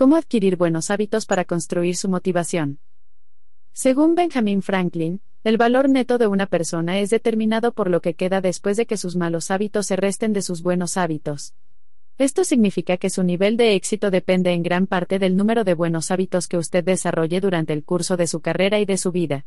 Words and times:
¿Cómo 0.00 0.16
adquirir 0.16 0.56
buenos 0.56 0.90
hábitos 0.90 1.26
para 1.26 1.44
construir 1.44 1.94
su 1.94 2.08
motivación? 2.08 2.78
Según 3.74 4.14
Benjamin 4.14 4.62
Franklin, 4.62 5.20
el 5.44 5.58
valor 5.58 5.90
neto 5.90 6.16
de 6.16 6.26
una 6.26 6.46
persona 6.46 6.98
es 7.00 7.10
determinado 7.10 7.72
por 7.72 7.90
lo 7.90 8.00
que 8.00 8.14
queda 8.14 8.40
después 8.40 8.78
de 8.78 8.86
que 8.86 8.96
sus 8.96 9.14
malos 9.14 9.50
hábitos 9.50 9.88
se 9.88 9.96
resten 9.96 10.32
de 10.32 10.40
sus 10.40 10.62
buenos 10.62 10.96
hábitos. 10.96 11.52
Esto 12.16 12.44
significa 12.44 12.96
que 12.96 13.10
su 13.10 13.24
nivel 13.24 13.58
de 13.58 13.74
éxito 13.74 14.10
depende 14.10 14.52
en 14.54 14.62
gran 14.62 14.86
parte 14.86 15.18
del 15.18 15.36
número 15.36 15.64
de 15.64 15.74
buenos 15.74 16.10
hábitos 16.10 16.48
que 16.48 16.56
usted 16.56 16.82
desarrolle 16.82 17.42
durante 17.42 17.74
el 17.74 17.84
curso 17.84 18.16
de 18.16 18.26
su 18.26 18.40
carrera 18.40 18.80
y 18.80 18.86
de 18.86 18.96
su 18.96 19.12
vida. 19.12 19.44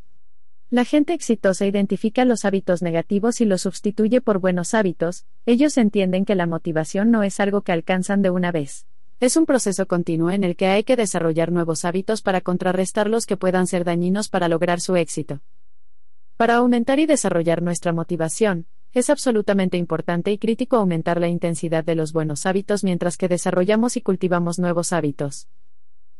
La 0.70 0.86
gente 0.86 1.14
exitosa 1.14 1.66
identifica 1.66 2.26
los 2.26 2.46
hábitos 2.46 2.84
negativos 2.84 3.42
y 3.42 3.46
los 3.46 3.62
sustituye 3.62 4.22
por 4.22 4.38
buenos 4.38 4.76
hábitos, 4.76 5.26
ellos 5.48 5.80
entienden 5.80 6.26
que 6.26 6.36
la 6.36 6.46
motivación 6.46 7.10
no 7.10 7.24
es 7.24 7.40
algo 7.40 7.64
que 7.64 7.72
alcanzan 7.72 8.22
de 8.22 8.30
una 8.30 8.52
vez. 8.52 8.86
Es 9.20 9.38
un 9.38 9.45
proceso 9.45 9.88
continuo 9.88 10.32
en 10.32 10.43
el 10.43 10.55
que 10.55 10.68
hay 10.68 10.84
que 10.84 10.96
desarrollar 10.96 11.51
nuevos 11.51 11.86
hábitos 11.86 12.21
para 12.21 12.42
contrarrestar 12.42 13.10
los 13.10 13.25
que 13.25 13.38
puedan 13.38 13.68
ser 13.68 13.83
dañinos 13.83 14.29
para 14.29 14.47
lograr 14.47 14.82
su 14.82 14.96
éxito. 14.96 15.42
Para 16.36 16.55
aumentar 16.55 17.00
y 17.00 17.05
desarrollar 17.05 17.61
nuestra 17.61 17.93
motivación, 17.93 18.68
es 18.91 19.10
absolutamente 19.10 19.78
importante 19.78 20.32
y 20.32 20.38
crítico 20.38 20.75
aumentar 20.75 21.19
la 21.19 21.28
intensidad 21.28 21.83
de 21.83 21.96
los 21.96 22.14
buenos 22.14 22.46
hábitos 22.46 22.83
mientras 22.83 23.18
que 23.18 23.28
desarrollamos 23.28 23.97
y 23.97 24.02
cultivamos 24.02 24.60
nuevos 24.60 24.93
hábitos. 24.93 25.47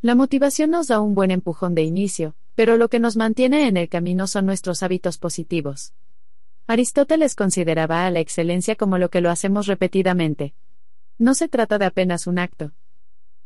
La 0.00 0.14
motivación 0.14 0.70
nos 0.70 0.88
da 0.88 1.00
un 1.00 1.14
buen 1.14 1.30
empujón 1.30 1.74
de 1.74 1.82
inicio, 1.82 2.34
pero 2.54 2.76
lo 2.76 2.88
que 2.88 2.98
nos 2.98 3.16
mantiene 3.16 3.68
en 3.68 3.76
el 3.76 3.88
camino 3.88 4.26
son 4.26 4.46
nuestros 4.46 4.82
hábitos 4.82 5.18
positivos. 5.18 5.94
Aristóteles 6.66 7.34
consideraba 7.34 8.06
a 8.06 8.10
la 8.10 8.20
excelencia 8.20 8.76
como 8.76 8.98
lo 8.98 9.08
que 9.08 9.20
lo 9.20 9.30
hacemos 9.30 9.66
repetidamente. 9.66 10.54
No 11.18 11.34
se 11.34 11.48
trata 11.48 11.78
de 11.78 11.84
apenas 11.84 12.26
un 12.26 12.38
acto. 12.38 12.72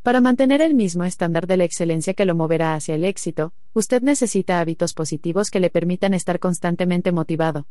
Para 0.03 0.21
mantener 0.21 0.61
el 0.61 0.75
mismo 0.75 1.03
estándar 1.03 1.45
de 1.45 1.57
la 1.57 1.65
excelencia 1.65 2.13
que 2.13 2.25
lo 2.25 2.33
moverá 2.33 2.73
hacia 2.73 2.95
el 2.95 3.03
éxito, 3.03 3.53
usted 3.73 4.01
necesita 4.01 4.59
hábitos 4.61 4.93
positivos 4.93 5.51
que 5.51 5.59
le 5.59 5.69
permitan 5.69 6.13
estar 6.13 6.39
constantemente 6.39 7.11
motivado. 7.11 7.67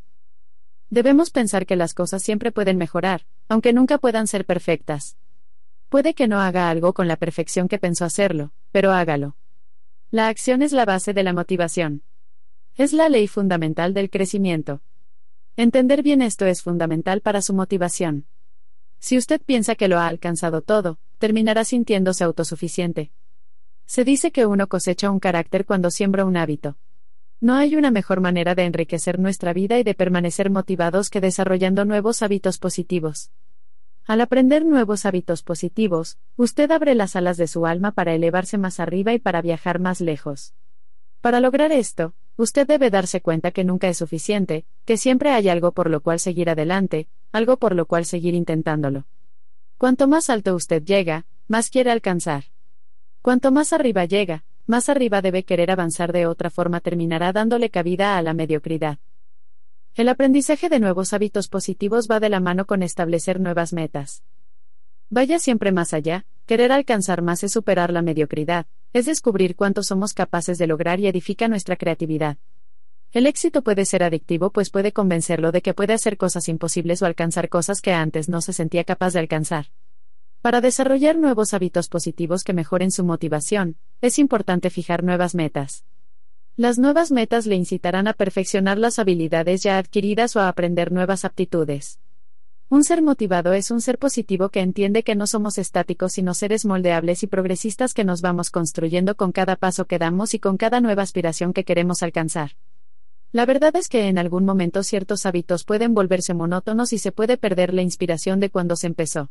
Debemos 0.91 1.31
pensar 1.31 1.65
que 1.65 1.77
las 1.77 1.95
cosas 1.95 2.23
siempre 2.23 2.53
pueden 2.53 2.77
mejorar, 2.77 3.27
aunque 3.49 3.73
nunca 3.73 3.99
puedan 3.99 4.27
ser 4.27 4.45
perfectas. 4.45 5.17
Puede 5.89 6.13
que 6.13 6.29
no 6.29 6.41
haga 6.41 6.69
algo 6.69 6.93
con 6.93 7.09
la 7.09 7.17
perfección 7.17 7.67
que 7.67 7.79
pensó 7.79 8.05
hacerlo, 8.05 8.53
pero 8.73 8.93
hágalo. 8.93 9.37
La 10.11 10.29
acción 10.29 10.63
es 10.63 10.73
la 10.73 10.85
base 10.85 11.15
de 11.15 11.23
la 11.23 11.33
motivación. 11.33 12.03
Es 12.77 12.93
la 12.93 13.09
ley 13.09 13.27
fundamental 13.27 13.95
del 13.95 14.11
crecimiento. 14.11 14.83
Entender 15.57 16.03
bien 16.03 16.23
esto 16.23 16.47
es 16.47 16.63
fundamental 16.63 17.23
para 17.23 17.43
su 17.43 17.53
motivación. 17.53 18.27
Si 18.99 19.17
usted 19.17 19.41
piensa 19.41 19.75
que 19.75 19.89
lo 19.89 19.99
ha 19.99 20.07
alcanzado 20.07 20.63
todo, 20.63 20.99
terminará 21.19 21.65
sintiéndose 21.65 22.25
autosuficiente. 22.25 23.13
Se 23.87 24.05
dice 24.05 24.33
que 24.33 24.47
uno 24.47 24.69
cosecha 24.69 25.11
un 25.11 25.21
carácter 25.21 25.65
cuando 25.65 25.91
siembra 25.91 26.25
un 26.25 26.37
hábito. 26.37 26.77
No 27.41 27.55
hay 27.55 27.77
una 27.77 27.91
mejor 27.91 28.21
manera 28.21 28.55
de 28.55 28.65
enriquecer 28.65 29.19
nuestra 29.19 29.53
vida 29.53 29.79
y 29.79 29.85
de 29.85 29.95
permanecer 29.95 30.51
motivados 30.51 31.09
que 31.09 31.21
desarrollando 31.21 31.85
nuevos 31.85 32.23
hábitos 32.23 32.59
positivos. 32.59 33.31
Al 34.05 34.21
aprender 34.21 34.65
nuevos 34.65 35.07
hábitos 35.07 35.43
positivos, 35.43 36.19
usted 36.37 36.71
abre 36.71 36.95
las 36.95 37.15
alas 37.15 37.37
de 37.37 37.47
su 37.47 37.67
alma 37.67 37.93
para 37.93 38.15
elevarse 38.15 38.59
más 38.59 38.81
arriba 38.81 39.13
y 39.13 39.19
para 39.19 39.43
viajar 39.43 39.79
más 39.79 40.01
lejos. 40.01 40.55
Para 41.21 41.41
lograr 41.41 41.73
esto, 41.73 42.15
usted 42.37 42.67
debe 42.67 42.91
darse 42.91 43.21
cuenta 43.21 43.51
que 43.51 43.65
nunca 43.65 43.89
es 43.89 43.99
suficiente, 43.99 44.65
que 44.85 44.97
siempre 44.97 45.31
hay 45.31 45.49
algo 45.49 45.73
por 45.73 45.91
lo 45.91 46.01
cual 46.01 46.21
seguir 46.21 46.49
adelante, 46.49 47.09
algo 47.33 47.59
por 47.59 47.75
lo 47.75 47.87
cual 47.87 48.05
seguir 48.05 48.35
intentándolo. 48.35 49.05
Cuanto 49.79 50.09
más 50.09 50.29
alto 50.29 50.57
usted 50.57 50.83
llega, 50.83 51.25
más 51.47 51.71
quiere 51.71 51.93
alcanzar. 51.93 52.47
Cuanto 53.23 53.53
más 53.53 53.73
arriba 53.73 54.07
llega, 54.07 54.45
más 54.67 54.89
arriba 54.89 55.23
debe 55.23 55.45
querer 55.45 55.71
avanzar 55.71 56.13
de 56.13 56.27
otra 56.27 56.51
forma 56.51 56.81
terminará 56.81 57.33
dándole 57.33 57.71
cabida 57.71 58.19
a 58.19 58.23
la 58.23 58.35
mediocridad. 58.35 58.99
El 59.95 60.09
aprendizaje 60.09 60.69
de 60.69 60.81
nuevos 60.81 61.13
hábitos 61.13 61.47
positivos 61.47 62.09
va 62.11 62.19
de 62.19 62.29
la 62.29 62.41
mano 62.41 62.67
con 62.67 62.83
establecer 62.83 63.39
nuevas 63.39 63.73
metas. 63.73 64.25
Vaya 65.11 65.39
siempre 65.39 65.71
más 65.71 65.95
allá, 65.95 66.27
querer 66.47 66.73
alcanzar 66.73 67.23
más 67.23 67.45
es 67.45 67.53
superar 67.53 67.93
la 67.93 68.03
mediocridad, 68.03 68.67
es 68.93 69.07
descubrir 69.07 69.55
cuánto 69.55 69.85
somos 69.85 70.13
capaces 70.13 70.59
de 70.59 70.67
lograr 70.67 70.99
y 70.99 71.07
edifica 71.07 71.47
nuestra 71.47 71.77
creatividad. 71.77 72.37
El 73.11 73.27
éxito 73.27 73.63
puede 73.63 73.87
ser 73.87 74.03
adictivo 74.03 74.51
pues 74.51 74.69
puede 74.69 74.93
convencerlo 74.93 75.51
de 75.51 75.63
que 75.63 75.73
puede 75.73 75.95
hacer 75.95 76.19
cosas 76.19 76.47
imposibles 76.49 77.01
o 77.01 77.07
alcanzar 77.07 77.49
cosas 77.49 77.81
que 77.81 77.93
antes 77.93 78.29
no 78.29 78.43
se 78.43 78.53
sentía 78.53 78.85
capaz 78.85 79.15
de 79.15 79.21
alcanzar. 79.21 79.69
Para 80.43 80.61
desarrollar 80.61 81.17
nuevos 81.17 81.55
hábitos 81.55 81.89
positivos 81.89 82.45
que 82.45 82.53
mejoren 82.53 82.91
su 82.91 83.05
motivación, 83.05 83.77
es 84.03 84.19
importante 84.19 84.69
fijar 84.69 85.03
nuevas 85.05 85.35
metas. 85.35 85.87
Las 86.55 86.79
nuevas 86.79 87.11
metas 87.11 87.47
le 87.47 87.55
incitarán 87.55 88.09
a 88.09 88.13
perfeccionar 88.13 88.77
las 88.77 88.99
habilidades 88.99 89.63
ya 89.63 89.79
adquiridas 89.79 90.37
o 90.37 90.41
a 90.41 90.49
aprender 90.49 90.93
nuevas 90.93 91.25
aptitudes. 91.25 92.01
Un 92.69 92.85
ser 92.85 93.01
motivado 93.01 93.55
es 93.55 93.71
un 93.71 93.81
ser 93.81 93.99
positivo 93.99 94.51
que 94.51 94.61
entiende 94.61 95.03
que 95.03 95.15
no 95.15 95.27
somos 95.27 95.57
estáticos 95.57 96.13
sino 96.13 96.35
seres 96.35 96.67
moldeables 96.67 97.23
y 97.23 97.27
progresistas 97.27 97.95
que 97.95 98.05
nos 98.05 98.21
vamos 98.21 98.51
construyendo 98.51 99.17
con 99.17 99.33
cada 99.33 99.57
paso 99.57 99.87
que 99.87 99.99
damos 99.99 100.35
y 100.35 100.39
con 100.39 100.59
cada 100.59 100.83
nueva 100.83 101.03
aspiración 101.03 101.55
que 101.55 101.65
queremos 101.65 102.03
alcanzar. 102.03 102.51
La 103.31 103.45
verdad 103.45 103.77
es 103.77 103.89
que 103.89 104.09
en 104.09 104.17
algún 104.17 104.47
momento 104.47 104.83
ciertos 104.83 105.27
hábitos 105.27 105.65
pueden 105.65 105.93
volverse 105.93 106.33
monótonos 106.33 106.95
y 106.95 106.99
se 106.99 107.13
puede 107.13 107.37
perder 107.37 107.75
la 107.75 107.83
inspiración 107.83 108.41
de 108.41 108.49
cuando 108.49 108.75
se 108.75 108.87
empezó. 108.87 109.31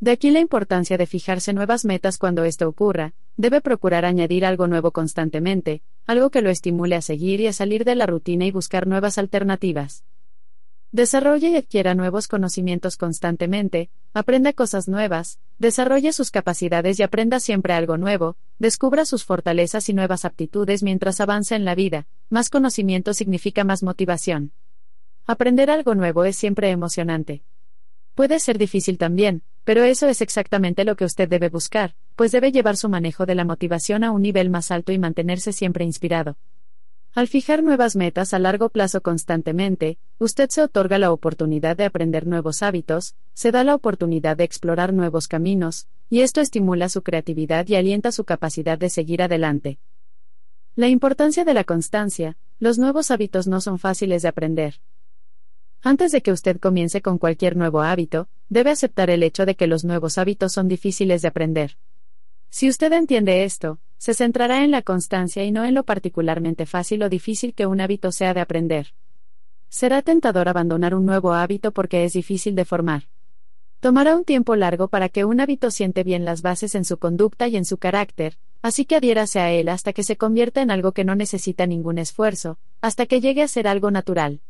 De 0.00 0.12
aquí 0.12 0.30
la 0.30 0.40
importancia 0.40 0.96
de 0.96 1.06
fijarse 1.06 1.52
nuevas 1.52 1.84
metas 1.84 2.16
cuando 2.16 2.44
esto 2.44 2.66
ocurra, 2.66 3.12
debe 3.36 3.60
procurar 3.60 4.06
añadir 4.06 4.46
algo 4.46 4.66
nuevo 4.66 4.92
constantemente, 4.92 5.82
algo 6.06 6.30
que 6.30 6.40
lo 6.40 6.48
estimule 6.48 6.96
a 6.96 7.02
seguir 7.02 7.40
y 7.40 7.48
a 7.48 7.52
salir 7.52 7.84
de 7.84 7.96
la 7.96 8.06
rutina 8.06 8.46
y 8.46 8.50
buscar 8.50 8.86
nuevas 8.86 9.18
alternativas. 9.18 10.04
Desarrolle 10.90 11.50
y 11.50 11.56
adquiera 11.56 11.94
nuevos 11.94 12.28
conocimientos 12.28 12.96
constantemente, 12.96 13.90
aprenda 14.14 14.54
cosas 14.54 14.88
nuevas, 14.88 15.38
desarrolle 15.58 16.14
sus 16.14 16.30
capacidades 16.30 16.98
y 16.98 17.02
aprenda 17.02 17.40
siempre 17.40 17.74
algo 17.74 17.98
nuevo, 17.98 18.36
descubra 18.58 19.04
sus 19.04 19.22
fortalezas 19.22 19.90
y 19.90 19.92
nuevas 19.92 20.24
aptitudes 20.24 20.82
mientras 20.82 21.20
avanza 21.20 21.56
en 21.56 21.66
la 21.66 21.74
vida, 21.74 22.06
más 22.30 22.48
conocimiento 22.48 23.12
significa 23.12 23.64
más 23.64 23.82
motivación. 23.82 24.52
Aprender 25.26 25.70
algo 25.70 25.94
nuevo 25.94 26.24
es 26.24 26.36
siempre 26.36 26.70
emocionante. 26.70 27.42
Puede 28.14 28.40
ser 28.40 28.56
difícil 28.56 28.96
también, 28.96 29.42
pero 29.64 29.84
eso 29.84 30.08
es 30.08 30.22
exactamente 30.22 30.86
lo 30.86 30.96
que 30.96 31.04
usted 31.04 31.28
debe 31.28 31.50
buscar, 31.50 31.96
pues 32.16 32.32
debe 32.32 32.50
llevar 32.50 32.78
su 32.78 32.88
manejo 32.88 33.26
de 33.26 33.34
la 33.34 33.44
motivación 33.44 34.04
a 34.04 34.10
un 34.10 34.22
nivel 34.22 34.48
más 34.48 34.70
alto 34.70 34.90
y 34.90 34.98
mantenerse 34.98 35.52
siempre 35.52 35.84
inspirado. 35.84 36.38
Al 37.18 37.26
fijar 37.26 37.64
nuevas 37.64 37.96
metas 37.96 38.32
a 38.32 38.38
largo 38.38 38.68
plazo 38.68 39.00
constantemente, 39.00 39.98
usted 40.18 40.50
se 40.50 40.62
otorga 40.62 41.00
la 41.00 41.10
oportunidad 41.10 41.76
de 41.76 41.84
aprender 41.84 42.28
nuevos 42.28 42.62
hábitos, 42.62 43.16
se 43.34 43.50
da 43.50 43.64
la 43.64 43.74
oportunidad 43.74 44.36
de 44.36 44.44
explorar 44.44 44.92
nuevos 44.92 45.26
caminos, 45.26 45.88
y 46.08 46.20
esto 46.20 46.40
estimula 46.40 46.88
su 46.88 47.02
creatividad 47.02 47.66
y 47.66 47.74
alienta 47.74 48.12
su 48.12 48.22
capacidad 48.22 48.78
de 48.78 48.88
seguir 48.88 49.20
adelante. 49.20 49.80
La 50.76 50.86
importancia 50.86 51.44
de 51.44 51.54
la 51.54 51.64
constancia, 51.64 52.36
los 52.60 52.78
nuevos 52.78 53.10
hábitos 53.10 53.48
no 53.48 53.60
son 53.60 53.80
fáciles 53.80 54.22
de 54.22 54.28
aprender. 54.28 54.80
Antes 55.82 56.12
de 56.12 56.22
que 56.22 56.30
usted 56.30 56.60
comience 56.60 57.02
con 57.02 57.18
cualquier 57.18 57.56
nuevo 57.56 57.82
hábito, 57.82 58.28
debe 58.48 58.70
aceptar 58.70 59.10
el 59.10 59.24
hecho 59.24 59.44
de 59.44 59.56
que 59.56 59.66
los 59.66 59.84
nuevos 59.84 60.18
hábitos 60.18 60.52
son 60.52 60.68
difíciles 60.68 61.22
de 61.22 61.26
aprender. 61.26 61.78
Si 62.50 62.68
usted 62.68 62.92
entiende 62.92 63.44
esto, 63.44 63.78
se 63.98 64.14
centrará 64.14 64.64
en 64.64 64.70
la 64.70 64.82
constancia 64.82 65.44
y 65.44 65.50
no 65.50 65.64
en 65.64 65.74
lo 65.74 65.84
particularmente 65.84 66.66
fácil 66.66 67.02
o 67.02 67.08
difícil 67.08 67.54
que 67.54 67.66
un 67.66 67.80
hábito 67.80 68.12
sea 68.12 68.32
de 68.32 68.40
aprender. 68.40 68.94
Será 69.68 70.02
tentador 70.02 70.48
abandonar 70.48 70.94
un 70.94 71.04
nuevo 71.04 71.34
hábito 71.34 71.72
porque 71.72 72.04
es 72.04 72.14
difícil 72.14 72.54
de 72.54 72.64
formar. 72.64 73.04
Tomará 73.80 74.16
un 74.16 74.24
tiempo 74.24 74.56
largo 74.56 74.88
para 74.88 75.08
que 75.08 75.24
un 75.24 75.40
hábito 75.40 75.70
siente 75.70 76.02
bien 76.02 76.24
las 76.24 76.42
bases 76.42 76.74
en 76.74 76.84
su 76.84 76.98
conducta 76.98 77.48
y 77.48 77.56
en 77.56 77.64
su 77.64 77.76
carácter, 77.76 78.38
así 78.62 78.84
que 78.86 78.96
adhiérase 78.96 79.40
a 79.40 79.52
él 79.52 79.68
hasta 79.68 79.92
que 79.92 80.02
se 80.02 80.16
convierta 80.16 80.62
en 80.62 80.70
algo 80.70 80.92
que 80.92 81.04
no 81.04 81.14
necesita 81.14 81.66
ningún 81.66 81.98
esfuerzo, 81.98 82.58
hasta 82.80 83.06
que 83.06 83.20
llegue 83.20 83.42
a 83.42 83.48
ser 83.48 83.68
algo 83.68 83.90
natural. 83.90 84.40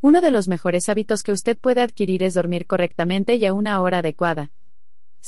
Uno 0.00 0.20
de 0.20 0.30
los 0.30 0.48
mejores 0.48 0.88
hábitos 0.88 1.22
que 1.22 1.32
usted 1.32 1.56
puede 1.56 1.80
adquirir 1.80 2.22
es 2.22 2.34
dormir 2.34 2.66
correctamente 2.66 3.36
y 3.36 3.46
a 3.46 3.52
una 3.52 3.80
hora 3.80 3.98
adecuada. 3.98 4.50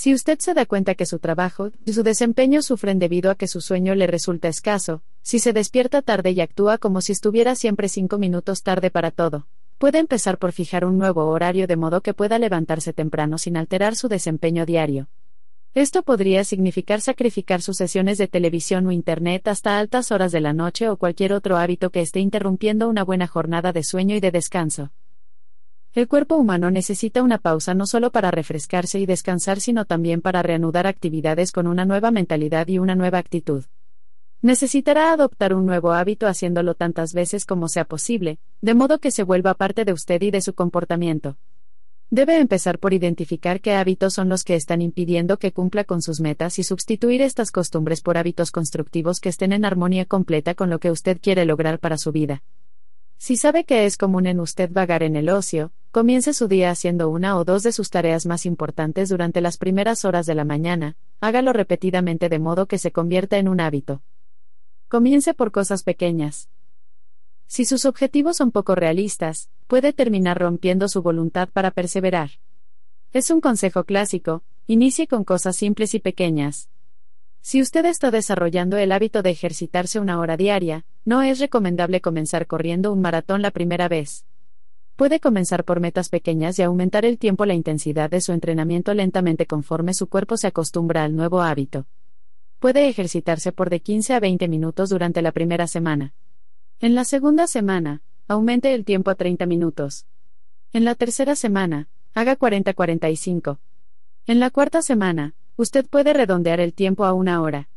Si 0.01 0.15
usted 0.15 0.39
se 0.39 0.55
da 0.55 0.65
cuenta 0.65 0.95
que 0.95 1.07
su 1.07 1.19
trabajo 1.19 1.73
y 1.85 1.93
su 1.93 2.05
desempeño 2.05 2.63
sufren 2.63 3.01
debido 3.01 3.33
a 3.33 3.35
que 3.35 3.49
su 3.49 3.61
sueño 3.61 3.97
le 3.97 4.07
resulta 4.07 4.47
escaso, 4.47 5.03
si 5.23 5.41
se 5.41 5.53
despierta 5.53 6.03
tarde 6.03 6.31
y 6.31 6.41
actúa 6.41 6.79
como 6.79 7.01
si 7.01 7.11
estuviera 7.11 7.57
siempre 7.57 7.89
cinco 7.89 8.17
minutos 8.17 8.63
tarde 8.63 8.93
para 8.93 9.11
todo, 9.11 9.49
puede 9.77 9.99
empezar 9.99 10.39
por 10.39 10.53
fijar 10.53 10.85
un 10.85 10.99
nuevo 10.99 11.27
horario 11.27 11.67
de 11.67 11.75
modo 11.75 12.01
que 12.01 12.15
pueda 12.15 12.39
levantarse 12.39 12.93
temprano 12.93 13.39
sin 13.39 13.57
alterar 13.57 13.97
su 13.97 14.07
desempeño 14.07 14.67
diario. 14.67 15.09
Esto 15.75 16.05
podría 16.05 16.45
significar 16.45 17.01
sacrificar 17.01 17.61
sus 17.61 17.77
sesiones 17.77 18.19
de 18.19 18.29
televisión 18.29 18.87
o 18.87 18.93
Internet 18.93 19.49
hasta 19.49 19.81
altas 19.81 20.13
horas 20.13 20.31
de 20.31 20.41
la 20.41 20.53
noche 20.53 20.89
o 20.89 20.97
cualquier 20.97 21.33
otro 21.33 21.57
hábito 21.57 21.91
que 21.91 22.03
esté 22.03 22.21
interrumpiendo 22.21 22.89
una 22.89 23.03
buena 23.03 23.27
jornada 23.27 23.73
de 23.73 23.83
sueño 23.83 24.15
y 24.15 24.21
de 24.21 24.31
descanso. 24.31 24.93
El 25.99 26.07
cuerpo 26.07 26.37
humano 26.37 26.71
necesita 26.71 27.25
una 27.25 27.39
pausa 27.39 27.75
no 27.75 27.85
solo 27.85 28.13
para 28.13 28.31
refrescarse 28.31 29.01
y 29.01 29.05
descansar, 29.05 29.59
sino 29.59 29.85
también 29.85 30.21
para 30.21 30.45
reanudar 30.45 30.87
actividades 30.87 31.51
con 31.51 31.67
una 31.67 31.85
nueva 31.85 32.13
mentalidad 32.13 32.69
y 32.69 32.79
una 32.79 32.95
nueva 32.95 33.19
actitud. 33.19 33.65
Necesitará 34.41 35.13
adoptar 35.13 35.55
un 35.55 35.67
nuevo 35.67 35.91
hábito 35.91 36.29
haciéndolo 36.29 36.77
tantas 36.77 37.15
veces 37.15 37.45
como 37.45 37.67
sea 37.67 37.85
posible, 37.85 38.39
de 38.61 38.75
modo 38.75 39.01
que 39.01 39.11
se 39.11 39.25
vuelva 39.25 39.55
parte 39.55 39.85
de 39.85 39.93
usted 39.93 40.23
y 40.23 40.31
de 40.31 40.41
su 40.41 40.55
comportamiento. 40.55 41.37
Debe 42.11 42.39
empezar 42.39 42.79
por 42.79 42.95
identificar 42.95 43.61
qué 43.61 43.75
hábitos 43.75 44.15
son 44.15 44.29
los 44.29 44.45
que 44.45 44.55
están 44.55 44.83
impidiendo 44.83 45.41
que 45.41 45.51
cumpla 45.51 45.83
con 45.83 46.01
sus 46.01 46.21
metas 46.21 46.61
y 46.61 46.63
sustituir 46.63 47.23
estas 47.23 47.51
costumbres 47.51 48.03
por 48.03 48.19
hábitos 48.19 48.53
constructivos 48.53 49.19
que 49.19 49.31
estén 49.31 49.53
en 49.53 49.65
armonía 49.65 50.05
completa 50.05 50.55
con 50.55 50.71
lo 50.71 50.79
que 50.79 50.93
usted 50.93 51.19
quiere 51.21 51.45
lograr 51.45 51.81
para 51.81 51.99
su 51.99 52.13
vida. 52.13 52.45
Si 53.19 53.37
sabe 53.37 53.65
que 53.65 53.85
es 53.85 53.97
común 53.97 54.27
en 54.27 54.39
usted 54.39 54.71
vagar 54.73 55.03
en 55.03 55.17
el 55.17 55.29
ocio, 55.29 55.73
comience 55.91 56.33
su 56.33 56.47
día 56.47 56.71
haciendo 56.71 57.11
una 57.11 57.37
o 57.37 57.45
dos 57.45 57.65
de 57.65 57.73
sus 57.73 57.91
tareas 57.91 58.27
más 58.27 58.47
importantes 58.47 59.09
durante 59.09 59.41
las 59.41 59.59
primeras 59.59 60.05
horas 60.05 60.25
de 60.25 60.37
la 60.37 60.45
mañana, 60.45 60.97
hágalo 61.21 61.53
repetidamente 61.53 62.29
de 62.29 62.39
modo 62.39 62.67
que 62.67 62.79
se 62.79 62.93
convierta 62.93 63.37
en 63.37 63.49
un 63.49 63.61
hábito. 63.61 64.03
Comience 64.87 65.35
por 65.35 65.51
cosas 65.51 65.83
pequeñas. 65.83 66.49
Si 67.49 67.65
sus 67.65 67.87
objetivos 67.87 68.37
son 68.37 68.53
poco 68.53 68.77
realistas, 68.77 69.51
puede 69.67 69.93
terminar 69.93 70.39
rompiendo 70.39 70.89
su 70.89 71.03
voluntad 71.03 71.49
para 71.49 71.73
perseverar. 71.73 72.31
Es 73.13 73.31
un 73.31 73.41
consejo 73.41 73.83
clásico, 73.83 74.45
inicie 74.69 75.09
con 75.09 75.25
cosas 75.25 75.57
simples 75.57 75.93
y 75.95 75.99
pequeñas. 75.99 76.69
Si 77.41 77.63
usted 77.63 77.85
está 77.87 78.11
desarrollando 78.11 78.77
el 78.77 78.93
hábito 78.93 79.23
de 79.23 79.31
ejercitarse 79.31 80.01
una 80.01 80.19
hora 80.21 80.37
diaria, 80.37 80.85
no 81.05 81.23
es 81.23 81.39
recomendable 81.39 82.01
comenzar 82.01 82.47
corriendo 82.47 82.93
un 82.93 83.01
maratón 83.01 83.43
la 83.43 83.51
primera 83.51 83.89
vez. 83.89 84.27
Puede 84.97 85.21
comenzar 85.21 85.65
por 85.65 85.81
metas 85.81 86.09
pequeñas 86.09 86.59
y 86.59 86.63
aumentar 86.63 87.05
el 87.05 87.19
tiempo 87.19 87.47
la 87.47 87.55
intensidad 87.55 88.11
de 88.11 88.21
su 88.21 88.33
entrenamiento 88.33 88.93
lentamente 88.95 89.47
conforme 89.47 89.95
su 89.95 90.09
cuerpo 90.09 90.37
se 90.37 90.49
acostumbra 90.49 91.05
al 91.05 91.15
nuevo 91.15 91.41
hábito. 91.41 91.87
Puede 92.59 92.89
ejercitarse 92.89 93.53
por 93.53 93.71
de 93.71 93.79
15 93.79 94.15
a 94.15 94.21
20 94.21 94.49
minutos 94.49 94.91
durante 94.91 95.23
la 95.23 95.31
primera 95.31 95.69
semana. 95.69 96.15
En 96.81 96.97
la 96.97 97.05
segunda 97.05 97.47
semana, 97.47 98.03
aumente 98.27 98.75
el 98.75 98.85
tiempo 98.85 99.13
a 99.13 99.15
30 99.15 99.47
minutos. 99.47 100.07
En 100.73 100.85
la 100.85 100.97
tercera 100.97 101.37
semana, 101.37 101.89
haga 102.15 102.37
40-45. 102.37 103.59
En 104.27 104.41
la 104.41 104.51
cuarta 104.51 104.83
semana, 104.83 105.35
usted 105.59 105.87
puede 105.87 106.13
redondear 106.13 106.61
el 106.61 106.73
tiempo 106.73 107.05
a 107.05 107.13
una 107.13 107.43
hora. 107.43 107.69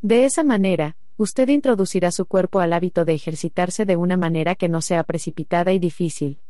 De 0.00 0.24
esa 0.24 0.42
manera, 0.42 0.96
usted 1.16 1.48
introducirá 1.48 2.10
su 2.10 2.26
cuerpo 2.26 2.58
al 2.58 2.72
hábito 2.72 3.04
de 3.04 3.14
ejercitarse 3.14 3.86
de 3.86 3.94
una 3.94 4.16
manera 4.16 4.56
que 4.56 4.68
no 4.68 4.82
sea 4.82 5.04
precipitada 5.04 5.72
y 5.72 5.78
difícil. 5.78 6.40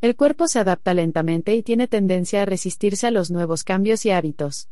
El 0.00 0.14
cuerpo 0.14 0.46
se 0.46 0.60
adapta 0.60 0.94
lentamente 0.94 1.56
y 1.56 1.64
tiene 1.64 1.88
tendencia 1.88 2.42
a 2.42 2.44
resistirse 2.44 3.08
a 3.08 3.10
los 3.10 3.32
nuevos 3.32 3.64
cambios 3.64 4.06
y 4.06 4.12
hábitos. 4.12 4.68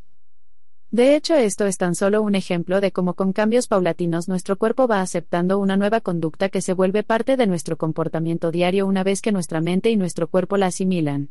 De 0.92 1.16
hecho, 1.16 1.34
esto 1.34 1.66
es 1.66 1.76
tan 1.76 1.96
solo 1.96 2.22
un 2.22 2.36
ejemplo 2.36 2.80
de 2.80 2.92
cómo 2.92 3.14
con 3.14 3.32
cambios 3.32 3.66
paulatinos 3.66 4.28
nuestro 4.28 4.56
cuerpo 4.56 4.86
va 4.86 5.00
aceptando 5.00 5.58
una 5.58 5.76
nueva 5.76 6.00
conducta 6.00 6.50
que 6.50 6.60
se 6.60 6.72
vuelve 6.72 7.02
parte 7.02 7.36
de 7.36 7.48
nuestro 7.48 7.76
comportamiento 7.76 8.52
diario 8.52 8.86
una 8.86 9.02
vez 9.02 9.20
que 9.20 9.32
nuestra 9.32 9.60
mente 9.60 9.90
y 9.90 9.96
nuestro 9.96 10.28
cuerpo 10.28 10.56
la 10.56 10.66
asimilan. 10.66 11.30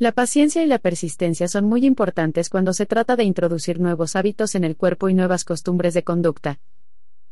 La 0.00 0.10
paciencia 0.10 0.60
y 0.64 0.66
la 0.66 0.80
persistencia 0.80 1.46
son 1.46 1.66
muy 1.66 1.86
importantes 1.86 2.50
cuando 2.50 2.72
se 2.72 2.84
trata 2.84 3.14
de 3.14 3.22
introducir 3.22 3.78
nuevos 3.78 4.16
hábitos 4.16 4.56
en 4.56 4.64
el 4.64 4.76
cuerpo 4.76 5.08
y 5.08 5.14
nuevas 5.14 5.44
costumbres 5.44 5.94
de 5.94 6.02
conducta. 6.02 6.58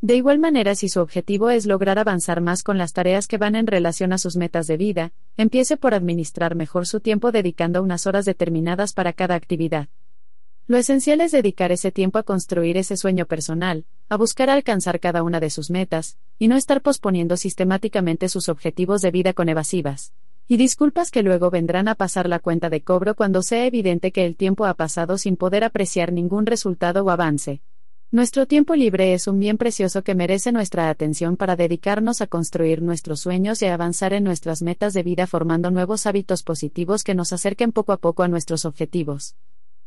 De 0.00 0.14
igual 0.14 0.38
manera, 0.38 0.76
si 0.76 0.88
su 0.88 1.00
objetivo 1.00 1.50
es 1.50 1.67
lograr 1.67 1.99
avanzar 1.99 2.41
más 2.41 2.62
con 2.62 2.79
las 2.79 2.93
tareas 2.93 3.26
que 3.26 3.37
van 3.37 3.56
en 3.56 3.67
relación 3.67 4.12
a 4.12 4.19
sus 4.19 4.37
metas 4.37 4.69
de 4.69 4.76
vida, 4.76 5.12
empiece 5.37 5.76
por 5.76 5.93
administrar 5.93 6.55
mejor 6.55 6.87
su 6.87 7.00
tiempo 7.00 7.32
dedicando 7.32 7.82
unas 7.82 8.06
horas 8.06 8.25
determinadas 8.25 8.93
para 8.93 9.12
cada 9.12 9.35
actividad. 9.35 9.88
Lo 10.69 10.76
esencial 10.76 11.20
es 11.20 11.32
dedicar 11.32 11.73
ese 11.73 11.91
tiempo 11.91 12.19
a 12.19 12.23
construir 12.23 12.76
ese 12.76 12.97
sueño 12.97 13.26
personal, 13.26 13.87
a 14.09 14.17
buscar 14.17 14.50
alcanzar 14.50 15.00
cada 15.00 15.25
una 15.25 15.41
de 15.41 15.50
sus 15.50 15.69
metas, 15.70 16.17
y 16.38 16.47
no 16.47 16.56
estar 16.56 16.81
posponiendo 16.81 17.37
sistemáticamente 17.37 18.29
sus 18.29 18.49
objetivos 18.49 19.03
de 19.03 19.11
vida 19.11 19.32
con 19.32 19.49
evasivas. 19.49 20.12
Y 20.49 20.56
disculpas 20.56 21.11
que 21.11 21.23
luego 21.23 21.50
vendrán 21.50 21.89
a 21.89 21.94
pasar 21.94 22.29
la 22.29 22.39
cuenta 22.39 22.69
de 22.69 22.83
cobro 22.83 23.15
cuando 23.15 23.43
sea 23.43 23.65
evidente 23.65 24.12
que 24.12 24.27
el 24.27 24.37
tiempo 24.37 24.67
ha 24.67 24.75
pasado 24.75 25.17
sin 25.19 25.37
poder 25.37 25.65
apreciar 25.65 26.12
ningún 26.12 26.47
resultado 26.47 27.05
o 27.05 27.11
avance. 27.11 27.62
Nuestro 28.11 28.47
tiempo 28.47 28.75
libre 28.75 29.15
es 29.15 29.27
un 29.27 29.39
bien 29.39 29.56
precioso 29.56 30.03
que 30.03 30.15
merece 30.15 30.53
nuestra 30.53 30.91
atención 30.91 31.39
para 31.39 31.56
dedicarnos 31.56 32.21
a 32.21 32.27
construir 32.27 32.83
nuestros 32.83 33.21
sueños 33.21 33.62
y 33.62 33.67
avanzar 33.67 34.12
en 34.12 34.25
nuestras 34.25 34.61
metas 34.61 34.93
de 34.93 35.03
vida 35.03 35.27
formando 35.27 35.71
nuevos 35.71 36.06
hábitos 36.06 36.43
positivos 36.43 37.05
que 37.05 37.15
nos 37.15 37.33
acerquen 37.33 37.73
poco 37.73 37.93
a 37.93 37.97
poco 37.97 38.23
a 38.23 38.29
nuestros 38.29 38.67
objetivos. 38.67 39.37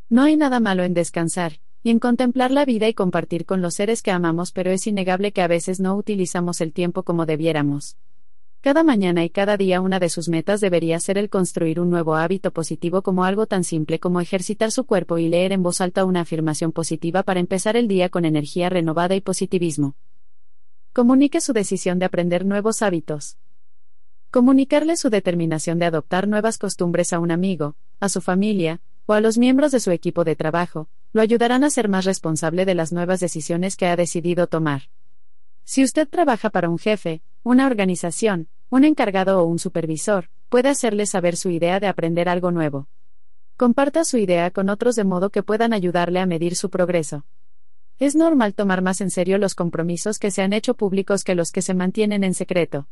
No 0.10 0.24
hay 0.24 0.38
nada 0.38 0.60
malo 0.60 0.84
en 0.84 0.96
descansar, 0.96 1.60
y 1.84 1.92
en 1.92 2.00
contemplar 2.00 2.50
la 2.50 2.66
vida 2.66 2.88
y 2.88 2.96
compartir 2.96 3.46
con 3.46 3.62
los 3.62 3.76
seres 3.76 4.02
que 4.02 4.10
amamos, 4.10 4.52
pero 4.52 4.72
es 4.72 4.88
innegable 4.88 5.32
que 5.32 5.44
a 5.44 5.48
veces 5.48 5.80
no 5.80 5.96
utilizamos 5.96 6.62
el 6.62 6.74
tiempo 6.74 7.04
como 7.04 7.28
debiéramos. 7.28 7.96
Cada 8.66 8.82
mañana 8.82 9.24
y 9.24 9.30
cada 9.30 9.58
día 9.58 9.80
una 9.80 10.00
de 10.00 10.10
sus 10.10 10.28
metas 10.28 10.60
debería 10.60 11.00
ser 11.00 11.20
el 11.20 11.30
construir 11.30 11.80
un 11.80 11.92
nuevo 11.92 12.16
hábito 12.16 12.50
positivo 12.50 13.04
como 13.04 13.24
algo 13.24 13.46
tan 13.46 13.64
simple 13.64 14.00
como 14.00 14.22
ejercitar 14.22 14.72
su 14.72 14.86
cuerpo 14.86 15.20
y 15.20 15.30
leer 15.30 15.52
en 15.52 15.62
voz 15.62 15.82
alta 15.82 16.04
una 16.04 16.22
afirmación 16.22 16.72
positiva 16.72 17.22
para 17.22 17.40
empezar 17.40 17.78
el 17.78 17.88
día 17.88 18.10
con 18.10 18.26
energía 18.26 18.70
renovada 18.70 19.14
y 19.14 19.22
positivismo. 19.22 19.94
Comunique 20.94 21.42
su 21.42 21.54
decisión 21.54 22.00
de 22.00 22.06
aprender 22.06 22.44
nuevos 22.44 22.82
hábitos. 22.82 23.38
Comunicarle 24.32 24.98
su 24.98 25.12
determinación 25.12 25.78
de 25.78 25.86
adoptar 25.86 26.28
nuevas 26.28 26.58
costumbres 26.58 27.14
a 27.14 27.20
un 27.20 27.30
amigo, 27.30 27.76
a 28.00 28.10
su 28.10 28.20
familia, 28.20 28.82
o 29.06 29.14
a 29.14 29.22
los 29.22 29.38
miembros 29.38 29.74
de 29.74 29.80
su 29.80 29.92
equipo 29.92 30.24
de 30.24 30.36
trabajo, 30.36 30.90
lo 31.14 31.22
ayudarán 31.22 31.64
a 31.64 31.70
ser 31.70 31.88
más 31.88 32.04
responsable 32.04 32.66
de 32.66 32.74
las 32.74 32.92
nuevas 32.92 33.20
decisiones 33.20 33.76
que 33.76 33.86
ha 33.86 33.96
decidido 33.96 34.48
tomar. 34.48 34.90
Si 35.66 35.84
usted 35.84 36.08
trabaja 36.08 36.50
para 36.50 36.68
un 36.68 36.80
jefe, 36.80 37.22
una 37.44 37.68
organización, 37.68 38.50
un 38.70 38.84
encargado 38.84 39.40
o 39.40 39.46
un 39.46 39.60
supervisor, 39.60 40.30
puede 40.50 40.70
hacerle 40.70 41.06
saber 41.06 41.38
su 41.38 41.50
idea 41.50 41.80
de 41.80 41.88
aprender 41.88 42.30
algo 42.30 42.52
nuevo. 42.52 42.88
Comparta 43.58 44.04
su 44.04 44.18
idea 44.18 44.52
con 44.52 44.70
otros 44.70 44.96
de 44.96 45.04
modo 45.04 45.30
que 45.30 45.44
puedan 45.44 45.72
ayudarle 45.72 46.20
a 46.20 46.26
medir 46.26 46.56
su 46.56 46.70
progreso. 46.70 47.26
Es 48.00 48.16
normal 48.16 48.54
tomar 48.54 48.82
más 48.82 49.00
en 49.00 49.10
serio 49.10 49.38
los 49.38 49.56
compromisos 49.56 50.20
que 50.20 50.30
se 50.30 50.42
han 50.42 50.52
hecho 50.52 50.74
públicos 50.74 51.24
que 51.24 51.36
los 51.36 51.52
que 51.52 51.62
se 51.62 51.74
mantienen 51.74 52.26
en 52.26 52.34
secreto. 52.34 52.88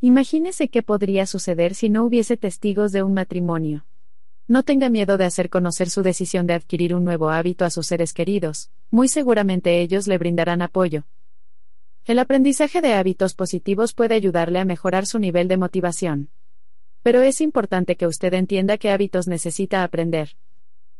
Imagínese 0.00 0.68
qué 0.68 0.82
podría 0.82 1.26
suceder 1.26 1.74
si 1.74 1.88
no 1.88 2.04
hubiese 2.04 2.36
testigos 2.36 2.90
de 2.90 3.04
un 3.04 3.14
matrimonio. 3.14 3.86
No 4.48 4.62
tenga 4.62 4.90
miedo 4.90 5.16
de 5.16 5.24
hacer 5.24 5.48
conocer 5.48 5.88
su 5.88 6.02
decisión 6.02 6.46
de 6.46 6.54
adquirir 6.54 6.94
un 6.94 7.04
nuevo 7.04 7.30
hábito 7.30 7.64
a 7.64 7.70
sus 7.70 7.86
seres 7.86 8.12
queridos, 8.12 8.70
muy 8.90 9.08
seguramente 9.08 9.80
ellos 9.80 10.06
le 10.06 10.18
brindarán 10.18 10.60
apoyo. 10.60 11.04
El 12.06 12.18
aprendizaje 12.18 12.82
de 12.82 12.92
hábitos 12.92 13.32
positivos 13.32 13.94
puede 13.94 14.14
ayudarle 14.14 14.58
a 14.58 14.66
mejorar 14.66 15.06
su 15.06 15.18
nivel 15.18 15.48
de 15.48 15.56
motivación. 15.56 16.28
Pero 17.02 17.22
es 17.22 17.40
importante 17.40 17.96
que 17.96 18.06
usted 18.06 18.34
entienda 18.34 18.76
qué 18.76 18.90
hábitos 18.90 19.26
necesita 19.26 19.82
aprender. 19.82 20.36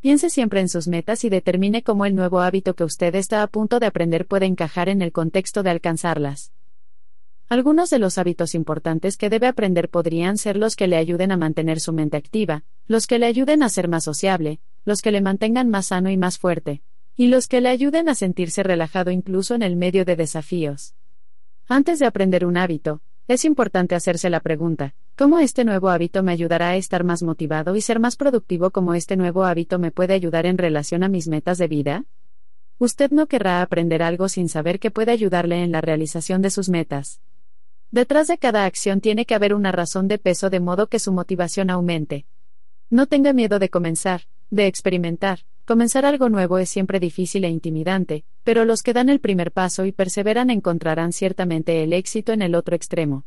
Piense 0.00 0.30
siempre 0.30 0.60
en 0.60 0.70
sus 0.70 0.88
metas 0.88 1.22
y 1.24 1.28
determine 1.28 1.82
cómo 1.82 2.06
el 2.06 2.14
nuevo 2.14 2.40
hábito 2.40 2.72
que 2.72 2.84
usted 2.84 3.14
está 3.16 3.42
a 3.42 3.48
punto 3.48 3.80
de 3.80 3.86
aprender 3.86 4.26
puede 4.26 4.46
encajar 4.46 4.88
en 4.88 5.02
el 5.02 5.12
contexto 5.12 5.62
de 5.62 5.70
alcanzarlas. 5.70 6.52
Algunos 7.50 7.90
de 7.90 7.98
los 7.98 8.16
hábitos 8.16 8.54
importantes 8.54 9.18
que 9.18 9.28
debe 9.28 9.46
aprender 9.46 9.90
podrían 9.90 10.38
ser 10.38 10.56
los 10.56 10.74
que 10.74 10.88
le 10.88 10.96
ayuden 10.96 11.32
a 11.32 11.36
mantener 11.36 11.80
su 11.80 11.92
mente 11.92 12.16
activa, 12.16 12.64
los 12.86 13.06
que 13.06 13.18
le 13.18 13.26
ayuden 13.26 13.62
a 13.62 13.68
ser 13.68 13.88
más 13.88 14.04
sociable, 14.04 14.58
los 14.86 15.02
que 15.02 15.12
le 15.12 15.20
mantengan 15.20 15.68
más 15.68 15.86
sano 15.86 16.08
y 16.08 16.16
más 16.16 16.38
fuerte, 16.38 16.82
y 17.16 17.28
los 17.28 17.46
que 17.46 17.60
le 17.60 17.68
ayuden 17.68 18.08
a 18.08 18.14
sentirse 18.14 18.62
relajado 18.62 19.10
incluso 19.10 19.54
en 19.54 19.62
el 19.62 19.76
medio 19.76 20.04
de 20.04 20.16
desafíos. 20.16 20.94
Antes 21.68 21.98
de 21.98 22.06
aprender 22.06 22.44
un 22.44 22.56
hábito, 22.56 23.00
es 23.28 23.44
importante 23.44 23.94
hacerse 23.94 24.28
la 24.28 24.40
pregunta, 24.40 24.94
¿cómo 25.16 25.38
este 25.38 25.64
nuevo 25.64 25.88
hábito 25.88 26.22
me 26.22 26.32
ayudará 26.32 26.70
a 26.70 26.76
estar 26.76 27.04
más 27.04 27.22
motivado 27.22 27.74
y 27.76 27.80
ser 27.80 28.00
más 28.00 28.16
productivo 28.16 28.70
como 28.70 28.94
este 28.94 29.16
nuevo 29.16 29.44
hábito 29.44 29.78
me 29.78 29.90
puede 29.90 30.12
ayudar 30.12 30.44
en 30.44 30.58
relación 30.58 31.02
a 31.04 31.08
mis 31.08 31.28
metas 31.28 31.56
de 31.58 31.68
vida? 31.68 32.04
Usted 32.78 33.12
no 33.12 33.26
querrá 33.26 33.62
aprender 33.62 34.02
algo 34.02 34.28
sin 34.28 34.48
saber 34.48 34.80
que 34.80 34.90
puede 34.90 35.12
ayudarle 35.12 35.62
en 35.62 35.72
la 35.72 35.80
realización 35.80 36.42
de 36.42 36.50
sus 36.50 36.68
metas. 36.68 37.22
Detrás 37.90 38.26
de 38.26 38.36
cada 38.38 38.64
acción 38.64 39.00
tiene 39.00 39.24
que 39.24 39.36
haber 39.36 39.54
una 39.54 39.70
razón 39.70 40.08
de 40.08 40.18
peso 40.18 40.50
de 40.50 40.58
modo 40.58 40.88
que 40.88 40.98
su 40.98 41.12
motivación 41.12 41.70
aumente. 41.70 42.26
No 42.90 43.06
tenga 43.06 43.32
miedo 43.32 43.60
de 43.60 43.70
comenzar, 43.70 44.22
de 44.50 44.66
experimentar. 44.66 45.46
Comenzar 45.64 46.04
algo 46.04 46.28
nuevo 46.28 46.58
es 46.58 46.68
siempre 46.68 47.00
difícil 47.00 47.44
e 47.44 47.48
intimidante, 47.48 48.24
pero 48.42 48.66
los 48.66 48.82
que 48.82 48.92
dan 48.92 49.08
el 49.08 49.18
primer 49.18 49.50
paso 49.50 49.86
y 49.86 49.92
perseveran 49.92 50.50
encontrarán 50.50 51.14
ciertamente 51.14 51.82
el 51.82 51.94
éxito 51.94 52.32
en 52.32 52.42
el 52.42 52.54
otro 52.54 52.76
extremo. 52.76 53.24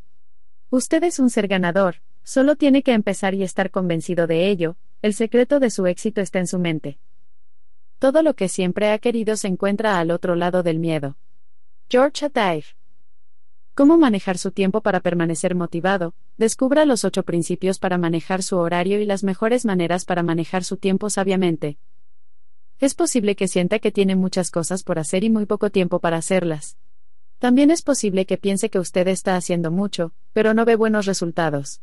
Usted 0.69 1.03
es 1.03 1.17
un 1.17 1.31
ser 1.31 1.47
ganador, 1.47 1.95
solo 2.23 2.55
tiene 2.55 2.83
que 2.83 2.93
empezar 2.93 3.33
y 3.33 3.41
estar 3.41 3.71
convencido 3.71 4.27
de 4.27 4.49
ello, 4.49 4.77
el 5.01 5.15
secreto 5.15 5.59
de 5.59 5.71
su 5.71 5.87
éxito 5.87 6.21
está 6.21 6.37
en 6.37 6.45
su 6.45 6.59
mente. 6.59 6.99
Todo 7.97 8.21
lo 8.21 8.35
que 8.35 8.49
siempre 8.49 8.91
ha 8.91 8.99
querido 8.99 9.35
se 9.35 9.47
encuentra 9.47 9.97
al 9.97 10.11
otro 10.11 10.35
lado 10.35 10.61
del 10.61 10.77
miedo. 10.77 11.17
George 11.89 12.27
Ataif 12.27 12.73
¿Cómo 13.73 13.97
manejar 13.97 14.37
su 14.37 14.51
tiempo 14.51 14.81
para 14.81 14.99
permanecer 14.99 15.55
motivado? 15.55 16.13
Descubra 16.37 16.85
los 16.85 17.03
ocho 17.03 17.23
principios 17.23 17.79
para 17.79 17.97
manejar 17.97 18.43
su 18.43 18.57
horario 18.57 18.99
y 18.99 19.05
las 19.05 19.23
mejores 19.23 19.65
maneras 19.65 20.05
para 20.05 20.21
manejar 20.21 20.63
su 20.63 20.77
tiempo 20.77 21.09
sabiamente. 21.09 21.79
Es 22.79 22.93
posible 22.93 23.35
que 23.35 23.47
sienta 23.47 23.79
que 23.79 23.91
tiene 23.91 24.15
muchas 24.15 24.51
cosas 24.51 24.83
por 24.83 24.99
hacer 24.99 25.23
y 25.23 25.31
muy 25.31 25.47
poco 25.47 25.71
tiempo 25.71 25.99
para 25.99 26.17
hacerlas. 26.17 26.77
También 27.39 27.71
es 27.71 27.81
posible 27.81 28.27
que 28.27 28.37
piense 28.37 28.69
que 28.69 28.77
usted 28.77 29.07
está 29.07 29.35
haciendo 29.35 29.71
mucho, 29.71 30.13
pero 30.31 30.53
no 30.53 30.63
ve 30.63 30.75
buenos 30.75 31.07
resultados. 31.07 31.81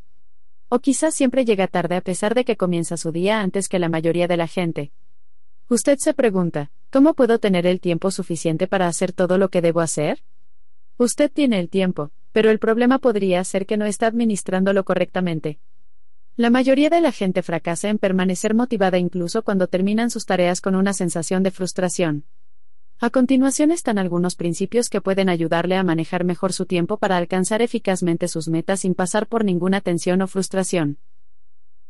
O 0.68 0.78
quizás 0.78 1.14
siempre 1.14 1.44
llega 1.44 1.66
tarde 1.66 1.96
a 1.96 2.00
pesar 2.00 2.36
de 2.36 2.44
que 2.44 2.56
comienza 2.56 2.96
su 2.96 3.10
día 3.10 3.40
antes 3.40 3.68
que 3.68 3.80
la 3.80 3.88
mayoría 3.88 4.28
de 4.28 4.36
la 4.36 4.46
gente. 4.46 4.92
Usted 5.68 5.98
se 5.98 6.14
pregunta, 6.14 6.70
¿cómo 6.90 7.14
puedo 7.14 7.40
tener 7.40 7.66
el 7.66 7.80
tiempo 7.80 8.12
suficiente 8.12 8.68
para 8.68 8.86
hacer 8.86 9.12
todo 9.12 9.36
lo 9.36 9.48
que 9.48 9.62
debo 9.62 9.80
hacer? 9.80 10.22
Usted 10.96 11.28
tiene 11.28 11.58
el 11.58 11.70
tiempo, 11.70 12.12
pero 12.30 12.50
el 12.50 12.60
problema 12.60 12.98
podría 13.00 13.42
ser 13.42 13.66
que 13.66 13.76
no 13.76 13.84
está 13.84 14.06
administrándolo 14.06 14.84
correctamente. 14.84 15.58
La 16.36 16.50
mayoría 16.50 16.90
de 16.90 17.00
la 17.00 17.12
gente 17.12 17.42
fracasa 17.42 17.88
en 17.88 17.98
permanecer 17.98 18.54
motivada 18.54 18.98
incluso 18.98 19.44
cuando 19.44 19.68
terminan 19.68 20.10
sus 20.10 20.26
tareas 20.26 20.60
con 20.60 20.74
una 20.74 20.92
sensación 20.92 21.44
de 21.44 21.52
frustración. 21.52 22.24
A 22.98 23.10
continuación 23.10 23.70
están 23.70 23.98
algunos 23.98 24.34
principios 24.34 24.88
que 24.88 25.00
pueden 25.00 25.28
ayudarle 25.28 25.76
a 25.76 25.84
manejar 25.84 26.24
mejor 26.24 26.52
su 26.52 26.66
tiempo 26.66 26.96
para 26.96 27.18
alcanzar 27.18 27.62
eficazmente 27.62 28.26
sus 28.26 28.48
metas 28.48 28.80
sin 28.80 28.94
pasar 28.94 29.28
por 29.28 29.44
ninguna 29.44 29.80
tensión 29.80 30.22
o 30.22 30.26
frustración. 30.26 30.98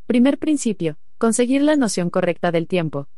Primer 0.06 0.38
principio, 0.38 0.98
conseguir 1.16 1.62
la 1.62 1.76
noción 1.76 2.10
correcta 2.10 2.50
del 2.50 2.68
tiempo. 2.68 3.08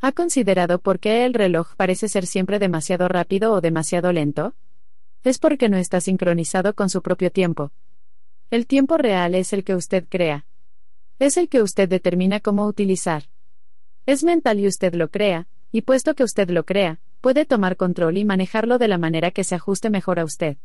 ¿Ha 0.00 0.10
considerado 0.10 0.80
por 0.80 0.98
qué 0.98 1.24
el 1.26 1.34
reloj 1.34 1.76
parece 1.76 2.08
ser 2.08 2.26
siempre 2.26 2.58
demasiado 2.58 3.06
rápido 3.06 3.52
o 3.52 3.60
demasiado 3.60 4.12
lento? 4.12 4.54
es 5.22 5.38
porque 5.38 5.70
no 5.70 5.78
está 5.78 6.00
sincronizado 6.00 6.74
con 6.74 6.90
su 6.90 7.00
propio 7.00 7.30
tiempo. 7.30 7.72
El 8.54 8.68
tiempo 8.68 8.98
real 8.98 9.34
es 9.34 9.52
el 9.52 9.64
que 9.64 9.74
usted 9.74 10.04
crea. 10.08 10.46
Es 11.18 11.36
el 11.38 11.48
que 11.48 11.60
usted 11.60 11.88
determina 11.88 12.38
cómo 12.38 12.68
utilizar. 12.68 13.24
Es 14.06 14.22
mental 14.22 14.60
y 14.60 14.68
usted 14.68 14.94
lo 14.94 15.10
crea, 15.10 15.48
y 15.72 15.82
puesto 15.82 16.14
que 16.14 16.22
usted 16.22 16.48
lo 16.50 16.64
crea, 16.64 17.00
puede 17.20 17.46
tomar 17.46 17.76
control 17.76 18.16
y 18.16 18.24
manejarlo 18.24 18.78
de 18.78 18.86
la 18.86 18.96
manera 18.96 19.32
que 19.32 19.42
se 19.42 19.56
ajuste 19.56 19.90
mejor 19.90 20.20
a 20.20 20.24
usted. 20.24 20.56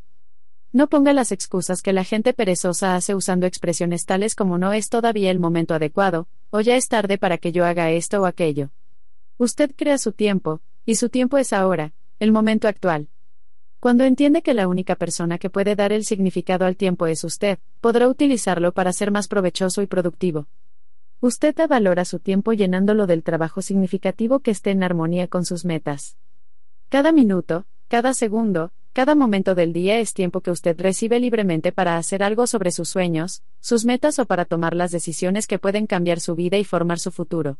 No 0.72 0.88
ponga 0.88 1.14
las 1.14 1.32
excusas 1.32 1.82
que 1.82 1.92
la 1.92 2.04
gente 2.04 2.34
perezosa 2.34 2.94
hace 2.94 3.16
usando 3.16 3.48
expresiones 3.48 4.06
tales 4.06 4.36
como 4.36 4.60
no 4.60 4.72
es 4.72 4.90
todavía 4.90 5.32
el 5.32 5.40
momento 5.40 5.74
adecuado, 5.74 6.28
o 6.52 6.62
ya 6.62 6.76
es 6.76 6.90
tarde 6.90 7.18
para 7.18 7.40
que 7.40 7.52
yo 7.52 7.66
haga 7.66 7.90
esto 7.90 8.22
o 8.22 8.28
aquello. 8.28 8.70
Usted 9.40 9.72
crea 9.76 9.98
su 9.98 10.12
tiempo, 10.12 10.62
y 10.86 10.94
su 10.94 11.10
tiempo 11.10 11.40
es 11.40 11.54
ahora, 11.54 11.94
el 12.20 12.32
momento 12.32 12.68
actual. 12.68 13.08
Cuando 13.80 14.04
entiende 14.04 14.42
que 14.42 14.54
la 14.54 14.68
única 14.68 14.96
persona 14.96 15.38
que 15.38 15.50
puede 15.50 15.76
dar 15.76 15.94
el 15.94 16.04
significado 16.04 16.66
al 16.66 16.76
tiempo 16.76 17.08
es 17.08 17.24
usted, 17.24 17.60
podrá 17.80 18.10
utilizarlo 18.10 18.74
para 18.74 18.92
ser 18.92 19.10
más 19.10 19.30
provechoso 19.30 19.82
y 19.82 19.88
productivo. 19.88 20.48
Usted 21.22 21.56
da 21.56 21.66
valor 21.66 22.00
a 22.00 22.06
su 22.06 22.20
tiempo 22.20 22.52
llenándolo 22.52 23.08
del 23.08 23.24
trabajo 23.24 23.62
significativo 23.62 24.40
que 24.40 24.52
esté 24.52 24.72
en 24.72 24.84
armonía 24.84 25.28
con 25.30 25.46
sus 25.46 25.64
metas. 25.64 26.18
Cada 26.90 27.14
minuto, 27.14 27.66
cada 27.88 28.14
segundo, 28.14 28.72
cada 28.92 29.16
momento 29.16 29.56
del 29.56 29.72
día 29.72 30.00
es 30.00 30.14
tiempo 30.14 30.42
que 30.42 30.52
usted 30.52 30.78
recibe 30.78 31.20
libremente 31.22 31.72
para 31.72 31.96
hacer 31.96 32.22
algo 32.22 32.48
sobre 32.48 32.72
sus 32.72 32.90
sueños, 32.90 33.44
sus 33.62 33.86
metas 33.86 34.20
o 34.20 34.26
para 34.26 34.44
tomar 34.44 34.76
las 34.76 34.92
decisiones 34.92 35.48
que 35.48 35.58
pueden 35.58 35.88
cambiar 35.88 36.20
su 36.20 36.36
vida 36.36 36.58
y 36.58 36.66
formar 36.66 37.00
su 37.00 37.12
futuro. 37.12 37.58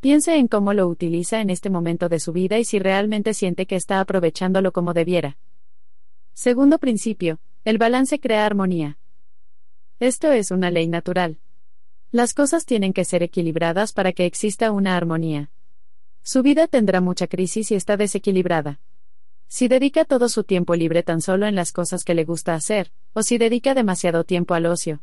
Piense 0.00 0.36
en 0.36 0.46
cómo 0.46 0.74
lo 0.74 0.86
utiliza 0.86 1.40
en 1.40 1.50
este 1.50 1.70
momento 1.70 2.08
de 2.08 2.20
su 2.20 2.32
vida 2.32 2.58
y 2.58 2.64
si 2.64 2.78
realmente 2.78 3.34
siente 3.34 3.66
que 3.66 3.74
está 3.74 3.98
aprovechándolo 3.98 4.70
como 4.70 4.94
debiera. 4.94 5.38
Segundo 6.34 6.78
principio, 6.78 7.40
el 7.64 7.78
balance 7.78 8.20
crea 8.20 8.46
armonía. 8.46 8.96
Esto 9.98 10.30
es 10.30 10.52
una 10.52 10.70
ley 10.70 10.86
natural. 10.86 11.38
Las 12.12 12.32
cosas 12.32 12.64
tienen 12.64 12.92
que 12.92 13.04
ser 13.04 13.24
equilibradas 13.24 13.92
para 13.92 14.12
que 14.12 14.24
exista 14.24 14.70
una 14.70 14.96
armonía. 14.96 15.50
Su 16.22 16.42
vida 16.42 16.68
tendrá 16.68 17.00
mucha 17.00 17.26
crisis 17.26 17.66
si 17.66 17.74
está 17.74 17.96
desequilibrada. 17.96 18.80
Si 19.48 19.66
dedica 19.66 20.04
todo 20.04 20.28
su 20.28 20.44
tiempo 20.44 20.76
libre 20.76 21.02
tan 21.02 21.20
solo 21.20 21.46
en 21.46 21.56
las 21.56 21.72
cosas 21.72 22.04
que 22.04 22.14
le 22.14 22.24
gusta 22.24 22.54
hacer, 22.54 22.92
o 23.14 23.22
si 23.24 23.36
dedica 23.36 23.74
demasiado 23.74 24.22
tiempo 24.22 24.54
al 24.54 24.66
ocio, 24.66 25.00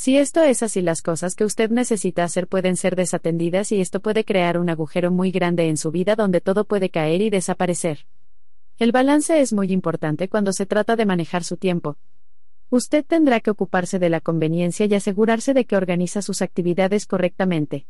si 0.00 0.16
esto 0.16 0.44
es 0.44 0.62
así, 0.62 0.80
las 0.80 1.02
cosas 1.02 1.34
que 1.34 1.44
usted 1.44 1.72
necesita 1.72 2.22
hacer 2.22 2.46
pueden 2.46 2.76
ser 2.76 2.94
desatendidas 2.94 3.72
y 3.72 3.80
esto 3.80 3.98
puede 3.98 4.24
crear 4.24 4.56
un 4.56 4.70
agujero 4.70 5.10
muy 5.10 5.32
grande 5.32 5.68
en 5.68 5.76
su 5.76 5.90
vida 5.90 6.14
donde 6.14 6.40
todo 6.40 6.66
puede 6.66 6.88
caer 6.88 7.20
y 7.20 7.30
desaparecer. 7.30 8.06
El 8.78 8.92
balance 8.92 9.40
es 9.40 9.52
muy 9.52 9.72
importante 9.72 10.28
cuando 10.28 10.52
se 10.52 10.66
trata 10.66 10.94
de 10.94 11.04
manejar 11.04 11.42
su 11.42 11.56
tiempo. 11.56 11.96
Usted 12.70 13.04
tendrá 13.04 13.40
que 13.40 13.50
ocuparse 13.50 13.98
de 13.98 14.08
la 14.08 14.20
conveniencia 14.20 14.86
y 14.86 14.94
asegurarse 14.94 15.52
de 15.52 15.64
que 15.64 15.76
organiza 15.76 16.22
sus 16.22 16.42
actividades 16.42 17.04
correctamente. 17.04 17.88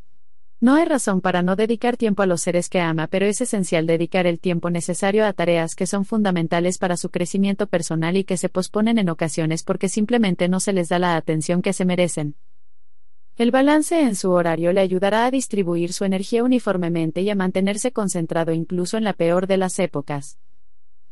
No 0.61 0.75
hay 0.75 0.87
razón 0.87 1.21
para 1.21 1.43
no 1.43 1.55
dedicar 1.55 1.97
tiempo 1.97 2.23
a 2.23 2.27
los 2.27 2.43
seres 2.43 2.69
que 2.69 2.81
ama, 2.81 3.07
pero 3.07 3.27
es 3.27 3.41
esencial 3.41 3.87
dedicar 3.87 4.27
el 4.27 4.41
tiempo 4.41 4.71
necesario 4.71 5.25
a 5.25 5.33
tareas 5.33 5.77
que 5.77 5.87
son 5.87 6.05
fundamentales 6.05 6.79
para 6.79 6.97
su 6.97 7.11
crecimiento 7.11 7.69
personal 7.69 8.17
y 8.17 8.25
que 8.25 8.37
se 8.37 8.49
posponen 8.49 8.99
en 8.99 9.09
ocasiones 9.09 9.63
porque 9.63 9.89
simplemente 9.89 10.49
no 10.49 10.59
se 10.59 10.73
les 10.73 10.89
da 10.89 10.99
la 10.99 11.15
atención 11.15 11.63
que 11.63 11.73
se 11.73 11.85
merecen. 11.85 12.35
El 13.37 13.53
balance 13.53 14.01
en 14.01 14.17
su 14.17 14.33
horario 14.33 14.73
le 14.73 14.81
ayudará 14.81 15.27
a 15.27 15.31
distribuir 15.31 15.93
su 15.93 16.05
energía 16.05 16.43
uniformemente 16.43 17.23
y 17.23 17.31
a 17.31 17.37
mantenerse 17.37 17.93
concentrado 17.93 18.53
incluso 18.53 18.97
en 18.97 19.05
la 19.05 19.13
peor 19.13 19.47
de 19.47 19.59
las 19.59 19.79
épocas. 19.79 20.39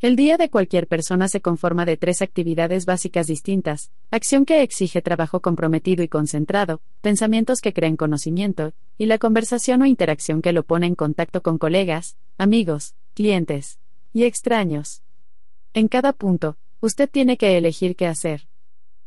El 0.02 0.14
día 0.14 0.36
de 0.36 0.50
cualquier 0.50 0.88
persona 0.88 1.26
se 1.26 1.40
conforma 1.40 1.86
de 1.86 1.96
tres 1.96 2.20
actividades 2.20 2.84
básicas 2.84 3.26
distintas, 3.26 3.90
acción 4.10 4.44
que 4.44 4.60
exige 4.60 5.00
trabajo 5.00 5.40
comprometido 5.40 6.02
y 6.02 6.08
concentrado, 6.08 6.82
pensamientos 7.00 7.62
que 7.62 7.72
crean 7.72 7.96
conocimiento, 7.96 8.74
y 8.98 9.06
la 9.06 9.16
conversación 9.16 9.80
o 9.80 9.86
interacción 9.86 10.42
que 10.42 10.52
lo 10.52 10.64
pone 10.64 10.86
en 10.86 10.96
contacto 10.96 11.42
con 11.42 11.56
colegas, 11.56 12.18
amigos, 12.36 12.94
clientes 13.14 13.78
y 14.12 14.24
extraños. 14.24 15.02
En 15.72 15.88
cada 15.88 16.12
punto, 16.12 16.58
usted 16.80 17.08
tiene 17.08 17.38
que 17.38 17.56
elegir 17.56 17.96
qué 17.96 18.06
hacer. 18.06 18.48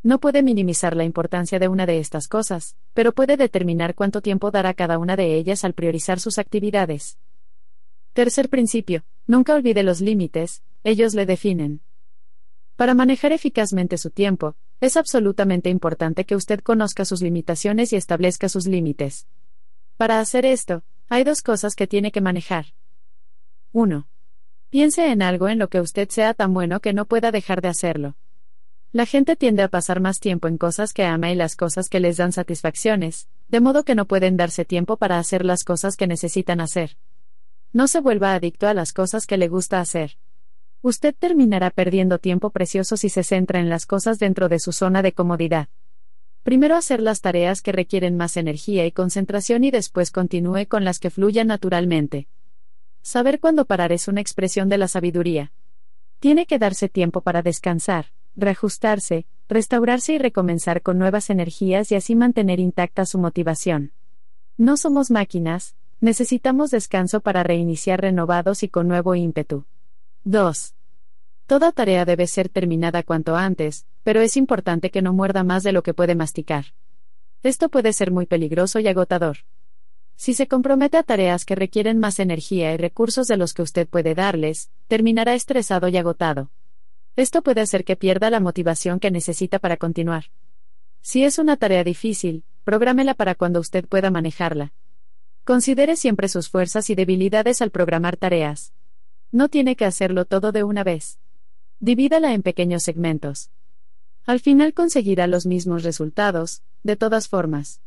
No 0.02 0.20
puede 0.20 0.42
minimizar 0.42 0.96
la 0.96 1.04
importancia 1.04 1.60
de 1.60 1.68
una 1.68 1.86
de 1.86 2.00
estas 2.00 2.28
cosas, 2.28 2.76
pero 2.96 3.12
puede 3.12 3.38
determinar 3.38 3.94
cuánto 3.94 4.22
tiempo 4.22 4.50
dará 4.50 4.74
cada 4.74 4.98
una 4.98 5.16
de 5.16 5.36
ellas 5.36 5.64
al 5.64 5.74
priorizar 5.74 6.20
sus 6.20 6.40
actividades. 6.40 7.20
Tercer 8.14 8.50
principio, 8.50 9.04
nunca 9.28 9.54
olvide 9.54 9.84
los 9.84 10.02
límites, 10.02 10.64
ellos 10.84 11.14
le 11.14 11.26
definen. 11.26 11.82
Para 12.76 12.94
manejar 12.94 13.34
eficazmente 13.34 13.98
su 13.98 14.10
tiempo, 14.10 14.56
es 14.80 14.96
absolutamente 14.96 15.70
importante 15.70 16.26
que 16.26 16.36
usted 16.36 16.62
conozca 16.62 17.04
sus 17.04 17.22
limitaciones 17.22 17.92
y 17.92 17.98
establezca 17.98 18.48
sus 18.48 18.68
límites. 18.68 19.28
Para 19.98 20.20
hacer 20.20 20.46
esto, 20.46 20.84
hay 21.10 21.24
dos 21.24 21.42
cosas 21.42 21.76
que 21.76 21.88
tiene 21.88 22.12
que 22.12 22.22
manejar. 22.22 22.68
1. 23.74 24.08
Piense 24.70 25.12
en 25.12 25.22
algo 25.22 25.50
en 25.50 25.60
lo 25.60 25.68
que 25.70 25.82
usted 25.82 26.08
sea 26.10 26.34
tan 26.34 26.54
bueno 26.54 26.80
que 26.80 26.94
no 26.94 27.06
pueda 27.06 27.32
dejar 27.32 27.62
de 27.62 27.68
hacerlo. 27.68 28.16
La 28.92 29.06
gente 29.06 29.36
tiende 29.36 29.62
a 29.62 29.68
pasar 29.68 30.00
más 30.00 30.20
tiempo 30.20 30.48
en 30.48 30.58
cosas 30.58 30.94
que 30.94 31.04
ama 31.04 31.32
y 31.32 31.36
las 31.36 31.56
cosas 31.56 31.90
que 31.90 32.00
les 32.00 32.18
dan 32.18 32.32
satisfacciones, 32.32 33.28
de 33.48 33.60
modo 33.60 33.84
que 33.84 33.94
no 33.94 34.06
pueden 34.06 34.38
darse 34.38 34.66
tiempo 34.66 34.98
para 34.98 35.20
hacer 35.20 35.44
las 35.44 35.64
cosas 35.64 35.96
que 35.96 36.08
necesitan 36.08 36.62
hacer. 36.62 36.98
No 37.74 37.88
se 37.88 38.00
vuelva 38.00 38.34
adicto 38.34 38.68
a 38.68 38.74
las 38.74 38.94
cosas 38.94 39.28
que 39.28 39.38
le 39.38 39.48
gusta 39.48 39.80
hacer. 39.80 40.18
Usted 40.82 41.14
terminará 41.18 41.70
perdiendo 41.72 42.20
tiempo 42.20 42.52
precioso 42.52 42.98
si 42.98 43.10
se 43.10 43.24
centra 43.24 43.60
en 43.60 43.70
las 43.70 43.86
cosas 43.86 44.20
dentro 44.20 44.50
de 44.50 44.60
su 44.60 44.72
zona 44.72 45.02
de 45.02 45.12
comodidad. 45.12 45.68
Primero 46.44 46.76
hacer 46.76 47.02
las 47.02 47.22
tareas 47.22 47.62
que 47.62 47.72
requieren 47.72 48.16
más 48.16 48.38
energía 48.38 48.86
y 48.86 48.92
concentración 48.92 49.64
y 49.64 49.72
después 49.72 50.12
continúe 50.12 50.68
con 50.68 50.86
las 50.86 51.00
que 51.00 51.10
fluyan 51.10 51.48
naturalmente. 51.48 52.28
Saber 53.02 53.40
cuándo 53.40 53.66
parar 53.66 53.92
es 53.92 54.08
una 54.08 54.22
expresión 54.22 54.70
de 54.70 54.78
la 54.78 54.88
sabiduría. 54.88 55.52
Tiene 56.20 56.46
que 56.46 56.60
darse 56.60 56.90
tiempo 56.90 57.22
para 57.22 57.42
descansar, 57.42 58.08
reajustarse, 58.36 59.26
restaurarse 59.48 60.14
y 60.14 60.18
recomenzar 60.18 60.82
con 60.82 60.98
nuevas 60.98 61.30
energías 61.30 61.92
y 61.92 61.96
así 61.96 62.16
mantener 62.16 62.60
intacta 62.60 63.06
su 63.06 63.20
motivación. 63.20 63.92
No 64.58 64.78
somos 64.78 65.12
máquinas, 65.12 65.76
Necesitamos 66.02 66.72
descanso 66.72 67.20
para 67.20 67.44
reiniciar 67.44 68.00
renovados 68.00 68.64
y 68.64 68.70
con 68.70 68.88
nuevo 68.88 69.16
ímpetu. 69.16 69.66
2. 70.30 70.76
Toda 71.48 71.72
tarea 71.72 72.06
debe 72.06 72.28
ser 72.28 72.50
terminada 72.50 73.02
cuanto 73.02 73.36
antes, 73.36 73.88
pero 74.04 74.22
es 74.22 74.38
importante 74.38 74.92
que 74.92 75.02
no 75.02 75.12
muerda 75.12 75.44
más 75.44 75.64
de 75.64 75.72
lo 75.72 75.82
que 75.82 75.96
puede 75.96 76.14
masticar. 76.14 76.66
Esto 77.42 77.70
puede 77.70 77.94
ser 77.94 78.12
muy 78.12 78.28
peligroso 78.28 78.80
y 78.80 78.88
agotador. 78.88 79.38
Si 80.16 80.36
se 80.36 80.48
compromete 80.48 80.98
a 80.98 81.04
tareas 81.04 81.46
que 81.46 81.56
requieren 81.56 81.98
más 81.98 82.20
energía 82.20 82.72
y 82.76 82.78
recursos 82.78 83.28
de 83.28 83.38
los 83.38 83.56
que 83.56 83.64
usted 83.64 83.88
puede 83.88 84.14
darles, 84.14 84.70
terminará 84.88 85.34
estresado 85.34 85.88
y 85.88 85.98
agotado. 85.98 86.52
Esto 87.16 87.42
puede 87.42 87.62
hacer 87.62 87.84
que 87.84 87.96
pierda 87.96 88.30
la 88.30 88.40
motivación 88.40 89.00
que 89.00 89.10
necesita 89.10 89.58
para 89.58 89.78
continuar. 89.78 90.26
Si 91.02 91.24
es 91.24 91.40
una 91.40 91.58
tarea 91.58 91.84
difícil, 91.84 92.44
prográmela 92.64 93.16
para 93.16 93.34
cuando 93.34 93.60
usted 93.60 93.88
pueda 93.88 94.12
manejarla. 94.12 94.74
Considere 95.44 95.96
siempre 95.96 96.28
sus 96.28 96.50
fuerzas 96.50 96.92
y 96.92 96.94
debilidades 96.94 97.64
al 97.64 97.72
programar 97.72 98.16
tareas. 98.16 98.74
No 99.32 99.48
tiene 99.48 99.76
que 99.76 99.86
hacerlo 99.86 100.26
todo 100.26 100.52
de 100.52 100.64
una 100.64 100.84
vez. 100.84 101.20
Divídala 101.80 102.34
en 102.34 102.42
pequeños 102.42 102.82
segmentos. 102.82 103.52
Al 104.26 104.40
final 104.40 104.74
conseguirá 104.74 105.28
los 105.28 105.46
mismos 105.46 105.84
resultados, 105.84 106.64
de 106.84 106.96
todas 106.96 107.28
formas. 107.28 107.82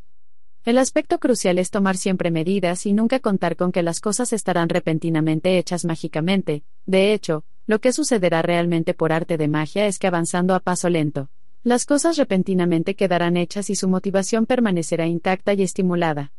El 0.63 0.77
aspecto 0.77 1.19
crucial 1.19 1.59
es 1.59 1.69
tomar 1.69 1.97
siempre 1.97 2.31
medidas 2.31 2.85
y 2.85 2.93
nunca 2.93 3.19
contar 3.19 3.57
con 3.57 3.73
que 3.73 3.83
las 3.83 3.99
cosas 3.99 4.31
estarán 4.31 4.69
repentinamente 4.69 5.57
hechas 5.57 5.83
mágicamente. 5.83 6.63
De 6.85 7.13
hecho, 7.13 7.43
lo 7.67 7.79
que 7.79 7.91
sucederá 7.91 8.41
realmente 8.41 8.93
por 8.93 9.11
arte 9.11 9.37
de 9.37 9.49
magia 9.49 9.85
es 9.85 9.99
que 9.99 10.07
avanzando 10.07 10.55
a 10.55 10.61
paso 10.61 10.87
lento, 10.87 11.29
las 11.63 11.85
cosas 11.85 12.15
repentinamente 12.15 12.95
quedarán 12.95 13.35
hechas 13.35 13.69
y 13.69 13.75
su 13.75 13.89
motivación 13.89 14.45
permanecerá 14.45 15.07
intacta 15.07 15.53
y 15.53 15.63
estimulada. 15.63 16.31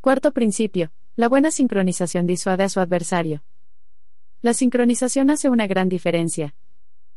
Cuarto 0.00 0.32
principio. 0.32 0.92
La 1.16 1.28
buena 1.28 1.50
sincronización 1.50 2.26
disuade 2.26 2.64
a 2.64 2.68
su 2.68 2.78
adversario. 2.78 3.42
La 4.44 4.52
sincronización 4.52 5.30
hace 5.30 5.48
una 5.48 5.66
gran 5.66 5.88
diferencia. 5.88 6.54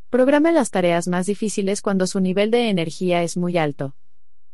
Programe 0.10 0.54
las 0.54 0.72
tareas 0.72 1.10
más 1.10 1.26
difíciles 1.26 1.82
cuando 1.82 2.08
su 2.08 2.22
nivel 2.22 2.52
de 2.52 2.70
energía 2.70 3.22
es 3.22 3.36
muy 3.36 3.58
alto. 3.58 3.98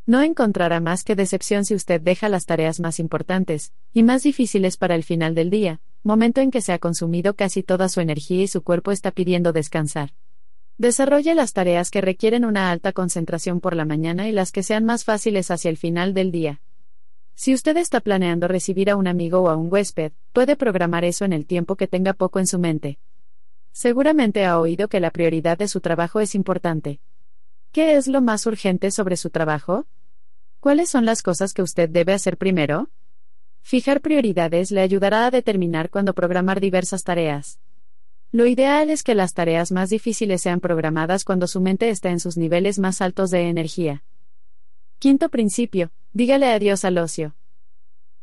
No 0.07 0.23
encontrará 0.23 0.79
más 0.79 1.03
que 1.03 1.15
decepción 1.15 1.65
si 1.65 1.75
usted 1.75 2.01
deja 2.01 2.29
las 2.29 2.47
tareas 2.47 2.79
más 2.79 2.99
importantes, 2.99 3.73
y 3.93 4.01
más 4.01 4.23
difíciles 4.23 4.77
para 4.77 4.95
el 4.95 5.03
final 5.03 5.35
del 5.35 5.51
día, 5.51 5.81
momento 6.01 6.41
en 6.41 6.49
que 6.49 6.61
se 6.61 6.73
ha 6.73 6.79
consumido 6.79 7.35
casi 7.35 7.61
toda 7.61 7.89
su 7.89 8.01
energía 8.01 8.41
y 8.41 8.47
su 8.47 8.63
cuerpo 8.63 8.91
está 8.91 9.11
pidiendo 9.11 9.53
descansar. 9.53 10.15
Desarrolle 10.79 11.35
las 11.35 11.53
tareas 11.53 11.91
que 11.91 12.01
requieren 12.01 12.43
una 12.43 12.71
alta 12.71 12.91
concentración 12.91 13.61
por 13.61 13.75
la 13.75 13.85
mañana 13.85 14.27
y 14.27 14.31
las 14.31 14.51
que 14.51 14.63
sean 14.63 14.83
más 14.83 15.03
fáciles 15.03 15.51
hacia 15.51 15.69
el 15.69 15.77
final 15.77 16.15
del 16.15 16.31
día. 16.31 16.59
Si 17.35 17.53
usted 17.53 17.77
está 17.77 17.99
planeando 17.99 18.47
recibir 18.47 18.89
a 18.89 18.95
un 18.95 19.07
amigo 19.07 19.41
o 19.41 19.49
a 19.49 19.55
un 19.55 19.71
huésped, 19.71 20.11
puede 20.33 20.55
programar 20.55 21.03
eso 21.03 21.25
en 21.25 21.33
el 21.33 21.45
tiempo 21.45 21.75
que 21.75 21.87
tenga 21.87 22.13
poco 22.13 22.39
en 22.39 22.47
su 22.47 22.59
mente. 22.59 22.99
Seguramente 23.71 24.45
ha 24.45 24.59
oído 24.59 24.87
que 24.87 24.99
la 24.99 25.09
prioridad 25.09 25.57
de 25.57 25.67
su 25.67 25.81
trabajo 25.81 26.19
es 26.19 26.35
importante. 26.35 26.99
¿Qué 27.71 27.95
es 27.95 28.07
lo 28.07 28.21
más 28.21 28.45
urgente 28.45 28.91
sobre 28.91 29.17
su 29.17 29.31
trabajo? 29.31 29.87
¿Cuáles 30.59 30.89
son 30.89 31.05
las 31.05 31.23
cosas 31.23 31.53
que 31.53 31.63
usted 31.63 31.89
debe 31.89 32.13
hacer 32.13 32.37
primero? 32.37 32.89
Fijar 33.63 34.01
prioridades 34.01 34.69
le 34.69 34.81
ayudará 34.81 35.25
a 35.25 35.31
determinar 35.31 35.89
cuándo 35.89 36.13
programar 36.13 36.59
diversas 36.59 37.03
tareas. 37.03 37.59
Lo 38.31 38.45
ideal 38.45 38.89
es 38.89 39.03
que 39.03 39.15
las 39.15 39.33
tareas 39.33 39.71
más 39.71 39.89
difíciles 39.89 40.41
sean 40.41 40.59
programadas 40.59 41.23
cuando 41.23 41.47
su 41.47 41.61
mente 41.61 41.89
está 41.89 42.09
en 42.09 42.19
sus 42.19 42.37
niveles 42.37 42.77
más 42.77 43.01
altos 43.01 43.31
de 43.31 43.49
energía. 43.49 44.03
Quinto 45.03 45.27
principio, 45.27 45.91
dígale 46.13 46.53
adiós 46.53 46.85
al 46.85 46.97
ocio. 46.97 47.35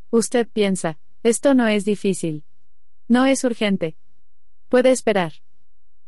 Usted 0.08 0.48
piensa, 0.48 0.98
esto 1.22 1.52
no 1.52 1.68
es 1.68 1.84
difícil. 1.84 2.46
No 3.06 3.26
es 3.26 3.44
urgente. 3.44 3.98
Puede 4.70 4.90
esperar. 4.90 5.34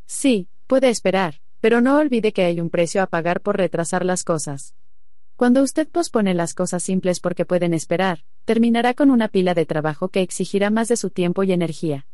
Sí, 0.07 0.49
puede 0.67 0.89
esperar, 0.89 1.43
pero 1.61 1.83
no 1.83 1.99
olvide 1.99 2.33
que 2.33 2.45
hay 2.45 2.59
un 2.59 2.71
precio 2.71 3.03
a 3.03 3.07
pagar 3.07 3.43
por 3.43 3.59
retrasar 3.59 4.03
las 4.03 4.25
cosas. 4.25 4.75
Cuando 5.37 5.63
usted 5.63 5.87
pospone 5.87 6.33
las 6.33 6.55
cosas 6.55 6.83
simples 6.83 7.21
porque 7.21 7.45
pueden 7.45 7.75
esperar, 7.75 8.25
terminará 8.47 8.95
con 8.95 9.11
una 9.11 9.29
pila 9.29 9.53
de 9.53 9.67
trabajo 9.67 10.09
que 10.09 10.23
exigirá 10.23 10.71
más 10.71 10.89
de 10.89 10.97
su 10.97 11.11
tiempo 11.11 11.43
y 11.43 11.53
energía. 11.53 12.07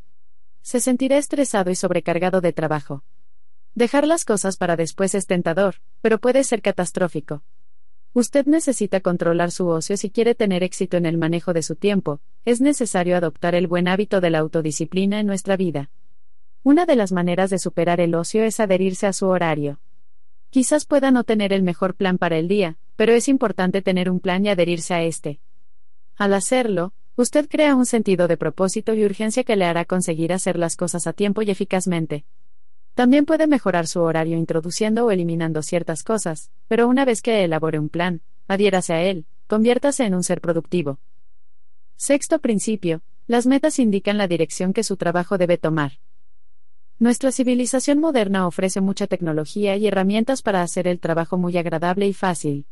Se 0.62 0.80
sentirá 0.80 1.16
estresado 1.16 1.70
y 1.70 1.76
sobrecargado 1.76 2.40
de 2.40 2.52
trabajo. 2.52 3.04
Dejar 3.76 4.04
las 4.04 4.24
cosas 4.24 4.56
para 4.56 4.74
después 4.74 5.14
es 5.14 5.28
tentador, 5.28 5.76
pero 6.00 6.18
puede 6.18 6.42
ser 6.42 6.60
catastrófico. 6.60 7.44
Usted 8.14 8.46
necesita 8.46 9.00
controlar 9.00 9.50
su 9.50 9.68
ocio 9.68 9.96
si 9.96 10.10
quiere 10.10 10.34
tener 10.34 10.62
éxito 10.62 10.96
en 10.96 11.06
el 11.06 11.18
manejo 11.18 11.52
de 11.52 11.62
su 11.62 11.76
tiempo, 11.76 12.20
es 12.44 12.60
necesario 12.60 13.16
adoptar 13.16 13.54
el 13.54 13.66
buen 13.66 13.86
hábito 13.86 14.20
de 14.20 14.30
la 14.30 14.38
autodisciplina 14.38 15.20
en 15.20 15.26
nuestra 15.26 15.56
vida. 15.56 15.90
Una 16.62 16.86
de 16.86 16.96
las 16.96 17.12
maneras 17.12 17.50
de 17.50 17.58
superar 17.58 18.00
el 18.00 18.14
ocio 18.14 18.44
es 18.44 18.60
adherirse 18.60 19.06
a 19.06 19.12
su 19.12 19.26
horario. 19.26 19.78
Quizás 20.50 20.86
pueda 20.86 21.10
no 21.10 21.24
tener 21.24 21.52
el 21.52 21.62
mejor 21.62 21.94
plan 21.94 22.16
para 22.16 22.38
el 22.38 22.48
día, 22.48 22.78
pero 22.96 23.12
es 23.12 23.28
importante 23.28 23.82
tener 23.82 24.10
un 24.10 24.20
plan 24.20 24.44
y 24.44 24.48
adherirse 24.48 24.94
a 24.94 25.02
este. 25.02 25.40
Al 26.16 26.32
hacerlo, 26.32 26.92
usted 27.16 27.48
crea 27.48 27.76
un 27.76 27.86
sentido 27.86 28.26
de 28.26 28.36
propósito 28.36 28.94
y 28.94 29.04
urgencia 29.04 29.44
que 29.44 29.56
le 29.56 29.66
hará 29.66 29.84
conseguir 29.84 30.32
hacer 30.32 30.58
las 30.58 30.76
cosas 30.76 31.06
a 31.06 31.12
tiempo 31.12 31.42
y 31.42 31.50
eficazmente. 31.50 32.24
También 32.98 33.26
puede 33.26 33.46
mejorar 33.46 33.86
su 33.86 34.00
horario 34.00 34.36
introduciendo 34.36 35.06
o 35.06 35.12
eliminando 35.12 35.62
ciertas 35.62 36.02
cosas, 36.02 36.50
pero 36.66 36.88
una 36.88 37.04
vez 37.04 37.22
que 37.22 37.44
elabore 37.44 37.78
un 37.78 37.90
plan, 37.90 38.22
adhiérase 38.48 38.92
a 38.92 39.02
él, 39.04 39.24
conviértase 39.46 40.04
en 40.04 40.16
un 40.16 40.24
ser 40.24 40.40
productivo. 40.40 40.98
Sexto 41.94 42.40
principio, 42.40 43.02
las 43.28 43.46
metas 43.46 43.78
indican 43.78 44.18
la 44.18 44.26
dirección 44.26 44.72
que 44.72 44.82
su 44.82 44.96
trabajo 44.96 45.38
debe 45.38 45.58
tomar. 45.58 46.00
Nuestra 46.98 47.30
civilización 47.30 48.00
moderna 48.00 48.48
ofrece 48.48 48.80
mucha 48.80 49.06
tecnología 49.06 49.76
y 49.76 49.86
herramientas 49.86 50.42
para 50.42 50.62
hacer 50.62 50.88
el 50.88 50.98
trabajo 50.98 51.38
muy 51.38 51.56
agradable 51.56 52.08
y 52.08 52.12
fácil. 52.12 52.66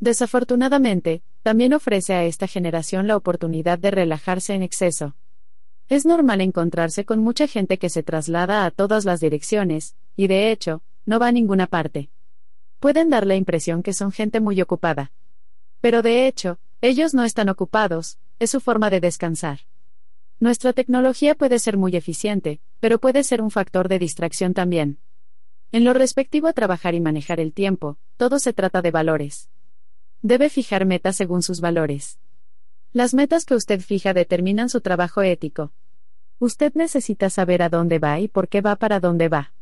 Desafortunadamente, 0.00 1.22
también 1.44 1.72
ofrece 1.72 2.14
a 2.14 2.24
esta 2.24 2.48
generación 2.48 3.06
la 3.06 3.16
oportunidad 3.16 3.78
de 3.78 3.92
relajarse 3.92 4.54
en 4.54 4.64
exceso. 4.64 5.14
Es 5.88 6.06
normal 6.06 6.40
encontrarse 6.40 7.04
con 7.04 7.20
mucha 7.20 7.46
gente 7.46 7.78
que 7.78 7.90
se 7.90 8.02
traslada 8.02 8.64
a 8.64 8.70
todas 8.70 9.04
las 9.04 9.20
direcciones, 9.20 9.96
y 10.16 10.26
de 10.26 10.50
hecho, 10.50 10.82
no 11.04 11.18
va 11.18 11.28
a 11.28 11.32
ninguna 11.32 11.66
parte. 11.66 12.10
Pueden 12.80 13.10
dar 13.10 13.26
la 13.26 13.36
impresión 13.36 13.82
que 13.82 13.92
son 13.92 14.12
gente 14.12 14.40
muy 14.40 14.60
ocupada. 14.60 15.12
Pero 15.80 16.02
de 16.02 16.26
hecho, 16.26 16.58
ellos 16.80 17.14
no 17.14 17.24
están 17.24 17.48
ocupados, 17.48 18.18
es 18.38 18.50
su 18.50 18.60
forma 18.60 18.90
de 18.90 19.00
descansar. 19.00 19.60
Nuestra 20.40 20.72
tecnología 20.72 21.36
puede 21.36 21.60
ser 21.60 21.76
muy 21.76 21.94
eficiente, 21.94 22.60
pero 22.80 22.98
puede 22.98 23.22
ser 23.22 23.40
un 23.40 23.50
factor 23.50 23.88
de 23.88 24.00
distracción 24.00 24.54
también. 24.54 24.98
En 25.70 25.84
lo 25.84 25.92
respectivo 25.92 26.48
a 26.48 26.52
trabajar 26.52 26.94
y 26.94 27.00
manejar 27.00 27.38
el 27.38 27.52
tiempo, 27.52 27.98
todo 28.16 28.38
se 28.38 28.52
trata 28.52 28.82
de 28.82 28.90
valores. 28.90 29.48
Debe 30.20 30.50
fijar 30.50 30.84
metas 30.84 31.16
según 31.16 31.42
sus 31.42 31.60
valores. 31.60 32.18
Las 32.94 33.14
metas 33.14 33.46
que 33.46 33.54
usted 33.54 33.80
fija 33.80 34.12
determinan 34.12 34.68
su 34.68 34.82
trabajo 34.82 35.22
ético. 35.22 35.72
Usted 36.38 36.74
necesita 36.74 37.30
saber 37.30 37.62
a 37.62 37.70
dónde 37.70 37.98
va 37.98 38.20
y 38.20 38.28
por 38.28 38.48
qué 38.48 38.60
va 38.60 38.76
para 38.76 39.00
dónde 39.00 39.30
va. 39.30 39.54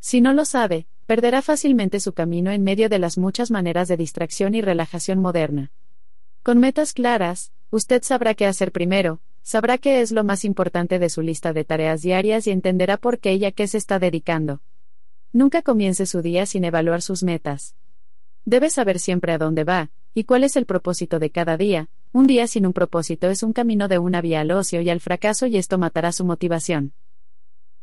Si 0.00 0.20
no 0.20 0.32
lo 0.32 0.44
sabe, 0.44 0.88
perderá 1.06 1.42
fácilmente 1.42 2.00
su 2.00 2.12
camino 2.12 2.50
en 2.50 2.64
medio 2.64 2.88
de 2.88 2.98
las 2.98 3.18
muchas 3.18 3.52
maneras 3.52 3.86
de 3.86 3.96
distracción 3.96 4.56
y 4.56 4.62
relajación 4.62 5.20
moderna. 5.20 5.70
Con 6.42 6.58
metas 6.58 6.92
claras, 6.92 7.52
usted 7.70 8.02
sabrá 8.02 8.34
qué 8.34 8.46
hacer 8.46 8.72
primero, 8.72 9.20
sabrá 9.42 9.78
qué 9.78 10.00
es 10.00 10.10
lo 10.10 10.24
más 10.24 10.44
importante 10.44 10.98
de 10.98 11.08
su 11.08 11.22
lista 11.22 11.52
de 11.52 11.64
tareas 11.64 12.02
diarias 12.02 12.48
y 12.48 12.50
entenderá 12.50 12.96
por 12.96 13.20
qué 13.20 13.34
y 13.34 13.44
a 13.44 13.52
qué 13.52 13.68
se 13.68 13.78
está 13.78 14.00
dedicando. 14.00 14.60
Nunca 15.32 15.62
comience 15.62 16.04
su 16.04 16.20
día 16.20 16.46
sin 16.46 16.64
evaluar 16.64 17.00
sus 17.00 17.22
metas. 17.22 17.76
Debe 18.44 18.70
saber 18.70 18.98
siempre 18.98 19.32
a 19.32 19.38
dónde 19.38 19.62
va, 19.62 19.90
y 20.14 20.24
cuál 20.24 20.42
es 20.42 20.56
el 20.56 20.66
propósito 20.66 21.20
de 21.20 21.30
cada 21.30 21.56
día. 21.56 21.88
Un 22.16 22.26
día 22.26 22.46
sin 22.46 22.64
un 22.64 22.72
propósito 22.72 23.28
es 23.28 23.42
un 23.42 23.52
camino 23.52 23.88
de 23.88 23.98
una 23.98 24.22
vía 24.22 24.40
al 24.40 24.50
ocio 24.50 24.80
y 24.80 24.88
al 24.88 25.00
fracaso 25.00 25.44
y 25.44 25.58
esto 25.58 25.76
matará 25.76 26.12
su 26.12 26.24
motivación. 26.24 26.94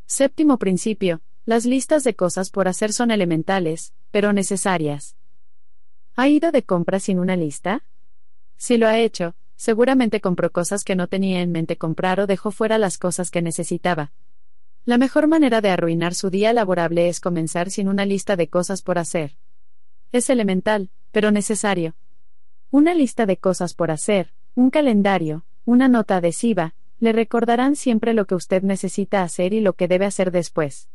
Séptimo 0.08 0.58
principio. 0.58 1.22
Las 1.46 1.68
listas 1.68 2.04
de 2.04 2.16
cosas 2.16 2.50
por 2.50 2.68
hacer 2.68 2.94
son 2.94 3.12
elementales, 3.12 3.94
pero 4.10 4.34
necesarias. 4.34 5.16
¿Ha 6.16 6.30
ido 6.30 6.52
de 6.52 6.64
compra 6.64 7.00
sin 7.00 7.20
una 7.20 7.36
lista? 7.36 7.84
Si 8.58 8.78
lo 8.78 8.88
ha 8.88 8.98
hecho, 8.98 9.36
Seguramente 9.56 10.20
compró 10.20 10.52
cosas 10.52 10.84
que 10.84 10.96
no 10.96 11.08
tenía 11.08 11.42
en 11.42 11.52
mente 11.52 11.78
comprar 11.78 12.20
o 12.20 12.26
dejó 12.26 12.50
fuera 12.50 12.80
las 12.80 12.98
cosas 12.98 13.30
que 13.30 13.44
necesitaba. 13.44 14.14
La 14.84 14.98
mejor 14.98 15.28
manera 15.28 15.62
de 15.62 15.70
arruinar 15.70 16.16
su 16.16 16.32
día 16.32 16.54
laborable 16.54 17.08
es 17.08 17.20
comenzar 17.20 17.70
sin 17.70 17.88
una 17.88 18.04
lista 18.04 18.36
de 18.36 18.50
cosas 18.50 18.82
por 18.82 18.98
hacer. 18.98 19.38
Es 20.12 20.32
elemental, 20.32 20.90
pero 21.12 21.30
necesario. 21.30 21.96
Una 22.74 22.96
lista 22.96 23.28
de 23.28 23.38
cosas 23.38 23.76
por 23.76 23.92
hacer, 23.92 24.34
un 24.56 24.72
calendario, 24.72 25.46
una 25.64 25.88
nota 25.88 26.18
adhesiva, 26.18 26.74
le 27.00 27.12
recordarán 27.12 27.76
siempre 27.76 28.16
lo 28.16 28.26
que 28.26 28.34
usted 28.34 28.64
necesita 28.64 29.22
hacer 29.22 29.54
y 29.54 29.60
lo 29.60 29.74
que 29.74 29.88
debe 29.88 30.06
hacer 30.06 30.32
después. 30.32 30.90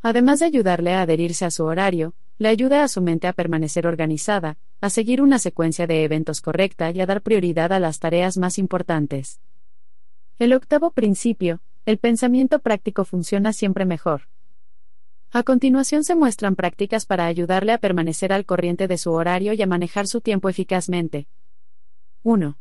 Además 0.00 0.40
de 0.40 0.46
ayudarle 0.46 0.94
a 0.94 1.02
adherirse 1.02 1.44
a 1.44 1.50
su 1.50 1.66
horario, 1.66 2.14
le 2.38 2.48
ayuda 2.48 2.82
a 2.82 2.88
su 2.88 3.02
mente 3.02 3.26
a 3.26 3.34
permanecer 3.34 3.86
organizada, 3.86 4.56
a 4.80 4.88
seguir 4.88 5.20
una 5.20 5.38
secuencia 5.38 5.86
de 5.86 6.02
eventos 6.02 6.40
correcta 6.40 6.90
y 6.92 7.02
a 7.02 7.04
dar 7.04 7.20
prioridad 7.20 7.74
a 7.74 7.78
las 7.78 7.98
tareas 7.98 8.38
más 8.38 8.56
importantes. 8.56 9.38
El 10.38 10.54
octavo 10.54 10.92
principio, 10.92 11.60
el 11.84 11.98
pensamiento 11.98 12.60
práctico 12.60 13.04
funciona 13.04 13.52
siempre 13.52 13.84
mejor. 13.84 14.28
A 15.34 15.44
continuación 15.44 16.04
se 16.04 16.14
muestran 16.14 16.56
prácticas 16.56 17.06
para 17.06 17.24
ayudarle 17.24 17.72
a 17.72 17.78
permanecer 17.78 18.34
al 18.34 18.44
corriente 18.44 18.86
de 18.86 18.98
su 18.98 19.12
horario 19.12 19.54
y 19.54 19.62
a 19.62 19.66
manejar 19.66 20.06
su 20.06 20.20
tiempo 20.20 20.50
eficazmente. 20.50 21.26
1. 22.22 22.58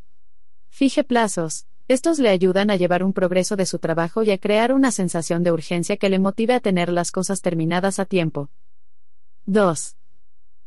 Fije 0.69 1.03
plazos. 1.03 1.65
Estos 1.89 2.17
le 2.19 2.29
ayudan 2.29 2.71
a 2.71 2.77
llevar 2.77 3.03
un 3.03 3.11
progreso 3.11 3.57
de 3.57 3.65
su 3.65 3.79
trabajo 3.79 4.23
y 4.23 4.31
a 4.31 4.37
crear 4.37 4.71
una 4.71 4.91
sensación 4.91 5.43
de 5.43 5.51
urgencia 5.51 5.97
que 5.97 6.07
le 6.07 6.17
motive 6.17 6.53
a 6.53 6.61
tener 6.61 6.87
las 6.87 7.11
cosas 7.11 7.41
terminadas 7.41 7.99
a 7.99 8.05
tiempo. 8.05 8.49
2. 9.47 9.97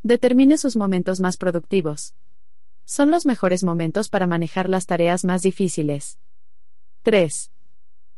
Determine 0.03 0.59
sus 0.59 0.77
momentos 0.77 1.21
más 1.21 1.39
productivos. 1.39 2.15
Son 2.85 3.11
los 3.11 3.25
mejores 3.25 3.65
momentos 3.65 4.11
para 4.11 4.27
manejar 4.27 4.69
las 4.69 4.85
tareas 4.85 5.25
más 5.25 5.41
difíciles. 5.41 6.19
3. 7.01 7.51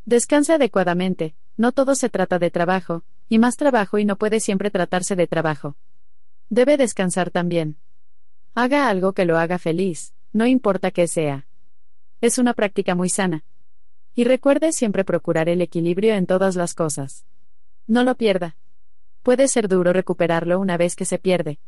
Descanse 0.05 0.55
adecuadamente, 0.55 1.37
no 1.57 1.71
todo 1.71 1.95
se 1.95 2.09
trata 2.09 2.41
de 2.41 2.51
trabajo, 2.51 3.05
Y 3.29 3.39
más 3.39 3.57
trabajo 3.57 3.99
y 3.99 4.05
no 4.05 4.17
puede 4.17 4.41
siempre 4.41 4.71
tratarse 4.71 5.17
de 5.17 5.27
trabajo. 5.27 5.77
Debe 6.49 6.77
descansar 6.77 7.31
también. 7.31 7.77
Haga 8.55 8.89
algo 8.89 9.13
que 9.13 9.25
lo 9.25 9.37
haga 9.37 9.59
feliz, 9.59 10.15
no 10.33 10.47
importa 10.47 10.91
qué 10.91 11.09
sea. 11.09 11.47
Es 12.21 12.39
una 12.39 12.55
práctica 12.55 12.95
muy 12.95 13.09
sana. 13.09 13.45
Y 14.15 14.25
recuerde 14.25 14.73
siempre 14.73 15.05
procurar 15.05 15.49
el 15.49 15.61
equilibrio 15.61 16.15
en 16.15 16.27
todas 16.27 16.57
las 16.57 16.75
cosas. 16.75 17.27
No 17.87 18.05
lo 18.05 18.17
pierda. 18.17 18.57
Puede 19.23 19.49
ser 19.49 19.69
duro 19.69 19.93
recuperarlo 19.93 20.59
una 20.59 20.77
vez 20.77 20.97
que 20.97 21.05
se 21.05 21.19
pierde. 21.19 21.59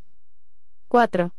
4. 0.87 1.33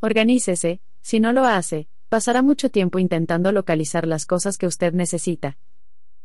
Organícese, 0.00 0.80
si 1.00 1.20
no 1.20 1.32
lo 1.32 1.44
hace, 1.44 1.88
pasará 2.08 2.42
mucho 2.42 2.70
tiempo 2.70 2.98
intentando 2.98 3.50
localizar 3.50 4.06
las 4.06 4.26
cosas 4.26 4.58
que 4.58 4.66
usted 4.66 4.92
necesita. 4.92 5.56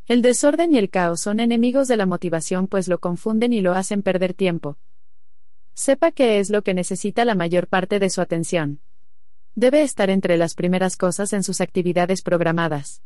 El 0.06 0.22
desorden 0.22 0.74
y 0.74 0.78
el 0.78 0.90
caos 0.90 1.22
son 1.22 1.40
enemigos 1.40 1.88
de 1.88 1.96
la 1.96 2.06
motivación 2.06 2.68
pues 2.68 2.90
lo 2.90 3.00
confunden 3.00 3.54
y 3.54 3.62
lo 3.62 3.74
hacen 3.74 4.02
perder 4.02 4.34
tiempo. 4.34 4.78
Sepa 5.74 6.12
qué 6.12 6.40
es 6.40 6.50
lo 6.50 6.62
que 6.62 6.74
necesita 6.74 7.24
la 7.24 7.36
mayor 7.36 7.68
parte 7.68 8.00
de 8.00 8.10
su 8.10 8.20
atención. 8.20 8.82
Debe 9.56 9.82
estar 9.82 10.10
entre 10.10 10.36
las 10.38 10.56
primeras 10.56 10.98
cosas 10.98 11.32
en 11.32 11.44
sus 11.44 11.62
actividades 11.62 12.22
programadas. 12.22 13.02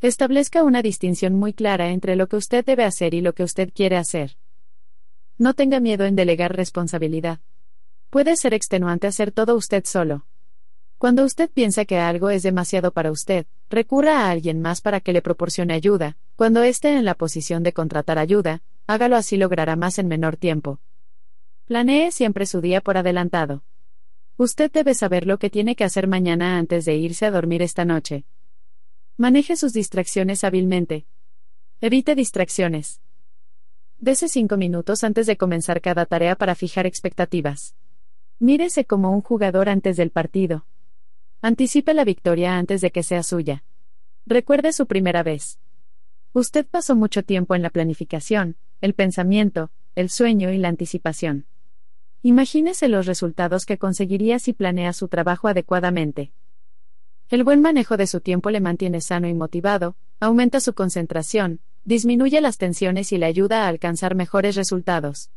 Establezca 0.00 0.64
una 0.64 0.82
distinción 0.82 1.34
muy 1.34 1.52
clara 1.52 1.90
entre 1.90 2.16
lo 2.16 2.26
que 2.26 2.36
usted 2.36 2.64
debe 2.64 2.82
hacer 2.82 3.14
y 3.14 3.20
lo 3.20 3.34
que 3.34 3.44
usted 3.44 3.70
quiere 3.72 3.96
hacer. 3.96 4.36
No 5.38 5.54
tenga 5.54 5.78
miedo 5.78 6.04
en 6.04 6.16
delegar 6.16 6.56
responsabilidad. 6.56 7.38
Puede 8.10 8.36
ser 8.36 8.54
extenuante 8.54 9.06
hacer 9.06 9.30
todo 9.30 9.54
usted 9.54 9.84
solo. 9.86 10.26
Cuando 10.98 11.24
usted 11.24 11.50
piensa 11.50 11.84
que 11.84 11.98
algo 11.98 12.30
es 12.30 12.42
demasiado 12.42 12.92
para 12.92 13.10
usted, 13.10 13.46
recurra 13.72 14.20
a 14.20 14.30
alguien 14.30 14.60
más 14.60 14.80
para 14.80 15.00
que 15.00 15.12
le 15.12 15.22
proporcione 15.22 15.74
ayuda. 15.74 16.16
Cuando 16.36 16.62
esté 16.62 16.96
en 16.96 17.04
la 17.04 17.14
posición 17.14 17.62
de 17.62 17.72
contratar 17.72 18.18
ayuda, 18.18 18.62
hágalo 18.86 19.16
así 19.16 19.36
logrará 19.36 19.74
más 19.74 19.98
en 19.98 20.06
menor 20.06 20.36
tiempo. 20.36 20.80
Planee 21.66 22.12
siempre 22.12 22.46
su 22.46 22.60
día 22.60 22.80
por 22.80 22.96
adelantado. 22.96 23.64
Usted 24.36 24.70
debe 24.70 24.94
saber 24.94 25.26
lo 25.26 25.38
que 25.38 25.50
tiene 25.50 25.76
que 25.76 25.84
hacer 25.84 26.06
mañana 26.06 26.58
antes 26.58 26.84
de 26.84 26.96
irse 26.96 27.26
a 27.26 27.30
dormir 27.30 27.62
esta 27.62 27.84
noche. 27.84 28.24
Maneje 29.16 29.56
sus 29.56 29.72
distracciones 29.72 30.44
hábilmente. 30.44 31.06
Evite 31.80 32.14
distracciones. 32.14 33.00
Dese 33.98 34.28
cinco 34.28 34.56
minutos 34.56 35.04
antes 35.04 35.26
de 35.26 35.36
comenzar 35.36 35.80
cada 35.80 36.06
tarea 36.06 36.34
para 36.36 36.54
fijar 36.54 36.86
expectativas. 36.86 37.76
Mírese 38.38 38.84
como 38.84 39.10
un 39.12 39.20
jugador 39.20 39.68
antes 39.68 39.96
del 39.96 40.10
partido. 40.10 40.66
Anticipe 41.44 41.92
la 41.92 42.04
victoria 42.04 42.56
antes 42.56 42.80
de 42.82 42.92
que 42.92 43.02
sea 43.02 43.24
suya. 43.24 43.64
Recuerde 44.26 44.72
su 44.72 44.86
primera 44.86 45.24
vez. 45.24 45.58
Usted 46.32 46.64
pasó 46.64 46.94
mucho 46.94 47.24
tiempo 47.24 47.56
en 47.56 47.62
la 47.62 47.70
planificación, 47.70 48.56
el 48.80 48.94
pensamiento, 48.94 49.72
el 49.96 50.08
sueño 50.08 50.52
y 50.52 50.58
la 50.58 50.68
anticipación. 50.68 51.46
Imagínese 52.22 52.86
los 52.86 53.06
resultados 53.06 53.66
que 53.66 53.76
conseguiría 53.76 54.38
si 54.38 54.52
planea 54.52 54.92
su 54.92 55.08
trabajo 55.08 55.48
adecuadamente. 55.48 56.32
El 57.28 57.42
buen 57.42 57.60
manejo 57.60 57.96
de 57.96 58.06
su 58.06 58.20
tiempo 58.20 58.50
le 58.50 58.60
mantiene 58.60 59.00
sano 59.00 59.26
y 59.26 59.34
motivado, 59.34 59.96
aumenta 60.20 60.60
su 60.60 60.74
concentración, 60.74 61.58
disminuye 61.84 62.40
las 62.40 62.56
tensiones 62.56 63.10
y 63.10 63.18
le 63.18 63.26
ayuda 63.26 63.64
a 63.64 63.68
alcanzar 63.68 64.14
mejores 64.14 64.54
resultados. 64.54 65.32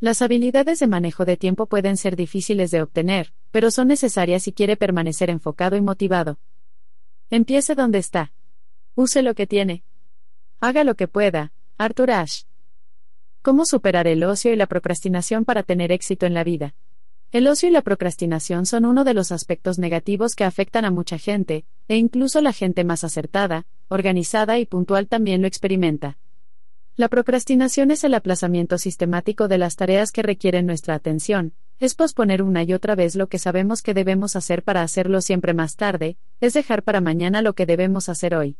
Las 0.00 0.20
habilidades 0.20 0.80
de 0.80 0.88
manejo 0.88 1.24
de 1.24 1.36
tiempo 1.36 1.66
pueden 1.66 1.96
ser 1.96 2.16
difíciles 2.16 2.72
de 2.72 2.82
obtener, 2.82 3.32
pero 3.50 3.70
son 3.70 3.88
necesarias 3.88 4.42
si 4.42 4.52
quiere 4.52 4.76
permanecer 4.76 5.30
enfocado 5.30 5.76
y 5.76 5.80
motivado. 5.80 6.38
Empiece 7.30 7.74
donde 7.74 7.98
está. 7.98 8.32
Use 8.94 9.22
lo 9.22 9.34
que 9.34 9.46
tiene. 9.46 9.82
Haga 10.60 10.84
lo 10.84 10.94
que 10.94 11.08
pueda. 11.08 11.52
Arthur 11.76 12.10
Ashe. 12.10 12.46
¿Cómo 13.42 13.64
superar 13.64 14.06
el 14.06 14.24
ocio 14.24 14.52
y 14.52 14.56
la 14.56 14.66
procrastinación 14.66 15.44
para 15.44 15.62
tener 15.62 15.92
éxito 15.92 16.26
en 16.26 16.34
la 16.34 16.44
vida? 16.44 16.74
El 17.30 17.46
ocio 17.46 17.68
y 17.68 17.72
la 17.72 17.82
procrastinación 17.82 18.64
son 18.64 18.86
uno 18.86 19.04
de 19.04 19.12
los 19.12 19.32
aspectos 19.32 19.78
negativos 19.78 20.34
que 20.34 20.44
afectan 20.44 20.86
a 20.86 20.90
mucha 20.90 21.18
gente, 21.18 21.66
e 21.86 21.96
incluso 21.96 22.40
la 22.40 22.54
gente 22.54 22.84
más 22.84 23.04
acertada, 23.04 23.66
organizada 23.88 24.58
y 24.58 24.64
puntual 24.64 25.08
también 25.08 25.42
lo 25.42 25.46
experimenta. 25.46 26.18
La 26.96 27.08
procrastinación 27.08 27.90
es 27.90 28.02
el 28.02 28.14
aplazamiento 28.14 28.78
sistemático 28.78 29.46
de 29.46 29.58
las 29.58 29.76
tareas 29.76 30.10
que 30.10 30.22
requieren 30.22 30.66
nuestra 30.66 30.94
atención, 30.94 31.52
es 31.80 31.94
posponer 31.94 32.42
una 32.42 32.64
y 32.64 32.72
otra 32.72 32.94
vez 32.94 33.14
lo 33.14 33.28
que 33.28 33.38
sabemos 33.38 33.82
que 33.82 33.94
debemos 33.94 34.34
hacer 34.34 34.64
para 34.64 34.82
hacerlo 34.82 35.20
siempre 35.20 35.54
más 35.54 35.76
tarde, 35.76 36.16
es 36.40 36.54
dejar 36.54 36.82
para 36.82 37.00
mañana 37.00 37.40
lo 37.40 37.54
que 37.54 37.66
debemos 37.66 38.08
hacer 38.08 38.34
hoy. 38.34 38.56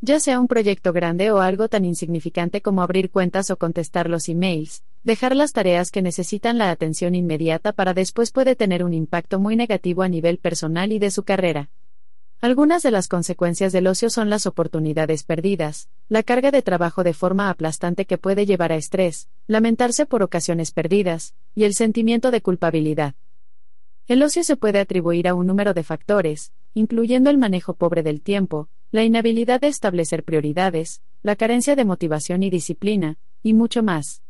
Ya 0.00 0.20
sea 0.20 0.38
un 0.38 0.46
proyecto 0.46 0.92
grande 0.92 1.30
o 1.32 1.40
algo 1.40 1.68
tan 1.68 1.84
insignificante 1.84 2.62
como 2.62 2.82
abrir 2.82 3.10
cuentas 3.10 3.50
o 3.50 3.56
contestar 3.56 4.08
los 4.08 4.28
emails, 4.28 4.84
dejar 5.02 5.34
las 5.34 5.52
tareas 5.52 5.90
que 5.90 6.02
necesitan 6.02 6.56
la 6.56 6.70
atención 6.70 7.14
inmediata 7.14 7.72
para 7.72 7.94
después 7.94 8.30
puede 8.30 8.54
tener 8.56 8.84
un 8.84 8.94
impacto 8.94 9.40
muy 9.40 9.56
negativo 9.56 10.02
a 10.02 10.08
nivel 10.08 10.38
personal 10.38 10.92
y 10.92 10.98
de 10.98 11.10
su 11.10 11.24
carrera. 11.24 11.68
Algunas 12.40 12.84
de 12.84 12.92
las 12.92 13.08
consecuencias 13.08 13.72
del 13.72 13.88
ocio 13.88 14.10
son 14.10 14.30
las 14.30 14.46
oportunidades 14.46 15.24
perdidas, 15.24 15.88
la 16.08 16.22
carga 16.22 16.52
de 16.52 16.62
trabajo 16.62 17.02
de 17.02 17.12
forma 17.12 17.50
aplastante 17.50 18.04
que 18.04 18.16
puede 18.16 18.46
llevar 18.46 18.70
a 18.70 18.76
estrés, 18.76 19.28
lamentarse 19.48 20.06
por 20.06 20.22
ocasiones 20.22 20.70
perdidas, 20.70 21.34
y 21.56 21.64
el 21.64 21.74
sentimiento 21.74 22.30
de 22.30 22.40
culpabilidad. 22.40 23.16
El 24.06 24.22
ocio 24.22 24.44
se 24.44 24.56
puede 24.56 24.78
atribuir 24.78 25.26
a 25.26 25.34
un 25.34 25.48
número 25.48 25.74
de 25.74 25.82
factores, 25.82 26.52
incluyendo 26.74 27.28
el 27.28 27.38
manejo 27.38 27.74
pobre 27.74 28.04
del 28.04 28.22
tiempo, 28.22 28.68
la 28.92 29.02
inhabilidad 29.02 29.60
de 29.60 29.66
establecer 29.66 30.22
prioridades, 30.22 31.02
la 31.24 31.34
carencia 31.34 31.74
de 31.74 31.84
motivación 31.84 32.44
y 32.44 32.50
disciplina, 32.50 33.18
y 33.42 33.52
mucho 33.52 33.82
más. 33.82 34.22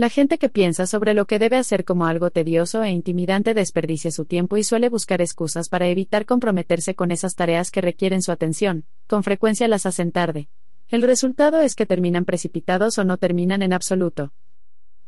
La 0.00 0.08
gente 0.08 0.38
que 0.38 0.48
piensa 0.48 0.86
sobre 0.86 1.12
lo 1.12 1.26
que 1.26 1.38
debe 1.38 1.58
hacer 1.58 1.84
como 1.84 2.06
algo 2.06 2.30
tedioso 2.30 2.82
e 2.82 2.88
intimidante 2.88 3.52
desperdicia 3.52 4.10
su 4.10 4.24
tiempo 4.24 4.56
y 4.56 4.64
suele 4.64 4.88
buscar 4.88 5.20
excusas 5.20 5.68
para 5.68 5.88
evitar 5.88 6.24
comprometerse 6.24 6.94
con 6.94 7.10
esas 7.10 7.34
tareas 7.34 7.70
que 7.70 7.82
requieren 7.82 8.22
su 8.22 8.32
atención, 8.32 8.86
con 9.06 9.22
frecuencia 9.24 9.68
las 9.68 9.84
hacen 9.84 10.10
tarde. 10.10 10.48
El 10.88 11.02
resultado 11.02 11.60
es 11.60 11.74
que 11.74 11.84
terminan 11.84 12.24
precipitados 12.24 12.96
o 12.96 13.04
no 13.04 13.18
terminan 13.18 13.60
en 13.60 13.74
absoluto. 13.74 14.32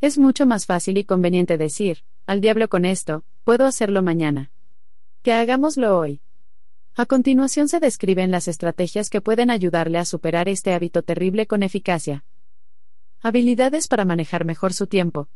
Es 0.02 0.18
mucho 0.18 0.44
más 0.44 0.66
fácil 0.66 0.98
y 0.98 1.05
conveniente 1.05 1.57
decir, 1.57 2.05
al 2.26 2.42
diablo 2.42 2.68
con 2.68 2.85
esto, 2.85 3.24
puedo 3.44 3.64
hacerlo 3.64 4.02
mañana. 4.02 4.50
Que 5.22 5.33
hagámoslo 5.33 5.98
hoy. 5.98 6.20
A 6.96 7.07
continuación 7.07 7.70
se 7.70 7.81
describen 7.81 8.31
las 8.31 8.46
estrategias 8.46 9.09
que 9.09 9.22
pueden 9.22 9.48
ayudarle 9.48 9.96
a 9.96 10.05
superar 10.05 10.50
este 10.50 10.74
hábito 10.74 11.00
terrible 11.00 11.46
con 11.46 11.62
eficacia. 11.62 12.26
Habilidades 13.24 13.87
para 13.87 14.04
manejar 14.04 14.44
mejor 14.44 14.72
su 14.72 14.88
tiempo. 14.88 15.28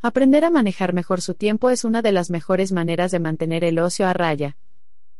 Aprender 0.00 0.46
a 0.46 0.50
manejar 0.50 0.94
mejor 0.94 1.20
su 1.20 1.34
tiempo 1.34 1.68
es 1.68 1.84
una 1.84 2.00
de 2.00 2.10
las 2.10 2.30
mejores 2.30 2.72
maneras 2.72 3.10
de 3.10 3.18
mantener 3.18 3.64
el 3.64 3.78
ocio 3.80 4.06
a 4.06 4.14
raya. 4.14 4.56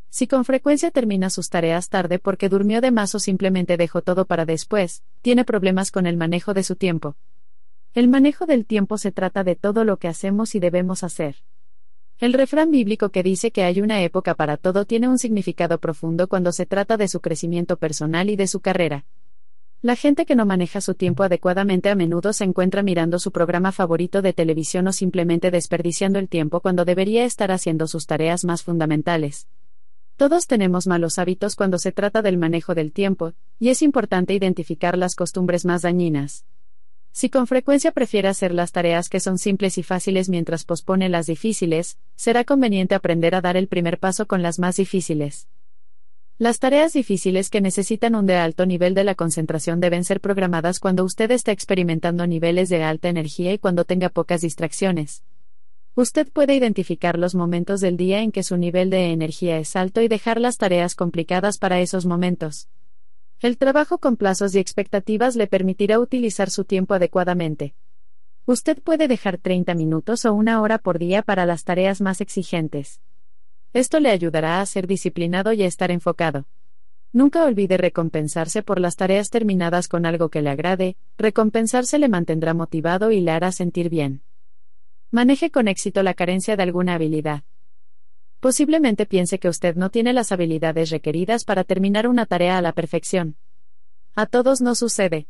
Si 0.09 0.27
con 0.27 0.47
frecuencia 0.47 0.91
termina 0.91 1.29
sus 1.29 1.51
tareas 1.51 1.91
tarde 1.91 2.19
porque 2.19 2.49
durmió 2.49 2.81
de 2.81 2.93
más 2.93 3.15
o 3.15 3.19
simplemente 3.19 3.77
dejó 3.77 4.01
todo 4.01 4.25
para 4.25 4.47
después, 4.47 5.03
tiene 5.21 5.45
problemas 5.45 5.91
con 5.91 6.07
el 6.07 6.17
manejo 6.17 6.55
de 6.55 6.63
su 6.63 6.77
tiempo. 6.77 7.15
El 7.93 8.09
manejo 8.09 8.47
del 8.47 8.65
tiempo 8.65 8.97
se 8.97 9.13
trata 9.13 9.45
de 9.45 9.55
todo 9.55 9.85
lo 9.85 9.99
que 9.99 10.09
hacemos 10.09 10.55
y 10.55 10.61
debemos 10.61 11.03
hacer. 11.03 11.37
El 12.19 12.33
refrán 12.33 12.71
bíblico 12.71 13.11
que 13.11 13.23
dice 13.23 13.51
que 13.51 13.65
hay 13.65 13.83
una 13.83 14.01
época 14.01 14.35
para 14.35 14.57
todo 14.57 14.87
tiene 14.87 15.09
un 15.09 15.19
significado 15.19 15.77
profundo 15.77 16.27
cuando 16.27 16.53
se 16.53 16.65
trata 16.65 16.97
de 16.97 17.09
su 17.09 17.21
crecimiento 17.21 17.77
personal 17.77 18.31
y 18.31 18.37
de 18.37 18.47
su 18.47 18.61
carrera. 18.61 19.05
La 19.83 19.95
gente 19.95 20.25
que 20.25 20.35
no 20.35 20.47
maneja 20.47 20.81
su 20.81 20.95
tiempo 20.95 21.23
adecuadamente 21.23 21.91
a 21.91 21.95
menudo 21.95 22.33
se 22.33 22.45
encuentra 22.45 22.83
mirando 22.83 23.19
su 23.19 23.31
programa 23.31 23.73
favorito 23.73 24.23
de 24.23 24.33
televisión 24.33 24.89
o 24.89 24.93
simplemente 24.93 25.51
desperdiciando 25.51 26.19
el 26.19 26.29
tiempo 26.29 26.61
cuando 26.61 26.85
debería 26.85 27.25
estar 27.25 27.53
haciendo 27.53 27.87
sus 27.87 28.07
tareas 28.07 28.45
más 28.45 28.63
fundamentales. 28.63 29.49
Todos 30.17 30.47
tenemos 30.47 30.87
malos 30.87 31.19
hábitos 31.19 31.57
cuando 31.57 31.79
se 31.79 31.93
trata 31.93 32.23
del 32.23 32.39
manejo 32.39 32.75
del 32.75 32.91
tiempo, 32.91 33.35
y 33.59 33.69
es 33.69 33.83
importante 33.83 34.33
identificar 34.33 34.97
las 34.97 35.15
costumbres 35.15 35.67
más 35.67 35.83
dañinas. 35.83 36.47
Si 37.13 37.29
con 37.29 37.47
frecuencia 37.47 37.93
prefiere 37.93 38.29
hacer 38.29 38.55
las 38.55 38.73
tareas 38.73 39.11
que 39.11 39.21
son 39.21 39.39
simples 39.39 39.77
y 39.77 39.83
fáciles 39.83 40.31
mientras 40.31 40.65
pospone 40.65 41.11
las 41.11 41.27
difíciles, 41.27 41.99
será 42.15 42.45
conveniente 42.45 42.95
aprender 42.95 43.35
a 43.35 43.43
dar 43.43 43.59
el 43.59 43.69
primer 43.69 43.99
paso 43.99 44.27
con 44.27 44.43
las 44.43 44.59
más 44.59 44.77
difíciles. 44.77 45.49
Las 46.39 46.59
tareas 46.59 46.93
difíciles 46.93 47.49
que 47.49 47.63
necesitan 47.63 48.15
un 48.15 48.27
de 48.27 48.35
alto 48.35 48.67
nivel 48.67 48.93
de 48.93 49.05
la 49.05 49.15
concentración 49.15 49.81
deben 49.81 50.05
ser 50.05 50.21
programadas 50.21 50.81
cuando 50.81 51.03
usted 51.03 51.31
está 51.31 51.51
experimentando 51.51 52.27
niveles 52.27 52.69
de 52.69 52.83
alta 52.85 53.09
energía 53.09 53.55
y 53.55 53.59
cuando 53.59 53.87
tenga 53.87 54.11
pocas 54.11 54.43
distracciones. 54.43 55.25
Usted 55.95 56.31
puede 56.31 56.55
identificar 56.55 57.19
los 57.19 57.35
momentos 57.35 57.81
del 57.81 57.97
día 57.97 58.21
en 58.21 58.33
que 58.33 58.43
su 58.43 58.59
nivel 58.59 58.91
de 58.91 59.13
energía 59.13 59.57
es 59.57 59.77
alto 59.77 60.03
y 60.03 60.09
dejar 60.09 60.39
las 60.39 60.59
tareas 60.59 60.95
complicadas 60.95 61.57
para 61.57 61.81
esos 61.81 62.05
momentos. 62.05 62.69
El 63.41 63.57
trabajo 63.57 63.97
con 63.97 64.19
plazos 64.19 64.55
y 64.55 64.59
expectativas 64.59 65.37
le 65.37 65.47
permitirá 65.47 65.99
utilizar 65.99 66.51
su 66.51 66.65
tiempo 66.65 66.93
adecuadamente. 66.93 67.75
Usted 68.45 68.83
puede 68.83 69.09
dejar 69.09 69.39
30 69.39 69.75
minutos 69.75 70.27
o 70.27 70.35
una 70.35 70.61
hora 70.61 70.77
por 70.77 70.99
día 70.99 71.23
para 71.23 71.47
las 71.47 71.65
tareas 71.65 72.03
más 72.03 72.21
exigentes. 72.21 73.01
Esto 73.77 74.01
le 74.01 74.09
ayudará 74.09 74.63
a 74.63 74.65
ser 74.65 74.87
disciplinado 74.87 75.53
y 75.53 75.63
a 75.63 75.67
estar 75.67 75.91
enfocado. 75.91 76.47
Nunca 77.13 77.45
olvide 77.45 77.77
recompensarse 77.77 78.63
por 78.63 78.81
las 78.81 78.97
tareas 78.97 79.29
terminadas 79.29 79.87
con 79.87 80.07
algo 80.07 80.31
que 80.31 80.41
le 80.41 80.49
agrade, 80.49 80.97
recompensarse 81.19 81.99
le 81.99 82.09
mantendrá 82.09 82.55
motivado 82.55 83.11
y 83.11 83.21
le 83.21 83.33
hará 83.33 83.53
sentir 83.53 83.91
bien. 83.91 84.23
Maneje 85.11 85.51
con 85.51 85.69
éxito 85.69 86.03
la 86.03 86.15
carencia 86.15 86.57
de 86.57 86.63
alguna 86.63 86.95
habilidad. 86.95 87.43
Posiblemente 88.41 89.05
piense 89.05 89.39
que 89.39 89.51
usted 89.51 89.77
no 89.77 89.91
tiene 89.91 90.15
las 90.15 90.33
habilidades 90.33 90.89
requeridas 90.89 91.45
para 91.45 91.63
terminar 91.63 92.09
una 92.09 92.25
tarea 92.25 92.57
a 92.57 92.63
la 92.63 92.73
perfección. 92.73 93.37
A 94.15 94.25
todos 94.25 94.63
no 94.63 94.75
sucede. 94.75 95.27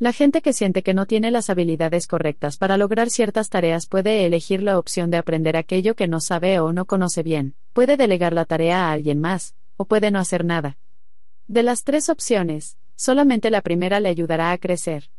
La 0.00 0.12
gente 0.12 0.42
que 0.42 0.52
siente 0.52 0.82
que 0.82 0.92
no 0.92 1.06
tiene 1.06 1.30
las 1.30 1.50
habilidades 1.50 2.08
correctas 2.08 2.56
para 2.56 2.76
lograr 2.76 3.10
ciertas 3.10 3.48
tareas 3.48 3.86
puede 3.86 4.26
elegir 4.26 4.60
la 4.60 4.76
opción 4.76 5.08
de 5.10 5.18
aprender 5.18 5.56
aquello 5.56 5.94
que 5.94 6.08
no 6.08 6.20
sabe 6.20 6.58
o 6.58 6.72
no 6.72 6.84
conoce 6.84 7.22
bien, 7.22 7.54
puede 7.72 7.96
delegar 7.96 8.32
la 8.32 8.44
tarea 8.44 8.88
a 8.88 8.92
alguien 8.92 9.20
más, 9.20 9.54
o 9.76 9.84
puede 9.84 10.10
no 10.10 10.18
hacer 10.18 10.44
nada. 10.44 10.78
De 11.46 11.62
las 11.62 11.84
tres 11.84 12.08
opciones, 12.08 12.76
solamente 12.96 13.50
la 13.50 13.62
primera 13.62 14.00
le 14.00 14.08
ayudará 14.08 14.50
a 14.50 14.58
crecer. 14.58 15.10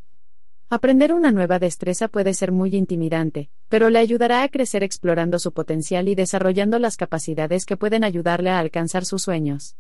Aprender 0.69 1.13
una 1.13 1.31
nueva 1.31 1.57
destreza 1.57 2.09
puede 2.09 2.33
ser 2.33 2.51
muy 2.51 2.75
intimidante, 2.75 3.49
pero 3.69 3.89
le 3.89 3.99
ayudará 3.99 4.43
a 4.43 4.49
crecer 4.49 4.83
explorando 4.83 5.39
su 5.39 5.53
potencial 5.53 6.09
y 6.09 6.15
desarrollando 6.15 6.79
las 6.79 6.97
capacidades 6.97 7.65
que 7.65 7.77
pueden 7.77 8.03
ayudarle 8.03 8.49
a 8.49 8.59
alcanzar 8.59 9.05
sus 9.05 9.21
sueños. 9.21 9.77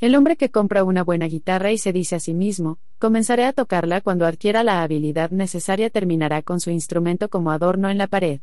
El 0.00 0.14
hombre 0.14 0.36
que 0.36 0.50
compra 0.50 0.82
una 0.82 1.04
buena 1.04 1.26
guitarra 1.26 1.72
y 1.72 1.76
se 1.76 1.92
dice 1.92 2.16
a 2.16 2.20
sí 2.20 2.32
mismo, 2.32 2.78
comenzaré 2.98 3.44
a 3.44 3.52
tocarla 3.52 4.00
cuando 4.00 4.24
adquiera 4.24 4.64
la 4.64 4.82
habilidad 4.82 5.30
necesaria 5.30 5.90
terminará 5.90 6.40
con 6.40 6.58
su 6.58 6.70
instrumento 6.70 7.28
como 7.28 7.50
adorno 7.50 7.90
en 7.90 7.98
la 7.98 8.06
pared. 8.06 8.40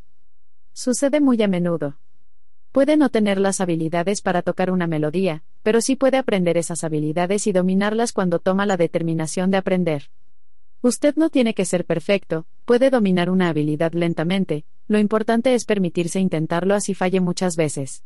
Sucede 0.73 1.19
muy 1.19 1.41
a 1.41 1.47
menudo. 1.47 1.97
Puede 2.71 2.95
no 2.95 3.09
tener 3.09 3.39
las 3.39 3.59
habilidades 3.59 4.21
para 4.21 4.43
tocar 4.43 4.69
una 4.69 4.85
melodía, 4.85 5.43
pero 5.63 5.81
sí 5.81 5.95
puede 5.95 6.17
aprender 6.17 6.57
esas 6.57 6.83
habilidades 6.83 7.47
y 7.47 7.53
dominarlas 7.53 8.13
cuando 8.13 8.37
toma 8.37 8.67
la 8.67 8.77
determinación 8.77 9.49
de 9.49 9.57
aprender. 9.57 10.11
Usted 10.83 11.15
no 11.15 11.31
tiene 11.31 11.55
que 11.55 11.65
ser 11.65 11.85
perfecto, 11.85 12.45
puede 12.65 12.91
dominar 12.91 13.31
una 13.31 13.49
habilidad 13.49 13.93
lentamente, 13.93 14.63
lo 14.87 14.99
importante 14.99 15.55
es 15.55 15.65
permitirse 15.65 16.19
intentarlo 16.19 16.75
así 16.75 16.93
falle 16.93 17.19
muchas 17.19 17.55
veces. 17.55 18.03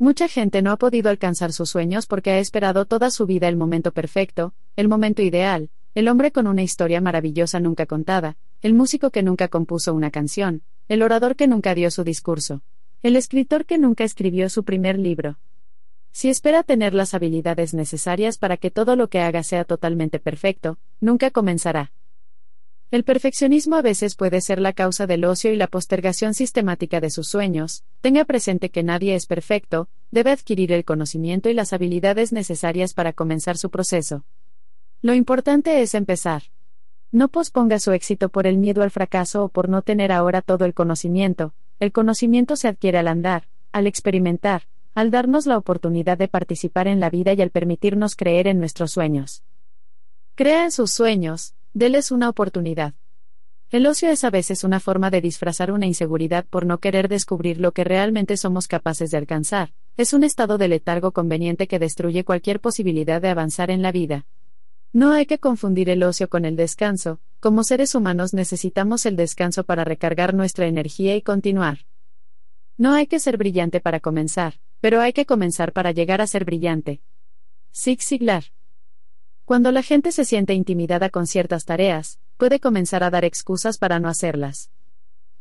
Mucha 0.00 0.28
gente 0.28 0.62
no 0.62 0.70
ha 0.72 0.78
podido 0.78 1.10
alcanzar 1.10 1.52
sus 1.52 1.68
sueños 1.68 2.06
porque 2.06 2.30
ha 2.30 2.38
esperado 2.38 2.86
toda 2.86 3.10
su 3.10 3.26
vida 3.26 3.48
el 3.48 3.58
momento 3.58 3.92
perfecto, 3.92 4.54
el 4.74 4.88
momento 4.88 5.20
ideal, 5.20 5.68
el 5.94 6.08
hombre 6.08 6.32
con 6.32 6.46
una 6.46 6.62
historia 6.62 7.02
maravillosa 7.02 7.60
nunca 7.60 7.84
contada, 7.84 8.38
el 8.62 8.72
músico 8.72 9.10
que 9.10 9.22
nunca 9.22 9.48
compuso 9.48 9.92
una 9.92 10.10
canción, 10.10 10.62
el 10.88 11.02
orador 11.02 11.36
que 11.36 11.48
nunca 11.48 11.74
dio 11.74 11.90
su 11.90 12.02
discurso, 12.02 12.62
el 13.02 13.14
escritor 13.14 13.66
que 13.66 13.76
nunca 13.76 14.04
escribió 14.04 14.48
su 14.48 14.64
primer 14.64 14.98
libro. 14.98 15.38
Si 16.12 16.30
espera 16.30 16.62
tener 16.62 16.94
las 16.94 17.12
habilidades 17.12 17.74
necesarias 17.74 18.38
para 18.38 18.56
que 18.56 18.70
todo 18.70 18.96
lo 18.96 19.10
que 19.10 19.20
haga 19.20 19.42
sea 19.42 19.66
totalmente 19.66 20.18
perfecto, 20.18 20.78
nunca 21.02 21.30
comenzará. 21.30 21.92
El 22.90 23.04
perfeccionismo 23.04 23.76
a 23.76 23.82
veces 23.82 24.16
puede 24.16 24.40
ser 24.40 24.60
la 24.60 24.72
causa 24.72 25.06
del 25.06 25.24
ocio 25.24 25.52
y 25.52 25.56
la 25.56 25.68
postergación 25.68 26.34
sistemática 26.34 27.00
de 27.00 27.10
sus 27.10 27.28
sueños. 27.28 27.84
Tenga 28.00 28.24
presente 28.24 28.70
que 28.70 28.82
nadie 28.82 29.14
es 29.14 29.26
perfecto, 29.26 29.88
debe 30.10 30.32
adquirir 30.32 30.72
el 30.72 30.84
conocimiento 30.84 31.48
y 31.48 31.54
las 31.54 31.72
habilidades 31.72 32.32
necesarias 32.32 32.92
para 32.92 33.12
comenzar 33.12 33.56
su 33.56 33.70
proceso. 33.70 34.24
Lo 35.02 35.14
importante 35.14 35.82
es 35.82 35.94
empezar. 35.94 36.42
No 37.12 37.28
posponga 37.28 37.78
su 37.78 37.92
éxito 37.92 38.28
por 38.28 38.48
el 38.48 38.58
miedo 38.58 38.82
al 38.82 38.90
fracaso 38.90 39.44
o 39.44 39.48
por 39.48 39.68
no 39.68 39.82
tener 39.82 40.10
ahora 40.10 40.42
todo 40.42 40.64
el 40.64 40.74
conocimiento. 40.74 41.54
El 41.78 41.92
conocimiento 41.92 42.56
se 42.56 42.66
adquiere 42.66 42.98
al 42.98 43.06
andar, 43.06 43.44
al 43.70 43.86
experimentar, 43.86 44.64
al 44.96 45.12
darnos 45.12 45.46
la 45.46 45.58
oportunidad 45.58 46.18
de 46.18 46.26
participar 46.26 46.88
en 46.88 46.98
la 46.98 47.08
vida 47.08 47.34
y 47.34 47.40
al 47.40 47.50
permitirnos 47.50 48.16
creer 48.16 48.48
en 48.48 48.58
nuestros 48.58 48.90
sueños. 48.90 49.44
Crea 50.34 50.64
en 50.64 50.72
sus 50.72 50.90
sueños, 50.90 51.54
Deles 51.72 52.10
una 52.10 52.28
oportunidad. 52.28 52.94
El 53.70 53.86
ocio 53.86 54.10
es 54.10 54.24
a 54.24 54.30
veces 54.30 54.64
una 54.64 54.80
forma 54.80 55.10
de 55.10 55.20
disfrazar 55.20 55.70
una 55.70 55.86
inseguridad 55.86 56.44
por 56.44 56.66
no 56.66 56.78
querer 56.78 57.06
descubrir 57.06 57.60
lo 57.60 57.70
que 57.70 57.84
realmente 57.84 58.36
somos 58.36 58.66
capaces 58.66 59.12
de 59.12 59.18
alcanzar. 59.18 59.72
Es 59.96 60.12
un 60.12 60.24
estado 60.24 60.58
de 60.58 60.66
letargo 60.66 61.12
conveniente 61.12 61.68
que 61.68 61.78
destruye 61.78 62.24
cualquier 62.24 62.60
posibilidad 62.60 63.22
de 63.22 63.28
avanzar 63.28 63.70
en 63.70 63.82
la 63.82 63.92
vida. 63.92 64.26
No 64.92 65.12
hay 65.12 65.26
que 65.26 65.38
confundir 65.38 65.88
el 65.88 66.02
ocio 66.02 66.28
con 66.28 66.44
el 66.44 66.56
descanso. 66.56 67.20
Como 67.38 67.62
seres 67.62 67.94
humanos 67.94 68.34
necesitamos 68.34 69.06
el 69.06 69.14
descanso 69.14 69.62
para 69.62 69.84
recargar 69.84 70.34
nuestra 70.34 70.66
energía 70.66 71.14
y 71.14 71.22
continuar. 71.22 71.86
No 72.76 72.94
hay 72.94 73.06
que 73.06 73.20
ser 73.20 73.36
brillante 73.36 73.80
para 73.80 74.00
comenzar, 74.00 74.54
pero 74.80 75.00
hay 75.00 75.12
que 75.12 75.26
comenzar 75.26 75.72
para 75.72 75.92
llegar 75.92 76.20
a 76.20 76.26
ser 76.26 76.44
brillante. 76.44 77.00
Zig 77.72 78.02
Ziglar. 78.02 78.46
Cuando 79.50 79.72
la 79.72 79.82
gente 79.82 80.12
se 80.12 80.24
siente 80.24 80.54
intimidada 80.54 81.10
con 81.10 81.26
ciertas 81.26 81.64
tareas, 81.64 82.20
puede 82.36 82.60
comenzar 82.60 83.02
a 83.02 83.10
dar 83.10 83.24
excusas 83.24 83.78
para 83.78 83.98
no 83.98 84.08
hacerlas. 84.08 84.70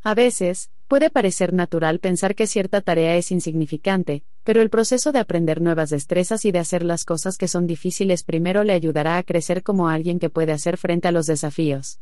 A 0.01 0.15
veces, 0.15 0.71
puede 0.87 1.11
parecer 1.11 1.53
natural 1.53 1.99
pensar 1.99 2.33
que 2.33 2.47
cierta 2.47 2.81
tarea 2.81 3.17
es 3.17 3.29
insignificante, 3.29 4.23
pero 4.43 4.63
el 4.63 4.71
proceso 4.71 5.11
de 5.11 5.19
aprender 5.19 5.61
nuevas 5.61 5.91
destrezas 5.91 6.43
y 6.45 6.51
de 6.51 6.57
hacer 6.57 6.83
las 6.83 7.05
cosas 7.05 7.37
que 7.37 7.47
son 7.47 7.67
difíciles 7.67 8.23
primero 8.23 8.63
le 8.63 8.73
ayudará 8.73 9.17
a 9.17 9.21
crecer 9.21 9.61
como 9.61 9.89
alguien 9.89 10.17
que 10.17 10.31
puede 10.31 10.53
hacer 10.53 10.77
frente 10.77 11.07
a 11.07 11.11
los 11.11 11.27
desafíos. 11.27 11.99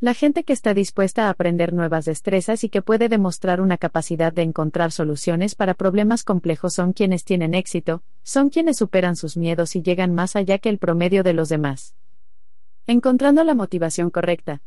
La 0.00 0.14
gente 0.14 0.44
que 0.44 0.52
está 0.52 0.74
dispuesta 0.74 1.26
a 1.26 1.30
aprender 1.30 1.72
nuevas 1.72 2.04
destrezas 2.04 2.62
y 2.62 2.68
que 2.68 2.82
puede 2.82 3.08
demostrar 3.08 3.60
una 3.60 3.78
capacidad 3.78 4.32
de 4.32 4.42
encontrar 4.42 4.92
soluciones 4.92 5.56
para 5.56 5.74
problemas 5.74 6.22
complejos 6.22 6.74
son 6.74 6.92
quienes 6.92 7.24
tienen 7.24 7.52
éxito, 7.52 8.04
son 8.22 8.48
quienes 8.48 8.76
superan 8.76 9.16
sus 9.16 9.36
miedos 9.36 9.74
y 9.74 9.82
llegan 9.82 10.14
más 10.14 10.36
allá 10.36 10.58
que 10.58 10.68
el 10.68 10.78
promedio 10.78 11.24
de 11.24 11.32
los 11.32 11.48
demás. 11.48 11.96
Encontrando 12.86 13.42
la 13.42 13.56
motivación 13.56 14.10
correcta. 14.10 14.62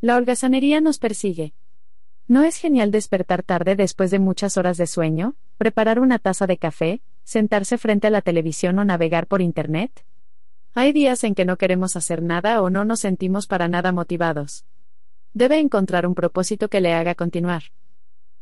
La 0.00 0.16
holgazanería 0.16 0.80
nos 0.80 0.98
persigue. 0.98 1.52
¿No 2.26 2.42
es 2.42 2.56
genial 2.56 2.90
despertar 2.90 3.42
tarde 3.42 3.76
después 3.76 4.10
de 4.10 4.20
muchas 4.20 4.56
horas 4.56 4.78
de 4.78 4.86
sueño, 4.86 5.34
preparar 5.58 6.00
una 6.00 6.18
taza 6.18 6.46
de 6.46 6.56
café, 6.56 7.02
sentarse 7.24 7.76
frente 7.76 8.06
a 8.06 8.10
la 8.10 8.22
televisión 8.22 8.78
o 8.78 8.86
navegar 8.86 9.26
por 9.26 9.42
Internet? 9.42 10.06
Hay 10.72 10.92
días 10.92 11.24
en 11.24 11.34
que 11.34 11.44
no 11.44 11.56
queremos 11.56 11.96
hacer 11.96 12.22
nada 12.22 12.62
o 12.62 12.70
no 12.70 12.84
nos 12.84 13.00
sentimos 13.00 13.48
para 13.48 13.66
nada 13.66 13.90
motivados. 13.90 14.64
Debe 15.34 15.58
encontrar 15.58 16.06
un 16.06 16.14
propósito 16.14 16.68
que 16.68 16.80
le 16.80 16.92
haga 16.92 17.16
continuar. 17.16 17.64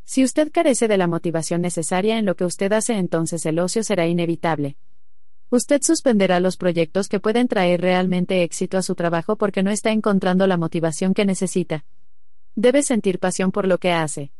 Si 0.05 0.25
usted 0.25 0.53
carece 0.53 0.89
de 0.89 0.99
la 0.99 1.07
motivación 1.07 1.63
necesaria 1.63 2.19
en 2.19 2.27
lo 2.27 2.37
que 2.37 2.45
usted 2.45 2.73
hace, 2.73 2.99
entonces 2.99 3.47
el 3.47 3.59
ocio 3.59 3.83
será 3.83 4.07
inevitable. 4.07 4.77
Usted 5.49 5.81
suspenderá 5.83 6.39
los 6.41 6.59
proyectos 6.59 7.09
que 7.09 7.19
pueden 7.19 7.49
traer 7.49 7.81
realmente 7.81 8.43
éxito 8.43 8.77
a 8.77 8.83
su 8.83 8.95
trabajo 8.95 9.37
porque 9.37 9.63
no 9.63 9.71
está 9.71 9.91
encontrando 9.91 10.47
la 10.47 10.59
motivación 10.59 11.15
que 11.15 11.25
necesita. 11.25 11.87
Debe 12.55 12.83
sentir 12.83 13.19
pasión 13.19 13.53
por 13.53 13.67
lo 13.67 13.79
que 13.79 13.93
hace. 13.93 14.33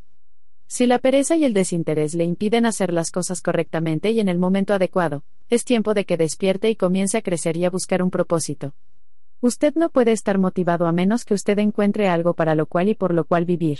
Si 0.67 0.85
la 0.85 0.99
pereza 0.99 1.35
y 1.35 1.45
el 1.45 1.55
desinterés 1.55 2.13
le 2.13 2.25
impiden 2.25 2.67
hacer 2.67 2.93
las 2.93 3.09
cosas 3.09 3.41
correctamente 3.41 4.11
y 4.11 4.19
en 4.19 4.29
el 4.29 4.37
momento 4.37 4.75
adecuado, 4.75 5.23
es 5.49 5.65
tiempo 5.65 5.93
de 5.93 6.05
que 6.05 6.17
despierte 6.17 6.69
y 6.69 6.75
comience 6.75 7.17
a 7.17 7.21
crecer 7.21 7.57
y 7.57 7.65
a 7.65 7.69
buscar 7.69 8.03
un 8.03 8.11
propósito. 8.11 8.73
Usted 9.41 9.73
no 9.75 9.89
puede 9.89 10.11
estar 10.11 10.37
motivado 10.37 10.85
a 10.85 10.91
menos 10.91 11.25
que 11.25 11.33
usted 11.33 11.57
encuentre 11.59 12.07
algo 12.07 12.33
para 12.33 12.55
lo 12.55 12.65
cual 12.65 12.89
y 12.89 12.95
por 12.95 13.13
lo 13.13 13.25
cual 13.25 13.45
vivir. 13.45 13.79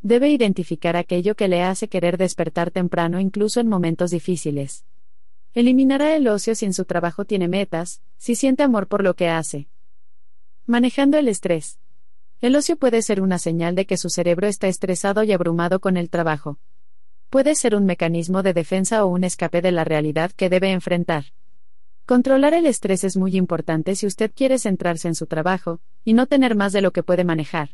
Debe 0.00 0.30
identificar 0.30 0.96
aquello 0.96 1.34
que 1.34 1.48
le 1.48 1.62
hace 1.62 1.88
querer 1.88 2.16
despertar 2.16 2.70
temprano 2.70 3.20
incluso 3.20 3.60
en 3.60 3.68
momentos 3.68 4.10
difíciles. 4.10 4.84
Eliminará 5.52 6.16
el 6.16 6.26
ocio 6.28 6.54
si 6.54 6.64
en 6.64 6.72
su 6.72 6.86
trabajo 6.86 7.24
tiene 7.24 7.48
metas, 7.48 8.00
si 8.16 8.34
siente 8.34 8.62
amor 8.62 8.88
por 8.88 9.04
lo 9.04 9.14
que 9.14 9.28
hace. 9.28 9.68
Manejando 10.66 11.18
el 11.18 11.28
estrés. 11.28 11.78
El 12.40 12.56
ocio 12.56 12.76
puede 12.76 13.02
ser 13.02 13.20
una 13.20 13.38
señal 13.38 13.74
de 13.74 13.84
que 13.84 13.98
su 13.98 14.08
cerebro 14.08 14.46
está 14.46 14.68
estresado 14.68 15.24
y 15.24 15.32
abrumado 15.32 15.80
con 15.80 15.98
el 15.98 16.08
trabajo. 16.08 16.58
Puede 17.30 17.54
ser 17.54 17.76
un 17.76 17.86
mecanismo 17.86 18.42
de 18.42 18.52
defensa 18.52 19.04
o 19.04 19.08
un 19.08 19.22
escape 19.22 19.62
de 19.62 19.70
la 19.70 19.84
realidad 19.84 20.32
que 20.32 20.50
debe 20.50 20.72
enfrentar. 20.72 21.26
Controlar 22.04 22.54
el 22.54 22.66
estrés 22.66 23.04
es 23.04 23.16
muy 23.16 23.36
importante 23.36 23.94
si 23.94 24.04
usted 24.08 24.32
quiere 24.34 24.58
centrarse 24.58 25.06
en 25.06 25.14
su 25.14 25.28
trabajo, 25.28 25.80
y 26.04 26.14
no 26.14 26.26
tener 26.26 26.56
más 26.56 26.72
de 26.72 26.80
lo 26.80 26.90
que 26.90 27.04
puede 27.04 27.22
manejar. 27.22 27.70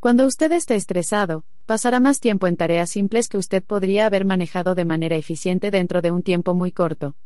Cuando 0.00 0.24
usted 0.26 0.50
esté 0.52 0.76
estresado, 0.76 1.44
pasará 1.66 2.00
más 2.00 2.20
tiempo 2.20 2.46
en 2.46 2.56
tareas 2.56 2.88
simples 2.88 3.28
que 3.28 3.36
usted 3.36 3.62
podría 3.62 4.06
haber 4.06 4.24
manejado 4.24 4.74
de 4.74 4.86
manera 4.86 5.16
eficiente 5.16 5.70
dentro 5.70 6.00
de 6.00 6.10
un 6.10 6.22
tiempo 6.22 6.54
muy 6.54 6.72
corto. 6.72 7.16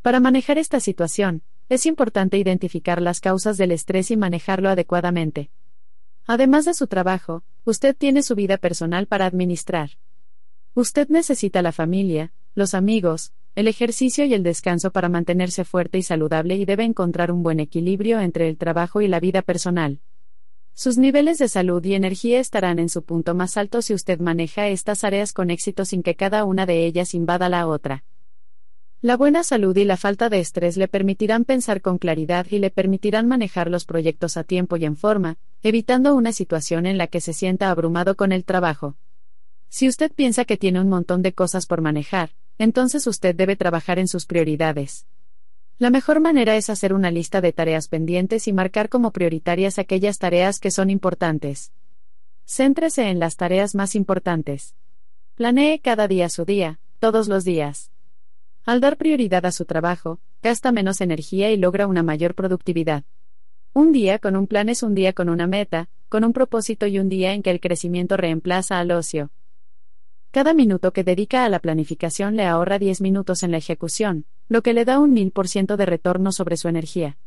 Para 0.00 0.20
manejar 0.20 0.58
esta 0.58 0.78
situación, 0.78 1.42
es 1.68 1.86
importante 1.86 2.38
identificar 2.38 3.02
las 3.02 3.18
causas 3.18 3.56
del 3.56 3.72
estrés 3.72 4.12
y 4.12 4.16
manejarlo 4.16 4.68
adecuadamente. 4.68 5.50
Además 6.24 6.66
de 6.66 6.74
su 6.74 6.86
trabajo, 6.86 7.42
usted 7.64 7.96
tiene 7.96 8.22
su 8.22 8.36
vida 8.36 8.58
personal 8.58 9.08
para 9.08 9.26
administrar. 9.26 9.90
Usted 10.76 11.08
necesita 11.08 11.62
la 11.62 11.70
familia, 11.70 12.32
los 12.56 12.74
amigos, 12.74 13.32
el 13.54 13.68
ejercicio 13.68 14.24
y 14.24 14.34
el 14.34 14.42
descanso 14.42 14.90
para 14.90 15.08
mantenerse 15.08 15.64
fuerte 15.64 15.98
y 15.98 16.02
saludable 16.02 16.56
y 16.56 16.64
debe 16.64 16.82
encontrar 16.82 17.30
un 17.30 17.44
buen 17.44 17.60
equilibrio 17.60 18.18
entre 18.18 18.48
el 18.48 18.56
trabajo 18.56 19.00
y 19.00 19.06
la 19.06 19.20
vida 19.20 19.42
personal. 19.42 20.00
Sus 20.72 20.98
niveles 20.98 21.38
de 21.38 21.46
salud 21.46 21.84
y 21.84 21.94
energía 21.94 22.40
estarán 22.40 22.80
en 22.80 22.88
su 22.88 23.04
punto 23.04 23.36
más 23.36 23.56
alto 23.56 23.82
si 23.82 23.94
usted 23.94 24.18
maneja 24.18 24.66
estas 24.66 25.04
áreas 25.04 25.32
con 25.32 25.50
éxito 25.50 25.84
sin 25.84 26.02
que 26.02 26.16
cada 26.16 26.44
una 26.44 26.66
de 26.66 26.84
ellas 26.84 27.14
invada 27.14 27.48
la 27.48 27.68
otra. 27.68 28.02
La 29.00 29.16
buena 29.16 29.44
salud 29.44 29.76
y 29.76 29.84
la 29.84 29.96
falta 29.96 30.28
de 30.28 30.40
estrés 30.40 30.76
le 30.76 30.88
permitirán 30.88 31.44
pensar 31.44 31.82
con 31.82 31.98
claridad 31.98 32.46
y 32.50 32.58
le 32.58 32.70
permitirán 32.70 33.28
manejar 33.28 33.70
los 33.70 33.84
proyectos 33.84 34.36
a 34.36 34.42
tiempo 34.42 34.76
y 34.76 34.86
en 34.86 34.96
forma, 34.96 35.36
evitando 35.62 36.16
una 36.16 36.32
situación 36.32 36.84
en 36.86 36.98
la 36.98 37.06
que 37.06 37.20
se 37.20 37.32
sienta 37.32 37.70
abrumado 37.70 38.16
con 38.16 38.32
el 38.32 38.44
trabajo. 38.44 38.96
Si 39.76 39.88
usted 39.88 40.12
piensa 40.12 40.44
que 40.44 40.56
tiene 40.56 40.80
un 40.80 40.88
montón 40.88 41.20
de 41.22 41.32
cosas 41.32 41.66
por 41.66 41.80
manejar, 41.80 42.30
entonces 42.58 43.08
usted 43.08 43.34
debe 43.34 43.56
trabajar 43.56 43.98
en 43.98 44.06
sus 44.06 44.24
prioridades. 44.24 45.08
La 45.78 45.90
mejor 45.90 46.20
manera 46.20 46.54
es 46.54 46.70
hacer 46.70 46.94
una 46.94 47.10
lista 47.10 47.40
de 47.40 47.52
tareas 47.52 47.88
pendientes 47.88 48.46
y 48.46 48.52
marcar 48.52 48.88
como 48.88 49.10
prioritarias 49.10 49.80
aquellas 49.80 50.18
tareas 50.18 50.60
que 50.60 50.70
son 50.70 50.90
importantes. 50.90 51.72
Céntrese 52.46 53.08
en 53.10 53.18
las 53.18 53.34
tareas 53.34 53.74
más 53.74 53.96
importantes. 53.96 54.76
Planee 55.34 55.80
cada 55.80 56.06
día 56.06 56.28
su 56.28 56.44
día, 56.44 56.78
todos 57.00 57.26
los 57.26 57.42
días. 57.42 57.90
Al 58.64 58.80
dar 58.80 58.96
prioridad 58.96 59.44
a 59.44 59.50
su 59.50 59.64
trabajo, 59.64 60.20
gasta 60.40 60.70
menos 60.70 61.00
energía 61.00 61.50
y 61.50 61.56
logra 61.56 61.88
una 61.88 62.04
mayor 62.04 62.36
productividad. 62.36 63.02
Un 63.72 63.90
día 63.90 64.20
con 64.20 64.36
un 64.36 64.46
plan 64.46 64.68
es 64.68 64.84
un 64.84 64.94
día 64.94 65.12
con 65.12 65.28
una 65.28 65.48
meta, 65.48 65.88
con 66.08 66.22
un 66.22 66.32
propósito 66.32 66.86
y 66.86 67.00
un 67.00 67.08
día 67.08 67.32
en 67.32 67.42
que 67.42 67.50
el 67.50 67.58
crecimiento 67.58 68.16
reemplaza 68.16 68.78
al 68.78 68.92
ocio. 68.92 69.32
Cada 70.34 70.52
minuto 70.52 70.92
que 70.92 71.04
dedica 71.04 71.44
a 71.44 71.48
la 71.48 71.60
planificación 71.60 72.34
le 72.34 72.44
ahorra 72.44 72.80
10 72.80 73.02
minutos 73.02 73.44
en 73.44 73.52
la 73.52 73.58
ejecución, 73.58 74.26
lo 74.48 74.64
que 74.64 74.72
le 74.72 74.84
da 74.84 74.98
un 74.98 75.14
1000% 75.14 75.76
de 75.76 75.86
retorno 75.86 76.32
sobre 76.32 76.56
su 76.56 76.66
energía. 76.66 77.18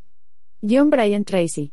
John 0.62 0.90
Brian 0.90 1.24
Tracy. 1.24 1.72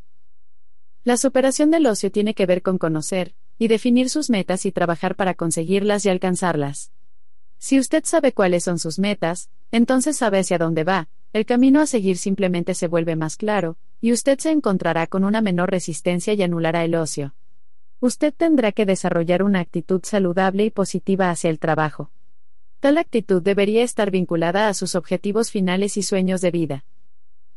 La 1.03 1.17
superación 1.17 1.73
del 1.73 1.87
ocio 1.87 2.13
tiene 2.13 2.35
que 2.35 2.47
ver 2.47 2.63
con 2.63 2.79
conocer, 2.79 3.35
y 3.59 3.67
definir 3.67 4.11
sus 4.11 4.31
metas 4.31 4.65
y 4.65 4.71
trabajar 4.71 5.17
para 5.17 5.35
conseguirlas 5.35 6.07
y 6.07 6.09
alcanzarlas. 6.09 6.93
Si 7.59 7.81
usted 7.81 8.05
sabe 8.05 8.31
cuáles 8.31 8.63
son 8.63 8.79
sus 8.79 9.01
metas, 9.01 9.51
entonces 9.73 10.17
sabe 10.17 10.39
hacia 10.39 10.59
dónde 10.59 10.85
va, 10.85 11.09
el 11.33 11.47
camino 11.47 11.81
a 11.81 11.87
seguir 11.87 12.17
simplemente 12.17 12.75
se 12.75 12.87
vuelve 12.87 13.17
más 13.17 13.37
claro, 13.37 13.77
y 14.01 14.13
usted 14.13 14.39
se 14.39 14.53
encontrará 14.53 15.09
con 15.09 15.25
una 15.25 15.41
menor 15.41 15.73
resistencia 15.73 16.33
y 16.35 16.45
anulará 16.45 16.85
el 16.85 16.95
ocio. 16.95 17.35
Usted 18.05 18.35
tendrá 18.35 18.71
que 18.71 18.85
desarrollar 18.85 19.43
una 19.43 19.61
actitud 19.61 20.03
saludable 20.05 20.67
y 20.67 20.71
positiva 20.71 21.31
hacia 21.31 21.49
el 21.49 21.59
trabajo. 21.59 22.11
Tal 22.81 22.99
actitud 22.99 23.41
debería 23.41 23.83
estar 23.83 24.11
vinculada 24.11 24.69
a 24.69 24.75
sus 24.75 24.95
objetivos 24.95 25.51
finales 25.51 25.97
y 25.97 26.03
sueños 26.03 26.43
de 26.43 26.51
vida. 26.51 26.85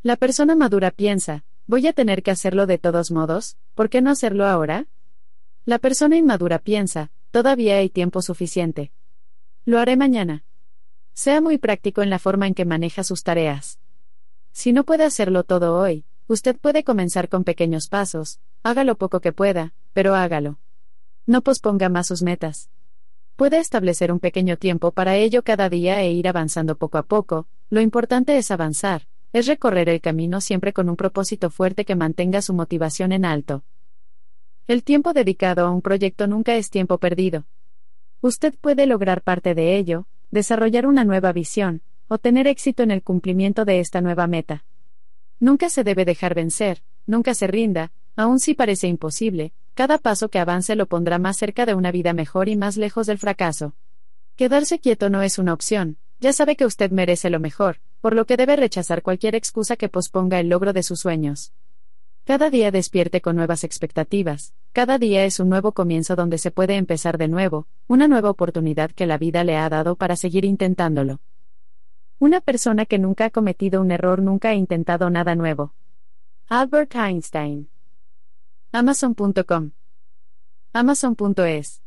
La 0.03 0.15
persona 0.15 0.55
madura 0.55 0.91
piensa, 0.91 1.43
voy 1.65 1.86
a 1.86 1.91
tener 1.91 2.23
que 2.23 2.31
hacerlo 2.31 2.65
de 2.65 2.77
todos 2.77 3.12
modos, 3.12 3.57
¿por 3.75 3.89
qué 3.89 4.01
no 4.01 4.10
hacerlo 4.10 4.45
ahora? 4.45 4.88
La 5.65 5.79
persona 5.79 6.15
inmadura 6.15 6.60
piensa, 6.60 7.12
todavía 7.31 7.75
hay 7.75 7.89
tiempo 7.89 8.21
suficiente. 8.21 8.93
Lo 9.65 9.79
haré 9.79 9.97
mañana. 9.97 10.45
Sea 11.12 11.41
muy 11.41 11.57
práctico 11.57 12.03
en 12.03 12.10
la 12.10 12.19
forma 12.19 12.47
en 12.47 12.53
que 12.53 12.63
maneja 12.63 13.03
sus 13.03 13.23
tareas. 13.23 13.81
Si 14.53 14.71
no 14.71 14.86
puede 14.86 15.03
hacerlo 15.03 15.43
todo 15.43 15.77
hoy, 15.77 16.05
usted 16.27 16.55
puede 16.55 16.86
comenzar 16.86 17.27
con 17.27 17.43
pequeños 17.43 17.89
pasos, 17.89 18.39
haga 18.63 18.86
lo 18.86 18.95
poco 18.95 19.19
que 19.19 19.33
pueda, 19.33 19.73
pero 19.97 20.13
hágalo. 20.13 20.60
No 21.25 21.41
posponga 21.41 21.89
más 21.89 22.05
sus 22.05 22.21
metas. 22.21 22.69
Puede 23.36 23.57
establecer 23.57 24.12
un 24.12 24.19
pequeño 24.19 24.55
tiempo 24.57 24.91
para 24.91 25.15
ello 25.15 25.41
cada 25.43 25.69
día 25.69 26.03
e 26.03 26.12
ir 26.12 26.27
avanzando 26.27 26.77
poco 26.77 26.99
a 26.99 27.01
poco, 27.01 27.47
lo 27.71 27.81
importante 27.81 28.38
es 28.38 28.51
avanzar, 28.51 29.07
es 29.33 29.47
recorrer 29.47 29.89
el 29.89 29.99
camino 29.99 30.39
siempre 30.39 30.71
con 30.71 30.88
un 30.88 30.97
propósito 30.97 31.49
fuerte 31.49 31.83
que 31.83 31.95
mantenga 31.95 32.43
su 32.43 32.53
motivación 32.53 33.12
en 33.12 33.25
alto. 33.25 33.63
El 34.67 34.83
tiempo 34.83 35.13
dedicado 35.13 35.65
a 35.65 35.71
un 35.71 35.81
proyecto 35.81 36.27
nunca 36.27 36.55
es 36.57 36.69
tiempo 36.69 36.99
perdido. 36.99 37.45
Usted 38.21 38.53
puede 38.62 38.86
lograr 38.86 39.23
parte 39.23 39.55
de 39.55 39.77
ello, 39.77 40.05
desarrollar 40.29 40.86
una 40.86 41.05
nueva 41.05 41.33
visión, 41.33 41.81
o 42.07 42.19
tener 42.19 42.45
éxito 42.45 42.83
en 42.83 42.91
el 42.91 43.01
cumplimiento 43.01 43.65
de 43.65 43.79
esta 43.79 43.99
nueva 44.01 44.27
meta. 44.27 44.63
Nunca 45.39 45.71
se 45.71 45.83
debe 45.83 46.05
dejar 46.05 46.36
vencer, 46.36 46.83
nunca 47.07 47.33
se 47.33 47.47
rinda, 47.47 47.91
aun 48.15 48.39
si 48.39 48.53
parece 48.53 48.88
imposible, 48.88 49.53
cada 49.78 50.00
paso 50.00 50.30
que 50.30 50.40
avance 50.40 50.76
lo 50.76 50.88
pondrá 50.88 51.20
más 51.20 51.38
cerca 51.38 51.68
de 51.68 51.76
una 51.76 51.92
vida 51.92 52.12
mejor 52.12 52.50
y 52.50 52.56
más 52.56 52.78
lejos 52.78 53.06
del 53.06 53.20
fracaso. 53.20 53.76
Quedarse 54.36 54.80
quieto 54.80 55.12
no 55.12 55.22
es 55.22 55.38
una 55.38 55.54
opción, 55.54 55.98
ya 56.20 56.34
sabe 56.34 56.56
que 56.56 56.66
usted 56.66 56.90
merece 56.90 57.30
lo 57.30 57.40
mejor, 57.40 57.80
por 58.02 58.16
lo 58.16 58.26
que 58.26 58.38
debe 58.38 58.56
rechazar 58.56 59.04
cualquier 59.04 59.36
excusa 59.36 59.76
que 59.76 59.88
posponga 59.88 60.40
el 60.40 60.50
logro 60.50 60.74
de 60.74 60.82
sus 60.82 61.02
sueños. 61.02 61.54
Cada 62.26 62.50
día 62.50 62.72
despierte 62.72 63.22
con 63.22 63.36
nuevas 63.36 63.63
expectativas, 63.63 64.56
cada 64.74 64.98
día 64.98 65.26
es 65.26 65.40
un 65.40 65.50
nuevo 65.50 65.74
comienzo 65.74 66.16
donde 66.16 66.40
se 66.40 66.50
puede 66.50 66.76
empezar 66.76 67.20
de 67.20 67.28
nuevo, 67.28 67.68
una 67.86 68.08
nueva 68.08 68.32
oportunidad 68.32 68.90
que 68.90 69.06
la 69.06 69.20
vida 69.20 69.44
le 69.44 69.58
ha 69.58 69.70
dado 69.70 69.96
para 69.96 70.16
seguir 70.16 70.44
intentándolo. 70.44 71.20
Una 72.18 72.42
persona 72.42 72.88
que 72.88 72.98
nunca 72.98 73.26
ha 73.26 73.30
cometido 73.30 73.80
un 73.80 73.92
error 73.92 74.24
nunca 74.24 74.50
ha 74.50 74.56
intentado 74.56 75.12
nada 75.12 75.36
nuevo. 75.36 75.76
Albert 76.50 76.96
Einstein. 76.96 77.70
Amazon.com. 78.73 79.71
Amazon.es. 80.73 81.82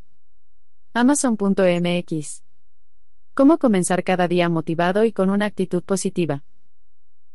Amazon.mx. 0.93 2.43
¿Cómo 3.35 3.59
comenzar 3.59 4.03
cada 4.03 4.27
día 4.27 4.49
motivado 4.49 5.05
y 5.05 5.11
con 5.11 5.29
una 5.29 5.45
actitud 5.45 5.83
positiva? 5.83 6.43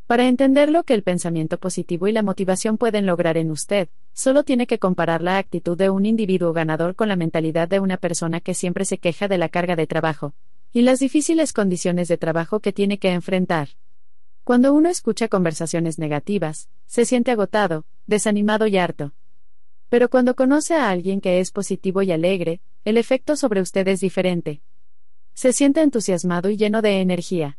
Para 0.08 0.26
entender 0.26 0.68
lo 0.68 0.82
que 0.82 0.94
el 0.94 1.04
pensamiento 1.04 1.58
positivo 1.58 2.08
y 2.08 2.12
la 2.12 2.24
motivación 2.24 2.76
pueden 2.76 3.06
lograr 3.06 3.36
en 3.36 3.52
usted, 3.52 3.88
solo 4.12 4.42
tiene 4.42 4.66
que 4.66 4.80
comparar 4.80 5.22
la 5.22 5.38
actitud 5.38 5.78
de 5.78 5.90
un 5.90 6.06
individuo 6.06 6.52
ganador 6.52 6.96
con 6.96 7.08
la 7.08 7.16
mentalidad 7.16 7.68
de 7.68 7.78
una 7.78 7.98
persona 7.98 8.40
que 8.40 8.52
siempre 8.52 8.84
se 8.84 8.98
queja 8.98 9.28
de 9.28 9.38
la 9.38 9.48
carga 9.48 9.76
de 9.76 9.86
trabajo 9.86 10.34
y 10.72 10.82
las 10.82 10.98
difíciles 10.98 11.52
condiciones 11.52 12.08
de 12.08 12.18
trabajo 12.18 12.58
que 12.58 12.72
tiene 12.72 12.98
que 12.98 13.12
enfrentar. 13.12 13.68
Cuando 14.42 14.74
uno 14.74 14.88
escucha 14.88 15.28
conversaciones 15.28 16.00
negativas, 16.00 16.68
se 16.86 17.04
siente 17.04 17.30
agotado, 17.30 17.84
desanimado 18.06 18.66
y 18.66 18.76
harto. 18.76 19.12
Pero 19.88 20.08
cuando 20.08 20.34
conoce 20.34 20.74
a 20.74 20.90
alguien 20.90 21.20
que 21.20 21.40
es 21.40 21.52
positivo 21.52 22.02
y 22.02 22.12
alegre, 22.12 22.60
el 22.84 22.96
efecto 22.96 23.36
sobre 23.36 23.60
usted 23.60 23.86
es 23.88 24.00
diferente. 24.00 24.60
Se 25.34 25.52
siente 25.52 25.82
entusiasmado 25.82 26.50
y 26.50 26.56
lleno 26.56 26.82
de 26.82 27.00
energía. 27.00 27.58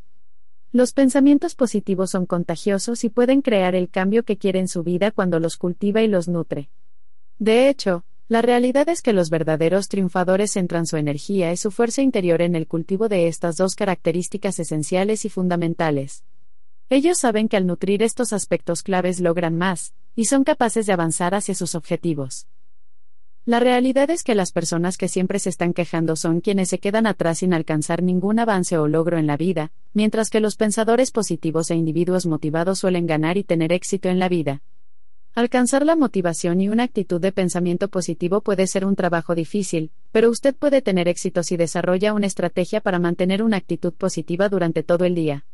Los 0.73 0.91
pensamientos 0.91 1.55
positivos 1.55 2.11
son 2.11 2.25
contagiosos 2.25 3.03
y 3.03 3.09
pueden 3.09 3.41
crear 3.41 3.75
el 3.75 3.89
cambio 3.89 4.23
que 4.23 4.37
quiere 4.37 4.59
en 4.59 4.67
su 4.67 4.83
vida 4.83 5.11
cuando 5.11 5.39
los 5.39 5.55
cultiva 5.55 6.01
y 6.01 6.07
los 6.07 6.27
nutre. 6.27 6.69
De 7.39 7.69
hecho, 7.69 8.03
la 8.27 8.41
realidad 8.41 8.89
es 8.89 9.01
que 9.01 9.13
los 9.13 9.29
verdaderos 9.29 9.87
triunfadores 9.87 10.51
centran 10.51 10.85
su 10.85 10.97
energía 10.97 11.53
y 11.53 11.57
su 11.57 11.71
fuerza 11.71 12.01
interior 12.01 12.41
en 12.41 12.55
el 12.55 12.67
cultivo 12.67 13.07
de 13.07 13.27
estas 13.27 13.55
dos 13.55 13.75
características 13.75 14.59
esenciales 14.59 15.23
y 15.23 15.29
fundamentales. 15.29 16.25
Ellos 16.89 17.17
saben 17.17 17.49
que 17.49 17.57
al 17.57 17.67
nutrir 17.67 18.01
estos 18.01 18.31
aspectos 18.31 18.81
claves 18.81 19.19
logran 19.19 19.57
más, 19.57 19.93
y 20.15 20.25
son 20.25 20.45
capaces 20.45 20.85
de 20.85 20.93
avanzar 20.93 21.35
hacia 21.35 21.53
sus 21.53 21.75
objetivos. 21.75 22.47
La 23.45 23.59
realidad 23.59 24.09
es 24.09 24.23
que 24.23 24.35
las 24.35 24.53
personas 24.53 24.97
que 24.97 25.09
siempre 25.09 25.39
se 25.39 25.49
están 25.49 25.73
quejando 25.73 26.15
son 26.15 26.39
quienes 26.39 26.69
se 26.69 26.79
quedan 26.79 27.05
atrás 27.05 27.39
sin 27.39 27.53
alcanzar 27.53 28.03
ningún 28.03 28.39
avance 28.39 28.77
o 28.77 28.87
logro 28.87 29.17
en 29.17 29.27
la 29.27 29.35
vida, 29.35 29.71
mientras 29.93 30.29
que 30.29 30.39
los 30.39 30.55
pensadores 30.55 31.11
positivos 31.11 31.71
e 31.71 31.75
individuos 31.75 32.25
motivados 32.25 32.79
suelen 32.79 33.05
ganar 33.05 33.37
y 33.37 33.43
tener 33.43 33.73
éxito 33.73 34.07
en 34.07 34.19
la 34.19 34.29
vida. 34.29 34.61
Alcanzar 35.35 35.85
la 35.85 35.97
motivación 35.97 36.61
y 36.61 36.69
una 36.69 36.83
actitud 36.83 37.19
de 37.19 37.33
pensamiento 37.33 37.89
positivo 37.89 38.41
puede 38.41 38.65
ser 38.65 38.85
un 38.85 38.95
trabajo 38.95 39.35
difícil, 39.35 39.91
pero 40.13 40.29
usted 40.29 40.55
puede 40.55 40.81
tener 40.81 41.09
éxito 41.09 41.43
si 41.43 41.57
desarrolla 41.57 42.13
una 42.13 42.27
estrategia 42.27 42.79
para 42.79 42.97
mantener 42.97 43.43
una 43.43 43.57
actitud 43.57 43.93
positiva 43.93 44.47
durante 44.47 44.83
todo 44.83 45.03
el 45.03 45.15
día. 45.15 45.45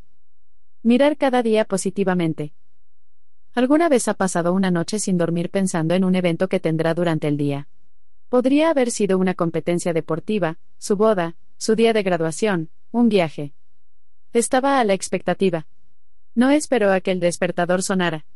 Mirar 0.86 1.16
cada 1.16 1.42
día 1.42 1.64
positivamente. 1.64 2.52
¿Alguna 3.54 3.88
vez 3.88 4.06
ha 4.06 4.12
pasado 4.12 4.52
una 4.52 4.70
noche 4.70 4.98
sin 4.98 5.16
dormir 5.16 5.48
pensando 5.48 5.94
en 5.94 6.04
un 6.04 6.14
evento 6.14 6.46
que 6.46 6.60
tendrá 6.60 6.92
durante 6.92 7.26
el 7.26 7.38
día? 7.38 7.68
Podría 8.28 8.68
haber 8.68 8.90
sido 8.90 9.16
una 9.16 9.32
competencia 9.32 9.94
deportiva, 9.94 10.58
su 10.76 10.96
boda, 10.96 11.36
su 11.56 11.74
día 11.74 11.94
de 11.94 12.02
graduación, 12.02 12.68
un 12.92 13.08
viaje. 13.08 13.54
Estaba 14.34 14.78
a 14.78 14.84
la 14.84 14.92
expectativa. 14.92 15.66
No 16.34 16.50
esperó 16.50 16.92
a 16.92 17.00
que 17.00 17.12
el 17.12 17.20
despertador 17.20 17.82
sonara. 17.82 18.26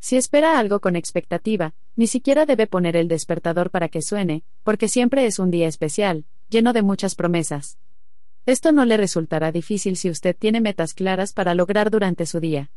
Si 0.00 0.16
espera 0.16 0.58
algo 0.58 0.80
con 0.80 0.96
expectativa, 0.96 1.72
ni 1.94 2.08
siquiera 2.08 2.46
debe 2.46 2.66
poner 2.66 2.96
el 2.96 3.06
despertador 3.06 3.70
para 3.70 3.88
que 3.88 4.02
suene, 4.02 4.42
porque 4.64 4.88
siempre 4.88 5.24
es 5.24 5.38
un 5.38 5.52
día 5.52 5.68
especial, 5.68 6.24
lleno 6.48 6.72
de 6.72 6.82
muchas 6.82 7.14
promesas. 7.14 7.78
Esto 8.46 8.70
no 8.70 8.84
le 8.84 8.96
resultará 8.96 9.50
difícil 9.50 9.96
si 9.96 10.08
usted 10.08 10.36
tiene 10.38 10.60
metas 10.60 10.94
claras 10.94 11.32
para 11.32 11.56
lograr 11.56 11.90
durante 11.90 12.26
su 12.26 12.38
día. 12.38 12.70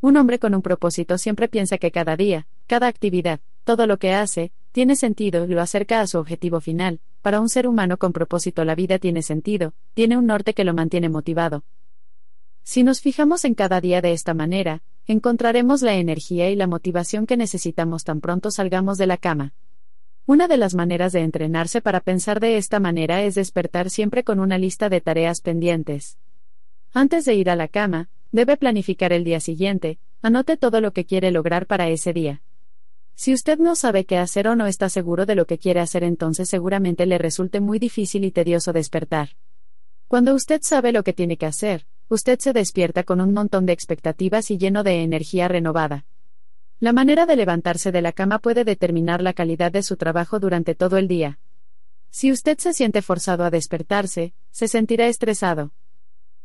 Un 0.00 0.16
hombre 0.16 0.38
con 0.38 0.54
un 0.54 0.62
propósito 0.62 1.18
siempre 1.18 1.48
piensa 1.48 1.76
que 1.76 1.90
cada 1.90 2.16
día, 2.16 2.46
cada 2.68 2.86
actividad, 2.86 3.40
todo 3.64 3.88
lo 3.88 3.98
que 3.98 4.12
hace, 4.12 4.52
tiene 4.70 4.94
sentido 4.94 5.44
y 5.44 5.48
lo 5.48 5.60
acerca 5.60 6.00
a 6.00 6.06
su 6.06 6.18
objetivo 6.18 6.60
final. 6.60 7.00
Para 7.20 7.40
un 7.40 7.48
ser 7.48 7.66
humano 7.66 7.98
con 7.98 8.12
propósito 8.12 8.64
la 8.64 8.76
vida 8.76 9.00
tiene 9.00 9.22
sentido, 9.22 9.74
tiene 9.94 10.16
un 10.16 10.26
norte 10.26 10.54
que 10.54 10.62
lo 10.62 10.72
mantiene 10.72 11.08
motivado. 11.08 11.64
Si 12.62 12.84
nos 12.84 13.00
fijamos 13.00 13.44
en 13.44 13.54
cada 13.54 13.80
día 13.80 14.02
de 14.02 14.12
esta 14.12 14.34
manera, 14.34 14.82
encontraremos 15.08 15.82
la 15.82 15.94
energía 15.94 16.48
y 16.48 16.54
la 16.54 16.68
motivación 16.68 17.26
que 17.26 17.36
necesitamos 17.36 18.04
tan 18.04 18.20
pronto 18.20 18.52
salgamos 18.52 18.98
de 18.98 19.08
la 19.08 19.16
cama. 19.16 19.52
Una 20.24 20.46
de 20.46 20.56
las 20.56 20.74
maneras 20.74 21.12
de 21.12 21.20
entrenarse 21.20 21.80
para 21.80 21.98
pensar 21.98 22.38
de 22.38 22.56
esta 22.56 22.78
manera 22.78 23.22
es 23.24 23.34
despertar 23.34 23.90
siempre 23.90 24.22
con 24.22 24.38
una 24.38 24.56
lista 24.56 24.88
de 24.88 25.00
tareas 25.00 25.40
pendientes. 25.40 26.16
Antes 26.94 27.24
de 27.24 27.34
ir 27.34 27.50
a 27.50 27.56
la 27.56 27.66
cama, 27.66 28.08
debe 28.30 28.56
planificar 28.56 29.12
el 29.12 29.24
día 29.24 29.40
siguiente, 29.40 29.98
anote 30.22 30.56
todo 30.56 30.80
lo 30.80 30.92
que 30.92 31.04
quiere 31.04 31.32
lograr 31.32 31.66
para 31.66 31.88
ese 31.88 32.12
día. 32.12 32.40
Si 33.16 33.34
usted 33.34 33.58
no 33.58 33.74
sabe 33.74 34.04
qué 34.04 34.16
hacer 34.16 34.46
o 34.46 34.54
no 34.54 34.66
está 34.66 34.88
seguro 34.88 35.26
de 35.26 35.34
lo 35.34 35.46
que 35.46 35.58
quiere 35.58 35.80
hacer, 35.80 36.04
entonces 36.04 36.48
seguramente 36.48 37.04
le 37.04 37.18
resulte 37.18 37.58
muy 37.58 37.80
difícil 37.80 38.24
y 38.24 38.30
tedioso 38.30 38.72
despertar. 38.72 39.30
Cuando 40.06 40.34
usted 40.34 40.60
sabe 40.62 40.92
lo 40.92 41.02
que 41.02 41.12
tiene 41.12 41.36
que 41.36 41.46
hacer, 41.46 41.84
usted 42.08 42.38
se 42.38 42.52
despierta 42.52 43.02
con 43.02 43.20
un 43.20 43.32
montón 43.32 43.66
de 43.66 43.72
expectativas 43.72 44.52
y 44.52 44.58
lleno 44.58 44.84
de 44.84 45.02
energía 45.02 45.48
renovada. 45.48 46.04
La 46.82 46.92
manera 46.92 47.26
de 47.26 47.36
levantarse 47.36 47.92
de 47.92 48.02
la 48.02 48.10
cama 48.10 48.40
puede 48.40 48.64
determinar 48.64 49.22
la 49.22 49.34
calidad 49.34 49.70
de 49.70 49.84
su 49.84 49.96
trabajo 49.96 50.40
durante 50.40 50.74
todo 50.74 50.96
el 50.96 51.06
día. 51.06 51.38
Si 52.10 52.32
usted 52.32 52.58
se 52.58 52.72
siente 52.72 53.02
forzado 53.02 53.44
a 53.44 53.50
despertarse, 53.50 54.34
se 54.50 54.66
sentirá 54.66 55.06
estresado. 55.06 55.70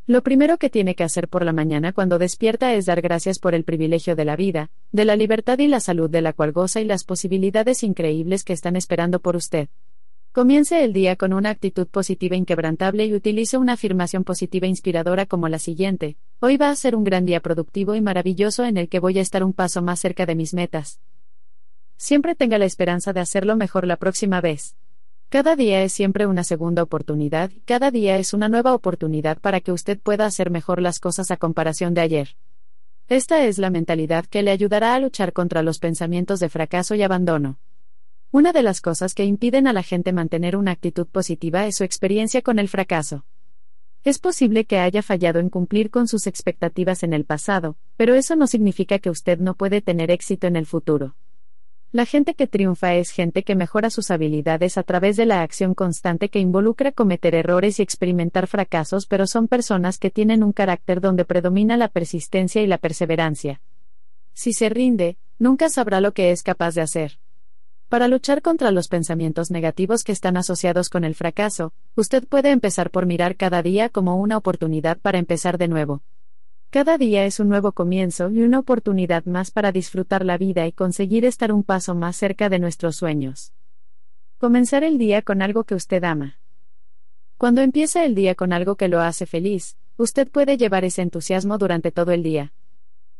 Lo 0.06 0.22
primero 0.22 0.56
que 0.56 0.70
tiene 0.70 0.94
que 0.94 1.02
hacer 1.02 1.26
por 1.26 1.44
la 1.44 1.52
mañana 1.52 1.92
cuando 1.92 2.20
despierta 2.20 2.72
es 2.74 2.86
dar 2.86 3.00
gracias 3.00 3.40
por 3.40 3.52
el 3.52 3.64
privilegio 3.64 4.14
de 4.14 4.24
la 4.24 4.36
vida, 4.36 4.70
de 4.92 5.06
la 5.06 5.16
libertad 5.16 5.58
y 5.58 5.66
la 5.66 5.80
salud 5.80 6.08
de 6.08 6.22
la 6.22 6.32
cual 6.32 6.52
goza 6.52 6.80
y 6.80 6.84
las 6.84 7.02
posibilidades 7.02 7.82
increíbles 7.82 8.44
que 8.44 8.52
están 8.52 8.76
esperando 8.76 9.18
por 9.18 9.34
usted. 9.34 9.68
Comience 10.38 10.84
el 10.84 10.92
día 10.92 11.16
con 11.16 11.32
una 11.32 11.50
actitud 11.50 11.88
positiva 11.88 12.36
inquebrantable 12.36 13.04
y 13.04 13.12
utilice 13.12 13.58
una 13.58 13.72
afirmación 13.72 14.22
positiva 14.22 14.68
inspiradora 14.68 15.26
como 15.26 15.48
la 15.48 15.58
siguiente. 15.58 16.16
Hoy 16.38 16.56
va 16.56 16.70
a 16.70 16.76
ser 16.76 16.94
un 16.94 17.02
gran 17.02 17.26
día 17.26 17.40
productivo 17.40 17.96
y 17.96 18.00
maravilloso 18.00 18.64
en 18.64 18.76
el 18.76 18.88
que 18.88 19.00
voy 19.00 19.18
a 19.18 19.20
estar 19.20 19.42
un 19.42 19.52
paso 19.52 19.82
más 19.82 19.98
cerca 19.98 20.26
de 20.26 20.36
mis 20.36 20.54
metas. 20.54 21.00
Siempre 21.96 22.36
tenga 22.36 22.56
la 22.56 22.66
esperanza 22.66 23.12
de 23.12 23.18
hacerlo 23.18 23.56
mejor 23.56 23.84
la 23.84 23.96
próxima 23.96 24.40
vez. 24.40 24.76
Cada 25.28 25.56
día 25.56 25.82
es 25.82 25.92
siempre 25.92 26.24
una 26.24 26.44
segunda 26.44 26.84
oportunidad, 26.84 27.50
cada 27.64 27.90
día 27.90 28.16
es 28.16 28.32
una 28.32 28.48
nueva 28.48 28.74
oportunidad 28.74 29.40
para 29.40 29.60
que 29.60 29.72
usted 29.72 29.98
pueda 29.98 30.24
hacer 30.24 30.52
mejor 30.52 30.80
las 30.80 31.00
cosas 31.00 31.32
a 31.32 31.36
comparación 31.36 31.94
de 31.94 32.02
ayer. 32.02 32.36
Esta 33.08 33.44
es 33.44 33.58
la 33.58 33.70
mentalidad 33.70 34.24
que 34.24 34.44
le 34.44 34.52
ayudará 34.52 34.94
a 34.94 35.00
luchar 35.00 35.32
contra 35.32 35.64
los 35.64 35.80
pensamientos 35.80 36.38
de 36.38 36.48
fracaso 36.48 36.94
y 36.94 37.02
abandono. 37.02 37.58
Una 38.30 38.52
de 38.52 38.62
las 38.62 38.82
cosas 38.82 39.14
que 39.14 39.24
impiden 39.24 39.66
a 39.66 39.72
la 39.72 39.82
gente 39.82 40.12
mantener 40.12 40.54
una 40.54 40.72
actitud 40.72 41.06
positiva 41.06 41.66
es 41.66 41.76
su 41.76 41.84
experiencia 41.84 42.42
con 42.42 42.58
el 42.58 42.68
fracaso. 42.68 43.24
Es 44.04 44.18
posible 44.18 44.66
que 44.66 44.78
haya 44.78 45.02
fallado 45.02 45.40
en 45.40 45.48
cumplir 45.48 45.88
con 45.88 46.08
sus 46.08 46.26
expectativas 46.26 47.02
en 47.02 47.14
el 47.14 47.24
pasado, 47.24 47.78
pero 47.96 48.14
eso 48.14 48.36
no 48.36 48.46
significa 48.46 48.98
que 48.98 49.08
usted 49.08 49.38
no 49.38 49.54
puede 49.54 49.80
tener 49.80 50.10
éxito 50.10 50.46
en 50.46 50.56
el 50.56 50.66
futuro. 50.66 51.16
La 51.90 52.04
gente 52.04 52.34
que 52.34 52.46
triunfa 52.46 52.96
es 52.96 53.12
gente 53.12 53.44
que 53.44 53.54
mejora 53.54 53.88
sus 53.88 54.10
habilidades 54.10 54.76
a 54.76 54.82
través 54.82 55.16
de 55.16 55.24
la 55.24 55.40
acción 55.40 55.72
constante 55.72 56.28
que 56.28 56.38
involucra 56.38 56.92
cometer 56.92 57.34
errores 57.34 57.78
y 57.78 57.82
experimentar 57.82 58.46
fracasos, 58.46 59.06
pero 59.06 59.26
son 59.26 59.48
personas 59.48 59.96
que 59.96 60.10
tienen 60.10 60.44
un 60.44 60.52
carácter 60.52 61.00
donde 61.00 61.24
predomina 61.24 61.78
la 61.78 61.88
persistencia 61.88 62.60
y 62.60 62.66
la 62.66 62.76
perseverancia. 62.76 63.62
Si 64.34 64.52
se 64.52 64.68
rinde, 64.68 65.16
nunca 65.38 65.70
sabrá 65.70 66.02
lo 66.02 66.12
que 66.12 66.30
es 66.30 66.42
capaz 66.42 66.74
de 66.74 66.82
hacer. 66.82 67.18
Para 67.88 68.06
luchar 68.06 68.42
contra 68.42 68.70
los 68.70 68.86
pensamientos 68.88 69.50
negativos 69.50 70.04
que 70.04 70.12
están 70.12 70.36
asociados 70.36 70.90
con 70.90 71.04
el 71.04 71.14
fracaso, 71.14 71.72
usted 71.96 72.28
puede 72.28 72.50
empezar 72.50 72.90
por 72.90 73.06
mirar 73.06 73.34
cada 73.34 73.62
día 73.62 73.88
como 73.88 74.16
una 74.16 74.36
oportunidad 74.36 74.98
para 74.98 75.18
empezar 75.18 75.56
de 75.56 75.68
nuevo. 75.68 76.02
Cada 76.68 76.98
día 76.98 77.24
es 77.24 77.40
un 77.40 77.48
nuevo 77.48 77.72
comienzo 77.72 78.28
y 78.28 78.42
una 78.42 78.58
oportunidad 78.58 79.24
más 79.24 79.50
para 79.50 79.72
disfrutar 79.72 80.22
la 80.22 80.36
vida 80.36 80.66
y 80.66 80.72
conseguir 80.72 81.24
estar 81.24 81.50
un 81.50 81.62
paso 81.62 81.94
más 81.94 82.14
cerca 82.16 82.50
de 82.50 82.58
nuestros 82.58 82.96
sueños. 82.96 83.54
Comenzar 84.36 84.84
el 84.84 84.98
día 84.98 85.22
con 85.22 85.40
algo 85.40 85.64
que 85.64 85.74
usted 85.74 86.04
ama. 86.04 86.38
Cuando 87.38 87.62
empieza 87.62 88.04
el 88.04 88.14
día 88.14 88.34
con 88.34 88.52
algo 88.52 88.76
que 88.76 88.88
lo 88.88 89.00
hace 89.00 89.24
feliz, 89.24 89.78
usted 89.96 90.28
puede 90.28 90.58
llevar 90.58 90.84
ese 90.84 91.00
entusiasmo 91.00 91.56
durante 91.56 91.90
todo 91.90 92.12
el 92.12 92.22
día. 92.22 92.52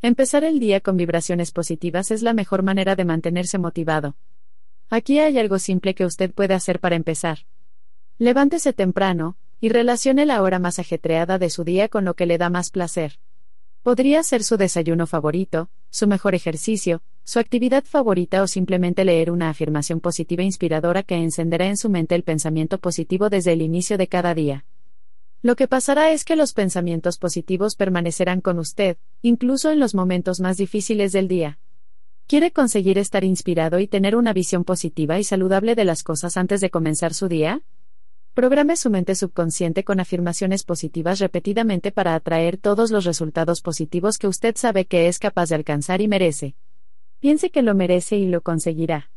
Empezar 0.02 0.44
el 0.44 0.60
día 0.60 0.82
con 0.82 0.98
vibraciones 0.98 1.52
positivas 1.52 2.10
es 2.10 2.22
la 2.22 2.34
mejor 2.34 2.62
manera 2.62 2.96
de 2.96 3.06
mantenerse 3.06 3.56
motivado. 3.56 4.14
Aquí 4.91 5.18
hay 5.18 5.39
algo 5.39 5.59
simple 5.59 5.95
que 5.95 6.07
usted 6.07 6.32
puede 6.32 6.55
hacer 6.55 6.80
para 6.80 6.97
empezar. 6.97 7.41
Levántese 8.18 8.72
temprano, 8.72 9.36
y 9.61 9.68
relacione 9.68 10.24
la 10.24 10.43
hora 10.43 10.59
más 10.59 10.78
ajetreada 10.78 11.39
de 11.39 11.51
su 11.51 11.64
día 11.64 11.89
con 11.89 12.05
lo 12.05 12.14
que 12.14 12.26
le 12.26 12.39
da 12.39 12.49
más 12.49 12.70
placer. 12.70 13.18
Podría 13.82 14.22
ser 14.22 14.45
su 14.45 14.57
desayuno 14.57 15.07
favorito, 15.07 15.70
su 15.91 16.07
mejor 16.07 16.34
ejercicio, 16.34 17.03
su 17.24 17.39
actividad 17.39 17.84
favorita 17.84 18.43
o 18.43 18.47
simplemente 18.47 19.05
leer 19.05 19.30
una 19.30 19.51
afirmación 19.51 20.01
positiva 20.01 20.43
inspiradora 20.43 21.03
que 21.03 21.16
encenderá 21.16 21.66
en 21.66 21.76
su 21.76 21.91
mente 21.91 22.14
el 22.14 22.22
pensamiento 22.22 22.78
positivo 22.78 23.28
desde 23.28 23.53
el 23.53 23.62
inicio 23.62 23.99
de 23.99 24.07
cada 24.07 24.34
día. 24.34 24.64
Lo 25.43 25.55
que 25.55 25.68
pasará 25.68 26.11
es 26.12 26.24
que 26.24 26.36
los 26.36 26.53
pensamientos 26.53 27.18
positivos 27.18 27.76
permanecerán 27.76 28.41
con 28.41 28.59
usted, 28.59 28.97
incluso 29.22 29.70
en 29.70 29.78
los 29.78 29.95
momentos 29.95 30.41
más 30.41 30.57
difíciles 30.57 31.12
del 31.12 31.28
día. 31.28 31.59
¿Quiere 32.29 32.51
conseguir 32.51 32.99
estar 32.99 33.24
inspirado 33.24 33.79
y 33.79 33.87
tener 33.87 34.14
una 34.14 34.35
visión 34.35 34.62
positiva 34.62 35.18
y 35.18 35.24
saludable 35.24 35.74
de 35.74 35.87
las 35.87 36.03
cosas 36.03 36.37
antes 36.37 36.61
de 36.61 36.68
comenzar 36.68 37.14
su 37.14 37.26
día? 37.26 37.62
Programe 38.35 38.76
su 38.76 38.91
mente 38.91 39.14
subconsciente 39.14 39.83
con 39.83 39.99
afirmaciones 39.99 40.62
positivas 40.62 41.20
repetidamente 41.20 41.91
para 41.91 42.14
atraer 42.14 42.59
todos 42.59 42.91
los 42.91 43.07
resultados 43.07 43.62
positivos 43.62 44.18
que 44.18 44.29
usted 44.29 44.55
sabe 44.59 44.85
que 44.85 45.09
es 45.09 45.18
capaz 45.18 45.49
de 45.49 45.55
alcanzar 45.55 46.03
y 46.03 46.09
merece. 46.09 46.55
Piense 47.18 47.49
que 47.49 47.62
lo 47.62 47.74
merece 47.74 48.18
y 48.18 48.26
lo 48.26 48.43
conseguirá. 48.43 49.11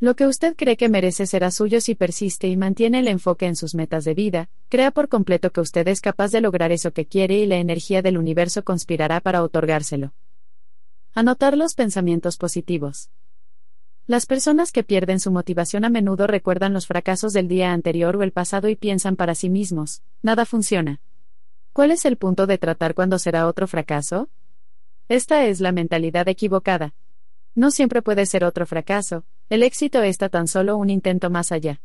Lo 0.00 0.16
que 0.16 0.26
usted 0.26 0.56
cree 0.56 0.76
que 0.76 0.88
merece 0.88 1.28
será 1.28 1.52
suyo 1.52 1.80
si 1.80 1.94
persiste 1.94 2.48
y 2.48 2.56
mantiene 2.56 2.98
el 2.98 3.06
enfoque 3.06 3.46
en 3.46 3.54
sus 3.54 3.76
metas 3.76 4.04
de 4.04 4.14
vida, 4.14 4.48
crea 4.68 4.90
por 4.90 5.08
completo 5.08 5.52
que 5.52 5.60
usted 5.60 5.86
es 5.86 6.00
capaz 6.00 6.32
de 6.32 6.40
lograr 6.40 6.72
eso 6.72 6.92
que 6.92 7.06
quiere 7.06 7.38
y 7.38 7.46
la 7.46 7.58
energía 7.58 8.02
del 8.02 8.18
universo 8.18 8.64
conspirará 8.64 9.20
para 9.20 9.44
otorgárselo. 9.44 10.12
Anotar 11.14 11.58
los 11.58 11.74
pensamientos 11.74 12.38
positivos. 12.38 13.10
Las 14.06 14.24
personas 14.24 14.72
que 14.72 14.82
pierden 14.82 15.20
su 15.20 15.30
motivación 15.30 15.84
a 15.84 15.90
menudo 15.90 16.26
recuerdan 16.26 16.72
los 16.72 16.86
fracasos 16.86 17.34
del 17.34 17.48
día 17.48 17.74
anterior 17.74 18.16
o 18.16 18.22
el 18.22 18.32
pasado 18.32 18.70
y 18.70 18.76
piensan 18.76 19.16
para 19.16 19.34
sí 19.34 19.50
mismos, 19.50 20.02
nada 20.22 20.46
funciona. 20.46 21.02
¿Cuál 21.74 21.90
es 21.90 22.06
el 22.06 22.16
punto 22.16 22.46
de 22.46 22.56
tratar 22.56 22.94
cuando 22.94 23.18
será 23.18 23.46
otro 23.46 23.68
fracaso? 23.68 24.30
Esta 25.10 25.44
es 25.44 25.60
la 25.60 25.70
mentalidad 25.70 26.28
equivocada. 26.28 26.94
No 27.54 27.70
siempre 27.70 28.00
puede 28.00 28.24
ser 28.24 28.42
otro 28.42 28.64
fracaso, 28.64 29.26
el 29.50 29.62
éxito 29.62 30.02
está 30.02 30.30
tan 30.30 30.48
solo 30.48 30.78
un 30.78 30.88
intento 30.88 31.28
más 31.28 31.52
allá. 31.52 31.82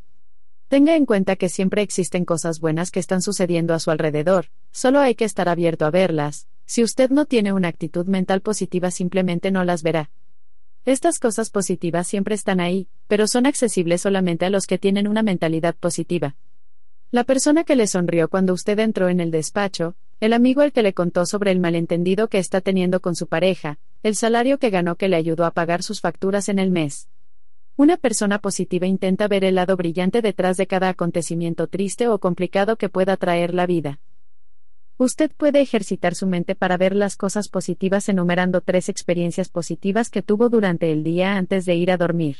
Tenga 0.69 0.95
en 0.95 1.05
cuenta 1.05 1.35
que 1.35 1.49
siempre 1.49 1.81
existen 1.81 2.23
cosas 2.23 2.61
buenas 2.61 2.91
que 2.91 3.01
están 3.01 3.21
sucediendo 3.21 3.73
a 3.73 3.79
su 3.79 3.91
alrededor, 3.91 4.51
solo 4.71 5.01
hay 5.01 5.15
que 5.15 5.25
estar 5.25 5.49
abierto 5.49 5.85
a 5.85 5.91
verlas, 5.91 6.47
si 6.67 6.83
usted 6.83 7.09
no 7.09 7.25
tiene 7.25 7.53
una 7.53 7.69
actitud 7.69 8.05
mental 8.05 8.41
positiva 8.41 8.91
simplemente 8.91 9.49
no 9.49 9.63
las 9.63 9.81
verá. 9.81 10.11
Estas 10.85 11.17
cosas 11.17 11.49
positivas 11.49 12.07
siempre 12.07 12.35
están 12.35 12.59
ahí, 12.59 12.87
pero 13.07 13.25
son 13.27 13.45
accesibles 13.45 14.01
solamente 14.01 14.45
a 14.45 14.49
los 14.49 14.67
que 14.67 14.77
tienen 14.77 15.07
una 15.07 15.23
mentalidad 15.23 15.75
positiva. 15.75 16.35
La 17.09 17.23
persona 17.23 17.63
que 17.63 17.77
le 17.77 17.87
sonrió 17.87 18.29
cuando 18.29 18.53
usted 18.53 18.77
entró 18.79 19.07
en 19.07 19.21
el 19.21 19.31
despacho, 19.31 19.95
el 20.19 20.33
amigo 20.33 20.61
al 20.61 20.73
que 20.73 20.83
le 20.83 20.93
contó 20.93 21.25
sobre 21.25 21.51
el 21.51 21.59
malentendido 21.59 22.27
que 22.27 22.37
está 22.37 22.59
teniendo 22.59 22.99
con 22.99 23.15
su 23.15 23.27
pareja, 23.27 23.79
el 24.03 24.15
salario 24.15 24.59
que 24.59 24.69
ganó 24.69 24.97
que 24.97 25.07
le 25.07 25.15
ayudó 25.15 25.45
a 25.45 25.51
pagar 25.51 25.83
sus 25.83 26.01
facturas 26.01 26.49
en 26.49 26.59
el 26.59 26.69
mes. 26.69 27.07
Una 27.77 27.95
persona 27.95 28.39
positiva 28.39 28.87
intenta 28.87 29.27
ver 29.27 29.45
el 29.45 29.55
lado 29.55 29.77
brillante 29.77 30.21
detrás 30.21 30.57
de 30.57 30.67
cada 30.67 30.89
acontecimiento 30.89 31.67
triste 31.67 32.09
o 32.09 32.19
complicado 32.19 32.75
que 32.75 32.89
pueda 32.89 33.15
traer 33.15 33.53
la 33.53 33.67
vida. 33.67 33.99
Usted 34.99 35.31
puede 35.37 35.61
ejercitar 35.61 36.15
su 36.15 36.25
mente 36.25 36.55
para 36.55 36.75
ver 36.75 36.95
las 36.95 37.15
cosas 37.17 37.49
positivas 37.49 38.09
enumerando 38.09 38.61
tres 38.61 38.89
experiencias 38.89 39.47
positivas 39.47 40.09
que 40.09 40.23
tuvo 40.23 40.49
durante 40.49 40.91
el 40.91 41.03
día 41.03 41.37
antes 41.37 41.65
de 41.65 41.75
ir 41.75 41.91
a 41.91 41.97
dormir. 41.97 42.37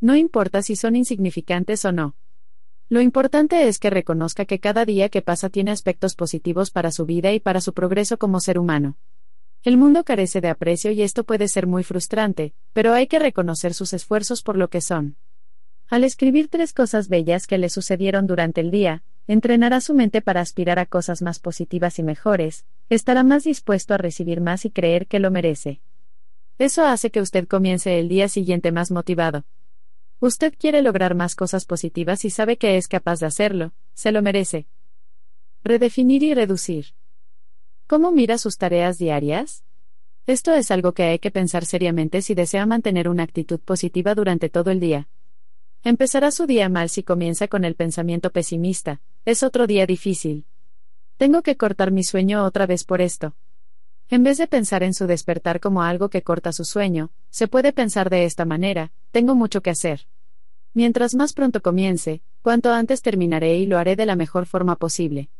No 0.00 0.14
importa 0.14 0.62
si 0.62 0.76
son 0.76 0.94
insignificantes 0.94 1.84
o 1.84 1.90
no. 1.90 2.14
Lo 2.88 3.00
importante 3.00 3.66
es 3.66 3.80
que 3.80 3.90
reconozca 3.90 4.44
que 4.44 4.60
cada 4.60 4.84
día 4.84 5.08
que 5.08 5.20
pasa 5.20 5.50
tiene 5.50 5.72
aspectos 5.72 6.14
positivos 6.14 6.70
para 6.70 6.92
su 6.92 7.06
vida 7.06 7.32
y 7.32 7.40
para 7.40 7.60
su 7.60 7.74
progreso 7.74 8.18
como 8.18 8.38
ser 8.38 8.60
humano. 8.60 8.96
El 9.64 9.76
mundo 9.76 10.04
carece 10.04 10.40
de 10.40 10.48
aprecio 10.48 10.92
y 10.92 11.02
esto 11.02 11.24
puede 11.24 11.48
ser 11.48 11.66
muy 11.66 11.82
frustrante, 11.82 12.54
pero 12.72 12.92
hay 12.92 13.08
que 13.08 13.18
reconocer 13.18 13.74
sus 13.74 13.92
esfuerzos 13.92 14.42
por 14.42 14.56
lo 14.56 14.70
que 14.70 14.80
son. 14.80 15.16
Al 15.90 16.04
escribir 16.04 16.46
tres 16.46 16.72
cosas 16.72 17.08
bellas 17.08 17.48
que 17.48 17.58
le 17.58 17.68
sucedieron 17.68 18.28
durante 18.28 18.60
el 18.60 18.70
día, 18.70 19.02
entrenará 19.26 19.80
su 19.80 19.92
mente 19.92 20.22
para 20.22 20.40
aspirar 20.40 20.78
a 20.78 20.86
cosas 20.86 21.20
más 21.20 21.40
positivas 21.40 21.98
y 21.98 22.04
mejores, 22.04 22.64
estará 22.88 23.24
más 23.24 23.42
dispuesto 23.42 23.94
a 23.94 23.98
recibir 23.98 24.40
más 24.40 24.64
y 24.64 24.70
creer 24.70 25.08
que 25.08 25.18
lo 25.18 25.32
merece. 25.32 25.80
Eso 26.58 26.84
hace 26.84 27.10
que 27.10 27.20
usted 27.20 27.48
comience 27.48 27.98
el 27.98 28.08
día 28.08 28.28
siguiente 28.28 28.70
más 28.70 28.92
motivado. 28.92 29.44
Usted 30.20 30.54
quiere 30.56 30.80
lograr 30.80 31.16
más 31.16 31.34
cosas 31.34 31.64
positivas 31.64 32.24
y 32.24 32.30
sabe 32.30 32.56
que 32.56 32.76
es 32.76 32.86
capaz 32.86 33.18
de 33.18 33.26
hacerlo, 33.26 33.72
se 33.92 34.12
lo 34.12 34.22
merece. 34.22 34.66
Redefinir 35.64 36.22
y 36.22 36.34
reducir. 36.34 36.94
¿Cómo 37.88 38.12
mira 38.12 38.38
sus 38.38 38.58
tareas 38.58 38.96
diarias? 38.96 39.64
Esto 40.28 40.54
es 40.54 40.70
algo 40.70 40.92
que 40.92 41.02
hay 41.02 41.18
que 41.18 41.32
pensar 41.32 41.64
seriamente 41.64 42.22
si 42.22 42.36
desea 42.36 42.64
mantener 42.64 43.08
una 43.08 43.24
actitud 43.24 43.58
positiva 43.58 44.14
durante 44.14 44.48
todo 44.48 44.70
el 44.70 44.78
día. 44.78 45.08
Empezará 45.82 46.30
su 46.30 46.46
día 46.46 46.68
mal 46.68 46.90
si 46.90 47.02
comienza 47.02 47.48
con 47.48 47.64
el 47.64 47.74
pensamiento 47.74 48.30
pesimista, 48.30 49.00
es 49.24 49.42
otro 49.42 49.66
día 49.66 49.86
difícil. 49.86 50.44
Tengo 51.16 51.42
que 51.42 51.56
cortar 51.56 51.90
mi 51.90 52.04
sueño 52.04 52.44
otra 52.44 52.66
vez 52.66 52.84
por 52.84 53.00
esto. 53.00 53.34
En 54.10 54.22
vez 54.22 54.36
de 54.36 54.46
pensar 54.46 54.82
en 54.82 54.92
su 54.92 55.06
despertar 55.06 55.58
como 55.58 55.82
algo 55.82 56.10
que 56.10 56.22
corta 56.22 56.52
su 56.52 56.64
sueño, 56.64 57.10
se 57.30 57.48
puede 57.48 57.72
pensar 57.72 58.10
de 58.10 58.26
esta 58.26 58.44
manera, 58.44 58.92
tengo 59.10 59.34
mucho 59.34 59.62
que 59.62 59.70
hacer. 59.70 60.06
Mientras 60.74 61.14
más 61.14 61.32
pronto 61.32 61.62
comience, 61.62 62.20
cuanto 62.42 62.72
antes 62.72 63.00
terminaré 63.00 63.56
y 63.56 63.64
lo 63.64 63.78
haré 63.78 63.96
de 63.96 64.04
la 64.04 64.16
mejor 64.16 64.44
forma 64.44 64.76
posible. 64.76 65.30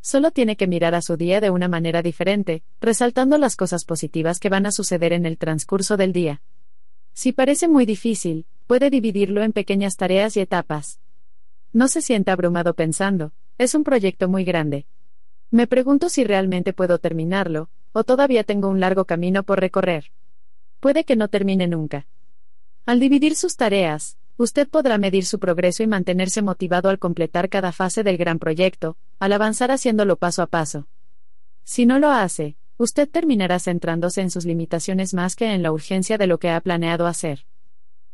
Solo 0.00 0.30
tiene 0.30 0.56
que 0.56 0.68
mirar 0.68 0.94
a 0.94 1.02
su 1.02 1.16
día 1.16 1.40
de 1.40 1.50
una 1.50 1.66
manera 1.66 2.02
diferente, 2.02 2.62
resaltando 2.80 3.36
las 3.36 3.56
cosas 3.56 3.84
positivas 3.84 4.38
que 4.38 4.48
van 4.48 4.66
a 4.66 4.72
suceder 4.72 5.12
en 5.12 5.26
el 5.26 5.38
transcurso 5.38 5.96
del 5.96 6.12
día. 6.12 6.40
Si 7.12 7.32
parece 7.32 7.68
muy 7.68 7.86
difícil, 7.86 8.46
puede 8.66 8.90
dividirlo 8.90 9.42
en 9.42 9.52
pequeñas 9.52 9.96
tareas 9.96 10.36
y 10.36 10.40
etapas. 10.40 11.00
No 11.72 11.88
se 11.88 12.02
sienta 12.02 12.32
abrumado 12.32 12.74
pensando, 12.74 13.32
es 13.58 13.74
un 13.74 13.84
proyecto 13.84 14.28
muy 14.28 14.44
grande, 14.44 14.86
me 15.52 15.66
pregunto 15.66 16.08
si 16.08 16.24
realmente 16.24 16.72
puedo 16.72 16.98
terminarlo, 16.98 17.68
o 17.92 18.04
todavía 18.04 18.42
tengo 18.42 18.68
un 18.68 18.80
largo 18.80 19.04
camino 19.04 19.42
por 19.42 19.60
recorrer. 19.60 20.10
Puede 20.80 21.04
que 21.04 21.14
no 21.14 21.28
termine 21.28 21.68
nunca. 21.68 22.06
Al 22.86 22.98
dividir 22.98 23.36
sus 23.36 23.56
tareas, 23.56 24.16
usted 24.38 24.66
podrá 24.66 24.96
medir 24.96 25.26
su 25.26 25.38
progreso 25.38 25.82
y 25.82 25.86
mantenerse 25.86 26.40
motivado 26.40 26.88
al 26.88 26.98
completar 26.98 27.50
cada 27.50 27.70
fase 27.70 28.02
del 28.02 28.16
gran 28.16 28.38
proyecto, 28.38 28.96
al 29.18 29.34
avanzar 29.34 29.70
haciéndolo 29.70 30.16
paso 30.16 30.40
a 30.40 30.46
paso. 30.46 30.86
Si 31.64 31.84
no 31.84 31.98
lo 31.98 32.10
hace, 32.10 32.56
usted 32.82 33.08
terminará 33.08 33.60
centrándose 33.60 34.22
en 34.22 34.30
sus 34.30 34.44
limitaciones 34.44 35.14
más 35.14 35.36
que 35.36 35.54
en 35.54 35.62
la 35.62 35.70
urgencia 35.70 36.18
de 36.18 36.26
lo 36.26 36.38
que 36.38 36.50
ha 36.50 36.60
planeado 36.60 37.06
hacer. 37.06 37.46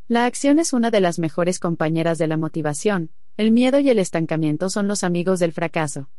La 0.09 0.27
acción 0.27 0.59
es 0.59 0.75
una 0.75 0.91
de 0.91 1.01
las 1.01 1.19
mejores 1.19 1.59
compañeras 1.59 2.19
de 2.19 2.27
la 2.27 2.37
motivación, 2.37 3.11
el 3.39 3.51
miedo 3.51 3.81
y 3.81 3.89
el 3.89 3.99
estancamiento 3.99 4.69
son 4.69 4.87
los 4.87 5.05
amigos 5.05 5.39
del 5.39 5.53
fracaso. 5.53 6.11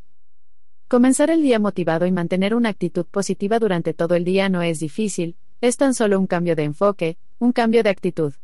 Comenzar 0.88 1.30
el 1.30 1.42
día 1.42 1.60
motivado 1.60 2.06
y 2.06 2.10
mantener 2.12 2.56
una 2.56 2.70
actitud 2.70 3.06
positiva 3.06 3.60
durante 3.60 3.94
todo 3.94 4.16
el 4.16 4.24
día 4.24 4.48
no 4.48 4.62
es 4.62 4.80
difícil, 4.80 5.36
es 5.60 5.76
tan 5.76 5.94
solo 5.94 6.18
un 6.18 6.26
cambio 6.26 6.56
de 6.56 6.64
enfoque, 6.64 7.18
un 7.38 7.52
cambio 7.52 7.84
de 7.84 7.90
actitud. 7.90 8.34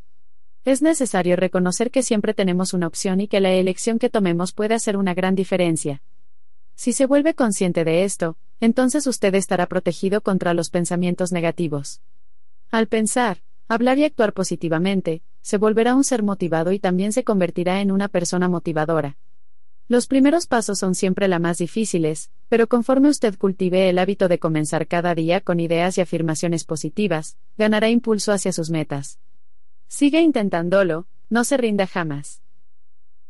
Es 0.65 0.83
necesario 0.83 1.35
reconocer 1.35 1.91
que 1.91 2.05
siempre 2.05 2.33
tenemos 2.33 2.75
una 2.75 2.87
opción 2.87 3.21
y 3.21 3.27
que 3.27 3.41
la 3.41 3.51
elección 3.51 3.99
que 3.99 4.09
tomemos 4.09 4.53
puede 4.53 4.75
hacer 4.75 4.97
una 4.97 5.15
gran 5.15 5.35
diferencia. 5.35 6.01
Si 6.77 6.93
se 6.93 7.07
vuelve 7.07 7.35
consciente 7.35 7.85
de 7.85 8.05
esto, 8.05 8.37
entonces 8.61 9.07
usted 9.07 9.35
estará 9.35 9.67
protegido 9.67 10.21
contra 10.21 10.55
los 10.55 10.71
pensamientos 10.71 11.33
negativos. 11.33 12.03
Al 12.71 12.87
pensar, 12.87 13.43
hablar 13.67 13.99
y 13.99 14.05
actuar 14.05 14.35
positivamente, 14.35 15.23
se 15.41 15.57
volverá 15.57 15.95
un 15.95 16.05
ser 16.05 16.23
motivado 16.23 16.73
y 16.73 16.79
también 16.79 17.13
se 17.13 17.25
convertirá 17.25 17.81
en 17.81 17.91
una 17.91 18.09
persona 18.09 18.49
motivadora. 18.49 19.17
Los 19.89 20.07
primeros 20.07 20.47
pasos 20.47 20.79
son 20.79 20.95
siempre 20.95 21.29
la 21.29 21.39
más 21.39 21.59
difíciles, 21.59 22.31
pero 22.49 22.67
conforme 22.67 23.09
usted 23.09 23.39
cultive 23.39 23.89
el 23.89 23.99
hábito 23.99 24.29
de 24.29 24.39
comenzar 24.39 24.87
cada 24.87 25.15
día 25.15 25.41
con 25.41 25.61
ideas 25.61 25.97
y 25.97 26.01
afirmaciones 26.01 26.65
positivas, 26.65 27.39
ganará 27.57 27.89
impulso 27.89 28.33
hacia 28.33 28.53
sus 28.53 28.69
metas. 28.69 29.19
Sigue 29.89 30.21
intentándolo, 30.21 31.07
no 31.31 31.45
se 31.45 31.57
rinda 31.57 31.87
jamás. 31.87 32.43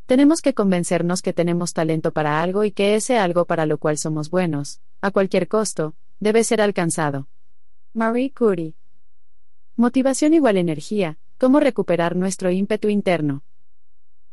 Tenemos 0.06 0.40
que 0.40 0.54
convencernos 0.54 1.20
que 1.20 1.32
tenemos 1.32 1.72
talento 1.72 2.12
para 2.12 2.40
algo 2.40 2.62
y 2.62 2.70
que 2.70 2.94
ese 2.94 3.18
algo 3.18 3.44
para 3.44 3.66
lo 3.66 3.78
cual 3.78 3.98
somos 3.98 4.30
buenos, 4.30 4.80
a 5.00 5.10
cualquier 5.10 5.48
costo, 5.48 5.94
debe 6.20 6.44
ser 6.44 6.60
alcanzado. 6.60 7.26
Marie 7.92 8.32
Curie. 8.32 8.76
Motivación 9.74 10.32
igual 10.32 10.58
energía, 10.58 11.18
cómo 11.38 11.58
recuperar 11.58 12.14
nuestro 12.14 12.52
ímpetu 12.52 12.88
interno. 12.88 13.42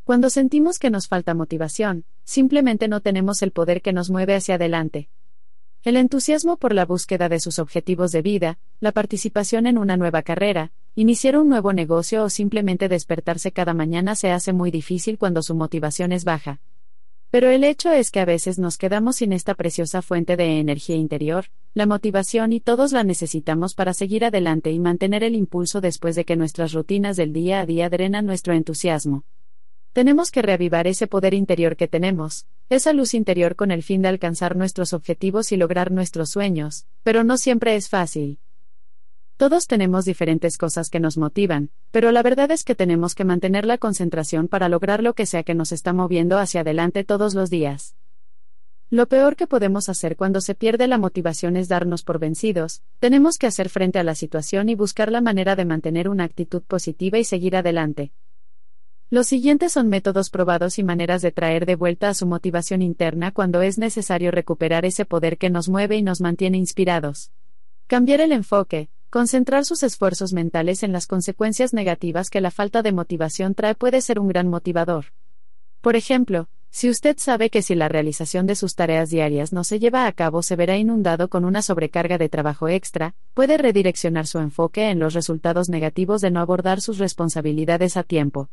Cuando 0.04 0.30
sentimos 0.30 0.78
que 0.78 0.92
nos 0.92 1.08
falta 1.08 1.34
motivación, 1.34 2.06
simplemente 2.24 2.88
no 2.88 3.02
tenemos 3.02 3.42
el 3.42 3.52
poder 3.52 3.82
que 3.82 3.94
nos 3.94 4.12
mueve 4.12 4.36
hacia 4.36 4.56
adelante. 4.56 5.10
El 5.82 5.98
entusiasmo 5.98 6.58
por 6.58 6.76
la 6.76 6.86
búsqueda 6.86 7.30
de 7.30 7.40
sus 7.40 7.58
objetivos 7.58 8.12
de 8.12 8.22
vida, 8.22 8.60
la 8.80 8.92
participación 8.92 9.66
en 9.66 9.80
una 9.80 9.98
nueva 9.98 10.22
carrera, 10.22 10.72
iniciar 10.96 11.38
un 11.38 11.50
nuevo 11.50 11.74
negocio 11.74 12.24
o 12.24 12.30
simplemente 12.30 12.88
despertarse 12.88 13.52
cada 13.52 13.74
mañana 13.74 14.16
se 14.16 14.30
hace 14.30 14.54
muy 14.54 14.70
difícil 14.70 15.18
cuando 15.18 15.42
su 15.42 15.56
motivación 15.56 16.12
es 16.12 16.24
baja. 16.24 16.62
Pero 17.32 17.50
el 17.50 17.64
hecho 17.64 17.92
es 17.92 18.12
que 18.12 18.20
a 18.20 18.26
veces 18.26 18.60
nos 18.60 18.78
quedamos 18.78 19.16
sin 19.16 19.34
esta 19.34 19.56
preciosa 19.56 20.04
fuente 20.04 20.38
de 20.38 20.60
energía 20.60 20.96
interior, 20.96 21.46
la 21.74 21.88
motivación 21.88 22.54
y 22.54 22.60
todos 22.60 22.92
la 22.92 23.04
necesitamos 23.04 23.74
para 23.74 23.96
seguir 23.96 24.24
adelante 24.24 24.72
y 24.72 24.78
mantener 24.78 25.24
el 25.24 25.34
impulso 25.34 25.82
después 25.82 26.16
de 26.16 26.26
que 26.26 26.36
nuestras 26.36 26.74
rutinas 26.74 27.18
del 27.18 27.34
día 27.34 27.62
a 27.62 27.66
día 27.66 27.90
drenan 27.90 28.28
nuestro 28.28 28.54
entusiasmo. 28.54 29.24
Tenemos 29.94 30.30
que 30.30 30.44
reavivar 30.44 30.86
ese 30.86 31.08
poder 31.08 31.34
interior 31.34 31.76
que 31.76 31.88
tenemos, 31.88 32.46
esa 32.70 32.94
luz 32.94 33.16
interior 33.16 33.56
con 33.56 33.72
el 33.72 33.82
fin 33.82 34.04
de 34.04 34.10
alcanzar 34.10 34.56
nuestros 34.56 34.94
objetivos 34.94 35.52
y 35.52 35.58
lograr 35.58 35.92
nuestros 35.92 36.30
sueños, 36.30 36.86
pero 37.02 37.24
no 37.24 37.38
siempre 37.38 37.76
es 37.76 37.90
fácil. 37.90 38.38
Todos 39.38 39.66
tenemos 39.66 40.06
diferentes 40.06 40.58
cosas 40.58 40.90
que 40.90 41.00
nos 41.00 41.18
motivan, 41.18 41.72
pero 41.92 42.12
la 42.12 42.22
verdad 42.22 42.52
es 42.52 42.64
que 42.64 42.76
tenemos 42.76 43.16
que 43.16 43.26
mantener 43.26 43.66
la 43.66 43.80
concentración 43.80 44.48
para 44.48 44.70
lograr 44.70 45.02
lo 45.02 45.16
que 45.16 45.26
sea 45.26 45.44
que 45.44 45.56
nos 45.56 45.72
está 45.72 45.92
moviendo 45.92 46.38
hacia 46.38 46.62
adelante 46.62 47.04
todos 47.04 47.34
los 47.34 47.50
días. 47.50 47.96
Lo 48.92 49.08
peor 49.08 49.36
que 49.36 49.48
podemos 49.48 49.90
hacer 49.90 50.16
cuando 50.16 50.40
se 50.40 50.54
pierde 50.54 50.88
la 50.88 51.00
motivación 51.00 51.58
es 51.58 51.68
darnos 51.68 52.04
por 52.04 52.20
vencidos, 52.20 52.84
tenemos 53.00 53.40
que 53.40 53.48
hacer 53.48 53.70
frente 53.70 53.98
a 53.98 54.04
la 54.04 54.14
situación 54.14 54.70
y 54.70 54.76
buscar 54.76 55.12
la 55.12 55.20
manera 55.20 55.56
de 55.56 55.66
mantener 55.66 56.10
una 56.10 56.26
actitud 56.26 56.62
positiva 56.62 57.18
y 57.18 57.24
seguir 57.24 57.56
adelante. 57.56 58.12
Los 59.10 59.26
siguientes 59.26 59.72
son 59.72 59.90
métodos 59.90 60.30
probados 60.30 60.78
y 60.78 60.84
maneras 60.84 61.24
de 61.24 61.32
traer 61.32 61.66
de 61.66 61.76
vuelta 61.76 62.10
a 62.10 62.14
su 62.14 62.28
motivación 62.28 62.84
interna 62.84 63.32
cuando 63.32 63.64
es 63.64 63.80
necesario 63.80 64.30
recuperar 64.30 64.86
ese 64.86 65.06
poder 65.06 65.40
que 65.40 65.50
nos 65.50 65.70
mueve 65.70 65.98
y 65.98 66.04
nos 66.04 66.22
mantiene 66.22 66.60
inspirados. 66.60 67.32
Cambiar 67.88 68.22
el 68.22 68.32
enfoque, 68.32 68.90
concentrar 69.14 69.64
sus 69.64 69.84
esfuerzos 69.84 70.34
mentales 70.34 70.82
en 70.82 70.92
las 70.92 71.06
consecuencias 71.06 71.72
negativas 71.72 72.32
que 72.32 72.42
la 72.42 72.50
falta 72.50 72.82
de 72.82 72.92
motivación 72.92 73.54
trae 73.54 73.76
puede 73.76 74.02
ser 74.02 74.18
un 74.18 74.28
gran 74.28 74.48
motivador. 74.48 75.14
Por 75.82 75.96
ejemplo, 75.96 76.50
si 76.72 76.90
usted 76.90 77.18
sabe 77.20 77.52
que 77.52 77.62
si 77.62 77.76
la 77.76 77.90
realización 77.90 78.48
de 78.48 78.56
sus 78.56 78.74
tareas 78.74 79.12
diarias 79.12 79.54
no 79.54 79.64
se 79.64 79.78
lleva 79.78 80.08
a 80.08 80.12
cabo 80.14 80.42
se 80.42 80.56
verá 80.56 80.78
inundado 80.78 81.30
con 81.30 81.46
una 81.46 81.62
sobrecarga 81.62 82.18
de 82.18 82.28
trabajo 82.28 82.70
extra, 82.70 83.14
puede 83.36 83.60
redireccionar 83.60 84.26
su 84.26 84.40
enfoque 84.40 84.90
en 84.90 84.98
los 84.98 85.14
resultados 85.14 85.70
negativos 85.70 86.20
de 86.22 86.32
no 86.32 86.40
abordar 86.40 86.82
sus 86.82 86.98
responsabilidades 86.98 87.98
a 87.98 88.02
tiempo. 88.02 88.50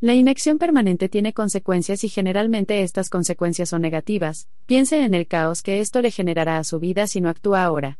La 0.00 0.14
inacción 0.14 0.56
permanente 0.56 1.10
tiene 1.10 1.34
consecuencias 1.34 2.02
y 2.02 2.08
generalmente 2.08 2.80
estas 2.80 3.10
consecuencias 3.10 3.68
son 3.68 3.82
negativas. 3.82 4.48
Piense 4.64 5.04
en 5.04 5.12
el 5.12 5.26
caos 5.26 5.60
que 5.60 5.80
esto 5.80 6.00
le 6.00 6.10
generará 6.10 6.56
a 6.56 6.64
su 6.64 6.78
vida 6.78 7.06
si 7.06 7.20
no 7.20 7.28
actúa 7.28 7.62
ahora. 7.62 7.98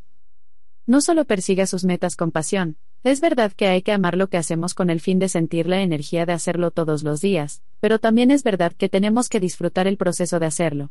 No 0.86 1.00
solo 1.00 1.24
persiga 1.24 1.66
sus 1.66 1.84
metas 1.84 2.16
con 2.16 2.32
pasión, 2.32 2.76
es 3.04 3.20
verdad 3.20 3.52
que 3.52 3.68
hay 3.68 3.82
que 3.82 3.92
amar 3.92 4.16
lo 4.16 4.28
que 4.28 4.36
hacemos 4.36 4.74
con 4.74 4.90
el 4.90 5.00
fin 5.00 5.20
de 5.20 5.28
sentir 5.28 5.68
la 5.68 5.80
energía 5.80 6.26
de 6.26 6.32
hacerlo 6.32 6.72
todos 6.72 7.04
los 7.04 7.20
días, 7.20 7.62
pero 7.78 8.00
también 8.00 8.32
es 8.32 8.42
verdad 8.42 8.72
que 8.72 8.88
tenemos 8.88 9.28
que 9.28 9.38
disfrutar 9.38 9.86
el 9.86 9.96
proceso 9.96 10.40
de 10.40 10.46
hacerlo. 10.46 10.90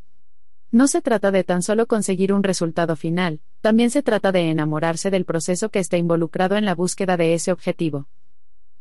No 0.72 0.88
se 0.88 1.02
trata 1.02 1.32
de 1.32 1.44
tan 1.44 1.62
solo 1.62 1.88
conseguir 1.88 2.32
un 2.32 2.44
resultado 2.44 2.96
final, 2.96 3.42
también 3.60 3.90
se 3.90 4.02
trata 4.02 4.32
de 4.32 4.50
enamorarse 4.50 5.12
del 5.12 5.26
proceso 5.26 5.70
que 5.70 5.80
está 5.80 5.98
involucrado 5.98 6.56
en 6.56 6.64
la 6.64 6.76
búsqueda 6.76 7.18
de 7.18 7.34
ese 7.34 7.52
objetivo. 7.52 8.08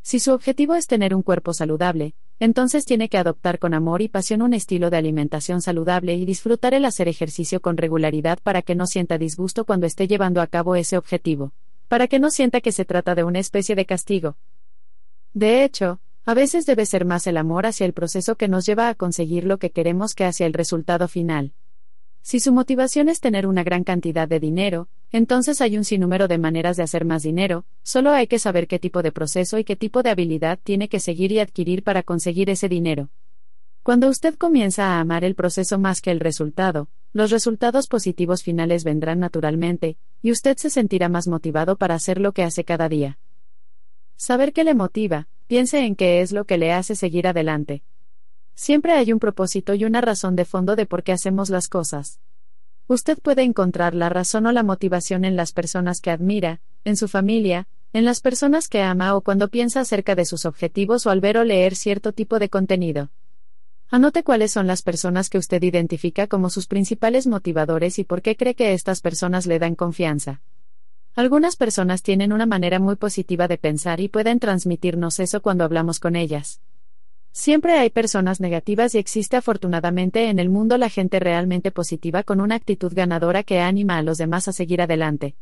Si 0.02 0.20
su 0.20 0.32
objetivo 0.32 0.76
es 0.76 0.86
tener 0.86 1.12
un 1.14 1.22
cuerpo 1.22 1.52
saludable, 1.54 2.14
entonces 2.41 2.86
tiene 2.86 3.11
que 3.11 3.18
adoptar 3.18 3.59
con 3.59 3.74
amor 3.74 4.01
y 4.01 4.09
pasión 4.09 4.41
un 4.41 4.55
estilo 4.55 4.88
de 4.88 4.97
alimentación 4.97 5.61
saludable 5.61 6.14
y 6.14 6.24
disfrutar 6.24 6.72
el 6.72 6.86
hacer 6.86 7.07
ejercicio 7.07 7.61
con 7.61 7.76
regularidad 7.76 8.38
para 8.43 8.62
que 8.62 8.74
no 8.74 8.86
sienta 8.86 9.18
disgusto 9.18 9.66
cuando 9.66 9.86
esté 9.86 10.09
llevando 10.09 10.41
a 10.41 10.47
cabo 10.47 10.74
ese 10.74 10.97
objetivo, 10.97 11.53
para 11.86 12.09
que 12.09 12.18
no 12.18 12.30
sienta 12.30 12.62
que 12.62 12.72
se 12.72 12.86
trata 12.86 13.14
de 13.14 13.24
una 13.24 13.41
especie 13.41 13.74
de 13.74 13.84
castigo. 13.84 14.38
De 15.34 15.64
hecho, 15.64 16.01
a 16.24 16.32
veces 16.32 16.64
debe 16.64 16.86
ser 16.86 17.05
más 17.05 17.26
el 17.26 17.36
amor 17.36 17.66
hacia 17.66 17.84
el 17.84 17.93
proceso 17.93 18.36
que 18.36 18.49
nos 18.49 18.64
lleva 18.64 18.88
a 18.88 18.95
conseguir 18.95 19.45
lo 19.45 19.59
que 19.59 19.70
queremos 19.70 20.14
que 20.14 20.24
hacia 20.24 20.47
el 20.47 20.55
resultado 20.55 21.09
final. 21.09 21.53
Si 22.23 22.39
su 22.39 22.53
motivación 22.53 23.09
es 23.09 23.21
tener 23.21 23.47
una 23.47 23.64
gran 23.64 23.83
cantidad 23.83 24.29
de 24.29 24.41
dinero, 24.41 24.89
entonces 25.11 25.61
hay 25.61 25.77
un 25.77 25.85
sinnúmero 25.85 26.29
de 26.29 26.39
maneras 26.39 26.77
de 26.77 26.83
hacer 26.83 27.05
más 27.05 27.23
dinero, 27.23 27.64
solo 27.83 28.11
hay 28.11 28.27
que 28.27 28.39
saber 28.39 28.68
qué 28.68 28.79
tipo 28.79 29.03
de 29.03 29.11
proceso 29.11 29.59
y 29.59 29.64
qué 29.64 29.75
tipo 29.75 30.03
de 30.03 30.11
habilidad 30.11 30.59
tiene 30.62 30.89
que 30.89 31.01
seguir 31.01 31.33
y 31.33 31.41
adquirir 31.41 31.83
para 31.83 32.03
conseguir 32.03 32.51
ese 32.51 32.68
dinero. 32.68 33.11
Cuando 33.83 34.09
usted 34.09 34.35
comienza 34.35 34.85
a 34.85 35.01
amar 35.01 35.25
el 35.25 35.35
proceso 35.35 35.79
más 35.79 36.03
que 36.03 36.11
el 36.11 36.21
resultado, 36.21 36.89
los 37.12 37.31
resultados 37.31 37.89
positivos 37.89 38.43
finales 38.43 38.85
vendrán 38.85 39.18
naturalmente, 39.18 39.97
y 40.23 40.31
usted 40.31 40.57
se 40.59 40.71
sentirá 40.71 41.09
más 41.09 41.27
motivado 41.27 41.77
para 41.77 41.95
hacer 41.95 42.21
lo 42.21 42.33
que 42.33 42.45
hace 42.45 42.64
cada 42.64 42.89
día. 42.89 43.18
Saber 44.16 44.53
qué 44.53 44.64
le 44.64 44.75
motiva, 44.75 45.29
piense 45.47 45.81
en 45.87 45.97
qué 45.97 46.21
es 46.21 46.31
lo 46.31 46.45
que 46.45 46.59
le 46.59 46.73
hace 46.73 46.95
seguir 46.95 47.27
adelante. 47.27 47.83
Siempre 48.62 48.92
hay 48.92 49.11
un 49.11 49.18
propósito 49.18 49.72
y 49.72 49.86
una 49.86 50.02
razón 50.02 50.36
de 50.36 50.44
fondo 50.44 50.76
de 50.76 50.84
por 50.84 51.02
qué 51.02 51.12
hacemos 51.12 51.48
las 51.48 51.66
cosas. 51.66 52.20
Usted 52.88 53.18
puede 53.18 53.42
encontrar 53.42 53.94
la 53.94 54.11
razón 54.11 54.44
o 54.44 54.52
la 54.52 54.62
motivación 54.62 55.24
en 55.24 55.34
las 55.34 55.52
personas 55.52 56.02
que 56.02 56.11
admira, 56.11 56.61
en 56.84 56.98
su 56.98 57.08
familia, 57.08 57.68
en 57.94 58.04
las 58.04 58.20
personas 58.20 58.68
que 58.68 58.82
ama 58.82 59.16
o 59.16 59.22
cuando 59.22 59.48
piensa 59.48 59.80
acerca 59.80 60.14
de 60.14 60.26
sus 60.26 60.44
objetivos 60.44 61.06
o 61.06 61.11
al 61.11 61.22
ver 61.22 61.38
o 61.38 61.44
leer 61.44 61.74
cierto 61.74 62.12
tipo 62.12 62.38
de 62.38 62.50
contenido. 62.50 63.08
Anote 63.88 64.24
cuáles 64.24 64.52
son 64.52 64.66
las 64.66 64.82
personas 64.82 65.30
que 65.30 65.38
usted 65.38 65.62
identifica 65.62 66.26
como 66.26 66.50
sus 66.50 66.66
principales 66.66 67.26
motivadores 67.26 67.98
y 67.98 68.04
por 68.04 68.20
qué 68.20 68.36
cree 68.36 68.54
que 68.54 68.74
estas 68.74 69.00
personas 69.00 69.46
le 69.46 69.58
dan 69.58 69.74
confianza. 69.74 70.42
Algunas 71.14 71.56
personas 71.56 72.02
tienen 72.02 72.30
una 72.30 72.44
manera 72.44 72.78
muy 72.78 72.96
positiva 72.96 73.48
de 73.48 73.56
pensar 73.56 74.00
y 74.00 74.08
pueden 74.08 74.38
transmitirnos 74.38 75.18
eso 75.18 75.40
cuando 75.40 75.64
hablamos 75.64 75.98
con 75.98 76.14
ellas. 76.14 76.61
Siempre 77.33 77.78
hay 77.78 77.91
personas 77.91 78.41
negativas 78.41 78.95
y 78.95 78.99
existe 78.99 79.37
afortunadamente 79.37 80.28
en 80.28 80.39
el 80.39 80.51
mundo 80.51 80.76
la 80.78 80.89
gente 80.89 81.20
realmente 81.20 81.70
positiva 81.70 82.22
con 82.24 82.41
una 82.41 82.57
actitud 82.57 82.93
ganadora 82.93 83.45
que 83.45 83.61
anima 83.61 83.99
a 83.99 84.03
los 84.03 84.18
demás 84.18 84.49
a 84.49 84.53
seguir 84.53 84.83
adelante. 84.83 85.37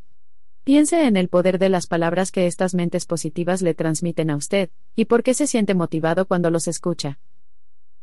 Piense 0.64 1.06
en 1.06 1.16
el 1.16 1.28
poder 1.28 1.58
de 1.58 1.70
las 1.70 1.86
palabras 1.86 2.30
que 2.30 2.46
estas 2.46 2.74
mentes 2.74 3.06
positivas 3.06 3.62
le 3.62 3.72
transmiten 3.72 4.28
a 4.28 4.36
usted, 4.36 4.68
y 4.94 5.06
por 5.06 5.22
qué 5.22 5.32
se 5.32 5.46
siente 5.46 5.74
motivado 5.74 6.26
cuando 6.26 6.50
los 6.50 6.68
escucha. 6.68 7.18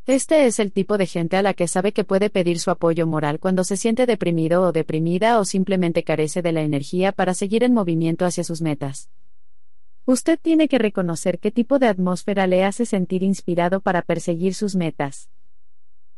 Este 0.08 0.48
es 0.48 0.60
el 0.60 0.72
tipo 0.72 0.98
de 0.98 1.06
gente 1.06 1.38
a 1.38 1.44
la 1.44 1.54
que 1.54 1.68
sabe 1.68 1.92
que 1.92 2.04
puede 2.04 2.32
pedir 2.32 2.60
su 2.60 2.72
apoyo 2.72 3.06
moral 3.06 3.40
cuando 3.40 3.64
se 3.64 3.78
siente 3.78 4.08
deprimido 4.08 4.64
o 4.64 4.72
deprimida 4.72 5.40
o 5.40 5.46
simplemente 5.46 6.04
carece 6.04 6.42
de 6.42 6.52
la 6.52 6.62
energía 6.62 7.12
para 7.12 7.36
seguir 7.36 7.64
en 7.64 7.74
movimiento 7.74 8.26
hacia 8.26 8.44
sus 8.44 8.62
metas. 8.62 9.10
Usted 10.08 10.38
tiene 10.40 10.68
que 10.68 10.78
reconocer 10.78 11.40
qué 11.40 11.50
tipo 11.50 11.80
de 11.80 11.88
atmósfera 11.88 12.46
le 12.46 12.64
hace 12.64 12.86
sentir 12.86 13.24
inspirado 13.24 13.82
para 13.82 14.04
perseguir 14.04 14.54
sus 14.54 14.76
metas. 14.76 15.30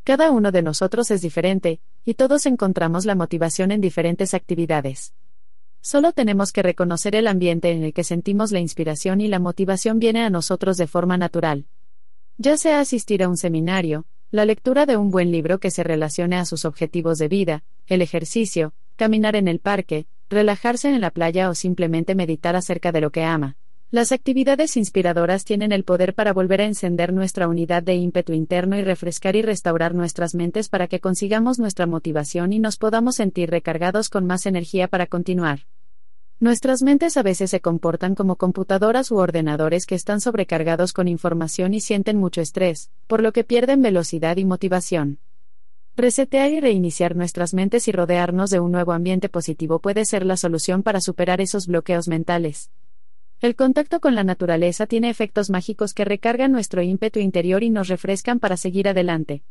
Cada 0.04 0.30
uno 0.32 0.52
de 0.52 0.62
nosotros 0.62 1.10
es 1.10 1.22
diferente, 1.22 1.80
y 2.04 2.16
todos 2.16 2.46
encontramos 2.48 3.06
la 3.06 3.16
motivación 3.16 3.72
en 3.72 3.80
diferentes 3.80 4.34
actividades. 4.34 5.14
Solo 5.80 6.12
tenemos 6.12 6.52
que 6.52 6.64
reconocer 6.64 7.16
el 7.16 7.28
ambiente 7.28 7.72
en 7.72 7.82
el 7.84 7.94
que 7.94 8.04
sentimos 8.04 8.52
la 8.52 8.60
inspiración 8.60 9.22
y 9.22 9.30
la 9.30 9.40
motivación 9.40 10.00
viene 10.00 10.22
a 10.26 10.30
nosotros 10.30 10.76
de 10.76 10.88
forma 10.88 11.18
natural. 11.18 11.66
Ya 12.38 12.58
sea 12.58 12.82
asistir 12.82 13.24
a 13.24 13.30
un 13.30 13.38
seminario, 13.38 14.06
la 14.32 14.44
lectura 14.44 14.86
de 14.86 14.98
un 14.98 15.12
buen 15.12 15.32
libro 15.32 15.62
que 15.62 15.72
se 15.72 15.84
relacione 15.84 16.36
a 16.36 16.44
sus 16.44 16.66
objetivos 16.66 17.20
de 17.20 17.30
vida, 17.30 17.64
el 17.86 18.02
ejercicio, 18.02 18.74
caminar 18.98 19.38
en 19.38 19.48
el 19.48 19.60
parque, 19.60 20.08
relajarse 20.30 20.90
en 20.90 21.00
la 21.00 21.12
playa 21.12 21.50
o 21.50 21.56
simplemente 21.56 22.16
meditar 22.16 22.58
acerca 22.58 22.92
de 22.92 23.00
lo 23.00 23.12
que 23.12 23.24
ama. 23.24 23.56
Las 23.90 24.12
actividades 24.12 24.76
inspiradoras 24.76 25.46
tienen 25.46 25.72
el 25.72 25.86
poder 25.86 26.14
para 26.14 26.34
volver 26.34 26.60
a 26.60 26.66
encender 26.66 27.14
nuestra 27.14 27.48
unidad 27.48 27.82
de 27.82 27.96
ímpetu 27.96 28.34
interno 28.34 28.78
y 28.78 28.84
refrescar 28.84 29.38
y 29.38 29.42
restaurar 29.42 29.96
nuestras 29.96 30.36
mentes 30.36 30.68
para 30.68 30.90
que 30.90 31.00
consigamos 31.00 31.58
nuestra 31.58 31.86
motivación 31.86 32.52
y 32.52 32.60
nos 32.60 32.76
podamos 32.76 33.16
sentir 33.16 33.50
recargados 33.50 34.10
con 34.10 34.26
más 34.26 34.46
energía 34.46 34.90
para 34.90 35.06
continuar. 35.08 35.68
Nuestras 36.42 36.84
mentes 36.84 37.16
a 37.16 37.24
veces 37.24 37.50
se 37.50 37.62
comportan 37.62 38.14
como 38.14 38.36
computadoras 38.36 39.10
u 39.10 39.20
ordenadores 39.20 39.86
que 39.86 39.96
están 39.96 40.20
sobrecargados 40.20 40.92
con 40.92 41.08
información 41.08 41.74
y 41.74 41.80
sienten 41.80 42.18
mucho 42.18 42.42
estrés, 42.42 42.92
por 43.08 43.24
lo 43.24 43.32
que 43.32 43.46
pierden 43.46 43.82
velocidad 43.82 44.36
y 44.36 44.44
motivación. 44.44 45.20
Resetear 45.96 46.52
y 46.52 46.60
reiniciar 46.60 47.16
nuestras 47.16 47.54
mentes 47.54 47.88
y 47.88 47.94
rodearnos 47.94 48.50
de 48.50 48.60
un 48.60 48.74
nuevo 48.74 48.92
ambiente 48.92 49.30
positivo 49.30 49.80
puede 49.80 50.04
ser 50.04 50.26
la 50.26 50.36
solución 50.36 50.84
para 50.84 51.00
superar 51.00 51.40
esos 51.40 51.68
bloqueos 51.68 52.10
mentales. 52.10 52.70
El 53.40 53.56
contacto 53.56 54.00
con 54.00 54.16
la 54.16 54.24
naturaleza 54.24 54.88
tiene 54.88 55.12
efectos 55.12 55.52
mágicos 55.52 55.94
que 55.94 56.06
recargan 56.06 56.52
nuestro 56.52 56.82
ímpetu 56.82 57.20
interior 57.20 57.62
y 57.62 57.70
nos 57.70 57.88
refrescan 57.88 58.40
para 58.40 58.58
seguir 58.58 58.88
adelante. 58.88 59.44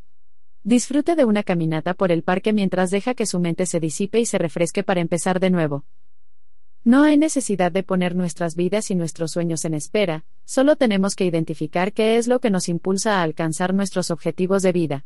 Disfrute 0.64 1.14
de 1.14 1.24
una 1.24 1.44
caminata 1.44 1.94
por 1.94 2.10
el 2.10 2.24
parque 2.24 2.52
mientras 2.52 2.90
deja 2.90 3.14
que 3.14 3.26
su 3.26 3.38
mente 3.38 3.64
se 3.64 3.78
disipe 3.78 4.18
y 4.18 4.26
se 4.26 4.38
refresque 4.38 4.82
para 4.82 5.00
empezar 5.00 5.38
de 5.38 5.50
nuevo. 5.50 5.84
No 6.82 7.04
hay 7.04 7.16
necesidad 7.16 7.70
de 7.70 7.84
poner 7.84 8.16
nuestras 8.16 8.56
vidas 8.56 8.90
y 8.90 8.96
nuestros 8.96 9.30
sueños 9.30 9.64
en 9.64 9.74
espera, 9.74 10.24
solo 10.44 10.74
tenemos 10.74 11.14
que 11.14 11.24
identificar 11.24 11.92
qué 11.92 12.16
es 12.16 12.26
lo 12.26 12.40
que 12.40 12.50
nos 12.50 12.68
impulsa 12.68 13.20
a 13.20 13.22
alcanzar 13.22 13.72
nuestros 13.72 14.10
objetivos 14.10 14.64
de 14.64 14.72
vida. 14.72 15.04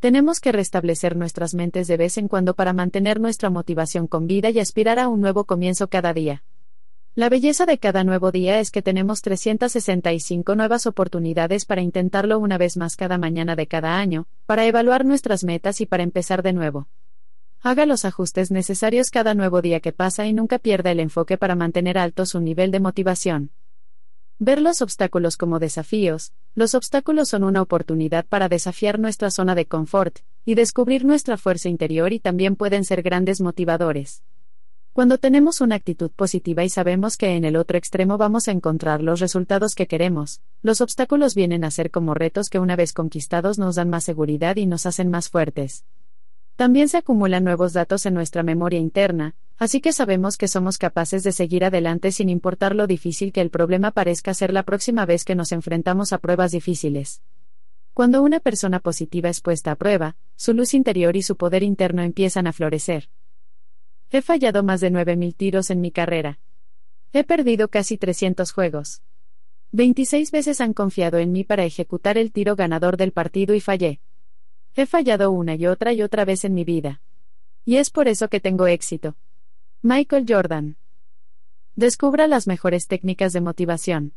Tenemos 0.00 0.40
que 0.40 0.50
restablecer 0.50 1.16
nuestras 1.16 1.54
mentes 1.54 1.86
de 1.86 1.96
vez 1.96 2.18
en 2.18 2.26
cuando 2.26 2.54
para 2.54 2.72
mantener 2.72 3.20
nuestra 3.20 3.50
motivación 3.50 4.08
con 4.08 4.26
vida 4.26 4.50
y 4.50 4.58
aspirar 4.58 4.98
a 4.98 5.06
un 5.06 5.20
nuevo 5.20 5.44
comienzo 5.44 5.86
cada 5.88 6.12
día. 6.12 6.42
La 7.16 7.28
belleza 7.28 7.66
de 7.66 7.78
cada 7.78 8.04
nuevo 8.04 8.30
día 8.30 8.60
es 8.60 8.70
que 8.70 8.82
tenemos 8.82 9.20
365 9.20 10.54
nuevas 10.54 10.86
oportunidades 10.86 11.64
para 11.64 11.82
intentarlo 11.82 12.38
una 12.38 12.56
vez 12.56 12.76
más 12.76 12.94
cada 12.94 13.18
mañana 13.18 13.56
de 13.56 13.66
cada 13.66 13.98
año, 13.98 14.28
para 14.46 14.64
evaluar 14.64 15.04
nuestras 15.04 15.42
metas 15.42 15.80
y 15.80 15.86
para 15.86 16.04
empezar 16.04 16.44
de 16.44 16.52
nuevo. 16.52 16.86
Haga 17.62 17.84
los 17.84 18.04
ajustes 18.04 18.52
necesarios 18.52 19.10
cada 19.10 19.34
nuevo 19.34 19.60
día 19.60 19.80
que 19.80 19.92
pasa 19.92 20.24
y 20.26 20.32
nunca 20.32 20.60
pierda 20.60 20.92
el 20.92 21.00
enfoque 21.00 21.36
para 21.36 21.56
mantener 21.56 21.98
alto 21.98 22.26
su 22.26 22.40
nivel 22.40 22.70
de 22.70 22.78
motivación. 22.78 23.50
Ver 24.38 24.62
los 24.62 24.80
obstáculos 24.80 25.36
como 25.36 25.58
desafíos. 25.58 26.32
Los 26.54 26.76
obstáculos 26.76 27.28
son 27.28 27.42
una 27.42 27.60
oportunidad 27.60 28.24
para 28.24 28.48
desafiar 28.48 29.00
nuestra 29.00 29.32
zona 29.32 29.56
de 29.56 29.66
confort 29.66 30.20
y 30.44 30.54
descubrir 30.54 31.04
nuestra 31.04 31.36
fuerza 31.36 31.68
interior 31.68 32.12
y 32.12 32.20
también 32.20 32.54
pueden 32.54 32.84
ser 32.84 33.02
grandes 33.02 33.40
motivadores. 33.40 34.22
Cuando 34.92 35.18
tenemos 35.18 35.60
una 35.60 35.76
actitud 35.76 36.10
positiva 36.10 36.64
y 36.64 36.68
sabemos 36.68 37.16
que 37.16 37.36
en 37.36 37.44
el 37.44 37.54
otro 37.54 37.78
extremo 37.78 38.18
vamos 38.18 38.48
a 38.48 38.50
encontrar 38.50 39.02
los 39.02 39.20
resultados 39.20 39.76
que 39.76 39.86
queremos, 39.86 40.40
los 40.62 40.80
obstáculos 40.80 41.36
vienen 41.36 41.62
a 41.62 41.70
ser 41.70 41.92
como 41.92 42.12
retos 42.12 42.50
que 42.50 42.58
una 42.58 42.74
vez 42.74 42.92
conquistados 42.92 43.56
nos 43.56 43.76
dan 43.76 43.88
más 43.88 44.02
seguridad 44.02 44.56
y 44.56 44.66
nos 44.66 44.86
hacen 44.86 45.08
más 45.08 45.28
fuertes. 45.28 45.84
También 46.56 46.88
se 46.88 46.98
acumulan 46.98 47.44
nuevos 47.44 47.72
datos 47.72 48.04
en 48.04 48.14
nuestra 48.14 48.42
memoria 48.42 48.80
interna, 48.80 49.36
así 49.58 49.80
que 49.80 49.92
sabemos 49.92 50.36
que 50.36 50.48
somos 50.48 50.76
capaces 50.76 51.22
de 51.22 51.30
seguir 51.30 51.64
adelante 51.64 52.10
sin 52.10 52.28
importar 52.28 52.74
lo 52.74 52.88
difícil 52.88 53.32
que 53.32 53.42
el 53.42 53.50
problema 53.50 53.92
parezca 53.92 54.34
ser 54.34 54.52
la 54.52 54.64
próxima 54.64 55.06
vez 55.06 55.24
que 55.24 55.36
nos 55.36 55.52
enfrentamos 55.52 56.12
a 56.12 56.18
pruebas 56.18 56.50
difíciles. 56.50 57.22
Cuando 57.94 58.22
una 58.22 58.40
persona 58.40 58.80
positiva 58.80 59.28
es 59.28 59.40
puesta 59.40 59.70
a 59.70 59.76
prueba, 59.76 60.16
su 60.34 60.52
luz 60.52 60.74
interior 60.74 61.16
y 61.16 61.22
su 61.22 61.36
poder 61.36 61.62
interno 61.62 62.02
empiezan 62.02 62.48
a 62.48 62.52
florecer. 62.52 63.08
He 64.12 64.22
fallado 64.22 64.64
más 64.64 64.80
de 64.80 64.90
9.000 64.90 65.36
tiros 65.36 65.70
en 65.70 65.80
mi 65.80 65.92
carrera. 65.92 66.40
He 67.12 67.22
perdido 67.22 67.68
casi 67.68 67.96
300 67.96 68.50
juegos. 68.50 69.02
26 69.70 70.32
veces 70.32 70.60
han 70.60 70.74
confiado 70.74 71.18
en 71.18 71.30
mí 71.30 71.44
para 71.44 71.64
ejecutar 71.64 72.18
el 72.18 72.32
tiro 72.32 72.56
ganador 72.56 72.96
del 72.96 73.12
partido 73.12 73.54
y 73.54 73.60
fallé. 73.60 74.00
He 74.74 74.86
fallado 74.86 75.30
una 75.30 75.54
y 75.54 75.66
otra 75.66 75.92
y 75.92 76.02
otra 76.02 76.24
vez 76.24 76.44
en 76.44 76.54
mi 76.54 76.64
vida. 76.64 77.00
Y 77.64 77.76
es 77.76 77.90
por 77.90 78.08
eso 78.08 78.28
que 78.28 78.40
tengo 78.40 78.66
éxito. 78.66 79.14
Michael 79.82 80.24
Jordan. 80.28 80.76
Descubra 81.76 82.26
las 82.26 82.48
mejores 82.48 82.88
técnicas 82.88 83.32
de 83.32 83.40
motivación. 83.40 84.14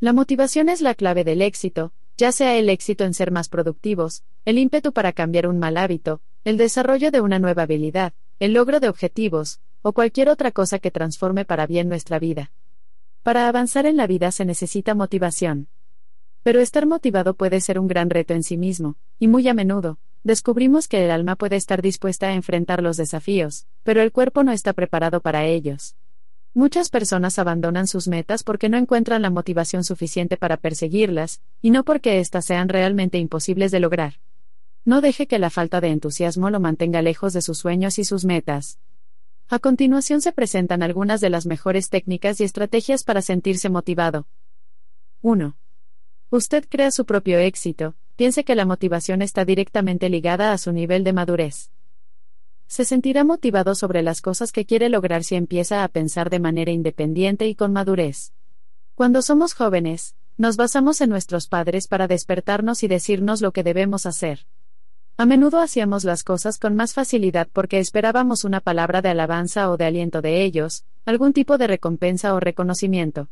La 0.00 0.14
motivación 0.14 0.70
es 0.70 0.80
la 0.80 0.94
clave 0.94 1.22
del 1.22 1.42
éxito, 1.42 1.92
ya 2.16 2.32
sea 2.32 2.56
el 2.56 2.70
éxito 2.70 3.04
en 3.04 3.12
ser 3.12 3.30
más 3.30 3.50
productivos, 3.50 4.24
el 4.46 4.56
ímpetu 4.58 4.92
para 4.92 5.12
cambiar 5.12 5.48
un 5.48 5.58
mal 5.58 5.76
hábito, 5.76 6.22
el 6.44 6.56
desarrollo 6.56 7.10
de 7.10 7.20
una 7.20 7.38
nueva 7.38 7.64
habilidad, 7.64 8.14
el 8.38 8.52
logro 8.52 8.80
de 8.80 8.88
objetivos, 8.90 9.60
o 9.80 9.92
cualquier 9.92 10.28
otra 10.28 10.50
cosa 10.50 10.78
que 10.78 10.90
transforme 10.90 11.46
para 11.46 11.66
bien 11.66 11.88
nuestra 11.88 12.18
vida. 12.18 12.52
Para 13.22 13.48
avanzar 13.48 13.86
en 13.86 13.96
la 13.96 14.06
vida 14.06 14.30
se 14.30 14.44
necesita 14.44 14.94
motivación. 14.94 15.68
Pero 16.42 16.60
estar 16.60 16.84
motivado 16.86 17.34
puede 17.34 17.62
ser 17.62 17.78
un 17.78 17.88
gran 17.88 18.10
reto 18.10 18.34
en 18.34 18.42
sí 18.42 18.58
mismo, 18.58 18.96
y 19.18 19.26
muy 19.26 19.48
a 19.48 19.54
menudo, 19.54 19.98
descubrimos 20.22 20.86
que 20.86 21.02
el 21.04 21.10
alma 21.10 21.36
puede 21.36 21.56
estar 21.56 21.80
dispuesta 21.80 22.26
a 22.26 22.34
enfrentar 22.34 22.82
los 22.82 22.98
desafíos, 22.98 23.66
pero 23.84 24.02
el 24.02 24.12
cuerpo 24.12 24.44
no 24.44 24.52
está 24.52 24.74
preparado 24.74 25.22
para 25.22 25.46
ellos. 25.46 25.96
Muchas 26.52 26.90
personas 26.90 27.38
abandonan 27.38 27.86
sus 27.86 28.06
metas 28.06 28.42
porque 28.42 28.68
no 28.68 28.76
encuentran 28.76 29.22
la 29.22 29.30
motivación 29.30 29.82
suficiente 29.82 30.36
para 30.36 30.58
perseguirlas, 30.58 31.40
y 31.62 31.70
no 31.70 31.84
porque 31.84 32.20
éstas 32.20 32.44
sean 32.44 32.68
realmente 32.68 33.18
imposibles 33.18 33.70
de 33.70 33.80
lograr. 33.80 34.14
No 34.86 35.00
deje 35.00 35.26
que 35.26 35.40
la 35.40 35.50
falta 35.50 35.80
de 35.80 35.88
entusiasmo 35.88 36.48
lo 36.48 36.60
mantenga 36.60 37.02
lejos 37.02 37.32
de 37.32 37.42
sus 37.42 37.58
sueños 37.58 37.98
y 37.98 38.04
sus 38.04 38.24
metas. 38.24 38.78
A 39.48 39.58
continuación 39.58 40.20
se 40.20 40.30
presentan 40.30 40.80
algunas 40.80 41.20
de 41.20 41.28
las 41.28 41.44
mejores 41.44 41.90
técnicas 41.90 42.40
y 42.40 42.44
estrategias 42.44 43.02
para 43.02 43.20
sentirse 43.20 43.68
motivado. 43.68 44.28
1. 45.22 45.56
Usted 46.30 46.66
crea 46.68 46.92
su 46.92 47.04
propio 47.04 47.40
éxito, 47.40 47.96
piense 48.14 48.44
que 48.44 48.54
la 48.54 48.64
motivación 48.64 49.22
está 49.22 49.44
directamente 49.44 50.08
ligada 50.08 50.52
a 50.52 50.58
su 50.58 50.70
nivel 50.70 51.02
de 51.02 51.12
madurez. 51.12 51.72
Se 52.68 52.84
sentirá 52.84 53.24
motivado 53.24 53.74
sobre 53.74 54.02
las 54.02 54.20
cosas 54.20 54.52
que 54.52 54.66
quiere 54.66 54.88
lograr 54.88 55.24
si 55.24 55.34
empieza 55.34 55.82
a 55.82 55.88
pensar 55.88 56.30
de 56.30 56.38
manera 56.38 56.70
independiente 56.70 57.48
y 57.48 57.56
con 57.56 57.72
madurez. 57.72 58.32
Cuando 58.94 59.20
somos 59.22 59.52
jóvenes, 59.52 60.14
nos 60.36 60.56
basamos 60.56 61.00
en 61.00 61.10
nuestros 61.10 61.48
padres 61.48 61.88
para 61.88 62.06
despertarnos 62.06 62.84
y 62.84 62.88
decirnos 62.88 63.40
lo 63.40 63.50
que 63.50 63.64
debemos 63.64 64.06
hacer. 64.06 64.46
A 65.16 65.26
menudo 65.26 65.60
hacíamos 65.60 66.04
las 66.04 66.22
cosas 66.22 66.58
con 66.58 66.76
más 66.76 66.92
facilidad 66.94 67.48
porque 67.52 67.78
esperábamos 67.78 68.44
una 68.44 68.60
palabra 68.60 69.02
de 69.02 69.08
alabanza 69.08 69.70
o 69.70 69.76
de 69.76 69.86
aliento 69.86 70.20
de 70.22 70.42
ellos, 70.42 70.84
algún 71.04 71.32
tipo 71.32 71.58
de 71.58 71.66
recompensa 71.66 72.34
o 72.34 72.40
reconocimiento. 72.40 73.28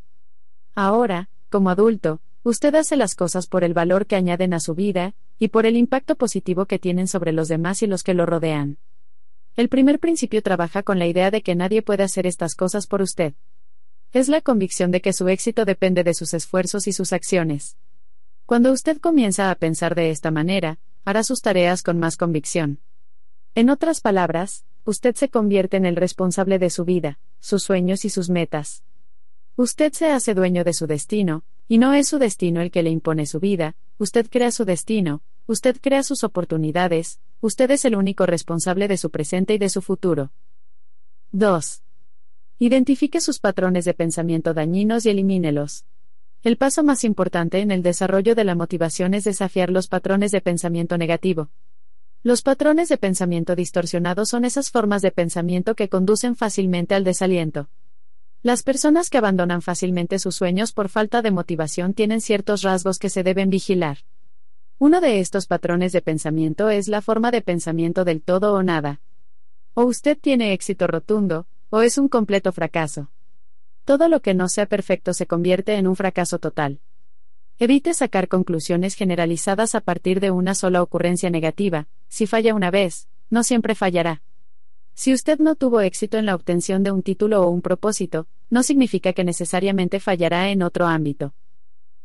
Ahora, 0.74 1.28
como 1.50 1.70
adulto, 1.70 2.20
Usted 2.46 2.74
hace 2.74 2.98
las 2.98 3.14
cosas 3.14 3.46
por 3.46 3.64
el 3.64 3.72
valor 3.72 4.04
que 4.04 4.16
añaden 4.16 4.52
a 4.52 4.60
su 4.60 4.74
vida, 4.74 5.14
y 5.38 5.48
por 5.48 5.64
el 5.64 5.78
impacto 5.78 6.14
positivo 6.14 6.66
que 6.66 6.78
tienen 6.78 7.08
sobre 7.08 7.32
los 7.32 7.48
demás 7.48 7.82
y 7.82 7.86
los 7.86 8.02
que 8.02 8.12
lo 8.12 8.26
rodean. 8.26 8.76
El 9.56 9.70
primer 9.70 9.98
principio 9.98 10.42
trabaja 10.42 10.82
con 10.82 10.98
la 10.98 11.06
idea 11.06 11.30
de 11.30 11.40
que 11.40 11.54
nadie 11.54 11.80
puede 11.80 12.02
hacer 12.02 12.26
estas 12.26 12.54
cosas 12.54 12.86
por 12.86 13.00
usted. 13.00 13.32
Es 14.12 14.28
la 14.28 14.42
convicción 14.42 14.90
de 14.90 15.00
que 15.00 15.14
su 15.14 15.26
éxito 15.28 15.64
depende 15.64 16.04
de 16.04 16.12
sus 16.12 16.34
esfuerzos 16.34 16.86
y 16.86 16.92
sus 16.92 17.14
acciones. 17.14 17.78
Cuando 18.44 18.72
usted 18.72 18.98
comienza 18.98 19.50
a 19.50 19.54
pensar 19.54 19.94
de 19.94 20.10
esta 20.10 20.30
manera, 20.30 20.78
hará 21.04 21.22
sus 21.22 21.40
tareas 21.42 21.82
con 21.82 21.98
más 21.98 22.16
convicción. 22.16 22.80
En 23.54 23.70
otras 23.70 24.00
palabras, 24.00 24.64
usted 24.84 25.14
se 25.14 25.28
convierte 25.28 25.76
en 25.76 25.86
el 25.86 25.96
responsable 25.96 26.58
de 26.58 26.70
su 26.70 26.84
vida, 26.84 27.18
sus 27.40 27.62
sueños 27.62 28.04
y 28.04 28.10
sus 28.10 28.30
metas. 28.30 28.82
Usted 29.56 29.92
se 29.92 30.10
hace 30.10 30.34
dueño 30.34 30.64
de 30.64 30.72
su 30.72 30.86
destino, 30.86 31.44
y 31.68 31.78
no 31.78 31.94
es 31.94 32.08
su 32.08 32.18
destino 32.18 32.60
el 32.60 32.70
que 32.70 32.82
le 32.82 32.90
impone 32.90 33.26
su 33.26 33.40
vida, 33.40 33.76
usted 33.98 34.28
crea 34.28 34.50
su 34.50 34.64
destino, 34.64 35.22
usted 35.46 35.76
crea 35.80 36.02
sus 36.02 36.24
oportunidades, 36.24 37.20
usted 37.40 37.70
es 37.70 37.84
el 37.84 37.94
único 37.96 38.26
responsable 38.26 38.88
de 38.88 38.96
su 38.96 39.10
presente 39.10 39.54
y 39.54 39.58
de 39.58 39.68
su 39.68 39.80
futuro. 39.80 40.32
2. 41.32 41.82
Identifique 42.58 43.20
sus 43.20 43.38
patrones 43.38 43.84
de 43.84 43.94
pensamiento 43.94 44.54
dañinos 44.54 45.06
y 45.06 45.10
elimínelos. 45.10 45.84
El 46.44 46.58
paso 46.58 46.84
más 46.84 47.04
importante 47.04 47.60
en 47.60 47.70
el 47.70 47.82
desarrollo 47.82 48.34
de 48.34 48.44
la 48.44 48.54
motivación 48.54 49.14
es 49.14 49.24
desafiar 49.24 49.70
los 49.70 49.88
patrones 49.88 50.30
de 50.30 50.42
pensamiento 50.42 50.98
negativo. 50.98 51.48
Los 52.22 52.42
patrones 52.42 52.90
de 52.90 52.98
pensamiento 52.98 53.56
distorsionados 53.56 54.28
son 54.28 54.44
esas 54.44 54.70
formas 54.70 55.00
de 55.00 55.10
pensamiento 55.10 55.74
que 55.74 55.88
conducen 55.88 56.36
fácilmente 56.36 56.94
al 56.94 57.02
desaliento. 57.02 57.70
Las 58.42 58.62
personas 58.62 59.08
que 59.08 59.16
abandonan 59.16 59.62
fácilmente 59.62 60.18
sus 60.18 60.36
sueños 60.36 60.74
por 60.74 60.90
falta 60.90 61.22
de 61.22 61.30
motivación 61.30 61.94
tienen 61.94 62.20
ciertos 62.20 62.60
rasgos 62.60 62.98
que 62.98 63.08
se 63.08 63.22
deben 63.22 63.48
vigilar. 63.48 64.00
Uno 64.78 65.00
de 65.00 65.20
estos 65.20 65.46
patrones 65.46 65.92
de 65.92 66.02
pensamiento 66.02 66.68
es 66.68 66.88
la 66.88 67.00
forma 67.00 67.30
de 67.30 67.40
pensamiento 67.40 68.04
del 68.04 68.20
todo 68.20 68.52
o 68.52 68.62
nada. 68.62 69.00
O 69.72 69.84
usted 69.84 70.18
tiene 70.20 70.52
éxito 70.52 70.86
rotundo, 70.88 71.46
o 71.70 71.80
es 71.80 71.96
un 71.96 72.08
completo 72.08 72.52
fracaso. 72.52 73.08
Todo 73.84 74.08
lo 74.08 74.22
que 74.22 74.32
no 74.32 74.48
sea 74.48 74.64
perfecto 74.64 75.12
se 75.12 75.26
convierte 75.26 75.74
en 75.74 75.86
un 75.86 75.94
fracaso 75.94 76.38
total. 76.38 76.80
Evite 77.58 77.92
sacar 77.92 78.28
conclusiones 78.28 78.94
generalizadas 78.94 79.74
a 79.74 79.80
partir 79.80 80.20
de 80.20 80.30
una 80.30 80.54
sola 80.54 80.82
ocurrencia 80.82 81.28
negativa, 81.28 81.86
si 82.08 82.26
falla 82.26 82.54
una 82.54 82.70
vez, 82.70 83.08
no 83.28 83.44
siempre 83.44 83.74
fallará. 83.74 84.22
Si 84.94 85.12
usted 85.12 85.38
no 85.38 85.54
tuvo 85.54 85.80
éxito 85.80 86.18
en 86.18 86.26
la 86.26 86.34
obtención 86.34 86.82
de 86.82 86.92
un 86.92 87.02
título 87.02 87.42
o 87.42 87.50
un 87.50 87.60
propósito, 87.60 88.26
no 88.48 88.62
significa 88.62 89.12
que 89.12 89.22
necesariamente 89.22 90.00
fallará 90.00 90.50
en 90.50 90.62
otro 90.62 90.86
ámbito. 90.86 91.34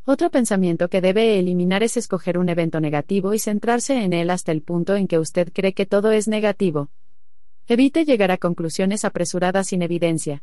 Otro 0.06 0.32
pensamiento 0.32 0.90
que 0.90 1.02
debe 1.02 1.40
eliminar 1.40 1.84
es 1.84 1.96
escoger 1.96 2.38
un 2.38 2.50
evento 2.50 2.80
negativo 2.82 3.34
y 3.34 3.40
centrarse 3.40 4.04
en 4.04 4.12
él 4.12 4.32
hasta 4.32 4.52
el 4.52 4.64
punto 4.64 4.96
en 4.96 5.08
que 5.08 5.20
usted 5.20 5.52
cree 5.54 5.74
que 5.74 5.86
todo 5.86 6.12
es 6.12 6.28
negativo. 6.28 6.90
Evite 7.68 8.06
llegar 8.06 8.32
a 8.32 8.38
conclusiones 8.38 9.06
apresuradas 9.06 9.68
sin 9.68 9.84
evidencia, 9.84 10.42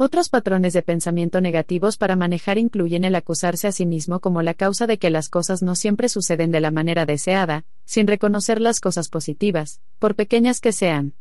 otros 0.00 0.28
patrones 0.28 0.72
de 0.72 0.82
pensamiento 0.82 1.40
negativos 1.40 1.96
para 1.96 2.14
manejar 2.14 2.56
incluyen 2.56 3.04
el 3.04 3.16
acusarse 3.16 3.66
a 3.66 3.72
sí 3.72 3.84
mismo 3.84 4.20
como 4.20 4.42
la 4.42 4.54
causa 4.54 4.86
de 4.86 4.96
que 4.96 5.10
las 5.10 5.28
cosas 5.28 5.60
no 5.60 5.74
siempre 5.74 6.08
suceden 6.08 6.52
de 6.52 6.60
la 6.60 6.70
manera 6.70 7.04
deseada, 7.04 7.64
sin 7.84 8.06
reconocer 8.06 8.60
las 8.60 8.78
cosas 8.78 9.08
positivas, 9.08 9.80
por 9.98 10.14
pequeñas 10.14 10.60
que 10.60 10.70
sean. 10.70 11.14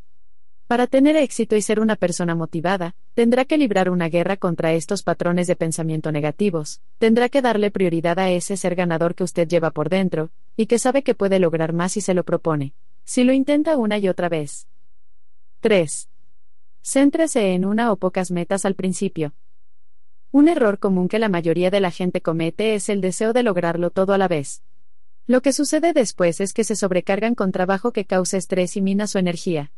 Para 0.68 0.86
tener 0.86 1.16
éxito 1.16 1.56
y 1.56 1.62
ser 1.64 1.80
una 1.80 1.96
persona 1.96 2.36
motivada, 2.36 2.94
tendrá 3.16 3.46
que 3.46 3.58
librar 3.58 3.90
una 3.90 4.10
guerra 4.10 4.38
contra 4.38 4.74
estos 4.74 5.02
patrones 5.02 5.48
de 5.48 5.56
pensamiento 5.56 6.12
negativos, 6.12 6.82
tendrá 7.00 7.30
que 7.30 7.42
darle 7.42 7.72
prioridad 7.72 8.20
a 8.20 8.30
ese 8.30 8.58
ser 8.58 8.76
ganador 8.76 9.16
que 9.16 9.24
usted 9.24 9.48
lleva 9.48 9.72
por 9.72 9.90
dentro, 9.90 10.30
y 10.56 10.68
que 10.68 10.78
sabe 10.78 11.02
que 11.02 11.16
puede 11.16 11.40
lograr 11.40 11.74
más 11.74 11.94
si 11.94 12.02
se 12.02 12.14
lo 12.14 12.24
propone. 12.24 12.74
Si 13.06 13.24
lo 13.24 13.34
intenta 13.34 13.76
una 13.76 13.98
y 13.98 14.08
otra 14.08 14.30
vez. 14.30 14.68
3. 15.62 16.10
Céntrese 16.90 17.54
en 17.54 17.66
una 17.66 17.92
o 17.92 17.98
pocas 17.98 18.32
metas 18.32 18.64
al 18.64 18.74
principio. 18.74 19.34
Un 20.32 20.48
error 20.48 20.80
común 20.80 21.10
que 21.10 21.20
la 21.20 21.28
mayoría 21.28 21.70
de 21.70 21.82
la 21.82 21.92
gente 21.92 22.22
comete 22.22 22.76
es 22.76 22.88
el 22.88 23.02
deseo 23.02 23.34
de 23.34 23.44
lograrlo 23.44 23.90
todo 23.90 24.14
a 24.14 24.18
la 24.18 24.30
vez. 24.30 24.64
Lo 25.26 25.42
que 25.42 25.52
sucede 25.52 25.92
después 25.92 26.40
es 26.40 26.54
que 26.54 26.64
se 26.64 26.78
sobrecargan 26.78 27.36
con 27.36 27.52
trabajo 27.52 27.92
que 27.92 28.06
causa 28.06 28.38
estrés 28.38 28.78
y 28.78 28.82
mina 28.82 29.06
su 29.06 29.18
energía. 29.18 29.74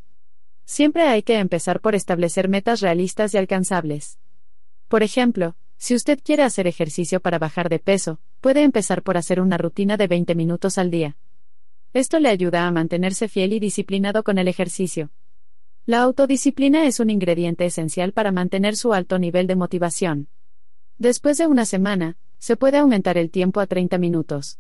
Siempre 0.66 1.07
hay 1.07 1.24
que 1.24 1.39
empezar 1.39 1.82
por 1.82 1.95
establecer 1.95 2.47
metas 2.47 2.80
realistas 2.80 3.34
y 3.34 3.39
alcanzables. 3.39 4.20
Por 4.88 5.01
ejemplo, 5.01 5.55
si 5.78 5.95
usted 5.95 6.20
quiere 6.24 6.43
hacer 6.43 6.68
ejercicio 6.68 7.22
para 7.22 7.39
bajar 7.39 7.70
de 7.70 7.80
peso, 7.80 8.20
puede 8.39 8.62
empezar 8.62 9.01
por 9.01 9.18
hacer 9.18 9.41
una 9.41 9.57
rutina 9.57 9.97
de 9.97 10.05
20 10.05 10.36
minutos 10.36 10.78
al 10.78 10.91
día. 10.91 11.18
Esto 11.91 12.20
le 12.20 12.30
ayuda 12.30 12.68
a 12.68 12.72
mantenerse 12.72 13.28
fiel 13.28 13.53
y 13.53 13.60
disciplinado 13.60 14.24
con 14.24 14.38
el 14.38 14.47
ejercicio. 14.47 15.10
La 15.89 16.03
autodisciplina 16.03 16.85
es 16.85 16.99
un 16.99 17.09
ingrediente 17.09 17.65
esencial 17.65 18.13
para 18.13 18.31
mantener 18.31 18.75
su 18.75 18.93
alto 18.93 19.17
nivel 19.17 19.47
de 19.47 19.55
motivación. 19.55 20.29
Después 20.99 21.39
de 21.39 21.47
una 21.47 21.65
semana, 21.65 22.15
se 22.37 22.55
puede 22.55 22.77
aumentar 22.77 23.17
el 23.17 23.31
tiempo 23.31 23.59
a 23.59 23.65
30 23.65 23.97
minutos. 23.97 24.59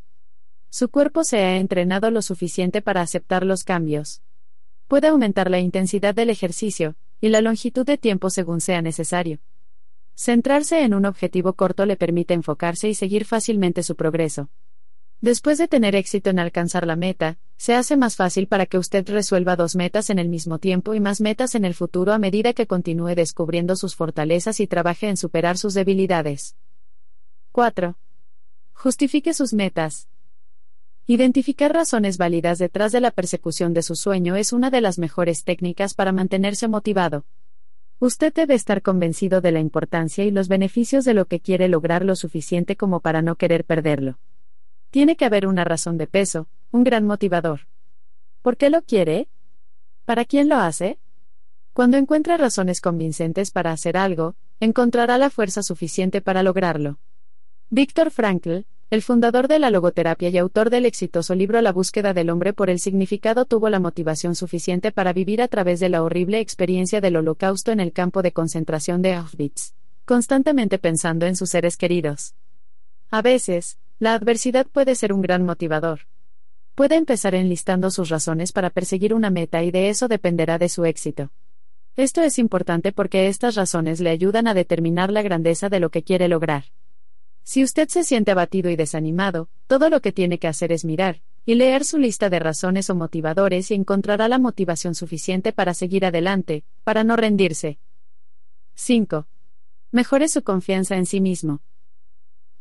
Su 0.71 0.89
cuerpo 0.89 1.23
se 1.23 1.37
ha 1.37 1.57
entrenado 1.57 2.09
lo 2.09 2.23
suficiente 2.23 2.81
para 2.81 3.01
aceptar 3.01 3.45
los 3.45 3.63
cambios. 3.63 4.23
Puede 4.87 5.09
aumentar 5.09 5.51
la 5.51 5.59
intensidad 5.59 6.15
del 6.15 6.31
ejercicio, 6.31 6.95
y 7.21 7.29
la 7.29 7.41
longitud 7.41 7.85
de 7.85 7.99
tiempo 7.99 8.31
según 8.31 8.59
sea 8.59 8.81
necesario. 8.81 9.37
Centrarse 10.15 10.81
en 10.81 10.95
un 10.95 11.05
objetivo 11.05 11.53
corto 11.53 11.85
le 11.85 11.95
permite 11.95 12.33
enfocarse 12.33 12.89
y 12.89 12.95
seguir 12.95 13.25
fácilmente 13.25 13.83
su 13.83 13.95
progreso. 13.95 14.49
Después 15.21 15.57
de 15.57 15.67
tener 15.67 15.95
éxito 15.95 16.29
en 16.29 16.39
alcanzar 16.39 16.87
la 16.87 16.95
meta, 16.95 17.37
se 17.57 17.75
hace 17.75 17.97
más 17.97 18.15
fácil 18.15 18.47
para 18.47 18.65
que 18.65 18.77
usted 18.77 19.05
resuelva 19.09 19.57
dos 19.57 19.75
metas 19.75 20.09
en 20.09 20.17
el 20.17 20.29
mismo 20.29 20.59
tiempo 20.59 20.93
y 20.93 21.01
más 21.01 21.19
metas 21.19 21.55
en 21.55 21.65
el 21.65 21.73
futuro 21.73 22.13
a 22.13 22.19
medida 22.19 22.53
que 22.53 22.67
continúe 22.67 23.15
descubriendo 23.15 23.75
sus 23.75 23.95
fortalezas 23.95 24.61
y 24.61 24.67
trabaje 24.67 25.09
en 25.09 25.17
superar 25.17 25.57
sus 25.57 25.73
debilidades. 25.73 26.55
4. 27.51 27.97
Justifique 28.71 29.33
sus 29.33 29.53
metas. 29.53 30.07
Identificar 31.05 31.73
razones 31.73 32.17
válidas 32.17 32.57
detrás 32.59 32.93
de 32.93 33.01
la 33.01 33.11
persecución 33.11 33.73
de 33.73 33.81
su 33.81 33.95
sueño 33.95 34.37
es 34.37 34.53
una 34.53 34.69
de 34.69 34.79
las 34.79 34.99
mejores 34.99 35.43
técnicas 35.43 35.95
para 35.95 36.13
mantenerse 36.13 36.69
motivado. 36.69 37.25
Usted 37.99 38.33
debe 38.33 38.53
estar 38.53 38.81
convencido 38.81 39.41
de 39.41 39.51
la 39.51 39.59
importancia 39.59 40.23
y 40.23 40.31
los 40.31 40.47
beneficios 40.47 41.03
de 41.03 41.13
lo 41.13 41.25
que 41.25 41.41
quiere 41.41 41.67
lograr 41.67 42.05
lo 42.05 42.15
suficiente 42.15 42.77
como 42.77 43.01
para 43.01 43.21
no 43.21 43.35
querer 43.35 43.65
perderlo. 43.65 44.17
Tiene 44.91 45.15
que 45.15 45.25
haber 45.25 45.45
una 45.45 45.63
razón 45.63 45.97
de 45.97 46.07
peso, 46.07 46.47
un 46.71 46.83
gran 46.83 47.05
motivador. 47.05 47.67
¿Por 48.41 48.57
qué 48.57 48.69
lo 48.69 48.81
quiere? 48.81 49.27
¿Para 50.05 50.25
quién 50.25 50.49
lo 50.49 50.55
hace? 50.55 50.97
Cuando 51.73 51.97
encuentra 51.97 52.37
razones 52.37 52.81
convincentes 52.81 53.51
para 53.51 53.71
hacer 53.71 53.97
algo, 53.97 54.35
encontrará 54.59 55.17
la 55.17 55.29
fuerza 55.29 55.61
suficiente 55.61 56.21
para 56.21 56.41
lograrlo. 56.41 56.97
Víctor 57.69 58.09
Frankl, 58.09 58.65
el 58.89 59.03
fundador 59.03 59.47
de 59.47 59.59
la 59.59 59.69
logoterapia 59.69 60.29
y 60.29 60.37
autor 60.39 60.71
del 60.71 60.87
exitoso 60.87 61.35
libro 61.35 61.61
La 61.61 61.71
búsqueda 61.71 62.15
del 62.15 62.31
hombre 62.31 62.53
por 62.53 62.71
el 62.71 62.79
significado, 62.79 63.45
tuvo 63.45 63.69
la 63.69 63.79
motivación 63.79 64.33
suficiente 64.33 64.91
para 64.91 65.13
vivir 65.13 65.43
a 65.43 65.47
través 65.47 65.79
de 65.79 65.89
la 65.89 66.01
horrible 66.01 66.39
experiencia 66.39 66.99
del 66.99 67.15
holocausto 67.15 67.71
en 67.71 67.79
el 67.79 67.93
campo 67.93 68.23
de 68.23 68.31
concentración 68.31 69.03
de 69.03 69.13
Auschwitz, 69.13 69.75
constantemente 70.05 70.79
pensando 70.79 71.27
en 71.27 71.35
sus 71.35 71.51
seres 71.51 71.77
queridos. 71.77 72.33
A 73.11 73.21
veces, 73.21 73.77
la 73.99 74.13
adversidad 74.13 74.65
puede 74.65 74.95
ser 74.95 75.11
un 75.11 75.21
gran 75.21 75.43
motivador. 75.43 76.07
Puede 76.73 76.95
empezar 76.95 77.35
enlistando 77.35 77.91
sus 77.91 78.07
razones 78.07 78.53
para 78.53 78.69
perseguir 78.69 79.13
una 79.13 79.29
meta 79.29 79.61
y 79.63 79.71
de 79.71 79.89
eso 79.89 80.07
dependerá 80.07 80.57
de 80.57 80.69
su 80.69 80.85
éxito. 80.85 81.31
Esto 81.97 82.21
es 82.21 82.39
importante 82.39 82.93
porque 82.93 83.27
estas 83.27 83.55
razones 83.55 83.99
le 83.99 84.09
ayudan 84.09 84.47
a 84.47 84.53
determinar 84.53 85.11
la 85.11 85.21
grandeza 85.21 85.67
de 85.67 85.81
lo 85.81 85.89
que 85.89 86.03
quiere 86.03 86.29
lograr. 86.29 86.63
Si 87.43 87.61
usted 87.61 87.89
se 87.89 88.05
siente 88.05 88.31
abatido 88.31 88.69
y 88.69 88.77
desanimado, 88.77 89.49
todo 89.67 89.89
lo 89.89 89.99
que 90.01 90.13
tiene 90.13 90.39
que 90.39 90.47
hacer 90.47 90.71
es 90.71 90.85
mirar 90.85 91.21
y 91.45 91.55
leer 91.55 91.83
su 91.83 91.97
lista 91.97 92.29
de 92.29 92.39
razones 92.39 92.89
o 92.89 92.95
motivadores 92.95 93.71
y 93.71 93.73
encontrará 93.73 94.29
la 94.29 94.37
motivación 94.37 94.95
suficiente 94.95 95.51
para 95.51 95.73
seguir 95.73 96.05
adelante, 96.05 96.63
para 96.85 97.03
no 97.03 97.17
rendirse. 97.17 97.79
5. 98.75 99.27
Mejore 99.91 100.29
su 100.29 100.43
confianza 100.43 100.95
en 100.95 101.05
sí 101.05 101.19
mismo. 101.19 101.59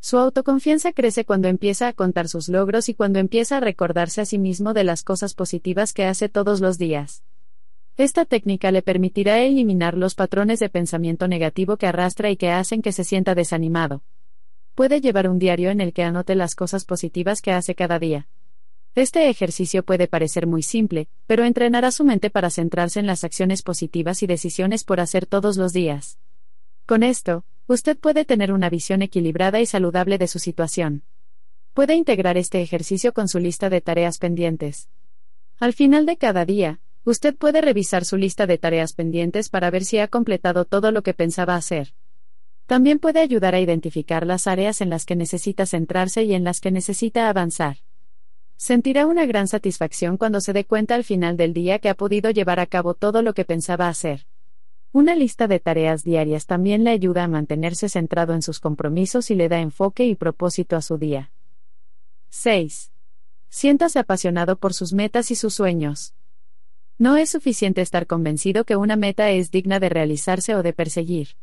Su 0.01 0.19
autoconfianza 0.19 0.93
crece 0.93 1.25
cuando 1.25 1.49
empieza 1.49 1.89
a 1.89 1.93
contar 1.93 2.29
sus 2.29 2.49
logros 2.49 2.89
y 2.89 2.95
cuando 2.95 3.19
empieza 3.19 3.57
a 3.57 3.61
recordarse 3.61 4.21
a 4.21 4.25
sí 4.25 4.39
mismo 4.39 4.73
de 4.73 4.85
las 4.85 5.03
cosas 5.03 5.35
positivas 5.35 5.93
que 5.93 6.05
hace 6.05 6.29
todos 6.29 6.61
los 6.61 6.79
días. 6.79 7.25
Esta 7.97 8.25
técnica 8.25 8.71
le 8.71 8.81
permitirá 8.81 9.41
eliminar 9.41 9.97
los 9.97 10.15
patrones 10.15 10.61
de 10.61 10.69
pensamiento 10.69 11.27
negativo 11.27 11.77
que 11.77 11.89
arrastra 11.89 12.31
y 12.31 12.37
que 12.37 12.51
hacen 12.51 12.81
que 12.81 12.93
se 12.93 13.03
sienta 13.03 13.35
desanimado. 13.35 14.03
Puede 14.77 15.01
llevar 15.01 15.29
un 15.29 15.41
diario 15.41 15.71
en 15.71 15.81
el 15.81 15.93
que 15.93 16.05
anote 16.05 16.37
las 16.37 16.55
cosas 16.55 16.85
positivas 16.85 17.43
que 17.43 17.51
hace 17.51 17.75
cada 17.75 17.99
día. 17.99 18.29
Este 18.95 19.29
ejercicio 19.29 19.83
puede 19.83 20.07
parecer 20.07 20.47
muy 20.47 20.63
simple, 20.63 21.09
pero 21.27 21.45
entrenará 21.45 21.91
su 21.91 22.05
mente 22.05 22.31
para 22.31 22.51
centrarse 22.51 23.01
en 23.01 23.09
las 23.09 23.25
acciones 23.25 23.63
positivas 23.63 24.23
y 24.23 24.29
decisiones 24.29 24.85
por 24.85 25.01
hacer 25.01 25.27
todos 25.27 25.57
los 25.57 25.73
días. 25.73 26.19
Con 26.89 27.03
esto, 27.03 27.45
usted 27.67 27.99
puede 27.99 28.25
tener 28.25 28.51
una 28.51 28.71
visión 28.71 29.03
equilibrada 29.03 29.61
y 29.61 29.67
saludable 29.67 30.17
de 30.17 30.27
su 30.27 30.39
situación. 30.39 31.03
Puede 31.75 31.95
integrar 31.95 32.39
este 32.39 32.63
ejercicio 32.63 33.13
con 33.13 33.29
su 33.29 33.39
lista 33.39 33.69
de 33.69 33.83
tareas 33.83 34.17
pendientes. 34.17 34.89
Al 35.59 35.75
final 35.75 36.07
de 36.07 36.17
cada 36.17 36.47
día, 36.47 36.81
usted 37.05 37.37
puede 37.37 37.61
revisar 37.61 38.07
su 38.07 38.17
lista 38.17 38.47
de 38.47 38.57
tareas 38.57 38.95
pendientes 38.95 39.51
para 39.51 39.69
ver 39.69 39.85
si 39.85 39.99
ha 39.99 40.09
completado 40.09 40.65
todo 40.65 40.91
lo 40.91 41.03
que 41.03 41.13
pensaba 41.13 41.57
hacer. 41.57 41.93
También 42.65 43.01
puede 43.01 43.21
ayudar 43.21 43.55
a 43.55 43.61
identificar 43.61 44.27
las 44.27 44.47
áreas 44.47 44.81
en 44.81 44.89
las 44.89 45.05
que 45.05 45.15
necesita 45.15 45.67
centrarse 45.67 46.23
y 46.23 46.33
en 46.33 46.43
las 46.43 46.59
que 46.59 46.71
necesita 46.71 47.29
avanzar. 47.29 47.77
Sentirá 48.57 49.05
una 49.05 49.27
gran 49.27 49.47
satisfacción 49.47 50.17
cuando 50.17 50.41
se 50.41 50.55
dé 50.55 50.65
cuenta 50.65 50.95
al 50.95 51.05
final 51.05 51.37
del 51.37 51.53
día 51.53 51.81
que 51.81 51.91
ha 51.91 51.95
podido 51.95 52.31
llevar 52.31 52.61
a 52.61 52.67
cabo 52.67 52.95
todo 52.95 53.21
lo 53.21 53.35
que 53.35 53.45
pensaba 53.45 53.89
hacer. 53.89 54.25
Una 54.93 55.15
lista 55.15 55.47
de 55.49 55.61
tareas 55.61 56.03
diarias 56.03 56.47
también 56.47 56.83
le 56.83 56.91
ayuda 56.91 57.25
a 57.25 57.29
mantenerse 57.29 57.89
centrado 57.89 58.33
en 58.33 58.41
sus 58.41 58.59
compromisos 58.59 59.31
y 59.31 59.35
le 59.35 59.49
da 59.49 59.61
enfoque 59.61 60.07
y 60.07 60.15
propósito 60.15 60.77
a 60.77 60.83
su 60.83 60.97
día. 60.97 61.31
6. 62.31 62.91
Siéntase 63.51 63.99
apasionado 63.99 64.57
por 64.57 64.73
sus 64.73 64.93
metas 64.95 65.31
y 65.31 65.35
sus 65.35 65.55
sueños. 65.55 66.15
No 66.97 67.17
es 67.17 67.31
suficiente 67.31 67.83
estar 67.83 68.07
convencido 68.07 68.65
que 68.65 68.77
una 68.77 68.97
meta 68.97 69.31
es 69.31 69.51
digna 69.51 69.79
de 69.79 69.91
realizarse 69.91 70.55
o 70.55 70.63
de 70.63 70.73
perseguir. 70.73 71.37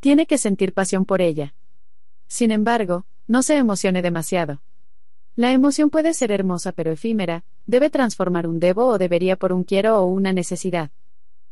Tiene 0.00 0.26
que 0.26 0.38
sentir 0.38 0.72
pasión 0.72 1.04
por 1.04 1.20
ella. 1.20 1.54
Sin 2.28 2.50
embargo, 2.50 3.04
no 3.28 3.42
se 3.42 3.56
emocione 3.56 4.00
demasiado. 4.00 4.62
La 5.36 5.52
emoción 5.52 5.90
puede 5.90 6.14
ser 6.14 6.32
hermosa 6.32 6.72
pero 6.72 6.90
efímera, 6.90 7.44
debe 7.66 7.90
transformar 7.90 8.46
un 8.46 8.58
debo 8.58 8.86
o 8.86 8.98
debería 8.98 9.36
por 9.36 9.52
un 9.52 9.64
quiero 9.64 9.98
o 9.98 10.06
una 10.06 10.32
necesidad. 10.32 10.90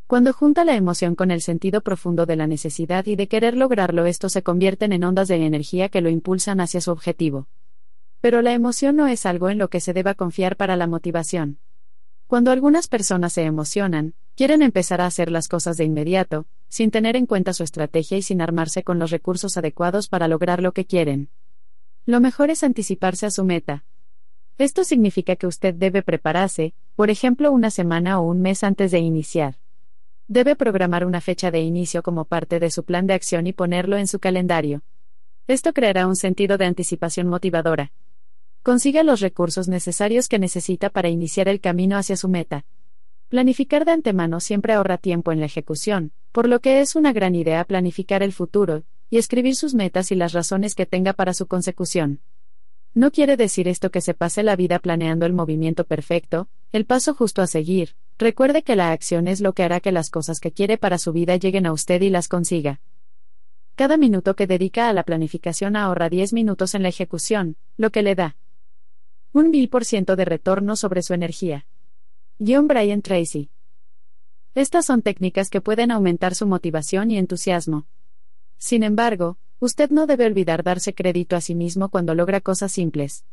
Cuando 0.09 0.33
junta 0.33 0.65
la 0.65 0.75
emoción 0.75 1.13
con 1.13 1.29
el 1.29 1.39
sentido 1.39 1.81
profundo 1.81 2.25
de 2.25 2.35
la 2.35 2.47
necesidad 2.47 3.05
y 3.05 3.15
de 3.15 3.27
querer 3.27 3.55
lograrlo, 3.55 4.07
esto 4.07 4.27
se 4.27 4.41
convierten 4.41 4.91
en 4.91 5.03
ondas 5.03 5.27
de 5.27 5.35
energía 5.35 5.89
que 5.89 6.01
lo 6.01 6.09
impulsan 6.09 6.61
hacia 6.61 6.81
su 6.81 6.89
objetivo. 6.89 7.47
Pero 8.19 8.41
la 8.41 8.53
emoción 8.53 8.95
no 8.95 9.05
es 9.05 9.27
algo 9.27 9.51
en 9.51 9.59
lo 9.59 9.69
que 9.69 9.79
se 9.79 9.93
deba 9.93 10.15
confiar 10.15 10.55
para 10.55 10.75
la 10.77 10.87
motivación. 10.87 11.59
Cuando 12.25 12.49
algunas 12.49 12.87
personas 12.87 13.33
se 13.33 13.43
emocionan, 13.43 14.15
quieren 14.33 14.63
empezar 14.63 14.99
a 14.99 15.05
hacer 15.05 15.29
las 15.29 15.47
cosas 15.47 15.77
de 15.77 15.83
inmediato, 15.83 16.47
sin 16.69 16.89
tener 16.89 17.15
en 17.15 17.27
cuenta 17.27 17.53
su 17.53 17.61
estrategia 17.61 18.17
y 18.17 18.23
sin 18.23 18.41
armarse 18.41 18.81
con 18.81 18.97
los 18.97 19.11
recursos 19.11 19.57
adecuados 19.57 20.07
para 20.07 20.27
lograr 20.27 20.59
lo 20.59 20.71
que 20.71 20.85
quieren. 20.85 21.29
Lo 22.07 22.19
mejor 22.19 22.49
es 22.49 22.63
anticiparse 22.63 23.27
a 23.27 23.29
su 23.29 23.43
meta. 23.43 23.85
Esto 24.57 24.85
significa 24.85 25.35
que 25.35 25.45
usted 25.45 25.75
debe 25.75 26.01
prepararse, 26.01 26.73
por 26.95 27.11
ejemplo, 27.11 27.51
una 27.51 27.69
semana 27.69 28.19
o 28.19 28.23
un 28.23 28.41
mes 28.41 28.63
antes 28.63 28.89
de 28.89 28.97
iniciar. 28.97 29.59
Debe 30.31 30.55
programar 30.55 31.05
una 31.07 31.21
fecha 31.21 31.49
de 31.49 31.59
inicio 31.61 32.03
como 32.03 32.23
parte 32.23 32.59
de 32.59 32.69
su 32.69 32.83
plan 32.83 33.07
de 33.07 33.15
acción 33.15 33.47
y 33.47 33.51
ponerlo 33.51 33.97
en 33.97 34.05
su 34.05 34.19
calendario. 34.19 34.83
Esto 35.47 35.73
creará 35.73 36.05
un 36.05 36.15
sentido 36.15 36.59
de 36.59 36.65
anticipación 36.65 37.27
motivadora. 37.27 37.91
Consiga 38.61 39.01
los 39.01 39.21
recursos 39.21 39.67
necesarios 39.67 40.27
que 40.27 40.37
necesita 40.37 40.91
para 40.91 41.09
iniciar 41.09 41.47
el 41.47 41.59
camino 41.59 41.97
hacia 41.97 42.15
su 42.15 42.29
meta. 42.29 42.63
Planificar 43.29 43.85
de 43.85 43.93
antemano 43.93 44.39
siempre 44.39 44.73
ahorra 44.73 44.99
tiempo 44.99 45.31
en 45.31 45.39
la 45.39 45.47
ejecución, 45.47 46.11
por 46.31 46.47
lo 46.47 46.59
que 46.59 46.81
es 46.81 46.95
una 46.95 47.11
gran 47.11 47.33
idea 47.33 47.63
planificar 47.63 48.21
el 48.21 48.31
futuro, 48.31 48.83
y 49.09 49.17
escribir 49.17 49.55
sus 49.55 49.73
metas 49.73 50.11
y 50.11 50.15
las 50.15 50.33
razones 50.33 50.75
que 50.75 50.85
tenga 50.85 51.13
para 51.13 51.33
su 51.33 51.47
consecución. 51.47 52.19
No 52.93 53.09
quiere 53.09 53.35
decir 53.35 53.67
esto 53.67 53.89
que 53.89 54.01
se 54.01 54.13
pase 54.13 54.43
la 54.43 54.55
vida 54.55 54.77
planeando 54.77 55.25
el 55.25 55.33
movimiento 55.33 55.85
perfecto, 55.85 56.49
el 56.71 56.85
paso 56.85 57.15
justo 57.15 57.41
a 57.41 57.47
seguir, 57.47 57.95
recuerde 58.19 58.61
que 58.61 58.75
la 58.75 58.91
acción 58.91 59.27
es 59.27 59.41
lo 59.41 59.53
que 59.53 59.63
hará 59.63 59.79
que 59.79 59.91
las 59.91 60.11
cosas 60.11 60.39
que 60.39 60.51
quiere 60.51 60.77
para 60.77 60.99
su 60.99 61.11
vida 61.11 61.35
lleguen 61.37 61.65
a 61.65 61.73
usted 61.73 62.01
y 62.01 62.09
las 62.09 62.27
consiga. 62.27 62.81
Cada 63.75 63.97
minuto 63.97 64.35
que 64.35 64.45
dedica 64.45 64.89
a 64.89 64.93
la 64.93 65.03
planificación 65.03 65.75
ahorra 65.75 66.09
10 66.09 66.33
minutos 66.33 66.75
en 66.75 66.83
la 66.83 66.89
ejecución, 66.89 67.55
lo 67.77 67.89
que 67.89 68.03
le 68.03 68.13
da 68.13 68.35
un 69.31 69.49
mil 69.49 69.69
por 69.69 69.85
ciento 69.85 70.15
de 70.15 70.25
retorno 70.25 70.75
sobre 70.75 71.01
su 71.01 71.13
energía. 71.13 71.65
John 72.39 72.67
Brian 72.67 73.01
Tracy 73.01 73.49
estas 74.55 74.87
son 74.87 75.03
técnicas 75.03 75.49
que 75.49 75.61
pueden 75.61 75.91
aumentar 75.91 76.33
su 76.35 76.47
motivación 76.47 77.11
y 77.11 77.17
entusiasmo. 77.17 77.85
Sin 78.57 78.83
embargo, 78.83 79.37
usted 79.59 79.89
no 79.91 80.07
debe 80.07 80.25
olvidar 80.25 80.63
darse 80.63 80.93
crédito 80.93 81.35
a 81.35 81.41
sí 81.41 81.55
mismo 81.55 81.89
cuando 81.89 82.15
logra 82.15 82.41
cosas 82.41 82.71
simples. 82.71 83.23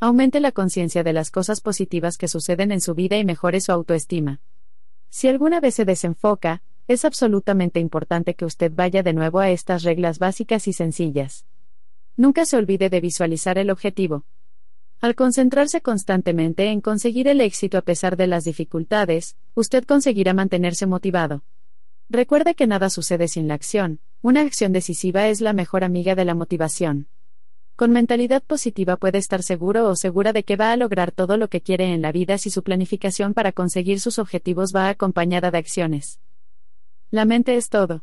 Aumente 0.00 0.38
la 0.38 0.52
conciencia 0.52 1.02
de 1.02 1.12
las 1.12 1.32
cosas 1.32 1.60
positivas 1.60 2.18
que 2.18 2.28
suceden 2.28 2.70
en 2.70 2.80
su 2.80 2.94
vida 2.94 3.16
y 3.16 3.24
mejore 3.24 3.60
su 3.60 3.72
autoestima. 3.72 4.40
Si 5.10 5.26
alguna 5.26 5.58
vez 5.58 5.74
se 5.74 5.84
desenfoca, 5.84 6.62
es 6.86 7.04
absolutamente 7.04 7.80
importante 7.80 8.34
que 8.34 8.44
usted 8.44 8.70
vaya 8.72 9.02
de 9.02 9.12
nuevo 9.12 9.40
a 9.40 9.50
estas 9.50 9.82
reglas 9.82 10.20
básicas 10.20 10.68
y 10.68 10.72
sencillas. 10.72 11.46
Nunca 12.16 12.44
se 12.44 12.56
olvide 12.56 12.90
de 12.90 13.00
visualizar 13.00 13.58
el 13.58 13.70
objetivo. 13.70 14.24
Al 15.00 15.16
concentrarse 15.16 15.80
constantemente 15.80 16.66
en 16.66 16.80
conseguir 16.80 17.26
el 17.26 17.40
éxito 17.40 17.76
a 17.76 17.82
pesar 17.82 18.16
de 18.16 18.28
las 18.28 18.44
dificultades, 18.44 19.36
usted 19.54 19.84
conseguirá 19.84 20.32
mantenerse 20.32 20.86
motivado. 20.86 21.42
Recuerde 22.08 22.54
que 22.54 22.68
nada 22.68 22.88
sucede 22.88 23.26
sin 23.26 23.48
la 23.48 23.54
acción, 23.54 23.98
una 24.22 24.42
acción 24.42 24.72
decisiva 24.72 25.26
es 25.26 25.40
la 25.40 25.54
mejor 25.54 25.82
amiga 25.82 26.14
de 26.14 26.24
la 26.24 26.36
motivación. 26.36 27.08
Con 27.78 27.92
mentalidad 27.92 28.42
positiva 28.42 28.96
puede 28.96 29.18
estar 29.18 29.44
seguro 29.44 29.88
o 29.88 29.94
segura 29.94 30.32
de 30.32 30.42
que 30.42 30.56
va 30.56 30.72
a 30.72 30.76
lograr 30.76 31.12
todo 31.12 31.36
lo 31.36 31.46
que 31.46 31.60
quiere 31.60 31.94
en 31.94 32.02
la 32.02 32.10
vida 32.10 32.36
si 32.36 32.50
su 32.50 32.64
planificación 32.64 33.34
para 33.34 33.52
conseguir 33.52 34.00
sus 34.00 34.18
objetivos 34.18 34.72
va 34.74 34.88
acompañada 34.88 35.52
de 35.52 35.58
acciones. 35.58 36.18
La 37.12 37.24
mente 37.24 37.54
es 37.54 37.68
todo. 37.68 38.02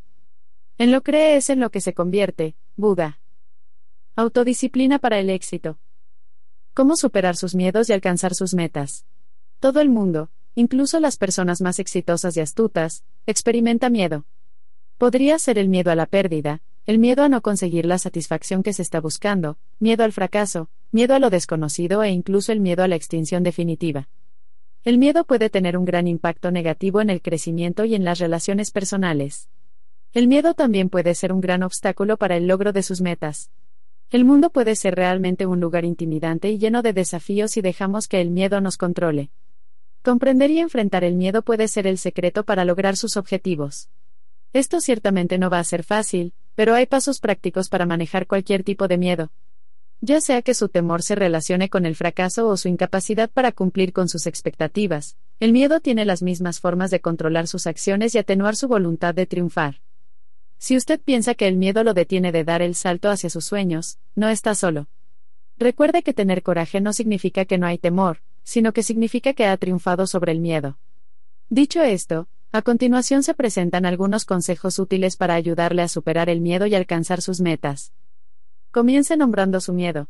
En 0.78 0.94
lo 0.94 1.04
cree 1.04 1.36
es 1.36 1.50
en 1.50 1.60
lo 1.60 1.72
que 1.72 1.82
se 1.82 1.94
convierte, 1.94 2.56
Buda. 2.78 3.20
Autodisciplina 4.16 4.98
para 4.98 5.20
el 5.20 5.30
éxito. 5.30 5.78
Cómo 6.74 6.96
superar 6.96 7.36
sus 7.36 7.54
miedos 7.54 7.90
y 7.90 7.92
alcanzar 7.92 8.34
sus 8.34 8.54
metas. 8.54 9.06
Todo 9.60 9.82
el 9.82 9.90
mundo, 9.90 10.30
incluso 10.56 11.02
las 11.02 11.18
personas 11.18 11.60
más 11.60 11.80
exitosas 11.80 12.38
y 12.38 12.40
astutas, 12.40 13.04
experimenta 13.26 13.90
miedo. 13.90 14.24
Podría 14.98 15.38
ser 15.38 15.60
el 15.60 15.68
miedo 15.68 15.92
a 15.92 15.96
la 15.96 16.06
pérdida, 16.06 16.62
el 16.86 17.00
miedo 17.00 17.24
a 17.24 17.30
no 17.30 17.42
conseguir 17.42 17.86
la 17.88 17.98
satisfacción 17.98 18.62
que 18.62 18.72
se 18.72 18.84
está 18.84 19.02
buscando, 19.02 19.58
miedo 19.80 20.04
al 20.04 20.12
fracaso, 20.12 20.70
miedo 20.92 21.16
a 21.16 21.20
lo 21.20 21.32
desconocido 21.32 22.04
e 22.04 22.12
incluso 22.12 22.52
el 22.52 22.60
miedo 22.60 22.84
a 22.84 22.88
la 22.88 22.96
extinción 22.96 23.42
definitiva. 23.42 24.08
El 24.84 25.00
miedo 25.00 25.24
puede 25.24 25.50
tener 25.50 25.78
un 25.78 25.86
gran 25.86 26.08
impacto 26.08 26.52
negativo 26.52 27.02
en 27.02 27.10
el 27.10 27.24
crecimiento 27.24 27.86
y 27.86 27.96
en 27.96 28.04
las 28.04 28.20
relaciones 28.20 28.70
personales. 28.70 29.50
El 30.14 30.28
miedo 30.28 30.54
también 30.54 30.90
puede 30.90 31.16
ser 31.16 31.34
un 31.34 31.42
gran 31.42 31.64
obstáculo 31.64 32.18
para 32.18 32.38
el 32.38 32.46
logro 32.46 32.72
de 32.72 32.84
sus 32.84 33.02
metas. 33.02 33.50
El 34.12 34.24
mundo 34.24 34.52
puede 34.52 34.76
ser 34.76 34.94
realmente 34.94 35.48
un 35.48 35.60
lugar 35.60 35.86
intimidante 35.86 36.52
y 36.52 36.60
lleno 36.60 36.84
de 36.84 36.94
desafíos 36.94 37.52
si 37.52 37.62
dejamos 37.62 38.08
que 38.08 38.22
el 38.22 38.30
miedo 38.30 38.62
nos 38.62 38.78
controle. 38.78 39.32
Comprender 40.04 40.52
y 40.52 40.60
enfrentar 40.60 41.04
el 41.04 41.16
miedo 41.16 41.42
puede 41.42 41.68
ser 41.68 41.88
el 41.88 41.98
secreto 41.98 42.44
para 42.44 42.64
lograr 42.64 42.96
sus 42.96 43.18
objetivos. 43.18 43.90
Esto 44.54 44.80
ciertamente 44.82 45.40
no 45.40 45.50
va 45.50 45.58
a 45.58 45.64
ser 45.64 45.84
fácil, 45.84 46.34
pero 46.56 46.74
hay 46.74 46.86
pasos 46.86 47.20
prácticos 47.20 47.70
para 47.70 47.86
manejar 47.86 48.28
cualquier 48.28 48.64
tipo 48.64 48.88
de 48.88 48.98
miedo. 48.98 49.32
Ya 50.02 50.22
sea 50.22 50.42
que 50.42 50.54
su 50.54 50.70
temor 50.70 51.04
se 51.04 51.16
relacione 51.16 51.70
con 51.70 51.86
el 51.86 51.96
fracaso 51.96 52.48
o 52.48 52.58
su 52.58 52.68
incapacidad 52.68 53.30
para 53.30 53.52
cumplir 53.52 53.94
con 53.94 54.10
sus 54.10 54.28
expectativas, 54.28 55.18
el 55.40 55.52
miedo 55.52 55.80
tiene 55.80 56.06
las 56.06 56.22
mismas 56.22 56.60
formas 56.60 56.92
de 56.92 57.02
controlar 57.02 57.48
sus 57.48 57.68
acciones 57.68 58.16
y 58.16 58.18
atenuar 58.18 58.56
su 58.56 58.68
voluntad 58.68 59.14
de 59.14 59.26
triunfar. 59.26 59.82
Si 60.58 60.78
usted 60.78 61.02
piensa 61.02 61.36
que 61.36 61.48
el 61.48 61.58
miedo 61.58 61.84
lo 61.84 61.94
detiene 61.94 62.32
de 62.32 62.44
dar 62.44 62.62
el 62.62 62.76
salto 62.76 63.10
hacia 63.10 63.30
sus 63.30 63.46
sueños, 63.46 64.00
no 64.16 64.30
está 64.30 64.56
solo. 64.56 64.88
Recuerde 65.58 66.04
que 66.04 66.14
tener 66.14 66.44
coraje 66.44 66.82
no 66.82 66.94
significa 66.94 67.46
que 67.46 67.58
no 67.58 67.68
hay 67.68 67.78
temor, 67.78 68.22
sino 68.44 68.74
que 68.74 68.84
significa 68.84 69.34
que 69.34 69.46
ha 69.46 69.58
triunfado 69.58 70.08
sobre 70.08 70.32
el 70.32 70.40
miedo. 70.40 70.78
Dicho 71.50 71.82
esto, 71.82 72.28
a 72.56 72.62
continuación 72.62 73.22
se 73.22 73.34
presentan 73.34 73.86
algunos 73.86 74.24
consejos 74.24 74.80
útiles 74.80 75.18
para 75.18 75.34
ayudarle 75.34 75.82
a 75.82 75.90
superar 75.90 76.30
el 76.30 76.40
miedo 76.40 76.66
y 76.68 76.74
alcanzar 76.74 77.22
sus 77.22 77.42
metas. 77.42 77.92
Comience 78.72 79.18
nombrando 79.18 79.60
su 79.60 79.74
miedo. 79.74 80.08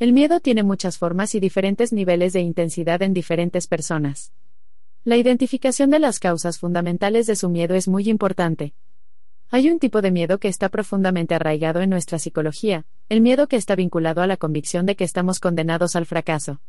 El 0.00 0.12
miedo 0.12 0.40
tiene 0.40 0.64
muchas 0.64 0.98
formas 0.98 1.36
y 1.36 1.40
diferentes 1.40 1.92
niveles 1.92 2.32
de 2.32 2.40
intensidad 2.40 3.00
en 3.02 3.14
diferentes 3.14 3.68
personas. 3.68 4.32
La 5.04 5.16
identificación 5.16 5.90
de 5.90 6.00
las 6.00 6.18
causas 6.18 6.58
fundamentales 6.58 7.28
de 7.28 7.36
su 7.36 7.48
miedo 7.48 7.76
es 7.76 7.86
muy 7.86 8.08
importante. 8.08 8.74
Hay 9.48 9.70
un 9.70 9.78
tipo 9.78 10.02
de 10.02 10.10
miedo 10.10 10.38
que 10.38 10.48
está 10.48 10.68
profundamente 10.68 11.36
arraigado 11.36 11.80
en 11.80 11.90
nuestra 11.90 12.18
psicología, 12.18 12.86
el 13.08 13.20
miedo 13.20 13.46
que 13.46 13.54
está 13.54 13.76
vinculado 13.76 14.20
a 14.20 14.26
la 14.26 14.36
convicción 14.36 14.84
de 14.84 14.96
que 14.96 15.04
estamos 15.04 15.38
condenados 15.38 15.94
al 15.94 16.06
fracaso. 16.06 16.60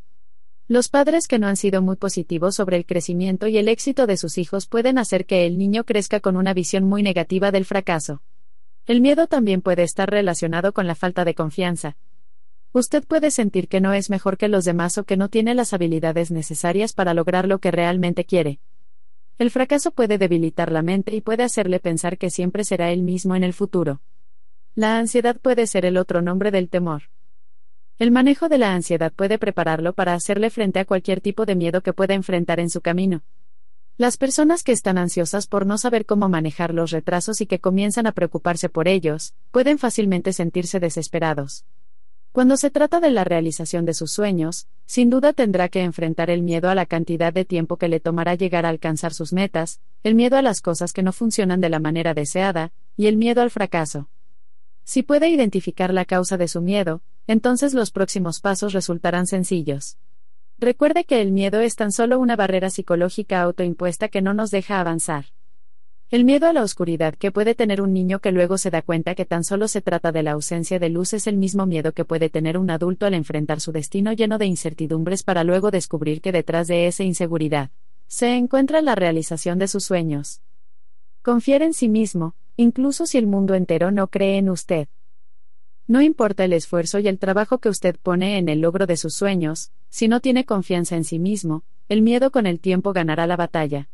Los 0.70 0.90
padres 0.90 1.28
que 1.28 1.38
no 1.38 1.46
han 1.46 1.56
sido 1.56 1.80
muy 1.80 1.96
positivos 1.96 2.54
sobre 2.54 2.76
el 2.76 2.84
crecimiento 2.84 3.46
y 3.46 3.56
el 3.56 3.68
éxito 3.68 4.06
de 4.06 4.18
sus 4.18 4.36
hijos 4.36 4.66
pueden 4.66 4.98
hacer 4.98 5.24
que 5.24 5.46
el 5.46 5.56
niño 5.56 5.84
crezca 5.84 6.20
con 6.20 6.36
una 6.36 6.52
visión 6.52 6.84
muy 6.84 7.02
negativa 7.02 7.50
del 7.50 7.64
fracaso. 7.64 8.20
El 8.84 9.00
miedo 9.00 9.28
también 9.28 9.62
puede 9.62 9.82
estar 9.82 10.10
relacionado 10.10 10.74
con 10.74 10.86
la 10.86 10.94
falta 10.94 11.24
de 11.24 11.34
confianza. 11.34 11.96
Usted 12.72 13.02
puede 13.06 13.30
sentir 13.30 13.66
que 13.68 13.80
no 13.80 13.94
es 13.94 14.10
mejor 14.10 14.36
que 14.36 14.48
los 14.48 14.66
demás 14.66 14.98
o 14.98 15.04
que 15.04 15.16
no 15.16 15.30
tiene 15.30 15.54
las 15.54 15.72
habilidades 15.72 16.30
necesarias 16.30 16.92
para 16.92 17.14
lograr 17.14 17.48
lo 17.48 17.60
que 17.60 17.70
realmente 17.70 18.26
quiere. 18.26 18.60
El 19.38 19.50
fracaso 19.50 19.90
puede 19.90 20.18
debilitar 20.18 20.70
la 20.70 20.82
mente 20.82 21.16
y 21.16 21.22
puede 21.22 21.44
hacerle 21.44 21.80
pensar 21.80 22.18
que 22.18 22.28
siempre 22.28 22.62
será 22.64 22.90
el 22.90 23.02
mismo 23.02 23.34
en 23.34 23.42
el 23.42 23.54
futuro. 23.54 24.02
La 24.74 24.98
ansiedad 24.98 25.38
puede 25.40 25.66
ser 25.66 25.86
el 25.86 25.96
otro 25.96 26.20
nombre 26.20 26.50
del 26.50 26.68
temor. 26.68 27.04
El 27.98 28.12
manejo 28.12 28.48
de 28.48 28.58
la 28.58 28.74
ansiedad 28.74 29.12
puede 29.12 29.38
prepararlo 29.38 29.92
para 29.92 30.14
hacerle 30.14 30.50
frente 30.50 30.78
a 30.78 30.84
cualquier 30.84 31.20
tipo 31.20 31.46
de 31.46 31.56
miedo 31.56 31.80
que 31.80 31.92
pueda 31.92 32.14
enfrentar 32.14 32.60
en 32.60 32.70
su 32.70 32.80
camino. 32.80 33.22
Las 33.96 34.16
personas 34.16 34.62
que 34.62 34.70
están 34.70 34.98
ansiosas 34.98 35.48
por 35.48 35.66
no 35.66 35.78
saber 35.78 36.06
cómo 36.06 36.28
manejar 36.28 36.72
los 36.72 36.92
retrasos 36.92 37.40
y 37.40 37.46
que 37.46 37.58
comienzan 37.58 38.06
a 38.06 38.12
preocuparse 38.12 38.68
por 38.68 38.86
ellos, 38.86 39.34
pueden 39.50 39.78
fácilmente 39.78 40.32
sentirse 40.32 40.78
desesperados. 40.78 41.64
Cuando 42.30 42.56
se 42.56 42.70
trata 42.70 43.00
de 43.00 43.10
la 43.10 43.24
realización 43.24 43.84
de 43.84 43.94
sus 43.94 44.12
sueños, 44.12 44.68
sin 44.86 45.10
duda 45.10 45.32
tendrá 45.32 45.68
que 45.68 45.82
enfrentar 45.82 46.30
el 46.30 46.42
miedo 46.42 46.70
a 46.70 46.76
la 46.76 46.86
cantidad 46.86 47.32
de 47.32 47.44
tiempo 47.44 47.78
que 47.78 47.88
le 47.88 47.98
tomará 47.98 48.36
llegar 48.36 48.64
a 48.64 48.68
alcanzar 48.68 49.12
sus 49.12 49.32
metas, 49.32 49.80
el 50.04 50.14
miedo 50.14 50.36
a 50.36 50.42
las 50.42 50.60
cosas 50.60 50.92
que 50.92 51.02
no 51.02 51.12
funcionan 51.12 51.60
de 51.60 51.68
la 51.68 51.80
manera 51.80 52.14
deseada, 52.14 52.70
y 52.96 53.08
el 53.08 53.16
miedo 53.16 53.42
al 53.42 53.50
fracaso. 53.50 54.08
Si 54.88 55.02
puede 55.02 55.28
identificar 55.28 55.92
la 55.92 56.06
causa 56.06 56.38
de 56.38 56.48
su 56.48 56.62
miedo, 56.62 57.02
entonces 57.26 57.74
los 57.74 57.90
próximos 57.90 58.40
pasos 58.40 58.72
resultarán 58.72 59.26
sencillos. 59.26 59.98
Recuerde 60.56 61.04
que 61.04 61.20
el 61.20 61.30
miedo 61.30 61.60
es 61.60 61.76
tan 61.76 61.92
solo 61.92 62.18
una 62.18 62.36
barrera 62.36 62.70
psicológica 62.70 63.42
autoimpuesta 63.42 64.08
que 64.08 64.22
no 64.22 64.32
nos 64.32 64.50
deja 64.50 64.80
avanzar. 64.80 65.26
El 66.08 66.24
miedo 66.24 66.46
a 66.46 66.54
la 66.54 66.62
oscuridad 66.62 67.16
que 67.16 67.30
puede 67.30 67.54
tener 67.54 67.82
un 67.82 67.92
niño 67.92 68.20
que 68.20 68.32
luego 68.32 68.56
se 68.56 68.70
da 68.70 68.80
cuenta 68.80 69.14
que 69.14 69.26
tan 69.26 69.44
solo 69.44 69.68
se 69.68 69.82
trata 69.82 70.10
de 70.10 70.22
la 70.22 70.32
ausencia 70.32 70.78
de 70.78 70.88
luz 70.88 71.12
es 71.12 71.26
el 71.26 71.36
mismo 71.36 71.66
miedo 71.66 71.92
que 71.92 72.06
puede 72.06 72.30
tener 72.30 72.56
un 72.56 72.70
adulto 72.70 73.04
al 73.04 73.12
enfrentar 73.12 73.60
su 73.60 73.72
destino 73.72 74.14
lleno 74.14 74.38
de 74.38 74.46
incertidumbres 74.46 75.22
para 75.22 75.44
luego 75.44 75.70
descubrir 75.70 76.22
que 76.22 76.32
detrás 76.32 76.66
de 76.66 76.86
esa 76.86 77.04
inseguridad 77.04 77.68
se 78.06 78.36
encuentra 78.36 78.80
la 78.80 78.94
realización 78.94 79.58
de 79.58 79.68
sus 79.68 79.84
sueños. 79.84 80.40
Confiere 81.20 81.66
en 81.66 81.74
sí 81.74 81.90
mismo, 81.90 82.36
incluso 82.58 83.06
si 83.06 83.18
el 83.18 83.28
mundo 83.28 83.54
entero 83.54 83.92
no 83.92 84.08
cree 84.08 84.36
en 84.36 84.50
usted. 84.50 84.88
No 85.86 86.02
importa 86.02 86.44
el 86.44 86.52
esfuerzo 86.52 86.98
y 86.98 87.06
el 87.06 87.18
trabajo 87.18 87.58
que 87.58 87.68
usted 87.68 87.96
pone 88.02 88.36
en 88.36 88.48
el 88.48 88.60
logro 88.60 88.86
de 88.86 88.96
sus 88.96 89.14
sueños, 89.14 89.70
si 89.88 90.08
no 90.08 90.20
tiene 90.20 90.44
confianza 90.44 90.96
en 90.96 91.04
sí 91.04 91.20
mismo, 91.20 91.62
el 91.88 92.02
miedo 92.02 92.32
con 92.32 92.46
el 92.46 92.58
tiempo 92.58 92.92
ganará 92.92 93.28
la 93.28 93.36
batalla. 93.36 93.88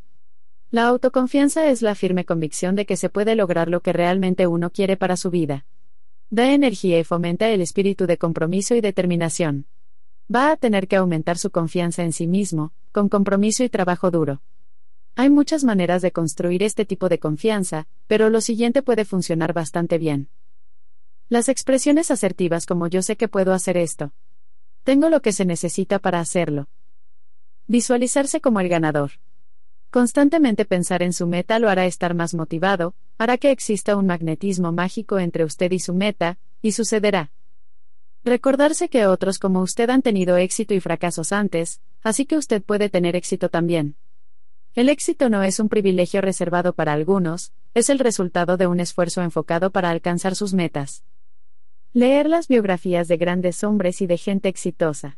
La 0.70 0.88
autoconfianza 0.88 1.68
es 1.68 1.82
la 1.82 1.94
firme 1.94 2.24
convicción 2.24 2.74
de 2.74 2.86
que 2.86 2.96
se 2.96 3.10
puede 3.10 3.36
lograr 3.36 3.68
lo 3.68 3.80
que 3.80 3.92
realmente 3.92 4.46
uno 4.46 4.70
quiere 4.70 4.96
para 4.96 5.18
su 5.18 5.30
vida. 5.30 5.66
Da 6.30 6.50
energía 6.50 6.98
y 6.98 7.04
fomenta 7.04 7.50
el 7.50 7.60
espíritu 7.60 8.06
de 8.06 8.16
compromiso 8.16 8.74
y 8.74 8.80
determinación. 8.80 9.66
Va 10.34 10.50
a 10.50 10.56
tener 10.56 10.88
que 10.88 10.96
aumentar 10.96 11.36
su 11.36 11.50
confianza 11.50 12.02
en 12.02 12.12
sí 12.12 12.26
mismo, 12.26 12.72
con 12.92 13.10
compromiso 13.10 13.62
y 13.62 13.68
trabajo 13.68 14.10
duro. 14.10 14.40
Hay 15.16 15.30
muchas 15.30 15.62
maneras 15.62 16.02
de 16.02 16.10
construir 16.10 16.64
este 16.64 16.84
tipo 16.84 17.08
de 17.08 17.20
confianza, 17.20 17.86
pero 18.08 18.30
lo 18.30 18.40
siguiente 18.40 18.82
puede 18.82 19.04
funcionar 19.04 19.52
bastante 19.52 19.96
bien. 19.96 20.28
Las 21.28 21.48
expresiones 21.48 22.10
asertivas 22.10 22.66
como 22.66 22.88
yo 22.88 23.00
sé 23.00 23.16
que 23.16 23.28
puedo 23.28 23.52
hacer 23.52 23.76
esto. 23.76 24.12
Tengo 24.82 25.08
lo 25.08 25.22
que 25.22 25.32
se 25.32 25.44
necesita 25.44 26.00
para 26.00 26.18
hacerlo. 26.18 26.68
Visualizarse 27.68 28.40
como 28.40 28.58
el 28.58 28.68
ganador. 28.68 29.12
Constantemente 29.90 30.64
pensar 30.64 31.02
en 31.04 31.12
su 31.12 31.28
meta 31.28 31.60
lo 31.60 31.68
hará 31.68 31.86
estar 31.86 32.14
más 32.14 32.34
motivado, 32.34 32.96
hará 33.16 33.38
que 33.38 33.52
exista 33.52 33.96
un 33.96 34.06
magnetismo 34.06 34.72
mágico 34.72 35.20
entre 35.20 35.44
usted 35.44 35.70
y 35.70 35.78
su 35.78 35.94
meta, 35.94 36.38
y 36.60 36.72
sucederá. 36.72 37.30
Recordarse 38.24 38.88
que 38.88 39.06
otros 39.06 39.38
como 39.38 39.62
usted 39.62 39.90
han 39.90 40.02
tenido 40.02 40.36
éxito 40.36 40.74
y 40.74 40.80
fracasos 40.80 41.30
antes, 41.30 41.80
así 42.02 42.26
que 42.26 42.36
usted 42.36 42.62
puede 42.62 42.88
tener 42.88 43.14
éxito 43.14 43.48
también. 43.48 43.94
El 44.74 44.88
éxito 44.88 45.28
no 45.28 45.44
es 45.44 45.60
un 45.60 45.68
privilegio 45.68 46.20
reservado 46.20 46.72
para 46.72 46.92
algunos, 46.94 47.52
es 47.74 47.90
el 47.90 48.00
resultado 48.00 48.56
de 48.56 48.66
un 48.66 48.80
esfuerzo 48.80 49.22
enfocado 49.22 49.70
para 49.70 49.90
alcanzar 49.90 50.34
sus 50.34 50.52
metas. 50.52 51.04
Leer 51.92 52.28
las 52.28 52.48
biografías 52.48 53.06
de 53.06 53.16
grandes 53.16 53.62
hombres 53.62 54.02
y 54.02 54.08
de 54.08 54.18
gente 54.18 54.48
exitosa. 54.48 55.16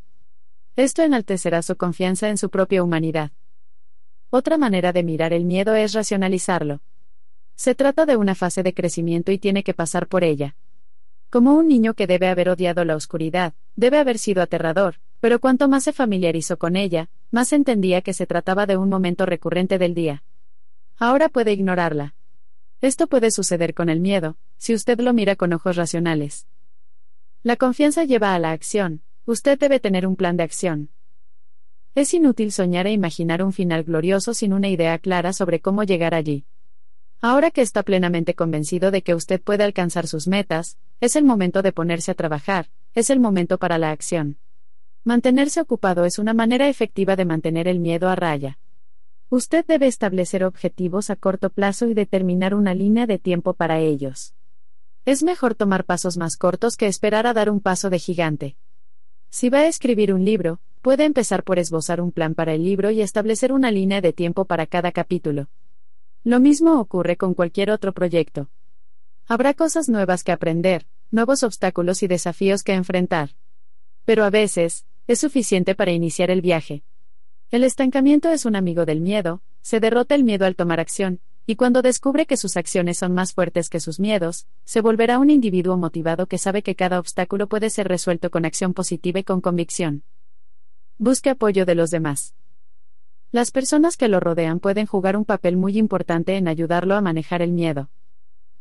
Esto 0.77 1.03
enaltecerá 1.03 1.63
su 1.63 1.77
confianza 1.77 2.29
en 2.29 2.37
su 2.37 2.51
propia 2.51 2.83
humanidad. 2.83 3.31
Otra 4.29 4.59
manera 4.59 4.93
de 4.93 5.03
mirar 5.03 5.33
el 5.33 5.47
miedo 5.47 5.75
es 5.75 5.95
racionalizarlo. 5.95 6.83
Se 7.55 7.75
trata 7.75 8.05
de 8.05 8.19
una 8.19 8.35
fase 8.35 8.63
de 8.63 8.75
crecimiento 8.75 9.33
y 9.33 9.39
tiene 9.39 9.65
que 9.65 9.73
pasar 9.73 10.07
por 10.07 10.23
ella. 10.23 10.55
Como 11.31 11.55
un 11.55 11.67
niño 11.67 11.95
que 11.95 12.07
debe 12.07 12.29
haber 12.29 12.51
odiado 12.51 12.85
la 12.85 12.95
oscuridad, 12.95 13.55
debe 13.75 13.97
haber 13.99 14.19
sido 14.19 14.43
aterrador, 14.43 14.97
pero 15.21 15.41
cuanto 15.41 15.67
más 15.67 15.85
se 15.85 15.95
familiarizó 15.95 16.59
con 16.59 16.77
ella, 16.77 17.09
más 17.37 17.53
entendía 17.53 18.01
que 18.01 18.15
se 18.15 18.27
trataba 18.27 18.65
de 18.65 18.79
un 18.79 18.89
momento 18.89 19.27
recurrente 19.27 19.77
del 19.77 19.93
día. 19.93 20.25
Ahora 20.97 21.29
puede 21.29 21.53
ignorarla. 21.53 22.15
Esto 22.81 23.09
puede 23.09 23.31
suceder 23.31 23.75
con 23.75 23.91
el 23.91 24.01
miedo, 24.01 24.39
si 24.57 24.73
usted 24.73 24.99
lo 25.01 25.13
mira 25.13 25.37
con 25.37 25.53
ojos 25.53 25.77
racionales. 25.77 26.47
La 27.43 27.57
confianza 27.57 28.05
lleva 28.05 28.35
a 28.35 28.39
la 28.39 28.53
acción, 28.53 29.03
usted 29.27 29.59
debe 29.59 29.81
tener 29.81 30.07
un 30.07 30.17
plan 30.17 30.39
de 30.39 30.45
acción. 30.45 30.89
Es 31.95 32.15
inútil 32.15 32.53
soñar 32.53 32.87
e 32.87 32.93
imaginar 32.93 33.43
un 33.43 33.53
final 33.53 33.85
glorioso 33.85 34.33
sin 34.33 34.55
una 34.55 34.71
idea 34.71 34.99
clara 34.99 35.35
sobre 35.35 35.61
cómo 35.61 35.85
llegar 35.85 36.15
allí. 36.15 36.47
Ahora 37.21 37.51
que 37.51 37.61
está 37.61 37.83
plenamente 37.83 38.33
convencido 38.33 38.91
de 38.91 39.03
que 39.03 39.15
usted 39.15 39.43
puede 39.43 39.63
alcanzar 39.63 40.07
sus 40.07 40.27
metas, 40.27 40.79
es 41.03 41.17
el 41.17 41.27
momento 41.27 41.61
de 41.61 41.73
ponerse 41.73 42.13
a 42.13 42.15
trabajar, 42.15 42.71
es 42.95 43.11
el 43.11 43.21
momento 43.21 43.59
para 43.59 43.77
la 43.77 43.91
acción. 43.91 44.39
Mantenerse 45.07 45.61
ocupado 45.61 46.05
es 46.05 46.19
una 46.19 46.35
manera 46.35 46.69
efectiva 46.69 47.15
de 47.15 47.25
mantener 47.25 47.69
el 47.69 47.79
miedo 47.79 48.09
a 48.09 48.17
raya. 48.17 48.59
Usted 49.29 49.65
debe 49.65 49.87
establecer 49.87 50.43
objetivos 50.43 51.11
a 51.11 51.15
corto 51.15 51.51
plazo 51.51 51.87
y 51.87 51.95
determinar 51.95 52.57
una 52.57 52.75
línea 52.75 53.07
de 53.07 53.21
tiempo 53.21 53.55
para 53.55 53.79
ellos. 53.79 54.35
Es 55.05 55.23
mejor 55.23 55.55
tomar 55.55 55.85
pasos 55.85 56.17
más 56.17 56.37
cortos 56.37 56.77
que 56.77 56.89
esperar 56.89 57.29
a 57.29 57.35
dar 57.35 57.51
un 57.51 57.61
paso 57.61 57.89
de 57.89 58.01
gigante. 58.01 58.57
Si 59.31 59.49
va 59.49 59.59
a 59.59 59.69
escribir 59.69 60.13
un 60.13 60.25
libro, 60.25 60.59
puede 60.83 61.05
empezar 61.05 61.45
por 61.45 61.61
esbozar 61.61 62.01
un 62.01 62.11
plan 62.11 62.35
para 62.35 62.55
el 62.55 62.65
libro 62.65 62.91
y 62.91 63.01
establecer 63.01 63.53
una 63.53 63.71
línea 63.71 64.01
de 64.01 64.13
tiempo 64.13 64.45
para 64.45 64.67
cada 64.67 64.91
capítulo. 64.91 65.47
Lo 66.25 66.41
mismo 66.41 66.81
ocurre 66.81 67.17
con 67.17 67.35
cualquier 67.35 67.71
otro 67.71 67.93
proyecto. 67.93 68.49
Habrá 69.29 69.55
cosas 69.55 69.89
nuevas 69.89 70.25
que 70.25 70.33
aprender, 70.33 70.89
nuevos 71.13 71.45
obstáculos 71.45 72.03
y 72.03 72.09
desafíos 72.09 72.65
que 72.65 72.73
enfrentar. 72.73 73.37
Pero 74.05 74.25
a 74.25 74.31
veces, 74.31 74.85
es 75.07 75.21
suficiente 75.21 75.75
para 75.75 75.93
iniciar 75.93 76.31
el 76.31 76.41
viaje. 76.41 76.83
El 77.51 77.63
estancamiento 77.63 78.31
es 78.31 78.45
un 78.45 78.57
amigo 78.57 78.85
del 78.85 79.01
miedo, 79.01 79.43
se 79.63 79.79
derrota 79.79 80.15
el 80.15 80.25
miedo 80.25 80.47
al 80.47 80.57
tomar 80.57 80.81
acción, 80.81 81.21
y 81.47 81.55
cuando 81.55 81.81
descubre 81.81 82.27
que 82.27 82.37
sus 82.37 82.57
acciones 82.57 82.99
son 82.99 83.15
más 83.15 83.33
fuertes 83.33 83.69
que 83.69 83.79
sus 83.79 84.01
miedos, 84.01 84.49
se 84.65 84.81
volverá 84.81 85.21
un 85.21 85.31
individuo 85.31 85.77
motivado 85.77 86.27
que 86.27 86.39
sabe 86.39 86.63
que 86.63 86.75
cada 86.75 86.99
obstáculo 86.99 87.47
puede 87.47 87.71
ser 87.71 87.87
resuelto 87.87 88.31
con 88.31 88.45
acción 88.45 88.75
positiva 88.75 89.21
y 89.21 89.25
con 89.25 89.41
convicción. 89.41 90.03
Busque 90.99 91.31
apoyo 91.31 91.65
de 91.65 91.77
los 91.77 91.91
demás. 91.91 92.35
Las 93.31 93.53
personas 93.53 93.97
que 93.97 94.09
lo 94.09 94.19
rodean 94.19 94.59
pueden 94.59 94.87
jugar 94.87 95.17
un 95.17 95.25
papel 95.25 95.57
muy 95.57 95.79
importante 95.79 96.37
en 96.37 96.49
ayudarlo 96.49 96.97
a 96.97 97.01
manejar 97.01 97.43
el 97.43 97.53
miedo. 97.53 97.91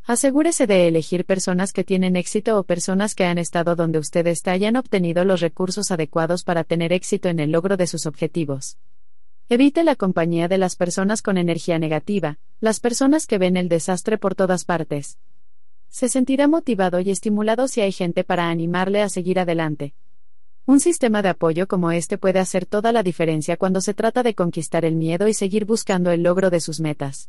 Asegúrese 0.08 0.68
de 0.68 0.86
elegir 0.86 1.24
personas 1.24 1.72
que 1.72 1.82
tienen 1.82 2.14
éxito 2.14 2.60
o 2.60 2.62
personas 2.62 3.16
que 3.16 3.24
han 3.24 3.38
estado 3.38 3.74
donde 3.74 3.98
usted 3.98 4.24
está 4.28 4.56
y 4.56 4.64
han 4.64 4.76
obtenido 4.76 5.24
los 5.24 5.40
recursos 5.40 5.90
adecuados 5.90 6.44
para 6.44 6.62
tener 6.62 6.92
éxito 6.92 7.28
en 7.28 7.40
el 7.40 7.50
logro 7.50 7.76
de 7.76 7.88
sus 7.88 8.06
objetivos. 8.06 8.78
Evite 9.48 9.82
la 9.82 9.96
compañía 9.96 10.46
de 10.46 10.58
las 10.58 10.76
personas 10.76 11.22
con 11.22 11.38
energía 11.38 11.80
negativa, 11.80 12.38
las 12.60 12.78
personas 12.78 13.26
que 13.26 13.38
ven 13.38 13.56
el 13.56 13.68
desastre 13.68 14.16
por 14.16 14.36
todas 14.36 14.64
partes. 14.64 15.18
Se 15.88 16.08
sentirá 16.08 16.46
motivado 16.46 17.00
y 17.00 17.10
estimulado 17.10 17.66
si 17.66 17.80
hay 17.80 17.90
gente 17.90 18.22
para 18.22 18.48
animarle 18.48 19.02
a 19.02 19.08
seguir 19.08 19.40
adelante. 19.40 19.92
Un 20.66 20.78
sistema 20.78 21.20
de 21.20 21.30
apoyo 21.30 21.66
como 21.66 21.90
este 21.90 22.16
puede 22.16 22.38
hacer 22.38 22.64
toda 22.64 22.92
la 22.92 23.02
diferencia 23.02 23.56
cuando 23.56 23.80
se 23.80 23.92
trata 23.92 24.22
de 24.22 24.36
conquistar 24.36 24.84
el 24.84 24.94
miedo 24.94 25.26
y 25.26 25.34
seguir 25.34 25.64
buscando 25.64 26.12
el 26.12 26.22
logro 26.22 26.50
de 26.50 26.60
sus 26.60 26.78
metas. 26.78 27.28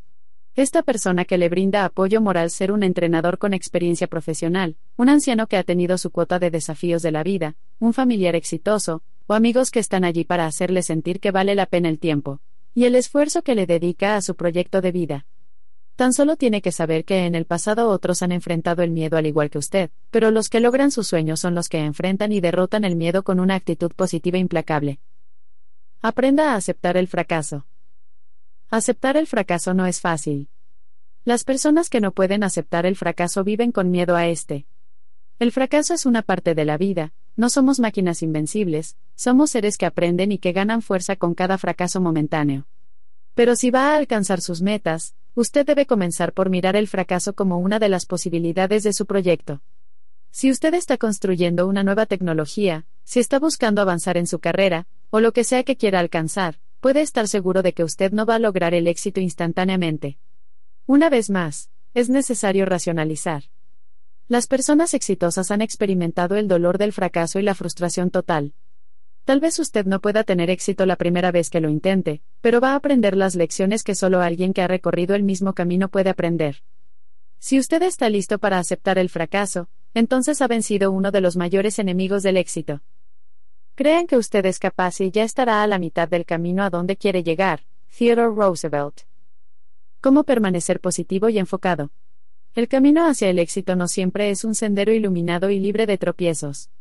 Esta 0.58 0.82
persona 0.82 1.24
que 1.24 1.38
le 1.38 1.50
brinda 1.50 1.86
apoyo 1.86 2.20
moral 2.20 2.50
ser 2.50 2.72
un 2.72 2.82
entrenador 2.82 3.38
con 3.38 3.54
experiencia 3.54 4.08
profesional, 4.08 4.76
un 4.96 5.08
anciano 5.08 5.46
que 5.46 5.56
ha 5.56 5.64
tenido 5.64 6.00
su 6.00 6.10
cuota 6.10 6.40
de 6.40 6.50
desafíos 6.50 7.04
de 7.04 7.12
la 7.12 7.22
vida, 7.22 7.56
un 7.78 7.94
familiar 7.94 8.36
exitoso, 8.36 9.04
o 9.28 9.36
amigos 9.36 9.70
que 9.70 9.78
están 9.78 10.04
allí 10.04 10.24
para 10.24 10.48
hacerle 10.48 10.82
sentir 10.82 11.20
que 11.20 11.30
vale 11.30 11.54
la 11.54 11.68
pena 11.68 11.90
el 11.90 12.00
tiempo 12.00 12.42
y 12.74 12.86
el 12.86 12.96
esfuerzo 12.96 13.44
que 13.44 13.54
le 13.54 13.68
dedica 13.68 14.16
a 14.16 14.22
su 14.24 14.36
proyecto 14.36 14.82
de 14.82 14.92
vida. 14.92 15.26
Tan 15.96 16.12
solo 16.12 16.38
tiene 16.38 16.64
que 16.64 16.72
saber 16.72 17.06
que 17.06 17.28
en 17.28 17.36
el 17.36 17.46
pasado 17.46 17.90
otros 17.90 18.24
han 18.24 18.32
enfrentado 18.32 18.82
el 18.82 18.90
miedo 18.90 19.16
al 19.16 19.28
igual 19.28 19.52
que 19.52 19.60
usted, 19.60 19.92
pero 20.10 20.32
los 20.32 20.50
que 20.50 20.60
logran 20.60 20.90
sus 20.90 21.06
sueños 21.08 21.40
son 21.40 21.54
los 21.54 21.70
que 21.70 21.86
enfrentan 21.86 22.32
y 22.32 22.42
derrotan 22.42 22.84
el 22.84 22.96
miedo 22.96 23.22
con 23.22 23.40
una 23.40 23.54
actitud 23.54 23.92
positiva 23.96 24.40
implacable. 24.40 25.02
Aprenda 26.02 26.54
a 26.54 26.56
aceptar 26.56 26.98
el 26.98 27.08
fracaso. 27.08 27.68
Aceptar 28.70 29.16
el 29.16 29.28
fracaso 29.28 29.74
no 29.74 29.86
es 29.86 30.02
fácil. 30.02 30.50
Las 31.24 31.46
personas 31.46 31.90
que 31.90 32.02
no 32.02 32.12
pueden 32.12 32.44
aceptar 32.44 32.86
el 32.86 32.98
fracaso 32.98 33.46
viven 33.46 33.72
con 33.72 33.92
miedo 33.92 34.18
a 34.18 34.28
este. 34.28 34.66
El 35.40 35.54
fracaso 35.54 35.94
es 35.94 36.06
una 36.06 36.22
parte 36.22 36.54
de 36.54 36.66
la 36.66 36.78
vida, 36.78 37.14
no 37.38 37.50
somos 37.50 37.80
máquinas 37.80 38.22
invencibles, 38.24 38.98
somos 39.16 39.52
seres 39.52 39.78
que 39.78 39.86
aprenden 39.86 40.34
y 40.34 40.38
que 40.38 40.52
ganan 40.52 40.82
fuerza 40.82 41.16
con 41.16 41.34
cada 41.34 41.58
fracaso 41.58 42.02
momentáneo. 42.02 42.68
Pero 43.36 43.56
si 43.56 43.72
va 43.72 43.94
a 43.94 43.98
alcanzar 43.98 44.42
sus 44.42 44.62
metas, 44.62 45.16
usted 45.34 45.66
debe 45.66 45.86
comenzar 45.86 46.34
por 46.34 46.50
mirar 46.50 46.76
el 46.76 46.90
fracaso 46.90 47.32
como 47.34 47.60
una 47.60 47.80
de 47.80 47.88
las 47.88 48.06
posibilidades 48.06 48.84
de 48.84 48.92
su 48.92 49.06
proyecto. 49.06 49.62
Si 50.32 50.52
usted 50.52 50.74
está 50.74 50.98
construyendo 50.98 51.68
una 51.68 51.84
nueva 51.84 52.06
tecnología, 52.06 52.86
si 53.06 53.22
está 53.22 53.40
buscando 53.40 53.82
avanzar 53.82 54.18
en 54.18 54.28
su 54.28 54.40
carrera, 54.40 54.88
o 55.10 55.22
lo 55.22 55.32
que 55.32 55.46
sea 55.46 55.64
que 55.64 55.78
quiera 55.78 56.02
alcanzar, 56.02 56.60
puede 56.80 57.02
estar 57.02 57.28
seguro 57.28 57.64
de 57.64 57.74
que 57.74 57.84
usted 57.84 58.12
no 58.12 58.26
va 58.26 58.36
a 58.36 58.40
lograr 58.40 58.74
el 58.74 58.88
éxito 58.88 59.20
instantáneamente. 59.20 60.18
Una 60.86 61.10
vez 61.10 61.30
más, 61.30 61.70
es 61.94 62.10
necesario 62.10 62.66
racionalizar. 62.66 63.44
Las 64.28 64.48
personas 64.48 64.94
exitosas 64.94 65.52
han 65.52 65.62
experimentado 65.62 66.36
el 66.36 66.48
dolor 66.48 66.78
del 66.78 66.94
fracaso 66.94 67.40
y 67.40 67.44
la 67.44 67.56
frustración 67.56 68.10
total. 68.10 68.54
Tal 69.24 69.40
vez 69.40 69.60
usted 69.60 69.86
no 69.86 70.00
pueda 70.00 70.24
tener 70.24 70.50
éxito 70.50 70.86
la 70.86 70.96
primera 70.96 71.32
vez 71.32 71.50
que 71.50 71.60
lo 71.60 71.70
intente, 71.70 72.22
pero 72.42 72.62
va 72.62 72.72
a 72.72 72.76
aprender 72.76 73.18
las 73.18 73.36
lecciones 73.36 73.84
que 73.84 73.96
solo 73.96 74.22
alguien 74.22 74.54
que 74.54 74.62
ha 74.62 74.68
recorrido 74.68 75.16
el 75.16 75.24
mismo 75.24 75.54
camino 75.54 75.90
puede 75.90 76.10
aprender. 76.10 76.64
Si 77.40 77.60
usted 77.60 77.82
está 77.84 78.10
listo 78.10 78.40
para 78.40 78.58
aceptar 78.60 78.98
el 78.98 79.10
fracaso, 79.10 79.70
entonces 79.94 80.42
ha 80.42 80.48
vencido 80.48 80.92
uno 80.92 81.12
de 81.12 81.22
los 81.22 81.36
mayores 81.36 81.80
enemigos 81.80 82.24
del 82.24 82.38
éxito. 82.38 82.82
Crean 83.78 84.08
que 84.08 84.18
usted 84.18 84.44
es 84.48 84.58
capaz 84.58 85.02
y 85.02 85.12
ya 85.12 85.24
estará 85.24 85.62
a 85.62 85.68
la 85.68 85.78
mitad 85.78 86.10
del 86.10 86.26
camino 86.26 86.64
a 86.64 86.72
donde 86.72 86.98
quiere 86.98 87.22
llegar. 87.22 87.62
Theodore 87.96 88.34
Roosevelt. 88.36 89.02
¿Cómo 90.02 90.24
permanecer 90.24 90.80
positivo 90.80 91.30
y 91.30 91.38
enfocado? 91.38 91.92
El 92.56 92.70
camino 92.70 93.06
hacia 93.06 93.30
el 93.30 93.38
éxito 93.38 93.76
no 93.76 93.88
siempre 93.88 94.32
es 94.32 94.44
un 94.44 94.56
sendero 94.56 94.92
iluminado 94.94 95.52
y 95.52 95.60
libre 95.60 95.86
de 95.86 96.00
tropiezos. 96.00 96.72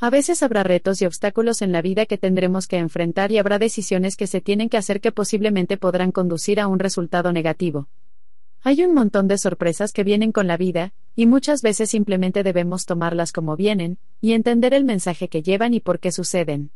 A 0.00 0.10
veces 0.10 0.42
habrá 0.42 0.64
retos 0.64 1.00
y 1.02 1.06
obstáculos 1.06 1.62
en 1.62 1.70
la 1.70 1.82
vida 1.82 2.04
que 2.04 2.18
tendremos 2.18 2.66
que 2.66 2.78
enfrentar 2.78 3.30
y 3.30 3.38
habrá 3.38 3.60
decisiones 3.60 4.16
que 4.16 4.26
se 4.26 4.40
tienen 4.40 4.68
que 4.68 4.76
hacer 4.76 5.00
que 5.00 5.12
posiblemente 5.12 5.76
podrán 5.76 6.10
conducir 6.10 6.58
a 6.58 6.66
un 6.66 6.80
resultado 6.80 7.32
negativo. 7.32 7.86
Hay 8.66 8.82
un 8.82 8.94
montón 8.94 9.28
de 9.28 9.36
sorpresas 9.36 9.92
que 9.92 10.04
vienen 10.04 10.32
con 10.32 10.46
la 10.46 10.56
vida, 10.56 10.94
y 11.14 11.26
muchas 11.26 11.60
veces 11.60 11.90
simplemente 11.90 12.42
debemos 12.42 12.86
tomarlas 12.86 13.30
como 13.30 13.56
vienen, 13.56 13.98
y 14.22 14.32
entender 14.32 14.72
el 14.72 14.84
mensaje 14.84 15.28
que 15.28 15.42
llevan 15.42 15.74
y 15.74 15.80
por 15.80 16.00
qué 16.00 16.10
suceden. 16.10 16.70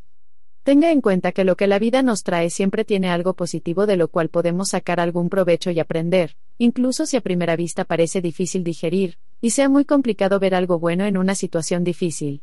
Tenga 0.64 0.91
en 0.91 1.01
cuenta 1.01 1.32
que 1.32 1.45
lo 1.45 1.57
que 1.57 1.66
la 1.66 1.78
vida 1.78 2.03
nos 2.03 2.24
trae 2.24 2.51
siempre 2.51 2.84
tiene 2.84 3.09
algo 3.09 3.32
positivo 3.32 3.86
de 3.86 3.97
lo 3.97 4.09
cual 4.09 4.28
podemos 4.28 4.68
sacar 4.68 5.01
algún 5.01 5.30
provecho 5.30 5.70
y 5.70 5.80
aprender, 5.80 6.36
incluso 6.59 7.07
si 7.07 7.16
a 7.16 7.22
primera 7.22 7.57
vista 7.57 7.86
parece 7.86 8.20
difícil 8.20 8.64
digerir, 8.64 9.16
y 9.41 9.53
sea 9.53 9.70
muy 9.70 9.86
complicado 9.86 10.39
ver 10.39 10.55
algo 10.55 10.78
bueno 10.78 11.07
en 11.07 11.16
una 11.16 11.34
situación 11.34 11.84
difícil. 11.84 12.43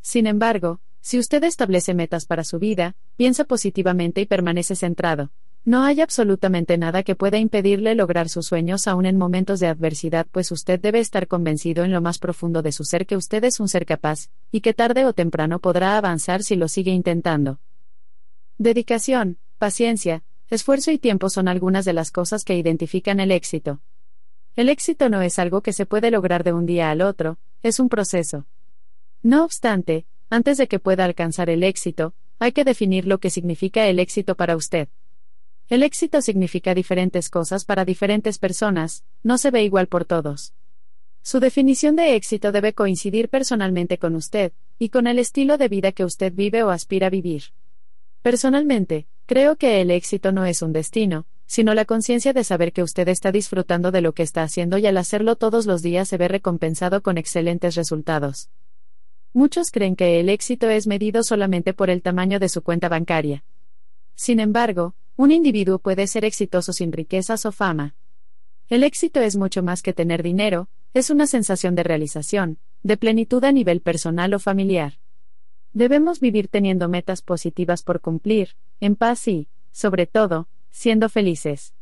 Sin 0.00 0.26
embargo, 0.26 0.80
si 1.00 1.20
usted 1.20 1.44
establece 1.44 1.94
metas 1.94 2.26
para 2.26 2.42
su 2.42 2.58
vida, 2.58 2.96
piensa 3.16 3.44
positivamente 3.44 4.20
y 4.20 4.26
permanece 4.26 4.74
centrado, 4.74 5.30
no 5.64 5.82
hay 5.82 6.02
absolutamente 6.02 6.76
nada 6.76 7.02
que 7.02 7.14
pueda 7.14 7.38
impedirle 7.38 7.94
lograr 7.94 8.28
sus 8.28 8.46
sueños 8.46 8.86
aún 8.86 9.06
en 9.06 9.16
momentos 9.16 9.60
de 9.60 9.68
adversidad, 9.68 10.26
pues 10.30 10.50
usted 10.52 10.78
debe 10.78 11.00
estar 11.00 11.26
convencido 11.26 11.84
en 11.84 11.92
lo 11.92 12.02
más 12.02 12.18
profundo 12.18 12.60
de 12.60 12.70
su 12.70 12.84
ser 12.84 13.06
que 13.06 13.16
usted 13.16 13.42
es 13.44 13.60
un 13.60 13.68
ser 13.68 13.86
capaz, 13.86 14.28
y 14.52 14.60
que 14.60 14.74
tarde 14.74 15.06
o 15.06 15.14
temprano 15.14 15.60
podrá 15.60 15.96
avanzar 15.96 16.42
si 16.42 16.56
lo 16.56 16.68
sigue 16.68 16.92
intentando. 16.92 17.60
Dedicación, 18.58 19.38
paciencia, 19.56 20.22
esfuerzo 20.50 20.90
y 20.90 20.98
tiempo 20.98 21.30
son 21.30 21.48
algunas 21.48 21.86
de 21.86 21.94
las 21.94 22.10
cosas 22.10 22.44
que 22.44 22.56
identifican 22.56 23.18
el 23.18 23.30
éxito. 23.30 23.80
El 24.56 24.68
éxito 24.68 25.08
no 25.08 25.22
es 25.22 25.38
algo 25.38 25.62
que 25.62 25.72
se 25.72 25.86
puede 25.86 26.10
lograr 26.10 26.44
de 26.44 26.52
un 26.52 26.66
día 26.66 26.90
al 26.90 27.00
otro, 27.00 27.38
es 27.62 27.80
un 27.80 27.88
proceso. 27.88 28.46
No 29.22 29.44
obstante, 29.44 30.04
antes 30.28 30.58
de 30.58 30.68
que 30.68 30.78
pueda 30.78 31.06
alcanzar 31.06 31.48
el 31.48 31.62
éxito, 31.62 32.12
hay 32.38 32.52
que 32.52 32.64
definir 32.64 33.06
lo 33.06 33.18
que 33.18 33.30
significa 33.30 33.86
el 33.86 33.98
éxito 33.98 34.34
para 34.34 34.56
usted. 34.56 34.88
El 35.68 35.82
éxito 35.82 36.20
significa 36.20 36.74
diferentes 36.74 37.30
cosas 37.30 37.64
para 37.64 37.86
diferentes 37.86 38.38
personas, 38.38 39.02
no 39.22 39.38
se 39.38 39.50
ve 39.50 39.62
igual 39.64 39.86
por 39.86 40.04
todos. 40.04 40.52
Su 41.22 41.40
definición 41.40 41.96
de 41.96 42.16
éxito 42.16 42.52
debe 42.52 42.74
coincidir 42.74 43.30
personalmente 43.30 43.96
con 43.96 44.14
usted, 44.14 44.52
y 44.78 44.90
con 44.90 45.06
el 45.06 45.18
estilo 45.18 45.56
de 45.56 45.68
vida 45.68 45.92
que 45.92 46.04
usted 46.04 46.34
vive 46.34 46.62
o 46.62 46.70
aspira 46.70 47.06
a 47.06 47.10
vivir. 47.10 47.44
Personalmente, 48.20 49.06
creo 49.24 49.56
que 49.56 49.80
el 49.80 49.90
éxito 49.90 50.32
no 50.32 50.44
es 50.44 50.60
un 50.60 50.72
destino, 50.74 51.26
sino 51.46 51.72
la 51.72 51.86
conciencia 51.86 52.34
de 52.34 52.44
saber 52.44 52.72
que 52.74 52.82
usted 52.82 53.08
está 53.08 53.32
disfrutando 53.32 53.90
de 53.90 54.02
lo 54.02 54.12
que 54.12 54.22
está 54.22 54.42
haciendo 54.42 54.76
y 54.76 54.86
al 54.86 54.98
hacerlo 54.98 55.36
todos 55.36 55.64
los 55.64 55.80
días 55.80 56.08
se 56.08 56.18
ve 56.18 56.28
recompensado 56.28 57.02
con 57.02 57.16
excelentes 57.16 57.74
resultados. 57.74 58.50
Muchos 59.32 59.70
creen 59.70 59.96
que 59.96 60.20
el 60.20 60.28
éxito 60.28 60.68
es 60.68 60.86
medido 60.86 61.22
solamente 61.22 61.72
por 61.72 61.88
el 61.88 62.02
tamaño 62.02 62.38
de 62.38 62.48
su 62.50 62.62
cuenta 62.62 62.88
bancaria. 62.88 63.44
Sin 64.14 64.40
embargo, 64.40 64.94
un 65.16 65.30
individuo 65.30 65.78
puede 65.78 66.06
ser 66.06 66.24
exitoso 66.24 66.72
sin 66.72 66.92
riquezas 66.92 67.46
o 67.46 67.52
fama. 67.52 67.94
El 68.68 68.82
éxito 68.82 69.20
es 69.20 69.36
mucho 69.36 69.62
más 69.62 69.82
que 69.82 69.92
tener 69.92 70.22
dinero, 70.22 70.68
es 70.92 71.10
una 71.10 71.26
sensación 71.26 71.74
de 71.74 71.84
realización, 71.84 72.58
de 72.82 72.96
plenitud 72.96 73.44
a 73.44 73.52
nivel 73.52 73.80
personal 73.80 74.34
o 74.34 74.38
familiar. 74.38 74.94
Debemos 75.72 76.20
vivir 76.20 76.48
teniendo 76.48 76.88
metas 76.88 77.22
positivas 77.22 77.82
por 77.82 78.00
cumplir, 78.00 78.56
en 78.80 78.96
paz 78.96 79.28
y, 79.28 79.48
sobre 79.70 80.06
todo, 80.06 80.48
siendo 80.70 81.08
felices. 81.08 81.74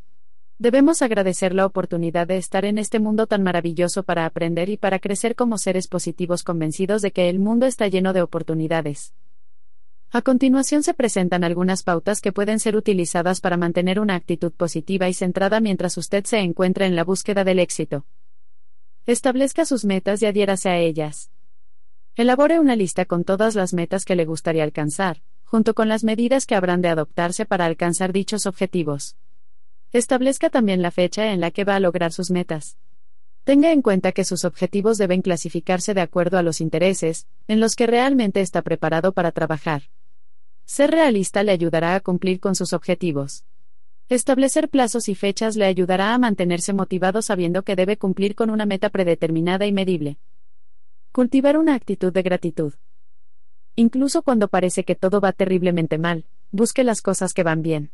Debemos 0.59 1.01
agradecer 1.01 1.53
la 1.55 1.65
oportunidad 1.65 2.27
de 2.27 2.37
estar 2.37 2.65
en 2.65 2.77
este 2.77 2.99
mundo 2.99 3.27
tan 3.27 3.43
maravilloso 3.43 4.03
para 4.03 4.25
aprender 4.25 4.69
y 4.69 4.77
para 4.77 4.99
crecer 4.99 5.35
como 5.35 5.57
seres 5.57 5.87
positivos 5.87 6.43
convencidos 6.43 7.01
de 7.01 7.11
que 7.11 7.29
el 7.29 7.39
mundo 7.39 7.65
está 7.65 7.87
lleno 7.87 8.13
de 8.13 8.21
oportunidades. 8.21 9.13
A 10.15 10.21
continuación 10.21 10.83
se 10.83 10.93
presentan 10.93 11.43
algunas 11.43 11.81
pautas 11.81 12.21
que 12.21 12.31
pueden 12.31 12.59
ser 12.59 12.75
utilizadas 12.75 13.41
para 13.41 13.57
mantener 13.57 13.99
una 13.99 14.13
actitud 14.13 14.51
positiva 14.51 15.09
y 15.09 15.15
centrada 15.15 15.59
mientras 15.59 15.97
usted 15.97 16.23
se 16.25 16.37
encuentra 16.37 16.85
en 16.85 16.95
la 16.95 17.03
búsqueda 17.03 17.43
del 17.43 17.57
éxito. 17.57 18.05
Establezca 19.07 19.65
sus 19.65 19.85
metas 19.85 20.21
y 20.21 20.27
adhiérase 20.27 20.69
a 20.69 20.77
ellas. 20.77 21.31
Elabore 22.15 22.59
una 22.59 22.75
lista 22.75 23.05
con 23.05 23.23
todas 23.23 23.55
las 23.55 23.73
metas 23.73 24.05
que 24.05 24.15
le 24.15 24.25
gustaría 24.25 24.63
alcanzar, 24.63 25.23
junto 25.45 25.73
con 25.73 25.89
las 25.89 26.03
medidas 26.03 26.45
que 26.45 26.53
habrán 26.53 26.83
de 26.83 26.89
adoptarse 26.89 27.47
para 27.47 27.65
alcanzar 27.65 28.13
dichos 28.13 28.45
objetivos. 28.45 29.15
Establezca 29.93 30.51
también 30.51 30.83
la 30.83 30.91
fecha 30.91 31.33
en 31.33 31.39
la 31.39 31.49
que 31.49 31.63
va 31.63 31.77
a 31.77 31.79
lograr 31.79 32.13
sus 32.13 32.29
metas. 32.29 32.77
Tenga 33.45 33.71
en 33.71 33.81
cuenta 33.81 34.11
que 34.11 34.25
sus 34.25 34.45
objetivos 34.45 34.99
deben 34.99 35.23
clasificarse 35.23 35.95
de 35.95 36.01
acuerdo 36.01 36.37
a 36.37 36.43
los 36.43 36.61
intereses, 36.61 37.25
en 37.47 37.59
los 37.59 37.75
que 37.75 37.87
realmente 37.87 38.41
está 38.41 38.61
preparado 38.61 39.13
para 39.13 39.31
trabajar. 39.31 39.81
Ser 40.73 40.89
realista 40.89 41.43
le 41.43 41.51
ayudará 41.51 41.93
a 41.93 41.99
cumplir 41.99 42.39
con 42.39 42.55
sus 42.55 42.73
objetivos. 42.73 43.45
Establecer 44.09 44.69
plazos 44.69 45.07
y 45.07 45.13
fechas 45.13 45.55
le 45.55 45.65
ayudará 45.65 46.15
a 46.15 46.17
mantenerse 46.17 46.73
motivado 46.73 47.21
sabiendo 47.21 47.61
que 47.61 47.75
debe 47.75 47.97
cumplir 47.97 48.33
con 48.33 48.49
una 48.49 48.65
meta 48.65 48.89
predeterminada 48.89 49.67
y 49.67 49.71
medible. 49.71 50.17
Cultivar 51.11 51.59
una 51.59 51.75
actitud 51.75 52.11
de 52.11 52.23
gratitud. 52.23 52.73
Incluso 53.75 54.23
cuando 54.23 54.47
parece 54.47 54.83
que 54.83 54.95
todo 54.95 55.21
va 55.21 55.31
terriblemente 55.31 55.99
mal, 55.99 56.25
busque 56.49 56.83
las 56.83 57.03
cosas 57.03 57.35
que 57.35 57.43
van 57.43 57.61
bien. 57.61 57.91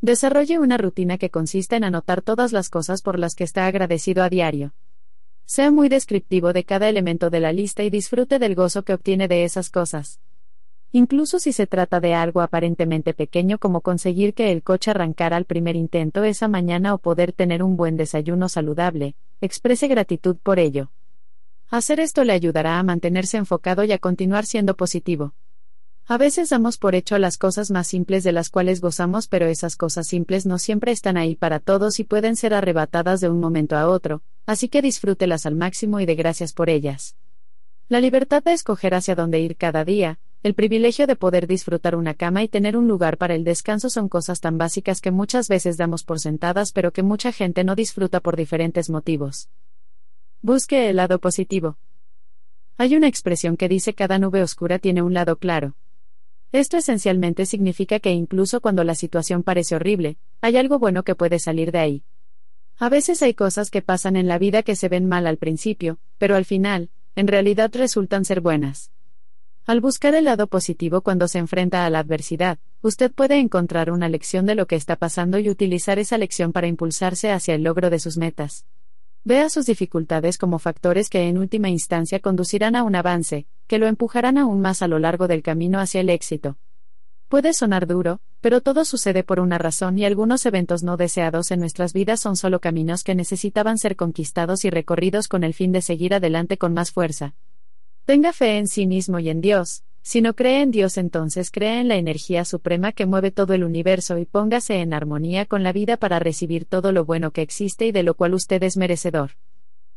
Desarrolle 0.00 0.58
una 0.58 0.78
rutina 0.78 1.16
que 1.16 1.30
consista 1.30 1.76
en 1.76 1.84
anotar 1.84 2.22
todas 2.22 2.50
las 2.50 2.70
cosas 2.70 3.02
por 3.02 3.20
las 3.20 3.36
que 3.36 3.44
está 3.44 3.68
agradecido 3.68 4.24
a 4.24 4.28
diario. 4.28 4.74
Sea 5.44 5.70
muy 5.70 5.88
descriptivo 5.88 6.52
de 6.52 6.64
cada 6.64 6.88
elemento 6.88 7.30
de 7.30 7.38
la 7.38 7.52
lista 7.52 7.84
y 7.84 7.90
disfrute 7.90 8.40
del 8.40 8.56
gozo 8.56 8.82
que 8.82 8.94
obtiene 8.94 9.28
de 9.28 9.44
esas 9.44 9.70
cosas. 9.70 10.18
Incluso 10.92 11.38
si 11.38 11.52
se 11.52 11.68
trata 11.68 12.00
de 12.00 12.14
algo 12.14 12.40
aparentemente 12.40 13.14
pequeño 13.14 13.58
como 13.58 13.80
conseguir 13.80 14.34
que 14.34 14.50
el 14.50 14.62
coche 14.62 14.90
arrancara 14.90 15.36
al 15.36 15.44
primer 15.44 15.76
intento 15.76 16.24
esa 16.24 16.48
mañana 16.48 16.94
o 16.94 16.98
poder 16.98 17.32
tener 17.32 17.62
un 17.62 17.76
buen 17.76 17.96
desayuno 17.96 18.48
saludable, 18.48 19.14
exprese 19.40 19.86
gratitud 19.86 20.36
por 20.42 20.58
ello. 20.58 20.90
Hacer 21.68 22.00
esto 22.00 22.24
le 22.24 22.32
ayudará 22.32 22.80
a 22.80 22.82
mantenerse 22.82 23.36
enfocado 23.36 23.84
y 23.84 23.92
a 23.92 23.98
continuar 23.98 24.46
siendo 24.46 24.76
positivo. 24.76 25.34
A 26.06 26.18
veces 26.18 26.48
damos 26.48 26.76
por 26.76 26.96
hecho 26.96 27.16
las 27.18 27.38
cosas 27.38 27.70
más 27.70 27.86
simples 27.86 28.24
de 28.24 28.32
las 28.32 28.50
cuales 28.50 28.80
gozamos, 28.80 29.28
pero 29.28 29.46
esas 29.46 29.76
cosas 29.76 30.08
simples 30.08 30.44
no 30.44 30.58
siempre 30.58 30.90
están 30.90 31.16
ahí 31.16 31.36
para 31.36 31.60
todos 31.60 32.00
y 32.00 32.04
pueden 32.04 32.34
ser 32.34 32.52
arrebatadas 32.52 33.20
de 33.20 33.28
un 33.28 33.38
momento 33.38 33.76
a 33.76 33.88
otro, 33.88 34.22
así 34.44 34.68
que 34.68 34.82
disfrútelas 34.82 35.46
al 35.46 35.54
máximo 35.54 36.00
y 36.00 36.06
de 36.06 36.16
gracias 36.16 36.52
por 36.52 36.68
ellas. 36.68 37.14
La 37.88 38.00
libertad 38.00 38.42
de 38.42 38.54
escoger 38.54 38.94
hacia 38.94 39.14
dónde 39.14 39.38
ir 39.38 39.56
cada 39.56 39.84
día, 39.84 40.18
el 40.42 40.54
privilegio 40.54 41.06
de 41.06 41.16
poder 41.16 41.46
disfrutar 41.46 41.94
una 41.94 42.14
cama 42.14 42.42
y 42.42 42.48
tener 42.48 42.74
un 42.74 42.88
lugar 42.88 43.18
para 43.18 43.34
el 43.34 43.44
descanso 43.44 43.90
son 43.90 44.08
cosas 44.08 44.40
tan 44.40 44.56
básicas 44.56 45.02
que 45.02 45.10
muchas 45.10 45.48
veces 45.48 45.76
damos 45.76 46.02
por 46.02 46.18
sentadas 46.18 46.72
pero 46.72 46.92
que 46.92 47.02
mucha 47.02 47.30
gente 47.30 47.62
no 47.62 47.74
disfruta 47.74 48.20
por 48.20 48.36
diferentes 48.36 48.88
motivos. 48.88 49.50
Busque 50.40 50.88
el 50.88 50.96
lado 50.96 51.18
positivo. 51.18 51.76
Hay 52.78 52.96
una 52.96 53.06
expresión 53.06 53.58
que 53.58 53.68
dice 53.68 53.92
cada 53.92 54.18
nube 54.18 54.42
oscura 54.42 54.78
tiene 54.78 55.02
un 55.02 55.12
lado 55.12 55.36
claro. 55.36 55.76
Esto 56.52 56.78
esencialmente 56.78 57.44
significa 57.44 58.00
que 58.00 58.12
incluso 58.12 58.62
cuando 58.62 58.82
la 58.82 58.94
situación 58.94 59.42
parece 59.42 59.76
horrible, 59.76 60.16
hay 60.40 60.56
algo 60.56 60.78
bueno 60.78 61.02
que 61.02 61.14
puede 61.14 61.38
salir 61.38 61.70
de 61.70 61.78
ahí. 61.80 62.04
A 62.78 62.88
veces 62.88 63.22
hay 63.22 63.34
cosas 63.34 63.70
que 63.70 63.82
pasan 63.82 64.16
en 64.16 64.26
la 64.26 64.38
vida 64.38 64.62
que 64.62 64.74
se 64.74 64.88
ven 64.88 65.06
mal 65.06 65.26
al 65.26 65.36
principio, 65.36 65.98
pero 66.16 66.34
al 66.34 66.46
final, 66.46 66.88
en 67.14 67.26
realidad 67.26 67.70
resultan 67.74 68.24
ser 68.24 68.40
buenas. 68.40 68.90
Al 69.70 69.80
buscar 69.80 70.16
el 70.16 70.24
lado 70.24 70.48
positivo 70.48 71.00
cuando 71.00 71.28
se 71.28 71.38
enfrenta 71.38 71.86
a 71.86 71.90
la 71.90 72.00
adversidad, 72.00 72.58
usted 72.82 73.12
puede 73.12 73.38
encontrar 73.38 73.92
una 73.92 74.08
lección 74.08 74.44
de 74.44 74.56
lo 74.56 74.66
que 74.66 74.74
está 74.74 74.96
pasando 74.96 75.38
y 75.38 75.48
utilizar 75.48 76.00
esa 76.00 76.18
lección 76.18 76.50
para 76.50 76.66
impulsarse 76.66 77.30
hacia 77.30 77.54
el 77.54 77.62
logro 77.62 77.88
de 77.88 78.00
sus 78.00 78.16
metas. 78.16 78.66
Vea 79.22 79.48
sus 79.48 79.66
dificultades 79.66 80.38
como 80.38 80.58
factores 80.58 81.08
que 81.08 81.28
en 81.28 81.38
última 81.38 81.68
instancia 81.68 82.18
conducirán 82.18 82.74
a 82.74 82.82
un 82.82 82.96
avance, 82.96 83.46
que 83.68 83.78
lo 83.78 83.86
empujarán 83.86 84.38
aún 84.38 84.60
más 84.60 84.82
a 84.82 84.88
lo 84.88 84.98
largo 84.98 85.28
del 85.28 85.44
camino 85.44 85.78
hacia 85.78 86.00
el 86.00 86.10
éxito. 86.10 86.58
Puede 87.28 87.52
sonar 87.52 87.86
duro, 87.86 88.20
pero 88.40 88.62
todo 88.62 88.84
sucede 88.84 89.22
por 89.22 89.38
una 89.38 89.58
razón 89.58 90.00
y 90.00 90.04
algunos 90.04 90.44
eventos 90.46 90.82
no 90.82 90.96
deseados 90.96 91.52
en 91.52 91.60
nuestras 91.60 91.92
vidas 91.92 92.18
son 92.18 92.34
solo 92.34 92.58
caminos 92.60 93.04
que 93.04 93.14
necesitaban 93.14 93.78
ser 93.78 93.94
conquistados 93.94 94.64
y 94.64 94.70
recorridos 94.70 95.28
con 95.28 95.44
el 95.44 95.54
fin 95.54 95.70
de 95.70 95.80
seguir 95.80 96.12
adelante 96.12 96.58
con 96.58 96.74
más 96.74 96.90
fuerza. 96.90 97.36
Tenga 98.10 98.32
fe 98.32 98.58
en 98.58 98.66
sí 98.66 98.88
mismo 98.88 99.20
y 99.20 99.28
en 99.28 99.40
Dios. 99.40 99.84
Si 100.02 100.20
no 100.20 100.34
cree 100.34 100.62
en 100.62 100.72
Dios 100.72 100.98
entonces 100.98 101.52
crea 101.52 101.80
en 101.80 101.86
la 101.86 101.94
energía 101.94 102.44
suprema 102.44 102.90
que 102.90 103.06
mueve 103.06 103.30
todo 103.30 103.54
el 103.54 103.62
universo 103.62 104.18
y 104.18 104.24
póngase 104.24 104.80
en 104.80 104.92
armonía 104.92 105.46
con 105.46 105.62
la 105.62 105.72
vida 105.72 105.96
para 105.96 106.18
recibir 106.18 106.64
todo 106.64 106.90
lo 106.90 107.04
bueno 107.04 107.30
que 107.30 107.42
existe 107.42 107.86
y 107.86 107.92
de 107.92 108.02
lo 108.02 108.14
cual 108.14 108.34
usted 108.34 108.64
es 108.64 108.76
merecedor. 108.76 109.36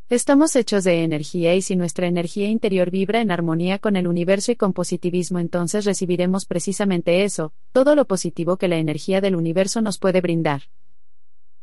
Estamos 0.09 0.55
hechos 0.55 0.83
de 0.83 1.03
energía 1.03 1.55
y 1.55 1.63
si 1.63 1.75
nuestra 1.75 2.05
energía 2.05 2.49
interior 2.49 2.91
vibra 2.91 3.19
en 3.19 3.31
armonía 3.31 3.79
con 3.79 3.95
el 3.95 4.05
universo 4.05 4.51
y 4.51 4.57
con 4.57 4.73
positivismo 4.73 5.39
entonces 5.39 5.83
recibiremos 5.83 6.45
precisamente 6.45 7.23
eso, 7.23 7.51
todo 7.71 7.95
lo 7.95 8.05
positivo 8.05 8.57
que 8.57 8.67
la 8.67 8.77
energía 8.77 9.21
del 9.21 9.35
universo 9.35 9.81
nos 9.81 9.97
puede 9.97 10.21
brindar. 10.21 10.61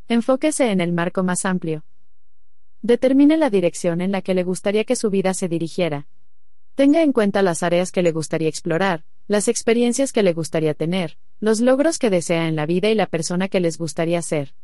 Enfóquese 0.08 0.72
en 0.72 0.80
el 0.80 0.90
marco 0.90 1.22
más 1.22 1.44
amplio. 1.44 1.84
Determine 2.82 3.36
la 3.36 3.50
dirección 3.50 4.00
en 4.00 4.10
la 4.10 4.20
que 4.20 4.34
le 4.34 4.42
gustaría 4.42 4.82
que 4.82 4.96
su 4.96 5.10
vida 5.10 5.32
se 5.32 5.46
dirigiera. 5.46 6.08
Tenga 6.80 7.02
en 7.02 7.12
cuenta 7.12 7.42
las 7.42 7.62
áreas 7.62 7.92
que 7.92 8.00
le 8.00 8.10
gustaría 8.10 8.48
explorar, 8.48 9.04
las 9.28 9.48
experiencias 9.48 10.14
que 10.14 10.22
le 10.22 10.32
gustaría 10.32 10.72
tener, 10.72 11.18
los 11.38 11.60
logros 11.60 11.98
que 11.98 12.08
desea 12.08 12.48
en 12.48 12.56
la 12.56 12.64
vida 12.64 12.88
y 12.88 12.94
la 12.94 13.04
persona 13.04 13.48
que 13.48 13.60
les 13.60 13.76
gustaría 13.76 14.22
ser. 14.22 14.54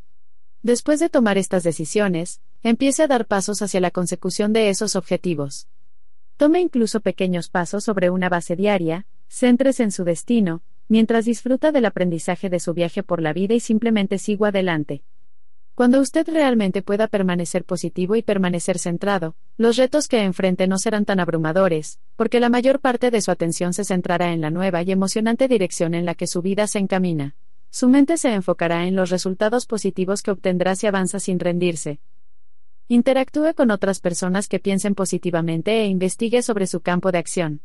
Después 0.63 0.99
de 0.99 1.11
tomar 1.11 1.37
estas 1.37 1.63
decisiones, 1.63 2.41
empiece 2.63 3.03
a 3.03 3.07
dar 3.07 3.27
pasos 3.27 3.61
hacia 3.61 3.83
la 3.83 3.91
consecución 3.91 4.55
de 4.55 4.71
esos 4.71 4.97
objetivos. 4.97 5.69
Tome 6.39 6.63
incluso 6.63 7.01
pequeños 7.01 7.51
pasos 7.51 7.85
sobre 7.85 8.09
una 8.09 8.31
base 8.31 8.57
diaria, 8.57 9.05
céntrese 9.29 9.83
en 9.83 9.93
su 9.93 10.05
destino, 10.05 10.63
mientras 10.89 11.27
disfruta 11.27 11.71
del 11.71 11.85
aprendizaje 11.85 12.49
de 12.49 12.61
su 12.61 12.73
viaje 12.73 13.03
por 13.03 13.21
la 13.21 13.35
vida 13.35 13.53
y 13.53 13.61
simplemente 13.61 14.17
siga 14.17 14.49
adelante. 14.49 15.03
Cuando 15.77 16.01
usted 16.01 16.27
realmente 16.27 16.81
pueda 16.81 17.07
permanecer 17.07 17.63
positivo 17.63 18.17
y 18.17 18.23
permanecer 18.23 18.79
centrado, 18.79 19.37
los 19.59 19.77
retos 19.77 20.09
que 20.09 20.23
enfrente 20.23 20.67
no 20.67 20.79
serán 20.79 21.05
tan 21.05 21.21
abrumadores, 21.21 22.01
porque 22.17 22.41
la 22.41 22.49
mayor 22.49 22.81
parte 22.81 23.11
de 23.11 23.21
su 23.21 23.31
atención 23.31 23.75
se 23.75 23.85
centrará 23.85 24.33
en 24.33 24.41
la 24.41 24.49
nueva 24.49 24.81
y 24.81 24.91
emocionante 24.91 25.49
dirección 25.49 25.93
en 25.93 26.07
la 26.07 26.15
que 26.15 26.27
su 26.27 26.41
vida 26.41 26.67
se 26.67 26.79
encamina. 26.79 27.37
Su 27.69 27.91
mente 27.91 28.17
se 28.17 28.33
enfocará 28.33 28.87
en 28.87 28.97
los 28.97 29.11
resultados 29.11 29.67
positivos 29.67 30.23
que 30.23 30.31
obtendrá 30.31 30.77
si 30.77 30.87
avanza 30.87 31.21
sin 31.21 31.39
rendirse. 31.39 32.01
Interactúe 32.89 33.53
con 33.55 33.71
otras 33.71 34.01
personas 34.01 34.49
que 34.49 34.59
piensen 34.59 34.95
positivamente 34.95 35.83
e 35.83 35.89
investigue 35.89 36.41
sobre 36.41 36.67
su 36.67 36.81
campo 36.81 37.13
de 37.13 37.19
acción. 37.19 37.61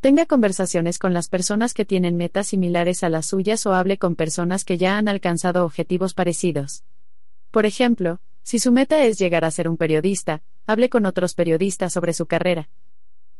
Tenga 0.00 0.26
conversaciones 0.26 0.98
con 0.98 1.14
las 1.14 1.30
personas 1.30 1.72
que 1.72 1.86
tienen 1.86 2.18
metas 2.18 2.48
similares 2.48 3.02
a 3.02 3.08
las 3.08 3.24
suyas 3.24 3.64
o 3.64 3.72
hable 3.72 3.96
con 3.96 4.16
personas 4.16 4.66
que 4.66 4.76
ya 4.76 4.98
han 4.98 5.08
alcanzado 5.08 5.64
objetivos 5.64 6.12
parecidos. 6.12 6.84
Por 7.56 7.64
ejemplo, 7.64 8.20
si 8.42 8.58
su 8.58 8.70
meta 8.70 9.02
es 9.06 9.18
llegar 9.18 9.46
a 9.46 9.50
ser 9.50 9.66
un 9.66 9.78
periodista, 9.78 10.42
hable 10.66 10.90
con 10.90 11.06
otros 11.06 11.32
periodistas 11.32 11.90
sobre 11.90 12.12
su 12.12 12.26
carrera. 12.26 12.68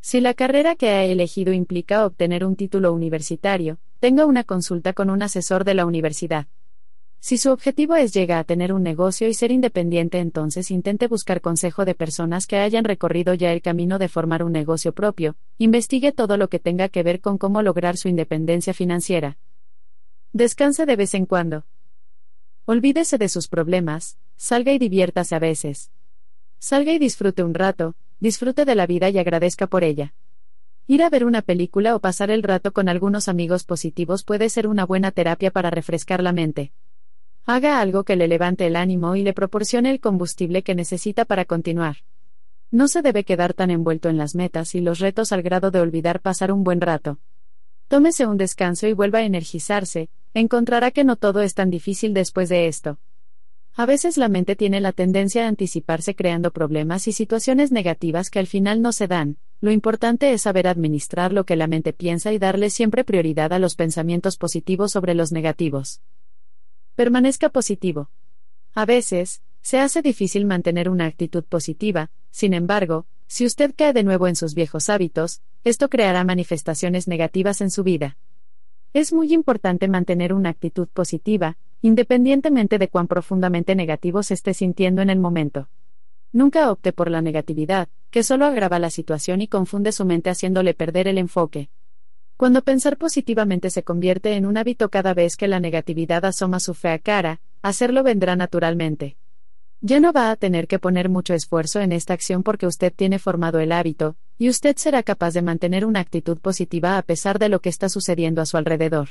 Si 0.00 0.22
la 0.22 0.32
carrera 0.32 0.74
que 0.74 0.88
ha 0.88 1.04
elegido 1.04 1.52
implica 1.52 2.06
obtener 2.06 2.42
un 2.42 2.56
título 2.56 2.94
universitario, 2.94 3.76
tenga 4.00 4.24
una 4.24 4.42
consulta 4.42 4.94
con 4.94 5.10
un 5.10 5.22
asesor 5.22 5.64
de 5.64 5.74
la 5.74 5.84
universidad. 5.84 6.46
Si 7.20 7.36
su 7.36 7.50
objetivo 7.50 7.94
es 7.94 8.14
llegar 8.14 8.38
a 8.38 8.44
tener 8.44 8.72
un 8.72 8.82
negocio 8.82 9.28
y 9.28 9.34
ser 9.34 9.52
independiente, 9.52 10.18
entonces 10.18 10.70
intente 10.70 11.08
buscar 11.08 11.42
consejo 11.42 11.84
de 11.84 11.94
personas 11.94 12.46
que 12.46 12.56
hayan 12.56 12.84
recorrido 12.84 13.34
ya 13.34 13.52
el 13.52 13.60
camino 13.60 13.98
de 13.98 14.08
formar 14.08 14.42
un 14.42 14.52
negocio 14.52 14.92
propio, 14.92 15.36
investigue 15.58 16.12
todo 16.12 16.38
lo 16.38 16.48
que 16.48 16.58
tenga 16.58 16.88
que 16.88 17.02
ver 17.02 17.20
con 17.20 17.36
cómo 17.36 17.60
lograr 17.60 17.98
su 17.98 18.08
independencia 18.08 18.72
financiera. 18.72 19.36
Descanse 20.32 20.86
de 20.86 20.96
vez 20.96 21.12
en 21.12 21.26
cuando. 21.26 21.66
Olvídese 22.68 23.16
de 23.16 23.28
sus 23.28 23.46
problemas, 23.46 24.18
salga 24.34 24.72
y 24.72 24.78
diviértase 24.78 25.36
a 25.36 25.38
veces. 25.38 25.92
Salga 26.58 26.90
y 26.90 26.98
disfrute 26.98 27.44
un 27.44 27.54
rato, 27.54 27.94
disfrute 28.18 28.64
de 28.64 28.74
la 28.74 28.88
vida 28.88 29.08
y 29.08 29.18
agradezca 29.18 29.68
por 29.68 29.84
ella. 29.84 30.14
Ir 30.88 31.04
a 31.04 31.08
ver 31.08 31.24
una 31.24 31.42
película 31.42 31.94
o 31.94 32.00
pasar 32.00 32.28
el 32.32 32.42
rato 32.42 32.72
con 32.72 32.88
algunos 32.88 33.28
amigos 33.28 33.62
positivos 33.62 34.24
puede 34.24 34.48
ser 34.48 34.66
una 34.66 34.84
buena 34.84 35.12
terapia 35.12 35.52
para 35.52 35.70
refrescar 35.70 36.24
la 36.24 36.32
mente. 36.32 36.72
Haga 37.44 37.80
algo 37.80 38.02
que 38.02 38.16
le 38.16 38.26
levante 38.26 38.66
el 38.66 38.74
ánimo 38.74 39.14
y 39.14 39.22
le 39.22 39.32
proporcione 39.32 39.92
el 39.92 40.00
combustible 40.00 40.64
que 40.64 40.74
necesita 40.74 41.24
para 41.24 41.44
continuar. 41.44 41.98
No 42.72 42.88
se 42.88 43.00
debe 43.00 43.22
quedar 43.22 43.54
tan 43.54 43.70
envuelto 43.70 44.08
en 44.08 44.18
las 44.18 44.34
metas 44.34 44.74
y 44.74 44.80
los 44.80 44.98
retos 44.98 45.30
al 45.30 45.42
grado 45.42 45.70
de 45.70 45.78
olvidar 45.78 46.18
pasar 46.18 46.50
un 46.50 46.64
buen 46.64 46.80
rato. 46.80 47.20
Tómese 47.86 48.26
un 48.26 48.36
descanso 48.36 48.88
y 48.88 48.92
vuelva 48.92 49.20
a 49.20 49.24
energizarse, 49.24 50.08
encontrará 50.40 50.90
que 50.90 51.04
no 51.04 51.16
todo 51.16 51.40
es 51.40 51.54
tan 51.54 51.70
difícil 51.70 52.14
después 52.14 52.48
de 52.48 52.66
esto. 52.66 52.98
A 53.74 53.86
veces 53.86 54.16
la 54.16 54.28
mente 54.28 54.56
tiene 54.56 54.80
la 54.80 54.92
tendencia 54.92 55.44
a 55.44 55.48
anticiparse 55.48 56.14
creando 56.14 56.50
problemas 56.50 57.08
y 57.08 57.12
situaciones 57.12 57.72
negativas 57.72 58.30
que 58.30 58.38
al 58.38 58.46
final 58.46 58.80
no 58.80 58.92
se 58.92 59.06
dan, 59.06 59.36
lo 59.60 59.70
importante 59.70 60.32
es 60.32 60.42
saber 60.42 60.66
administrar 60.66 61.32
lo 61.32 61.44
que 61.44 61.56
la 61.56 61.66
mente 61.66 61.92
piensa 61.92 62.32
y 62.32 62.38
darle 62.38 62.70
siempre 62.70 63.04
prioridad 63.04 63.52
a 63.52 63.58
los 63.58 63.74
pensamientos 63.74 64.36
positivos 64.36 64.92
sobre 64.92 65.14
los 65.14 65.32
negativos. 65.32 66.00
Permanezca 66.94 67.48
positivo. 67.48 68.10
A 68.74 68.84
veces, 68.84 69.42
se 69.62 69.78
hace 69.78 70.02
difícil 70.02 70.46
mantener 70.46 70.88
una 70.88 71.06
actitud 71.06 71.44
positiva, 71.44 72.10
sin 72.30 72.54
embargo, 72.54 73.06
si 73.26 73.44
usted 73.44 73.74
cae 73.74 73.92
de 73.92 74.04
nuevo 74.04 74.28
en 74.28 74.36
sus 74.36 74.54
viejos 74.54 74.88
hábitos, 74.88 75.40
esto 75.64 75.88
creará 75.88 76.22
manifestaciones 76.24 77.08
negativas 77.08 77.60
en 77.60 77.70
su 77.70 77.82
vida. 77.82 78.16
Es 78.96 79.12
muy 79.12 79.34
importante 79.34 79.88
mantener 79.88 80.32
una 80.32 80.48
actitud 80.48 80.88
positiva, 80.88 81.58
independientemente 81.82 82.78
de 82.78 82.88
cuán 82.88 83.08
profundamente 83.08 83.74
negativo 83.74 84.22
se 84.22 84.32
esté 84.32 84.54
sintiendo 84.54 85.02
en 85.02 85.10
el 85.10 85.18
momento. 85.18 85.68
Nunca 86.32 86.70
opte 86.72 86.94
por 86.94 87.10
la 87.10 87.20
negatividad, 87.20 87.88
que 88.10 88.22
solo 88.22 88.46
agrava 88.46 88.78
la 88.78 88.88
situación 88.88 89.42
y 89.42 89.48
confunde 89.48 89.92
su 89.92 90.06
mente 90.06 90.30
haciéndole 90.30 90.72
perder 90.72 91.08
el 91.08 91.18
enfoque. 91.18 91.68
Cuando 92.38 92.62
pensar 92.62 92.96
positivamente 92.96 93.68
se 93.68 93.82
convierte 93.82 94.32
en 94.32 94.46
un 94.46 94.56
hábito 94.56 94.88
cada 94.88 95.12
vez 95.12 95.36
que 95.36 95.46
la 95.46 95.60
negatividad 95.60 96.24
asoma 96.24 96.58
su 96.58 96.72
fea 96.72 96.98
cara, 96.98 97.42
hacerlo 97.60 98.02
vendrá 98.02 98.34
naturalmente. 98.34 99.18
Ya 99.82 100.00
no 100.00 100.14
va 100.14 100.30
a 100.30 100.36
tener 100.36 100.66
que 100.66 100.78
poner 100.78 101.10
mucho 101.10 101.34
esfuerzo 101.34 101.82
en 101.82 101.92
esta 101.92 102.14
acción 102.14 102.42
porque 102.42 102.66
usted 102.66 102.94
tiene 102.96 103.18
formado 103.18 103.60
el 103.60 103.72
hábito, 103.72 104.16
y 104.38 104.48
usted 104.48 104.76
será 104.76 105.02
capaz 105.02 105.32
de 105.34 105.42
mantener 105.42 105.84
una 105.84 106.00
actitud 106.00 106.38
positiva 106.38 106.98
a 106.98 107.02
pesar 107.02 107.38
de 107.38 107.48
lo 107.48 107.60
que 107.60 107.68
está 107.68 107.88
sucediendo 107.88 108.42
a 108.42 108.46
su 108.46 108.56
alrededor. 108.56 109.10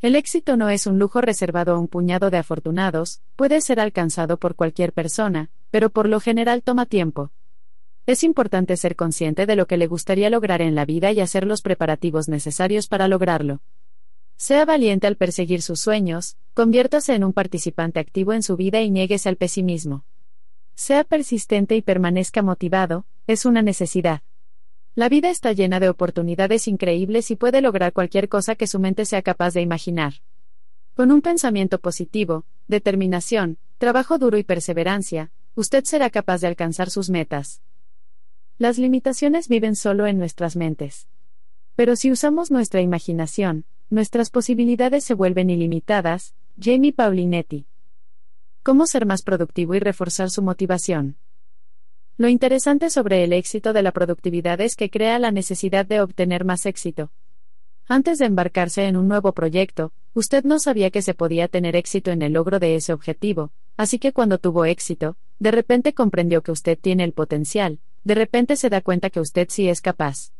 El 0.00 0.16
éxito 0.16 0.56
no 0.56 0.68
es 0.68 0.86
un 0.86 0.98
lujo 0.98 1.20
reservado 1.20 1.74
a 1.74 1.78
un 1.78 1.88
puñado 1.88 2.30
de 2.30 2.38
afortunados, 2.38 3.20
puede 3.36 3.60
ser 3.60 3.78
alcanzado 3.78 4.36
por 4.36 4.56
cualquier 4.56 4.92
persona, 4.92 5.50
pero 5.70 5.90
por 5.90 6.08
lo 6.08 6.18
general 6.18 6.62
toma 6.62 6.86
tiempo. 6.86 7.30
Es 8.04 8.24
importante 8.24 8.76
ser 8.76 8.96
consciente 8.96 9.46
de 9.46 9.54
lo 9.54 9.66
que 9.66 9.76
le 9.76 9.86
gustaría 9.86 10.28
lograr 10.28 10.60
en 10.60 10.74
la 10.74 10.84
vida 10.84 11.12
y 11.12 11.20
hacer 11.20 11.46
los 11.46 11.62
preparativos 11.62 12.28
necesarios 12.28 12.88
para 12.88 13.06
lograrlo. 13.06 13.60
Sea 14.36 14.64
valiente 14.64 15.06
al 15.06 15.16
perseguir 15.16 15.62
sus 15.62 15.78
sueños, 15.78 16.36
conviértase 16.52 17.14
en 17.14 17.22
un 17.22 17.32
participante 17.32 18.00
activo 18.00 18.32
en 18.32 18.42
su 18.42 18.56
vida 18.56 18.80
y 18.80 18.90
nieguese 18.90 19.28
al 19.28 19.36
pesimismo. 19.36 20.04
Sea 20.74 21.04
persistente 21.04 21.76
y 21.76 21.82
permanezca 21.82 22.42
motivado, 22.42 23.06
es 23.26 23.44
una 23.44 23.62
necesidad. 23.62 24.22
La 24.94 25.08
vida 25.08 25.30
está 25.30 25.52
llena 25.52 25.80
de 25.80 25.88
oportunidades 25.88 26.68
increíbles 26.68 27.30
y 27.30 27.36
puede 27.36 27.62
lograr 27.62 27.92
cualquier 27.92 28.28
cosa 28.28 28.54
que 28.56 28.66
su 28.66 28.78
mente 28.78 29.06
sea 29.06 29.22
capaz 29.22 29.54
de 29.54 29.62
imaginar. 29.62 30.14
Con 30.94 31.10
un 31.10 31.22
pensamiento 31.22 31.78
positivo, 31.78 32.44
determinación, 32.68 33.58
trabajo 33.78 34.18
duro 34.18 34.36
y 34.36 34.44
perseverancia, 34.44 35.30
usted 35.54 35.84
será 35.84 36.10
capaz 36.10 36.42
de 36.42 36.48
alcanzar 36.48 36.90
sus 36.90 37.08
metas. 37.08 37.62
Las 38.58 38.78
limitaciones 38.78 39.48
viven 39.48 39.76
solo 39.76 40.06
en 40.06 40.18
nuestras 40.18 40.56
mentes. 40.56 41.08
Pero 41.74 41.96
si 41.96 42.12
usamos 42.12 42.50
nuestra 42.50 42.82
imaginación, 42.82 43.64
nuestras 43.88 44.30
posibilidades 44.30 45.04
se 45.04 45.14
vuelven 45.14 45.48
ilimitadas. 45.48 46.34
Jamie 46.60 46.92
Paulinetti. 46.92 47.66
¿Cómo 48.62 48.86
ser 48.86 49.06
más 49.06 49.22
productivo 49.22 49.74
y 49.74 49.80
reforzar 49.80 50.28
su 50.30 50.42
motivación? 50.42 51.16
Lo 52.22 52.28
interesante 52.28 52.88
sobre 52.88 53.24
el 53.24 53.32
éxito 53.32 53.72
de 53.72 53.82
la 53.82 53.90
productividad 53.90 54.60
es 54.60 54.76
que 54.76 54.90
crea 54.90 55.18
la 55.18 55.32
necesidad 55.32 55.84
de 55.84 56.00
obtener 56.00 56.44
más 56.44 56.66
éxito. 56.66 57.10
Antes 57.88 58.18
de 58.20 58.26
embarcarse 58.26 58.86
en 58.86 58.96
un 58.96 59.08
nuevo 59.08 59.32
proyecto, 59.32 59.92
usted 60.14 60.44
no 60.44 60.60
sabía 60.60 60.92
que 60.92 61.02
se 61.02 61.14
podía 61.14 61.48
tener 61.48 61.74
éxito 61.74 62.12
en 62.12 62.22
el 62.22 62.34
logro 62.34 62.60
de 62.60 62.76
ese 62.76 62.92
objetivo, 62.92 63.50
así 63.76 63.98
que 63.98 64.12
cuando 64.12 64.38
tuvo 64.38 64.66
éxito, 64.66 65.16
de 65.40 65.50
repente 65.50 65.94
comprendió 65.94 66.44
que 66.44 66.52
usted 66.52 66.78
tiene 66.80 67.02
el 67.02 67.12
potencial, 67.12 67.80
de 68.04 68.14
repente 68.14 68.54
se 68.54 68.70
da 68.70 68.82
cuenta 68.82 69.10
que 69.10 69.18
usted 69.18 69.48
sí 69.50 69.68
es 69.68 69.80
capaz. 69.80 70.30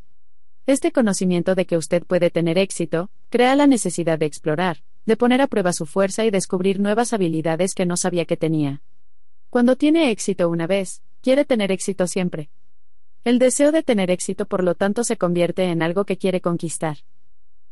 Este 0.67 0.93
conocimiento 0.93 1.57
de 1.57 1.67
que 1.67 1.77
usted 1.77 2.05
puede 2.05 2.31
tener 2.31 2.59
éxito, 2.59 3.11
crea 3.29 3.57
la 3.57 3.67
necesidad 3.67 4.21
de 4.21 4.27
explorar, 4.27 4.85
de 5.05 5.17
poner 5.17 5.41
a 5.41 5.49
prueba 5.49 5.73
su 5.73 5.87
fuerza 5.87 6.25
y 6.25 6.31
descubrir 6.31 6.79
nuevas 6.79 7.13
habilidades 7.13 7.75
que 7.75 7.87
no 7.87 7.97
sabía 7.97 8.25
que 8.25 8.37
tenía. 8.37 8.83
Cuando 9.51 9.75
tiene 9.75 10.13
éxito 10.13 10.49
una 10.49 10.69
vez, 10.69 11.03
quiere 11.23 11.45
tener 11.45 11.71
éxito 11.71 12.07
siempre. 12.07 12.51
El 13.25 13.39
deseo 13.39 13.71
de 13.71 13.85
tener 13.85 14.11
éxito 14.11 14.47
por 14.47 14.65
lo 14.65 14.75
tanto 14.75 15.05
se 15.05 15.17
convierte 15.17 15.65
en 15.65 15.81
algo 15.81 16.05
que 16.05 16.19
quiere 16.19 16.41
conquistar. 16.41 16.99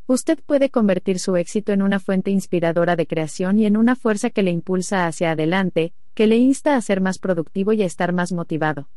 Usted 0.06 0.39
puede 0.44 0.70
convertir 0.70 1.18
su 1.18 1.36
éxito 1.36 1.72
en 1.72 1.82
una 1.82 1.98
fuente 2.01 2.31
inspiradora 2.31 2.97
de 2.97 3.06
creación 3.06 3.59
y 3.59 3.66
en 3.66 3.77
una 3.77 3.97
fuerza 3.97 4.31
que 4.31 4.43
le 4.43 4.52
impulsa 4.52 5.06
hacia 5.06 5.32
adelante, 5.32 5.93
que 6.14 6.27
le 6.27 6.36
insta 6.36 6.77
a 6.77 6.81
ser 6.81 7.01
más 7.01 7.18
productivo 7.18 7.72
y 7.72 7.82
a 7.82 7.86
estar 7.86 8.12
más 8.12 8.32
motivado. 8.32 8.89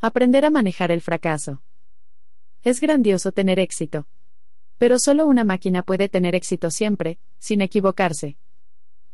Aprender 0.00 0.46
a 0.46 0.50
manejar 0.50 0.90
el 0.90 1.02
fracaso. 1.02 1.62
Es 2.62 2.80
grandioso 2.80 3.32
tener 3.32 3.58
éxito. 3.58 4.06
Pero 4.78 4.98
solo 4.98 5.26
una 5.26 5.44
máquina 5.44 5.82
puede 5.82 6.08
tener 6.08 6.34
éxito 6.34 6.70
siempre, 6.70 7.18
sin 7.38 7.60
equivocarse. 7.60 8.38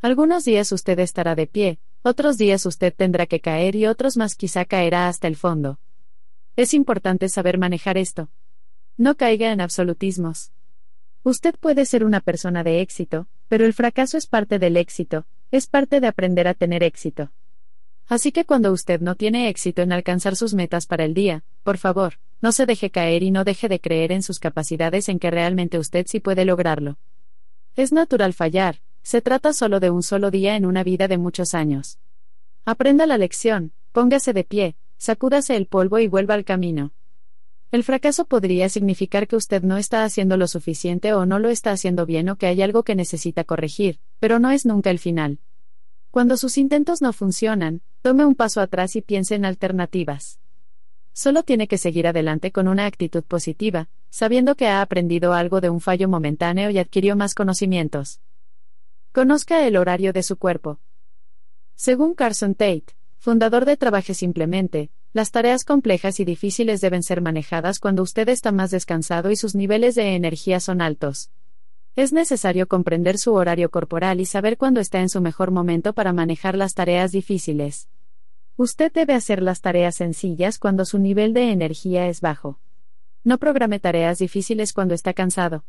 Algunos 0.01 0.45
días 0.45 0.71
usted 0.71 0.99
estará 0.99 1.35
de 1.35 1.47
pie, 1.47 1.79
otros 2.07 2.37
días 2.37 2.65
usted 2.65 2.93
tendrá 2.95 3.25
que 3.25 3.41
caer 3.41 3.75
y 3.75 3.85
otros 3.85 4.17
más 4.17 4.35
quizá 4.35 4.65
caerá 4.65 5.07
hasta 5.07 5.27
el 5.27 5.35
fondo. 5.35 5.77
Es 6.55 6.73
importante 6.73 7.29
saber 7.29 7.57
manejar 7.57 7.97
esto. 7.97 8.29
No 8.95 9.15
caiga 9.15 9.51
en 9.51 9.61
absolutismos. 9.61 10.51
Usted 11.23 11.55
puede 11.59 11.85
ser 11.85 12.05
una 12.05 12.21
persona 12.21 12.63
de 12.63 12.81
éxito, 12.81 13.27
pero 13.49 13.65
el 13.65 13.73
fracaso 13.73 14.17
es 14.17 14.25
parte 14.25 14.57
del 14.57 14.77
éxito, 14.77 15.25
es 15.51 15.67
parte 15.67 15.99
de 15.99 16.07
aprender 16.07 16.47
a 16.47 16.53
tener 16.53 16.81
éxito. 16.81 17.31
Así 18.07 18.31
que 18.31 18.45
cuando 18.45 18.71
usted 18.71 19.01
no 19.01 19.15
tiene 19.15 19.49
éxito 19.49 19.81
en 19.81 19.91
alcanzar 19.91 20.37
sus 20.37 20.53
metas 20.53 20.87
para 20.87 21.03
el 21.03 21.13
día, 21.13 21.43
por 21.63 21.77
favor, 21.77 22.13
no 22.41 22.53
se 22.53 22.65
deje 22.65 22.89
caer 22.89 23.21
y 23.21 23.31
no 23.31 23.43
deje 23.43 23.67
de 23.67 23.81
creer 23.81 24.13
en 24.13 24.23
sus 24.23 24.39
capacidades 24.39 25.09
en 25.09 25.19
que 25.19 25.29
realmente 25.29 25.77
usted 25.77 26.05
sí 26.07 26.21
puede 26.21 26.45
lograrlo. 26.45 26.97
Es 27.75 27.91
natural 27.91 28.33
fallar, 28.33 28.79
se 29.07 29.21
trata 29.21 29.53
solo 29.53 29.79
de 29.79 29.89
un 29.89 30.03
solo 30.03 30.31
día 30.31 30.57
en 30.57 30.65
una 30.65 30.83
vida 30.83 31.07
de 31.07 31.17
muchos 31.17 31.53
años. 31.53 31.97
Aprenda 32.65 33.05
la 33.05 33.17
lección, 33.17 33.71
póngase 33.93 34.33
de 34.33 34.43
pie, 34.43 34.75
sacúdase 34.97 35.55
el 35.55 35.65
polvo 35.65 35.99
y 35.99 36.09
vuelva 36.09 36.33
al 36.33 36.43
camino. 36.43 36.91
El 37.71 37.85
fracaso 37.85 38.25
podría 38.25 38.67
significar 38.67 39.29
que 39.29 39.37
usted 39.37 39.63
no 39.63 39.77
está 39.77 40.03
haciendo 40.03 40.35
lo 40.35 40.45
suficiente 40.45 41.13
o 41.13 41.25
no 41.25 41.39
lo 41.39 41.47
está 41.47 41.71
haciendo 41.71 42.05
bien 42.05 42.27
o 42.27 42.35
que 42.35 42.47
hay 42.47 42.61
algo 42.61 42.83
que 42.83 42.95
necesita 42.95 43.45
corregir, 43.45 44.01
pero 44.19 44.39
no 44.39 44.51
es 44.51 44.65
nunca 44.65 44.89
el 44.89 44.99
final. 44.99 45.39
Cuando 46.11 46.35
sus 46.35 46.57
intentos 46.57 47.01
no 47.01 47.13
funcionan, 47.13 47.79
tome 48.01 48.25
un 48.25 48.35
paso 48.35 48.59
atrás 48.59 48.97
y 48.97 49.01
piense 49.01 49.35
en 49.35 49.45
alternativas. 49.45 50.41
Solo 51.13 51.43
tiene 51.43 51.69
que 51.69 51.77
seguir 51.77 52.07
adelante 52.07 52.51
con 52.51 52.67
una 52.67 52.85
actitud 52.85 53.23
positiva, 53.23 53.87
sabiendo 54.09 54.55
que 54.55 54.67
ha 54.67 54.81
aprendido 54.81 55.31
algo 55.31 55.61
de 55.61 55.69
un 55.69 55.79
fallo 55.79 56.09
momentáneo 56.09 56.69
y 56.71 56.77
adquirió 56.77 57.15
más 57.15 57.35
conocimientos. 57.35 58.19
Conozca 59.17 59.65
el 59.65 59.77
horario 59.77 60.13
de 60.13 60.21
su 60.21 60.37
cuerpo. 60.37 60.79
Según 61.73 62.13
Carson 62.13 62.53
Tate, 62.53 62.85
fundador 63.17 63.65
de 63.65 63.75
Trabaje 63.75 64.13
Simplemente, 64.13 64.91
las 65.11 65.31
tareas 65.31 65.65
complejas 65.65 66.19
y 66.19 66.23
difíciles 66.23 66.81
deben 66.81 67.01
ser 67.01 67.21
manejadas 67.21 67.79
cuando 67.79 68.03
usted 68.03 68.29
está 68.29 68.51
más 68.51 68.69
descansado 68.69 69.31
y 69.31 69.35
sus 69.35 69.55
niveles 69.55 69.95
de 69.95 70.13
energía 70.13 70.59
son 70.59 70.81
altos. 70.81 71.31
Es 71.95 72.13
necesario 72.13 72.67
comprender 72.67 73.17
su 73.17 73.33
horario 73.33 73.71
corporal 73.71 74.21
y 74.21 74.27
saber 74.27 74.55
cuándo 74.55 74.79
está 74.79 74.99
en 74.99 75.09
su 75.09 75.19
mejor 75.19 75.49
momento 75.49 75.93
para 75.93 76.13
manejar 76.13 76.55
las 76.55 76.75
tareas 76.75 77.11
difíciles. 77.11 77.89
Usted 78.55 78.91
debe 78.91 79.15
hacer 79.15 79.41
las 79.41 79.61
tareas 79.61 79.95
sencillas 79.95 80.59
cuando 80.59 80.85
su 80.85 80.99
nivel 80.99 81.33
de 81.33 81.49
energía 81.49 82.07
es 82.07 82.21
bajo. 82.21 82.59
No 83.23 83.39
programe 83.39 83.79
tareas 83.79 84.19
difíciles 84.19 84.73
cuando 84.73 84.93
está 84.93 85.15
cansado. 85.15 85.65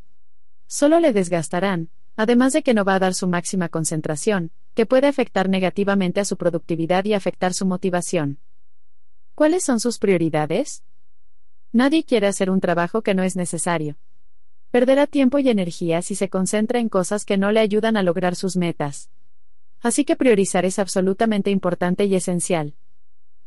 Solo 0.66 1.00
le 1.00 1.14
desgastarán, 1.14 1.88
además 2.18 2.52
de 2.52 2.64
que 2.64 2.74
no 2.74 2.84
va 2.84 2.96
a 2.96 2.98
dar 2.98 3.14
su 3.14 3.28
máxima 3.28 3.68
concentración, 3.68 4.50
que 4.74 4.86
puede 4.86 5.06
afectar 5.06 5.48
negativamente 5.48 6.18
a 6.18 6.24
su 6.24 6.36
productividad 6.36 7.04
y 7.04 7.14
afectar 7.14 7.54
su 7.54 7.64
motivación. 7.64 8.40
¿Cuáles 9.36 9.62
son 9.62 9.78
sus 9.78 10.00
prioridades? 10.00 10.82
Nadie 11.70 12.02
quiere 12.02 12.26
hacer 12.26 12.50
un 12.50 12.60
trabajo 12.60 13.02
que 13.02 13.14
no 13.14 13.22
es 13.22 13.36
necesario. 13.36 13.98
Perderá 14.72 15.06
tiempo 15.06 15.38
y 15.38 15.48
energía 15.48 16.02
si 16.02 16.16
se 16.16 16.28
concentra 16.28 16.80
en 16.80 16.88
cosas 16.88 17.24
que 17.24 17.36
no 17.36 17.52
le 17.52 17.60
ayudan 17.60 17.96
a 17.96 18.02
lograr 18.02 18.34
sus 18.34 18.56
metas. 18.56 19.10
Así 19.80 20.04
que 20.04 20.16
priorizar 20.16 20.64
es 20.64 20.80
absolutamente 20.80 21.52
importante 21.52 22.04
y 22.06 22.16
esencial. 22.16 22.74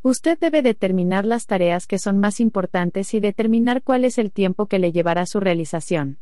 Usted 0.02 0.40
debe 0.40 0.62
determinar 0.62 1.26
las 1.26 1.46
tareas 1.46 1.88
que 1.88 2.00
son 2.00 2.20
más 2.20 2.40
importantes 2.40 3.14
y 3.14 3.20
determinar 3.20 3.84
cuál 3.84 4.06
es 4.06 4.18
el 4.18 4.32
tiempo 4.32 4.68
que 4.68 4.80
le 4.80 4.94
llevará 4.94 5.26
su 5.26 5.42
realización. 5.42 6.20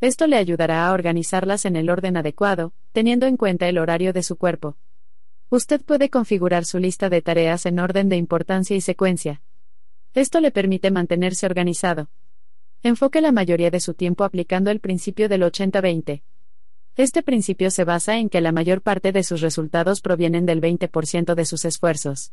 Esto 0.00 0.26
le 0.26 0.36
ayudará 0.36 0.86
a 0.86 0.92
organizarlas 0.92 1.64
en 1.64 1.76
el 1.76 1.90
orden 1.90 2.16
adecuado, 2.16 2.72
teniendo 2.92 3.26
en 3.26 3.36
cuenta 3.36 3.68
el 3.68 3.78
horario 3.78 4.12
de 4.12 4.22
su 4.22 4.36
cuerpo, 4.36 4.76
Usted 5.52 5.82
puede 5.84 6.10
configurar 6.10 6.64
su 6.64 6.78
lista 6.78 7.08
de 7.08 7.22
tareas 7.22 7.66
en 7.66 7.80
orden 7.80 8.08
de 8.08 8.16
importancia 8.16 8.76
y 8.76 8.80
secuencia. 8.80 9.42
Esto 10.14 10.38
le 10.38 10.52
permite 10.52 10.92
mantenerse 10.92 11.44
organizado. 11.44 12.08
Enfoque 12.84 13.20
la 13.20 13.32
mayoría 13.32 13.72
de 13.72 13.80
su 13.80 13.94
tiempo 13.94 14.22
aplicando 14.22 14.70
el 14.70 14.78
principio 14.78 15.28
del 15.28 15.42
80-20. 15.42 16.22
Este 16.96 17.22
principio 17.24 17.72
se 17.72 17.82
basa 17.82 18.18
en 18.18 18.28
que 18.28 18.40
la 18.40 18.52
mayor 18.52 18.80
parte 18.80 19.10
de 19.10 19.24
sus 19.24 19.40
resultados 19.40 20.02
provienen 20.02 20.46
del 20.46 20.60
20% 20.60 21.34
de 21.34 21.44
sus 21.44 21.64
esfuerzos. 21.64 22.32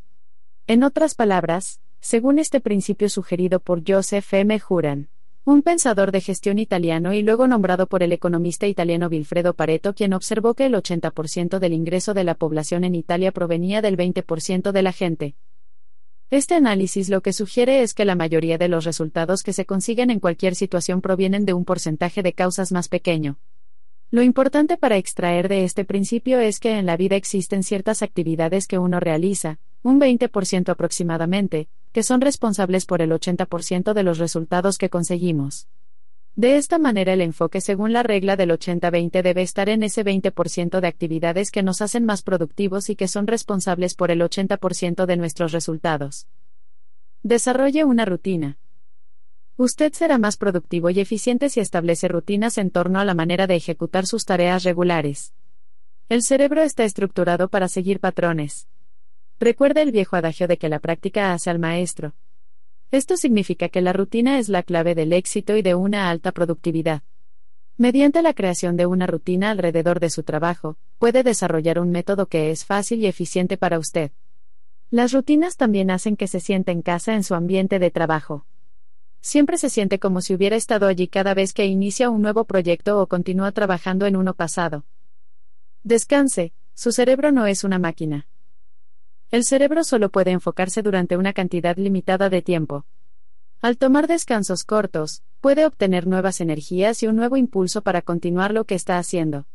En 0.68 0.84
otras 0.84 1.16
palabras, 1.16 1.82
según 2.00 2.38
este 2.38 2.60
principio 2.62 3.10
sugerido 3.10 3.60
por 3.60 3.82
Joseph 3.84 4.32
M. 4.32 4.60
Juran, 4.60 5.10
un 5.48 5.62
pensador 5.62 6.12
de 6.12 6.20
gestión 6.20 6.60
italiano 6.60 7.14
y 7.14 7.22
luego 7.22 7.48
nombrado 7.48 7.88
por 7.88 8.04
el 8.04 8.12
economista 8.12 8.68
italiano 8.68 9.08
Vilfredo 9.08 9.54
Pareto, 9.54 9.96
quien 9.96 10.12
observó 10.12 10.56
que 10.56 10.66
el 10.66 10.74
80% 10.74 11.60
del 11.60 11.72
ingreso 11.72 12.14
de 12.14 12.26
la 12.26 12.36
población 12.36 12.84
en 12.84 12.96
Italia 12.96 13.32
provenía 13.32 13.82
del 13.82 13.96
20% 13.96 14.74
de 14.74 14.82
la 14.82 14.92
gente. 14.92 15.36
Este 16.30 16.56
análisis 16.56 17.08
lo 17.08 17.22
que 17.22 17.32
sugiere 17.32 17.82
es 17.82 17.94
que 17.94 18.04
la 18.04 18.16
mayoría 18.16 18.58
de 18.58 18.68
los 18.68 18.84
resultados 18.84 19.42
que 19.42 19.54
se 19.54 19.66
consiguen 19.66 20.10
en 20.10 20.20
cualquier 20.20 20.54
situación 20.54 21.00
provienen 21.00 21.46
de 21.46 21.54
un 21.54 21.64
porcentaje 21.64 22.24
de 22.24 22.34
causas 22.34 22.74
más 22.74 22.90
pequeño. 22.90 23.40
Lo 24.10 24.22
importante 24.22 24.78
para 24.78 24.96
extraer 24.96 25.50
de 25.50 25.66
este 25.66 25.84
principio 25.84 26.40
es 26.40 26.62
que 26.62 26.78
en 26.78 26.86
la 26.86 26.96
vida 26.96 27.18
existen 27.18 27.64
ciertas 27.64 28.02
actividades 28.02 28.66
que 28.66 28.80
uno 28.80 29.02
realiza, 29.02 29.60
un 29.84 30.00
20% 30.00 30.70
aproximadamente, 30.70 31.68
que 31.92 32.04
son 32.04 32.22
responsables 32.22 32.86
por 32.86 33.02
el 33.02 33.12
80% 33.12 33.94
de 33.94 34.04
los 34.04 34.18
resultados 34.18 34.78
que 34.78 34.90
conseguimos. 34.90 35.68
De 36.38 36.56
esta 36.56 36.78
manera 36.78 37.14
el 37.14 37.22
enfoque 37.22 37.60
según 37.60 37.92
la 37.92 38.04
regla 38.04 38.38
del 38.38 38.52
80-20 38.52 39.24
debe 39.24 39.42
estar 39.42 39.68
en 39.68 39.84
ese 39.84 40.06
20% 40.06 40.80
de 40.80 40.88
actividades 40.88 41.52
que 41.52 41.64
nos 41.64 41.82
hacen 41.82 42.06
más 42.06 42.22
productivos 42.22 42.90
y 42.90 42.96
que 42.96 43.10
son 43.10 43.28
responsables 43.28 43.94
por 43.94 44.12
el 44.12 44.22
80% 44.22 45.06
de 45.06 45.18
nuestros 45.18 45.52
resultados. 45.52 46.28
Desarrolle 47.24 47.84
una 47.84 48.06
rutina. 48.06 48.58
Usted 49.60 49.92
será 49.94 50.20
más 50.20 50.38
productivo 50.38 50.92
y 50.92 51.00
eficiente 51.00 51.50
si 51.50 51.60
establece 51.60 52.08
rutinas 52.08 52.60
en 52.60 52.70
torno 52.70 53.00
a 53.00 53.06
la 53.06 53.16
manera 53.16 53.48
de 53.48 53.56
ejecutar 53.56 54.06
sus 54.06 54.24
tareas 54.24 54.64
regulares. 54.64 55.34
El 56.10 56.22
cerebro 56.22 56.62
está 56.62 56.84
estructurado 56.84 57.50
para 57.50 57.68
seguir 57.68 58.00
patrones. 58.00 58.68
Recuerda 59.40 59.82
el 59.82 59.92
viejo 59.92 60.16
adagio 60.16 60.48
de 60.48 60.58
que 60.58 60.70
la 60.70 60.78
práctica 60.78 61.34
hace 61.34 61.50
al 61.50 61.58
maestro. 61.58 62.14
Esto 62.92 63.18
significa 63.18 63.68
que 63.70 63.82
la 63.82 63.94
rutina 63.94 64.38
es 64.38 64.48
la 64.48 64.62
clave 64.62 64.94
del 64.94 65.12
éxito 65.12 65.58
y 65.58 65.64
de 65.64 65.74
una 65.74 66.12
alta 66.12 66.32
productividad. 66.32 67.02
Mediante 67.78 68.22
la 68.22 68.36
creación 68.36 68.78
de 68.78 68.86
una 68.86 69.08
rutina 69.08 69.50
alrededor 69.50 70.00
de 70.00 70.12
su 70.12 70.22
trabajo, 70.22 70.78
puede 71.00 71.24
desarrollar 71.24 71.80
un 71.80 71.90
método 71.90 72.28
que 72.28 72.52
es 72.52 72.64
fácil 72.64 73.00
y 73.00 73.08
eficiente 73.08 73.58
para 73.58 73.80
usted. 73.80 74.12
Las 74.92 75.14
rutinas 75.14 75.58
también 75.58 75.90
hacen 75.90 76.16
que 76.16 76.28
se 76.28 76.42
sienta 76.42 76.72
en 76.72 76.84
casa 76.84 77.16
en 77.16 77.24
su 77.24 77.34
ambiente 77.34 77.80
de 77.80 77.90
trabajo. 77.90 78.46
Siempre 79.22 79.58
se 79.58 79.70
siente 79.70 80.00
como 80.00 80.22
si 80.22 80.34
hubiera 80.34 80.56
estado 80.56 80.88
allí 80.88 81.08
cada 81.08 81.34
vez 81.34 81.54
que 81.54 81.66
inicia 81.66 82.10
un 82.10 82.22
nuevo 82.22 82.46
proyecto 82.46 83.02
o 83.02 83.08
continúa 83.08 83.52
trabajando 83.52 84.06
en 84.06 84.16
uno 84.16 84.34
pasado. 84.34 84.86
Descanse, 85.84 86.54
su 86.74 86.92
cerebro 86.92 87.32
no 87.32 87.46
es 87.48 87.64
una 87.64 87.80
máquina. 87.80 88.28
El 89.30 89.44
cerebro 89.44 89.84
solo 89.84 90.10
puede 90.10 90.32
enfocarse 90.32 90.82
durante 90.82 91.18
una 91.18 91.34
cantidad 91.34 91.76
limitada 91.76 92.30
de 92.30 92.42
tiempo. 92.42 92.86
Al 93.62 93.78
tomar 93.78 94.08
descansos 94.08 94.64
cortos, 94.64 95.24
puede 95.42 95.66
obtener 95.66 96.08
nuevas 96.08 96.40
energías 96.42 97.02
y 97.04 97.08
un 97.08 97.16
nuevo 97.16 97.38
impulso 97.38 97.82
para 97.82 98.02
continuar 98.02 98.54
lo 98.54 98.66
que 98.66 98.76
está 98.76 98.98
haciendo. 98.98 99.48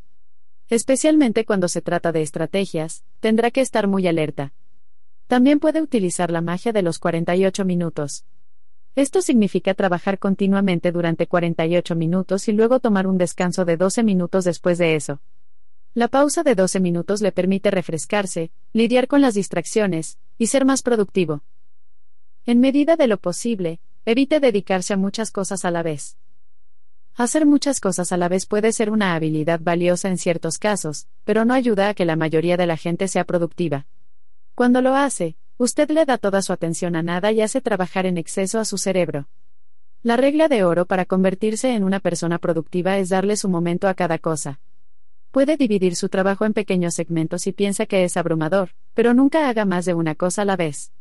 Especialmente 0.68 1.44
cuando 1.44 1.68
se 1.68 1.82
trata 1.82 2.12
de 2.12 2.22
estrategias, 2.22 3.04
tendrá 3.20 3.50
que 3.50 3.60
estar 3.60 3.86
muy 3.86 4.06
alerta. 4.06 4.52
También 5.26 5.60
puede 5.60 5.80
utilizar 5.80 6.30
la 6.30 6.40
magia 6.40 6.72
de 6.72 6.82
los 6.82 6.98
48 6.98 7.64
minutos. 7.64 8.24
Esto 8.94 9.22
significa 9.22 9.72
trabajar 9.72 10.18
continuamente 10.18 10.92
durante 10.92 11.26
48 11.26 11.96
minutos 11.96 12.46
y 12.48 12.52
luego 12.52 12.78
tomar 12.78 13.06
un 13.06 13.16
descanso 13.16 13.64
de 13.64 13.78
12 13.78 14.02
minutos 14.02 14.44
después 14.44 14.76
de 14.76 14.96
eso. 14.96 15.20
La 15.94 16.08
pausa 16.08 16.42
de 16.42 16.54
12 16.54 16.80
minutos 16.80 17.22
le 17.22 17.32
permite 17.32 17.70
refrescarse, 17.70 18.50
lidiar 18.72 19.08
con 19.08 19.22
las 19.22 19.34
distracciones, 19.34 20.18
y 20.36 20.48
ser 20.48 20.66
más 20.66 20.82
productivo. 20.82 21.42
En 22.44 22.60
medida 22.60 22.96
de 22.96 23.06
lo 23.06 23.16
posible, 23.16 23.80
evite 24.04 24.40
dedicarse 24.40 24.92
a 24.92 24.98
muchas 24.98 25.30
cosas 25.30 25.64
a 25.64 25.70
la 25.70 25.82
vez. 25.82 26.18
Hacer 27.14 27.46
muchas 27.46 27.80
cosas 27.80 28.10
a 28.12 28.16
la 28.16 28.28
vez 28.28 28.46
puede 28.46 28.72
ser 28.72 28.90
una 28.90 29.14
habilidad 29.14 29.60
valiosa 29.62 30.08
en 30.08 30.18
ciertos 30.18 30.58
casos, 30.58 31.06
pero 31.24 31.44
no 31.44 31.54
ayuda 31.54 31.90
a 31.90 31.94
que 31.94 32.04
la 32.04 32.16
mayoría 32.16 32.56
de 32.56 32.66
la 32.66 32.76
gente 32.76 33.06
sea 33.08 33.24
productiva. 33.24 33.86
Cuando 34.54 34.80
lo 34.80 34.94
hace, 34.94 35.36
usted 35.58 35.90
le 35.90 36.04
da 36.04 36.18
toda 36.18 36.42
su 36.42 36.52
atención 36.52 36.96
a 36.96 37.02
nada 37.02 37.32
y 37.32 37.40
hace 37.40 37.60
trabajar 37.60 38.06
en 38.06 38.18
exceso 38.18 38.58
a 38.58 38.64
su 38.64 38.78
cerebro. 38.78 39.28
La 40.02 40.16
regla 40.16 40.48
de 40.48 40.64
oro 40.64 40.86
para 40.86 41.04
convertirse 41.04 41.74
en 41.74 41.84
una 41.84 42.00
persona 42.00 42.38
productiva 42.38 42.98
es 42.98 43.08
darle 43.08 43.36
su 43.36 43.48
momento 43.48 43.86
a 43.88 43.94
cada 43.94 44.18
cosa. 44.18 44.60
Puede 45.30 45.56
dividir 45.56 45.96
su 45.96 46.08
trabajo 46.08 46.44
en 46.44 46.52
pequeños 46.52 46.94
segmentos 46.94 47.46
y 47.46 47.52
piensa 47.52 47.86
que 47.86 48.04
es 48.04 48.16
abrumador, 48.16 48.70
pero 48.94 49.14
nunca 49.14 49.48
haga 49.48 49.64
más 49.64 49.84
de 49.84 49.94
una 49.94 50.14
cosa 50.14 50.42
a 50.42 50.44
la 50.44 50.56
vez. 50.56 50.92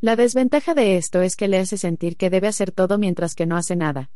La 0.00 0.14
desventaja 0.14 0.74
de 0.74 0.96
esto 0.96 1.20
es 1.22 1.34
que 1.34 1.48
le 1.48 1.58
hace 1.58 1.76
sentir 1.76 2.16
que 2.16 2.30
debe 2.30 2.46
hacer 2.46 2.70
todo 2.70 2.98
mientras 2.98 3.34
que 3.34 3.46
no 3.46 3.56
hace 3.56 3.74
nada. 3.74 4.10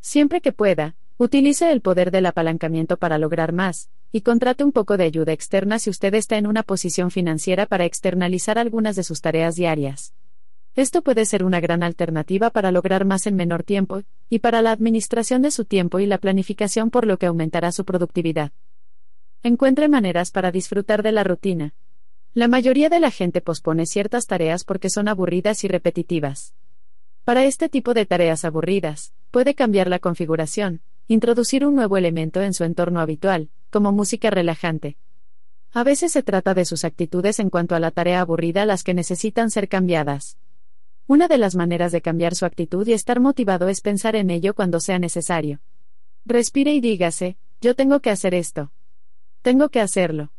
Siempre 0.00 0.42
que 0.42 0.52
pueda, 0.52 0.94
utilice 1.16 1.72
el 1.72 1.80
poder 1.80 2.10
del 2.10 2.26
apalancamiento 2.26 2.98
para 2.98 3.16
lograr 3.16 3.52
más, 3.52 3.88
y 4.12 4.20
contrate 4.22 4.64
un 4.64 4.72
poco 4.72 4.96
de 4.96 5.04
ayuda 5.04 5.32
externa 5.32 5.78
si 5.78 5.90
usted 5.90 6.14
está 6.14 6.38
en 6.38 6.46
una 6.46 6.62
posición 6.62 7.10
financiera 7.10 7.66
para 7.66 7.84
externalizar 7.84 8.58
algunas 8.58 8.96
de 8.96 9.04
sus 9.04 9.20
tareas 9.20 9.56
diarias. 9.56 10.14
Esto 10.74 11.02
puede 11.02 11.24
ser 11.24 11.44
una 11.44 11.60
gran 11.60 11.82
alternativa 11.82 12.50
para 12.50 12.70
lograr 12.70 13.04
más 13.04 13.26
en 13.26 13.36
menor 13.36 13.62
tiempo, 13.62 14.02
y 14.28 14.40
para 14.40 14.62
la 14.62 14.72
administración 14.72 15.42
de 15.42 15.50
su 15.50 15.64
tiempo 15.64 16.00
y 16.00 16.06
la 16.06 16.18
planificación 16.18 16.90
por 16.90 17.06
lo 17.06 17.18
que 17.18 17.26
aumentará 17.26 17.72
su 17.72 17.84
productividad. 17.84 18.52
Encuentre 19.42 19.88
maneras 19.88 20.30
para 20.30 20.52
disfrutar 20.52 21.02
de 21.02 21.12
la 21.12 21.24
rutina, 21.24 21.74
la 22.36 22.48
mayoría 22.48 22.90
de 22.90 23.00
la 23.00 23.10
gente 23.10 23.40
pospone 23.40 23.86
ciertas 23.86 24.26
tareas 24.26 24.64
porque 24.64 24.90
son 24.90 25.08
aburridas 25.08 25.64
y 25.64 25.68
repetitivas. 25.68 26.54
Para 27.24 27.46
este 27.46 27.70
tipo 27.70 27.94
de 27.94 28.04
tareas 28.04 28.44
aburridas, 28.44 29.14
puede 29.30 29.54
cambiar 29.54 29.88
la 29.88 30.00
configuración, 30.00 30.82
introducir 31.08 31.64
un 31.64 31.76
nuevo 31.76 31.96
elemento 31.96 32.42
en 32.42 32.52
su 32.52 32.64
entorno 32.64 33.00
habitual, 33.00 33.50
como 33.70 33.92
música 33.92 34.30
relajante. 34.30 34.96
A 35.72 35.84
veces 35.84 36.12
se 36.12 36.22
trata 36.22 36.54
de 36.54 36.64
sus 36.64 36.84
actitudes 36.84 37.38
en 37.38 37.50
cuanto 37.50 37.74
a 37.74 37.80
la 37.80 37.90
tarea 37.90 38.20
aburrida 38.20 38.66
las 38.66 38.82
que 38.82 38.94
necesitan 38.94 39.50
ser 39.50 39.68
cambiadas. 39.68 40.38
Una 41.06 41.28
de 41.28 41.38
las 41.38 41.54
maneras 41.54 41.92
de 41.92 42.02
cambiar 42.02 42.34
su 42.34 42.44
actitud 42.44 42.86
y 42.88 42.92
estar 42.92 43.20
motivado 43.20 43.68
es 43.68 43.80
pensar 43.80 44.16
en 44.16 44.30
ello 44.30 44.54
cuando 44.54 44.80
sea 44.80 44.98
necesario. 44.98 45.60
Respire 46.24 46.74
y 46.74 46.80
dígase, 46.80 47.36
yo 47.60 47.76
tengo 47.76 48.00
que 48.00 48.10
hacer 48.10 48.34
esto. 48.34 48.72
Tengo 49.42 49.68
que 49.68 49.80
hacerlo. 49.80 50.32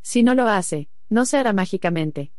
Si 0.00 0.24
no 0.24 0.34
lo 0.34 0.48
hace, 0.48 0.88
no 1.08 1.26
se 1.26 1.36
hará 1.36 1.52
mágicamente. 1.52 2.32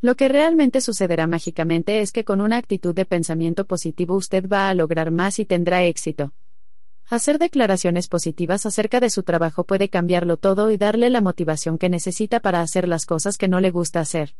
Lo 0.00 0.16
que 0.16 0.28
realmente 0.28 0.80
sucederá 0.80 1.28
mágicamente 1.28 2.00
es 2.00 2.10
que 2.10 2.24
con 2.24 2.40
una 2.40 2.56
actitud 2.56 2.94
de 2.94 3.04
pensamiento 3.04 3.64
positivo 3.64 4.16
usted 4.16 4.48
va 4.48 4.68
a 4.68 4.74
lograr 4.74 5.12
más 5.12 5.38
y 5.38 5.44
tendrá 5.44 5.84
éxito. 5.84 6.32
Hacer 7.08 7.38
declaraciones 7.38 8.08
positivas 8.08 8.66
acerca 8.66 8.98
de 8.98 9.10
su 9.10 9.22
trabajo 9.22 9.62
puede 9.62 9.88
cambiarlo 9.88 10.38
todo 10.38 10.72
y 10.72 10.76
darle 10.76 11.08
la 11.08 11.20
motivación 11.20 11.78
que 11.78 11.88
necesita 11.88 12.40
para 12.40 12.62
hacer 12.62 12.88
las 12.88 13.06
cosas 13.06 13.38
que 13.38 13.46
no 13.46 13.60
le 13.60 13.70
gusta 13.70 14.00
hacer. 14.00 14.34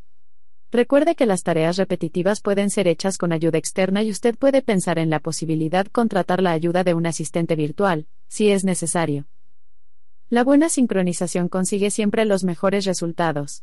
Recuerde 0.72 1.14
que 1.14 1.26
las 1.26 1.44
tareas 1.44 1.76
repetitivas 1.76 2.40
pueden 2.40 2.70
ser 2.70 2.88
hechas 2.88 3.18
con 3.18 3.32
ayuda 3.32 3.56
externa 3.56 4.02
y 4.02 4.10
usted 4.10 4.36
puede 4.36 4.62
pensar 4.62 4.98
en 4.98 5.10
la 5.10 5.20
posibilidad 5.20 5.86
contratar 5.86 6.42
la 6.42 6.50
ayuda 6.50 6.82
de 6.82 6.94
un 6.94 7.06
asistente 7.06 7.54
virtual, 7.54 8.08
si 8.26 8.50
es 8.50 8.64
necesario. 8.64 9.26
La 10.28 10.42
buena 10.42 10.68
sincronización 10.68 11.48
consigue 11.48 11.92
siempre 11.92 12.24
los 12.24 12.42
mejores 12.42 12.84
resultados. 12.84 13.62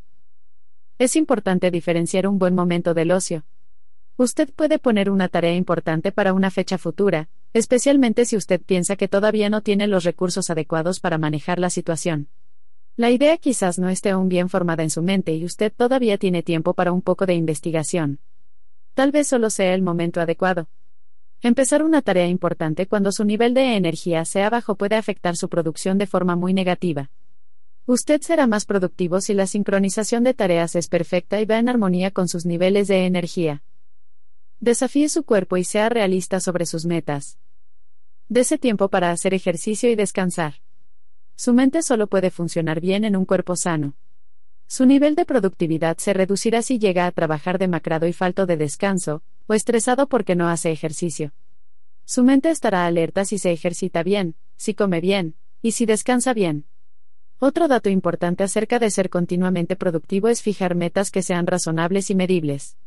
Es 0.97 1.17
importante 1.17 1.71
diferenciar 1.71 2.25
un 2.25 2.39
buen 2.39 2.55
momento 2.55 2.93
del 2.93 3.11
ocio. 3.11 3.43
Usted 4.15 4.49
puede 4.53 4.79
poner 4.79 5.09
una 5.09 5.27
tarea 5.27 5.55
importante 5.55 6.13
para 6.13 6.31
una 6.31 6.51
fecha 6.51 6.77
futura, 6.77 7.27
especialmente 7.53 8.25
si 8.25 8.35
usted 8.35 8.61
piensa 8.61 8.95
que 8.95 9.07
todavía 9.07 9.49
no 9.49 9.61
tiene 9.61 9.87
los 9.87 10.03
recursos 10.03 10.49
adecuados 10.49 10.99
para 10.99 11.17
manejar 11.17 11.59
la 11.59 11.69
situación. 11.69 12.27
La 12.95 13.09
idea 13.09 13.37
quizás 13.37 13.79
no 13.79 13.89
esté 13.89 14.11
aún 14.11 14.29
bien 14.29 14.49
formada 14.49 14.83
en 14.83 14.89
su 14.89 15.01
mente 15.01 15.33
y 15.33 15.45
usted 15.45 15.71
todavía 15.75 16.17
tiene 16.17 16.43
tiempo 16.43 16.73
para 16.73 16.91
un 16.91 17.01
poco 17.01 17.25
de 17.25 17.33
investigación. 17.33 18.19
Tal 18.93 19.11
vez 19.11 19.27
solo 19.27 19.49
sea 19.49 19.73
el 19.73 19.81
momento 19.81 20.21
adecuado. 20.21 20.67
Empezar 21.41 21.83
una 21.83 22.01
tarea 22.01 22.27
importante 22.27 22.87
cuando 22.87 23.11
su 23.11 23.25
nivel 23.25 23.53
de 23.53 23.75
energía 23.75 24.25
sea 24.25 24.49
bajo 24.49 24.75
puede 24.75 24.95
afectar 24.95 25.35
su 25.35 25.49
producción 25.49 25.97
de 25.97 26.07
forma 26.07 26.35
muy 26.35 26.53
negativa. 26.53 27.09
Usted 27.85 28.21
será 28.21 28.47
más 28.47 28.65
productivo 28.65 29.19
si 29.19 29.33
la 29.33 29.45
sincronización 29.45 30.23
de 30.23 30.33
tareas 30.33 30.75
es 30.75 30.87
perfecta 30.87 31.41
y 31.41 31.45
va 31.45 31.57
en 31.57 31.67
armonía 31.67 32.11
con 32.11 32.29
sus 32.29 32.45
niveles 32.45 32.87
de 32.87 33.05
energía. 33.05 33.61
Desafíe 34.63 35.09
su 35.09 35.25
cuerpo 35.25 35.57
y 35.57 35.65
sea 35.65 35.89
realista 35.89 36.39
sobre 36.39 36.65
sus 36.65 36.85
metas. 36.85 37.37
Dese 38.29 38.57
tiempo 38.57 38.87
para 38.87 39.11
hacer 39.11 39.33
ejercicio 39.33 39.91
y 39.91 39.95
descansar. 39.95 40.61
Su 41.35 41.53
mente 41.53 41.81
solo 41.81 42.07
puede 42.07 42.31
funcionar 42.31 42.79
bien 42.79 43.03
en 43.03 43.17
un 43.17 43.25
cuerpo 43.25 43.57
sano. 43.57 43.97
Su 44.67 44.85
nivel 44.85 45.15
de 45.15 45.25
productividad 45.25 45.97
se 45.97 46.13
reducirá 46.13 46.61
si 46.61 46.79
llega 46.79 47.07
a 47.07 47.11
trabajar 47.11 47.59
demacrado 47.59 48.07
y 48.07 48.13
falto 48.13 48.45
de 48.45 48.55
descanso, 48.55 49.21
o 49.47 49.53
estresado 49.53 50.07
porque 50.07 50.33
no 50.33 50.47
hace 50.47 50.71
ejercicio. 50.71 51.33
Su 52.05 52.23
mente 52.23 52.49
estará 52.49 52.85
alerta 52.85 53.25
si 53.25 53.39
se 53.39 53.51
ejercita 53.51 54.01
bien, 54.01 54.37
si 54.55 54.75
come 54.75 55.01
bien, 55.01 55.35
y 55.61 55.73
si 55.73 55.85
descansa 55.85 56.33
bien. 56.33 56.67
Otro 57.37 57.67
dato 57.67 57.89
importante 57.89 58.45
acerca 58.45 58.79
de 58.79 58.91
ser 58.91 59.09
continuamente 59.09 59.75
productivo 59.75 60.29
es 60.29 60.41
fijar 60.41 60.73
metas 60.73 61.11
que 61.11 61.21
sean 61.21 61.47
razonables 61.47 62.09
y 62.09 62.15
medibles. 62.15 62.77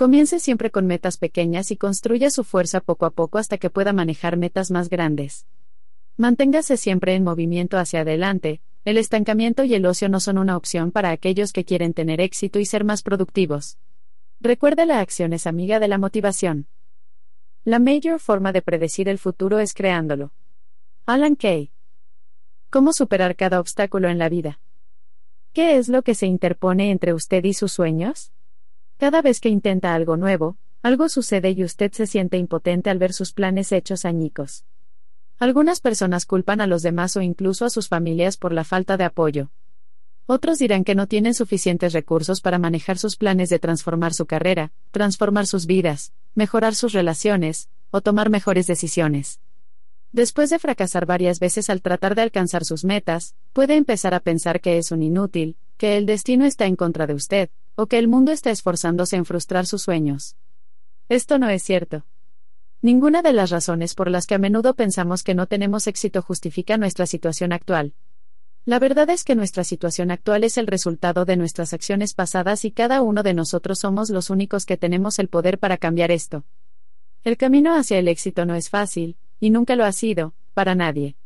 Comience 0.00 0.40
siempre 0.40 0.70
con 0.70 0.86
metas 0.86 1.18
pequeñas 1.18 1.70
y 1.70 1.76
construya 1.76 2.30
su 2.30 2.42
fuerza 2.42 2.80
poco 2.80 3.04
a 3.04 3.10
poco 3.10 3.36
hasta 3.36 3.58
que 3.58 3.68
pueda 3.68 3.92
manejar 3.92 4.38
metas 4.38 4.70
más 4.70 4.88
grandes. 4.88 5.46
Manténgase 6.16 6.78
siempre 6.78 7.14
en 7.14 7.22
movimiento 7.22 7.76
hacia 7.76 8.00
adelante, 8.00 8.62
el 8.86 8.96
estancamiento 8.96 9.62
y 9.62 9.74
el 9.74 9.84
ocio 9.84 10.08
no 10.08 10.18
son 10.18 10.38
una 10.38 10.56
opción 10.56 10.90
para 10.90 11.10
aquellos 11.10 11.52
que 11.52 11.66
quieren 11.66 11.92
tener 11.92 12.22
éxito 12.22 12.58
y 12.58 12.64
ser 12.64 12.82
más 12.82 13.02
productivos. 13.02 13.76
Recuerda 14.40 14.86
la 14.86 15.00
acción 15.00 15.34
es 15.34 15.46
amiga 15.46 15.78
de 15.80 15.88
la 15.88 15.98
motivación. 15.98 16.66
La 17.64 17.78
mayor 17.78 18.20
forma 18.20 18.52
de 18.52 18.62
predecir 18.62 19.06
el 19.06 19.18
futuro 19.18 19.58
es 19.58 19.74
creándolo. 19.74 20.32
Alan 21.04 21.34
Kay. 21.34 21.72
¿Cómo 22.70 22.94
superar 22.94 23.36
cada 23.36 23.60
obstáculo 23.60 24.08
en 24.08 24.16
la 24.16 24.30
vida? 24.30 24.60
¿Qué 25.52 25.76
es 25.76 25.90
lo 25.90 26.00
que 26.00 26.14
se 26.14 26.24
interpone 26.24 26.90
entre 26.90 27.12
usted 27.12 27.44
y 27.44 27.52
sus 27.52 27.72
sueños? 27.72 28.32
Cada 29.00 29.22
vez 29.22 29.40
que 29.40 29.48
intenta 29.48 29.94
algo 29.94 30.18
nuevo, 30.18 30.58
algo 30.82 31.08
sucede 31.08 31.52
y 31.52 31.64
usted 31.64 31.90
se 31.90 32.06
siente 32.06 32.36
impotente 32.36 32.90
al 32.90 32.98
ver 32.98 33.14
sus 33.14 33.32
planes 33.32 33.72
hechos 33.72 34.04
añicos. 34.04 34.66
Algunas 35.38 35.80
personas 35.80 36.26
culpan 36.26 36.60
a 36.60 36.66
los 36.66 36.82
demás 36.82 37.16
o 37.16 37.22
incluso 37.22 37.64
a 37.64 37.70
sus 37.70 37.88
familias 37.88 38.36
por 38.36 38.52
la 38.52 38.62
falta 38.62 38.98
de 38.98 39.04
apoyo. 39.04 39.52
Otros 40.26 40.58
dirán 40.58 40.84
que 40.84 40.94
no 40.94 41.06
tienen 41.06 41.32
suficientes 41.32 41.94
recursos 41.94 42.42
para 42.42 42.58
manejar 42.58 42.98
sus 42.98 43.16
planes 43.16 43.48
de 43.48 43.58
transformar 43.58 44.12
su 44.12 44.26
carrera, 44.26 44.70
transformar 44.90 45.46
sus 45.46 45.64
vidas, 45.64 46.12
mejorar 46.34 46.74
sus 46.74 46.92
relaciones, 46.92 47.70
o 47.90 48.02
tomar 48.02 48.28
mejores 48.28 48.66
decisiones. 48.66 49.40
Después 50.12 50.50
de 50.50 50.58
fracasar 50.58 51.06
varias 51.06 51.40
veces 51.40 51.70
al 51.70 51.80
tratar 51.80 52.14
de 52.16 52.20
alcanzar 52.20 52.66
sus 52.66 52.84
metas, 52.84 53.34
puede 53.54 53.76
empezar 53.76 54.12
a 54.12 54.20
pensar 54.20 54.60
que 54.60 54.76
es 54.76 54.92
un 54.92 55.02
inútil, 55.02 55.56
que 55.80 55.96
el 55.96 56.04
destino 56.04 56.44
está 56.44 56.66
en 56.66 56.76
contra 56.76 57.06
de 57.06 57.14
usted, 57.14 57.48
o 57.74 57.86
que 57.86 57.98
el 57.98 58.06
mundo 58.06 58.32
está 58.32 58.50
esforzándose 58.50 59.16
en 59.16 59.24
frustrar 59.24 59.64
sus 59.64 59.80
sueños. 59.80 60.36
Esto 61.08 61.38
no 61.38 61.48
es 61.48 61.62
cierto. 61.62 62.04
Ninguna 62.82 63.22
de 63.22 63.32
las 63.32 63.48
razones 63.48 63.94
por 63.94 64.10
las 64.10 64.26
que 64.26 64.34
a 64.34 64.38
menudo 64.38 64.74
pensamos 64.74 65.22
que 65.22 65.34
no 65.34 65.46
tenemos 65.46 65.86
éxito 65.86 66.20
justifica 66.20 66.76
nuestra 66.76 67.06
situación 67.06 67.54
actual. 67.54 67.94
La 68.66 68.78
verdad 68.78 69.08
es 69.08 69.24
que 69.24 69.34
nuestra 69.34 69.64
situación 69.64 70.10
actual 70.10 70.44
es 70.44 70.58
el 70.58 70.66
resultado 70.66 71.24
de 71.24 71.38
nuestras 71.38 71.72
acciones 71.72 72.12
pasadas 72.12 72.66
y 72.66 72.72
cada 72.72 73.00
uno 73.00 73.22
de 73.22 73.32
nosotros 73.32 73.78
somos 73.78 74.10
los 74.10 74.28
únicos 74.28 74.66
que 74.66 74.76
tenemos 74.76 75.18
el 75.18 75.28
poder 75.28 75.58
para 75.58 75.78
cambiar 75.78 76.10
esto. 76.10 76.44
El 77.24 77.38
camino 77.38 77.74
hacia 77.74 77.98
el 77.98 78.08
éxito 78.08 78.44
no 78.44 78.54
es 78.54 78.68
fácil, 78.68 79.16
y 79.40 79.48
nunca 79.48 79.76
lo 79.76 79.86
ha 79.86 79.92
sido, 79.92 80.34
para 80.52 80.74
nadie. 80.74 81.16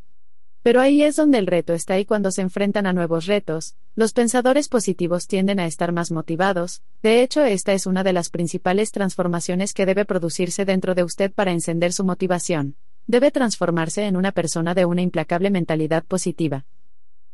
Pero 0.64 0.80
ahí 0.80 1.02
es 1.02 1.16
donde 1.16 1.36
el 1.36 1.46
reto 1.46 1.74
está 1.74 1.98
y 1.98 2.06
cuando 2.06 2.30
se 2.30 2.40
enfrentan 2.40 2.86
a 2.86 2.94
nuevos 2.94 3.26
retos, 3.26 3.76
los 3.94 4.14
pensadores 4.14 4.70
positivos 4.70 5.26
tienden 5.26 5.60
a 5.60 5.66
estar 5.66 5.92
más 5.92 6.10
motivados, 6.10 6.82
de 7.02 7.22
hecho 7.22 7.44
esta 7.44 7.74
es 7.74 7.84
una 7.84 8.02
de 8.02 8.14
las 8.14 8.30
principales 8.30 8.90
transformaciones 8.90 9.74
que 9.74 9.84
debe 9.84 10.06
producirse 10.06 10.64
dentro 10.64 10.94
de 10.94 11.04
usted 11.04 11.30
para 11.34 11.52
encender 11.52 11.92
su 11.92 12.02
motivación. 12.02 12.76
Debe 13.06 13.30
transformarse 13.30 14.06
en 14.06 14.16
una 14.16 14.32
persona 14.32 14.72
de 14.72 14.86
una 14.86 15.02
implacable 15.02 15.50
mentalidad 15.50 16.02
positiva. 16.02 16.64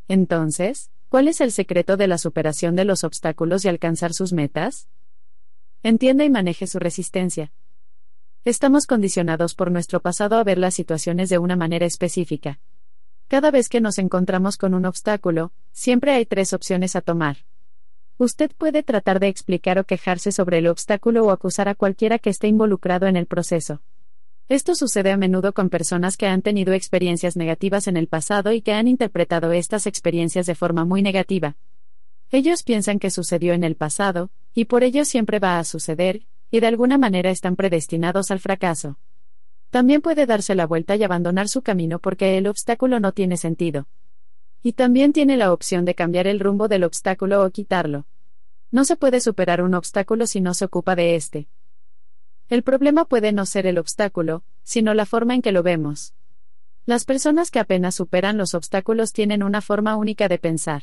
Entonces, 0.08 0.90
¿cuál 1.08 1.28
es 1.28 1.40
el 1.40 1.52
secreto 1.52 1.96
de 1.96 2.08
la 2.08 2.18
superación 2.18 2.74
de 2.74 2.84
los 2.84 3.04
obstáculos 3.04 3.64
y 3.64 3.68
alcanzar 3.68 4.12
sus 4.12 4.32
metas? 4.32 4.88
Entienda 5.84 6.24
y 6.24 6.30
maneje 6.30 6.66
su 6.66 6.80
resistencia. 6.80 7.52
Estamos 8.44 8.88
condicionados 8.88 9.54
por 9.54 9.70
nuestro 9.70 10.00
pasado 10.00 10.36
a 10.36 10.42
ver 10.42 10.58
las 10.58 10.74
situaciones 10.74 11.28
de 11.28 11.38
una 11.38 11.54
manera 11.54 11.86
específica. 11.86 12.58
Cada 13.30 13.52
vez 13.52 13.68
que 13.68 13.80
nos 13.80 13.98
encontramos 13.98 14.56
con 14.56 14.74
un 14.74 14.84
obstáculo, 14.84 15.52
siempre 15.70 16.10
hay 16.10 16.26
tres 16.26 16.52
opciones 16.52 16.96
a 16.96 17.00
tomar. 17.00 17.36
Usted 18.18 18.50
puede 18.58 18.82
tratar 18.82 19.20
de 19.20 19.28
explicar 19.28 19.78
o 19.78 19.84
quejarse 19.84 20.32
sobre 20.32 20.58
el 20.58 20.66
obstáculo 20.66 21.24
o 21.24 21.30
acusar 21.30 21.68
a 21.68 21.76
cualquiera 21.76 22.18
que 22.18 22.30
esté 22.30 22.48
involucrado 22.48 23.06
en 23.06 23.14
el 23.14 23.26
proceso. 23.26 23.82
Esto 24.48 24.74
sucede 24.74 25.12
a 25.12 25.16
menudo 25.16 25.52
con 25.52 25.70
personas 25.70 26.16
que 26.16 26.26
han 26.26 26.42
tenido 26.42 26.72
experiencias 26.72 27.36
negativas 27.36 27.86
en 27.86 27.96
el 27.96 28.08
pasado 28.08 28.50
y 28.50 28.62
que 28.62 28.72
han 28.72 28.88
interpretado 28.88 29.52
estas 29.52 29.86
experiencias 29.86 30.46
de 30.46 30.56
forma 30.56 30.84
muy 30.84 31.00
negativa. 31.00 31.56
Ellos 32.32 32.64
piensan 32.64 32.98
que 32.98 33.12
sucedió 33.12 33.52
en 33.52 33.62
el 33.62 33.76
pasado, 33.76 34.30
y 34.54 34.64
por 34.64 34.82
ello 34.82 35.04
siempre 35.04 35.38
va 35.38 35.60
a 35.60 35.64
suceder, 35.64 36.26
y 36.50 36.58
de 36.58 36.66
alguna 36.66 36.98
manera 36.98 37.30
están 37.30 37.54
predestinados 37.54 38.32
al 38.32 38.40
fracaso. 38.40 38.98
También 39.70 40.02
puede 40.02 40.26
darse 40.26 40.54
la 40.54 40.66
vuelta 40.66 40.96
y 40.96 41.04
abandonar 41.04 41.48
su 41.48 41.62
camino 41.62 42.00
porque 42.00 42.36
el 42.36 42.48
obstáculo 42.48 42.98
no 43.00 43.12
tiene 43.12 43.36
sentido. 43.36 43.86
Y 44.62 44.72
también 44.72 45.12
tiene 45.12 45.36
la 45.36 45.52
opción 45.52 45.84
de 45.84 45.94
cambiar 45.94 46.26
el 46.26 46.40
rumbo 46.40 46.68
del 46.68 46.84
obstáculo 46.84 47.44
o 47.44 47.50
quitarlo. 47.50 48.06
No 48.72 48.84
se 48.84 48.96
puede 48.96 49.20
superar 49.20 49.62
un 49.62 49.74
obstáculo 49.74 50.26
si 50.26 50.40
no 50.40 50.54
se 50.54 50.64
ocupa 50.64 50.96
de 50.96 51.14
este. 51.14 51.48
El 52.48 52.64
problema 52.64 53.04
puede 53.04 53.32
no 53.32 53.46
ser 53.46 53.66
el 53.66 53.78
obstáculo, 53.78 54.42
sino 54.64 54.92
la 54.92 55.06
forma 55.06 55.34
en 55.34 55.42
que 55.42 55.52
lo 55.52 55.62
vemos. 55.62 56.14
Las 56.84 57.04
personas 57.04 57.52
que 57.52 57.60
apenas 57.60 57.94
superan 57.94 58.36
los 58.36 58.54
obstáculos 58.54 59.12
tienen 59.12 59.44
una 59.44 59.60
forma 59.60 59.96
única 59.96 60.26
de 60.28 60.38
pensar. 60.38 60.82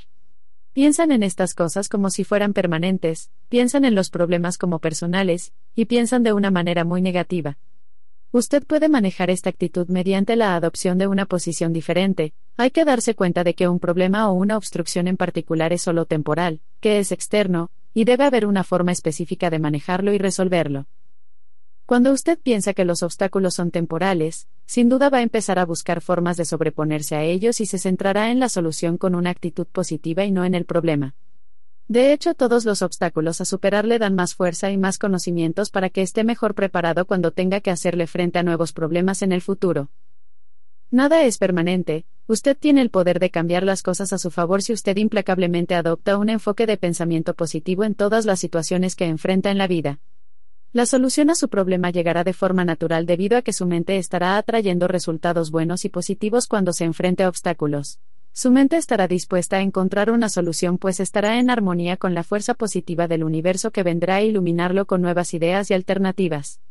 Piensan 0.72 1.12
en 1.12 1.24
estas 1.24 1.54
cosas 1.54 1.90
como 1.90 2.10
si 2.10 2.24
fueran 2.24 2.54
permanentes, 2.54 3.32
piensan 3.50 3.84
en 3.84 3.96
los 3.96 4.10
problemas 4.10 4.58
como 4.58 4.80
personales, 4.80 5.52
y 5.76 5.86
piensan 5.86 6.24
de 6.24 6.32
una 6.34 6.52
manera 6.52 6.86
muy 6.86 7.02
negativa. 7.02 7.58
Usted 8.32 8.66
puede 8.66 8.90
manejar 8.90 9.30
esta 9.30 9.50
actitud 9.50 9.88
mediante 9.88 10.36
la 10.36 10.56
adopción 10.56 10.98
de 10.98 11.08
una 11.08 11.26
posición 11.26 11.72
diferente. 11.72 12.34
Hay 12.58 12.72
que 12.72 12.84
darse 12.84 13.16
cuenta 13.16 13.46
de 13.46 13.54
que 13.54 13.70
un 13.70 13.80
problema 13.80 14.30
o 14.30 14.34
una 14.34 14.58
obstrucción 14.58 15.08
en 15.08 15.16
particular 15.16 15.72
es 15.72 15.82
solo 15.82 16.06
temporal, 16.06 16.60
que 16.82 17.00
es 17.00 17.14
externo, 17.14 17.72
y 17.94 18.04
debe 18.04 18.26
haber 18.26 18.46
una 18.46 18.66
forma 18.66 18.92
específica 18.92 19.50
de 19.50 19.60
manejarlo 19.60 20.12
y 20.12 20.18
resolverlo. 20.18 20.88
Cuando 21.86 22.12
usted 22.12 22.38
piensa 22.38 22.74
que 22.74 22.84
los 22.84 23.02
obstáculos 23.02 23.54
son 23.54 23.72
temporales, 23.72 24.50
sin 24.66 24.90
duda 24.90 25.10
va 25.10 25.20
a 25.20 25.24
empezar 25.24 25.58
a 25.58 25.66
buscar 25.66 26.02
formas 26.02 26.36
de 26.36 26.44
sobreponerse 26.44 27.16
a 27.16 27.24
ellos 27.24 27.62
y 27.62 27.66
se 27.66 27.78
centrará 27.78 28.30
en 28.30 28.42
la 28.42 28.50
solución 28.50 28.98
con 28.98 29.16
una 29.16 29.30
actitud 29.30 29.68
positiva 29.68 30.26
y 30.26 30.32
no 30.32 30.44
en 30.44 30.54
el 30.54 30.66
problema. 30.66 31.16
De 31.88 32.12
hecho, 32.12 32.34
todos 32.34 32.66
los 32.66 32.82
obstáculos 32.82 33.40
a 33.40 33.46
superar 33.46 33.86
le 33.86 33.98
dan 33.98 34.14
más 34.14 34.36
fuerza 34.36 34.70
y 34.72 34.78
más 34.78 34.98
conocimientos 34.98 35.70
para 35.70 35.90
que 35.90 36.02
esté 36.02 36.26
mejor 36.26 36.54
preparado 36.54 37.06
cuando 37.06 37.32
tenga 37.32 37.62
que 37.62 37.72
hacerle 37.72 38.08
frente 38.08 38.40
a 38.40 38.44
nuevos 38.44 38.74
problemas 38.74 39.22
en 39.22 39.32
el 39.32 39.42
futuro. 39.42 39.90
Nada 40.92 41.24
es 41.24 41.38
permanente, 41.38 42.06
usted 42.28 42.58
tiene 42.58 42.82
el 42.82 42.90
poder 42.90 43.20
de 43.20 43.30
cambiar 43.30 43.64
las 43.64 43.84
cosas 43.84 44.12
a 44.12 44.18
su 44.18 44.32
favor 44.32 44.62
si 44.62 44.74
usted 44.74 44.98
implacablemente 44.98 45.76
adopta 45.76 46.18
un 46.18 46.30
enfoque 46.30 46.66
de 46.66 46.78
pensamiento 46.78 47.34
positivo 47.36 47.86
en 47.86 47.96
todas 47.96 48.26
las 48.26 48.40
situaciones 48.40 48.96
que 48.96 49.06
enfrenta 49.06 49.50
en 49.50 49.58
la 49.58 49.68
vida. 49.68 50.00
La 50.74 50.86
solución 50.86 51.30
a 51.30 51.36
su 51.36 51.48
problema 51.48 51.90
llegará 51.90 52.26
de 52.26 52.34
forma 52.34 52.66
natural 52.66 53.06
debido 53.06 53.38
a 53.38 53.42
que 53.42 53.54
su 53.54 53.66
mente 53.66 53.98
estará 53.98 54.38
atrayendo 54.38 54.90
resultados 54.90 55.52
buenos 55.52 55.86
y 55.86 55.90
positivos 55.90 56.48
cuando 56.48 56.74
se 56.74 56.84
enfrente 56.84 57.24
a 57.24 57.30
obstáculos. 57.30 58.00
Su 58.38 58.52
mente 58.52 58.78
estará 58.78 59.08
dispuesta 59.08 59.58
a 59.58 59.62
encontrar 59.62 60.12
una 60.12 60.30
solución 60.30 60.78
pues 60.78 61.00
estará 61.00 61.40
en 61.40 61.50
armonía 61.50 61.98
con 61.98 62.14
la 62.14 62.24
fuerza 62.24 62.54
positiva 62.54 63.08
del 63.08 63.24
universo 63.24 63.72
que 63.72 63.82
vendrá 63.82 64.18
a 64.18 64.22
iluminarlo 64.22 64.86
con 64.86 65.02
nuevas 65.02 65.34
ideas 65.34 65.72
y 65.72 65.74
alternativas. 65.74 66.62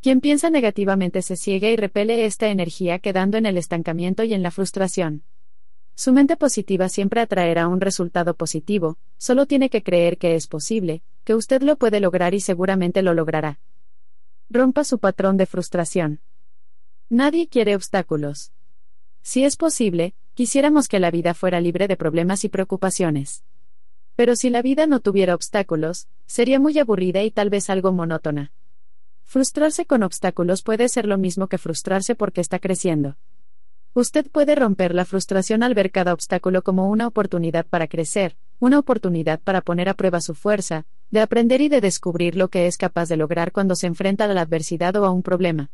Quien 0.00 0.22
piensa 0.22 0.48
negativamente 0.48 1.20
se 1.20 1.36
ciega 1.36 1.68
y 1.68 1.76
repele 1.76 2.24
esta 2.24 2.48
energía 2.48 3.00
quedando 3.00 3.36
en 3.36 3.44
el 3.44 3.58
estancamiento 3.58 4.24
y 4.24 4.32
en 4.32 4.42
la 4.42 4.50
frustración. 4.50 5.24
Su 5.94 6.14
mente 6.14 6.38
positiva 6.38 6.88
siempre 6.88 7.20
atraerá 7.20 7.68
un 7.68 7.82
resultado 7.82 8.32
positivo, 8.32 8.96
solo 9.18 9.44
tiene 9.44 9.68
que 9.68 9.82
creer 9.82 10.16
que 10.16 10.36
es 10.36 10.46
posible, 10.46 11.02
que 11.24 11.34
usted 11.34 11.60
lo 11.60 11.76
puede 11.76 12.00
lograr 12.00 12.32
y 12.32 12.40
seguramente 12.40 13.02
lo 13.02 13.12
logrará. 13.12 13.60
Rompa 14.48 14.84
su 14.84 14.98
patrón 14.98 15.36
de 15.36 15.44
frustración. 15.44 16.22
Nadie 17.10 17.46
quiere 17.46 17.76
obstáculos. 17.76 18.52
Si 19.20 19.44
es 19.44 19.58
posible, 19.58 20.14
Quisiéramos 20.34 20.88
que 20.88 20.98
la 20.98 21.12
vida 21.12 21.32
fuera 21.32 21.60
libre 21.60 21.86
de 21.86 21.96
problemas 21.96 22.44
y 22.44 22.48
preocupaciones. 22.48 23.44
Pero 24.16 24.34
si 24.34 24.50
la 24.50 24.62
vida 24.62 24.88
no 24.88 24.98
tuviera 24.98 25.32
obstáculos, 25.32 26.08
sería 26.26 26.58
muy 26.58 26.76
aburrida 26.76 27.22
y 27.22 27.30
tal 27.30 27.50
vez 27.50 27.70
algo 27.70 27.92
monótona. 27.92 28.52
Frustrarse 29.22 29.86
con 29.86 30.02
obstáculos 30.02 30.62
puede 30.62 30.88
ser 30.88 31.06
lo 31.06 31.18
mismo 31.18 31.46
que 31.46 31.56
frustrarse 31.56 32.16
porque 32.16 32.40
está 32.40 32.58
creciendo. 32.58 33.16
Usted 33.94 34.28
puede 34.28 34.56
romper 34.56 34.92
la 34.92 35.04
frustración 35.04 35.62
al 35.62 35.74
ver 35.74 35.92
cada 35.92 36.12
obstáculo 36.12 36.62
como 36.62 36.90
una 36.90 37.06
oportunidad 37.06 37.64
para 37.64 37.86
crecer, 37.86 38.36
una 38.58 38.80
oportunidad 38.80 39.38
para 39.38 39.60
poner 39.60 39.88
a 39.88 39.94
prueba 39.94 40.20
su 40.20 40.34
fuerza, 40.34 40.84
de 41.12 41.20
aprender 41.20 41.60
y 41.60 41.68
de 41.68 41.80
descubrir 41.80 42.34
lo 42.34 42.48
que 42.48 42.66
es 42.66 42.76
capaz 42.76 43.08
de 43.08 43.16
lograr 43.16 43.52
cuando 43.52 43.76
se 43.76 43.86
enfrenta 43.86 44.24
a 44.24 44.28
la 44.28 44.40
adversidad 44.40 44.96
o 44.96 45.04
a 45.04 45.12
un 45.12 45.22
problema. 45.22 45.70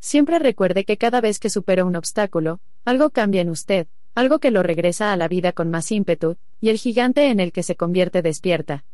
Siempre 0.00 0.38
recuerde 0.38 0.84
que 0.84 0.96
cada 0.96 1.20
vez 1.20 1.38
que 1.38 1.50
supera 1.50 1.84
un 1.84 1.94
obstáculo, 1.94 2.60
algo 2.84 3.10
cambia 3.10 3.42
en 3.42 3.50
usted, 3.50 3.86
algo 4.14 4.38
que 4.38 4.50
lo 4.50 4.62
regresa 4.62 5.12
a 5.12 5.16
la 5.16 5.28
vida 5.28 5.52
con 5.52 5.70
más 5.70 5.92
ímpetu, 5.92 6.36
y 6.60 6.70
el 6.70 6.78
gigante 6.78 7.28
en 7.28 7.38
el 7.38 7.52
que 7.52 7.62
se 7.62 7.76
convierte 7.76 8.22
despierta. 8.22 8.84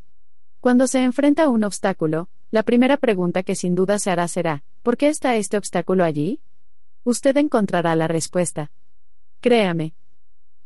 Cuando 0.60 0.88
se 0.88 1.02
enfrenta 1.04 1.44
a 1.44 1.48
un 1.48 1.62
obstáculo, 1.62 2.28
la 2.50 2.64
primera 2.64 2.96
pregunta 2.96 3.44
que 3.44 3.54
sin 3.54 3.76
duda 3.76 4.00
se 4.00 4.10
hará 4.10 4.26
será, 4.26 4.64
¿por 4.82 4.96
qué 4.96 5.08
está 5.08 5.36
este 5.36 5.56
obstáculo 5.56 6.04
allí? 6.04 6.40
Usted 7.04 7.36
encontrará 7.36 7.94
la 7.94 8.08
respuesta. 8.08 8.72
Créame. 9.40 9.94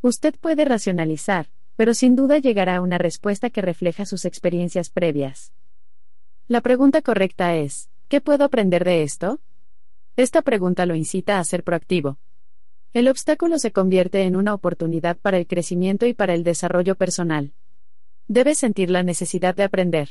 Usted 0.01 0.35
puede 0.41 0.65
racionalizar, 0.65 1.51
pero 1.77 1.93
sin 1.93 2.17
duda 2.17 2.39
llegará 2.39 2.77
a 2.77 2.81
una 2.81 2.97
respuesta 2.97 3.51
que 3.51 3.61
refleja 3.61 4.07
sus 4.07 4.25
experiencias 4.25 4.89
previas. 4.89 5.53
La 6.49 6.63
pregunta 6.63 7.03
correcta 7.03 7.55
es, 7.57 7.91
¿qué 8.09 8.23
puedo 8.23 8.45
aprender 8.45 8.85
de 8.85 9.03
esto? 9.03 9.39
Esta 10.17 10.43
pregunta 10.43 10.87
lo 10.87 10.95
incita 10.95 11.39
a 11.39 11.45
ser 11.45 11.65
proactivo. 11.65 12.19
El 12.93 13.09
obstáculo 13.09 13.59
se 13.59 13.71
convierte 13.71 14.23
en 14.23 14.35
una 14.35 14.53
oportunidad 14.53 15.17
para 15.17 15.39
el 15.39 15.47
crecimiento 15.47 16.07
y 16.07 16.15
para 16.15 16.35
el 16.35 16.43
desarrollo 16.43 16.97
personal. 16.97 17.53
Debe 18.27 18.55
sentir 18.55 18.91
la 18.91 19.03
necesidad 19.03 19.55
de 19.55 19.63
aprender. 19.63 20.11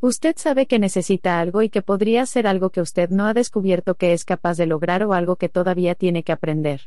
Usted 0.00 0.36
sabe 0.38 0.66
que 0.66 0.78
necesita 0.78 1.40
algo 1.40 1.62
y 1.62 1.70
que 1.70 1.82
podría 1.82 2.24
ser 2.24 2.46
algo 2.46 2.70
que 2.70 2.80
usted 2.80 3.10
no 3.10 3.26
ha 3.26 3.34
descubierto 3.34 3.96
que 3.96 4.12
es 4.12 4.24
capaz 4.24 4.56
de 4.56 4.66
lograr 4.66 5.02
o 5.02 5.12
algo 5.12 5.34
que 5.34 5.48
todavía 5.48 5.96
tiene 5.96 6.22
que 6.22 6.30
aprender. 6.30 6.82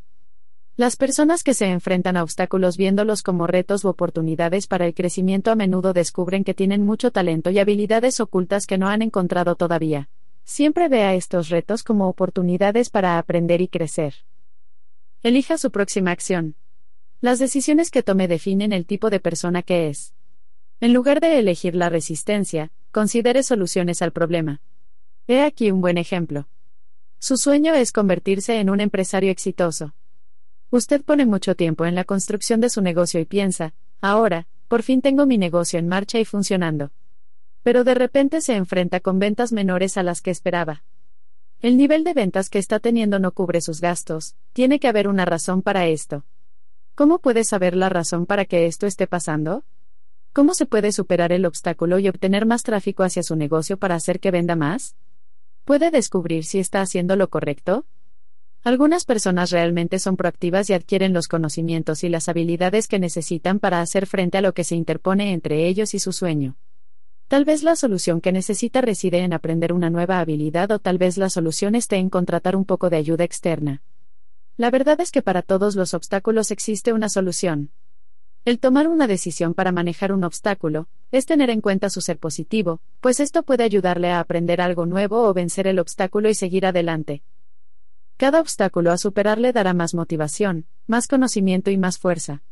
Las 0.77 0.95
personas 0.95 1.43
que 1.43 1.53
se 1.53 1.65
enfrentan 1.65 2.15
a 2.15 2.23
obstáculos 2.23 2.77
viéndolos 2.77 3.21
como 3.21 3.47
retos 3.47 3.83
u 3.83 3.89
oportunidades 3.89 4.67
para 4.67 4.85
el 4.85 4.93
crecimiento 4.93 5.51
a 5.51 5.55
menudo 5.55 5.91
descubren 5.91 6.45
que 6.45 6.53
tienen 6.53 6.85
mucho 6.85 7.11
talento 7.11 7.49
y 7.49 7.59
habilidades 7.59 8.21
ocultas 8.21 8.65
que 8.65 8.77
no 8.77 8.87
han 8.87 9.01
encontrado 9.01 9.55
todavía. 9.55 10.07
Siempre 10.43 10.89
vea 10.89 11.13
estos 11.13 11.49
retos 11.49 11.83
como 11.83 12.07
oportunidades 12.07 12.89
para 12.89 13.17
aprender 13.17 13.61
y 13.61 13.67
crecer. 13.67 14.15
Elija 15.23 15.57
su 15.57 15.71
próxima 15.71 16.11
acción. 16.11 16.55
Las 17.21 17.39
decisiones 17.39 17.91
que 17.91 18.03
tome 18.03 18.27
definen 18.27 18.73
el 18.73 18.85
tipo 18.85 19.09
de 19.09 19.19
persona 19.19 19.61
que 19.61 19.87
es. 19.87 20.13
En 20.79 20.93
lugar 20.93 21.19
de 21.21 21.37
elegir 21.37 21.75
la 21.75 21.89
resistencia, 21.89 22.71
considere 22.91 23.43
soluciones 23.43 24.01
al 24.01 24.11
problema. 24.11 24.61
He 25.27 25.43
aquí 25.43 25.69
un 25.69 25.81
buen 25.81 25.99
ejemplo. 25.99 26.47
Su 27.19 27.37
sueño 27.37 27.75
es 27.75 27.91
convertirse 27.91 28.59
en 28.59 28.71
un 28.71 28.81
empresario 28.81 29.29
exitoso. 29.29 29.93
Usted 30.71 31.03
pone 31.03 31.27
mucho 31.27 31.55
tiempo 31.55 31.85
en 31.85 31.93
la 31.93 32.03
construcción 32.03 32.61
de 32.61 32.69
su 32.71 32.81
negocio 32.81 33.19
y 33.19 33.25
piensa, 33.25 33.75
ahora, 34.01 34.47
por 34.67 34.81
fin 34.81 35.01
tengo 35.01 35.27
mi 35.27 35.37
negocio 35.37 35.77
en 35.77 35.87
marcha 35.87 36.19
y 36.19 36.25
funcionando. 36.25 36.91
Pero 37.63 37.83
de 37.83 37.93
repente 37.93 38.41
se 38.41 38.55
enfrenta 38.55 38.99
con 38.99 39.19
ventas 39.19 39.51
menores 39.51 39.97
a 39.97 40.03
las 40.03 40.21
que 40.21 40.31
esperaba. 40.31 40.83
El 41.61 41.77
nivel 41.77 42.03
de 42.03 42.13
ventas 42.13 42.49
que 42.49 42.57
está 42.57 42.79
teniendo 42.79 43.19
no 43.19 43.33
cubre 43.33 43.61
sus 43.61 43.81
gastos, 43.81 44.35
tiene 44.53 44.79
que 44.79 44.87
haber 44.87 45.07
una 45.07 45.25
razón 45.25 45.61
para 45.61 45.85
esto. 45.85 46.25
¿Cómo 46.95 47.19
puede 47.19 47.43
saber 47.43 47.75
la 47.75 47.89
razón 47.89 48.25
para 48.25 48.45
que 48.45 48.65
esto 48.65 48.87
esté 48.87 49.05
pasando? 49.05 49.63
¿Cómo 50.33 50.53
se 50.53 50.65
puede 50.65 50.91
superar 50.91 51.31
el 51.31 51.45
obstáculo 51.45 51.99
y 51.99 52.07
obtener 52.07 52.45
más 52.45 52.63
tráfico 52.63 53.03
hacia 53.03 53.21
su 53.21 53.35
negocio 53.35 53.77
para 53.77 53.95
hacer 53.95 54.19
que 54.19 54.31
venda 54.31 54.55
más? 54.55 54.95
¿Puede 55.65 55.91
descubrir 55.91 56.45
si 56.45 56.59
está 56.59 56.81
haciendo 56.81 57.15
lo 57.15 57.29
correcto? 57.29 57.85
Algunas 58.63 59.05
personas 59.05 59.51
realmente 59.51 59.99
son 59.99 60.17
proactivas 60.17 60.69
y 60.69 60.73
adquieren 60.73 61.13
los 61.13 61.27
conocimientos 61.27 62.03
y 62.03 62.09
las 62.09 62.27
habilidades 62.29 62.87
que 62.87 62.97
necesitan 62.99 63.59
para 63.59 63.81
hacer 63.81 64.07
frente 64.07 64.37
a 64.37 64.41
lo 64.41 64.53
que 64.53 64.63
se 64.63 64.75
interpone 64.75 65.33
entre 65.33 65.67
ellos 65.67 65.93
y 65.93 65.99
su 65.99 66.11
sueño. 66.11 66.55
Tal 67.31 67.45
vez 67.45 67.63
la 67.63 67.77
solución 67.77 68.19
que 68.19 68.33
necesita 68.33 68.81
reside 68.81 69.19
en 69.19 69.31
aprender 69.31 69.71
una 69.71 69.89
nueva 69.89 70.19
habilidad 70.19 70.69
o 70.69 70.79
tal 70.79 70.97
vez 70.97 71.17
la 71.17 71.29
solución 71.29 71.75
esté 71.75 71.95
en 71.95 72.09
contratar 72.09 72.57
un 72.57 72.65
poco 72.65 72.89
de 72.89 72.97
ayuda 72.97 73.23
externa. 73.23 73.83
La 74.57 74.69
verdad 74.69 74.99
es 74.99 75.11
que 75.11 75.21
para 75.21 75.41
todos 75.41 75.77
los 75.77 75.93
obstáculos 75.93 76.51
existe 76.51 76.91
una 76.91 77.07
solución. 77.07 77.71
El 78.43 78.59
tomar 78.59 78.89
una 78.89 79.07
decisión 79.07 79.53
para 79.53 79.71
manejar 79.71 80.11
un 80.11 80.25
obstáculo, 80.25 80.89
es 81.13 81.25
tener 81.25 81.49
en 81.49 81.61
cuenta 81.61 81.89
su 81.89 82.01
ser 82.01 82.19
positivo, 82.19 82.81
pues 82.99 83.21
esto 83.21 83.43
puede 83.43 83.63
ayudarle 83.63 84.09
a 84.09 84.19
aprender 84.19 84.59
algo 84.59 84.85
nuevo 84.85 85.23
o 85.23 85.33
vencer 85.33 85.67
el 85.67 85.79
obstáculo 85.79 86.27
y 86.27 86.35
seguir 86.35 86.65
adelante. 86.65 87.23
Cada 88.17 88.41
obstáculo 88.41 88.91
a 88.91 88.97
superar 88.97 89.39
le 89.39 89.53
dará 89.53 89.73
más 89.73 89.93
motivación, 89.93 90.65
más 90.85 91.07
conocimiento 91.07 91.71
y 91.71 91.77
más 91.77 91.97
fuerza. 91.97 92.43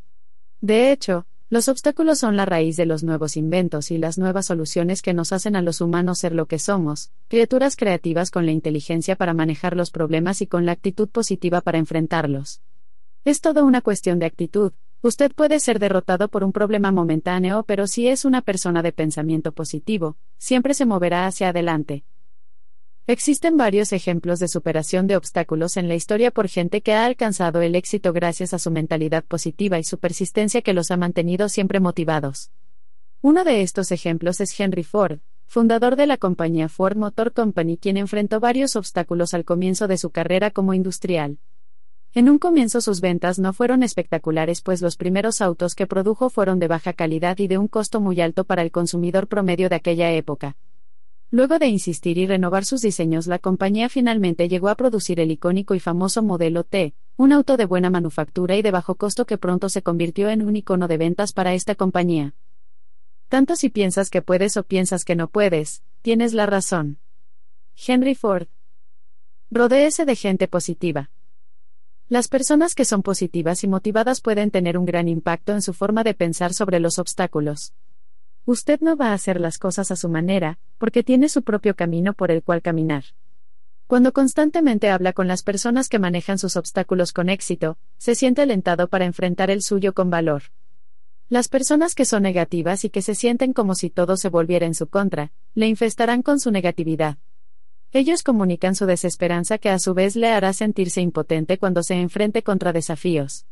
De 0.61 0.93
hecho, 0.93 1.26
los 1.52 1.68
obstáculos 1.68 2.20
son 2.20 2.38
la 2.38 2.46
raíz 2.46 2.78
de 2.78 2.86
los 2.86 3.04
nuevos 3.04 3.36
inventos 3.36 3.90
y 3.90 3.98
las 3.98 4.20
nuevas 4.20 4.46
soluciones 4.46 5.02
que 5.02 5.16
nos 5.16 5.34
hacen 5.34 5.56
a 5.56 5.64
los 5.64 5.82
humanos 5.82 6.20
ser 6.20 6.34
lo 6.34 6.46
que 6.46 6.60
somos, 6.60 7.12
criaturas 7.28 7.76
creativas 7.76 8.30
con 8.30 8.46
la 8.46 8.52
inteligencia 8.52 9.16
para 9.16 9.34
manejar 9.34 9.76
los 9.76 9.90
problemas 9.90 10.44
y 10.44 10.48
con 10.48 10.68
la 10.68 10.74
actitud 10.74 11.10
positiva 11.10 11.62
para 11.62 11.80
enfrentarlos. 11.80 12.62
Es 13.26 13.42
todo 13.42 13.66
una 13.66 13.82
cuestión 13.82 14.20
de 14.20 14.28
actitud. 14.28 14.74
Usted 15.02 15.32
puede 15.34 15.60
ser 15.60 15.80
derrotado 15.80 16.28
por 16.28 16.44
un 16.44 16.52
problema 16.52 16.92
momentáneo, 16.92 17.64
pero 17.64 17.88
si 17.88 18.08
es 18.08 18.26
una 18.26 18.42
persona 18.42 18.84
de 18.84 18.92
pensamiento 18.92 19.52
positivo, 19.52 20.18
siempre 20.38 20.76
se 20.76 20.86
moverá 20.86 21.26
hacia 21.26 21.50
adelante. 21.50 22.04
Existen 23.10 23.57
varios 23.57 23.91
ejemplos 23.91 24.38
de 24.38 24.48
superación 24.48 25.07
de 25.07 25.15
obstáculos 25.18 25.77
en 25.77 25.88
la 25.88 25.95
historia 25.95 26.30
por 26.30 26.48
gente 26.48 26.81
que 26.81 26.94
ha 26.94 27.06
alcanzado 27.06 27.60
el 27.64 27.73
éxito 27.73 28.14
gracias 28.14 28.53
a 28.53 28.60
su 28.60 28.69
mentalidad 28.69 29.23
positiva 29.23 29.80
y 29.80 29.84
su 29.84 29.98
persistencia 29.98 30.61
que 30.61 30.76
los 30.76 30.91
ha 30.91 30.98
mantenido 30.98 31.49
siempre 31.49 31.80
motivados. 31.80 32.52
Uno 33.23 33.44
de 33.44 33.64
estos 33.64 33.91
ejemplos 33.91 34.40
es 34.41 34.60
Henry 34.60 34.84
Ford, 34.84 35.22
fundador 35.48 35.95
de 35.95 36.06
la 36.06 36.18
compañía 36.18 36.69
Ford 36.69 36.98
Motor 36.98 37.34
Company, 37.34 37.77
quien 37.77 37.98
enfrentó 37.98 38.40
varios 38.40 38.76
obstáculos 38.76 39.34
al 39.34 39.44
comienzo 39.44 39.88
de 39.88 39.98
su 39.98 40.11
carrera 40.11 40.52
como 40.52 40.76
industrial. 40.76 41.40
En 42.14 42.30
un 42.30 42.38
comienzo 42.38 42.80
sus 42.80 43.02
ventas 43.02 43.40
no 43.40 43.53
fueron 43.53 43.81
espectaculares 43.81 44.61
pues 44.61 44.84
los 44.84 44.98
primeros 44.98 45.41
autos 45.41 45.73
que 45.73 45.88
produjo 45.88 46.30
fueron 46.30 46.60
de 46.60 46.68
baja 46.68 46.94
calidad 46.94 47.40
y 47.40 47.48
de 47.48 47.57
un 47.57 47.68
costo 47.68 48.02
muy 48.02 48.22
alto 48.22 48.44
para 48.44 48.61
el 48.61 48.69
consumidor 48.69 49.26
promedio 49.26 49.68
de 49.68 49.77
aquella 49.77 50.11
época. 50.11 50.57
Luego 51.31 51.60
de 51.60 51.68
insistir 51.68 52.18
y 52.18 52.26
renovar 52.26 52.65
sus 52.65 52.81
diseños, 52.81 53.27
la 53.27 53.38
compañía 53.38 53.88
finalmente 53.88 54.49
llegó 54.49 54.68
a 54.69 54.76
producir 54.76 55.19
el 55.19 55.30
icónico 55.30 55.76
y 55.76 55.80
famoso 55.80 56.23
modelo 56.23 56.64
T, 56.64 56.95
un 57.18 57.34
auto 57.34 57.56
de 57.56 57.65
buena 57.65 57.91
manufactura 57.91 58.56
y 58.56 58.64
de 58.64 58.72
bajo 58.72 58.95
costo 58.95 59.26
que 59.26 59.38
pronto 59.38 59.69
se 59.69 59.84
convirtió 59.84 60.30
en 60.30 60.41
un 60.41 60.56
icono 60.56 60.88
de 60.88 60.97
ventas 60.97 61.31
para 61.31 61.53
esta 61.53 61.76
compañía. 61.76 62.34
Tanto 63.27 63.56
si 63.56 63.69
piensas 63.69 64.10
que 64.10 64.23
puedes 64.23 64.57
o 64.57 64.64
piensas 64.64 65.06
que 65.06 65.15
no 65.15 65.27
puedes, 65.27 65.84
tienes 66.01 66.34
la 66.34 66.47
razón. 66.47 66.97
Henry 67.76 68.15
Ford. 68.15 68.47
Rodéese 69.51 70.06
de 70.06 70.15
gente 70.15 70.47
positiva. 70.47 71.11
Las 72.07 72.27
personas 72.27 72.73
que 72.73 72.85
son 72.85 73.03
positivas 73.03 73.64
y 73.64 73.68
motivadas 73.68 74.22
pueden 74.22 74.49
tener 74.49 74.80
un 74.80 74.85
gran 74.85 75.07
impacto 75.07 75.53
en 75.53 75.61
su 75.61 75.73
forma 75.73 76.03
de 76.03 76.15
pensar 76.15 76.56
sobre 76.56 76.80
los 76.80 76.97
obstáculos. 76.97 77.73
Usted 78.50 78.80
no 78.82 78.98
va 78.98 79.10
a 79.10 79.14
hacer 79.14 79.40
las 79.40 79.60
cosas 79.60 79.92
a 79.92 79.96
su 79.96 80.10
manera, 80.10 80.58
porque 80.80 81.04
tiene 81.04 81.30
su 81.30 81.44
propio 81.44 81.76
camino 81.76 82.16
por 82.16 82.32
el 82.32 82.42
cual 82.42 82.64
caminar. 82.64 83.04
Cuando 83.86 84.12
constantemente 84.12 84.90
habla 84.90 85.14
con 85.14 85.28
las 85.28 85.44
personas 85.44 85.88
que 85.88 86.00
manejan 86.00 86.40
sus 86.40 86.56
obstáculos 86.56 87.14
con 87.14 87.30
éxito, 87.30 87.78
se 88.00 88.16
siente 88.16 88.42
alentado 88.42 88.88
para 88.88 89.06
enfrentar 89.06 89.52
el 89.52 89.62
suyo 89.62 89.94
con 89.94 90.10
valor. 90.10 90.46
Las 91.30 91.48
personas 91.48 91.94
que 91.94 92.06
son 92.06 92.24
negativas 92.24 92.86
y 92.86 92.90
que 92.90 93.04
se 93.04 93.14
sienten 93.14 93.54
como 93.54 93.76
si 93.76 93.92
todo 93.92 94.18
se 94.18 94.30
volviera 94.30 94.66
en 94.66 94.74
su 94.74 94.88
contra, 94.88 95.32
le 95.54 95.68
infestarán 95.68 96.24
con 96.24 96.40
su 96.40 96.50
negatividad. 96.50 97.20
Ellos 97.92 98.24
comunican 98.24 98.74
su 98.74 98.88
desesperanza 98.88 99.60
que 99.60 99.70
a 99.70 99.78
su 99.78 99.94
vez 99.94 100.16
le 100.16 100.30
hará 100.30 100.54
sentirse 100.54 101.02
impotente 101.02 101.60
cuando 101.60 101.84
se 101.84 102.02
enfrente 102.02 102.42
contra 102.42 102.74
desafíos. 102.74 103.46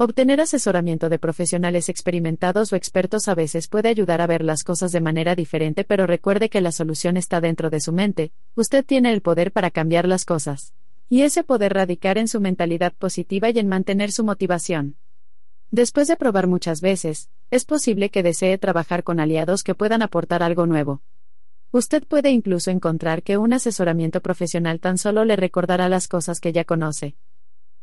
Obtener 0.00 0.40
asesoramiento 0.40 1.08
de 1.08 1.18
profesionales 1.18 1.88
experimentados 1.88 2.72
o 2.72 2.76
expertos 2.76 3.26
a 3.26 3.34
veces 3.34 3.66
puede 3.66 3.88
ayudar 3.88 4.20
a 4.20 4.28
ver 4.28 4.44
las 4.44 4.62
cosas 4.62 4.92
de 4.92 5.00
manera 5.00 5.34
diferente, 5.34 5.82
pero 5.82 6.06
recuerde 6.06 6.48
que 6.48 6.60
la 6.60 6.70
solución 6.70 7.16
está 7.16 7.40
dentro 7.40 7.68
de 7.68 7.80
su 7.80 7.92
mente, 7.92 8.30
usted 8.54 8.86
tiene 8.86 9.12
el 9.12 9.22
poder 9.22 9.50
para 9.50 9.72
cambiar 9.72 10.06
las 10.06 10.24
cosas. 10.24 10.72
Y 11.08 11.22
ese 11.22 11.42
poder 11.42 11.74
radicar 11.74 12.16
en 12.16 12.28
su 12.28 12.40
mentalidad 12.40 12.92
positiva 12.92 13.50
y 13.50 13.58
en 13.58 13.66
mantener 13.66 14.12
su 14.12 14.22
motivación. 14.22 14.94
Después 15.72 16.06
de 16.06 16.14
probar 16.14 16.46
muchas 16.46 16.80
veces, 16.80 17.28
es 17.50 17.64
posible 17.64 18.10
que 18.10 18.22
desee 18.22 18.56
trabajar 18.56 19.02
con 19.02 19.18
aliados 19.18 19.64
que 19.64 19.74
puedan 19.74 20.02
aportar 20.02 20.44
algo 20.44 20.66
nuevo. 20.66 21.02
Usted 21.72 22.04
puede 22.06 22.30
incluso 22.30 22.70
encontrar 22.70 23.24
que 23.24 23.36
un 23.36 23.52
asesoramiento 23.52 24.20
profesional 24.20 24.78
tan 24.78 24.96
solo 24.96 25.24
le 25.24 25.34
recordará 25.34 25.88
las 25.88 26.06
cosas 26.06 26.38
que 26.38 26.52
ya 26.52 26.62
conoce. 26.62 27.16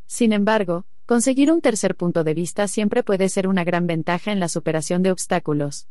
Sin 0.06 0.32
embargo, 0.32 0.86
conseguir 1.06 1.52
un 1.52 1.61
tercer 1.61 1.95
punto 1.95 2.23
de 2.23 2.34
vista 2.34 2.68
siempre 2.68 3.03
puede 3.03 3.30
ser 3.30 3.48
una 3.48 3.64
gran 3.64 3.88
ventaja 3.88 4.32
en 4.32 4.40
la 4.40 4.49
superación 4.49 5.03
de 5.03 5.11
obstáculos. 5.11 5.88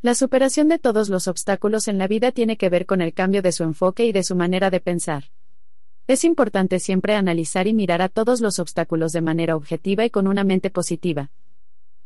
La 0.00 0.14
superación 0.14 0.68
de 0.68 0.78
todos 0.78 1.08
los 1.08 1.28
obstáculos 1.28 1.86
en 1.88 1.98
la 1.98 2.08
vida 2.08 2.32
tiene 2.32 2.56
que 2.56 2.68
ver 2.68 2.86
con 2.86 3.00
el 3.00 3.14
cambio 3.14 3.42
de 3.42 3.52
su 3.52 3.62
enfoque 3.62 4.04
y 4.04 4.12
de 4.12 4.24
su 4.24 4.34
manera 4.34 4.70
de 4.70 4.80
pensar. 4.80 5.30
Es 6.08 6.24
importante 6.24 6.80
siempre 6.80 7.14
analizar 7.14 7.66
y 7.68 7.74
mirar 7.74 8.02
a 8.02 8.08
todos 8.08 8.40
los 8.40 8.58
obstáculos 8.58 9.12
de 9.12 9.20
manera 9.20 9.54
objetiva 9.54 10.04
y 10.04 10.10
con 10.10 10.26
una 10.26 10.42
mente 10.42 10.70
positiva. 10.70 11.30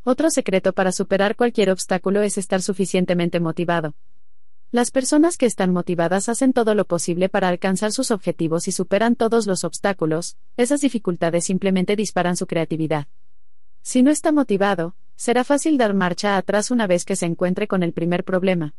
Otro 0.04 0.30
secreto 0.30 0.72
para 0.72 0.92
superar 0.92 1.36
cualquier 1.36 1.70
obstáculo 1.70 2.22
es 2.22 2.38
estar 2.38 2.62
suficientemente 2.62 3.40
motivado. 3.40 3.94
Las 4.72 4.90
personas 4.90 5.36
que 5.36 5.46
están 5.46 5.72
motivadas 5.72 6.28
hacen 6.28 6.52
todo 6.52 6.74
lo 6.74 6.86
posible 6.86 7.28
para 7.28 7.48
alcanzar 7.48 7.92
sus 7.92 8.10
objetivos 8.10 8.66
y 8.66 8.72
superan 8.72 9.14
todos 9.14 9.46
los 9.46 9.62
obstáculos, 9.62 10.36
esas 10.56 10.80
dificultades 10.80 11.44
simplemente 11.44 11.94
disparan 11.94 12.36
su 12.36 12.48
creatividad. 12.48 13.06
Si 13.82 14.02
no 14.02 14.10
está 14.10 14.32
motivado, 14.32 14.96
será 15.14 15.44
fácil 15.44 15.78
dar 15.78 15.94
marcha 15.94 16.36
atrás 16.36 16.72
una 16.72 16.88
vez 16.88 17.04
que 17.04 17.14
se 17.14 17.26
encuentre 17.26 17.68
con 17.68 17.84
el 17.84 17.92
primer 17.92 18.24
problema. 18.24 18.74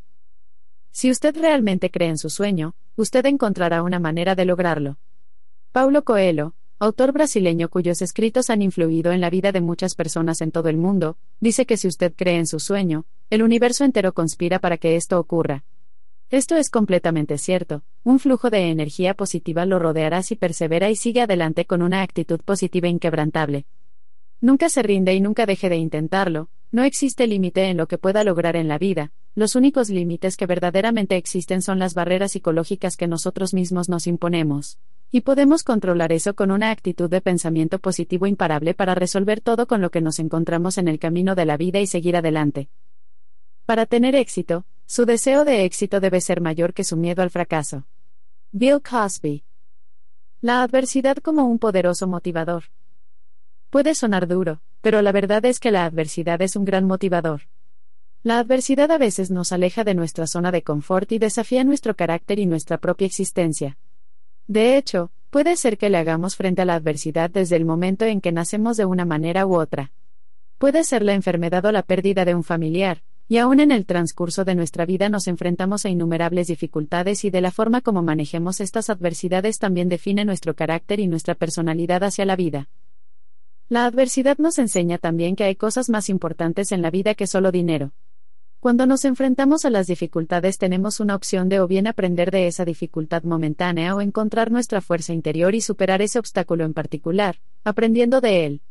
Si 0.91 1.09
usted 1.09 1.37
realmente 1.37 1.89
cree 1.89 2.09
en 2.09 2.17
su 2.17 2.29
sueño, 2.29 2.75
usted 2.97 3.25
encontrará 3.25 3.81
una 3.81 3.99
manera 3.99 4.35
de 4.35 4.43
lograrlo. 4.43 4.97
Paulo 5.71 6.03
Coelho, 6.03 6.53
autor 6.79 7.13
brasileño 7.13 7.69
cuyos 7.69 8.01
escritos 8.01 8.49
han 8.49 8.61
influido 8.61 9.13
en 9.13 9.21
la 9.21 9.29
vida 9.29 9.53
de 9.53 9.61
muchas 9.61 9.95
personas 9.95 10.41
en 10.41 10.51
todo 10.51 10.67
el 10.67 10.77
mundo, 10.77 11.17
dice 11.39 11.65
que 11.65 11.77
si 11.77 11.87
usted 11.87 12.13
cree 12.13 12.37
en 12.37 12.47
su 12.47 12.59
sueño, 12.59 13.05
el 13.29 13.41
universo 13.41 13.85
entero 13.85 14.13
conspira 14.13 14.59
para 14.59 14.77
que 14.77 14.97
esto 14.97 15.17
ocurra. 15.17 15.63
Esto 16.29 16.57
es 16.57 16.69
completamente 16.69 17.37
cierto, 17.37 17.83
un 18.03 18.19
flujo 18.19 18.49
de 18.49 18.69
energía 18.69 19.13
positiva 19.13 19.65
lo 19.65 19.79
rodeará 19.79 20.23
si 20.23 20.35
persevera 20.35 20.89
y 20.89 20.97
sigue 20.97 21.21
adelante 21.21 21.63
con 21.63 21.81
una 21.81 22.01
actitud 22.01 22.41
positiva 22.41 22.89
inquebrantable. 22.89 23.65
Nunca 24.41 24.67
se 24.67 24.83
rinde 24.83 25.13
y 25.13 25.21
nunca 25.21 25.45
deje 25.45 25.69
de 25.69 25.77
intentarlo, 25.77 26.49
no 26.69 26.83
existe 26.83 27.27
límite 27.27 27.69
en 27.69 27.77
lo 27.77 27.87
que 27.87 27.97
pueda 27.97 28.25
lograr 28.25 28.57
en 28.57 28.67
la 28.67 28.77
vida, 28.77 29.13
los 29.35 29.55
únicos 29.55 29.89
límites 29.89 30.35
que 30.35 30.47
verdaderamente 30.47 31.15
existen 31.15 31.61
son 31.61 31.79
las 31.79 31.93
barreras 31.93 32.33
psicológicas 32.33 32.97
que 32.97 33.07
nosotros 33.07 33.53
mismos 33.53 33.87
nos 33.87 34.05
imponemos. 34.05 34.79
Y 35.09 35.21
podemos 35.21 35.63
controlar 35.63 36.11
eso 36.11 36.35
con 36.35 36.51
una 36.51 36.71
actitud 36.71 37.09
de 37.09 37.21
pensamiento 37.21 37.79
positivo 37.79 38.27
imparable 38.27 38.73
para 38.73 38.95
resolver 38.95 39.39
todo 39.39 39.65
con 39.65 39.79
lo 39.79 39.91
que 39.91 40.01
nos 40.01 40.19
encontramos 40.19 40.77
en 40.77 40.89
el 40.89 40.99
camino 40.99 41.35
de 41.35 41.45
la 41.45 41.55
vida 41.55 41.79
y 41.79 41.87
seguir 41.87 42.17
adelante. 42.17 42.67
Para 43.67 43.85
tener 43.85 44.15
éxito, 44.15 44.63
su 44.85 45.05
deseo 45.05 45.43
de 45.43 45.65
éxito 45.65 45.99
debe 45.99 46.21
ser 46.21 46.39
mayor 46.39 46.73
que 46.73 46.85
su 46.85 46.95
miedo 46.95 47.21
al 47.21 47.29
fracaso. 47.29 47.85
Bill 48.53 48.81
Cosby. 48.81 49.43
La 50.39 50.63
adversidad 50.63 51.17
como 51.17 51.43
un 51.43 51.59
poderoso 51.59 52.07
motivador. 52.07 52.63
Puede 53.69 53.93
sonar 53.93 54.25
duro, 54.25 54.61
pero 54.79 55.01
la 55.01 55.11
verdad 55.11 55.43
es 55.43 55.59
que 55.59 55.71
la 55.71 55.83
adversidad 55.83 56.41
es 56.41 56.55
un 56.55 56.63
gran 56.63 56.85
motivador. 56.85 57.41
La 58.23 58.39
adversidad 58.39 58.89
a 58.89 58.97
veces 58.97 59.31
nos 59.31 59.51
aleja 59.51 59.83
de 59.83 59.95
nuestra 59.95 60.27
zona 60.27 60.53
de 60.53 60.61
confort 60.61 61.11
y 61.11 61.19
desafía 61.19 61.65
nuestro 61.65 61.93
carácter 61.93 62.39
y 62.39 62.45
nuestra 62.45 62.77
propia 62.77 63.07
existencia. 63.07 63.77
De 64.47 64.77
hecho, 64.77 65.11
puede 65.29 65.57
ser 65.57 65.77
que 65.77 65.89
le 65.89 65.97
hagamos 65.97 66.37
frente 66.37 66.61
a 66.61 66.65
la 66.65 66.75
adversidad 66.75 67.29
desde 67.29 67.57
el 67.57 67.65
momento 67.65 68.05
en 68.05 68.21
que 68.21 68.31
nacemos 68.31 68.77
de 68.77 68.85
una 68.85 69.03
manera 69.03 69.45
u 69.45 69.59
otra. 69.59 69.91
Puede 70.57 70.85
ser 70.85 71.03
la 71.03 71.15
enfermedad 71.15 71.65
o 71.65 71.73
la 71.73 71.83
pérdida 71.83 72.23
de 72.23 72.33
un 72.33 72.45
familiar, 72.45 73.03
y 73.29 73.37
aún 73.37 73.59
en 73.59 73.71
el 73.71 73.85
transcurso 73.85 74.45
de 74.45 74.55
nuestra 74.55 74.85
vida 74.85 75.09
nos 75.09 75.27
enfrentamos 75.27 75.85
a 75.85 75.89
innumerables 75.89 76.47
dificultades 76.47 77.25
y 77.25 77.29
de 77.29 77.41
la 77.41 77.51
forma 77.51 77.81
como 77.81 78.01
manejemos 78.01 78.61
estas 78.61 78.89
adversidades 78.89 79.59
también 79.59 79.89
define 79.89 80.23
nuestro 80.23 80.55
carácter 80.55 80.99
y 80.99 81.07
nuestra 81.07 81.35
personalidad 81.35 82.03
hacia 82.03 82.25
la 82.25 82.37
vida. 82.37 82.69
La 83.67 83.85
adversidad 83.85 84.37
nos 84.37 84.59
enseña 84.59 84.97
también 84.97 85.35
que 85.35 85.43
hay 85.43 85.55
cosas 85.55 85.89
más 85.89 86.09
importantes 86.09 86.71
en 86.71 86.81
la 86.81 86.89
vida 86.89 87.15
que 87.15 87.27
solo 87.27 87.51
dinero. 87.51 87.91
Cuando 88.61 88.85
nos 88.85 89.03
enfrentamos 89.03 89.65
a 89.65 89.69
las 89.69 89.87
dificultades 89.87 90.57
tenemos 90.57 91.01
una 91.01 91.15
opción 91.15 91.49
de 91.49 91.59
o 91.59 91.67
bien 91.67 91.85
aprender 91.85 92.31
de 92.31 92.47
esa 92.47 92.63
dificultad 92.63 93.23
momentánea 93.23 93.93
o 93.93 94.01
encontrar 94.01 94.51
nuestra 94.51 94.79
fuerza 94.79 95.13
interior 95.13 95.53
y 95.53 95.61
superar 95.61 96.01
ese 96.01 96.17
obstáculo 96.17 96.63
en 96.63 96.73
particular, 96.73 97.39
aprendiendo 97.65 98.21
de 98.21 98.45
él. 98.45 98.61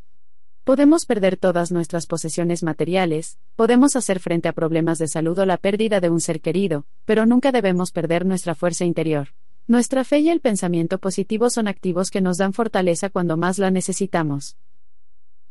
Podemos 0.67 1.07
perder 1.07 1.37
todas 1.37 1.71
nuestras 1.71 2.09
posesiones 2.09 2.65
materiales, 2.65 3.39
podemos 3.55 3.95
hacer 3.95 4.19
frente 4.19 4.49
a 4.49 4.53
problemas 4.53 4.99
de 4.99 5.07
salud 5.07 5.39
o 5.39 5.47
la 5.47 5.59
pérdida 5.59 6.01
de 6.01 6.11
un 6.11 6.21
ser 6.21 6.41
querido, 6.41 6.87
pero 7.05 7.25
nunca 7.25 7.53
debemos 7.53 7.93
perder 7.93 8.27
nuestra 8.27 8.57
fuerza 8.57 8.85
interior. 8.85 9.29
Nuestra 9.69 10.03
fe 10.03 10.19
y 10.19 10.29
el 10.29 10.41
pensamiento 10.41 10.99
positivo 10.99 11.51
son 11.51 11.69
activos 11.69 12.11
que 12.11 12.21
nos 12.21 12.39
dan 12.39 12.53
fortaleza 12.53 13.11
cuando 13.11 13.37
más 13.37 13.61
la 13.61 13.71
necesitamos. 13.71 14.57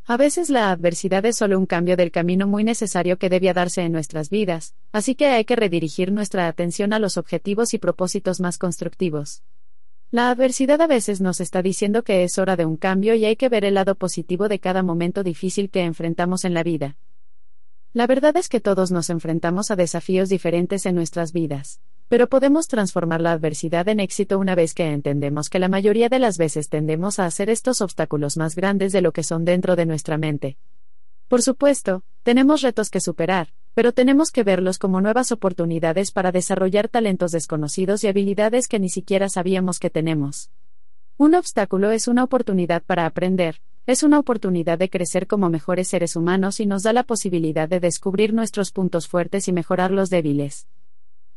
A 0.05 0.17
veces 0.17 0.49
la 0.49 0.69
adversidad 0.69 1.25
es 1.25 1.37
solo 1.37 1.57
un 1.57 1.65
cambio 1.65 1.95
del 1.95 2.11
camino 2.11 2.45
muy 2.45 2.65
necesario 2.65 3.17
que 3.17 3.29
debía 3.29 3.53
darse 3.53 3.83
en 3.83 3.93
nuestras 3.93 4.29
vidas, 4.29 4.75
así 4.91 5.15
que 5.15 5.27
hay 5.27 5.45
que 5.45 5.55
redirigir 5.55 6.11
nuestra 6.11 6.49
atención 6.49 6.91
a 6.91 6.99
los 6.99 7.15
objetivos 7.15 7.73
y 7.73 7.77
propósitos 7.77 8.41
más 8.41 8.57
constructivos. 8.57 9.43
La 10.11 10.29
adversidad 10.29 10.79
a 10.81 10.87
veces 10.87 11.19
nos 11.19 11.41
está 11.41 11.61
diciendo 11.61 12.03
que 12.03 12.23
es 12.23 12.37
hora 12.37 12.55
de 12.55 12.65
un 12.65 12.77
cambio 12.77 13.15
y 13.15 13.25
hay 13.25 13.35
que 13.35 13.49
ver 13.49 13.65
el 13.65 13.73
lado 13.73 13.95
positivo 13.95 14.47
de 14.47 14.59
cada 14.59 14.83
momento 14.83 15.23
difícil 15.23 15.69
que 15.69 15.83
enfrentamos 15.83 16.45
en 16.45 16.53
la 16.53 16.63
vida. 16.63 16.95
La 17.91 18.07
verdad 18.07 18.37
es 18.37 18.47
que 18.47 18.59
todos 18.59 18.91
nos 18.91 19.09
enfrentamos 19.09 19.71
a 19.71 19.75
desafíos 19.75 20.29
diferentes 20.29 20.85
en 20.85 20.95
nuestras 20.95 21.33
vidas, 21.33 21.81
pero 22.07 22.29
podemos 22.29 22.67
transformar 22.67 23.19
la 23.19 23.31
adversidad 23.31 23.87
en 23.87 23.99
éxito 23.99 24.37
una 24.37 24.53
vez 24.53 24.73
que 24.73 24.85
entendemos 24.91 25.49
que 25.49 25.59
la 25.59 25.69
mayoría 25.69 26.07
de 26.07 26.19
las 26.19 26.37
veces 26.37 26.69
tendemos 26.69 27.19
a 27.19 27.25
hacer 27.25 27.49
estos 27.49 27.81
obstáculos 27.81 28.37
más 28.37 28.55
grandes 28.55 28.91
de 28.91 29.01
lo 29.01 29.11
que 29.11 29.23
son 29.23 29.43
dentro 29.43 29.75
de 29.75 29.85
nuestra 29.85 30.17
mente. 30.17 30.57
Por 31.27 31.41
supuesto, 31.41 32.03
tenemos 32.21 32.61
retos 32.61 32.89
que 32.89 32.99
superar, 32.99 33.49
pero 33.75 33.91
tenemos 33.91 34.31
que 34.31 34.43
verlos 34.43 34.79
como 34.79 35.01
nuevas 35.01 35.31
oportunidades 35.33 36.11
para 36.11 36.31
desarrollar 36.31 36.87
talentos 36.87 37.31
desconocidos 37.31 38.03
y 38.03 38.07
habilidades 38.07 38.67
que 38.67 38.79
ni 38.79 38.89
siquiera 38.89 39.29
sabíamos 39.29 39.79
que 39.79 39.89
tenemos. 39.89 40.49
Un 41.17 41.35
obstáculo 41.35 41.91
es 41.91 42.07
una 42.07 42.23
oportunidad 42.23 42.81
para 42.83 43.05
aprender, 43.05 43.61
es 43.85 44.01
una 44.01 44.17
oportunidad 44.17 44.79
de 44.79 44.89
crecer 44.89 45.27
como 45.27 45.49
mejores 45.49 45.89
seres 45.89 46.15
humanos 46.15 46.59
y 46.59 46.65
nos 46.65 46.83
da 46.83 46.93
la 46.93 47.03
posibilidad 47.03 47.69
de 47.69 47.81
descubrir 47.81 48.33
nuestros 48.33 48.71
puntos 48.71 49.07
fuertes 49.07 49.47
y 49.49 49.51
mejorar 49.51 49.91
los 49.91 50.09
débiles. 50.09 50.67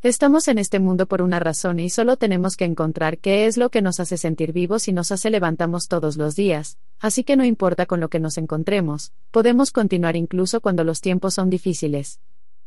Estamos 0.04 0.46
en 0.46 0.58
este 0.58 0.78
mundo 0.78 1.06
por 1.06 1.22
una 1.22 1.40
razón 1.40 1.80
y 1.80 1.90
solo 1.90 2.16
tenemos 2.16 2.56
que 2.56 2.64
encontrar 2.64 3.18
qué 3.18 3.46
es 3.46 3.56
lo 3.56 3.68
que 3.68 3.82
nos 3.82 3.98
hace 3.98 4.16
sentir 4.16 4.52
vivos 4.52 4.86
y 4.86 4.92
nos 4.92 5.10
hace 5.10 5.28
levantamos 5.28 5.88
todos 5.88 6.16
los 6.16 6.36
días, 6.36 6.78
así 7.00 7.24
que 7.24 7.34
no 7.34 7.44
importa 7.44 7.84
con 7.84 7.98
lo 7.98 8.08
que 8.08 8.20
nos 8.20 8.38
encontremos, 8.38 9.12
podemos 9.32 9.72
continuar 9.72 10.14
incluso 10.14 10.60
cuando 10.60 10.84
los 10.84 11.00
tiempos 11.00 11.34
son 11.34 11.50
difíciles. 11.50 12.20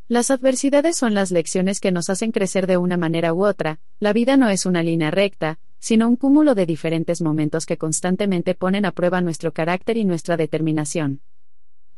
Las 0.09 0.29
adversidades 0.29 0.97
son 0.97 1.13
las 1.13 1.31
lecciones 1.31 1.79
que 1.79 1.93
nos 1.93 2.09
hacen 2.09 2.33
crecer 2.33 2.67
de 2.67 2.75
una 2.75 2.97
manera 2.97 3.33
u 3.33 3.45
otra, 3.45 3.79
la 4.01 4.11
vida 4.11 4.35
no 4.35 4.49
es 4.49 4.65
una 4.65 4.83
línea 4.83 5.09
recta, 5.09 5.57
sino 5.79 6.09
un 6.09 6.17
cúmulo 6.17 6.53
de 6.53 6.65
diferentes 6.65 7.21
momentos 7.21 7.65
que 7.65 7.77
constantemente 7.77 8.55
ponen 8.55 8.83
a 8.83 8.91
prueba 8.91 9.21
nuestro 9.21 9.53
carácter 9.53 9.95
y 9.95 10.03
nuestra 10.03 10.35
determinación. 10.35 11.21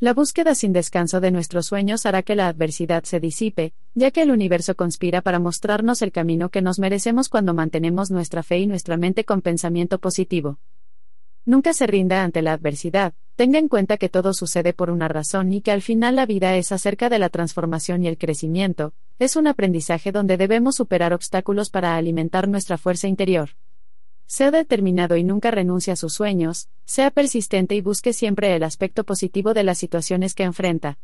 La 0.03 0.13
búsqueda 0.13 0.53
sin 0.53 0.73
descanso 0.73 1.21
de 1.21 1.31
nuestros 1.31 1.67
sueños 1.67 2.05
hará 2.05 2.23
que 2.23 2.35
la 2.35 2.49
adversidad 2.49 3.05
se 3.05 3.21
disipe, 3.21 3.73
ya 3.93 4.11
que 4.11 4.21
el 4.21 4.31
universo 4.31 4.75
conspira 4.75 5.21
para 5.21 5.39
mostrarnos 5.39 6.01
el 6.01 6.11
camino 6.11 6.49
que 6.49 6.61
nos 6.61 6.77
merecemos 6.77 7.29
cuando 7.29 7.53
mantenemos 7.53 8.11
nuestra 8.11 8.43
fe 8.43 8.59
y 8.59 8.67
nuestra 8.67 8.97
mente 8.97 9.23
con 9.23 9.41
pensamiento 9.41 9.99
positivo. 9.99 10.59
Nunca 11.45 11.71
se 11.71 11.87
rinda 11.87 12.21
ante 12.21 12.41
la 12.41 12.51
adversidad, 12.51 13.13
tenga 13.37 13.59
en 13.59 13.69
cuenta 13.69 13.95
que 13.95 14.09
todo 14.09 14.33
sucede 14.33 14.73
por 14.73 14.89
una 14.89 15.07
razón 15.07 15.53
y 15.53 15.61
que 15.61 15.71
al 15.71 15.81
final 15.81 16.17
la 16.17 16.25
vida 16.25 16.57
es 16.57 16.73
acerca 16.73 17.07
de 17.07 17.19
la 17.19 17.29
transformación 17.29 18.03
y 18.03 18.09
el 18.09 18.17
crecimiento, 18.17 18.93
es 19.19 19.37
un 19.37 19.47
aprendizaje 19.47 20.11
donde 20.11 20.35
debemos 20.35 20.75
superar 20.75 21.13
obstáculos 21.13 21.69
para 21.69 21.95
alimentar 21.95 22.49
nuestra 22.49 22.77
fuerza 22.77 23.07
interior. 23.07 23.51
Sea 24.35 24.49
determinado 24.49 25.15
y 25.15 25.23
nunca 25.23 25.51
renuncie 25.51 25.93
a 25.93 25.95
sus 25.95 26.13
sueños, 26.13 26.67
sea 26.85 27.11
persistente 27.11 27.75
y 27.75 27.81
busque 27.81 28.13
siempre 28.13 28.55
el 28.55 28.63
aspecto 28.63 29.03
positivo 29.03 29.53
de 29.53 29.63
las 29.63 29.77
situaciones 29.77 30.33
que 30.33 30.41
enfrenta. 30.41 30.97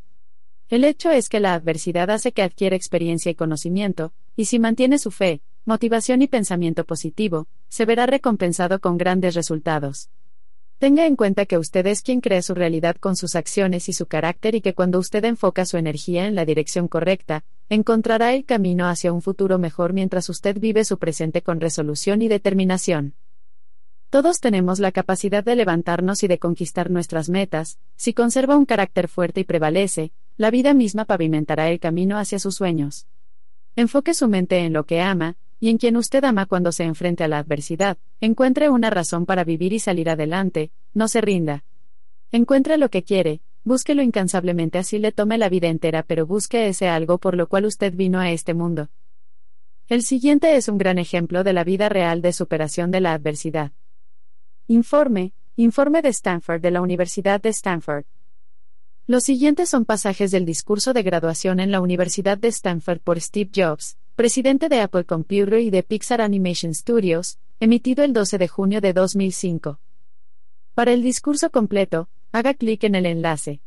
El 0.68 0.84
hecho 0.84 1.12
es 1.12 1.30
que 1.30 1.40
la 1.40 1.54
adversidad 1.54 2.10
hace 2.10 2.32
que 2.32 2.42
adquiera 2.42 2.76
experiencia 2.76 3.30
y 3.30 3.36
conocimiento, 3.36 4.14
y 4.36 4.46
si 4.46 4.58
mantiene 4.58 4.98
su 4.98 5.12
fe, 5.12 5.44
motivación 5.64 6.24
y 6.24 6.28
pensamiento 6.28 6.86
positivo, 6.86 7.46
se 7.68 7.86
verá 7.86 8.08
recompensado 8.08 8.80
con 8.80 8.98
grandes 8.98 9.36
resultados. 9.36 10.10
Tenga 10.80 11.06
en 11.06 11.16
cuenta 11.16 11.46
que 11.46 11.60
usted 11.60 11.86
es 11.86 12.02
quien 12.02 12.22
crea 12.22 12.42
su 12.42 12.56
realidad 12.56 12.96
con 12.96 13.16
sus 13.16 13.36
acciones 13.36 13.90
y 13.90 13.94
su 13.94 14.08
carácter 14.08 14.56
y 14.56 14.62
que 14.62 14.74
cuando 14.74 14.98
usted 14.98 15.24
enfoca 15.24 15.66
su 15.66 15.78
energía 15.78 16.26
en 16.26 16.34
la 16.34 16.46
dirección 16.46 16.88
correcta, 16.88 17.44
encontrará 17.70 18.34
el 18.34 18.46
camino 18.46 18.88
hacia 18.88 19.14
un 19.14 19.22
futuro 19.22 19.60
mejor 19.60 19.94
mientras 19.94 20.28
usted 20.30 20.60
vive 20.60 20.84
su 20.84 20.98
presente 20.98 21.42
con 21.42 21.60
resolución 21.60 22.22
y 22.22 22.28
determinación. 22.28 23.14
Todos 24.10 24.40
tenemos 24.40 24.80
la 24.80 24.92
capacidad 24.92 25.44
de 25.44 25.56
levantarnos 25.56 26.24
y 26.24 26.28
de 26.28 26.40
conquistar 26.40 26.90
nuestras 26.90 27.30
metas, 27.30 27.78
si 27.96 28.14
conserva 28.14 28.58
un 28.58 28.66
carácter 28.66 29.08
fuerte 29.08 29.42
y 29.42 29.44
prevalece, 29.44 30.12
la 30.36 30.50
vida 30.50 30.74
misma 30.74 31.06
pavimentará 31.06 31.70
el 31.70 31.80
camino 31.80 32.18
hacia 32.18 32.40
sus 32.40 32.56
sueños. 32.56 33.06
Enfoque 33.76 34.16
su 34.16 34.28
mente 34.28 34.58
en 34.60 34.74
lo 34.74 34.86
que 34.86 35.02
ama, 35.02 35.38
y 35.60 35.70
en 35.70 35.78
quien 35.78 35.96
usted 35.96 36.24
ama 36.24 36.48
cuando 36.48 36.72
se 36.72 36.86
enfrente 36.86 37.24
a 37.24 37.28
la 37.28 37.38
adversidad, 37.38 37.98
encuentre 38.20 38.70
una 38.70 38.90
razón 38.90 39.28
para 39.28 39.44
vivir 39.44 39.74
y 39.74 39.80
salir 39.80 40.10
adelante, 40.10 40.72
no 40.96 41.08
se 41.08 41.22
rinda. 41.22 41.64
Encuentre 42.32 42.78
lo 42.78 42.90
que 42.90 43.04
quiere, 43.04 43.42
búsquelo 43.64 44.02
incansablemente 44.02 44.78
así 44.78 45.00
le 45.00 45.12
tome 45.12 45.38
la 45.38 45.50
vida 45.50 45.68
entera, 45.68 46.04
pero 46.04 46.26
busque 46.26 46.68
ese 46.68 46.88
algo 46.88 47.18
por 47.18 47.36
lo 47.36 47.48
cual 47.48 47.66
usted 47.66 47.94
vino 47.94 48.20
a 48.20 48.32
este 48.32 48.54
mundo. 48.54 48.90
El 49.88 50.04
siguiente 50.04 50.56
es 50.56 50.68
un 50.68 50.78
gran 50.78 51.00
ejemplo 51.00 51.44
de 51.44 51.54
la 51.54 51.64
vida 51.64 51.90
real 51.90 52.22
de 52.22 52.32
superación 52.34 52.92
de 52.92 53.02
la 53.02 53.14
adversidad. 53.14 53.72
Informe, 54.68 55.34
informe 55.56 56.02
de 56.02 56.10
Stanford 56.10 56.62
de 56.62 56.72
la 56.72 56.82
Universidad 56.82 57.42
de 57.42 57.50
Stanford. 57.50 58.06
Los 59.08 59.24
siguientes 59.24 59.70
son 59.70 59.86
pasajes 59.86 60.30
del 60.30 60.46
discurso 60.46 60.94
de 60.94 61.02
graduación 61.02 61.60
en 61.60 61.72
la 61.72 61.82
Universidad 61.82 62.38
de 62.38 62.50
Stanford 62.50 63.00
por 63.00 63.20
Steve 63.20 63.50
Jobs, 63.56 63.98
presidente 64.16 64.70
de 64.70 64.82
Apple 64.82 65.06
Computer 65.06 65.60
y 65.60 65.72
de 65.72 65.82
Pixar 65.82 66.22
Animation 66.22 66.76
Studios, 66.76 67.40
emitido 67.60 68.04
el 68.04 68.14
12 68.14 68.38
de 68.38 68.48
junio 68.48 68.82
de 68.82 68.94
2005. 68.94 69.80
Para 70.76 70.94
el 70.94 71.02
discurso 71.02 71.50
completo, 71.50 72.08
haga 72.32 72.54
clic 72.54 72.84
en 72.84 72.96
el 72.96 73.06
enlace. 73.06 73.62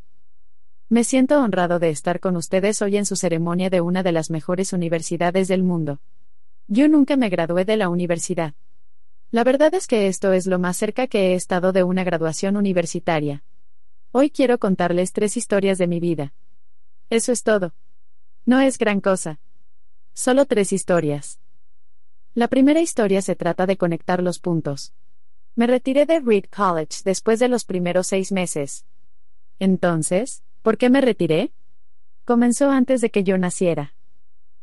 Me 0.88 1.04
siento 1.04 1.40
honrado 1.40 1.78
de 1.78 1.90
estar 1.90 2.20
con 2.20 2.36
ustedes 2.36 2.80
hoy 2.82 2.96
en 2.96 3.06
su 3.06 3.16
ceremonia 3.16 3.70
de 3.70 3.80
una 3.80 4.02
de 4.02 4.12
las 4.12 4.30
mejores 4.30 4.72
universidades 4.72 5.48
del 5.48 5.62
mundo. 5.62 6.00
Yo 6.68 6.88
nunca 6.88 7.16
me 7.16 7.28
gradué 7.28 7.64
de 7.64 7.76
la 7.76 7.88
universidad. 7.88 8.54
La 9.30 9.42
verdad 9.42 9.74
es 9.74 9.86
que 9.86 10.06
esto 10.06 10.32
es 10.32 10.46
lo 10.46 10.58
más 10.58 10.76
cerca 10.76 11.06
que 11.06 11.32
he 11.32 11.34
estado 11.34 11.72
de 11.72 11.82
una 11.82 12.04
graduación 12.04 12.56
universitaria. 12.56 13.42
Hoy 14.12 14.30
quiero 14.30 14.58
contarles 14.58 15.12
tres 15.12 15.36
historias 15.36 15.78
de 15.78 15.86
mi 15.86 15.98
vida. 15.98 16.34
Eso 17.10 17.32
es 17.32 17.42
todo. 17.42 17.74
No 18.44 18.60
es 18.60 18.78
gran 18.78 19.00
cosa. 19.00 19.40
Solo 20.12 20.44
tres 20.44 20.72
historias. 20.72 21.40
La 22.34 22.48
primera 22.48 22.80
historia 22.80 23.22
se 23.22 23.34
trata 23.34 23.66
de 23.66 23.76
conectar 23.76 24.22
los 24.22 24.38
puntos. 24.38 24.92
Me 25.54 25.66
retiré 25.66 26.06
de 26.06 26.18
Reed 26.20 26.46
College 26.46 27.02
después 27.04 27.38
de 27.38 27.48
los 27.48 27.66
primeros 27.66 28.06
seis 28.06 28.32
meses. 28.32 28.86
Entonces, 29.58 30.42
¿por 30.62 30.78
qué 30.78 30.88
me 30.88 31.02
retiré? 31.02 31.52
Comenzó 32.24 32.70
antes 32.70 33.02
de 33.02 33.10
que 33.10 33.22
yo 33.22 33.36
naciera. 33.36 33.94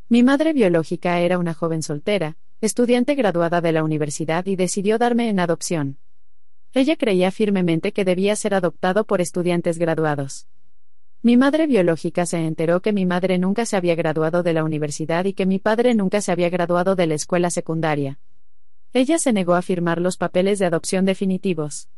Mi 0.08 0.24
madre 0.24 0.52
biológica 0.52 1.20
era 1.20 1.38
una 1.38 1.54
joven 1.54 1.84
soltera, 1.84 2.36
estudiante 2.60 3.14
graduada 3.14 3.60
de 3.60 3.70
la 3.70 3.84
universidad 3.84 4.44
y 4.46 4.56
decidió 4.56 4.98
darme 4.98 5.28
en 5.28 5.38
adopción. 5.38 5.98
Ella 6.74 6.96
creía 6.96 7.30
firmemente 7.30 7.92
que 7.92 8.04
debía 8.04 8.34
ser 8.34 8.54
adoptado 8.54 9.04
por 9.04 9.20
estudiantes 9.20 9.78
graduados. 9.78 10.48
Mi 11.22 11.36
madre 11.36 11.68
biológica 11.68 12.26
se 12.26 12.38
enteró 12.38 12.82
que 12.82 12.92
mi 12.92 13.06
madre 13.06 13.38
nunca 13.38 13.64
se 13.64 13.76
había 13.76 13.94
graduado 13.94 14.42
de 14.42 14.54
la 14.54 14.64
universidad 14.64 15.24
y 15.24 15.34
que 15.34 15.46
mi 15.46 15.60
padre 15.60 15.94
nunca 15.94 16.20
se 16.20 16.32
había 16.32 16.50
graduado 16.50 16.96
de 16.96 17.06
la 17.06 17.14
escuela 17.14 17.50
secundaria. 17.50 18.18
Ella 18.92 19.18
se 19.18 19.32
negó 19.32 19.54
a 19.54 19.62
firmar 19.62 20.00
los 20.00 20.16
papeles 20.16 20.58
de 20.58 20.66
adopción 20.66 21.04
definitivos. 21.04 21.88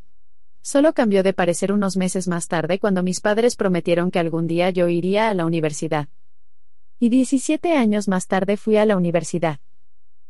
Solo 0.60 0.92
cambió 0.92 1.22
de 1.22 1.32
parecer 1.32 1.72
unos 1.72 1.96
meses 1.96 2.28
más 2.28 2.48
tarde 2.48 2.78
cuando 2.78 3.02
mis 3.02 3.20
padres 3.20 3.56
prometieron 3.56 4.10
que 4.10 4.18
algún 4.18 4.46
día 4.46 4.68
yo 4.68 4.88
iría 4.88 5.30
a 5.30 5.34
la 5.34 5.46
universidad. 5.46 6.08
Y 7.00 7.08
17 7.08 7.72
años 7.76 8.08
más 8.08 8.26
tarde 8.26 8.58
fui 8.58 8.76
a 8.76 8.84
la 8.84 8.96
universidad. 8.96 9.58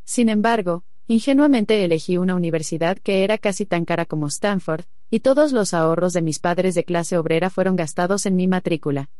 Sin 0.05 0.29
embargo, 0.29 0.85
ingenuamente 1.09 1.85
elegí 1.85 2.17
una 2.17 2.37
universidad 2.37 2.97
que 2.97 3.25
era 3.25 3.39
casi 3.39 3.67
tan 3.67 3.85
cara 3.85 4.07
como 4.07 4.29
Stanford, 4.29 4.85
y 5.11 5.21
todos 5.21 5.51
los 5.53 5.75
ahorros 5.75 6.13
de 6.13 6.23
mis 6.23 6.39
padres 6.39 6.77
de 6.77 6.85
clase 6.85 7.19
obrera 7.19 7.51
fueron 7.51 7.75
gastados 7.75 8.25
en 8.25 8.37
mi 8.37 8.47
matrícula. 8.47 9.11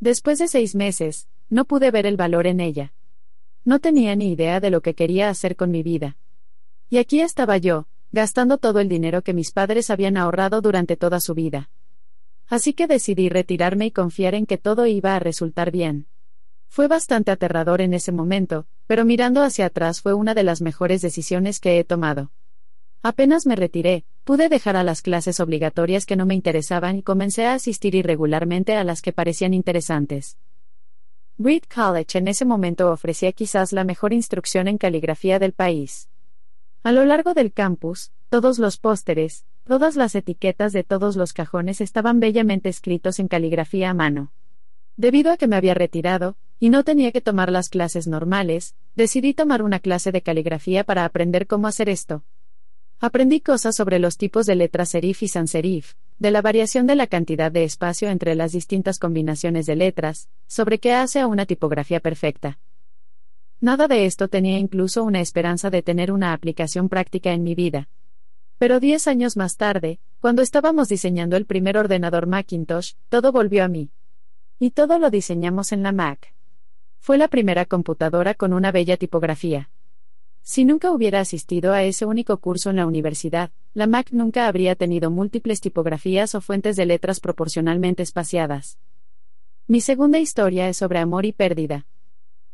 Después 0.00 0.40
de 0.40 0.48
seis 0.48 0.74
meses, 0.74 1.28
no 1.48 1.64
pude 1.64 1.92
ver 1.92 2.06
el 2.06 2.16
valor 2.16 2.48
en 2.48 2.58
ella. 2.58 2.92
No 3.64 3.78
tenía 3.78 4.16
ni 4.16 4.32
idea 4.32 4.58
de 4.58 4.70
lo 4.70 4.82
que 4.82 4.94
quería 4.94 5.28
hacer 5.28 5.54
con 5.54 5.70
mi 5.70 5.84
vida. 5.84 6.16
Y 6.92 6.98
aquí 6.98 7.22
estaba 7.22 7.56
yo, 7.56 7.86
gastando 8.10 8.58
todo 8.58 8.78
el 8.78 8.90
dinero 8.90 9.22
que 9.22 9.32
mis 9.32 9.50
padres 9.50 9.88
habían 9.88 10.18
ahorrado 10.18 10.60
durante 10.60 10.94
toda 10.94 11.20
su 11.20 11.32
vida. 11.32 11.70
Así 12.48 12.74
que 12.74 12.86
decidí 12.86 13.30
retirarme 13.30 13.86
y 13.86 13.90
confiar 13.92 14.34
en 14.34 14.44
que 14.44 14.58
todo 14.58 14.84
iba 14.84 15.16
a 15.16 15.18
resultar 15.18 15.70
bien. 15.70 16.06
Fue 16.68 16.88
bastante 16.88 17.30
aterrador 17.30 17.80
en 17.80 17.94
ese 17.94 18.12
momento, 18.12 18.66
pero 18.86 19.06
mirando 19.06 19.40
hacia 19.40 19.64
atrás 19.64 20.02
fue 20.02 20.12
una 20.12 20.34
de 20.34 20.42
las 20.42 20.60
mejores 20.60 21.00
decisiones 21.00 21.60
que 21.60 21.78
he 21.78 21.84
tomado. 21.84 22.30
Apenas 23.02 23.46
me 23.46 23.56
retiré, 23.56 24.04
pude 24.24 24.50
dejar 24.50 24.76
a 24.76 24.84
las 24.84 25.00
clases 25.00 25.40
obligatorias 25.40 26.04
que 26.04 26.16
no 26.16 26.26
me 26.26 26.34
interesaban 26.34 26.98
y 26.98 27.02
comencé 27.02 27.46
a 27.46 27.54
asistir 27.54 27.94
irregularmente 27.94 28.76
a 28.76 28.84
las 28.84 29.00
que 29.00 29.14
parecían 29.14 29.54
interesantes. 29.54 30.36
Reed 31.38 31.62
College 31.74 32.18
en 32.18 32.28
ese 32.28 32.44
momento 32.44 32.92
ofrecía 32.92 33.32
quizás 33.32 33.72
la 33.72 33.84
mejor 33.84 34.12
instrucción 34.12 34.68
en 34.68 34.76
caligrafía 34.76 35.38
del 35.38 35.54
país. 35.54 36.10
A 36.84 36.90
lo 36.90 37.04
largo 37.04 37.32
del 37.32 37.52
campus, 37.52 38.10
todos 38.28 38.58
los 38.58 38.76
pósteres, 38.76 39.44
todas 39.62 39.94
las 39.94 40.16
etiquetas 40.16 40.72
de 40.72 40.82
todos 40.82 41.14
los 41.14 41.32
cajones 41.32 41.80
estaban 41.80 42.18
bellamente 42.18 42.68
escritos 42.68 43.20
en 43.20 43.28
caligrafía 43.28 43.90
a 43.90 43.94
mano. 43.94 44.32
Debido 44.96 45.30
a 45.30 45.36
que 45.36 45.46
me 45.46 45.54
había 45.54 45.74
retirado, 45.74 46.36
y 46.58 46.70
no 46.70 46.82
tenía 46.82 47.12
que 47.12 47.20
tomar 47.20 47.52
las 47.52 47.68
clases 47.68 48.08
normales, 48.08 48.74
decidí 48.96 49.32
tomar 49.32 49.62
una 49.62 49.78
clase 49.78 50.10
de 50.10 50.22
caligrafía 50.22 50.82
para 50.82 51.04
aprender 51.04 51.46
cómo 51.46 51.68
hacer 51.68 51.88
esto. 51.88 52.24
Aprendí 52.98 53.40
cosas 53.40 53.76
sobre 53.76 54.00
los 54.00 54.16
tipos 54.16 54.46
de 54.46 54.56
letras 54.56 54.88
serif 54.88 55.22
y 55.22 55.28
sans 55.28 55.52
serif, 55.52 55.94
de 56.18 56.32
la 56.32 56.42
variación 56.42 56.88
de 56.88 56.96
la 56.96 57.06
cantidad 57.06 57.52
de 57.52 57.62
espacio 57.62 58.08
entre 58.10 58.34
las 58.34 58.50
distintas 58.50 58.98
combinaciones 58.98 59.66
de 59.66 59.76
letras, 59.76 60.28
sobre 60.48 60.80
qué 60.80 60.94
hace 60.94 61.20
a 61.20 61.28
una 61.28 61.46
tipografía 61.46 62.00
perfecta. 62.00 62.58
Nada 63.62 63.86
de 63.86 64.06
esto 64.06 64.26
tenía 64.26 64.58
incluso 64.58 65.04
una 65.04 65.20
esperanza 65.20 65.70
de 65.70 65.82
tener 65.82 66.10
una 66.10 66.32
aplicación 66.32 66.88
práctica 66.88 67.32
en 67.32 67.44
mi 67.44 67.54
vida. 67.54 67.88
Pero 68.58 68.80
diez 68.80 69.06
años 69.06 69.36
más 69.36 69.56
tarde, 69.56 70.00
cuando 70.20 70.42
estábamos 70.42 70.88
diseñando 70.88 71.36
el 71.36 71.46
primer 71.46 71.78
ordenador 71.78 72.26
Macintosh, 72.26 72.94
todo 73.08 73.30
volvió 73.30 73.62
a 73.62 73.68
mí. 73.68 73.92
Y 74.58 74.72
todo 74.72 74.98
lo 74.98 75.10
diseñamos 75.10 75.70
en 75.70 75.84
la 75.84 75.92
Mac. 75.92 76.34
Fue 76.98 77.18
la 77.18 77.28
primera 77.28 77.64
computadora 77.64 78.34
con 78.34 78.52
una 78.52 78.72
bella 78.72 78.96
tipografía. 78.96 79.70
Si 80.42 80.64
nunca 80.64 80.90
hubiera 80.90 81.20
asistido 81.20 81.72
a 81.72 81.84
ese 81.84 82.04
único 82.04 82.38
curso 82.38 82.70
en 82.70 82.76
la 82.76 82.86
universidad, 82.86 83.52
la 83.74 83.86
Mac 83.86 84.08
nunca 84.10 84.48
habría 84.48 84.74
tenido 84.74 85.12
múltiples 85.12 85.60
tipografías 85.60 86.34
o 86.34 86.40
fuentes 86.40 86.74
de 86.74 86.86
letras 86.86 87.20
proporcionalmente 87.20 88.02
espaciadas. 88.02 88.80
Mi 89.68 89.80
segunda 89.80 90.18
historia 90.18 90.68
es 90.68 90.78
sobre 90.78 90.98
amor 90.98 91.26
y 91.26 91.32
pérdida. 91.32 91.86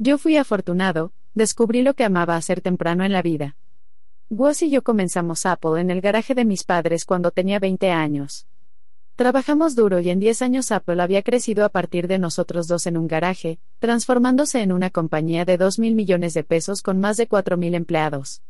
Yo 0.01 0.17
fui 0.17 0.37
afortunado, 0.37 1.13
descubrí 1.35 1.83
lo 1.83 1.95
que 1.95 2.05
amaba 2.05 2.37
hacer 2.37 2.61
temprano 2.61 3.05
en 3.05 3.11
la 3.11 3.21
vida. 3.21 3.57
Woz 4.31 4.63
y 4.63 4.71
yo 4.71 4.85
comenzamos 4.85 5.45
Apple 5.45 5.81
en 5.81 5.91
el 5.91 6.01
garaje 6.01 6.37
de 6.37 6.45
mis 6.45 6.63
padres 6.63 7.05
cuando 7.05 7.33
tenía 7.33 7.59
20 7.59 7.91
años. 7.91 8.47
Trabajamos 9.17 9.75
duro 9.75 9.99
y 9.99 10.11
en 10.11 10.21
10 10.21 10.43
años 10.43 10.71
Apple 10.71 11.03
había 11.03 11.25
crecido 11.25 11.65
a 11.65 11.71
partir 11.71 12.07
de 12.07 12.21
nosotros 12.21 12.69
dos 12.69 12.87
en 12.87 12.97
un 12.97 13.09
garaje, 13.09 13.59
transformándose 13.81 14.63
en 14.63 14.71
una 14.71 14.91
compañía 14.91 15.45
de 15.45 15.57
2 15.57 15.81
mil 15.81 15.97
millones 15.97 16.33
de 16.33 16.45
pesos 16.45 16.81
con 16.81 17.01
más 17.01 17.17
de 17.17 17.27
4 17.27 17.57
mil 17.57 17.75
empleados. 17.75 18.43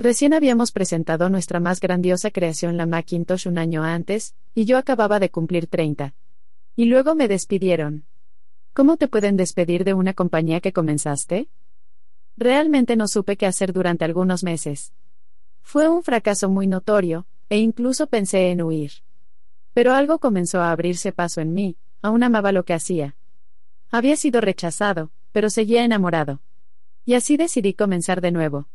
Recién 0.00 0.34
habíamos 0.34 0.72
presentado 0.72 1.28
nuestra 1.28 1.60
más 1.60 1.78
grandiosa 1.78 2.32
creación, 2.32 2.76
la 2.76 2.86
Macintosh, 2.86 3.46
un 3.46 3.58
año 3.58 3.84
antes, 3.84 4.34
y 4.52 4.64
yo 4.64 4.78
acababa 4.78 5.20
de 5.20 5.30
cumplir 5.30 5.68
30. 5.68 6.12
Y 6.74 6.86
luego 6.86 7.14
me 7.14 7.28
despidieron. 7.28 8.04
¿Cómo 8.74 8.96
te 8.96 9.06
pueden 9.06 9.36
despedir 9.36 9.84
de 9.84 9.92
una 9.92 10.14
compañía 10.14 10.60
que 10.62 10.72
comenzaste? 10.72 11.50
Realmente 12.38 12.96
no 12.96 13.06
supe 13.06 13.36
qué 13.36 13.44
hacer 13.44 13.74
durante 13.74 14.06
algunos 14.06 14.42
meses. 14.42 14.94
Fue 15.60 15.90
un 15.90 16.02
fracaso 16.02 16.48
muy 16.48 16.66
notorio, 16.66 17.26
e 17.50 17.58
incluso 17.58 18.06
pensé 18.06 18.50
en 18.50 18.62
huir. 18.62 18.92
Pero 19.74 19.92
algo 19.92 20.18
comenzó 20.18 20.62
a 20.62 20.72
abrirse 20.72 21.12
paso 21.12 21.42
en 21.42 21.52
mí, 21.52 21.76
aún 22.00 22.22
amaba 22.22 22.50
lo 22.50 22.64
que 22.64 22.72
hacía. 22.72 23.14
Había 23.90 24.16
sido 24.16 24.40
rechazado, 24.40 25.10
pero 25.32 25.50
seguía 25.50 25.84
enamorado. 25.84 26.40
Y 27.04 27.12
así 27.12 27.36
decidí 27.36 27.74
comenzar 27.74 28.22
de 28.22 28.32
nuevo. 28.32 28.68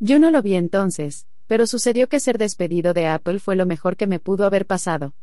Yo 0.00 0.18
no 0.18 0.32
lo 0.32 0.42
vi 0.42 0.56
entonces, 0.56 1.28
pero 1.46 1.68
sucedió 1.68 2.08
que 2.08 2.18
ser 2.18 2.38
despedido 2.38 2.92
de 2.92 3.06
Apple 3.06 3.38
fue 3.38 3.54
lo 3.54 3.66
mejor 3.66 3.96
que 3.96 4.08
me 4.08 4.18
pudo 4.18 4.46
haber 4.46 4.66
pasado. 4.66 5.14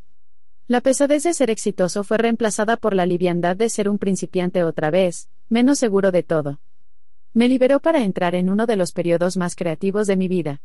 La 0.67 0.81
pesadez 0.81 1.23
de 1.23 1.33
ser 1.33 1.49
exitoso 1.49 2.03
fue 2.03 2.17
reemplazada 2.17 2.77
por 2.77 2.93
la 2.93 3.05
liviandad 3.05 3.55
de 3.55 3.69
ser 3.69 3.89
un 3.89 3.97
principiante 3.97 4.63
otra 4.63 4.89
vez, 4.89 5.29
menos 5.49 5.79
seguro 5.79 6.11
de 6.11 6.23
todo. 6.23 6.59
Me 7.33 7.47
liberó 7.47 7.79
para 7.79 8.03
entrar 8.03 8.35
en 8.35 8.49
uno 8.49 8.65
de 8.65 8.75
los 8.75 8.91
periodos 8.91 9.37
más 9.37 9.55
creativos 9.55 10.07
de 10.07 10.15
mi 10.15 10.27
vida. 10.27 10.61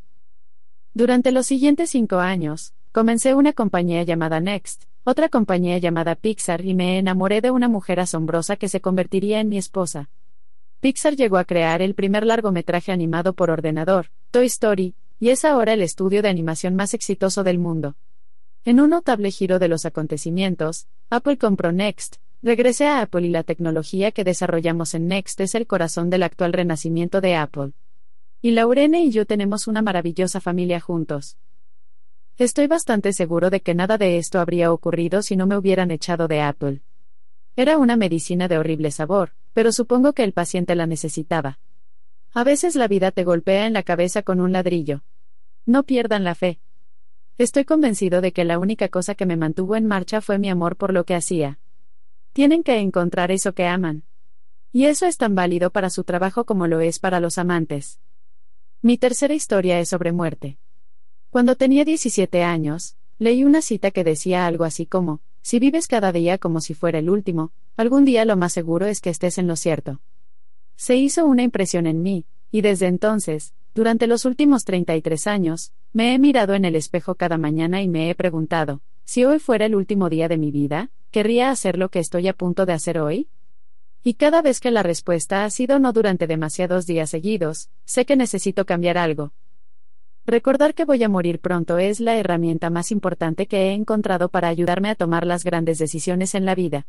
Durante 0.95 1.33
los 1.33 1.47
siguientes 1.47 1.91
cinco 1.91 2.17
años, 2.17 2.75
Comencé 2.93 3.35
una 3.37 3.53
compañía 3.53 4.03
llamada 4.03 4.41
Next, 4.41 4.83
otra 5.05 5.29
compañía 5.29 5.79
llamada 5.79 6.17
Pixar 6.17 6.65
y 6.65 6.75
me 6.75 6.99
enamoré 6.99 7.41
de 7.41 7.53
una 7.53 7.69
mujer 7.69 8.01
asombrosa 8.01 8.57
que 8.57 8.69
se 8.69 8.81
convertiría 8.81 9.39
en 9.39 9.49
mi 9.49 9.59
esposa. 9.59 10.11
Pixar 10.81 11.15
llegó 11.15 11.37
a 11.39 11.45
crear 11.45 11.83
el 11.83 11.95
primer 11.95 12.27
largometraje 12.27 12.91
animado 12.91 13.33
por 13.35 13.49
ordenador, 13.49 14.11
Toy 14.33 14.47
Story, 14.47 14.97
y 15.21 15.29
es 15.29 15.45
ahora 15.45 15.75
el 15.75 15.83
estudio 15.83 16.21
de 16.21 16.31
animación 16.31 16.75
más 16.75 16.93
exitoso 16.93 17.45
del 17.45 17.61
mundo. 17.61 17.95
En 18.65 18.79
un 18.79 18.91
notable 18.91 19.31
giro 19.31 19.59
de 19.59 19.69
los 19.69 19.87
acontecimientos, 19.87 20.87
Apple 21.09 21.39
compró 21.39 21.73
Next, 21.73 22.17
regresé 22.43 22.87
a 22.87 23.01
Apple 23.01 23.27
y 23.27 23.31
la 23.31 23.43
tecnología 23.43 24.13
que 24.13 24.23
desarrollamos 24.23 24.93
en 24.93 25.09
Next 25.09 25.41
es 25.41 25.55
el 25.55 25.67
corazón 25.67 26.11
del 26.11 26.23
actual 26.23 26.53
renacimiento 26.53 27.23
de 27.23 27.37
Apple. 27.37 27.73
Y 28.43 28.51
Laurene 28.51 29.03
y 29.03 29.11
yo 29.11 29.25
tenemos 29.25 29.67
una 29.67 29.81
maravillosa 29.81 30.41
familia 30.41 30.79
juntos. 30.79 31.39
Estoy 32.37 32.67
bastante 32.67 33.15
seguro 33.15 33.49
de 33.49 33.61
que 33.61 33.75
nada 33.75 33.97
de 33.97 34.19
esto 34.19 34.41
habría 34.41 34.73
ocurrido 34.73 35.23
si 35.23 35.37
no 35.37 35.47
me 35.47 35.57
hubieran 35.57 35.91
echado 35.91 36.29
de 36.29 36.43
Apple. 36.43 36.83
Era 37.57 37.79
una 37.79 37.97
medicina 37.97 38.47
de 38.47 38.59
horrible 38.59 38.91
sabor, 38.91 39.33
pero 39.55 39.73
supongo 39.73 40.13
que 40.13 40.25
el 40.25 40.33
paciente 40.33 40.75
la 40.75 40.87
necesitaba. 40.87 41.59
A 42.33 42.45
veces 42.45 42.77
la 42.77 42.89
vida 42.89 43.11
te 43.11 43.25
golpea 43.25 43.67
en 43.67 43.73
la 43.73 43.83
cabeza 43.83 44.23
con 44.23 44.41
un 44.41 44.53
ladrillo. 44.53 45.03
No 45.67 45.83
pierdan 45.83 46.25
la 46.25 46.35
fe. 46.35 46.61
Estoy 47.41 47.65
convencido 47.65 48.21
de 48.21 48.35
que 48.35 48.45
la 48.45 48.59
única 48.59 48.91
cosa 48.91 49.15
que 49.15 49.25
me 49.25 49.35
mantuvo 49.35 49.75
en 49.75 49.87
marcha 49.87 50.21
fue 50.21 50.39
mi 50.39 50.51
amor 50.51 50.77
por 50.77 50.93
lo 50.93 51.05
que 51.05 51.15
hacía. 51.15 51.59
Tienen 52.35 52.63
que 52.63 52.77
encontrar 52.81 53.31
eso 53.31 53.55
que 53.55 53.65
aman. 53.65 54.03
Y 54.73 54.85
eso 54.85 55.07
es 55.07 55.17
tan 55.17 55.35
válido 55.35 55.71
para 55.71 55.89
su 55.89 56.05
trabajo 56.05 56.45
como 56.45 56.67
lo 56.67 56.81
es 56.81 56.99
para 56.99 57.19
los 57.19 57.39
amantes. 57.39 57.99
Mi 58.83 58.99
tercera 58.99 59.33
historia 59.33 59.81
es 59.81 59.89
sobre 59.89 60.13
muerte. 60.13 60.59
Cuando 61.31 61.57
tenía 61.57 61.87
17 61.87 62.43
años, 62.43 62.99
leí 63.19 63.43
una 63.43 63.63
cita 63.63 63.91
que 63.91 64.05
decía 64.05 64.47
algo 64.47 64.65
así 64.65 64.85
como, 64.85 65.23
si 65.41 65.59
vives 65.61 65.87
cada 65.87 66.13
día 66.13 66.37
como 66.37 66.61
si 66.61 66.75
fuera 66.75 66.99
el 66.99 67.09
último, 67.09 67.53
algún 67.75 68.05
día 68.05 68.27
lo 68.27 68.37
más 68.37 68.53
seguro 68.53 68.85
es 68.85 69.01
que 69.01 69.09
estés 69.09 69.39
en 69.39 69.47
lo 69.47 69.57
cierto. 69.57 70.03
Se 70.77 70.97
hizo 70.97 71.25
una 71.25 71.43
impresión 71.43 71.87
en 71.87 72.03
mí, 72.03 72.27
y 72.51 72.61
desde 72.61 72.87
entonces, 72.87 73.55
durante 73.75 74.07
los 74.07 74.25
últimos 74.25 74.65
33 74.65 75.27
años, 75.27 75.73
me 75.93 76.15
he 76.15 76.19
mirado 76.19 76.55
en 76.55 76.65
el 76.65 76.77
espejo 76.77 77.15
cada 77.15 77.39
mañana 77.39 77.83
y 77.83 77.89
me 77.89 78.11
he 78.11 78.15
preguntado, 78.15 78.83
si 79.05 79.25
hoy 79.25 79.39
fuera 79.39 79.67
el 79.67 79.75
último 79.75 80.09
día 80.09 80.29
de 80.29 80.39
mi 80.39 80.51
vida, 80.51 80.91
¿querría 81.11 81.51
hacer 81.51 81.79
lo 81.79 81.89
que 81.89 81.99
estoy 81.99 82.29
a 82.29 82.33
punto 82.33 82.67
de 82.67 82.73
hacer 82.73 82.99
hoy? 82.99 83.29
Y 84.03 84.15
cada 84.15 84.43
vez 84.43 84.61
que 84.61 84.71
la 84.71 84.83
respuesta 84.83 85.45
ha 85.45 85.51
sido 85.51 85.79
no 85.79 85.93
durante 85.93 86.27
demasiados 86.27 86.87
días 86.87 87.11
seguidos, 87.11 87.71
sé 87.85 88.07
que 88.07 88.17
necesito 88.17 88.65
cambiar 88.65 88.99
algo, 88.99 89.33
Recordar 90.27 90.75
que 90.75 90.85
voy 90.85 91.03
a 91.03 91.09
morir 91.09 91.41
pronto 91.41 91.79
es 91.79 91.99
la 91.99 92.17
herramienta 92.17 92.71
más 92.71 92.93
importante 92.93 93.47
que 93.47 93.69
he 93.69 93.73
encontrado 93.73 94.29
para 94.29 94.49
ayudarme 94.49 94.91
a 94.91 94.95
tomar 94.95 95.27
las 95.27 95.45
grandes 95.45 95.79
decisiones 95.79 96.35
en 96.35 96.45
la 96.45 96.55
vida. 96.55 96.87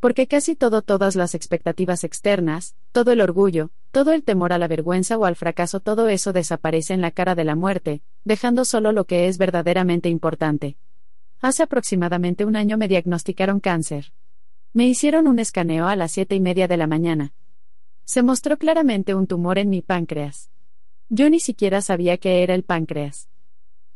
Porque 0.00 0.26
casi 0.26 0.54
todo, 0.56 0.80
todas 0.80 1.16
las 1.16 1.34
expectativas 1.34 2.02
externas, 2.02 2.74
todo 2.92 3.12
el 3.12 3.20
orgullo, 3.20 3.70
todo 3.92 4.12
el 4.12 4.24
temor 4.24 4.54
a 4.54 4.58
la 4.58 4.68
vergüenza 4.68 5.18
o 5.18 5.26
al 5.26 5.36
fracaso, 5.36 5.78
todo 5.78 6.08
eso 6.08 6.32
desaparece 6.32 6.94
en 6.94 7.02
la 7.02 7.10
cara 7.10 7.34
de 7.34 7.44
la 7.44 7.54
muerte, 7.54 8.00
dejando 8.24 8.64
solo 8.64 8.90
lo 8.90 9.04
que 9.04 9.28
es 9.28 9.36
verdaderamente 9.36 10.08
importante. 10.08 10.76
Hace 11.40 11.62
aproximadamente 11.62 12.46
un 12.46 12.56
año 12.56 12.78
me 12.78 12.88
diagnosticaron 12.88 13.60
cáncer. 13.60 14.12
Me 14.72 14.86
hicieron 14.86 15.28
un 15.28 15.38
escaneo 15.38 15.86
a 15.88 15.94
las 15.94 16.12
siete 16.12 16.34
y 16.34 16.40
media 16.40 16.68
de 16.68 16.78
la 16.78 16.86
mañana. 16.86 17.34
Se 18.04 18.22
mostró 18.22 18.56
claramente 18.56 19.14
un 19.14 19.26
tumor 19.26 19.58
en 19.58 19.68
mi 19.68 19.82
páncreas. 19.82 20.50
Yo 21.10 21.28
ni 21.28 21.38
siquiera 21.38 21.82
sabía 21.82 22.16
qué 22.16 22.42
era 22.42 22.54
el 22.54 22.62
páncreas. 22.62 23.28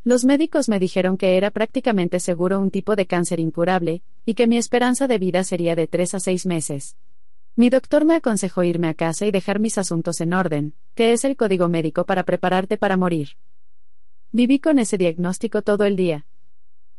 Los 0.04 0.26
médicos 0.26 0.68
me 0.68 0.78
dijeron 0.78 1.16
que 1.16 1.38
era 1.38 1.50
prácticamente 1.50 2.20
seguro 2.20 2.60
un 2.60 2.70
tipo 2.70 2.96
de 2.96 3.06
cáncer 3.06 3.40
incurable, 3.40 4.02
y 4.26 4.34
que 4.34 4.46
mi 4.46 4.58
esperanza 4.58 5.08
de 5.08 5.16
vida 5.16 5.42
sería 5.42 5.74
de 5.74 5.86
tres 5.86 6.12
a 6.12 6.20
seis 6.20 6.44
meses. 6.44 6.96
Mi 7.58 7.70
doctor 7.70 8.04
me 8.04 8.16
aconsejó 8.16 8.64
irme 8.64 8.88
a 8.88 8.92
casa 8.92 9.24
y 9.24 9.30
dejar 9.30 9.60
mis 9.60 9.78
asuntos 9.78 10.20
en 10.20 10.34
orden, 10.34 10.74
que 10.94 11.14
es 11.14 11.24
el 11.24 11.36
código 11.36 11.70
médico 11.70 12.04
para 12.04 12.22
prepararte 12.22 12.76
para 12.76 12.98
morir. 12.98 13.30
Viví 14.30 14.58
con 14.58 14.78
ese 14.78 14.98
diagnóstico 14.98 15.62
todo 15.62 15.84
el 15.84 15.96
día. 15.96 16.26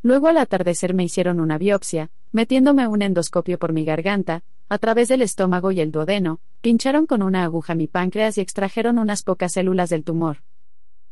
Luego 0.01 0.29
al 0.29 0.37
atardecer 0.37 0.95
me 0.95 1.03
hicieron 1.03 1.39
una 1.39 1.59
biopsia, 1.59 2.09
metiéndome 2.31 2.87
un 2.87 3.03
endoscopio 3.03 3.59
por 3.59 3.71
mi 3.71 3.85
garganta, 3.85 4.41
a 4.67 4.79
través 4.79 5.09
del 5.09 5.21
estómago 5.21 5.71
y 5.71 5.79
el 5.79 5.91
duodeno, 5.91 6.39
pincharon 6.61 7.05
con 7.05 7.21
una 7.21 7.43
aguja 7.43 7.75
mi 7.75 7.85
páncreas 7.85 8.39
y 8.39 8.41
extrajeron 8.41 8.97
unas 8.97 9.21
pocas 9.21 9.53
células 9.53 9.91
del 9.91 10.03
tumor. 10.03 10.37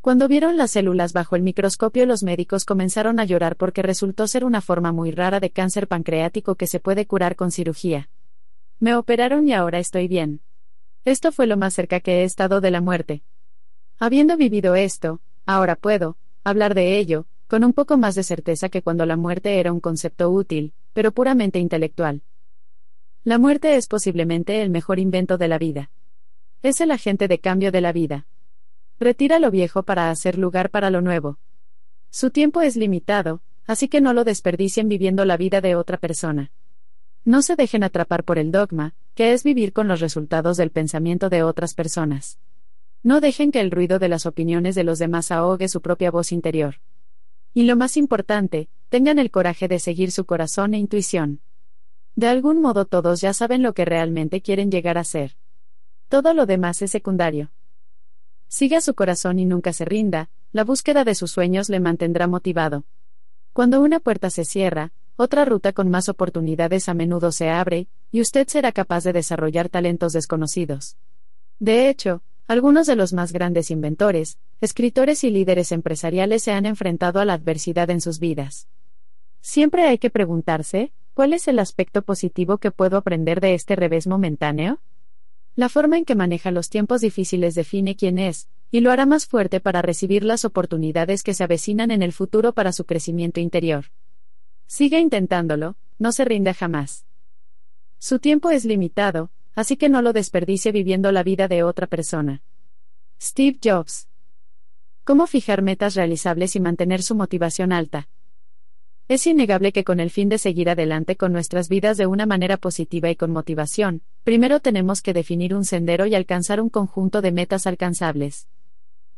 Cuando 0.00 0.26
vieron 0.26 0.56
las 0.56 0.72
células 0.72 1.12
bajo 1.12 1.36
el 1.36 1.42
microscopio 1.42 2.04
los 2.04 2.24
médicos 2.24 2.64
comenzaron 2.64 3.20
a 3.20 3.24
llorar 3.24 3.54
porque 3.54 3.82
resultó 3.82 4.26
ser 4.26 4.44
una 4.44 4.60
forma 4.60 4.90
muy 4.90 5.12
rara 5.12 5.38
de 5.38 5.50
cáncer 5.50 5.86
pancreático 5.86 6.56
que 6.56 6.66
se 6.66 6.80
puede 6.80 7.06
curar 7.06 7.36
con 7.36 7.52
cirugía. 7.52 8.08
Me 8.78 8.94
operaron 8.94 9.48
y 9.48 9.54
ahora 9.54 9.78
estoy 9.78 10.06
bien. 10.06 10.40
Esto 11.04 11.32
fue 11.32 11.46
lo 11.46 11.56
más 11.56 11.72
cerca 11.72 12.00
que 12.00 12.20
he 12.20 12.24
estado 12.24 12.60
de 12.60 12.70
la 12.70 12.80
muerte. 12.80 13.22
Habiendo 13.98 14.36
vivido 14.36 14.74
esto, 14.74 15.20
ahora 15.46 15.76
puedo, 15.76 16.18
hablar 16.44 16.74
de 16.74 16.98
ello, 16.98 17.26
con 17.46 17.64
un 17.64 17.72
poco 17.72 17.96
más 17.96 18.14
de 18.14 18.22
certeza 18.22 18.68
que 18.68 18.82
cuando 18.82 19.06
la 19.06 19.16
muerte 19.16 19.58
era 19.58 19.72
un 19.72 19.80
concepto 19.80 20.30
útil, 20.30 20.74
pero 20.92 21.12
puramente 21.12 21.58
intelectual. 21.58 22.22
La 23.24 23.38
muerte 23.38 23.76
es 23.76 23.86
posiblemente 23.86 24.60
el 24.60 24.70
mejor 24.70 24.98
invento 24.98 25.38
de 25.38 25.48
la 25.48 25.58
vida. 25.58 25.90
Es 26.62 26.80
el 26.80 26.90
agente 26.90 27.28
de 27.28 27.38
cambio 27.38 27.72
de 27.72 27.80
la 27.80 27.92
vida. 27.92 28.26
Retira 29.00 29.38
lo 29.38 29.50
viejo 29.50 29.84
para 29.84 30.10
hacer 30.10 30.36
lugar 30.38 30.70
para 30.70 30.90
lo 30.90 31.00
nuevo. 31.00 31.38
Su 32.10 32.30
tiempo 32.30 32.60
es 32.60 32.76
limitado, 32.76 33.40
así 33.66 33.88
que 33.88 34.00
no 34.00 34.12
lo 34.12 34.24
desperdicien 34.24 34.88
viviendo 34.88 35.24
la 35.24 35.36
vida 35.36 35.60
de 35.60 35.76
otra 35.76 35.96
persona. 35.96 36.50
No 37.26 37.42
se 37.42 37.56
dejen 37.56 37.82
atrapar 37.82 38.22
por 38.22 38.38
el 38.38 38.52
dogma, 38.52 38.94
que 39.16 39.32
es 39.32 39.42
vivir 39.42 39.72
con 39.72 39.88
los 39.88 39.98
resultados 39.98 40.56
del 40.56 40.70
pensamiento 40.70 41.28
de 41.28 41.42
otras 41.42 41.74
personas. 41.74 42.38
No 43.02 43.20
dejen 43.20 43.50
que 43.50 43.60
el 43.60 43.72
ruido 43.72 43.98
de 43.98 44.08
las 44.08 44.26
opiniones 44.26 44.76
de 44.76 44.84
los 44.84 45.00
demás 45.00 45.32
ahogue 45.32 45.68
su 45.68 45.80
propia 45.80 46.12
voz 46.12 46.30
interior. 46.30 46.76
Y 47.52 47.64
lo 47.64 47.74
más 47.74 47.96
importante, 47.96 48.68
tengan 48.90 49.18
el 49.18 49.32
coraje 49.32 49.66
de 49.66 49.80
seguir 49.80 50.12
su 50.12 50.24
corazón 50.24 50.72
e 50.72 50.78
intuición. 50.78 51.40
De 52.14 52.28
algún 52.28 52.62
modo 52.62 52.84
todos 52.84 53.20
ya 53.20 53.32
saben 53.32 53.60
lo 53.60 53.74
que 53.74 53.84
realmente 53.84 54.40
quieren 54.40 54.70
llegar 54.70 54.96
a 54.96 55.02
ser. 55.02 55.36
Todo 56.08 56.32
lo 56.32 56.46
demás 56.46 56.80
es 56.80 56.92
secundario. 56.92 57.50
Siga 58.46 58.80
su 58.80 58.94
corazón 58.94 59.40
y 59.40 59.46
nunca 59.46 59.72
se 59.72 59.84
rinda, 59.84 60.30
la 60.52 60.62
búsqueda 60.62 61.02
de 61.02 61.16
sus 61.16 61.32
sueños 61.32 61.70
le 61.70 61.80
mantendrá 61.80 62.28
motivado. 62.28 62.84
Cuando 63.52 63.80
una 63.80 63.98
puerta 63.98 64.30
se 64.30 64.44
cierra, 64.44 64.92
otra 65.16 65.44
ruta 65.44 65.72
con 65.72 65.90
más 65.90 66.08
oportunidades 66.08 66.88
a 66.88 66.94
menudo 66.94 67.32
se 67.32 67.48
abre, 67.48 67.88
y 68.12 68.20
usted 68.20 68.46
será 68.48 68.72
capaz 68.72 69.04
de 69.04 69.12
desarrollar 69.12 69.68
talentos 69.68 70.12
desconocidos. 70.12 70.96
De 71.58 71.88
hecho, 71.88 72.22
algunos 72.46 72.86
de 72.86 72.96
los 72.96 73.12
más 73.12 73.32
grandes 73.32 73.70
inventores, 73.70 74.38
escritores 74.60 75.24
y 75.24 75.30
líderes 75.30 75.72
empresariales 75.72 76.42
se 76.42 76.52
han 76.52 76.66
enfrentado 76.66 77.18
a 77.18 77.24
la 77.24 77.32
adversidad 77.32 77.90
en 77.90 78.00
sus 78.00 78.20
vidas. 78.20 78.68
Siempre 79.40 79.86
hay 79.86 79.98
que 79.98 80.10
preguntarse, 80.10 80.92
¿cuál 81.14 81.32
es 81.32 81.48
el 81.48 81.58
aspecto 81.58 82.02
positivo 82.02 82.58
que 82.58 82.70
puedo 82.70 82.96
aprender 82.96 83.40
de 83.40 83.54
este 83.54 83.74
revés 83.74 84.06
momentáneo? 84.06 84.80
La 85.56 85.68
forma 85.70 85.96
en 85.96 86.04
que 86.04 86.14
maneja 86.14 86.50
los 86.50 86.68
tiempos 86.68 87.00
difíciles 87.00 87.54
define 87.54 87.96
quién 87.96 88.18
es, 88.18 88.48
y 88.70 88.80
lo 88.80 88.90
hará 88.90 89.06
más 89.06 89.26
fuerte 89.26 89.58
para 89.58 89.80
recibir 89.80 90.22
las 90.22 90.44
oportunidades 90.44 91.22
que 91.22 91.32
se 91.32 91.42
avecinan 91.42 91.90
en 91.90 92.02
el 92.02 92.12
futuro 92.12 92.52
para 92.52 92.72
su 92.72 92.84
crecimiento 92.84 93.40
interior. 93.40 93.86
Siga 94.66 94.98
intentándolo, 94.98 95.76
no 95.98 96.12
se 96.12 96.24
rinda 96.24 96.52
jamás. 96.52 97.06
Su 97.98 98.18
tiempo 98.18 98.50
es 98.50 98.64
limitado, 98.64 99.30
así 99.54 99.76
que 99.76 99.88
no 99.88 100.02
lo 100.02 100.12
desperdicie 100.12 100.72
viviendo 100.72 101.12
la 101.12 101.22
vida 101.22 101.48
de 101.48 101.62
otra 101.62 101.86
persona. 101.86 102.42
Steve 103.20 103.58
Jobs. 103.62 104.08
¿Cómo 105.04 105.26
fijar 105.26 105.62
metas 105.62 105.94
realizables 105.94 106.56
y 106.56 106.60
mantener 106.60 107.02
su 107.02 107.14
motivación 107.14 107.72
alta? 107.72 108.08
Es 109.08 109.26
innegable 109.28 109.72
que 109.72 109.84
con 109.84 110.00
el 110.00 110.10
fin 110.10 110.28
de 110.28 110.36
seguir 110.36 110.68
adelante 110.68 111.16
con 111.16 111.32
nuestras 111.32 111.68
vidas 111.68 111.96
de 111.96 112.06
una 112.06 112.26
manera 112.26 112.56
positiva 112.56 113.08
y 113.08 113.14
con 113.14 113.30
motivación, 113.30 114.02
primero 114.24 114.58
tenemos 114.58 115.00
que 115.00 115.12
definir 115.12 115.54
un 115.54 115.64
sendero 115.64 116.06
y 116.06 116.16
alcanzar 116.16 116.60
un 116.60 116.70
conjunto 116.70 117.22
de 117.22 117.30
metas 117.30 117.68
alcanzables. 117.68 118.48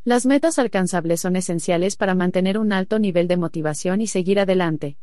Las 0.05 0.27
metas 0.27 0.59
alcanzables 0.59 1.23
son 1.23 1.37
esenciales 1.37 1.97
para 1.97 2.15
mantener 2.15 2.59
un 2.59 2.73
alto 2.73 2.99
nivel 2.99 3.29
de 3.29 3.39
motivación 3.39 4.03
y 4.03 4.07
seguir 4.07 4.41
adelante. 4.41 4.99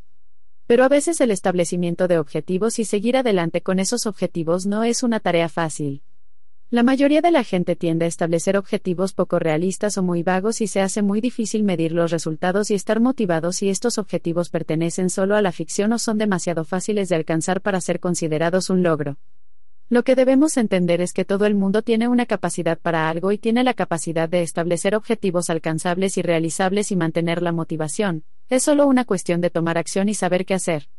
Pero 0.67 0.83
a 0.83 0.89
veces 0.89 1.21
el 1.21 1.29
establecimiento 1.29 2.07
de 2.07 2.17
objetivos 2.17 2.79
y 2.79 2.85
seguir 2.85 3.17
adelante 3.17 3.61
con 3.61 3.79
esos 3.79 4.07
objetivos 4.07 4.65
no 4.65 4.83
es 4.83 5.03
una 5.03 5.19
tarea 5.19 5.47
fácil. 5.47 6.01
La 6.71 6.81
mayoría 6.81 7.21
de 7.21 7.29
la 7.29 7.43
gente 7.43 7.75
tiende 7.75 8.05
a 8.05 8.07
establecer 8.07 8.57
objetivos 8.57 9.13
poco 9.13 9.37
realistas 9.37 9.99
o 9.99 10.03
muy 10.03 10.23
vagos 10.23 10.61
y 10.61 10.67
se 10.67 10.81
hace 10.81 11.03
muy 11.03 11.21
difícil 11.21 11.63
medir 11.63 11.91
los 11.91 12.09
resultados 12.09 12.71
y 12.71 12.73
estar 12.73 12.99
motivados 12.99 13.57
si 13.57 13.69
estos 13.69 13.99
objetivos 13.99 14.49
pertenecen 14.49 15.11
solo 15.11 15.35
a 15.35 15.43
la 15.43 15.51
ficción 15.51 15.93
o 15.93 15.99
son 15.99 16.17
demasiado 16.17 16.65
fáciles 16.65 17.09
de 17.09 17.15
alcanzar 17.15 17.61
para 17.61 17.79
ser 17.79 17.99
considerados 17.99 18.71
un 18.71 18.81
logro. 18.81 19.17
Lo 19.87 20.03
que 20.03 20.15
debemos 20.15 20.57
entender 20.57 20.99
es 20.99 21.13
que 21.13 21.25
todo 21.25 21.45
el 21.45 21.53
mundo 21.53 21.83
tiene 21.83 22.07
una 22.07 22.25
capacidad 22.25 22.79
para 22.79 23.07
algo 23.07 23.31
y 23.31 23.37
tiene 23.37 23.63
la 23.63 23.75
capacidad 23.75 24.27
de 24.27 24.41
establecer 24.41 24.95
objetivos 24.95 25.51
alcanzables 25.51 26.17
y 26.17 26.23
realizables 26.23 26.91
y 26.91 26.95
mantener 26.95 27.43
la 27.43 27.51
motivación, 27.51 28.23
es 28.49 28.63
solo 28.63 28.87
una 28.87 29.05
cuestión 29.05 29.41
de 29.41 29.51
tomar 29.51 29.77
acción 29.77 30.09
y 30.09 30.15
saber 30.15 30.45
qué 30.47 30.55
hacer. 30.55 30.89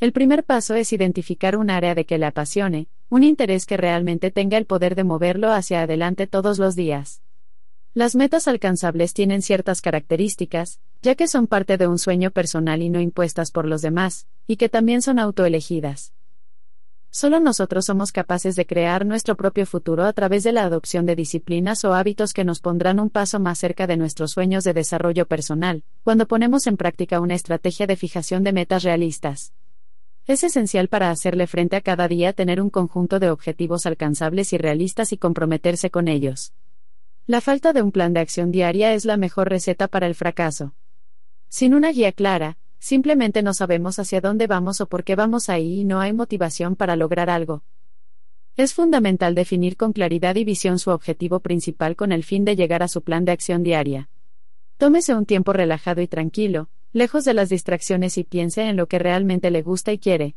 El 0.00 0.12
primer 0.12 0.42
paso 0.42 0.74
es 0.74 0.92
identificar 0.92 1.56
un 1.56 1.70
área 1.70 1.94
de 1.94 2.04
que 2.04 2.18
le 2.18 2.26
apasione, 2.26 2.88
un 3.10 3.22
interés 3.22 3.64
que 3.64 3.76
realmente 3.76 4.32
tenga 4.32 4.58
el 4.58 4.66
poder 4.66 4.96
de 4.96 5.04
moverlo 5.04 5.52
hacia 5.52 5.82
adelante 5.82 6.26
todos 6.26 6.58
los 6.58 6.74
días. 6.74 7.22
Las 7.94 8.16
metas 8.16 8.48
alcanzables 8.48 9.14
tienen 9.14 9.40
ciertas 9.40 9.80
características, 9.80 10.80
ya 11.00 11.14
que 11.14 11.28
son 11.28 11.46
parte 11.46 11.76
de 11.76 11.86
un 11.86 12.00
sueño 12.00 12.32
personal 12.32 12.82
y 12.82 12.90
no 12.90 13.00
impuestas 13.00 13.52
por 13.52 13.66
los 13.66 13.82
demás, 13.82 14.26
y 14.48 14.56
que 14.56 14.68
también 14.68 15.00
son 15.00 15.20
autoelegidas. 15.20 16.13
Solo 17.16 17.38
nosotros 17.38 17.84
somos 17.84 18.10
capaces 18.10 18.56
de 18.56 18.66
crear 18.66 19.06
nuestro 19.06 19.36
propio 19.36 19.66
futuro 19.66 20.04
a 20.04 20.12
través 20.12 20.42
de 20.42 20.50
la 20.50 20.64
adopción 20.64 21.06
de 21.06 21.14
disciplinas 21.14 21.84
o 21.84 21.94
hábitos 21.94 22.32
que 22.32 22.42
nos 22.42 22.58
pondrán 22.58 22.98
un 22.98 23.08
paso 23.08 23.38
más 23.38 23.60
cerca 23.60 23.86
de 23.86 23.96
nuestros 23.96 24.32
sueños 24.32 24.64
de 24.64 24.74
desarrollo 24.74 25.24
personal, 25.24 25.84
cuando 26.02 26.26
ponemos 26.26 26.66
en 26.66 26.76
práctica 26.76 27.20
una 27.20 27.36
estrategia 27.36 27.86
de 27.86 27.94
fijación 27.94 28.42
de 28.42 28.52
metas 28.52 28.82
realistas. 28.82 29.52
Es 30.26 30.42
esencial 30.42 30.88
para 30.88 31.12
hacerle 31.12 31.46
frente 31.46 31.76
a 31.76 31.82
cada 31.82 32.08
día 32.08 32.32
tener 32.32 32.60
un 32.60 32.68
conjunto 32.68 33.20
de 33.20 33.30
objetivos 33.30 33.86
alcanzables 33.86 34.52
y 34.52 34.58
realistas 34.58 35.12
y 35.12 35.16
comprometerse 35.16 35.92
con 35.92 36.08
ellos. 36.08 36.52
La 37.28 37.40
falta 37.40 37.72
de 37.72 37.82
un 37.82 37.92
plan 37.92 38.12
de 38.12 38.18
acción 38.18 38.50
diaria 38.50 38.92
es 38.92 39.04
la 39.04 39.16
mejor 39.16 39.50
receta 39.50 39.86
para 39.86 40.08
el 40.08 40.16
fracaso. 40.16 40.74
Sin 41.48 41.74
una 41.74 41.92
guía 41.92 42.10
clara, 42.10 42.58
simplemente 42.84 43.42
no 43.42 43.54
sabemos 43.54 43.98
hacia 43.98 44.20
dónde 44.20 44.46
vamos 44.46 44.82
o 44.82 44.86
por 44.86 45.04
qué 45.04 45.16
vamos 45.16 45.48
ahí 45.48 45.80
y 45.80 45.84
no 45.84 46.00
hay 46.00 46.12
motivación 46.12 46.76
para 46.76 46.96
lograr 46.96 47.30
algo. 47.30 47.62
Es 48.58 48.74
fundamental 48.74 49.34
definir 49.34 49.78
con 49.78 49.94
claridad 49.94 50.36
y 50.36 50.44
visión 50.44 50.78
su 50.78 50.90
objetivo 50.90 51.40
principal 51.40 51.96
con 51.96 52.12
el 52.12 52.24
fin 52.24 52.44
de 52.44 52.56
llegar 52.56 52.82
a 52.82 52.88
su 52.88 53.00
plan 53.00 53.24
de 53.24 53.32
acción 53.32 53.62
diaria. 53.62 54.10
Tómese 54.76 55.14
un 55.14 55.24
tiempo 55.24 55.54
relajado 55.54 56.02
y 56.02 56.08
tranquilo, 56.08 56.68
lejos 56.92 57.24
de 57.24 57.32
las 57.32 57.48
distracciones 57.48 58.18
y 58.18 58.24
piense 58.24 58.68
en 58.68 58.76
lo 58.76 58.86
que 58.86 58.98
realmente 58.98 59.50
le 59.50 59.62
gusta 59.62 59.90
y 59.90 59.98
quiere. 59.98 60.36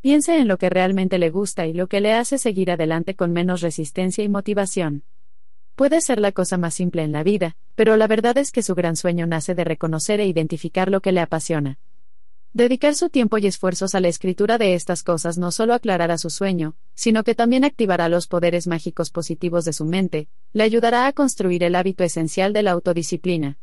Piense 0.00 0.38
en 0.38 0.48
lo 0.48 0.56
que 0.56 0.70
realmente 0.70 1.18
le 1.18 1.28
gusta 1.28 1.66
y 1.66 1.74
lo 1.74 1.86
que 1.86 2.00
le 2.00 2.14
hace 2.14 2.38
seguir 2.38 2.70
adelante 2.70 3.14
con 3.14 3.30
menos 3.30 3.60
resistencia 3.60 4.24
y 4.24 4.30
motivación. 4.30 5.02
Puede 5.74 6.00
ser 6.00 6.20
la 6.20 6.30
cosa 6.30 6.56
más 6.56 6.74
simple 6.74 7.02
en 7.02 7.10
la 7.10 7.24
vida, 7.24 7.56
pero 7.74 7.96
la 7.96 8.06
verdad 8.06 8.38
es 8.38 8.52
que 8.52 8.62
su 8.62 8.76
gran 8.76 8.94
sueño 8.94 9.26
nace 9.26 9.56
de 9.56 9.64
reconocer 9.64 10.20
e 10.20 10.26
identificar 10.26 10.88
lo 10.88 11.00
que 11.00 11.10
le 11.10 11.20
apasiona. 11.20 11.78
Dedicar 12.52 12.94
su 12.94 13.08
tiempo 13.08 13.38
y 13.38 13.48
esfuerzos 13.48 13.96
a 13.96 14.00
la 14.00 14.06
escritura 14.06 14.58
de 14.58 14.74
estas 14.74 15.02
cosas 15.02 15.36
no 15.38 15.50
solo 15.50 15.74
aclarará 15.74 16.16
su 16.18 16.30
sueño, 16.30 16.76
sino 16.94 17.24
que 17.24 17.34
también 17.34 17.64
activará 17.64 18.08
los 18.08 18.28
poderes 18.28 18.68
mágicos 18.68 19.10
positivos 19.10 19.64
de 19.64 19.72
su 19.72 19.84
mente, 19.84 20.28
le 20.52 20.62
ayudará 20.62 21.08
a 21.08 21.12
construir 21.12 21.64
el 21.64 21.74
hábito 21.74 22.04
esencial 22.04 22.52
de 22.52 22.62
la 22.62 22.70
autodisciplina. 22.70 23.58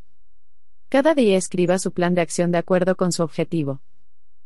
Cada 0.89 1.15
día 1.15 1.37
escriba 1.37 1.79
su 1.79 1.93
plan 1.93 2.13
de 2.15 2.19
acción 2.19 2.51
de 2.51 2.57
acuerdo 2.57 2.97
con 2.97 3.13
su 3.13 3.23
objetivo. 3.23 3.81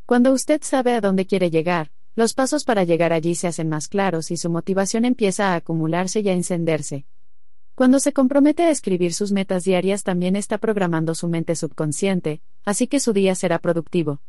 Cuando 0.06 0.32
usted 0.32 0.62
sabe 0.62 0.94
a 0.94 1.02
dónde 1.02 1.26
quiere 1.26 1.50
llegar, 1.50 1.90
los 2.16 2.36
pasos 2.36 2.64
para 2.64 2.84
llegar 2.84 3.12
allí 3.12 3.34
se 3.34 3.48
hacen 3.48 3.70
más 3.70 3.88
claros 3.88 4.30
y 4.30 4.38
su 4.38 4.52
motivación 4.52 5.06
empieza 5.06 5.54
a 5.54 5.56
acumularse 5.56 6.20
y 6.20 6.30
a 6.30 6.34
encenderse. 6.34 7.08
Cuando 7.76 8.00
se 8.00 8.14
compromete 8.14 8.64
a 8.64 8.70
escribir 8.70 9.14
sus 9.14 9.34
metas 9.34 9.66
diarias 9.66 10.04
también 10.04 10.38
está 10.38 10.58
programando 10.58 11.14
su 11.14 11.28
mente 11.28 11.58
subconsciente, 11.58 12.42
así 12.64 12.88
que 12.88 13.02
su 13.02 13.12
día 13.12 13.36
será 13.36 13.60
productivo. 13.60 14.22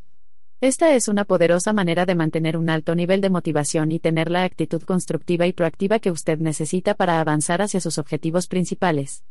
Esta 0.60 0.96
es 0.96 1.06
una 1.06 1.24
poderosa 1.24 1.72
manera 1.72 2.06
de 2.06 2.16
mantener 2.16 2.56
un 2.56 2.68
alto 2.68 2.96
nivel 2.96 3.20
de 3.20 3.30
motivación 3.30 3.92
y 3.92 4.00
tener 4.00 4.32
la 4.32 4.42
actitud 4.42 4.82
constructiva 4.82 5.46
y 5.46 5.52
proactiva 5.52 6.00
que 6.00 6.10
usted 6.10 6.40
necesita 6.40 6.94
para 6.94 7.20
avanzar 7.20 7.62
hacia 7.62 7.80
sus 7.80 7.98
objetivos 7.98 8.48
principales. 8.48 9.22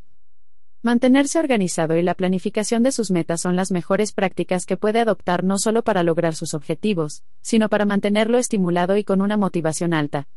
Mantenerse 0.82 1.38
organizado 1.38 1.98
y 1.98 2.02
la 2.02 2.14
planificación 2.14 2.84
de 2.84 2.94
sus 2.94 3.12
metas 3.12 3.42
son 3.42 3.58
las 3.58 3.72
mejores 3.72 4.14
prácticas 4.14 4.66
que 4.66 4.78
puede 4.78 5.02
adoptar 5.02 5.44
no 5.44 5.58
solo 5.58 5.84
para 5.84 6.04
lograr 6.04 6.36
sus 6.36 6.54
objetivos, 6.54 7.24
sino 7.42 7.68
para 7.68 7.84
mantenerlo 7.84 8.38
estimulado 8.38 8.96
y 8.96 9.04
con 9.04 9.20
una 9.20 9.36
motivación 9.36 9.94
alta. 9.94 10.30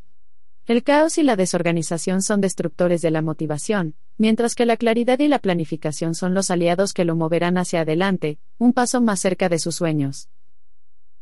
El 0.69 0.83
caos 0.83 1.17
y 1.17 1.23
la 1.23 1.35
desorganización 1.35 2.21
son 2.21 2.43
destructores 2.43 3.01
de 3.01 3.11
la 3.11 3.23
motivación, 3.23 3.95
mientras 4.19 4.55
que 4.55 4.67
la 4.67 4.77
claridad 4.77 5.19
y 5.19 5.27
la 5.27 5.39
planificación 5.39 6.15
son 6.15 6.35
los 6.35 6.51
aliados 6.51 6.93
que 6.93 7.07
lo 7.07 7.17
moverán 7.17 7.57
hacia 7.57 7.81
adelante, 7.81 8.39
un 8.59 8.75
paso 8.75 9.01
más 9.01 9.19
cerca 9.19 9.49
de 9.49 9.59
sus 9.59 9.77
sueños. 9.77 10.29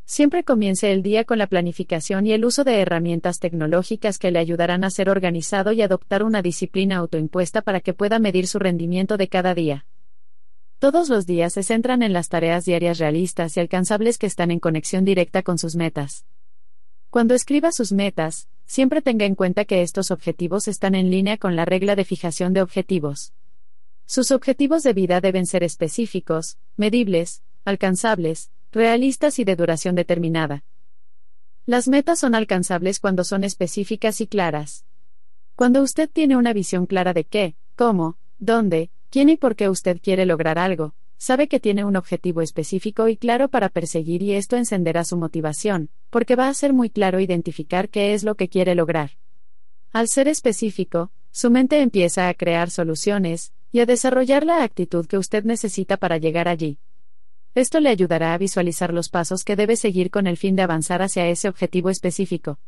Siempre 0.04 0.42
comience 0.42 0.90
el 0.90 1.04
día 1.04 1.22
con 1.22 1.38
la 1.38 1.46
planificación 1.46 2.26
y 2.26 2.32
el 2.32 2.44
uso 2.44 2.64
de 2.64 2.80
herramientas 2.80 3.38
tecnológicas 3.38 4.18
que 4.18 4.32
le 4.32 4.40
ayudarán 4.40 4.82
a 4.82 4.90
ser 4.90 5.08
organizado 5.08 5.70
y 5.70 5.80
adoptar 5.80 6.24
una 6.24 6.42
disciplina 6.42 6.96
autoimpuesta 6.96 7.62
para 7.62 7.78
que 7.78 7.94
pueda 7.94 8.18
medir 8.18 8.48
su 8.48 8.58
rendimiento 8.58 9.16
de 9.16 9.28
cada 9.28 9.54
día. 9.54 9.86
Todos 10.80 11.08
los 11.08 11.24
días 11.24 11.52
se 11.52 11.62
centran 11.62 12.02
en 12.02 12.12
las 12.12 12.28
tareas 12.28 12.64
diarias 12.64 12.98
realistas 12.98 13.56
y 13.56 13.60
alcanzables 13.60 14.18
que 14.18 14.26
están 14.26 14.50
en 14.50 14.58
conexión 14.58 15.04
directa 15.04 15.44
con 15.44 15.56
sus 15.56 15.76
metas. 15.76 16.24
Cuando 17.16 17.32
escriba 17.32 17.72
sus 17.72 17.92
metas, 17.92 18.46
siempre 18.66 19.00
tenga 19.00 19.24
en 19.24 19.34
cuenta 19.34 19.64
que 19.64 19.80
estos 19.80 20.10
objetivos 20.10 20.68
están 20.68 20.94
en 20.94 21.10
línea 21.10 21.38
con 21.38 21.56
la 21.56 21.64
regla 21.64 21.96
de 21.96 22.04
fijación 22.04 22.52
de 22.52 22.60
objetivos. 22.60 23.32
Sus 24.04 24.30
objetivos 24.30 24.82
de 24.82 24.92
vida 24.92 25.22
deben 25.22 25.46
ser 25.46 25.64
específicos, 25.64 26.58
medibles, 26.76 27.42
alcanzables, 27.64 28.50
realistas 28.70 29.38
y 29.38 29.44
de 29.44 29.56
duración 29.56 29.94
determinada. 29.94 30.62
Las 31.64 31.88
metas 31.88 32.18
son 32.18 32.34
alcanzables 32.34 33.00
cuando 33.00 33.24
son 33.24 33.44
específicas 33.44 34.20
y 34.20 34.26
claras. 34.26 34.84
Cuando 35.54 35.80
usted 35.80 36.10
tiene 36.12 36.36
una 36.36 36.52
visión 36.52 36.84
clara 36.84 37.14
de 37.14 37.24
qué, 37.24 37.56
cómo, 37.76 38.18
dónde, 38.38 38.90
quién 39.08 39.30
y 39.30 39.38
por 39.38 39.56
qué 39.56 39.70
usted 39.70 40.02
quiere 40.02 40.26
lograr 40.26 40.58
algo, 40.58 40.94
sabe 41.18 41.48
que 41.48 41.60
tiene 41.60 41.84
un 41.84 41.96
objetivo 41.96 42.42
específico 42.42 43.08
y 43.08 43.16
claro 43.16 43.48
para 43.48 43.68
perseguir 43.68 44.22
y 44.22 44.32
esto 44.32 44.56
encenderá 44.56 45.04
su 45.04 45.16
motivación, 45.16 45.90
porque 46.10 46.36
va 46.36 46.48
a 46.48 46.54
ser 46.54 46.72
muy 46.72 46.90
claro 46.90 47.20
identificar 47.20 47.88
qué 47.88 48.14
es 48.14 48.24
lo 48.24 48.34
que 48.34 48.48
quiere 48.48 48.74
lograr. 48.74 49.12
Al 49.92 50.08
ser 50.08 50.28
específico, 50.28 51.10
su 51.30 51.50
mente 51.50 51.80
empieza 51.80 52.28
a 52.28 52.34
crear 52.34 52.70
soluciones, 52.70 53.52
y 53.72 53.80
a 53.80 53.86
desarrollar 53.86 54.46
la 54.46 54.62
actitud 54.62 55.06
que 55.06 55.18
usted 55.18 55.44
necesita 55.44 55.96
para 55.96 56.18
llegar 56.18 56.48
allí. 56.48 56.78
Esto 57.54 57.80
le 57.80 57.88
ayudará 57.88 58.34
a 58.34 58.38
visualizar 58.38 58.92
los 58.92 59.08
pasos 59.08 59.42
que 59.44 59.56
debe 59.56 59.76
seguir 59.76 60.10
con 60.10 60.26
el 60.26 60.36
fin 60.36 60.56
de 60.56 60.62
avanzar 60.62 61.02
hacia 61.02 61.26
ese 61.28 61.48
objetivo 61.48 61.90
específico. 61.90 62.58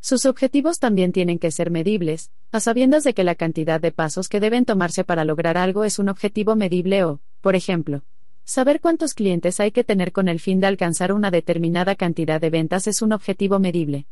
Sus 0.00 0.26
objetivos 0.26 0.78
también 0.78 1.12
tienen 1.12 1.38
que 1.38 1.50
ser 1.50 1.70
medibles, 1.70 2.30
a 2.52 2.60
sabiendas 2.60 3.02
de 3.04 3.14
que 3.14 3.24
la 3.24 3.34
cantidad 3.34 3.80
de 3.80 3.90
pasos 3.90 4.28
que 4.28 4.40
deben 4.40 4.64
tomarse 4.64 5.02
para 5.02 5.24
lograr 5.24 5.56
algo 5.56 5.84
es 5.84 5.98
un 5.98 6.08
objetivo 6.08 6.54
medible 6.54 7.04
o, 7.04 7.20
por 7.40 7.56
ejemplo, 7.56 8.02
Saber 8.50 8.80
cuántos 8.80 9.12
clientes 9.12 9.60
hay 9.60 9.72
que 9.72 9.84
tener 9.84 10.10
con 10.10 10.26
el 10.26 10.40
fin 10.40 10.58
de 10.58 10.68
alcanzar 10.68 11.12
una 11.12 11.30
determinada 11.30 11.96
cantidad 11.96 12.40
de 12.40 12.48
ventas 12.48 12.86
es 12.86 13.02
un 13.02 13.12
objetivo 13.12 13.58
medible. 13.58 14.06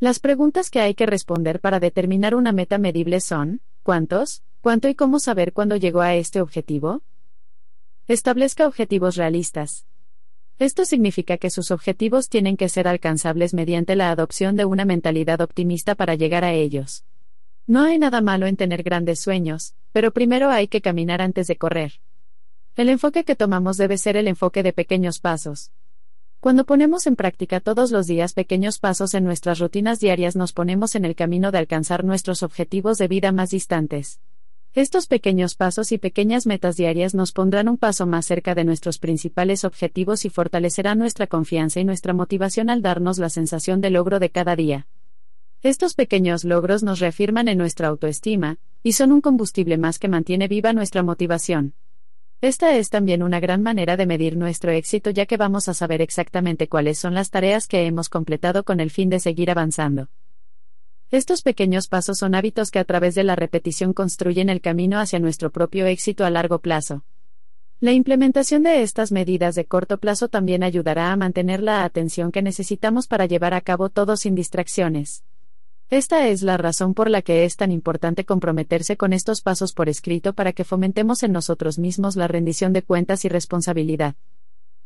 Las 0.00 0.18
preguntas 0.18 0.70
que 0.70 0.80
hay 0.80 0.94
que 0.94 1.06
responder 1.06 1.60
para 1.60 1.78
determinar 1.78 2.34
una 2.34 2.50
meta 2.50 2.78
medible 2.78 3.20
son, 3.20 3.60
¿cuántos? 3.84 4.42
¿Cuánto 4.60 4.88
y 4.88 4.96
cómo 4.96 5.20
saber 5.20 5.52
cuándo 5.52 5.76
llegó 5.76 6.00
a 6.00 6.16
este 6.16 6.40
objetivo? 6.40 7.02
Establezca 8.08 8.66
objetivos 8.66 9.14
realistas. 9.14 9.86
Esto 10.58 10.84
significa 10.84 11.38
que 11.38 11.48
sus 11.48 11.70
objetivos 11.70 12.28
tienen 12.28 12.56
que 12.56 12.68
ser 12.68 12.88
alcanzables 12.88 13.54
mediante 13.54 13.94
la 13.94 14.10
adopción 14.10 14.56
de 14.56 14.64
una 14.64 14.84
mentalidad 14.84 15.40
optimista 15.42 15.94
para 15.94 16.16
llegar 16.16 16.42
a 16.42 16.52
ellos. 16.54 17.04
No 17.68 17.84
hay 17.84 18.00
nada 18.00 18.20
malo 18.20 18.48
en 18.48 18.56
tener 18.56 18.82
grandes 18.82 19.20
sueños, 19.20 19.76
pero 19.92 20.10
primero 20.10 20.50
hay 20.50 20.66
que 20.66 20.80
caminar 20.80 21.22
antes 21.22 21.46
de 21.46 21.54
correr. 21.54 22.00
El 22.80 22.88
enfoque 22.88 23.24
que 23.24 23.36
tomamos 23.36 23.76
debe 23.76 23.98
ser 23.98 24.16
el 24.16 24.26
enfoque 24.26 24.62
de 24.62 24.72
pequeños 24.72 25.18
pasos. 25.18 25.70
Cuando 26.40 26.64
ponemos 26.64 27.06
en 27.06 27.14
práctica 27.14 27.60
todos 27.60 27.90
los 27.90 28.06
días 28.06 28.32
pequeños 28.32 28.78
pasos 28.78 29.12
en 29.12 29.22
nuestras 29.22 29.58
rutinas 29.58 30.00
diarias 30.00 30.34
nos 30.34 30.54
ponemos 30.54 30.94
en 30.94 31.04
el 31.04 31.14
camino 31.14 31.52
de 31.52 31.58
alcanzar 31.58 32.04
nuestros 32.04 32.42
objetivos 32.42 32.96
de 32.96 33.06
vida 33.06 33.32
más 33.32 33.50
distantes. 33.50 34.18
Estos 34.72 35.08
pequeños 35.08 35.56
pasos 35.56 35.92
y 35.92 35.98
pequeñas 35.98 36.46
metas 36.46 36.78
diarias 36.78 37.14
nos 37.14 37.32
pondrán 37.32 37.68
un 37.68 37.76
paso 37.76 38.06
más 38.06 38.24
cerca 38.24 38.54
de 38.54 38.64
nuestros 38.64 38.98
principales 38.98 39.66
objetivos 39.66 40.24
y 40.24 40.30
fortalecerán 40.30 40.98
nuestra 40.98 41.26
confianza 41.26 41.80
y 41.80 41.84
nuestra 41.84 42.14
motivación 42.14 42.70
al 42.70 42.80
darnos 42.80 43.18
la 43.18 43.28
sensación 43.28 43.82
de 43.82 43.90
logro 43.90 44.20
de 44.20 44.30
cada 44.30 44.56
día. 44.56 44.86
Estos 45.62 45.92
pequeños 45.92 46.44
logros 46.44 46.82
nos 46.82 46.98
reafirman 46.98 47.46
en 47.48 47.58
nuestra 47.58 47.88
autoestima, 47.88 48.56
y 48.82 48.92
son 48.92 49.12
un 49.12 49.20
combustible 49.20 49.76
más 49.76 49.98
que 49.98 50.08
mantiene 50.08 50.48
viva 50.48 50.72
nuestra 50.72 51.02
motivación. 51.02 51.74
Esta 52.42 52.74
es 52.74 52.88
también 52.88 53.22
una 53.22 53.38
gran 53.38 53.62
manera 53.62 53.98
de 53.98 54.06
medir 54.06 54.34
nuestro 54.34 54.70
éxito 54.70 55.10
ya 55.10 55.26
que 55.26 55.36
vamos 55.36 55.68
a 55.68 55.74
saber 55.74 56.00
exactamente 56.00 56.68
cuáles 56.68 56.98
son 56.98 57.14
las 57.14 57.30
tareas 57.30 57.66
que 57.66 57.84
hemos 57.84 58.08
completado 58.08 58.64
con 58.64 58.80
el 58.80 58.90
fin 58.90 59.10
de 59.10 59.20
seguir 59.20 59.50
avanzando. 59.50 60.08
Estos 61.10 61.42
pequeños 61.42 61.88
pasos 61.88 62.16
son 62.16 62.34
hábitos 62.34 62.70
que 62.70 62.78
a 62.78 62.84
través 62.84 63.14
de 63.14 63.24
la 63.24 63.36
repetición 63.36 63.92
construyen 63.92 64.48
el 64.48 64.62
camino 64.62 64.98
hacia 65.00 65.18
nuestro 65.18 65.50
propio 65.50 65.84
éxito 65.84 66.24
a 66.24 66.30
largo 66.30 66.60
plazo. 66.60 67.04
La 67.78 67.92
implementación 67.92 68.62
de 68.62 68.82
estas 68.82 69.12
medidas 69.12 69.54
de 69.54 69.66
corto 69.66 69.98
plazo 69.98 70.28
también 70.28 70.62
ayudará 70.62 71.12
a 71.12 71.16
mantener 71.16 71.62
la 71.62 71.84
atención 71.84 72.32
que 72.32 72.40
necesitamos 72.40 73.06
para 73.06 73.26
llevar 73.26 73.52
a 73.52 73.60
cabo 73.60 73.90
todo 73.90 74.16
sin 74.16 74.34
distracciones. 74.34 75.24
Esta 75.90 76.28
es 76.28 76.42
la 76.42 76.56
razón 76.56 76.94
por 76.94 77.10
la 77.10 77.20
que 77.20 77.44
es 77.44 77.56
tan 77.56 77.72
importante 77.72 78.24
comprometerse 78.24 78.96
con 78.96 79.12
estos 79.12 79.42
pasos 79.42 79.72
por 79.72 79.88
escrito 79.88 80.34
para 80.34 80.52
que 80.52 80.62
fomentemos 80.62 81.24
en 81.24 81.32
nosotros 81.32 81.80
mismos 81.80 82.14
la 82.14 82.28
rendición 82.28 82.72
de 82.72 82.82
cuentas 82.82 83.24
y 83.24 83.28
responsabilidad. 83.28 84.14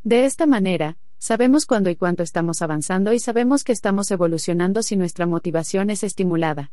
De 0.03 0.25
esta 0.25 0.47
manera, 0.47 0.97
sabemos 1.19 1.67
cuándo 1.67 1.91
y 1.91 1.97
cuánto 1.97 2.23
estamos 2.23 2.63
avanzando 2.63 3.13
y 3.13 3.19
sabemos 3.19 3.65
que 3.65 3.73
estamos 3.73 4.11
evolucionando 4.11 4.83
si 4.83 4.97
nuestra 4.97 5.27
motivación 5.27 5.91
es 5.91 6.05
estimulada. 6.05 6.73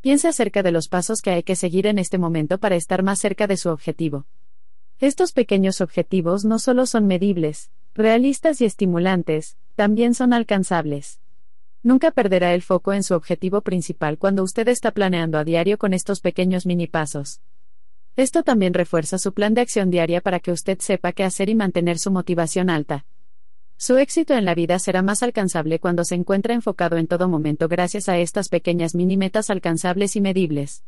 Piense 0.00 0.28
acerca 0.28 0.62
de 0.62 0.70
los 0.70 0.86
pasos 0.86 1.20
que 1.20 1.30
hay 1.30 1.42
que 1.42 1.56
seguir 1.56 1.88
en 1.88 1.98
este 1.98 2.18
momento 2.18 2.58
para 2.58 2.76
estar 2.76 3.02
más 3.02 3.18
cerca 3.18 3.48
de 3.48 3.56
su 3.56 3.68
objetivo. 3.70 4.26
Estos 5.00 5.32
pequeños 5.32 5.80
objetivos 5.80 6.44
no 6.44 6.60
solo 6.60 6.86
son 6.86 7.08
medibles, 7.08 7.72
realistas 7.94 8.60
y 8.60 8.64
estimulantes, 8.64 9.56
también 9.74 10.14
son 10.14 10.32
alcanzables. 10.34 11.18
Nunca 11.82 12.10
perderá 12.10 12.52
el 12.52 12.60
foco 12.60 12.92
en 12.92 13.02
su 13.02 13.14
objetivo 13.14 13.62
principal 13.62 14.18
cuando 14.18 14.42
usted 14.42 14.68
está 14.68 14.90
planeando 14.90 15.38
a 15.38 15.44
diario 15.44 15.78
con 15.78 15.94
estos 15.94 16.20
pequeños 16.20 16.66
mini 16.66 16.86
pasos. 16.86 17.40
Esto 18.16 18.42
también 18.42 18.74
refuerza 18.74 19.16
su 19.16 19.32
plan 19.32 19.54
de 19.54 19.62
acción 19.62 19.90
diaria 19.90 20.20
para 20.20 20.40
que 20.40 20.52
usted 20.52 20.78
sepa 20.80 21.12
qué 21.12 21.24
hacer 21.24 21.48
y 21.48 21.54
mantener 21.54 21.98
su 21.98 22.10
motivación 22.10 22.68
alta. 22.68 23.06
Su 23.78 23.96
éxito 23.96 24.34
en 24.34 24.44
la 24.44 24.54
vida 24.54 24.78
será 24.78 25.00
más 25.00 25.22
alcanzable 25.22 25.78
cuando 25.78 26.04
se 26.04 26.14
encuentra 26.16 26.52
enfocado 26.52 26.98
en 26.98 27.06
todo 27.06 27.30
momento 27.30 27.66
gracias 27.66 28.10
a 28.10 28.18
estas 28.18 28.50
pequeñas 28.50 28.94
mini 28.94 29.16
metas 29.16 29.48
alcanzables 29.48 30.16
y 30.16 30.20
medibles. 30.20 30.84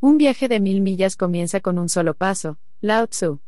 Un 0.00 0.18
viaje 0.18 0.48
de 0.48 0.58
mil 0.58 0.80
millas 0.80 1.14
comienza 1.14 1.60
con 1.60 1.78
un 1.78 1.88
solo 1.88 2.14
paso, 2.14 2.58
Lao 2.80 3.06
Tzu. 3.06 3.40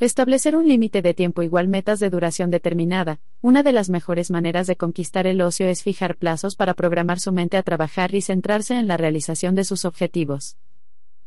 Establecer 0.00 0.56
un 0.56 0.66
límite 0.66 1.02
de 1.02 1.12
tiempo 1.12 1.42
igual 1.42 1.68
metas 1.68 2.00
de 2.00 2.08
duración 2.08 2.50
determinada. 2.50 3.20
Una 3.42 3.62
de 3.62 3.72
las 3.72 3.90
mejores 3.90 4.30
maneras 4.30 4.66
de 4.66 4.74
conquistar 4.74 5.26
el 5.26 5.42
ocio 5.42 5.68
es 5.68 5.82
fijar 5.82 6.16
plazos 6.16 6.56
para 6.56 6.72
programar 6.72 7.20
su 7.20 7.32
mente 7.32 7.58
a 7.58 7.62
trabajar 7.62 8.14
y 8.14 8.22
centrarse 8.22 8.78
en 8.78 8.88
la 8.88 8.96
realización 8.96 9.54
de 9.54 9.64
sus 9.64 9.84
objetivos. 9.84 10.56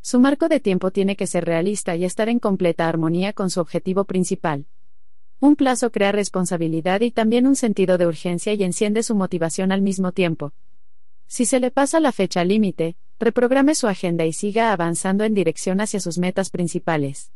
Su 0.02 0.20
marco 0.20 0.50
de 0.50 0.60
tiempo 0.60 0.90
tiene 0.90 1.16
que 1.16 1.28
ser 1.28 1.46
realista 1.46 1.96
y 1.96 2.04
estar 2.04 2.30
en 2.30 2.40
completa 2.40 2.90
armonía 2.90 3.32
con 3.32 3.52
su 3.52 3.62
objetivo 3.62 4.06
principal. 4.06 4.66
Un 5.40 5.56
plazo 5.56 5.92
crea 5.92 6.12
responsabilidad 6.12 7.02
y 7.02 7.12
también 7.12 7.46
un 7.46 7.56
sentido 7.56 8.00
de 8.00 8.08
urgencia 8.08 8.54
y 8.54 8.64
enciende 8.64 9.04
su 9.04 9.14
motivación 9.14 9.72
al 9.72 9.84
mismo 9.84 10.14
tiempo. 10.14 10.52
Si 11.28 11.46
se 11.46 11.60
le 11.60 11.70
pasa 11.70 12.00
la 12.00 12.12
fecha 12.12 12.44
límite, 12.44 12.96
reprograme 13.20 13.76
su 13.76 13.86
agenda 13.86 14.26
y 14.26 14.34
siga 14.34 14.74
avanzando 14.74 15.26
en 15.26 15.36
dirección 15.36 15.80
hacia 15.80 16.00
sus 16.00 16.18
metas 16.18 16.50
principales. 16.50 17.32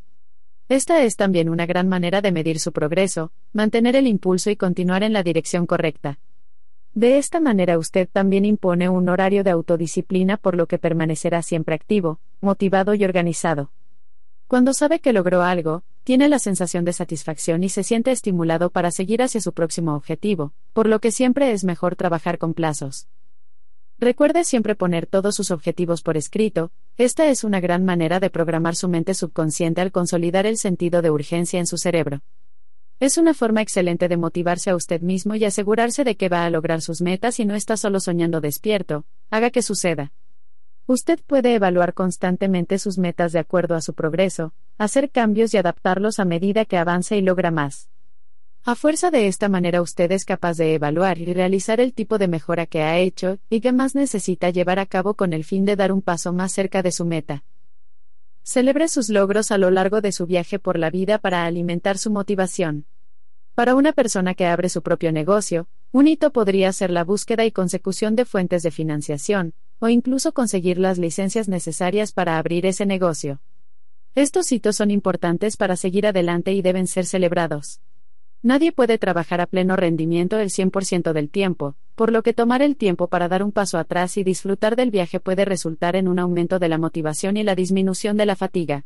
Esta 0.69 1.03
es 1.03 1.15
también 1.15 1.47
una 1.47 1.65
gran 1.65 1.87
manera 1.87 2.21
de 2.21 2.33
medir 2.33 2.59
su 2.59 2.73
progreso, 2.73 3.31
mantener 3.53 3.95
el 3.95 4.05
impulso 4.05 4.49
y 4.49 4.57
continuar 4.57 5.01
en 5.03 5.13
la 5.13 5.23
dirección 5.23 5.65
correcta. 5.65 6.19
De 6.93 7.17
esta 7.17 7.39
manera 7.39 7.77
usted 7.77 8.09
también 8.11 8.43
impone 8.43 8.89
un 8.89 9.07
horario 9.07 9.45
de 9.45 9.51
autodisciplina 9.51 10.35
por 10.35 10.55
lo 10.55 10.67
que 10.67 10.77
permanecerá 10.77 11.41
siempre 11.41 11.73
activo, 11.73 12.19
motivado 12.41 12.95
y 12.95 13.05
organizado. 13.05 13.71
Cuando 14.47 14.73
sabe 14.73 14.99
que 14.99 15.13
logró 15.13 15.41
algo, 15.41 15.83
tiene 16.03 16.27
la 16.27 16.39
sensación 16.39 16.83
de 16.83 16.93
satisfacción 16.93 17.63
y 17.63 17.69
se 17.69 17.83
siente 17.83 18.11
estimulado 18.11 18.69
para 18.69 18.91
seguir 18.91 19.21
hacia 19.21 19.39
su 19.39 19.53
próximo 19.53 19.95
objetivo, 19.95 20.53
por 20.73 20.87
lo 20.87 20.99
que 20.99 21.11
siempre 21.11 21.51
es 21.51 21.63
mejor 21.63 21.95
trabajar 21.95 22.37
con 22.37 22.53
plazos. 22.53 23.07
Recuerde 23.99 24.43
siempre 24.43 24.75
poner 24.75 25.07
todos 25.07 25.33
sus 25.33 25.49
objetivos 25.49 26.03
por 26.03 26.17
escrito, 26.17 26.71
esta 26.97 27.27
es 27.29 27.43
una 27.43 27.59
gran 27.59 27.83
manera 27.83 28.19
de 28.19 28.29
programar 28.29 28.75
su 28.75 28.87
mente 28.87 29.15
subconsciente 29.15 29.81
al 29.81 29.91
consolidar 29.91 30.45
el 30.45 30.57
sentido 30.57 31.01
de 31.01 31.09
urgencia 31.09 31.59
en 31.59 31.65
su 31.65 31.79
cerebro. 31.79 32.21
Es 32.99 33.17
una 33.17 33.33
forma 33.33 33.63
excelente 33.63 34.07
de 34.07 34.17
motivarse 34.17 34.69
a 34.69 34.75
usted 34.75 35.01
mismo 35.01 35.33
y 35.33 35.45
asegurarse 35.45 36.03
de 36.03 36.15
que 36.15 36.29
va 36.29 36.45
a 36.45 36.49
lograr 36.51 36.81
sus 36.81 37.01
metas 37.01 37.39
y 37.39 37.45
no 37.45 37.55
está 37.55 37.75
solo 37.75 37.99
soñando 37.99 38.39
despierto, 38.39 39.05
haga 39.31 39.49
que 39.49 39.63
suceda. 39.63 40.13
Usted 40.85 41.19
puede 41.25 41.55
evaluar 41.55 41.95
constantemente 41.95 42.77
sus 42.77 42.99
metas 42.99 43.31
de 43.31 43.39
acuerdo 43.39 43.73
a 43.73 43.81
su 43.81 43.95
progreso, 43.95 44.53
hacer 44.77 45.09
cambios 45.09 45.55
y 45.55 45.57
adaptarlos 45.57 46.19
a 46.19 46.25
medida 46.25 46.65
que 46.65 46.77
avance 46.77 47.17
y 47.17 47.21
logra 47.21 47.49
más. 47.49 47.89
A 48.69 48.75
fuerza 48.75 49.11
de 49.11 49.27
esta 49.27 49.47
manera 49.47 49.81
usted 49.81 50.11
es 50.11 50.25
capaz 50.25 50.57
de 50.57 50.73
evaluar 50.73 51.19
y 51.19 51.33
realizar 51.33 51.79
el 51.79 51.93
tipo 51.93 52.17
de 52.17 52.27
mejora 52.27 52.65
que 52.65 52.81
ha 52.81 52.97
hecho 52.97 53.39
y 53.49 53.61
que 53.61 53.71
más 53.71 53.95
necesita 53.95 54.49
llevar 54.49 54.77
a 54.77 54.85
cabo 54.85 55.13
con 55.13 55.31
el 55.31 55.45
fin 55.45 55.63
de 55.63 55.77
dar 55.77 55.93
un 55.93 56.01
paso 56.01 56.33
más 56.33 56.51
cerca 56.51 56.83
de 56.83 56.91
su 56.91 57.05
meta. 57.05 57.45
Celebre 58.43 58.89
sus 58.89 59.07
logros 59.07 59.51
a 59.51 59.57
lo 59.57 59.71
largo 59.71 60.01
de 60.01 60.11
su 60.11 60.25
viaje 60.25 60.59
por 60.59 60.77
la 60.77 60.89
vida 60.89 61.17
para 61.17 61.45
alimentar 61.45 61.97
su 61.97 62.11
motivación. 62.11 62.87
Para 63.55 63.73
una 63.73 63.93
persona 63.93 64.33
que 64.33 64.47
abre 64.47 64.67
su 64.67 64.81
propio 64.81 65.13
negocio, 65.13 65.69
un 65.93 66.09
hito 66.09 66.33
podría 66.33 66.73
ser 66.73 66.91
la 66.91 67.05
búsqueda 67.05 67.45
y 67.45 67.53
consecución 67.53 68.17
de 68.17 68.25
fuentes 68.25 68.63
de 68.63 68.71
financiación, 68.71 69.53
o 69.79 69.87
incluso 69.87 70.33
conseguir 70.33 70.77
las 70.77 70.97
licencias 70.97 71.47
necesarias 71.47 72.11
para 72.11 72.37
abrir 72.37 72.65
ese 72.65 72.85
negocio. 72.85 73.39
Estos 74.13 74.51
hitos 74.51 74.75
son 74.75 74.91
importantes 74.91 75.55
para 75.55 75.77
seguir 75.77 76.05
adelante 76.05 76.51
y 76.51 76.61
deben 76.61 76.87
ser 76.87 77.05
celebrados. 77.05 77.79
Nadie 78.47 78.71
puede 78.71 78.97
trabajar 78.97 79.41
a 79.41 79.45
pleno 79.45 79.75
rendimiento 79.75 80.39
el 80.39 80.51
100% 80.51 81.11
del 81.11 81.29
tiempo, 81.29 81.75
por 81.95 82.13
lo 82.13 82.23
que 82.23 82.31
tomar 82.31 82.61
el 82.61 82.77
tiempo 82.77 83.09
para 83.09 83.27
dar 83.27 83.43
un 83.43 83.51
paso 83.51 83.77
atrás 83.77 84.15
y 84.15 84.23
disfrutar 84.23 84.77
del 84.77 84.89
viaje 84.89 85.19
puede 85.19 85.43
resultar 85.43 85.97
en 85.97 86.07
un 86.07 86.17
aumento 86.17 86.57
de 86.57 86.69
la 86.69 86.77
motivación 86.77 87.35
y 87.35 87.43
la 87.43 87.55
disminución 87.55 88.15
de 88.15 88.25
la 88.25 88.37
fatiga. 88.37 88.85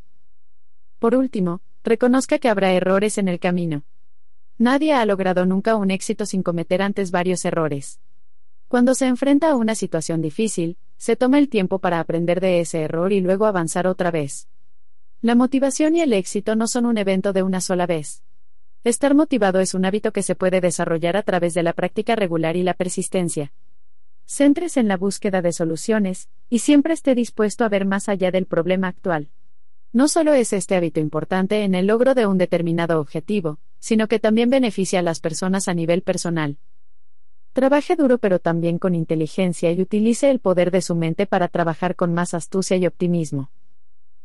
Por 0.98 1.14
último, 1.14 1.62
reconozca 1.84 2.40
que 2.40 2.50
habrá 2.50 2.74
errores 2.74 3.20
en 3.20 3.28
el 3.28 3.40
camino. 3.40 3.84
Nadie 4.58 4.94
ha 4.94 5.06
logrado 5.06 5.46
nunca 5.46 5.76
un 5.76 5.92
éxito 5.92 6.26
sin 6.26 6.42
cometer 6.42 6.82
antes 6.82 7.12
varios 7.12 7.46
errores. 7.46 8.00
Cuando 8.68 8.96
se 8.96 9.06
enfrenta 9.06 9.52
a 9.52 9.56
una 9.56 9.76
situación 9.76 10.24
difícil, 10.24 10.76
se 10.98 11.16
toma 11.16 11.38
el 11.38 11.50
tiempo 11.50 11.78
para 11.78 12.00
aprender 12.00 12.42
de 12.42 12.62
ese 12.62 12.82
error 12.82 13.14
y 13.14 13.22
luego 13.22 13.46
avanzar 13.46 13.86
otra 13.86 14.10
vez. 14.10 14.48
La 15.22 15.36
motivación 15.36 15.96
y 15.96 16.02
el 16.02 16.14
éxito 16.14 16.56
no 16.56 16.66
son 16.66 16.88
un 16.88 16.98
evento 16.98 17.32
de 17.32 17.44
una 17.44 17.62
sola 17.62 17.86
vez. 17.86 18.24
Estar 18.84 19.14
motivado 19.14 19.60
es 19.60 19.76
un 19.76 19.86
hábito 19.86 20.12
que 20.12 20.24
se 20.24 20.34
puede 20.34 20.60
desarrollar 20.60 21.16
a 21.16 21.22
través 21.22 21.54
de 21.54 21.62
la 21.62 21.74
práctica 21.74 22.16
regular 22.16 22.56
y 22.56 22.64
la 22.64 22.74
persistencia. 22.74 23.54
Centres 24.26 24.76
en 24.76 24.88
la 24.88 24.98
búsqueda 24.98 25.44
de 25.44 25.54
soluciones, 25.54 26.30
y 26.50 26.60
siempre 26.60 26.96
esté 26.96 27.14
dispuesto 27.14 27.64
a 27.64 27.70
ver 27.70 27.86
más 27.86 28.10
allá 28.10 28.32
del 28.32 28.48
problema 28.48 28.88
actual. 28.88 29.30
No 29.94 30.08
solo 30.08 30.34
es 30.34 30.52
este 30.52 30.76
hábito 30.76 31.00
importante 31.00 31.64
en 31.64 31.76
el 31.76 31.86
logro 31.86 32.16
de 32.16 32.26
un 32.26 32.40
determinado 32.40 33.00
objetivo, 33.00 33.60
sino 33.78 34.08
que 34.08 34.18
también 34.18 34.50
beneficia 34.50 35.00
a 35.00 35.04
las 35.04 35.20
personas 35.20 35.68
a 35.68 35.76
nivel 35.76 36.02
personal. 36.02 36.58
Trabaje 37.54 37.96
duro 37.96 38.18
pero 38.18 38.40
también 38.40 38.80
con 38.80 38.96
inteligencia 38.96 39.72
y 39.72 39.80
utilice 39.80 40.32
el 40.32 40.40
poder 40.40 40.72
de 40.72 40.82
su 40.82 40.96
mente 40.96 41.28
para 41.28 41.50
trabajar 41.50 41.96
con 41.96 42.16
más 42.16 42.34
astucia 42.34 42.78
y 42.78 42.88
optimismo. 42.88 43.52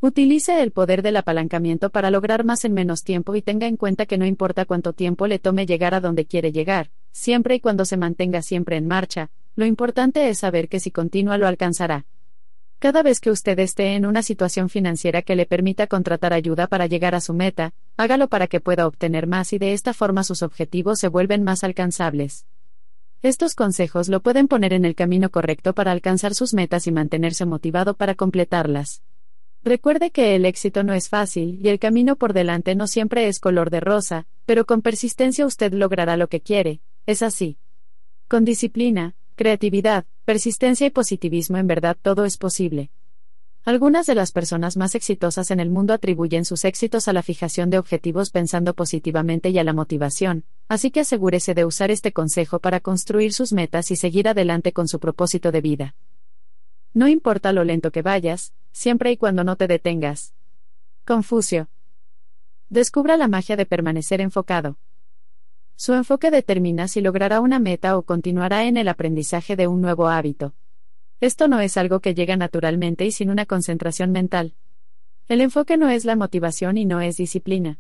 Utilice 0.01 0.62
el 0.62 0.73
poder 0.73 1.01
del 1.01 1.16
apalancamiento 1.16 1.89
para 1.89 2.10
lograr 2.10 2.44
más 2.44 2.66
en 2.66 2.74
menos 2.74 3.02
tiempo 3.02 3.35
y 3.35 3.40
tenga 3.40 3.66
en 3.66 3.78
cuenta 3.78 4.05
que 4.05 4.18
no 4.18 4.27
importa 4.27 4.66
cuánto 4.66 4.93
tiempo 4.93 5.27
le 5.27 5.39
tome 5.39 5.64
llegar 5.64 5.94
a 5.94 6.01
donde 6.01 6.27
quiere 6.27 6.52
llegar, 6.52 6.90
siempre 7.12 7.55
y 7.55 7.60
cuando 7.60 7.86
se 7.86 7.97
mantenga 7.97 8.43
siempre 8.43 8.77
en 8.77 8.86
marcha, 8.86 9.31
lo 9.56 9.64
importante 9.64 10.28
es 10.28 10.39
saber 10.39 10.68
que 10.68 10.81
si 10.81 10.90
continúa 10.90 11.39
lo 11.39 11.47
alcanzará. 11.47 12.05
Cada 12.78 13.02
vez 13.02 13.20
que 13.20 13.31
usted 13.31 13.59
esté 13.59 13.94
en 13.94 14.05
una 14.05 14.23
situación 14.23 14.68
financiera 14.68 15.23
que 15.23 15.35
le 15.35 15.47
permita 15.47 15.86
contratar 15.86 16.35
ayuda 16.35 16.66
para 16.66 16.86
llegar 16.86 17.14
a 17.14 17.23
su 17.23 17.32
meta, 17.32 17.73
hágalo 17.97 18.28
para 18.28 18.48
que 18.48 18.60
pueda 18.60 18.86
obtener 18.86 19.27
más 19.27 19.55
y 19.55 19.59
de 19.59 19.73
esta 19.73 19.94
forma 19.94 20.24
sus 20.24 20.43
objetivos 20.43 20.98
se 20.98 21.09
vuelven 21.09 21.43
más 21.43 21.64
alcanzables. 21.64 22.44
Estos 23.23 23.55
consejos 23.55 24.10
lo 24.10 24.20
pueden 24.20 24.47
poner 24.47 24.74
en 24.74 24.85
el 24.85 24.94
camino 24.94 25.31
correcto 25.31 25.73
para 25.73 25.90
alcanzar 25.90 26.35
sus 26.35 26.52
metas 26.52 26.86
y 26.86 26.93
mantenerse 26.93 27.47
motivado 27.47 27.94
para 27.94 28.14
completarlas. 28.14 29.02
Recuerde 29.66 30.12
que 30.12 30.36
el 30.36 30.44
éxito 30.44 30.84
no 30.84 30.93
es 30.93 31.09
fácil 31.09 31.59
y 31.60 31.70
el 31.70 31.80
camino 31.80 32.14
por 32.14 32.34
delante 32.34 32.76
no 32.76 32.86
siempre 32.86 33.26
es 33.26 33.40
color 33.40 33.70
de 33.70 33.80
rosa, 33.80 34.28
pero 34.44 34.64
con 34.64 34.80
persistencia 34.80 35.44
usted 35.44 35.72
logrará 35.72 36.16
lo 36.16 36.28
que 36.28 36.40
quiere, 36.40 36.80
es 37.05 37.20
así. 37.20 37.59
Con 38.28 38.44
disciplina, 38.44 39.16
creatividad, 39.34 40.05
persistencia 40.24 40.86
y 40.86 40.90
positivismo 40.90 41.56
en 41.56 41.66
verdad 41.66 41.97
todo 42.01 42.24
es 42.24 42.36
posible. 42.38 42.93
Algunas 43.64 44.06
de 44.06 44.14
las 44.14 44.30
personas 44.30 44.76
más 44.76 44.94
exitosas 44.94 45.51
en 45.51 45.59
el 45.59 45.68
mundo 45.68 45.94
atribuyen 45.94 46.44
sus 46.44 46.64
éxitos 46.64 47.09
a 47.09 47.12
la 47.12 47.24
fijación 47.24 47.68
de 47.68 47.80
objetivos 47.80 48.30
pensando 48.30 48.72
positivamente 48.72 49.51
y 49.51 49.59
a 49.59 49.64
la 49.64 49.72
motivación, 49.72 50.44
así 50.68 50.93
que 50.93 51.01
asegúrese 51.01 51.55
de 51.55 51.64
usar 51.64 51.90
este 51.90 52.12
consejo 52.12 52.60
para 52.60 52.78
construir 52.78 53.32
sus 53.32 53.52
metas 53.52 53.90
y 53.90 53.97
seguir 53.97 54.28
adelante 54.28 54.72
con 54.72 54.86
su 54.86 55.01
propósito 55.01 55.51
de 55.51 55.60
vida. 55.60 55.97
No 56.97 57.09
importa 57.09 57.52
lo 57.52 57.62
lento 57.62 57.93
que 57.93 58.01
vayas, 58.01 58.55
siempre 58.73 59.12
y 59.12 59.18
cuando 59.18 59.44
no 59.44 59.56
te 59.56 59.66
detengas. 59.66 60.32
Confucio. 61.05 61.68
Descubra 62.70 63.18
la 63.18 63.28
magia 63.28 63.55
de 63.55 63.66
permanecer 63.66 64.23
enfocado. 64.23 64.78
Su 65.74 65.93
enfoque 65.93 66.31
determina 66.31 66.89
si 66.89 67.02
logrará 67.02 67.43
una 67.43 67.59
meta 67.59 67.98
o 67.98 68.05
continuará 68.05 68.64
en 68.64 68.78
el 68.78 68.89
aprendizaje 68.89 69.56
de 69.56 69.66
un 69.66 69.82
nuevo 69.82 70.09
hábito. 70.09 70.55
Esto 71.20 71.48
no 71.48 71.60
es 71.60 71.77
algo 71.77 72.01
que 72.01 72.14
llega 72.14 72.39
naturalmente 72.39 73.05
y 73.05 73.12
sin 73.12 73.28
una 73.28 73.44
concentración 73.44 74.10
mental. 74.10 74.55
El 75.28 75.43
enfoque 75.43 75.77
no 75.77 75.90
es 75.90 76.06
la 76.06 76.16
motivación 76.16 76.78
y 76.78 76.86
no 76.86 77.02
es 77.02 77.18
disciplina. 77.18 77.78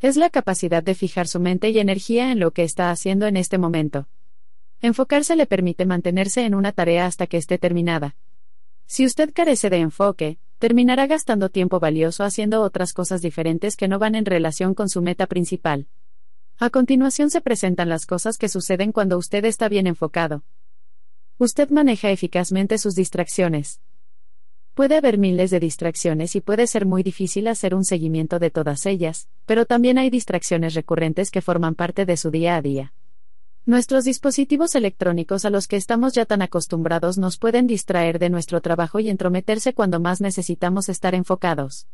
Es 0.00 0.18
la 0.18 0.28
capacidad 0.28 0.82
de 0.82 0.94
fijar 0.94 1.28
su 1.28 1.40
mente 1.40 1.70
y 1.70 1.78
energía 1.78 2.30
en 2.30 2.40
lo 2.40 2.50
que 2.50 2.64
está 2.64 2.90
haciendo 2.90 3.26
en 3.26 3.38
este 3.38 3.56
momento. 3.56 4.06
Enfocarse 4.82 5.34
le 5.34 5.46
permite 5.46 5.86
mantenerse 5.86 6.44
en 6.44 6.54
una 6.54 6.72
tarea 6.72 7.06
hasta 7.06 7.26
que 7.26 7.38
esté 7.38 7.56
terminada. 7.56 8.16
Si 8.86 9.04
usted 9.04 9.32
carece 9.32 9.70
de 9.70 9.78
enfoque, 9.78 10.38
terminará 10.58 11.06
gastando 11.06 11.48
tiempo 11.48 11.80
valioso 11.80 12.24
haciendo 12.24 12.62
otras 12.62 12.92
cosas 12.92 13.22
diferentes 13.22 13.76
que 13.76 13.88
no 13.88 13.98
van 13.98 14.14
en 14.14 14.24
relación 14.24 14.74
con 14.74 14.88
su 14.88 15.02
meta 15.02 15.26
principal. 15.26 15.88
A 16.58 16.70
continuación 16.70 17.30
se 17.30 17.40
presentan 17.40 17.88
las 17.88 18.06
cosas 18.06 18.38
que 18.38 18.48
suceden 18.48 18.92
cuando 18.92 19.18
usted 19.18 19.44
está 19.44 19.68
bien 19.68 19.86
enfocado. 19.86 20.44
Usted 21.38 21.70
maneja 21.70 22.10
eficazmente 22.10 22.78
sus 22.78 22.94
distracciones. 22.94 23.80
Puede 24.74 24.96
haber 24.96 25.18
miles 25.18 25.50
de 25.50 25.60
distracciones 25.60 26.36
y 26.36 26.40
puede 26.40 26.66
ser 26.66 26.86
muy 26.86 27.02
difícil 27.02 27.48
hacer 27.48 27.74
un 27.74 27.84
seguimiento 27.84 28.38
de 28.38 28.50
todas 28.50 28.86
ellas, 28.86 29.28
pero 29.46 29.66
también 29.66 29.98
hay 29.98 30.10
distracciones 30.10 30.74
recurrentes 30.74 31.30
que 31.30 31.42
forman 31.42 31.74
parte 31.74 32.06
de 32.06 32.16
su 32.16 32.30
día 32.30 32.56
a 32.56 32.62
día. 32.62 32.92
Nuestros 33.66 34.04
dispositivos 34.04 34.74
electrónicos 34.74 35.46
a 35.46 35.50
los 35.50 35.68
que 35.68 35.76
estamos 35.76 36.12
ya 36.12 36.26
tan 36.26 36.42
acostumbrados 36.42 37.16
nos 37.16 37.38
pueden 37.38 37.66
distraer 37.66 38.18
de 38.18 38.28
nuestro 38.28 38.60
trabajo 38.60 39.00
y 39.00 39.08
entrometerse 39.08 39.72
cuando 39.72 40.00
más 40.00 40.20
necesitamos 40.20 40.90
estar 40.90 41.14
enfocados. 41.14 41.86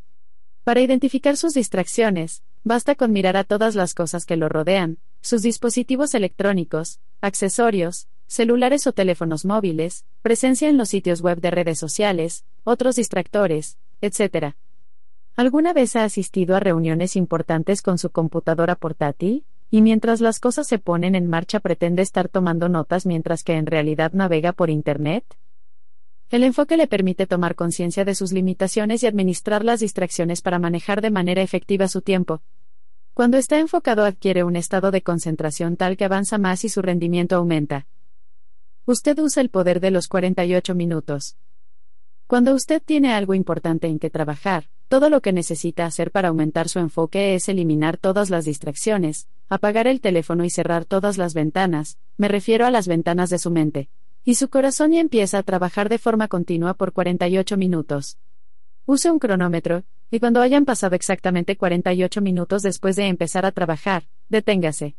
Para 0.65 0.81
identificar 0.81 1.37
sus 1.37 1.53
distracciones, 1.53 2.43
basta 2.65 2.95
con 2.95 3.13
mirar 3.13 3.37
a 3.37 3.45
todas 3.45 3.75
las 3.75 3.93
cosas 3.93 4.25
que 4.25 4.35
lo 4.35 4.49
rodean, 4.49 4.97
sus 5.21 5.43
dispositivos 5.43 6.13
electrónicos, 6.13 6.99
accesorios, 7.21 8.09
celulares 8.27 8.85
o 8.85 8.91
teléfonos 8.91 9.45
móviles, 9.45 10.03
presencia 10.21 10.67
en 10.67 10.75
los 10.75 10.89
sitios 10.89 11.21
web 11.21 11.39
de 11.39 11.51
redes 11.51 11.79
sociales, 11.79 12.43
otros 12.65 12.97
distractores, 12.97 13.77
etc. 14.01 14.55
¿Alguna 15.37 15.71
vez 15.71 15.95
ha 15.95 16.03
asistido 16.03 16.57
a 16.57 16.59
reuniones 16.59 17.15
importantes 17.15 17.81
con 17.81 17.97
su 17.97 18.09
computadora 18.09 18.75
portátil? 18.75 19.45
Y 19.73 19.81
mientras 19.81 20.19
las 20.19 20.41
cosas 20.41 20.67
se 20.67 20.79
ponen 20.79 21.15
en 21.15 21.27
marcha 21.27 21.61
pretende 21.61 22.01
estar 22.01 22.27
tomando 22.27 22.67
notas 22.67 23.05
mientras 23.05 23.41
que 23.41 23.53
en 23.53 23.65
realidad 23.65 24.11
navega 24.11 24.51
por 24.51 24.69
Internet? 24.69 25.23
El 26.29 26.43
enfoque 26.43 26.75
le 26.75 26.87
permite 26.87 27.25
tomar 27.25 27.55
conciencia 27.55 28.03
de 28.03 28.13
sus 28.13 28.33
limitaciones 28.33 29.01
y 29.01 29.07
administrar 29.07 29.63
las 29.63 29.79
distracciones 29.79 30.41
para 30.41 30.59
manejar 30.59 31.01
de 31.01 31.09
manera 31.09 31.41
efectiva 31.41 31.87
su 31.87 32.01
tiempo. 32.01 32.41
Cuando 33.13 33.37
está 33.37 33.59
enfocado 33.59 34.03
adquiere 34.03 34.43
un 34.43 34.57
estado 34.57 34.91
de 34.91 35.03
concentración 35.03 35.77
tal 35.77 35.95
que 35.95 36.03
avanza 36.03 36.37
más 36.37 36.65
y 36.65 36.69
su 36.69 36.81
rendimiento 36.81 37.37
aumenta. 37.37 37.87
Usted 38.85 39.17
usa 39.19 39.41
el 39.41 39.49
poder 39.49 39.79
de 39.79 39.91
los 39.91 40.09
48 40.09 40.75
minutos. 40.75 41.37
Cuando 42.27 42.53
usted 42.53 42.81
tiene 42.83 43.13
algo 43.13 43.33
importante 43.35 43.87
en 43.87 43.99
que 43.99 44.09
trabajar, 44.09 44.65
todo 44.91 45.09
lo 45.09 45.21
que 45.21 45.31
necesita 45.31 45.85
hacer 45.85 46.11
para 46.11 46.27
aumentar 46.27 46.67
su 46.67 46.79
enfoque 46.79 47.33
es 47.33 47.47
eliminar 47.47 47.95
todas 47.95 48.29
las 48.29 48.43
distracciones, 48.43 49.29
apagar 49.47 49.87
el 49.87 50.01
teléfono 50.01 50.43
y 50.43 50.49
cerrar 50.49 50.83
todas 50.83 51.17
las 51.17 51.33
ventanas, 51.33 51.97
me 52.17 52.27
refiero 52.27 52.65
a 52.65 52.71
las 52.71 52.89
ventanas 52.89 53.29
de 53.29 53.37
su 53.37 53.51
mente 53.51 53.87
y 54.25 54.35
su 54.35 54.49
corazón 54.49 54.91
y 54.91 54.99
empieza 54.99 55.37
a 55.37 55.43
trabajar 55.43 55.87
de 55.87 55.97
forma 55.97 56.27
continua 56.27 56.73
por 56.73 56.91
48 56.91 57.55
minutos. 57.55 58.17
Use 58.85 59.09
un 59.09 59.17
cronómetro, 59.17 59.85
y 60.11 60.19
cuando 60.19 60.41
hayan 60.41 60.65
pasado 60.65 60.93
exactamente 60.93 61.55
48 61.55 62.19
minutos 62.19 62.61
después 62.61 62.97
de 62.97 63.07
empezar 63.07 63.45
a 63.45 63.53
trabajar, 63.53 64.09
deténgase. 64.27 64.97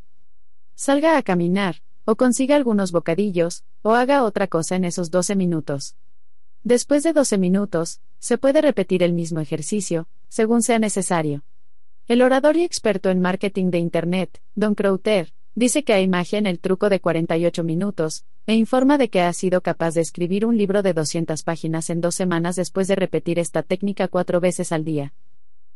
Salga 0.75 1.19
a 1.19 1.23
caminar, 1.23 1.83
o 2.07 2.17
consiga 2.17 2.57
algunos 2.57 2.93
bocadillos, 2.93 3.63
o 3.83 3.93
haga 3.93 4.25
otra 4.25 4.47
cosa 4.47 4.75
en 4.75 4.87
esos 4.87 5.11
12 5.11 5.37
minutos. 5.37 5.97
Después 6.65 7.03
de 7.03 7.13
12 7.13 7.37
minutos, 7.37 8.01
se 8.23 8.39
puede 8.39 8.61
repetir 8.61 9.03
el 9.03 9.13
mismo 9.13 9.41
ejercicio, 9.41 10.07
según 10.29 10.63
sea 10.63 10.79
necesario. 10.79 11.43
El 12.07 12.23
orador 12.23 12.57
y 12.57 12.63
experto 12.63 13.11
en 13.11 13.21
marketing 13.21 13.71
de 13.71 13.79
Internet, 13.79 14.41
Don 14.55 14.77
Crowther, 14.77 15.33
Dice 15.55 15.85
que 15.85 15.93
hay 15.93 16.09
magia 16.09 16.39
en 16.39 16.47
el 16.47 16.59
truco 16.61 16.89
de 16.89 17.01
48 17.01 17.63
minutos, 17.63 18.25
e 18.47 18.55
informa 18.55 18.97
de 18.97 19.11
que 19.11 19.21
ha 19.21 19.33
sido 19.35 19.61
capaz 19.61 19.93
de 19.93 20.01
escribir 20.01 20.47
un 20.47 20.57
libro 20.57 20.83
de 20.83 20.95
200 20.95 21.43
páginas 21.43 21.91
en 21.91 22.01
dos 22.01 22.15
semanas 22.15 22.57
después 22.57 22.89
de 22.89 22.97
repetir 22.97 23.39
esta 23.39 23.63
técnica 23.63 24.09
cuatro 24.09 24.41
veces 24.41 24.73
al 24.73 24.83
día. 24.83 25.13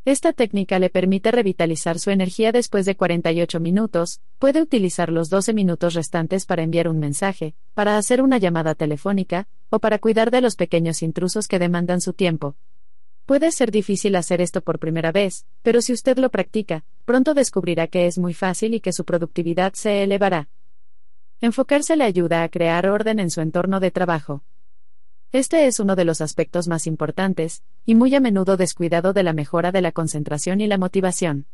Esta 0.07 0.33
técnica 0.33 0.79
le 0.79 0.89
permite 0.89 1.33
revitalizar 1.33 1.99
su 1.99 2.13
energía 2.13 2.53
después 2.53 2.87
de 2.87 2.95
48 2.95 3.59
minutos, 3.59 4.21
puede 4.39 4.63
utilizar 4.63 5.11
los 5.11 5.31
12 5.31 5.53
minutos 5.53 5.95
restantes 5.95 6.47
para 6.47 6.63
enviar 6.63 6.87
un 6.87 7.01
mensaje, 7.01 7.57
para 7.75 7.99
hacer 7.99 8.23
una 8.23 8.39
llamada 8.39 8.77
telefónica, 8.77 9.49
o 9.69 9.81
para 9.81 9.99
cuidar 9.99 10.31
de 10.31 10.41
los 10.41 10.55
pequeños 10.55 11.03
intrusos 11.03 11.49
que 11.49 11.59
demandan 11.59 12.01
su 12.01 12.13
tiempo. 12.13 12.55
Puede 13.25 13.51
ser 13.51 13.73
difícil 13.73 14.15
hacer 14.15 14.41
esto 14.41 14.61
por 14.61 14.79
primera 14.79 15.11
vez, 15.11 15.45
pero 15.63 15.83
si 15.83 15.93
usted 15.93 16.19
lo 16.19 16.31
practica, 16.31 16.85
pronto 17.05 17.35
descubrirá 17.35 17.89
que 17.89 18.07
es 18.07 18.17
muy 18.17 18.33
fácil 18.33 18.75
y 18.75 18.81
que 18.81 18.93
su 18.93 19.05
productividad 19.05 19.73
se 19.73 20.05
elevará. 20.05 20.49
Enfocarse 21.41 21.97
le 21.97 22.05
ayuda 22.05 22.45
a 22.45 22.49
crear 22.49 22.87
orden 22.87 23.19
en 23.19 23.29
su 23.29 23.41
entorno 23.41 23.81
de 23.81 23.91
trabajo. 23.91 24.45
Este 25.37 25.67
es 25.67 25.81
uno 25.81 25.97
de 25.97 26.07
los 26.07 26.23
aspectos 26.23 26.67
más 26.67 26.87
importantes, 26.87 27.63
y 27.85 27.95
muy 27.95 28.15
a 28.15 28.21
menudo 28.21 28.57
descuidado 28.57 29.13
de 29.13 29.23
la 29.23 29.35
mejora 29.35 29.71
de 29.71 29.83
la 29.83 29.93
concentración 29.93 30.63
y 30.63 30.67
la 30.67 30.79
motivación. 30.79 31.45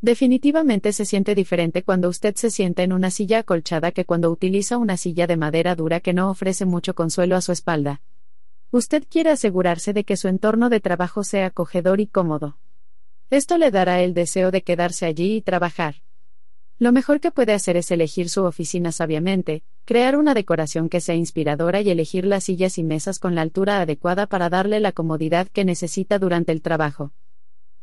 Definitivamente 0.00 0.94
se 0.94 1.04
siente 1.04 1.34
diferente 1.34 1.82
cuando 1.82 2.08
usted 2.08 2.36
se 2.36 2.50
sienta 2.50 2.84
en 2.84 2.94
una 2.94 3.10
silla 3.10 3.40
acolchada 3.40 3.92
que 3.92 4.06
cuando 4.06 4.30
utiliza 4.30 4.78
una 4.78 4.96
silla 4.96 5.26
de 5.26 5.36
madera 5.36 5.74
dura 5.74 6.00
que 6.00 6.14
no 6.14 6.30
ofrece 6.30 6.64
mucho 6.64 6.94
consuelo 6.94 7.36
a 7.36 7.42
su 7.42 7.52
espalda. 7.52 8.00
Usted 8.70 9.04
quiere 9.06 9.28
asegurarse 9.28 9.92
de 9.92 10.04
que 10.04 10.16
su 10.16 10.28
entorno 10.28 10.70
de 10.70 10.80
trabajo 10.80 11.22
sea 11.22 11.48
acogedor 11.48 12.00
y 12.00 12.06
cómodo. 12.06 12.56
Esto 13.28 13.58
le 13.58 13.70
dará 13.70 14.00
el 14.00 14.14
deseo 14.14 14.50
de 14.50 14.62
quedarse 14.62 15.04
allí 15.04 15.36
y 15.36 15.42
trabajar. 15.42 15.96
Lo 16.80 16.92
mejor 16.92 17.18
que 17.18 17.32
puede 17.32 17.54
hacer 17.54 17.76
es 17.76 17.90
elegir 17.90 18.28
su 18.28 18.44
oficina 18.44 18.92
sabiamente, 18.92 19.64
crear 19.84 20.16
una 20.16 20.32
decoración 20.32 20.88
que 20.88 21.00
sea 21.00 21.16
inspiradora 21.16 21.80
y 21.80 21.90
elegir 21.90 22.24
las 22.24 22.44
sillas 22.44 22.78
y 22.78 22.84
mesas 22.84 23.18
con 23.18 23.34
la 23.34 23.42
altura 23.42 23.80
adecuada 23.80 24.28
para 24.28 24.48
darle 24.48 24.78
la 24.78 24.92
comodidad 24.92 25.48
que 25.48 25.64
necesita 25.64 26.20
durante 26.20 26.52
el 26.52 26.62
trabajo. 26.62 27.12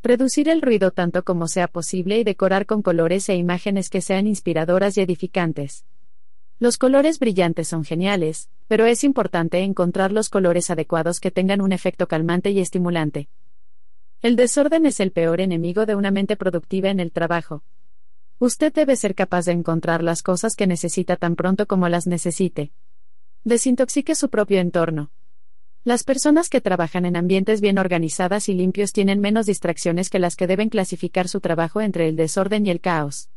Reducir 0.01 0.47
el 0.47 0.61
ruido 0.61 0.91
tanto 0.91 1.23
como 1.23 1.49
sea 1.49 1.67
posible 1.67 2.19
y 2.19 2.23
decorar 2.23 2.65
con 2.65 2.81
colores 2.81 3.27
e 3.27 3.35
imágenes 3.35 3.89
que 3.89 3.99
sean 3.99 4.27
inspiradoras 4.27 4.97
y 4.97 5.01
edificantes. 5.01 5.83
Los 6.57 6.77
colores 6.77 7.19
brillantes 7.19 7.67
son 7.67 7.83
geniales, 7.83 8.49
pero 8.69 8.85
es 8.85 9.03
importante 9.03 9.59
encontrar 9.59 10.13
los 10.13 10.29
colores 10.29 10.69
adecuados 10.69 11.19
que 11.19 11.31
tengan 11.31 11.59
un 11.59 11.73
efecto 11.73 12.07
calmante 12.07 12.51
y 12.51 12.61
estimulante. 12.61 13.27
El 14.21 14.37
desorden 14.37 14.85
es 14.85 15.01
el 15.01 15.11
peor 15.11 15.41
enemigo 15.41 15.85
de 15.85 15.95
una 15.95 16.11
mente 16.11 16.37
productiva 16.37 16.89
en 16.89 17.01
el 17.01 17.11
trabajo. 17.11 17.61
Usted 18.37 18.73
debe 18.73 18.97
ser 18.97 19.15
capaz 19.15 19.45
de 19.45 19.53
encontrar 19.53 20.03
las 20.03 20.21
cosas 20.21 20.57
que 20.57 20.67
necesita 20.67 21.15
tan 21.15 21.37
pronto 21.37 21.67
como 21.67 21.87
las 21.87 22.05
necesite. 22.05 22.73
Desintoxique 23.45 24.13
su 24.13 24.29
propio 24.29 24.59
entorno. 24.59 25.09
Las 25.85 26.03
personas 26.03 26.49
que 26.49 26.59
trabajan 26.59 27.05
en 27.05 27.15
ambientes 27.15 27.61
bien 27.61 27.77
organizadas 27.77 28.49
y 28.49 28.53
limpios 28.53 28.91
tienen 28.91 29.21
menos 29.21 29.45
distracciones 29.45 30.09
que 30.09 30.19
las 30.19 30.35
que 30.35 30.47
deben 30.47 30.67
clasificar 30.67 31.29
su 31.29 31.39
trabajo 31.39 31.79
entre 31.79 32.09
el 32.09 32.17
desorden 32.17 32.65
y 32.65 32.71
el 32.71 32.81
caos. 32.81 33.29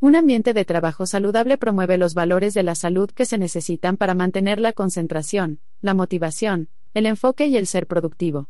Un 0.00 0.16
ambiente 0.16 0.54
de 0.54 0.64
trabajo 0.64 1.04
saludable 1.04 1.58
promueve 1.58 1.98
los 1.98 2.14
valores 2.14 2.54
de 2.54 2.62
la 2.62 2.74
salud 2.74 3.10
que 3.10 3.26
se 3.26 3.36
necesitan 3.36 3.98
para 3.98 4.14
mantener 4.14 4.60
la 4.60 4.72
concentración, 4.72 5.60
la 5.82 5.92
motivación, 5.92 6.70
el 6.94 7.04
enfoque 7.04 7.48
y 7.48 7.58
el 7.58 7.66
ser 7.66 7.86
productivo. 7.86 8.48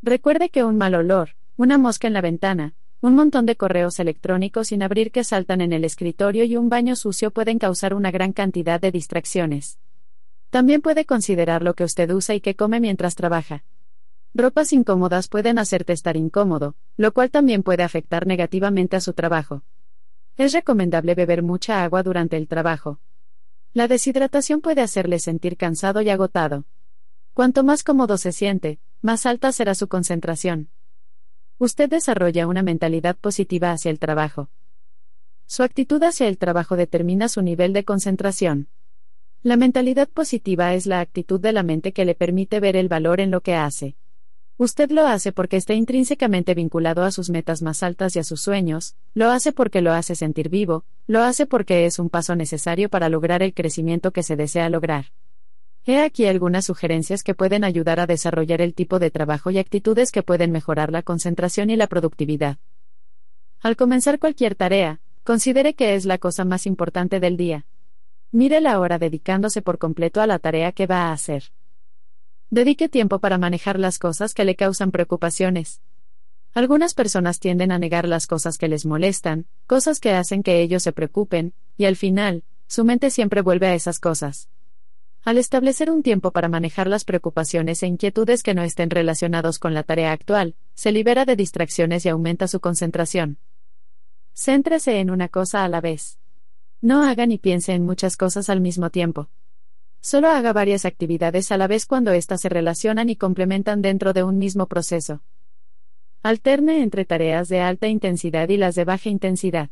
Recuerde 0.00 0.48
que 0.48 0.62
un 0.62 0.76
mal 0.76 0.94
olor, 0.94 1.30
una 1.56 1.76
mosca 1.76 2.06
en 2.06 2.14
la 2.14 2.20
ventana, 2.20 2.74
un 3.00 3.14
montón 3.14 3.46
de 3.46 3.56
correos 3.56 4.00
electrónicos 4.00 4.68
sin 4.68 4.82
abrir 4.82 5.12
que 5.12 5.22
saltan 5.22 5.60
en 5.60 5.72
el 5.72 5.84
escritorio 5.84 6.44
y 6.44 6.56
un 6.56 6.68
baño 6.68 6.96
sucio 6.96 7.30
pueden 7.30 7.58
causar 7.58 7.94
una 7.94 8.10
gran 8.10 8.32
cantidad 8.32 8.80
de 8.80 8.90
distracciones. 8.90 9.78
También 10.50 10.82
puede 10.82 11.04
considerar 11.04 11.62
lo 11.62 11.74
que 11.74 11.84
usted 11.84 12.10
usa 12.10 12.34
y 12.34 12.40
que 12.40 12.56
come 12.56 12.80
mientras 12.80 13.14
trabaja. 13.14 13.64
Ropas 14.34 14.72
incómodas 14.72 15.28
pueden 15.28 15.58
hacerte 15.58 15.92
estar 15.92 16.16
incómodo, 16.16 16.74
lo 16.96 17.12
cual 17.12 17.30
también 17.30 17.62
puede 17.62 17.82
afectar 17.82 18.26
negativamente 18.26 18.96
a 18.96 19.00
su 19.00 19.12
trabajo. 19.12 19.62
Es 20.36 20.52
recomendable 20.52 21.14
beber 21.14 21.42
mucha 21.42 21.84
agua 21.84 22.02
durante 22.02 22.36
el 22.36 22.48
trabajo. 22.48 23.00
La 23.74 23.86
deshidratación 23.86 24.60
puede 24.60 24.80
hacerle 24.80 25.18
sentir 25.18 25.56
cansado 25.56 26.00
y 26.02 26.10
agotado. 26.10 26.64
Cuanto 27.32 27.62
más 27.62 27.84
cómodo 27.84 28.16
se 28.16 28.32
siente, 28.32 28.80
más 29.02 29.24
alta 29.24 29.52
será 29.52 29.74
su 29.74 29.86
concentración. 29.88 30.70
Usted 31.60 31.90
desarrolla 31.90 32.46
una 32.46 32.62
mentalidad 32.62 33.16
positiva 33.16 33.72
hacia 33.72 33.90
el 33.90 33.98
trabajo. 33.98 34.48
Su 35.46 35.64
actitud 35.64 36.00
hacia 36.04 36.28
el 36.28 36.38
trabajo 36.38 36.76
determina 36.76 37.28
su 37.28 37.42
nivel 37.42 37.72
de 37.72 37.84
concentración. 37.84 38.68
La 39.42 39.56
mentalidad 39.56 40.08
positiva 40.08 40.74
es 40.74 40.86
la 40.86 41.00
actitud 41.00 41.40
de 41.40 41.52
la 41.52 41.64
mente 41.64 41.92
que 41.92 42.04
le 42.04 42.14
permite 42.14 42.60
ver 42.60 42.76
el 42.76 42.86
valor 42.86 43.20
en 43.20 43.32
lo 43.32 43.40
que 43.40 43.56
hace. 43.56 43.96
Usted 44.56 44.90
lo 44.92 45.08
hace 45.08 45.32
porque 45.32 45.56
está 45.56 45.74
intrínsecamente 45.74 46.54
vinculado 46.54 47.02
a 47.02 47.10
sus 47.10 47.28
metas 47.28 47.60
más 47.60 47.82
altas 47.82 48.14
y 48.14 48.20
a 48.20 48.24
sus 48.24 48.40
sueños, 48.40 48.94
lo 49.14 49.30
hace 49.30 49.52
porque 49.52 49.80
lo 49.80 49.92
hace 49.92 50.14
sentir 50.14 50.50
vivo, 50.50 50.84
lo 51.08 51.22
hace 51.22 51.46
porque 51.46 51.86
es 51.86 51.98
un 51.98 52.08
paso 52.08 52.36
necesario 52.36 52.88
para 52.88 53.08
lograr 53.08 53.42
el 53.42 53.52
crecimiento 53.52 54.12
que 54.12 54.22
se 54.22 54.36
desea 54.36 54.68
lograr. 54.68 55.06
He 55.86 56.00
aquí 56.00 56.26
algunas 56.26 56.66
sugerencias 56.66 57.22
que 57.22 57.34
pueden 57.34 57.64
ayudar 57.64 58.00
a 58.00 58.06
desarrollar 58.06 58.60
el 58.60 58.74
tipo 58.74 58.98
de 58.98 59.10
trabajo 59.10 59.50
y 59.50 59.58
actitudes 59.58 60.12
que 60.12 60.22
pueden 60.22 60.52
mejorar 60.52 60.92
la 60.92 61.02
concentración 61.02 61.70
y 61.70 61.76
la 61.76 61.86
productividad. 61.86 62.58
Al 63.60 63.76
comenzar 63.76 64.18
cualquier 64.18 64.54
tarea, 64.54 65.00
considere 65.24 65.74
que 65.74 65.94
es 65.94 66.04
la 66.04 66.18
cosa 66.18 66.44
más 66.44 66.66
importante 66.66 67.20
del 67.20 67.36
día. 67.36 67.66
Mire 68.30 68.60
la 68.60 68.78
hora 68.78 68.98
dedicándose 68.98 69.62
por 69.62 69.78
completo 69.78 70.20
a 70.20 70.26
la 70.26 70.38
tarea 70.38 70.72
que 70.72 70.86
va 70.86 71.08
a 71.08 71.12
hacer. 71.12 71.44
Dedique 72.50 72.88
tiempo 72.88 73.18
para 73.18 73.36
manejar 73.36 73.78
las 73.78 73.98
cosas 73.98 74.32
que 74.32 74.44
le 74.44 74.54
causan 74.54 74.90
preocupaciones. 74.90 75.80
Algunas 76.54 76.94
personas 76.94 77.40
tienden 77.40 77.72
a 77.72 77.78
negar 77.78 78.08
las 78.08 78.26
cosas 78.26 78.58
que 78.58 78.68
les 78.68 78.86
molestan, 78.86 79.46
cosas 79.66 80.00
que 80.00 80.12
hacen 80.12 80.42
que 80.42 80.60
ellos 80.60 80.82
se 80.82 80.92
preocupen, 80.92 81.52
y 81.76 81.84
al 81.84 81.96
final, 81.96 82.44
su 82.66 82.84
mente 82.84 83.10
siempre 83.10 83.42
vuelve 83.42 83.66
a 83.66 83.74
esas 83.74 83.98
cosas. 84.00 84.48
Al 85.28 85.36
establecer 85.36 85.90
un 85.90 86.02
tiempo 86.02 86.30
para 86.30 86.48
manejar 86.48 86.86
las 86.86 87.04
preocupaciones 87.04 87.82
e 87.82 87.86
inquietudes 87.86 88.42
que 88.42 88.54
no 88.54 88.62
estén 88.62 88.88
relacionados 88.88 89.58
con 89.58 89.74
la 89.74 89.82
tarea 89.82 90.12
actual, 90.12 90.54
se 90.72 90.90
libera 90.90 91.26
de 91.26 91.36
distracciones 91.36 92.06
y 92.06 92.08
aumenta 92.08 92.48
su 92.48 92.60
concentración. 92.60 93.36
Céntrese 94.34 95.00
en 95.00 95.10
una 95.10 95.28
cosa 95.28 95.64
a 95.64 95.68
la 95.68 95.82
vez. 95.82 96.18
No 96.80 97.02
haga 97.02 97.26
ni 97.26 97.36
piense 97.36 97.74
en 97.74 97.84
muchas 97.84 98.16
cosas 98.16 98.48
al 98.48 98.62
mismo 98.62 98.88
tiempo. 98.88 99.28
Solo 100.00 100.28
haga 100.28 100.54
varias 100.54 100.86
actividades 100.86 101.52
a 101.52 101.58
la 101.58 101.66
vez 101.66 101.84
cuando 101.84 102.12
éstas 102.12 102.40
se 102.40 102.48
relacionan 102.48 103.10
y 103.10 103.16
complementan 103.16 103.82
dentro 103.82 104.14
de 104.14 104.22
un 104.22 104.38
mismo 104.38 104.64
proceso. 104.66 105.20
Alterne 106.22 106.82
entre 106.82 107.04
tareas 107.04 107.48
de 107.48 107.60
alta 107.60 107.86
intensidad 107.86 108.48
y 108.48 108.56
las 108.56 108.76
de 108.76 108.86
baja 108.86 109.10
intensidad. 109.10 109.68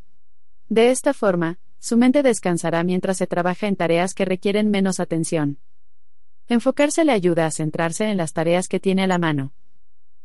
De 0.69 0.91
esta 0.91 1.15
forma, 1.15 1.59
su 1.87 1.97
mente 1.97 2.25
descansará 2.25 2.83
mientras 2.83 3.17
se 3.17 3.29
trabaja 3.29 3.69
en 3.69 3.77
tareas 3.77 4.13
que 4.13 4.25
requieren 4.25 4.73
menos 4.73 4.99
atención. 4.99 5.61
Enfocarse 6.49 7.05
le 7.05 7.13
ayuda 7.13 7.47
a 7.47 7.53
centrarse 7.53 8.11
en 8.11 8.17
las 8.17 8.33
tareas 8.33 8.67
que 8.67 8.81
tiene 8.81 9.05
a 9.05 9.07
la 9.07 9.19
mano. 9.19 9.53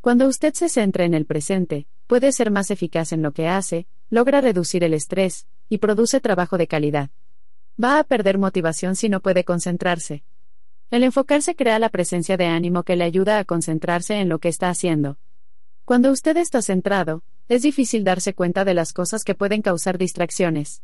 Cuando 0.01 0.27
usted 0.27 0.55
se 0.55 0.69
centra 0.69 1.05
en 1.05 1.13
el 1.13 1.27
presente, 1.27 1.85
puede 2.07 2.31
ser 2.31 2.49
más 2.49 2.71
eficaz 2.71 3.11
en 3.11 3.21
lo 3.21 3.31
que 3.31 3.47
hace, 3.47 3.85
logra 4.09 4.41
reducir 4.41 4.83
el 4.83 4.95
estrés, 4.95 5.45
y 5.69 5.77
produce 5.77 6.19
trabajo 6.19 6.57
de 6.57 6.65
calidad. 6.65 7.11
Va 7.81 7.99
a 7.99 8.05
perder 8.05 8.39
motivación 8.39 8.95
si 8.95 9.07
no 9.07 9.19
puede 9.19 9.43
concentrarse. 9.43 10.23
El 10.89 11.03
enfocarse 11.03 11.55
crea 11.55 11.77
la 11.77 11.89
presencia 11.89 12.37
de 12.37 12.47
ánimo 12.47 12.81
que 12.81 12.95
le 12.95 13.03
ayuda 13.03 13.37
a 13.37 13.45
concentrarse 13.45 14.15
en 14.15 14.29
lo 14.29 14.39
que 14.39 14.49
está 14.49 14.71
haciendo. 14.71 15.19
Cuando 15.85 16.09
usted 16.09 16.37
está 16.37 16.63
centrado, 16.63 17.21
es 17.49 17.61
difícil 17.61 18.03
darse 18.03 18.33
cuenta 18.33 18.65
de 18.65 18.73
las 18.73 18.93
cosas 18.93 19.23
que 19.23 19.35
pueden 19.35 19.61
causar 19.61 19.99
distracciones. 19.99 20.81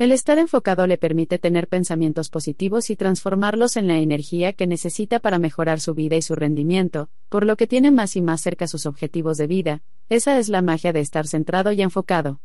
El 0.00 0.12
estar 0.12 0.38
enfocado 0.38 0.86
le 0.86 0.96
permite 0.96 1.38
tener 1.38 1.68
pensamientos 1.68 2.30
positivos 2.30 2.88
y 2.88 2.96
transformarlos 2.96 3.76
en 3.76 3.86
la 3.86 3.98
energía 3.98 4.54
que 4.54 4.66
necesita 4.66 5.18
para 5.18 5.38
mejorar 5.38 5.78
su 5.78 5.92
vida 5.92 6.16
y 6.16 6.22
su 6.22 6.34
rendimiento, 6.34 7.10
por 7.28 7.44
lo 7.44 7.58
que 7.58 7.66
tiene 7.66 7.90
más 7.90 8.16
y 8.16 8.22
más 8.22 8.40
cerca 8.40 8.66
sus 8.66 8.86
objetivos 8.86 9.36
de 9.36 9.46
vida, 9.46 9.82
esa 10.08 10.38
es 10.38 10.48
la 10.48 10.62
magia 10.62 10.94
de 10.94 11.00
estar 11.00 11.26
centrado 11.26 11.70
y 11.72 11.82
enfocado. 11.82 12.40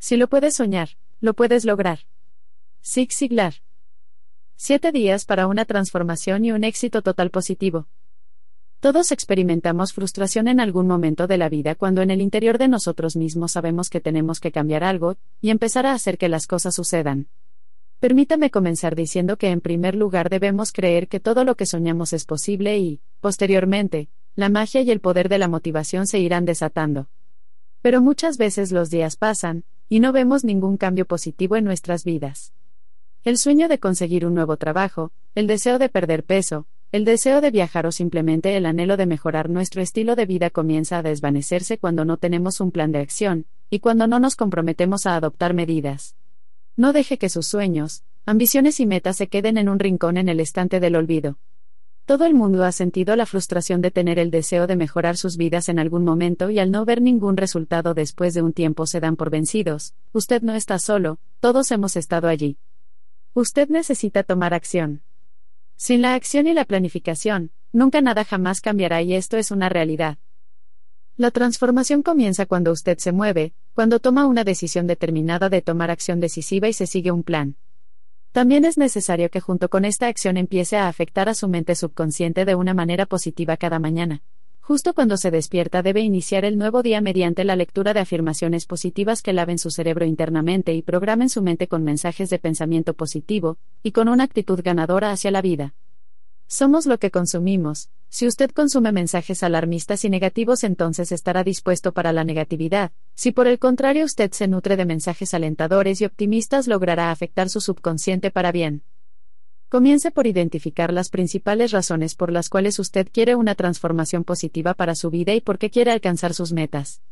Si 0.00 0.18
lo 0.18 0.28
puedes 0.28 0.54
soñar, 0.54 0.98
lo 1.22 1.32
puedes 1.32 1.64
lograr. 1.64 2.00
Zig 2.84 3.10
Ziglar. 3.10 3.54
Siete 4.54 4.92
días 4.92 5.24
para 5.24 5.46
una 5.46 5.64
transformación 5.64 6.44
y 6.44 6.52
un 6.52 6.64
éxito 6.64 7.00
total 7.00 7.30
positivo. 7.30 7.86
Todos 8.80 9.12
experimentamos 9.12 9.92
frustración 9.92 10.48
en 10.48 10.58
algún 10.58 10.86
momento 10.86 11.26
de 11.26 11.36
la 11.36 11.50
vida 11.50 11.74
cuando 11.74 12.00
en 12.00 12.10
el 12.10 12.22
interior 12.22 12.56
de 12.56 12.66
nosotros 12.66 13.14
mismos 13.14 13.52
sabemos 13.52 13.90
que 13.90 14.00
tenemos 14.00 14.40
que 14.40 14.52
cambiar 14.52 14.84
algo, 14.84 15.18
y 15.42 15.50
empezar 15.50 15.84
a 15.84 15.92
hacer 15.92 16.16
que 16.16 16.30
las 16.30 16.46
cosas 16.46 16.76
sucedan. 16.76 17.28
Permítame 17.98 18.50
comenzar 18.50 18.96
diciendo 18.96 19.36
que 19.36 19.50
en 19.50 19.60
primer 19.60 19.94
lugar 19.94 20.30
debemos 20.30 20.72
creer 20.72 21.08
que 21.08 21.20
todo 21.20 21.44
lo 21.44 21.56
que 21.56 21.66
soñamos 21.66 22.14
es 22.14 22.24
posible 22.24 22.78
y, 22.78 23.02
posteriormente, 23.20 24.08
la 24.34 24.48
magia 24.48 24.80
y 24.80 24.90
el 24.90 25.00
poder 25.00 25.28
de 25.28 25.36
la 25.36 25.48
motivación 25.48 26.06
se 26.06 26.18
irán 26.18 26.46
desatando. 26.46 27.10
Pero 27.82 28.00
muchas 28.00 28.38
veces 28.38 28.72
los 28.72 28.88
días 28.88 29.16
pasan, 29.16 29.64
y 29.90 30.00
no 30.00 30.12
vemos 30.12 30.42
ningún 30.42 30.78
cambio 30.78 31.04
positivo 31.04 31.56
en 31.56 31.64
nuestras 31.64 32.04
vidas. 32.04 32.54
El 33.24 33.36
sueño 33.36 33.68
de 33.68 33.78
conseguir 33.78 34.24
un 34.24 34.34
nuevo 34.34 34.56
trabajo, 34.56 35.12
el 35.34 35.46
deseo 35.46 35.78
de 35.78 35.90
perder 35.90 36.24
peso, 36.24 36.66
el 36.92 37.04
deseo 37.04 37.40
de 37.40 37.52
viajar 37.52 37.86
o 37.86 37.92
simplemente 37.92 38.56
el 38.56 38.66
anhelo 38.66 38.96
de 38.96 39.06
mejorar 39.06 39.48
nuestro 39.48 39.80
estilo 39.80 40.16
de 40.16 40.26
vida 40.26 40.50
comienza 40.50 40.98
a 40.98 41.02
desvanecerse 41.02 41.78
cuando 41.78 42.04
no 42.04 42.16
tenemos 42.16 42.60
un 42.60 42.72
plan 42.72 42.90
de 42.90 42.98
acción, 42.98 43.46
y 43.70 43.78
cuando 43.78 44.08
no 44.08 44.18
nos 44.18 44.34
comprometemos 44.34 45.06
a 45.06 45.14
adoptar 45.14 45.54
medidas. 45.54 46.16
No 46.76 46.92
deje 46.92 47.16
que 47.16 47.28
sus 47.28 47.46
sueños, 47.46 48.02
ambiciones 48.26 48.80
y 48.80 48.86
metas 48.86 49.16
se 49.16 49.28
queden 49.28 49.56
en 49.56 49.68
un 49.68 49.78
rincón 49.78 50.16
en 50.16 50.28
el 50.28 50.40
estante 50.40 50.80
del 50.80 50.96
olvido. 50.96 51.38
Todo 52.06 52.24
el 52.24 52.34
mundo 52.34 52.64
ha 52.64 52.72
sentido 52.72 53.14
la 53.14 53.24
frustración 53.24 53.80
de 53.82 53.92
tener 53.92 54.18
el 54.18 54.32
deseo 54.32 54.66
de 54.66 54.74
mejorar 54.74 55.16
sus 55.16 55.36
vidas 55.36 55.68
en 55.68 55.78
algún 55.78 56.04
momento 56.04 56.50
y 56.50 56.58
al 56.58 56.72
no 56.72 56.84
ver 56.84 57.00
ningún 57.00 57.36
resultado 57.36 57.94
después 57.94 58.34
de 58.34 58.42
un 58.42 58.52
tiempo 58.52 58.86
se 58.86 58.98
dan 58.98 59.14
por 59.14 59.30
vencidos. 59.30 59.94
Usted 60.12 60.42
no 60.42 60.54
está 60.54 60.80
solo, 60.80 61.20
todos 61.38 61.70
hemos 61.70 61.94
estado 61.94 62.26
allí. 62.26 62.58
Usted 63.32 63.68
necesita 63.68 64.24
tomar 64.24 64.54
acción. 64.54 65.02
Sin 65.82 66.02
la 66.02 66.12
acción 66.12 66.46
y 66.46 66.52
la 66.52 66.66
planificación, 66.66 67.52
nunca 67.72 68.02
nada 68.02 68.22
jamás 68.26 68.60
cambiará 68.60 69.00
y 69.00 69.14
esto 69.14 69.38
es 69.38 69.50
una 69.50 69.70
realidad. 69.70 70.18
La 71.16 71.30
transformación 71.30 72.02
comienza 72.02 72.44
cuando 72.44 72.70
usted 72.70 72.98
se 72.98 73.12
mueve, 73.12 73.54
cuando 73.72 73.98
toma 73.98 74.26
una 74.26 74.44
decisión 74.44 74.86
determinada 74.86 75.48
de 75.48 75.62
tomar 75.62 75.90
acción 75.90 76.20
decisiva 76.20 76.68
y 76.68 76.74
se 76.74 76.86
sigue 76.86 77.12
un 77.12 77.22
plan. 77.22 77.56
También 78.30 78.66
es 78.66 78.76
necesario 78.76 79.30
que 79.30 79.40
junto 79.40 79.70
con 79.70 79.86
esta 79.86 80.08
acción 80.08 80.36
empiece 80.36 80.76
a 80.76 80.86
afectar 80.86 81.30
a 81.30 81.34
su 81.34 81.48
mente 81.48 81.74
subconsciente 81.74 82.44
de 82.44 82.54
una 82.54 82.74
manera 82.74 83.06
positiva 83.06 83.56
cada 83.56 83.78
mañana. 83.78 84.22
Justo 84.70 84.94
cuando 84.94 85.16
se 85.16 85.32
despierta 85.32 85.82
debe 85.82 86.00
iniciar 86.00 86.44
el 86.44 86.56
nuevo 86.56 86.84
día 86.84 87.00
mediante 87.00 87.42
la 87.42 87.56
lectura 87.56 87.92
de 87.92 87.98
afirmaciones 87.98 88.66
positivas 88.66 89.20
que 89.20 89.32
laven 89.32 89.58
su 89.58 89.72
cerebro 89.72 90.04
internamente 90.04 90.74
y 90.74 90.80
programen 90.80 91.28
su 91.28 91.42
mente 91.42 91.66
con 91.66 91.82
mensajes 91.82 92.30
de 92.30 92.38
pensamiento 92.38 92.94
positivo, 92.94 93.58
y 93.82 93.90
con 93.90 94.08
una 94.08 94.22
actitud 94.22 94.60
ganadora 94.62 95.10
hacia 95.10 95.32
la 95.32 95.42
vida. 95.42 95.74
Somos 96.46 96.86
lo 96.86 96.98
que 96.98 97.10
consumimos. 97.10 97.90
Si 98.10 98.28
usted 98.28 98.52
consume 98.52 98.92
mensajes 98.92 99.42
alarmistas 99.42 100.04
y 100.04 100.08
negativos 100.08 100.62
entonces 100.62 101.10
estará 101.10 101.42
dispuesto 101.42 101.90
para 101.90 102.12
la 102.12 102.22
negatividad. 102.22 102.92
Si 103.16 103.32
por 103.32 103.48
el 103.48 103.58
contrario 103.58 104.04
usted 104.04 104.30
se 104.30 104.46
nutre 104.46 104.76
de 104.76 104.84
mensajes 104.84 105.34
alentadores 105.34 106.00
y 106.00 106.04
optimistas 106.04 106.68
logrará 106.68 107.10
afectar 107.10 107.48
su 107.48 107.60
subconsciente 107.60 108.30
para 108.30 108.52
bien. 108.52 108.84
Comience 109.70 110.10
por 110.10 110.26
identificar 110.26 110.92
las 110.92 111.10
principales 111.10 111.70
razones 111.70 112.16
por 112.16 112.32
las 112.32 112.48
cuales 112.48 112.80
usted 112.80 113.06
quiere 113.08 113.36
una 113.36 113.54
transformación 113.54 114.24
positiva 114.24 114.74
para 114.74 114.96
su 114.96 115.10
vida 115.10 115.32
y 115.32 115.40
por 115.40 115.58
qué 115.58 115.70
quiere 115.70 115.92
alcanzar 115.92 116.34
sus 116.34 116.52
metas. 116.52 117.02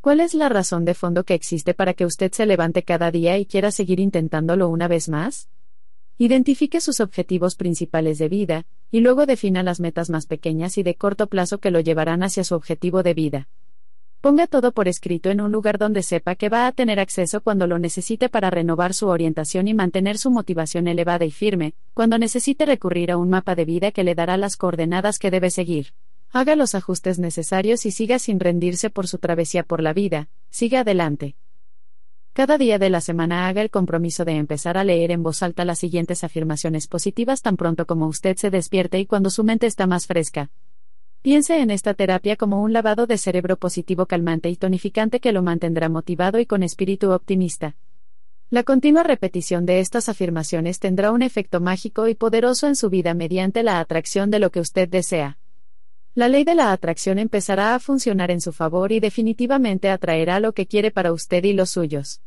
¿Cuál 0.00 0.20
es 0.20 0.32
la 0.32 0.48
razón 0.48 0.86
de 0.86 0.94
fondo 0.94 1.24
que 1.24 1.34
existe 1.34 1.74
para 1.74 1.92
que 1.92 2.06
usted 2.06 2.32
se 2.32 2.46
levante 2.46 2.82
cada 2.82 3.10
día 3.10 3.36
y 3.36 3.44
quiera 3.44 3.70
seguir 3.70 4.00
intentándolo 4.00 4.70
una 4.70 4.88
vez 4.88 5.10
más? 5.10 5.50
Identifique 6.16 6.80
sus 6.80 7.00
objetivos 7.00 7.56
principales 7.56 8.16
de 8.16 8.30
vida, 8.30 8.64
y 8.90 9.00
luego 9.00 9.26
defina 9.26 9.62
las 9.62 9.78
metas 9.78 10.08
más 10.08 10.24
pequeñas 10.24 10.78
y 10.78 10.82
de 10.82 10.94
corto 10.94 11.26
plazo 11.26 11.58
que 11.58 11.70
lo 11.70 11.80
llevarán 11.80 12.22
hacia 12.22 12.42
su 12.42 12.54
objetivo 12.54 13.02
de 13.02 13.12
vida. 13.12 13.48
Ponga 14.20 14.48
todo 14.48 14.72
por 14.72 14.88
escrito 14.88 15.30
en 15.30 15.40
un 15.40 15.52
lugar 15.52 15.78
donde 15.78 16.02
sepa 16.02 16.34
que 16.34 16.48
va 16.48 16.66
a 16.66 16.72
tener 16.72 16.98
acceso 16.98 17.40
cuando 17.40 17.68
lo 17.68 17.78
necesite 17.78 18.28
para 18.28 18.50
renovar 18.50 18.92
su 18.92 19.06
orientación 19.06 19.68
y 19.68 19.74
mantener 19.74 20.18
su 20.18 20.32
motivación 20.32 20.88
elevada 20.88 21.24
y 21.24 21.30
firme, 21.30 21.74
cuando 21.94 22.18
necesite 22.18 22.66
recurrir 22.66 23.12
a 23.12 23.16
un 23.16 23.30
mapa 23.30 23.54
de 23.54 23.64
vida 23.64 23.92
que 23.92 24.02
le 24.02 24.16
dará 24.16 24.36
las 24.36 24.56
coordenadas 24.56 25.20
que 25.20 25.30
debe 25.30 25.50
seguir. 25.50 25.92
Haga 26.32 26.56
los 26.56 26.74
ajustes 26.74 27.20
necesarios 27.20 27.86
y 27.86 27.92
siga 27.92 28.18
sin 28.18 28.40
rendirse 28.40 28.90
por 28.90 29.06
su 29.06 29.18
travesía 29.18 29.62
por 29.62 29.80
la 29.80 29.92
vida, 29.92 30.28
siga 30.50 30.80
adelante. 30.80 31.36
Cada 32.32 32.58
día 32.58 32.80
de 32.80 32.90
la 32.90 33.00
semana 33.00 33.46
haga 33.46 33.62
el 33.62 33.70
compromiso 33.70 34.24
de 34.24 34.32
empezar 34.32 34.78
a 34.78 34.84
leer 34.84 35.12
en 35.12 35.22
voz 35.22 35.44
alta 35.44 35.64
las 35.64 35.78
siguientes 35.78 36.24
afirmaciones 36.24 36.88
positivas 36.88 37.40
tan 37.40 37.56
pronto 37.56 37.86
como 37.86 38.08
usted 38.08 38.36
se 38.36 38.50
despierte 38.50 38.98
y 38.98 39.06
cuando 39.06 39.30
su 39.30 39.44
mente 39.44 39.68
está 39.68 39.86
más 39.86 40.06
fresca. 40.08 40.50
Piense 41.20 41.60
en 41.60 41.70
esta 41.70 41.94
terapia 41.94 42.36
como 42.36 42.62
un 42.62 42.72
lavado 42.72 43.06
de 43.06 43.18
cerebro 43.18 43.56
positivo 43.56 44.06
calmante 44.06 44.50
y 44.50 44.56
tonificante 44.56 45.18
que 45.18 45.32
lo 45.32 45.42
mantendrá 45.42 45.88
motivado 45.88 46.38
y 46.38 46.46
con 46.46 46.62
espíritu 46.62 47.10
optimista. 47.10 47.74
La 48.50 48.62
continua 48.62 49.02
repetición 49.02 49.66
de 49.66 49.80
estas 49.80 50.08
afirmaciones 50.08 50.78
tendrá 50.78 51.10
un 51.10 51.22
efecto 51.22 51.60
mágico 51.60 52.06
y 52.06 52.14
poderoso 52.14 52.68
en 52.68 52.76
su 52.76 52.88
vida 52.88 53.14
mediante 53.14 53.64
la 53.64 53.80
atracción 53.80 54.30
de 54.30 54.38
lo 54.38 54.50
que 54.50 54.60
usted 54.60 54.88
desea. 54.88 55.38
La 56.14 56.28
ley 56.28 56.44
de 56.44 56.54
la 56.54 56.72
atracción 56.72 57.18
empezará 57.18 57.74
a 57.74 57.80
funcionar 57.80 58.30
en 58.30 58.40
su 58.40 58.52
favor 58.52 58.92
y 58.92 59.00
definitivamente 59.00 59.90
atraerá 59.90 60.38
lo 60.38 60.52
que 60.52 60.66
quiere 60.66 60.92
para 60.92 61.12
usted 61.12 61.44
y 61.44 61.52
los 61.52 61.70
suyos. 61.70 62.22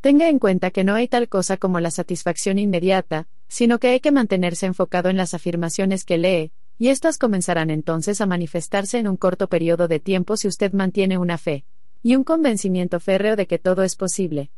Tenga 0.00 0.28
en 0.28 0.40
cuenta 0.40 0.72
que 0.72 0.82
no 0.82 0.94
hay 0.94 1.06
tal 1.06 1.28
cosa 1.28 1.56
como 1.56 1.78
la 1.78 1.92
satisfacción 1.92 2.58
inmediata, 2.58 3.28
sino 3.46 3.78
que 3.78 3.88
hay 3.88 4.00
que 4.00 4.10
mantenerse 4.10 4.66
enfocado 4.66 5.10
en 5.10 5.16
las 5.16 5.32
afirmaciones 5.32 6.04
que 6.04 6.18
lee, 6.18 6.52
y 6.82 6.88
éstas 6.88 7.16
comenzarán 7.16 7.70
entonces 7.70 8.20
a 8.20 8.26
manifestarse 8.26 8.98
en 8.98 9.06
un 9.06 9.16
corto 9.16 9.46
periodo 9.46 9.86
de 9.86 10.00
tiempo 10.00 10.36
si 10.36 10.48
usted 10.48 10.72
mantiene 10.72 11.16
una 11.16 11.38
fe 11.38 11.64
y 12.02 12.16
un 12.16 12.24
convencimiento 12.24 12.98
férreo 12.98 13.36
de 13.36 13.46
que 13.46 13.60
todo 13.60 13.84
es 13.84 13.94
posible. 13.94 14.50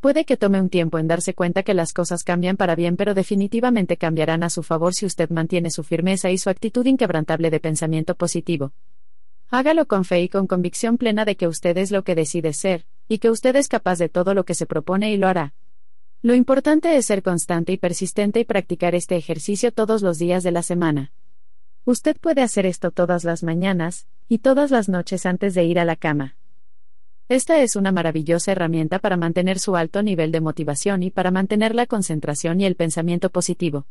Puede 0.00 0.24
que 0.24 0.36
tome 0.36 0.60
un 0.60 0.70
tiempo 0.70 0.98
en 0.98 1.06
darse 1.06 1.34
cuenta 1.34 1.62
que 1.62 1.72
las 1.72 1.92
cosas 1.92 2.24
cambian 2.24 2.56
para 2.56 2.74
bien, 2.74 2.96
pero 2.96 3.14
definitivamente 3.14 3.96
cambiarán 3.96 4.42
a 4.42 4.50
su 4.50 4.64
favor 4.64 4.92
si 4.92 5.06
usted 5.06 5.30
mantiene 5.30 5.70
su 5.70 5.84
firmeza 5.84 6.32
y 6.32 6.38
su 6.38 6.50
actitud 6.50 6.84
inquebrantable 6.84 7.48
de 7.48 7.60
pensamiento 7.60 8.16
positivo. 8.16 8.72
Hágalo 9.48 9.86
con 9.86 10.04
fe 10.04 10.20
y 10.22 10.28
con 10.28 10.48
convicción 10.48 10.98
plena 10.98 11.24
de 11.24 11.36
que 11.36 11.46
usted 11.46 11.78
es 11.78 11.92
lo 11.92 12.02
que 12.02 12.16
decide 12.16 12.54
ser, 12.54 12.86
y 13.06 13.18
que 13.18 13.30
usted 13.30 13.54
es 13.54 13.68
capaz 13.68 14.00
de 14.00 14.08
todo 14.08 14.34
lo 14.34 14.44
que 14.44 14.56
se 14.56 14.66
propone 14.66 15.12
y 15.12 15.16
lo 15.16 15.28
hará. 15.28 15.54
Lo 16.22 16.34
importante 16.34 16.96
es 16.96 17.06
ser 17.06 17.22
constante 17.22 17.70
y 17.70 17.76
persistente 17.76 18.40
y 18.40 18.44
practicar 18.44 18.96
este 18.96 19.14
ejercicio 19.14 19.70
todos 19.70 20.02
los 20.02 20.18
días 20.18 20.42
de 20.42 20.50
la 20.50 20.64
semana. 20.64 21.12
Usted 21.84 22.16
puede 22.20 22.42
hacer 22.42 22.64
esto 22.64 22.92
todas 22.92 23.24
las 23.24 23.42
mañanas, 23.42 24.06
y 24.28 24.38
todas 24.38 24.70
las 24.70 24.88
noches 24.88 25.26
antes 25.26 25.54
de 25.54 25.64
ir 25.64 25.80
a 25.80 25.84
la 25.84 25.96
cama. 25.96 26.36
Esta 27.28 27.60
es 27.60 27.74
una 27.74 27.90
maravillosa 27.90 28.52
herramienta 28.52 29.00
para 29.00 29.16
mantener 29.16 29.58
su 29.58 29.74
alto 29.74 30.00
nivel 30.02 30.30
de 30.30 30.40
motivación 30.40 31.02
y 31.02 31.10
para 31.10 31.32
mantener 31.32 31.74
la 31.74 31.86
concentración 31.86 32.60
y 32.60 32.66
el 32.66 32.76
pensamiento 32.76 33.30
positivo. 33.30 33.86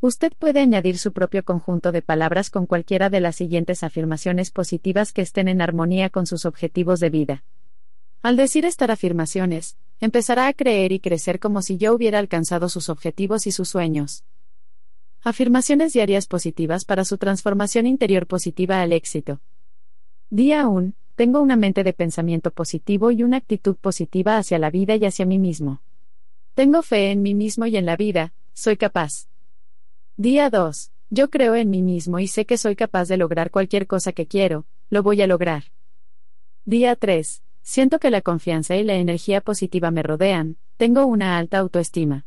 Usted 0.00 0.34
puede 0.38 0.60
añadir 0.60 0.98
su 0.98 1.14
propio 1.14 1.44
conjunto 1.44 1.92
de 1.92 2.02
palabras 2.02 2.50
con 2.50 2.66
cualquiera 2.66 3.08
de 3.08 3.20
las 3.20 3.36
siguientes 3.36 3.82
afirmaciones 3.82 4.50
positivas 4.50 5.14
que 5.14 5.22
estén 5.22 5.48
en 5.48 5.62
armonía 5.62 6.10
con 6.10 6.26
sus 6.26 6.44
objetivos 6.44 7.00
de 7.00 7.08
vida. 7.08 7.44
Al 8.20 8.36
decir 8.36 8.66
estas 8.66 8.90
afirmaciones, 8.90 9.78
empezará 9.98 10.46
a 10.46 10.52
creer 10.52 10.92
y 10.92 11.00
crecer 11.00 11.40
como 11.40 11.62
si 11.62 11.78
yo 11.78 11.94
hubiera 11.94 12.18
alcanzado 12.18 12.68
sus 12.68 12.90
objetivos 12.90 13.46
y 13.46 13.52
sus 13.52 13.70
sueños. 13.70 14.24
Afirmaciones 15.26 15.94
diarias 15.94 16.26
positivas 16.26 16.84
para 16.84 17.06
su 17.06 17.16
transformación 17.16 17.86
interior 17.86 18.26
positiva 18.26 18.82
al 18.82 18.92
éxito. 18.92 19.40
Día 20.28 20.68
1. 20.68 20.92
Tengo 21.14 21.40
una 21.40 21.56
mente 21.56 21.82
de 21.82 21.94
pensamiento 21.94 22.50
positivo 22.50 23.10
y 23.10 23.22
una 23.22 23.38
actitud 23.38 23.74
positiva 23.74 24.36
hacia 24.36 24.58
la 24.58 24.68
vida 24.68 24.96
y 24.96 25.06
hacia 25.06 25.24
mí 25.24 25.38
mismo. 25.38 25.80
Tengo 26.52 26.82
fe 26.82 27.10
en 27.10 27.22
mí 27.22 27.34
mismo 27.34 27.64
y 27.64 27.78
en 27.78 27.86
la 27.86 27.96
vida, 27.96 28.34
soy 28.52 28.76
capaz. 28.76 29.30
Día 30.18 30.50
2. 30.50 30.92
Yo 31.08 31.30
creo 31.30 31.54
en 31.54 31.70
mí 31.70 31.80
mismo 31.80 32.18
y 32.18 32.28
sé 32.28 32.44
que 32.44 32.58
soy 32.58 32.76
capaz 32.76 33.08
de 33.08 33.16
lograr 33.16 33.50
cualquier 33.50 33.86
cosa 33.86 34.12
que 34.12 34.26
quiero, 34.26 34.66
lo 34.90 35.02
voy 35.02 35.22
a 35.22 35.26
lograr. 35.26 35.64
Día 36.66 36.96
3. 36.96 37.42
Siento 37.62 37.98
que 37.98 38.10
la 38.10 38.20
confianza 38.20 38.76
y 38.76 38.84
la 38.84 38.96
energía 38.96 39.40
positiva 39.40 39.90
me 39.90 40.02
rodean, 40.02 40.58
tengo 40.76 41.06
una 41.06 41.38
alta 41.38 41.60
autoestima. 41.60 42.26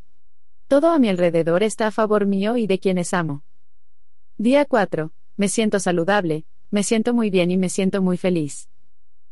Todo 0.68 0.90
a 0.90 1.00
mi 1.00 1.08
alrededor 1.08 1.64
está 1.64 1.88
a 1.88 1.92
favor 1.92 2.26
mío 2.26 2.58
y 2.58 2.68
de 2.68 2.78
quienes 2.78 3.14
amo. 3.14 3.42
Día 4.38 4.66
4. 4.66 5.14
Me 5.38 5.48
siento 5.48 5.80
saludable, 5.80 6.46
me 6.72 6.84
siento 6.84 7.14
muy 7.14 7.30
bien 7.30 7.52
y 7.52 7.58
me 7.58 7.70
siento 7.70 8.02
muy 8.02 8.18
feliz. 8.18 8.68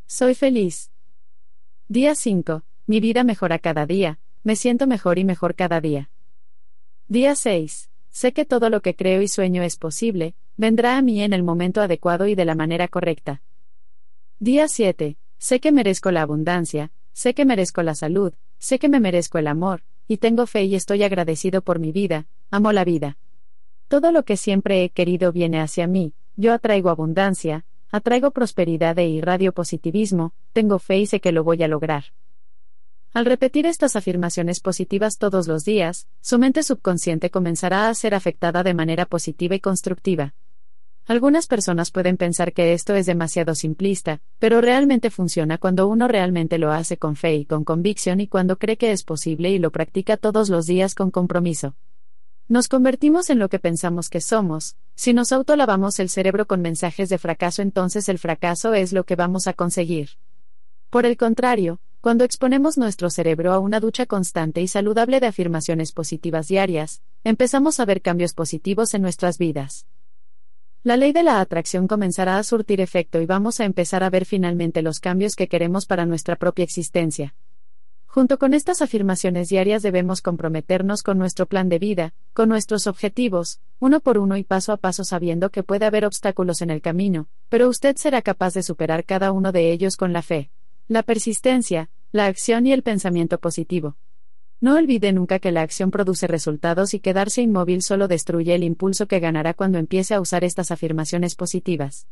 Soy 0.05 0.33
feliz. 0.33 0.91
Día 1.89 2.15
5. 2.15 2.63
Mi 2.87 3.01
vida 3.01 3.25
mejora 3.25 3.59
cada 3.59 3.85
día, 3.85 4.17
me 4.43 4.55
siento 4.55 4.87
mejor 4.87 5.19
y 5.19 5.25
mejor 5.25 5.55
cada 5.55 5.81
día. 5.81 6.09
Día 7.09 7.35
6. 7.35 7.89
Sé 8.11 8.31
que 8.31 8.45
todo 8.45 8.69
lo 8.69 8.81
que 8.81 8.95
creo 8.95 9.21
y 9.21 9.27
sueño 9.27 9.61
es 9.61 9.75
posible, 9.75 10.35
vendrá 10.55 10.97
a 10.97 11.01
mí 11.01 11.21
en 11.21 11.33
el 11.33 11.43
momento 11.43 11.81
adecuado 11.81 12.27
y 12.27 12.35
de 12.35 12.45
la 12.45 12.55
manera 12.55 12.87
correcta. 12.87 13.41
Día 14.39 14.69
7. 14.69 15.17
Sé 15.37 15.59
que 15.59 15.73
merezco 15.73 16.11
la 16.11 16.21
abundancia, 16.21 16.93
sé 17.11 17.33
que 17.33 17.43
merezco 17.43 17.83
la 17.83 17.93
salud, 17.93 18.33
sé 18.57 18.79
que 18.79 18.87
me 18.87 19.01
merezco 19.01 19.37
el 19.37 19.47
amor, 19.47 19.83
y 20.07 20.17
tengo 20.17 20.45
fe 20.47 20.63
y 20.65 20.75
estoy 20.75 21.03
agradecido 21.03 21.61
por 21.61 21.79
mi 21.79 21.91
vida, 21.91 22.27
amo 22.51 22.71
la 22.71 22.85
vida. 22.85 23.17
Todo 23.87 24.11
lo 24.11 24.23
que 24.23 24.37
siempre 24.37 24.83
he 24.83 24.89
querido 24.89 25.31
viene 25.31 25.61
hacia 25.61 25.87
mí, 25.87 26.13
yo 26.35 26.53
atraigo 26.53 26.89
abundancia, 26.89 27.65
atraigo 27.91 28.31
prosperidad 28.31 28.97
e 28.99 29.07
irradio 29.07 29.53
positivismo, 29.53 30.33
tengo 30.53 30.79
fe 30.79 30.99
y 30.99 31.05
sé 31.05 31.19
que 31.19 31.31
lo 31.31 31.43
voy 31.43 31.63
a 31.63 31.67
lograr. 31.67 32.05
Al 33.13 33.25
repetir 33.25 33.65
estas 33.65 33.95
afirmaciones 33.95 34.59
positivas 34.59 35.17
todos 35.17 35.47
los 35.47 35.63
días, 35.63 36.07
su 36.19 36.37
mente 36.37 36.63
subconsciente 36.63 37.29
comenzará 37.29 37.87
a 37.87 37.93
ser 37.93 38.13
afectada 38.13 38.61
de 38.61 38.73
manera 38.73 39.05
positiva 39.05 39.55
y 39.55 39.61
constructiva. 39.61 40.33
Algunas 41.07 41.45
personas 41.45 41.91
pueden 41.91 42.17
pensar 42.17 42.51
que 42.51 42.73
esto 42.73 42.95
es 42.95 43.05
demasiado 43.05 43.53
simplista, 43.53 44.21
pero 44.39 44.59
realmente 44.59 45.11
funciona 45.11 45.59
cuando 45.59 45.87
uno 45.87 46.07
realmente 46.07 46.57
lo 46.57 46.71
hace 46.71 46.97
con 46.97 47.15
fe 47.15 47.35
y 47.35 47.45
con 47.45 47.63
convicción 47.63 48.21
y 48.21 48.27
cuando 48.27 48.57
cree 48.57 48.75
que 48.77 48.91
es 48.91 49.03
posible 49.03 49.51
y 49.51 49.59
lo 49.59 49.71
practica 49.71 50.17
todos 50.17 50.49
los 50.49 50.65
días 50.65 50.95
con 50.95 51.11
compromiso. 51.11 51.75
Nos 52.47 52.67
convertimos 52.67 53.29
en 53.29 53.37
lo 53.37 53.49
que 53.49 53.59
pensamos 53.59 54.09
que 54.09 54.19
somos, 54.19 54.77
si 54.95 55.13
nos 55.13 55.31
autolavamos 55.31 55.99
el 55.99 56.09
cerebro 56.09 56.47
con 56.47 56.61
mensajes 56.61 57.09
de 57.09 57.19
fracaso 57.19 57.61
entonces 57.61 58.09
el 58.09 58.17
fracaso 58.17 58.73
es 58.73 58.91
lo 58.91 59.03
que 59.03 59.15
vamos 59.15 59.45
a 59.45 59.53
conseguir. 59.53 60.09
Por 60.89 61.05
el 61.05 61.17
contrario, 61.17 61.79
cuando 62.01 62.23
exponemos 62.23 62.79
nuestro 62.79 63.11
cerebro 63.11 63.53
a 63.53 63.59
una 63.59 63.79
ducha 63.79 64.07
constante 64.07 64.61
y 64.61 64.67
saludable 64.67 65.19
de 65.19 65.27
afirmaciones 65.27 65.91
positivas 65.91 66.47
diarias, 66.47 67.03
empezamos 67.23 67.79
a 67.79 67.85
ver 67.85 68.01
cambios 68.01 68.33
positivos 68.33 68.95
en 68.95 69.03
nuestras 69.03 69.37
vidas. 69.37 69.85
La 70.85 70.97
ley 70.97 71.13
de 71.13 71.23
la 71.23 71.39
atracción 71.39 71.87
comenzará 71.87 72.37
a 72.37 72.43
surtir 72.43 72.79
efecto 72.79 73.19
y 73.19 73.25
vamos 73.25 73.59
a 73.59 73.65
empezar 73.65 74.03
a 74.03 74.11
ver 74.11 74.23
finalmente 74.23 74.83
los 74.83 74.99
cambios 74.99 75.35
que 75.35 75.47
queremos 75.47 75.87
para 75.87 76.05
nuestra 76.05 76.35
propia 76.35 76.61
existencia. 76.61 77.33
Junto 78.05 78.37
con 78.37 78.53
estas 78.53 78.83
afirmaciones 78.83 79.49
diarias 79.49 79.81
debemos 79.81 80.21
comprometernos 80.21 81.01
con 81.01 81.17
nuestro 81.17 81.47
plan 81.47 81.69
de 81.69 81.79
vida, 81.79 82.13
con 82.33 82.49
nuestros 82.49 82.85
objetivos, 82.85 83.61
uno 83.79 83.99
por 83.99 84.19
uno 84.19 84.37
y 84.37 84.43
paso 84.43 84.73
a 84.73 84.77
paso 84.77 85.03
sabiendo 85.03 85.49
que 85.49 85.63
puede 85.63 85.87
haber 85.87 86.05
obstáculos 86.05 86.61
en 86.61 86.69
el 86.69 86.83
camino, 86.83 87.29
pero 87.49 87.67
usted 87.67 87.95
será 87.95 88.21
capaz 88.21 88.53
de 88.53 88.61
superar 88.61 89.05
cada 89.05 89.31
uno 89.31 89.51
de 89.51 89.71
ellos 89.71 89.97
con 89.97 90.13
la 90.13 90.21
fe, 90.21 90.51
la 90.87 91.01
persistencia, 91.01 91.89
la 92.11 92.27
acción 92.27 92.67
y 92.67 92.73
el 92.73 92.83
pensamiento 92.83 93.39
positivo. 93.39 93.97
No 94.61 94.75
olvide 94.75 95.11
nunca 95.11 95.39
que 95.39 95.51
la 95.51 95.61
acción 95.61 95.91
produce 95.91 96.27
resultados 96.27 96.93
y 96.93 96.99
quedarse 96.99 97.41
inmóvil 97.41 97.81
solo 97.81 98.07
destruye 98.07 98.55
el 98.55 98.63
impulso 98.63 99.07
que 99.07 99.19
ganará 99.19 99.53
cuando 99.53 99.77
empiece 99.77 100.13
a 100.13 100.21
usar 100.21 100.43
estas 100.43 100.71
afirmaciones 100.71 101.35
positivas. 101.35 102.07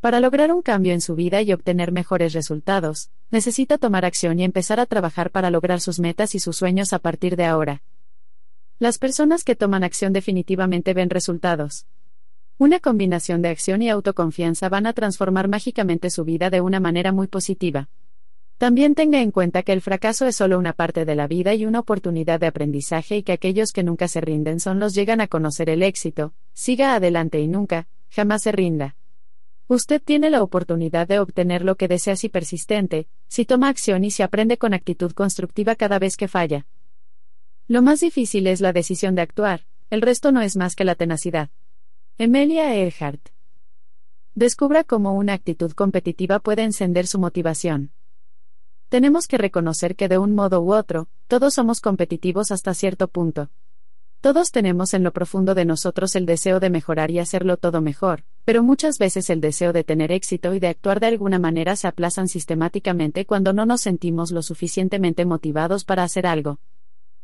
Para 0.00 0.20
lograr 0.20 0.52
un 0.52 0.62
cambio 0.62 0.92
en 0.92 1.00
su 1.00 1.14
vida 1.16 1.42
y 1.42 1.52
obtener 1.52 1.90
mejores 1.90 2.32
resultados, 2.32 3.10
necesita 3.30 3.78
tomar 3.78 4.04
acción 4.04 4.38
y 4.38 4.44
empezar 4.44 4.78
a 4.78 4.86
trabajar 4.86 5.30
para 5.30 5.50
lograr 5.50 5.80
sus 5.80 5.98
metas 5.98 6.34
y 6.34 6.38
sus 6.38 6.56
sueños 6.56 6.92
a 6.92 6.98
partir 6.98 7.36
de 7.36 7.46
ahora. 7.46 7.82
Las 8.78 8.98
personas 8.98 9.42
que 9.42 9.56
toman 9.56 9.82
acción 9.82 10.12
definitivamente 10.12 10.94
ven 10.94 11.10
resultados. 11.10 11.86
Una 12.58 12.78
combinación 12.78 13.42
de 13.42 13.48
acción 13.48 13.82
y 13.82 13.90
autoconfianza 13.90 14.68
van 14.68 14.86
a 14.86 14.92
transformar 14.92 15.48
mágicamente 15.48 16.10
su 16.10 16.24
vida 16.24 16.50
de 16.50 16.60
una 16.60 16.78
manera 16.78 17.10
muy 17.10 17.26
positiva. 17.26 17.88
También 18.58 18.96
tenga 18.96 19.20
en 19.20 19.30
cuenta 19.30 19.62
que 19.62 19.72
el 19.72 19.80
fracaso 19.80 20.26
es 20.26 20.34
solo 20.34 20.58
una 20.58 20.72
parte 20.72 21.04
de 21.04 21.14
la 21.14 21.28
vida 21.28 21.54
y 21.54 21.64
una 21.64 21.78
oportunidad 21.78 22.40
de 22.40 22.48
aprendizaje 22.48 23.18
y 23.18 23.22
que 23.22 23.30
aquellos 23.30 23.70
que 23.70 23.84
nunca 23.84 24.08
se 24.08 24.20
rinden 24.20 24.58
son 24.58 24.80
los 24.80 24.94
llegan 24.94 25.20
a 25.20 25.28
conocer 25.28 25.70
el 25.70 25.84
éxito, 25.84 26.34
siga 26.54 26.96
adelante 26.96 27.38
y 27.38 27.46
nunca, 27.46 27.86
jamás 28.10 28.42
se 28.42 28.50
rinda. 28.50 28.96
Usted 29.68 30.02
tiene 30.02 30.28
la 30.28 30.42
oportunidad 30.42 31.06
de 31.06 31.20
obtener 31.20 31.64
lo 31.64 31.76
que 31.76 31.86
desea 31.86 32.16
si 32.16 32.28
persistente, 32.28 33.06
si 33.28 33.44
toma 33.44 33.68
acción 33.68 34.02
y 34.02 34.10
si 34.10 34.24
aprende 34.24 34.58
con 34.58 34.74
actitud 34.74 35.12
constructiva 35.12 35.76
cada 35.76 36.00
vez 36.00 36.16
que 36.16 36.26
falla. 36.26 36.66
Lo 37.68 37.80
más 37.80 38.00
difícil 38.00 38.48
es 38.48 38.60
la 38.60 38.72
decisión 38.72 39.14
de 39.14 39.22
actuar, 39.22 39.66
el 39.88 40.02
resto 40.02 40.32
no 40.32 40.40
es 40.40 40.56
más 40.56 40.74
que 40.74 40.84
la 40.84 40.96
tenacidad. 40.96 41.50
Emilia 42.16 42.74
Earhart. 42.74 43.28
Descubra 44.34 44.82
cómo 44.82 45.12
una 45.12 45.34
actitud 45.34 45.70
competitiva 45.72 46.40
puede 46.40 46.64
encender 46.64 47.06
su 47.06 47.20
motivación. 47.20 47.92
Tenemos 48.88 49.26
que 49.26 49.36
reconocer 49.36 49.96
que 49.96 50.08
de 50.08 50.16
un 50.16 50.34
modo 50.34 50.62
u 50.62 50.72
otro, 50.72 51.08
todos 51.26 51.52
somos 51.52 51.82
competitivos 51.82 52.50
hasta 52.50 52.72
cierto 52.72 53.06
punto. 53.08 53.50
Todos 54.22 54.50
tenemos 54.50 54.94
en 54.94 55.04
lo 55.04 55.12
profundo 55.12 55.54
de 55.54 55.66
nosotros 55.66 56.16
el 56.16 56.24
deseo 56.24 56.58
de 56.58 56.70
mejorar 56.70 57.10
y 57.10 57.18
hacerlo 57.18 57.58
todo 57.58 57.82
mejor, 57.82 58.24
pero 58.46 58.62
muchas 58.62 58.96
veces 58.96 59.28
el 59.28 59.42
deseo 59.42 59.74
de 59.74 59.84
tener 59.84 60.10
éxito 60.10 60.54
y 60.54 60.58
de 60.58 60.68
actuar 60.68 61.00
de 61.00 61.06
alguna 61.08 61.38
manera 61.38 61.76
se 61.76 61.86
aplazan 61.86 62.28
sistemáticamente 62.28 63.26
cuando 63.26 63.52
no 63.52 63.66
nos 63.66 63.82
sentimos 63.82 64.32
lo 64.32 64.40
suficientemente 64.40 65.26
motivados 65.26 65.84
para 65.84 66.02
hacer 66.02 66.26
algo. 66.26 66.58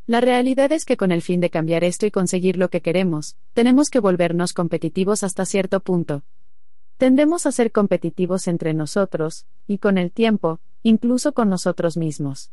La 0.06 0.20
realidad 0.20 0.70
es 0.70 0.84
que 0.84 0.98
con 0.98 1.12
el 1.12 1.22
fin 1.22 1.40
de 1.40 1.48
cambiar 1.48 1.82
esto 1.82 2.04
y 2.04 2.10
conseguir 2.10 2.58
lo 2.58 2.68
que 2.68 2.82
queremos, 2.82 3.36
tenemos 3.54 3.88
que 3.88 4.00
volvernos 4.00 4.52
competitivos 4.52 5.22
hasta 5.22 5.46
cierto 5.46 5.80
punto. 5.80 6.24
Tendemos 6.98 7.46
a 7.46 7.52
ser 7.52 7.72
competitivos 7.72 8.48
entre 8.48 8.74
nosotros, 8.74 9.46
y 9.66 9.78
con 9.78 9.96
el 9.96 10.12
tiempo, 10.12 10.60
incluso 10.84 11.32
con 11.34 11.50
nosotros 11.50 11.96
mismos. 11.96 12.52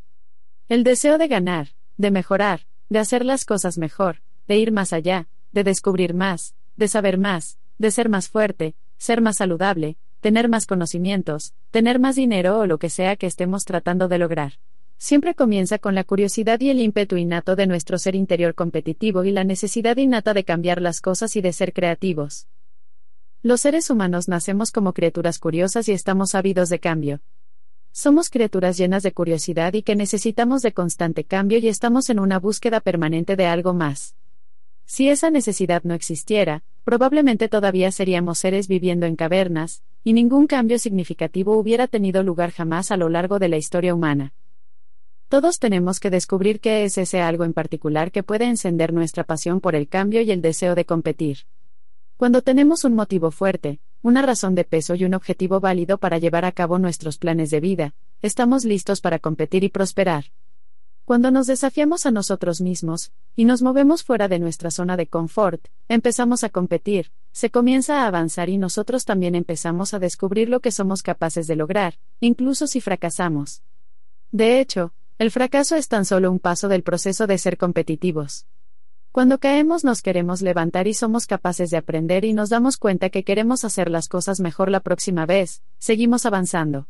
El 0.67 0.83
deseo 0.83 1.19
de 1.19 1.27
ganar, 1.27 1.67
de 1.97 2.09
mejorar, 2.09 2.61
de 2.89 2.97
hacer 2.97 3.23
las 3.23 3.45
cosas 3.45 3.77
mejor, 3.77 4.23
de 4.47 4.57
ir 4.57 4.71
más 4.71 4.91
allá, 4.91 5.27
de 5.51 5.63
descubrir 5.63 6.15
más, 6.15 6.55
de 6.77 6.87
saber 6.87 7.19
más, 7.19 7.59
de 7.77 7.91
ser 7.91 8.09
más 8.09 8.27
fuerte, 8.27 8.73
ser 8.97 9.21
más 9.21 9.37
saludable, 9.37 9.97
tener 10.19 10.49
más 10.49 10.65
conocimientos, 10.65 11.53
tener 11.69 11.99
más 11.99 12.15
dinero 12.15 12.57
o 12.57 12.65
lo 12.65 12.79
que 12.79 12.89
sea 12.89 13.15
que 13.17 13.27
estemos 13.27 13.65
tratando 13.65 14.07
de 14.07 14.17
lograr 14.17 14.53
siempre 15.01 15.33
comienza 15.33 15.79
con 15.79 15.95
la 15.95 16.03
curiosidad 16.03 16.59
y 16.59 16.69
el 16.69 16.79
ímpetu 16.79 17.17
innato 17.17 17.55
de 17.55 17.65
nuestro 17.65 17.97
ser 17.97 18.13
interior 18.13 18.53
competitivo 18.53 19.23
y 19.23 19.31
la 19.31 19.43
necesidad 19.43 19.97
innata 19.97 20.35
de 20.35 20.43
cambiar 20.43 20.79
las 20.79 21.01
cosas 21.01 21.35
y 21.35 21.41
de 21.41 21.53
ser 21.53 21.73
creativos. 21.73 22.47
Los 23.41 23.61
seres 23.61 23.89
humanos 23.89 24.27
nacemos 24.27 24.71
como 24.71 24.93
criaturas 24.93 25.39
curiosas 25.39 25.89
y 25.89 25.93
estamos 25.93 26.35
ávidos 26.35 26.69
de 26.69 26.79
cambio. 26.79 27.19
Somos 27.93 28.29
criaturas 28.29 28.77
llenas 28.77 29.03
de 29.03 29.11
curiosidad 29.11 29.73
y 29.73 29.81
que 29.81 29.97
necesitamos 29.97 30.61
de 30.61 30.71
constante 30.71 31.25
cambio 31.25 31.57
y 31.57 31.67
estamos 31.67 32.09
en 32.09 32.19
una 32.19 32.39
búsqueda 32.39 32.79
permanente 32.79 33.35
de 33.35 33.47
algo 33.47 33.73
más. 33.73 34.15
Si 34.85 35.09
esa 35.09 35.29
necesidad 35.29 35.83
no 35.83 35.93
existiera, 35.93 36.63
probablemente 36.85 37.49
todavía 37.49 37.91
seríamos 37.91 38.39
seres 38.39 38.69
viviendo 38.69 39.05
en 39.05 39.17
cavernas, 39.17 39.83
y 40.05 40.13
ningún 40.13 40.47
cambio 40.47 40.79
significativo 40.79 41.57
hubiera 41.57 41.87
tenido 41.87 42.23
lugar 42.23 42.51
jamás 42.51 42.91
a 42.91 42.97
lo 42.97 43.09
largo 43.09 43.39
de 43.39 43.49
la 43.49 43.57
historia 43.57 43.93
humana. 43.93 44.33
Todos 45.27 45.59
tenemos 45.59 45.99
que 45.99 46.09
descubrir 46.09 46.61
qué 46.61 46.85
es 46.85 46.97
ese 46.97 47.19
algo 47.19 47.43
en 47.43 47.53
particular 47.53 48.11
que 48.11 48.23
puede 48.23 48.45
encender 48.45 48.93
nuestra 48.93 49.25
pasión 49.25 49.59
por 49.59 49.75
el 49.75 49.89
cambio 49.89 50.21
y 50.21 50.31
el 50.31 50.41
deseo 50.41 50.75
de 50.75 50.85
competir. 50.85 51.39
Cuando 52.21 52.43
tenemos 52.43 52.83
un 52.83 52.93
motivo 52.93 53.31
fuerte, 53.31 53.79
una 54.03 54.21
razón 54.21 54.53
de 54.53 54.63
peso 54.63 54.93
y 54.93 55.05
un 55.05 55.15
objetivo 55.15 55.59
válido 55.59 55.97
para 55.97 56.19
llevar 56.19 56.45
a 56.45 56.51
cabo 56.51 56.77
nuestros 56.77 57.17
planes 57.17 57.49
de 57.49 57.59
vida, 57.59 57.95
estamos 58.21 58.63
listos 58.63 59.01
para 59.01 59.17
competir 59.17 59.63
y 59.63 59.69
prosperar. 59.69 60.25
Cuando 61.03 61.31
nos 61.31 61.47
desafiamos 61.47 62.05
a 62.05 62.11
nosotros 62.11 62.61
mismos, 62.61 63.11
y 63.35 63.45
nos 63.45 63.63
movemos 63.63 64.03
fuera 64.03 64.27
de 64.27 64.37
nuestra 64.37 64.69
zona 64.69 64.97
de 64.97 65.07
confort, 65.07 65.65
empezamos 65.89 66.43
a 66.43 66.49
competir, 66.49 67.11
se 67.31 67.49
comienza 67.49 68.03
a 68.03 68.07
avanzar 68.07 68.49
y 68.49 68.59
nosotros 68.59 69.03
también 69.03 69.33
empezamos 69.33 69.95
a 69.95 69.97
descubrir 69.97 70.47
lo 70.47 70.59
que 70.59 70.69
somos 70.69 71.01
capaces 71.01 71.47
de 71.47 71.55
lograr, 71.55 71.95
incluso 72.19 72.67
si 72.67 72.81
fracasamos. 72.81 73.63
De 74.31 74.59
hecho, 74.59 74.93
el 75.17 75.31
fracaso 75.31 75.75
es 75.75 75.87
tan 75.87 76.05
solo 76.05 76.29
un 76.29 76.37
paso 76.37 76.67
del 76.67 76.83
proceso 76.83 77.25
de 77.25 77.39
ser 77.39 77.57
competitivos. 77.57 78.45
Cuando 79.11 79.39
caemos 79.39 79.83
nos 79.83 80.01
queremos 80.01 80.41
levantar 80.41 80.87
y 80.87 80.93
somos 80.93 81.25
capaces 81.25 81.69
de 81.69 81.75
aprender 81.75 82.23
y 82.23 82.31
nos 82.31 82.49
damos 82.49 82.77
cuenta 82.77 83.09
que 83.09 83.25
queremos 83.25 83.65
hacer 83.65 83.89
las 83.89 84.07
cosas 84.07 84.39
mejor 84.39 84.71
la 84.71 84.79
próxima 84.79 85.25
vez, 85.25 85.63
seguimos 85.79 86.25
avanzando. 86.25 86.87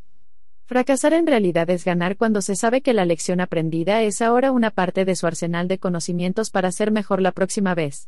Fracasar 0.65 1.13
en 1.13 1.25
realidad 1.25 1.67
es 1.71 1.83
ganar 1.83 2.17
cuando 2.17 2.43
se 2.43 2.55
sabe 2.55 2.81
que 2.81 2.93
la 2.93 3.05
lección 3.05 3.41
aprendida 3.41 4.03
es 4.03 4.21
ahora 4.21 4.51
una 4.51 4.69
parte 4.69 5.03
de 5.03 5.15
su 5.15 5.25
arsenal 5.25 5.67
de 5.67 5.79
conocimientos 5.79 6.51
para 6.51 6.71
ser 6.71 6.91
mejor 6.91 7.23
la 7.23 7.31
próxima 7.31 7.73
vez. 7.73 8.07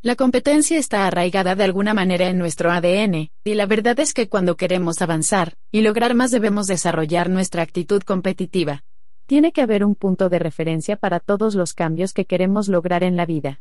La 0.00 0.16
competencia 0.16 0.78
está 0.78 1.06
arraigada 1.06 1.54
de 1.54 1.64
alguna 1.64 1.92
manera 1.92 2.30
en 2.30 2.38
nuestro 2.38 2.70
ADN, 2.70 3.30
y 3.44 3.54
la 3.54 3.66
verdad 3.66 4.00
es 4.00 4.14
que 4.14 4.30
cuando 4.30 4.56
queremos 4.56 5.02
avanzar 5.02 5.52
y 5.70 5.82
lograr 5.82 6.14
más 6.14 6.30
debemos 6.30 6.66
desarrollar 6.66 7.28
nuestra 7.28 7.60
actitud 7.60 8.02
competitiva. 8.04 8.84
Tiene 9.28 9.52
que 9.52 9.60
haber 9.60 9.84
un 9.84 9.94
punto 9.94 10.30
de 10.30 10.38
referencia 10.38 10.96
para 10.96 11.20
todos 11.20 11.54
los 11.54 11.74
cambios 11.74 12.14
que 12.14 12.24
queremos 12.24 12.66
lograr 12.66 13.02
en 13.04 13.14
la 13.14 13.26
vida. 13.26 13.60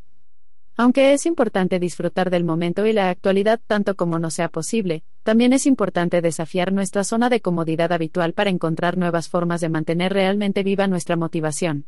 Aunque 0.78 1.12
es 1.12 1.26
importante 1.26 1.78
disfrutar 1.78 2.30
del 2.30 2.46
momento 2.46 2.86
y 2.86 2.94
la 2.94 3.10
actualidad 3.10 3.60
tanto 3.68 3.96
como 3.96 4.18
no 4.18 4.32
sea 4.32 4.48
posible, 4.48 5.04
también 5.24 5.52
es 5.52 5.66
importante 5.66 6.22
desafiar 6.22 6.72
nuestra 6.72 7.04
zona 7.04 7.28
de 7.30 7.42
comodidad 7.42 7.92
habitual 7.92 8.32
para 8.32 8.50
encontrar 8.50 8.98
nuevas 8.98 9.28
formas 9.28 9.60
de 9.60 9.68
mantener 9.68 10.14
realmente 10.14 10.64
viva 10.64 10.88
nuestra 10.88 11.18
motivación. 11.18 11.86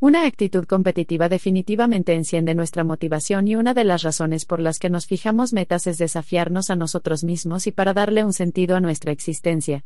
Una 0.00 0.24
actitud 0.24 0.64
competitiva 0.64 1.28
definitivamente 1.28 2.14
enciende 2.14 2.54
nuestra 2.54 2.82
motivación 2.82 3.46
y 3.46 3.56
una 3.56 3.74
de 3.74 3.84
las 3.84 4.04
razones 4.04 4.46
por 4.46 4.58
las 4.58 4.78
que 4.78 4.88
nos 4.88 5.04
fijamos 5.04 5.52
metas 5.52 5.86
es 5.86 5.98
desafiarnos 5.98 6.70
a 6.70 6.76
nosotros 6.76 7.24
mismos 7.24 7.66
y 7.66 7.72
para 7.72 7.92
darle 7.92 8.24
un 8.24 8.32
sentido 8.32 8.74
a 8.74 8.80
nuestra 8.80 9.12
existencia. 9.12 9.84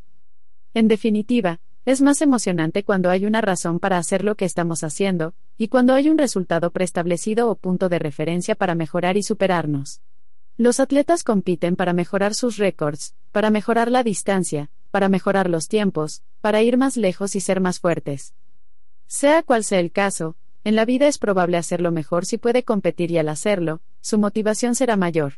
En 0.75 0.87
definitiva, 0.87 1.59
es 1.87 2.03
más 2.03 2.21
emocionante 2.21 2.83
cuando 2.83 3.11
hay 3.11 3.27
una 3.27 3.41
razón 3.41 3.79
para 3.79 3.97
hacer 3.97 4.25
lo 4.25 4.35
que 4.35 4.45
estamos 4.45 4.83
haciendo, 4.83 5.35
y 5.57 5.69
cuando 5.69 5.95
hay 5.95 6.09
un 6.09 6.19
resultado 6.19 6.73
preestablecido 6.73 7.49
o 7.49 7.55
punto 7.55 7.89
de 7.89 8.01
referencia 8.01 8.57
para 8.57 8.75
mejorar 8.75 9.17
y 9.17 9.23
superarnos. 9.23 10.01
Los 10.57 10.81
atletas 10.81 11.23
compiten 11.23 11.77
para 11.77 11.93
mejorar 11.93 12.35
sus 12.35 12.57
récords, 12.57 13.15
para 13.31 13.51
mejorar 13.51 13.91
la 13.91 14.03
distancia, 14.03 14.69
para 14.91 15.09
mejorar 15.09 15.49
los 15.49 15.69
tiempos, 15.69 16.23
para 16.41 16.61
ir 16.61 16.77
más 16.77 16.97
lejos 16.97 17.37
y 17.37 17.41
ser 17.41 17.61
más 17.61 17.79
fuertes. 17.79 18.35
Sea 19.07 19.45
cual 19.45 19.63
sea 19.63 19.79
el 19.79 19.93
caso, 19.93 20.35
en 20.65 20.75
la 20.75 20.85
vida 20.85 21.07
es 21.07 21.19
probable 21.19 21.57
hacerlo 21.57 21.93
mejor 21.93 22.27
si 22.27 22.37
puede 22.37 22.65
competir 22.65 23.13
y 23.13 23.19
al 23.19 23.29
hacerlo, 23.29 23.81
su 24.01 24.19
motivación 24.19 24.75
será 24.75 24.97
mayor. 24.97 25.35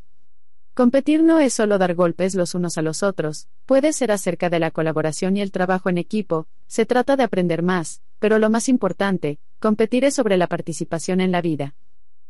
Competir 0.78 1.24
no 1.24 1.40
es 1.40 1.54
solo 1.54 1.76
dar 1.76 1.96
golpes 1.96 2.36
los 2.36 2.54
unos 2.54 2.78
a 2.78 2.82
los 2.82 3.02
otros, 3.02 3.48
puede 3.66 3.92
ser 3.92 4.12
acerca 4.12 4.48
de 4.48 4.60
la 4.60 4.70
colaboración 4.70 5.36
y 5.36 5.40
el 5.40 5.50
trabajo 5.50 5.88
en 5.88 5.98
equipo, 5.98 6.46
se 6.68 6.86
trata 6.86 7.16
de 7.16 7.24
aprender 7.24 7.64
más, 7.64 8.00
pero 8.20 8.38
lo 8.38 8.48
más 8.48 8.68
importante, 8.68 9.40
competir 9.58 10.04
es 10.04 10.14
sobre 10.14 10.36
la 10.36 10.46
participación 10.46 11.20
en 11.20 11.32
la 11.32 11.42
vida. 11.42 11.74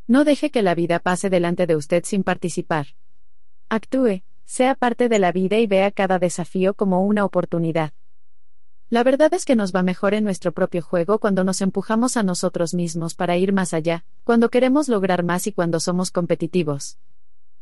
No 0.07 0.25
deje 0.25 0.51
que 0.51 0.63
la 0.63 0.75
vida 0.75 0.99
pase 0.99 1.29
delante 1.29 1.67
de 1.67 1.77
usted 1.77 2.05
sin 2.07 2.23
participar. 2.23 2.87
Actúe, 3.69 4.23
sea 4.47 4.75
parte 4.75 5.11
de 5.11 5.19
la 5.19 5.31
vida 5.31 5.59
y 5.59 5.67
vea 5.67 5.91
cada 5.91 6.19
desafío 6.19 6.73
como 6.73 7.05
una 7.05 7.27
oportunidad. 7.27 7.93
La 8.89 9.05
verdad 9.05 9.35
es 9.35 9.45
que 9.45 9.57
nos 9.57 9.75
va 9.75 9.83
mejor 9.83 10.15
en 10.15 10.25
nuestro 10.25 10.53
propio 10.53 10.81
juego 10.81 11.19
cuando 11.19 11.45
nos 11.45 11.61
empujamos 11.61 12.17
a 12.17 12.23
nosotros 12.23 12.73
mismos 12.73 13.15
para 13.15 13.37
ir 13.37 13.53
más 13.53 13.75
allá, 13.75 14.07
cuando 14.25 14.49
queremos 14.49 14.89
lograr 14.89 15.23
más 15.23 15.47
y 15.47 15.53
cuando 15.53 15.81
somos 15.81 16.11
competitivos. 16.11 16.97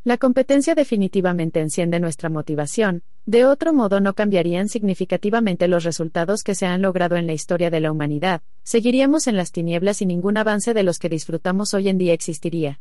La 0.06 0.18
competencia 0.18 0.76
definitivamente 0.76 1.58
enciende 1.58 1.98
nuestra 1.98 2.28
motivación, 2.28 3.02
de 3.24 3.44
otro 3.44 3.72
modo 3.72 3.98
no 3.98 4.14
cambiarían 4.14 4.68
significativamente 4.68 5.66
los 5.66 5.82
resultados 5.82 6.44
que 6.44 6.54
se 6.54 6.64
han 6.64 6.80
logrado 6.80 7.16
en 7.16 7.26
la 7.26 7.32
historia 7.32 7.70
de 7.70 7.80
la 7.80 7.90
humanidad, 7.90 8.40
seguiríamos 8.62 9.26
en 9.26 9.36
las 9.36 9.50
tinieblas 9.50 10.02
y 10.02 10.06
ningún 10.06 10.36
avance 10.36 10.74
de 10.74 10.84
los 10.84 11.00
que 11.00 11.08
disfrutamos 11.08 11.74
hoy 11.74 11.88
en 11.88 11.98
día 11.98 12.12
existiría. 12.12 12.78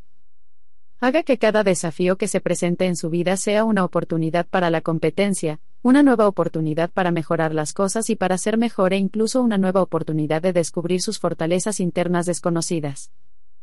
Haga 1.00 1.24
que 1.24 1.40
cada 1.40 1.64
desafío 1.64 2.16
que 2.16 2.28
se 2.28 2.42
presente 2.42 2.86
en 2.86 2.96
su 2.96 3.10
vida 3.10 3.38
sea 3.38 3.64
una 3.64 3.84
oportunidad 3.84 4.46
para 4.46 4.70
la 4.70 4.82
competencia, 4.82 5.60
una 5.82 6.04
nueva 6.04 6.28
oportunidad 6.28 6.92
para 6.92 7.10
mejorar 7.10 7.56
las 7.56 7.74
cosas 7.74 8.12
y 8.12 8.16
para 8.16 8.38
ser 8.38 8.60
mejor 8.60 8.94
e 8.94 8.98
incluso 8.98 9.42
una 9.42 9.58
nueva 9.58 9.82
oportunidad 9.82 10.44
de 10.44 10.54
descubrir 10.54 11.02
sus 11.02 11.18
fortalezas 11.18 11.80
internas 11.80 12.28
desconocidas. 12.28 13.10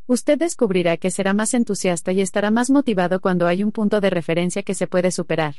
Usted 0.06 0.38
descubrirá 0.38 0.96
que 0.96 1.10
será 1.10 1.32
más 1.32 1.54
entusiasta 1.54 2.12
y 2.12 2.20
estará 2.20 2.50
más 2.50 2.70
motivado 2.70 3.20
cuando 3.20 3.46
hay 3.46 3.62
un 3.62 3.70
punto 3.70 4.00
de 4.00 4.10
referencia 4.10 4.62
que 4.62 4.74
se 4.74 4.86
puede 4.86 5.12
superar. 5.12 5.56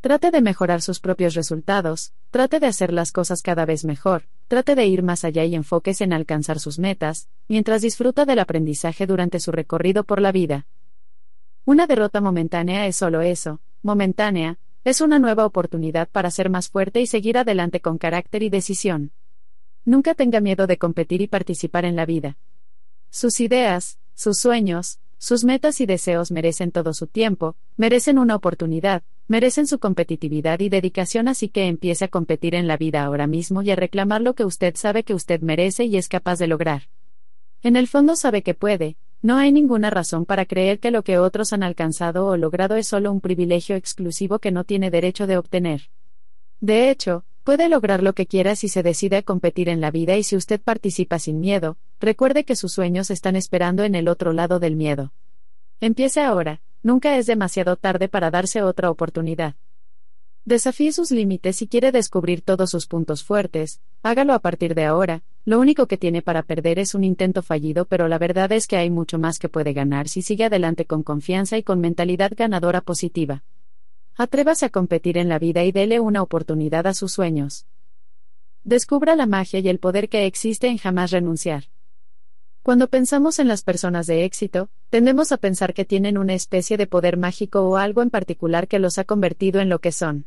Trate 0.00 0.30
de 0.30 0.40
mejorar 0.40 0.82
sus 0.82 1.00
propios 1.00 1.34
resultados, 1.34 2.12
trate 2.30 2.60
de 2.60 2.68
hacer 2.68 2.92
las 2.92 3.10
cosas 3.10 3.42
cada 3.42 3.64
vez 3.64 3.84
mejor, 3.84 4.28
trate 4.46 4.76
de 4.76 4.86
ir 4.86 5.02
más 5.02 5.24
allá 5.24 5.44
y 5.44 5.56
enfóquese 5.56 6.04
en 6.04 6.12
alcanzar 6.12 6.60
sus 6.60 6.78
metas, 6.78 7.28
mientras 7.48 7.82
disfruta 7.82 8.24
del 8.24 8.38
aprendizaje 8.38 9.06
durante 9.06 9.40
su 9.40 9.50
recorrido 9.50 10.04
por 10.04 10.20
la 10.20 10.30
vida. 10.30 10.66
Una 11.64 11.88
derrota 11.88 12.20
momentánea 12.20 12.86
es 12.86 12.94
solo 12.94 13.20
eso, 13.20 13.60
momentánea, 13.82 14.58
es 14.84 15.00
una 15.00 15.18
nueva 15.18 15.44
oportunidad 15.44 16.08
para 16.08 16.30
ser 16.30 16.50
más 16.50 16.68
fuerte 16.68 17.00
y 17.00 17.08
seguir 17.08 17.36
adelante 17.36 17.80
con 17.80 17.98
carácter 17.98 18.44
y 18.44 18.50
decisión. 18.50 19.10
Nunca 19.84 20.14
tenga 20.14 20.40
miedo 20.40 20.68
de 20.68 20.78
competir 20.78 21.20
y 21.22 21.26
participar 21.26 21.84
en 21.84 21.96
la 21.96 22.06
vida. 22.06 22.36
Sus 23.10 23.40
ideas, 23.40 23.98
sus 24.14 24.38
sueños, 24.38 24.98
sus 25.18 25.44
metas 25.44 25.80
y 25.80 25.86
deseos 25.86 26.30
merecen 26.30 26.70
todo 26.70 26.92
su 26.92 27.06
tiempo, 27.06 27.56
merecen 27.76 28.18
una 28.18 28.36
oportunidad, 28.36 29.02
merecen 29.28 29.66
su 29.66 29.78
competitividad 29.78 30.60
y 30.60 30.68
dedicación, 30.68 31.26
así 31.28 31.48
que 31.48 31.66
empiece 31.66 32.04
a 32.04 32.08
competir 32.08 32.54
en 32.54 32.66
la 32.66 32.76
vida 32.76 33.02
ahora 33.02 33.26
mismo 33.26 33.62
y 33.62 33.70
a 33.70 33.76
reclamar 33.76 34.20
lo 34.20 34.34
que 34.34 34.44
usted 34.44 34.76
sabe 34.76 35.04
que 35.04 35.14
usted 35.14 35.40
merece 35.40 35.84
y 35.84 35.96
es 35.96 36.08
capaz 36.08 36.38
de 36.38 36.46
lograr. 36.46 36.88
En 37.62 37.76
el 37.76 37.88
fondo 37.88 38.14
sabe 38.14 38.42
que 38.42 38.54
puede, 38.54 38.96
no 39.22 39.36
hay 39.36 39.50
ninguna 39.50 39.90
razón 39.90 40.26
para 40.26 40.44
creer 40.44 40.78
que 40.78 40.90
lo 40.90 41.02
que 41.02 41.18
otros 41.18 41.52
han 41.52 41.62
alcanzado 41.62 42.26
o 42.26 42.36
logrado 42.36 42.76
es 42.76 42.86
solo 42.86 43.10
un 43.10 43.20
privilegio 43.20 43.74
exclusivo 43.74 44.38
que 44.38 44.52
no 44.52 44.64
tiene 44.64 44.90
derecho 44.90 45.26
de 45.26 45.38
obtener. 45.38 45.90
De 46.60 46.90
hecho, 46.90 47.24
puede 47.46 47.68
lograr 47.68 48.02
lo 48.02 48.12
que 48.12 48.26
quiera 48.26 48.56
si 48.56 48.68
se 48.68 48.82
decide 48.82 49.18
a 49.18 49.22
competir 49.22 49.68
en 49.68 49.80
la 49.80 49.92
vida 49.92 50.16
y 50.16 50.24
si 50.24 50.34
usted 50.34 50.60
participa 50.60 51.20
sin 51.20 51.38
miedo, 51.38 51.76
recuerde 52.00 52.42
que 52.42 52.56
sus 52.56 52.72
sueños 52.72 53.08
están 53.12 53.36
esperando 53.36 53.84
en 53.84 53.94
el 53.94 54.08
otro 54.08 54.32
lado 54.32 54.58
del 54.58 54.74
miedo. 54.74 55.12
Empiece 55.80 56.20
ahora, 56.20 56.60
nunca 56.82 57.16
es 57.16 57.26
demasiado 57.26 57.76
tarde 57.76 58.08
para 58.08 58.32
darse 58.32 58.64
otra 58.64 58.90
oportunidad. 58.90 59.54
Desafíe 60.44 60.90
sus 60.90 61.12
límites 61.12 61.54
si 61.54 61.68
quiere 61.68 61.92
descubrir 61.92 62.42
todos 62.42 62.68
sus 62.70 62.88
puntos 62.88 63.22
fuertes, 63.22 63.80
hágalo 64.02 64.34
a 64.34 64.40
partir 64.40 64.74
de 64.74 64.84
ahora, 64.84 65.22
lo 65.44 65.60
único 65.60 65.86
que 65.86 65.98
tiene 65.98 66.22
para 66.22 66.42
perder 66.42 66.80
es 66.80 66.96
un 66.96 67.04
intento 67.04 67.42
fallido, 67.42 67.84
pero 67.84 68.08
la 68.08 68.18
verdad 68.18 68.50
es 68.50 68.66
que 68.66 68.76
hay 68.76 68.90
mucho 68.90 69.20
más 69.20 69.38
que 69.38 69.48
puede 69.48 69.72
ganar 69.72 70.08
si 70.08 70.20
sigue 70.20 70.46
adelante 70.46 70.84
con 70.84 71.04
confianza 71.04 71.56
y 71.56 71.62
con 71.62 71.78
mentalidad 71.78 72.32
ganadora 72.36 72.80
positiva. 72.80 73.44
Atrévase 74.18 74.64
a 74.64 74.70
competir 74.70 75.18
en 75.18 75.28
la 75.28 75.38
vida 75.38 75.62
y 75.64 75.72
dele 75.72 76.00
una 76.00 76.22
oportunidad 76.22 76.86
a 76.86 76.94
sus 76.94 77.12
sueños. 77.12 77.66
Descubra 78.64 79.14
la 79.14 79.26
magia 79.26 79.60
y 79.60 79.68
el 79.68 79.78
poder 79.78 80.08
que 80.08 80.24
existe 80.24 80.68
en 80.68 80.78
jamás 80.78 81.10
renunciar. 81.10 81.64
Cuando 82.62 82.88
pensamos 82.88 83.38
en 83.38 83.46
las 83.46 83.62
personas 83.62 84.06
de 84.06 84.24
éxito, 84.24 84.70
tendemos 84.88 85.32
a 85.32 85.36
pensar 85.36 85.74
que 85.74 85.84
tienen 85.84 86.16
una 86.16 86.32
especie 86.32 86.78
de 86.78 86.86
poder 86.86 87.18
mágico 87.18 87.68
o 87.68 87.76
algo 87.76 88.00
en 88.00 88.08
particular 88.08 88.68
que 88.68 88.78
los 88.78 88.96
ha 88.96 89.04
convertido 89.04 89.60
en 89.60 89.68
lo 89.68 89.80
que 89.80 89.92
son. 89.92 90.24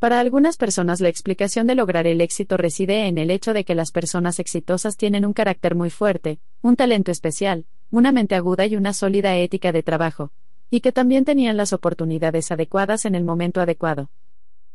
Para 0.00 0.18
algunas 0.18 0.56
personas 0.56 1.00
la 1.00 1.08
explicación 1.08 1.68
de 1.68 1.76
lograr 1.76 2.08
el 2.08 2.20
éxito 2.20 2.56
reside 2.56 3.06
en 3.06 3.16
el 3.16 3.30
hecho 3.30 3.54
de 3.54 3.64
que 3.64 3.76
las 3.76 3.92
personas 3.92 4.40
exitosas 4.40 4.96
tienen 4.96 5.24
un 5.24 5.34
carácter 5.34 5.76
muy 5.76 5.88
fuerte, 5.88 6.40
un 6.62 6.74
talento 6.74 7.12
especial, 7.12 7.64
una 7.92 8.10
mente 8.10 8.34
aguda 8.34 8.66
y 8.66 8.74
una 8.74 8.92
sólida 8.92 9.36
ética 9.36 9.70
de 9.70 9.84
trabajo, 9.84 10.32
y 10.70 10.80
que 10.80 10.92
también 10.92 11.24
tenían 11.24 11.56
las 11.56 11.72
oportunidades 11.72 12.50
adecuadas 12.50 13.04
en 13.04 13.14
el 13.14 13.24
momento 13.24 13.60
adecuado. 13.60 14.10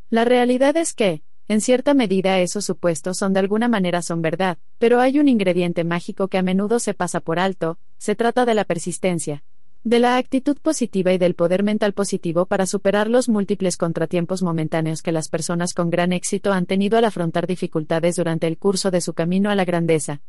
La 0.10 0.26
realidad 0.26 0.76
es 0.78 0.94
que, 0.94 1.22
en 1.48 1.62
cierta 1.62 1.94
medida 1.94 2.40
esos 2.40 2.66
supuestos 2.66 3.18
son 3.18 3.34
de 3.34 3.40
alguna 3.40 3.68
manera 3.68 4.02
son 4.02 4.22
verdad, 4.22 4.58
pero 4.78 5.00
hay 5.00 5.20
un 5.20 5.28
ingrediente 5.28 5.84
mágico 5.84 6.28
que 6.28 6.38
a 6.38 6.44
menudo 6.44 6.80
se 6.80 6.94
pasa 6.94 7.20
por 7.20 7.40
alto, 7.40 7.80
se 7.98 8.16
trata 8.16 8.46
de 8.46 8.54
la 8.54 8.66
persistencia, 8.66 9.44
de 9.84 10.00
la 10.00 10.18
actitud 10.18 10.58
positiva 10.62 11.14
y 11.14 11.18
del 11.18 11.36
poder 11.36 11.64
mental 11.64 11.94
positivo 11.94 12.46
para 12.46 12.66
superar 12.66 13.10
los 13.10 13.30
múltiples 13.30 13.78
contratiempos 13.78 14.44
momentáneos 14.44 15.02
que 15.02 15.12
las 15.12 15.30
personas 15.30 15.74
con 15.74 15.90
gran 15.90 16.12
éxito 16.12 16.52
han 16.52 16.66
tenido 16.66 16.98
al 16.98 17.06
afrontar 17.06 17.48
dificultades 17.48 18.18
durante 18.18 18.46
el 18.46 18.58
curso 18.58 18.92
de 18.92 19.02
su 19.02 19.14
camino 19.14 19.50
a 19.50 19.56
la 19.56 19.66
grandeza. 19.66 20.22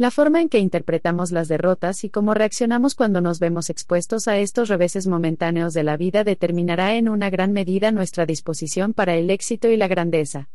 La 0.00 0.10
forma 0.10 0.40
en 0.40 0.48
que 0.48 0.58
interpretamos 0.58 1.30
las 1.30 1.46
derrotas 1.46 2.04
y 2.04 2.08
cómo 2.08 2.32
reaccionamos 2.32 2.94
cuando 2.94 3.20
nos 3.20 3.38
vemos 3.38 3.68
expuestos 3.68 4.28
a 4.28 4.38
estos 4.38 4.70
reveses 4.70 5.06
momentáneos 5.06 5.74
de 5.74 5.82
la 5.82 5.98
vida 5.98 6.24
determinará 6.24 6.94
en 6.94 7.06
una 7.06 7.28
gran 7.28 7.52
medida 7.52 7.92
nuestra 7.92 8.24
disposición 8.24 8.94
para 8.94 9.16
el 9.16 9.28
éxito 9.28 9.68
y 9.68 9.76
la 9.76 9.88
grandeza. 9.88 10.48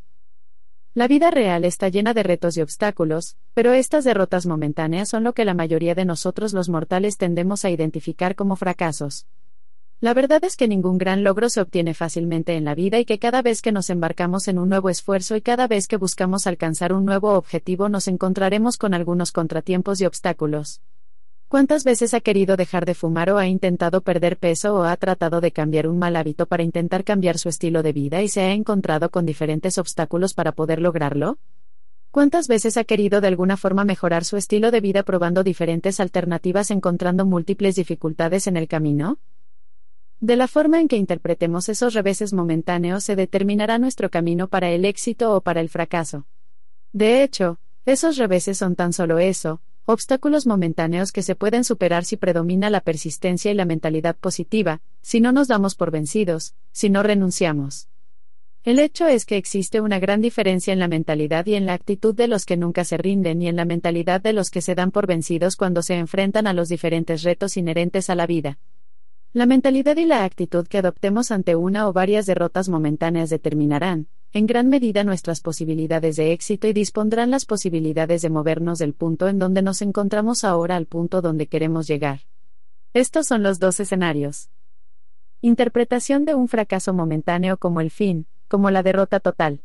La 0.94 1.06
vida 1.06 1.30
real 1.30 1.64
está 1.64 1.88
llena 1.90 2.12
de 2.12 2.24
retos 2.24 2.56
y 2.56 2.60
obstáculos, 2.60 3.36
pero 3.54 3.72
estas 3.72 4.02
derrotas 4.02 4.46
momentáneas 4.46 5.10
son 5.10 5.22
lo 5.22 5.32
que 5.32 5.44
la 5.44 5.54
mayoría 5.54 5.94
de 5.94 6.06
nosotros 6.06 6.52
los 6.52 6.68
mortales 6.68 7.16
tendemos 7.16 7.64
a 7.64 7.70
identificar 7.70 8.34
como 8.34 8.56
fracasos. 8.56 9.28
La 9.98 10.12
verdad 10.12 10.44
es 10.44 10.56
que 10.56 10.68
ningún 10.68 10.98
gran 10.98 11.24
logro 11.24 11.48
se 11.48 11.62
obtiene 11.62 11.94
fácilmente 11.94 12.54
en 12.54 12.66
la 12.66 12.74
vida 12.74 12.98
y 12.98 13.06
que 13.06 13.18
cada 13.18 13.40
vez 13.40 13.62
que 13.62 13.72
nos 13.72 13.88
embarcamos 13.88 14.46
en 14.46 14.58
un 14.58 14.68
nuevo 14.68 14.90
esfuerzo 14.90 15.36
y 15.36 15.40
cada 15.40 15.66
vez 15.68 15.88
que 15.88 15.96
buscamos 15.96 16.46
alcanzar 16.46 16.92
un 16.92 17.06
nuevo 17.06 17.32
objetivo 17.32 17.88
nos 17.88 18.06
encontraremos 18.06 18.76
con 18.76 18.92
algunos 18.92 19.32
contratiempos 19.32 20.02
y 20.02 20.04
obstáculos. 20.04 20.82
¿Cuántas 21.48 21.82
veces 21.82 22.12
ha 22.12 22.20
querido 22.20 22.58
dejar 22.58 22.84
de 22.84 22.94
fumar 22.94 23.30
o 23.30 23.38
ha 23.38 23.46
intentado 23.46 24.02
perder 24.02 24.36
peso 24.36 24.74
o 24.74 24.82
ha 24.82 24.94
tratado 24.98 25.40
de 25.40 25.52
cambiar 25.52 25.88
un 25.88 25.98
mal 25.98 26.14
hábito 26.16 26.44
para 26.44 26.62
intentar 26.62 27.02
cambiar 27.02 27.38
su 27.38 27.48
estilo 27.48 27.82
de 27.82 27.94
vida 27.94 28.20
y 28.20 28.28
se 28.28 28.42
ha 28.42 28.52
encontrado 28.52 29.10
con 29.10 29.24
diferentes 29.24 29.78
obstáculos 29.78 30.34
para 30.34 30.52
poder 30.52 30.82
lograrlo? 30.82 31.38
¿Cuántas 32.10 32.48
veces 32.48 32.76
ha 32.76 32.84
querido 32.84 33.22
de 33.22 33.28
alguna 33.28 33.56
forma 33.56 33.84
mejorar 33.84 34.24
su 34.24 34.36
estilo 34.36 34.70
de 34.70 34.82
vida 34.82 35.04
probando 35.04 35.42
diferentes 35.42 36.00
alternativas 36.00 36.70
encontrando 36.70 37.24
múltiples 37.24 37.76
dificultades 37.76 38.46
en 38.46 38.58
el 38.58 38.68
camino? 38.68 39.18
De 40.20 40.36
la 40.36 40.48
forma 40.48 40.80
en 40.80 40.88
que 40.88 40.96
interpretemos 40.96 41.68
esos 41.68 41.92
reveses 41.92 42.32
momentáneos 42.32 43.04
se 43.04 43.16
determinará 43.16 43.78
nuestro 43.78 44.10
camino 44.10 44.48
para 44.48 44.70
el 44.70 44.86
éxito 44.86 45.34
o 45.34 45.42
para 45.42 45.60
el 45.60 45.68
fracaso. 45.68 46.26
De 46.92 47.22
hecho, 47.22 47.58
esos 47.84 48.16
reveses 48.16 48.56
son 48.56 48.76
tan 48.76 48.94
solo 48.94 49.18
eso, 49.18 49.60
obstáculos 49.84 50.46
momentáneos 50.46 51.12
que 51.12 51.22
se 51.22 51.36
pueden 51.36 51.64
superar 51.64 52.06
si 52.06 52.16
predomina 52.16 52.70
la 52.70 52.80
persistencia 52.80 53.50
y 53.50 53.54
la 53.54 53.66
mentalidad 53.66 54.16
positiva, 54.16 54.80
si 55.02 55.20
no 55.20 55.32
nos 55.32 55.48
damos 55.48 55.74
por 55.74 55.90
vencidos, 55.90 56.54
si 56.72 56.88
no 56.88 57.02
renunciamos. 57.02 57.88
El 58.64 58.78
hecho 58.78 59.06
es 59.06 59.26
que 59.26 59.36
existe 59.36 59.80
una 59.80 60.00
gran 60.00 60.22
diferencia 60.22 60.72
en 60.72 60.80
la 60.80 60.88
mentalidad 60.88 61.46
y 61.46 61.54
en 61.54 61.66
la 61.66 61.74
actitud 61.74 62.14
de 62.14 62.26
los 62.26 62.46
que 62.46 62.56
nunca 62.56 62.84
se 62.84 62.96
rinden 62.96 63.42
y 63.42 63.48
en 63.48 63.54
la 63.54 63.66
mentalidad 63.66 64.22
de 64.22 64.32
los 64.32 64.50
que 64.50 64.62
se 64.62 64.74
dan 64.74 64.90
por 64.90 65.06
vencidos 65.06 65.56
cuando 65.56 65.82
se 65.82 65.94
enfrentan 65.94 66.46
a 66.46 66.54
los 66.54 66.68
diferentes 66.70 67.22
retos 67.22 67.56
inherentes 67.56 68.10
a 68.10 68.16
la 68.16 68.26
vida. 68.26 68.58
La 69.36 69.44
mentalidad 69.44 69.98
y 69.98 70.06
la 70.06 70.24
actitud 70.24 70.66
que 70.66 70.78
adoptemos 70.78 71.30
ante 71.30 71.56
una 71.56 71.88
o 71.88 71.92
varias 71.92 72.24
derrotas 72.24 72.70
momentáneas 72.70 73.28
determinarán, 73.28 74.08
en 74.32 74.46
gran 74.46 74.70
medida, 74.70 75.04
nuestras 75.04 75.42
posibilidades 75.42 76.16
de 76.16 76.32
éxito 76.32 76.68
y 76.68 76.72
dispondrán 76.72 77.30
las 77.30 77.44
posibilidades 77.44 78.22
de 78.22 78.30
movernos 78.30 78.78
del 78.78 78.94
punto 78.94 79.28
en 79.28 79.38
donde 79.38 79.60
nos 79.60 79.82
encontramos 79.82 80.42
ahora 80.42 80.76
al 80.76 80.86
punto 80.86 81.20
donde 81.20 81.48
queremos 81.48 81.86
llegar. 81.86 82.20
Estos 82.94 83.26
son 83.26 83.42
los 83.42 83.58
dos 83.58 83.78
escenarios. 83.78 84.48
Interpretación 85.42 86.24
de 86.24 86.34
un 86.34 86.48
fracaso 86.48 86.94
momentáneo 86.94 87.58
como 87.58 87.82
el 87.82 87.90
fin, 87.90 88.26
como 88.48 88.70
la 88.70 88.82
derrota 88.82 89.20
total. 89.20 89.60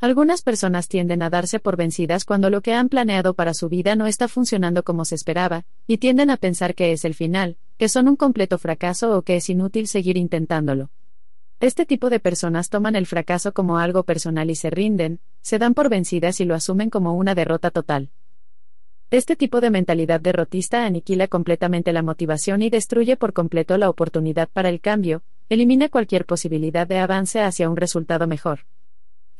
Algunas 0.00 0.40
personas 0.40 0.88
tienden 0.88 1.22
a 1.22 1.28
darse 1.28 1.60
por 1.60 1.76
vencidas 1.76 2.24
cuando 2.24 2.48
lo 2.48 2.62
que 2.62 2.72
han 2.72 2.88
planeado 2.88 3.34
para 3.34 3.52
su 3.52 3.68
vida 3.68 3.96
no 3.96 4.06
está 4.06 4.28
funcionando 4.28 4.82
como 4.82 5.04
se 5.04 5.14
esperaba, 5.14 5.66
y 5.86 5.98
tienden 5.98 6.30
a 6.30 6.38
pensar 6.38 6.74
que 6.74 6.90
es 6.90 7.04
el 7.04 7.14
final, 7.14 7.58
que 7.82 7.88
son 7.88 8.06
un 8.06 8.14
completo 8.14 8.58
fracaso 8.58 9.18
o 9.18 9.22
que 9.22 9.34
es 9.34 9.50
inútil 9.50 9.88
seguir 9.88 10.16
intentándolo. 10.16 10.92
Este 11.58 11.84
tipo 11.84 12.10
de 12.10 12.20
personas 12.20 12.70
toman 12.70 12.94
el 12.94 13.06
fracaso 13.06 13.52
como 13.52 13.78
algo 13.78 14.04
personal 14.04 14.50
y 14.50 14.54
se 14.54 14.70
rinden, 14.70 15.18
se 15.40 15.58
dan 15.58 15.74
por 15.74 15.88
vencidas 15.88 16.40
y 16.40 16.44
lo 16.44 16.54
asumen 16.54 16.90
como 16.90 17.14
una 17.14 17.34
derrota 17.34 17.72
total. 17.72 18.10
Este 19.10 19.34
tipo 19.34 19.60
de 19.60 19.70
mentalidad 19.70 20.20
derrotista 20.20 20.86
aniquila 20.86 21.26
completamente 21.26 21.92
la 21.92 22.02
motivación 22.02 22.62
y 22.62 22.70
destruye 22.70 23.16
por 23.16 23.32
completo 23.32 23.76
la 23.78 23.90
oportunidad 23.90 24.48
para 24.48 24.68
el 24.68 24.80
cambio, 24.80 25.24
elimina 25.48 25.88
cualquier 25.88 26.24
posibilidad 26.24 26.86
de 26.86 27.00
avance 27.00 27.40
hacia 27.40 27.68
un 27.68 27.76
resultado 27.76 28.28
mejor. 28.28 28.60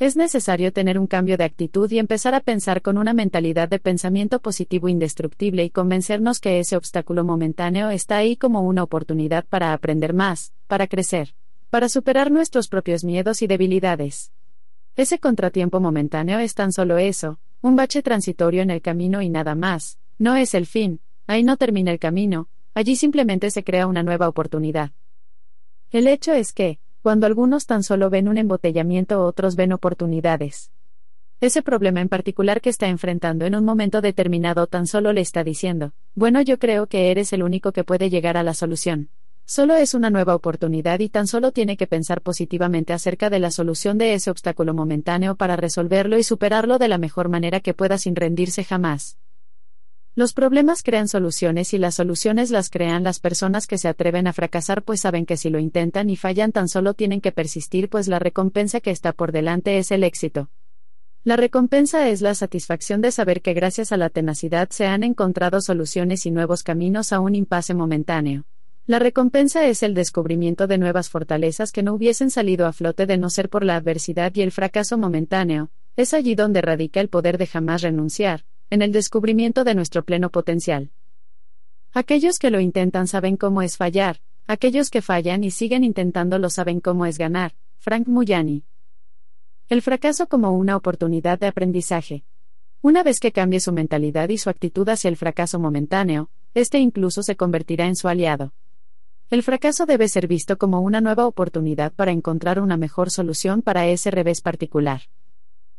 Es 0.03 0.17
necesario 0.17 0.73
tener 0.73 0.99
un 0.99 1.07
cambio 1.07 1.37
de 1.37 1.45
actitud 1.45 1.89
y 1.93 2.01
empezar 2.01 2.35
a 2.35 2.41
pensar 2.41 2.83
con 2.83 2.99
una 2.99 3.13
mentalidad 3.13 3.69
de 3.69 3.79
pensamiento 3.79 4.41
positivo 4.41 4.89
indestructible 4.89 5.63
y 5.63 5.71
convencernos 5.71 6.41
que 6.41 6.59
ese 6.59 6.77
obstáculo 6.77 7.23
momentáneo 7.23 7.89
está 7.89 8.17
ahí 8.17 8.35
como 8.35 8.63
una 8.63 8.83
oportunidad 8.83 9.45
para 9.45 9.73
aprender 9.73 10.13
más, 10.13 10.53
para 10.67 10.89
crecer, 10.89 11.37
para 11.71 11.89
superar 11.89 12.33
nuestros 12.33 12.67
propios 12.67 13.05
miedos 13.05 13.43
y 13.43 13.47
debilidades. 13.47 14.33
Ese 14.97 15.21
contratiempo 15.21 15.79
momentáneo 15.79 16.41
es 16.41 16.57
tan 16.57 16.73
solo 16.73 16.99
eso, 16.99 17.39
un 17.61 17.77
bache 17.77 18.03
transitorio 18.03 18.63
en 18.63 18.71
el 18.71 18.83
camino 18.83 19.23
y 19.23 19.29
nada 19.29 19.55
más, 19.55 20.01
no 20.19 20.35
es 20.35 20.55
el 20.55 20.67
fin, 20.67 20.99
ahí 21.29 21.45
no 21.45 21.57
termina 21.59 21.93
el 21.93 22.01
camino, 22.01 22.49
allí 22.75 22.97
simplemente 22.97 23.53
se 23.53 23.63
crea 23.63 23.87
una 23.87 24.03
nueva 24.03 24.29
oportunidad. 24.29 24.91
El 25.93 26.09
hecho 26.09 26.33
es 26.33 26.53
que, 26.53 26.81
cuando 27.03 27.27
algunos 27.27 27.67
tan 27.67 27.83
solo 27.83 28.11
ven 28.11 28.29
un 28.29 28.39
embotellamiento, 28.39 29.25
otros 29.25 29.57
ven 29.57 29.73
oportunidades. 29.73 30.71
Ese 31.41 31.61
problema 31.61 32.01
en 32.01 32.09
particular 32.09 32.61
que 32.61 32.71
está 32.71 32.87
enfrentando 32.87 33.45
en 33.45 33.57
un 33.57 33.65
momento 33.65 34.01
determinado 34.01 34.69
tan 34.69 34.87
solo 34.87 35.13
le 35.13 35.21
está 35.21 35.43
diciendo, 35.43 35.93
bueno 36.15 36.41
yo 36.41 36.61
creo 36.61 36.87
que 36.87 37.11
eres 37.11 37.33
el 37.33 37.43
único 37.43 37.73
que 37.73 37.83
puede 37.83 38.09
llegar 38.09 38.37
a 38.37 38.45
la 38.45 38.55
solución. 38.55 39.11
Solo 39.45 39.75
es 39.75 39.95
una 39.95 40.09
nueva 40.09 40.37
oportunidad 40.37 41.01
y 41.01 41.09
tan 41.09 41.27
solo 41.27 41.51
tiene 41.51 41.77
que 41.77 41.89
pensar 41.89 42.21
positivamente 42.23 42.93
acerca 42.93 43.29
de 43.29 43.41
la 43.41 43.51
solución 43.51 43.99
de 43.99 44.15
ese 44.15 44.31
obstáculo 44.31 44.73
momentáneo 44.73 45.35
para 45.35 45.57
resolverlo 45.57 46.17
y 46.17 46.23
superarlo 46.23 46.79
de 46.79 46.87
la 46.87 46.99
mejor 46.99 47.29
manera 47.29 47.59
que 47.59 47.75
pueda 47.75 47.99
sin 47.99 48.15
rendirse 48.15 48.63
jamás. 48.63 49.19
Los 50.15 50.35
problemas 50.35 50.83
crean 50.83 51.09
soluciones 51.09 51.73
y 51.73 51.79
las 51.79 51.95
soluciones 51.95 52.51
las 52.51 52.69
crean 52.69 53.03
las 53.03 53.19
personas 53.19 53.67
que 53.67 53.79
se 53.79 53.89
atreven 53.89 54.27
a 54.27 54.35
fracasar 54.35 54.83
pues 54.83 55.01
saben 55.01 55.25
que 55.25 55.39
si 55.39 55.49
lo 55.49 55.59
intentan 55.59 56.11
y 56.11 56.17
fallan 56.17 56.53
tan 56.53 56.69
solo 56.69 56.93
tienen 56.93 57.23
que 57.23 57.33
persistir 57.33 57.89
pues 57.89 58.09
la 58.09 58.19
recompensa 58.19 58.81
que 58.81 58.91
está 58.91 59.15
por 59.15 59.33
delante 59.33 59.79
es 59.79 59.91
el 59.91 60.05
éxito. 60.05 60.51
La 61.25 61.37
recompensa 61.37 62.11
es 62.11 62.21
la 62.21 62.35
satisfacción 62.35 63.01
de 63.01 63.11
saber 63.11 63.41
que 63.41 63.55
gracias 63.55 63.91
a 63.91 63.97
la 63.97 64.11
tenacidad 64.11 64.69
se 64.69 64.85
han 64.85 65.03
encontrado 65.03 65.63
soluciones 65.63 66.27
y 66.27 66.31
nuevos 66.31 66.63
caminos 66.63 67.15
a 67.15 67.21
un 67.21 67.35
impasse 67.35 67.73
momentáneo. 67.73 68.45
La 68.87 68.99
recompensa 68.99 69.67
es 69.67 69.83
el 69.83 69.95
descubrimiento 69.95 70.67
de 70.67 70.77
nuevas 70.77 71.09
fortalezas 71.09 71.73
que 71.73 71.83
no 71.83 71.95
hubiesen 71.95 72.31
salido 72.31 72.67
a 72.67 72.75
flote 72.75 73.07
de 73.07 73.17
no 73.17 73.31
ser 73.31 73.49
por 73.49 73.65
la 73.65 73.77
adversidad 73.77 74.35
y 74.35 74.43
el 74.43 74.53
fracaso 74.53 74.99
momentáneo, 74.99 75.71
es 75.97 76.13
allí 76.13 76.35
donde 76.35 76.61
radica 76.61 77.01
el 77.01 77.09
poder 77.09 77.39
de 77.39 77.47
jamás 77.47 77.81
renunciar, 77.81 78.45
en 78.73 78.81
el 78.81 78.91
descubrimiento 78.91 79.65
de 79.65 79.75
nuestro 79.75 80.03
pleno 80.03 80.31
potencial. 80.31 80.93
Aquellos 81.93 82.39
que 82.39 82.51
lo 82.51 82.59
intentan 82.59 83.07
saben 83.07 83.37
cómo 83.37 83.61
es 83.61 83.77
fallar, 83.77 84.23
aquellos 84.47 84.89
que 84.89 85.03
fallan 85.03 85.45
y 85.45 85.51
siguen 85.51 85.85
intentándolo 85.85 86.49
saben 86.49 86.81
cómo 86.81 87.05
es 87.05 87.19
ganar. 87.19 87.53
Frank 87.77 88.09
Muyani. 88.09 88.65
El 89.69 89.83
fracaso 89.83 90.27
como 90.27 90.53
una 90.53 90.75
oportunidad 90.75 91.39
de 91.39 91.49
aprendizaje. 91.49 92.25
Una 92.81 93.03
vez 93.03 93.21
que 93.21 93.31
cambie 93.31 93.61
su 93.61 93.75
mentalidad 93.75 94.31
y 94.31 94.39
su 94.39 94.49
actitud 94.49 94.89
hacia 94.89 95.09
el 95.09 95.19
fracaso 95.19 95.59
momentáneo, 95.59 96.31
este 96.55 96.79
incluso 96.79 97.23
se 97.23 97.37
convertirá 97.37 97.89
en 97.89 97.95
su 97.95 98.09
aliado. 98.09 98.55
El 99.29 99.43
fracaso 99.43 99.85
debe 99.85 100.09
ser 100.09 100.29
visto 100.29 100.57
como 100.57 100.81
una 100.81 101.03
nueva 101.03 101.27
oportunidad 101.27 101.93
para 101.93 102.11
encontrar 102.11 102.59
una 102.59 102.79
mejor 102.79 103.11
solución 103.11 103.61
para 103.61 103.87
ese 103.87 104.11
revés 104.11 104.41
particular. 104.41 105.03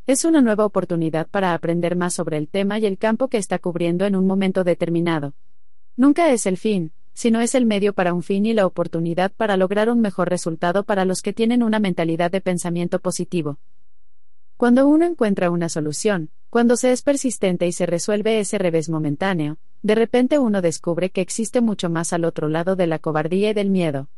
Es 0.06 0.26
una 0.26 0.42
nueva 0.42 0.66
oportunidad 0.66 1.30
para 1.30 1.54
aprender 1.54 1.96
más 1.96 2.14
sobre 2.14 2.36
el 2.36 2.50
tema 2.50 2.78
y 2.78 2.86
el 2.86 2.98
campo 2.98 3.30
que 3.30 3.38
está 3.38 3.58
cubriendo 3.58 4.06
en 4.06 4.18
un 4.18 4.28
momento 4.28 4.66
determinado. 4.66 5.34
Nunca 5.96 6.30
es 6.34 6.46
el 6.46 6.58
fin, 6.58 6.92
sino 7.14 7.40
es 7.40 7.56
el 7.56 7.66
medio 7.66 7.94
para 7.94 8.14
un 8.14 8.22
fin 8.22 8.46
y 8.46 8.52
la 8.52 8.66
oportunidad 8.66 9.32
para 9.32 9.56
lograr 9.56 9.90
un 9.90 10.02
mejor 10.02 10.30
resultado 10.30 10.84
para 10.84 11.06
los 11.06 11.22
que 11.22 11.32
tienen 11.32 11.64
una 11.64 11.80
mentalidad 11.80 12.32
de 12.32 12.42
pensamiento 12.42 13.00
positivo. 13.00 13.60
Cuando 14.58 14.90
uno 14.90 15.06
encuentra 15.06 15.50
una 15.50 15.70
solución, 15.70 16.32
cuando 16.50 16.76
se 16.76 16.92
es 16.92 17.02
persistente 17.02 17.66
y 17.66 17.72
se 17.72 17.86
resuelve 17.86 18.42
ese 18.42 18.58
revés 18.58 18.90
momentáneo, 18.90 19.58
de 19.84 19.96
repente 19.96 20.38
uno 20.38 20.62
descubre 20.62 21.12
que 21.12 21.22
existe 21.22 21.62
mucho 21.62 21.90
más 21.90 22.12
al 22.12 22.26
otro 22.26 22.50
lado 22.50 22.76
de 22.76 22.88
la 22.88 23.00
cobardía 23.00 23.52
y 23.52 23.54
del 23.54 23.70
miedo. 23.70 24.10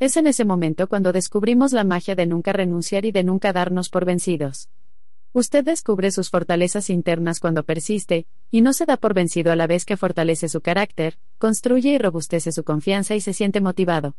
Es 0.00 0.16
en 0.16 0.26
ese 0.26 0.44
momento 0.44 0.88
cuando 0.88 1.12
descubrimos 1.12 1.72
la 1.72 1.84
magia 1.84 2.16
de 2.16 2.26
nunca 2.26 2.52
renunciar 2.52 3.04
y 3.04 3.12
de 3.12 3.22
nunca 3.22 3.52
darnos 3.52 3.88
por 3.88 4.04
vencidos. 4.04 4.68
Usted 5.34 5.64
descubre 5.64 6.10
sus 6.10 6.28
fortalezas 6.28 6.90
internas 6.90 7.40
cuando 7.40 7.62
persiste, 7.62 8.26
y 8.50 8.60
no 8.60 8.74
se 8.74 8.84
da 8.84 8.98
por 8.98 9.14
vencido 9.14 9.50
a 9.50 9.56
la 9.56 9.66
vez 9.66 9.86
que 9.86 9.96
fortalece 9.96 10.46
su 10.50 10.60
carácter, 10.60 11.18
construye 11.38 11.94
y 11.94 11.98
robustece 11.98 12.52
su 12.52 12.64
confianza 12.64 13.14
y 13.14 13.22
se 13.22 13.32
siente 13.32 13.62
motivado. 13.62 14.14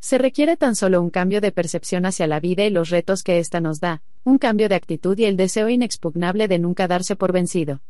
Se 0.00 0.18
requiere 0.18 0.56
tan 0.56 0.74
solo 0.74 1.00
un 1.00 1.10
cambio 1.10 1.40
de 1.40 1.52
percepción 1.52 2.06
hacia 2.06 2.26
la 2.26 2.40
vida 2.40 2.64
y 2.64 2.70
los 2.70 2.90
retos 2.90 3.22
que 3.22 3.38
ésta 3.38 3.60
nos 3.60 3.78
da, 3.78 4.02
un 4.24 4.38
cambio 4.38 4.68
de 4.68 4.74
actitud 4.74 5.16
y 5.16 5.26
el 5.26 5.36
deseo 5.36 5.68
inexpugnable 5.68 6.48
de 6.48 6.58
nunca 6.58 6.88
darse 6.88 7.14
por 7.14 7.32
vencido. 7.32 7.80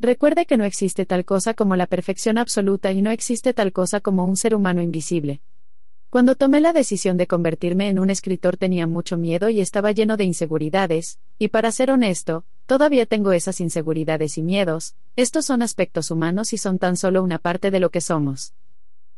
Recuerde 0.00 0.46
que 0.46 0.56
no 0.56 0.64
existe 0.64 1.04
tal 1.04 1.26
cosa 1.26 1.52
como 1.52 1.76
la 1.76 1.86
perfección 1.86 2.38
absoluta 2.38 2.92
y 2.92 3.02
no 3.02 3.10
existe 3.10 3.52
tal 3.52 3.72
cosa 3.72 4.00
como 4.00 4.24
un 4.24 4.38
ser 4.38 4.54
humano 4.54 4.80
invisible. 4.80 5.42
Cuando 6.10 6.36
tomé 6.36 6.62
la 6.62 6.72
decisión 6.72 7.18
de 7.18 7.26
convertirme 7.26 7.90
en 7.90 7.98
un 7.98 8.08
escritor 8.08 8.56
tenía 8.56 8.86
mucho 8.86 9.18
miedo 9.18 9.50
y 9.50 9.60
estaba 9.60 9.92
lleno 9.92 10.16
de 10.16 10.24
inseguridades, 10.24 11.18
y 11.38 11.48
para 11.48 11.70
ser 11.70 11.90
honesto, 11.90 12.46
todavía 12.64 13.04
tengo 13.04 13.32
esas 13.32 13.60
inseguridades 13.60 14.38
y 14.38 14.42
miedos, 14.42 14.94
estos 15.16 15.44
son 15.44 15.60
aspectos 15.60 16.10
humanos 16.10 16.54
y 16.54 16.56
son 16.56 16.78
tan 16.78 16.96
solo 16.96 17.22
una 17.22 17.38
parte 17.38 17.70
de 17.70 17.78
lo 17.78 17.90
que 17.90 18.00
somos. 18.00 18.54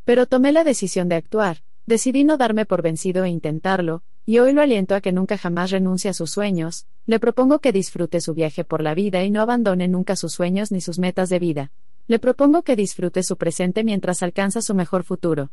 Pero 0.05 0.27
tomé 0.27 0.51
la 0.51 0.65
decisión 0.65 1.09
de 1.09 1.15
actuar, 1.15 1.63
decidí 1.87 2.25
no 2.25 2.37
darme 2.37 2.67
por 2.67 2.83
vencido 2.83 3.23
e 3.23 3.29
intentarlo, 3.29 4.03
y 4.27 4.41
hoy 4.41 4.53
lo 4.53 4.61
aliento 4.61 4.97
a 4.97 5.01
que 5.01 5.13
nunca 5.13 5.39
jamás 5.39 5.71
renuncie 5.71 6.11
a 6.11 6.15
sus 6.15 6.33
sueños, 6.33 6.87
le 7.07 7.21
propongo 7.21 7.61
que 7.61 7.71
disfrute 7.71 8.21
su 8.21 8.35
viaje 8.35 8.65
por 8.65 8.83
la 8.83 8.97
vida 8.97 9.23
y 9.23 9.31
no 9.31 9.41
abandone 9.43 9.87
nunca 9.87 10.17
sus 10.17 10.33
sueños 10.33 10.73
ni 10.73 10.81
sus 10.81 10.99
metas 10.99 11.29
de 11.29 11.39
vida. 11.39 11.71
Le 12.09 12.19
propongo 12.19 12.63
que 12.63 12.75
disfrute 12.75 13.23
su 13.23 13.37
presente 13.37 13.85
mientras 13.85 14.25
alcanza 14.25 14.61
su 14.61 14.75
mejor 14.75 15.05
futuro. 15.05 15.53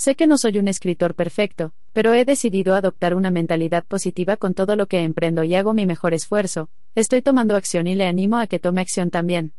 Sé 0.00 0.14
que 0.14 0.26
no 0.26 0.38
soy 0.38 0.56
un 0.56 0.66
escritor 0.66 1.14
perfecto, 1.14 1.74
pero 1.92 2.14
he 2.14 2.24
decidido 2.24 2.74
adoptar 2.74 3.14
una 3.14 3.30
mentalidad 3.30 3.84
positiva 3.84 4.38
con 4.38 4.54
todo 4.54 4.74
lo 4.74 4.86
que 4.86 5.00
emprendo 5.00 5.44
y 5.44 5.54
hago 5.54 5.74
mi 5.74 5.84
mejor 5.84 6.14
esfuerzo, 6.14 6.70
estoy 6.94 7.20
tomando 7.20 7.54
acción 7.54 7.86
y 7.86 7.94
le 7.94 8.06
animo 8.06 8.38
a 8.38 8.46
que 8.46 8.58
tome 8.58 8.80
acción 8.80 9.10
también. 9.10 9.52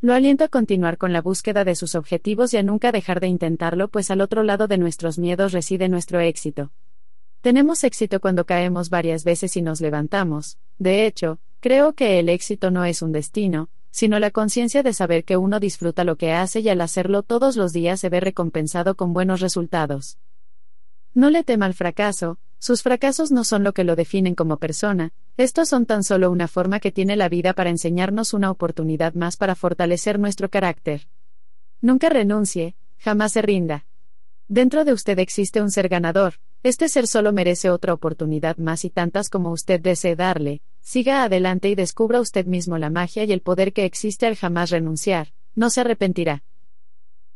Lo 0.00 0.14
aliento 0.14 0.42
a 0.42 0.48
continuar 0.48 0.98
con 0.98 1.12
la 1.12 1.22
búsqueda 1.22 1.62
de 1.62 1.76
sus 1.76 1.94
objetivos 1.94 2.54
y 2.54 2.56
a 2.56 2.64
nunca 2.64 2.90
dejar 2.90 3.20
de 3.20 3.28
intentarlo, 3.28 3.86
pues 3.86 4.10
al 4.10 4.20
otro 4.20 4.42
lado 4.42 4.66
de 4.66 4.78
nuestros 4.78 5.16
miedos 5.16 5.52
reside 5.52 5.88
nuestro 5.88 6.18
éxito. 6.18 6.72
Tenemos 7.40 7.84
éxito 7.84 8.18
cuando 8.18 8.46
caemos 8.46 8.90
varias 8.90 9.22
veces 9.22 9.56
y 9.56 9.62
nos 9.62 9.80
levantamos. 9.80 10.58
De 10.80 11.06
hecho, 11.06 11.38
creo 11.60 11.92
que 11.92 12.18
el 12.18 12.30
éxito 12.30 12.72
no 12.72 12.84
es 12.84 13.00
un 13.00 13.12
destino, 13.12 13.68
sino 13.96 14.18
la 14.18 14.30
conciencia 14.30 14.82
de 14.82 14.92
saber 14.92 15.24
que 15.24 15.38
uno 15.38 15.58
disfruta 15.58 16.04
lo 16.04 16.16
que 16.16 16.30
hace 16.30 16.60
y 16.60 16.68
al 16.68 16.82
hacerlo 16.82 17.22
todos 17.22 17.56
los 17.56 17.72
días 17.72 17.98
se 17.98 18.10
ve 18.10 18.20
recompensado 18.20 18.94
con 18.94 19.14
buenos 19.14 19.40
resultados. 19.40 20.18
No 21.14 21.30
le 21.30 21.44
tema 21.44 21.64
al 21.64 21.72
fracaso, 21.72 22.38
sus 22.58 22.82
fracasos 22.82 23.32
no 23.32 23.42
son 23.42 23.64
lo 23.64 23.72
que 23.72 23.84
lo 23.84 23.96
definen 23.96 24.34
como 24.34 24.58
persona, 24.58 25.14
estos 25.38 25.70
son 25.70 25.86
tan 25.86 26.04
solo 26.04 26.30
una 26.30 26.46
forma 26.46 26.78
que 26.78 26.92
tiene 26.92 27.16
la 27.16 27.30
vida 27.30 27.54
para 27.54 27.70
enseñarnos 27.70 28.34
una 28.34 28.50
oportunidad 28.50 29.14
más 29.14 29.38
para 29.38 29.54
fortalecer 29.54 30.18
nuestro 30.18 30.50
carácter. 30.50 31.08
Nunca 31.80 32.10
renuncie, 32.10 32.76
jamás 32.98 33.32
se 33.32 33.40
rinda. 33.40 33.86
Dentro 34.46 34.84
de 34.84 34.92
usted 34.92 35.18
existe 35.20 35.62
un 35.62 35.70
ser 35.70 35.88
ganador, 35.88 36.34
este 36.62 36.90
ser 36.90 37.06
solo 37.06 37.32
merece 37.32 37.70
otra 37.70 37.94
oportunidad 37.94 38.58
más 38.58 38.84
y 38.84 38.90
tantas 38.90 39.30
como 39.30 39.52
usted 39.52 39.80
desee 39.80 40.16
darle, 40.16 40.60
siga 40.86 41.24
adelante 41.24 41.68
y 41.68 41.74
descubra 41.74 42.20
usted 42.20 42.46
mismo 42.46 42.78
la 42.78 42.90
magia 42.90 43.24
y 43.24 43.32
el 43.32 43.40
poder 43.40 43.72
que 43.72 43.84
existe 43.84 44.24
al 44.24 44.36
jamás 44.36 44.70
renunciar, 44.70 45.32
no 45.56 45.68
se 45.68 45.80
arrepentirá. 45.80 46.44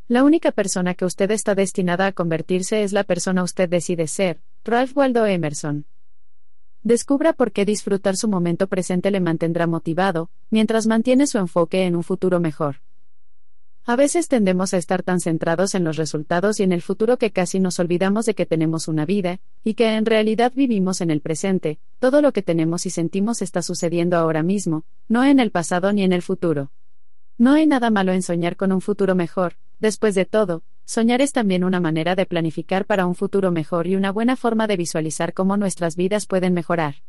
La 0.06 0.22
única 0.22 0.52
persona 0.52 0.94
que 0.94 1.04
usted 1.04 1.32
está 1.32 1.56
destinada 1.56 2.06
a 2.06 2.12
convertirse 2.12 2.84
es 2.84 2.92
la 2.92 3.02
persona 3.02 3.42
usted 3.42 3.68
decide 3.68 4.06
ser, 4.06 4.40
Ralph 4.64 4.96
Waldo 4.96 5.26
Emerson. 5.26 5.84
Descubra 6.84 7.32
por 7.32 7.50
qué 7.50 7.64
disfrutar 7.64 8.16
su 8.16 8.28
momento 8.28 8.68
presente 8.68 9.10
le 9.10 9.18
mantendrá 9.18 9.66
motivado, 9.66 10.30
mientras 10.50 10.86
mantiene 10.86 11.26
su 11.26 11.38
enfoque 11.38 11.86
en 11.86 11.96
un 11.96 12.04
futuro 12.04 12.38
mejor. 12.38 12.76
A 13.90 13.96
veces 13.96 14.28
tendemos 14.28 14.72
a 14.72 14.76
estar 14.76 15.02
tan 15.02 15.18
centrados 15.18 15.74
en 15.74 15.82
los 15.82 15.96
resultados 15.96 16.60
y 16.60 16.62
en 16.62 16.70
el 16.70 16.80
futuro 16.80 17.16
que 17.16 17.32
casi 17.32 17.58
nos 17.58 17.80
olvidamos 17.80 18.24
de 18.24 18.36
que 18.36 18.46
tenemos 18.46 18.86
una 18.86 19.04
vida, 19.04 19.40
y 19.64 19.74
que 19.74 19.96
en 19.96 20.06
realidad 20.06 20.52
vivimos 20.54 21.00
en 21.00 21.10
el 21.10 21.20
presente, 21.20 21.80
todo 21.98 22.22
lo 22.22 22.32
que 22.32 22.42
tenemos 22.42 22.86
y 22.86 22.90
sentimos 22.90 23.42
está 23.42 23.62
sucediendo 23.62 24.16
ahora 24.16 24.44
mismo, 24.44 24.84
no 25.08 25.24
en 25.24 25.40
el 25.40 25.50
pasado 25.50 25.92
ni 25.92 26.04
en 26.04 26.12
el 26.12 26.22
futuro. 26.22 26.70
No 27.36 27.54
hay 27.54 27.66
nada 27.66 27.90
malo 27.90 28.12
en 28.12 28.22
soñar 28.22 28.54
con 28.54 28.70
un 28.70 28.80
futuro 28.80 29.16
mejor, 29.16 29.56
después 29.80 30.14
de 30.14 30.24
todo, 30.24 30.62
soñar 30.84 31.20
es 31.20 31.32
también 31.32 31.64
una 31.64 31.80
manera 31.80 32.14
de 32.14 32.26
planificar 32.26 32.84
para 32.84 33.06
un 33.06 33.16
futuro 33.16 33.50
mejor 33.50 33.88
y 33.88 33.96
una 33.96 34.12
buena 34.12 34.36
forma 34.36 34.68
de 34.68 34.76
visualizar 34.76 35.34
cómo 35.34 35.56
nuestras 35.56 35.96
vidas 35.96 36.26
pueden 36.26 36.54
mejorar. 36.54 37.02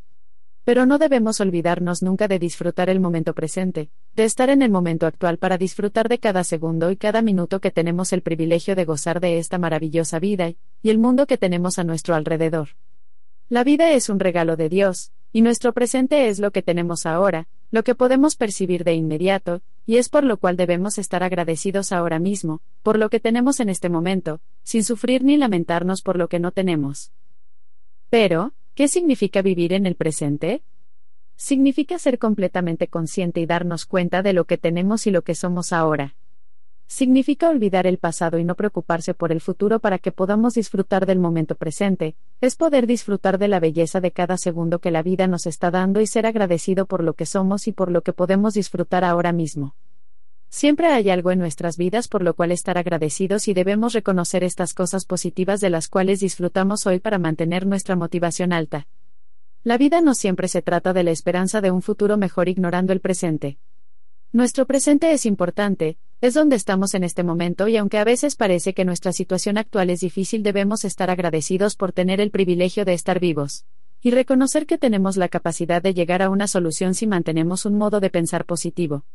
Pero 0.63 0.85
no 0.85 0.99
debemos 0.99 1.41
olvidarnos 1.41 2.03
nunca 2.03 2.27
de 2.27 2.37
disfrutar 2.37 2.89
el 2.89 2.99
momento 2.99 3.33
presente, 3.33 3.89
de 4.15 4.25
estar 4.25 4.49
en 4.49 4.61
el 4.61 4.69
momento 4.69 5.07
actual 5.07 5.37
para 5.37 5.57
disfrutar 5.57 6.07
de 6.07 6.19
cada 6.19 6.43
segundo 6.43 6.91
y 6.91 6.97
cada 6.97 7.21
minuto 7.21 7.59
que 7.59 7.71
tenemos 7.71 8.13
el 8.13 8.21
privilegio 8.21 8.75
de 8.75 8.85
gozar 8.85 9.19
de 9.19 9.39
esta 9.39 9.57
maravillosa 9.57 10.19
vida 10.19 10.53
y 10.83 10.89
el 10.89 10.99
mundo 10.99 11.25
que 11.25 11.37
tenemos 11.37 11.79
a 11.79 11.83
nuestro 11.83 12.13
alrededor. 12.13 12.69
La 13.49 13.63
vida 13.63 13.91
es 13.91 14.09
un 14.09 14.19
regalo 14.19 14.55
de 14.55 14.69
Dios, 14.69 15.11
y 15.33 15.41
nuestro 15.41 15.73
presente 15.73 16.27
es 16.27 16.39
lo 16.39 16.51
que 16.51 16.61
tenemos 16.61 17.05
ahora, 17.05 17.47
lo 17.71 17.83
que 17.83 17.95
podemos 17.95 18.35
percibir 18.35 18.83
de 18.83 18.93
inmediato, 18.93 19.61
y 19.85 19.97
es 19.97 20.09
por 20.09 20.23
lo 20.23 20.37
cual 20.37 20.57
debemos 20.57 20.97
estar 20.97 21.23
agradecidos 21.23 21.91
ahora 21.91 22.19
mismo, 22.19 22.61
por 22.83 22.99
lo 22.99 23.09
que 23.09 23.19
tenemos 23.19 23.59
en 23.59 23.69
este 23.69 23.89
momento, 23.89 24.41
sin 24.63 24.83
sufrir 24.83 25.23
ni 25.23 25.37
lamentarnos 25.37 26.01
por 26.01 26.17
lo 26.17 26.27
que 26.27 26.39
no 26.39 26.51
tenemos. 26.51 27.11
Pero, 28.09 28.53
¿Qué 28.81 28.87
significa 28.87 29.43
vivir 29.43 29.73
en 29.73 29.85
el 29.85 29.93
presente? 29.93 30.63
Significa 31.35 31.99
ser 31.99 32.17
completamente 32.17 32.87
consciente 32.87 33.39
y 33.39 33.45
darnos 33.45 33.85
cuenta 33.85 34.23
de 34.23 34.33
lo 34.33 34.45
que 34.45 34.57
tenemos 34.57 35.05
y 35.05 35.11
lo 35.11 35.21
que 35.21 35.35
somos 35.35 35.71
ahora. 35.71 36.15
Significa 36.87 37.49
olvidar 37.49 37.85
el 37.85 37.99
pasado 37.99 38.39
y 38.39 38.43
no 38.43 38.55
preocuparse 38.55 39.13
por 39.13 39.31
el 39.31 39.39
futuro 39.39 39.77
para 39.77 39.99
que 39.99 40.11
podamos 40.11 40.55
disfrutar 40.55 41.05
del 41.05 41.19
momento 41.19 41.53
presente, 41.53 42.15
es 42.41 42.55
poder 42.55 42.87
disfrutar 42.87 43.37
de 43.37 43.49
la 43.49 43.59
belleza 43.59 44.01
de 44.01 44.09
cada 44.09 44.35
segundo 44.37 44.79
que 44.79 44.89
la 44.89 45.03
vida 45.03 45.27
nos 45.27 45.45
está 45.45 45.69
dando 45.69 46.01
y 46.01 46.07
ser 46.07 46.25
agradecido 46.25 46.87
por 46.87 47.03
lo 47.03 47.13
que 47.13 47.27
somos 47.27 47.67
y 47.67 47.73
por 47.73 47.91
lo 47.91 48.01
que 48.01 48.13
podemos 48.13 48.55
disfrutar 48.55 49.03
ahora 49.03 49.31
mismo. 49.31 49.75
Siempre 50.53 50.87
hay 50.87 51.09
algo 51.09 51.31
en 51.31 51.39
nuestras 51.39 51.77
vidas 51.77 52.09
por 52.09 52.23
lo 52.23 52.33
cual 52.33 52.51
estar 52.51 52.77
agradecidos 52.77 53.47
y 53.47 53.53
debemos 53.53 53.93
reconocer 53.93 54.43
estas 54.43 54.73
cosas 54.73 55.05
positivas 55.05 55.61
de 55.61 55.69
las 55.69 55.87
cuales 55.87 56.19
disfrutamos 56.19 56.85
hoy 56.85 56.99
para 56.99 57.17
mantener 57.17 57.65
nuestra 57.65 57.95
motivación 57.95 58.51
alta. 58.51 58.85
La 59.63 59.77
vida 59.77 60.01
no 60.01 60.13
siempre 60.13 60.49
se 60.49 60.61
trata 60.61 60.91
de 60.91 61.03
la 61.03 61.11
esperanza 61.11 61.61
de 61.61 61.71
un 61.71 61.81
futuro 61.81 62.17
mejor 62.17 62.49
ignorando 62.49 62.91
el 62.91 62.99
presente. 62.99 63.59
Nuestro 64.33 64.65
presente 64.65 65.13
es 65.13 65.25
importante, 65.25 65.97
es 66.19 66.33
donde 66.33 66.57
estamos 66.57 66.95
en 66.95 67.05
este 67.05 67.23
momento 67.23 67.69
y 67.69 67.77
aunque 67.77 67.97
a 67.97 68.03
veces 68.03 68.35
parece 68.35 68.73
que 68.73 68.83
nuestra 68.83 69.13
situación 69.13 69.57
actual 69.57 69.89
es 69.89 70.01
difícil 70.01 70.43
debemos 70.43 70.83
estar 70.83 71.09
agradecidos 71.09 71.77
por 71.77 71.93
tener 71.93 72.19
el 72.19 72.29
privilegio 72.29 72.83
de 72.83 72.93
estar 72.93 73.21
vivos. 73.21 73.63
Y 74.01 74.11
reconocer 74.11 74.65
que 74.65 74.77
tenemos 74.77 75.15
la 75.15 75.29
capacidad 75.29 75.81
de 75.81 75.93
llegar 75.93 76.21
a 76.21 76.29
una 76.29 76.47
solución 76.47 76.93
si 76.93 77.07
mantenemos 77.07 77.65
un 77.65 77.77
modo 77.77 78.01
de 78.01 78.09
pensar 78.09 78.43
positivo. 78.43 79.05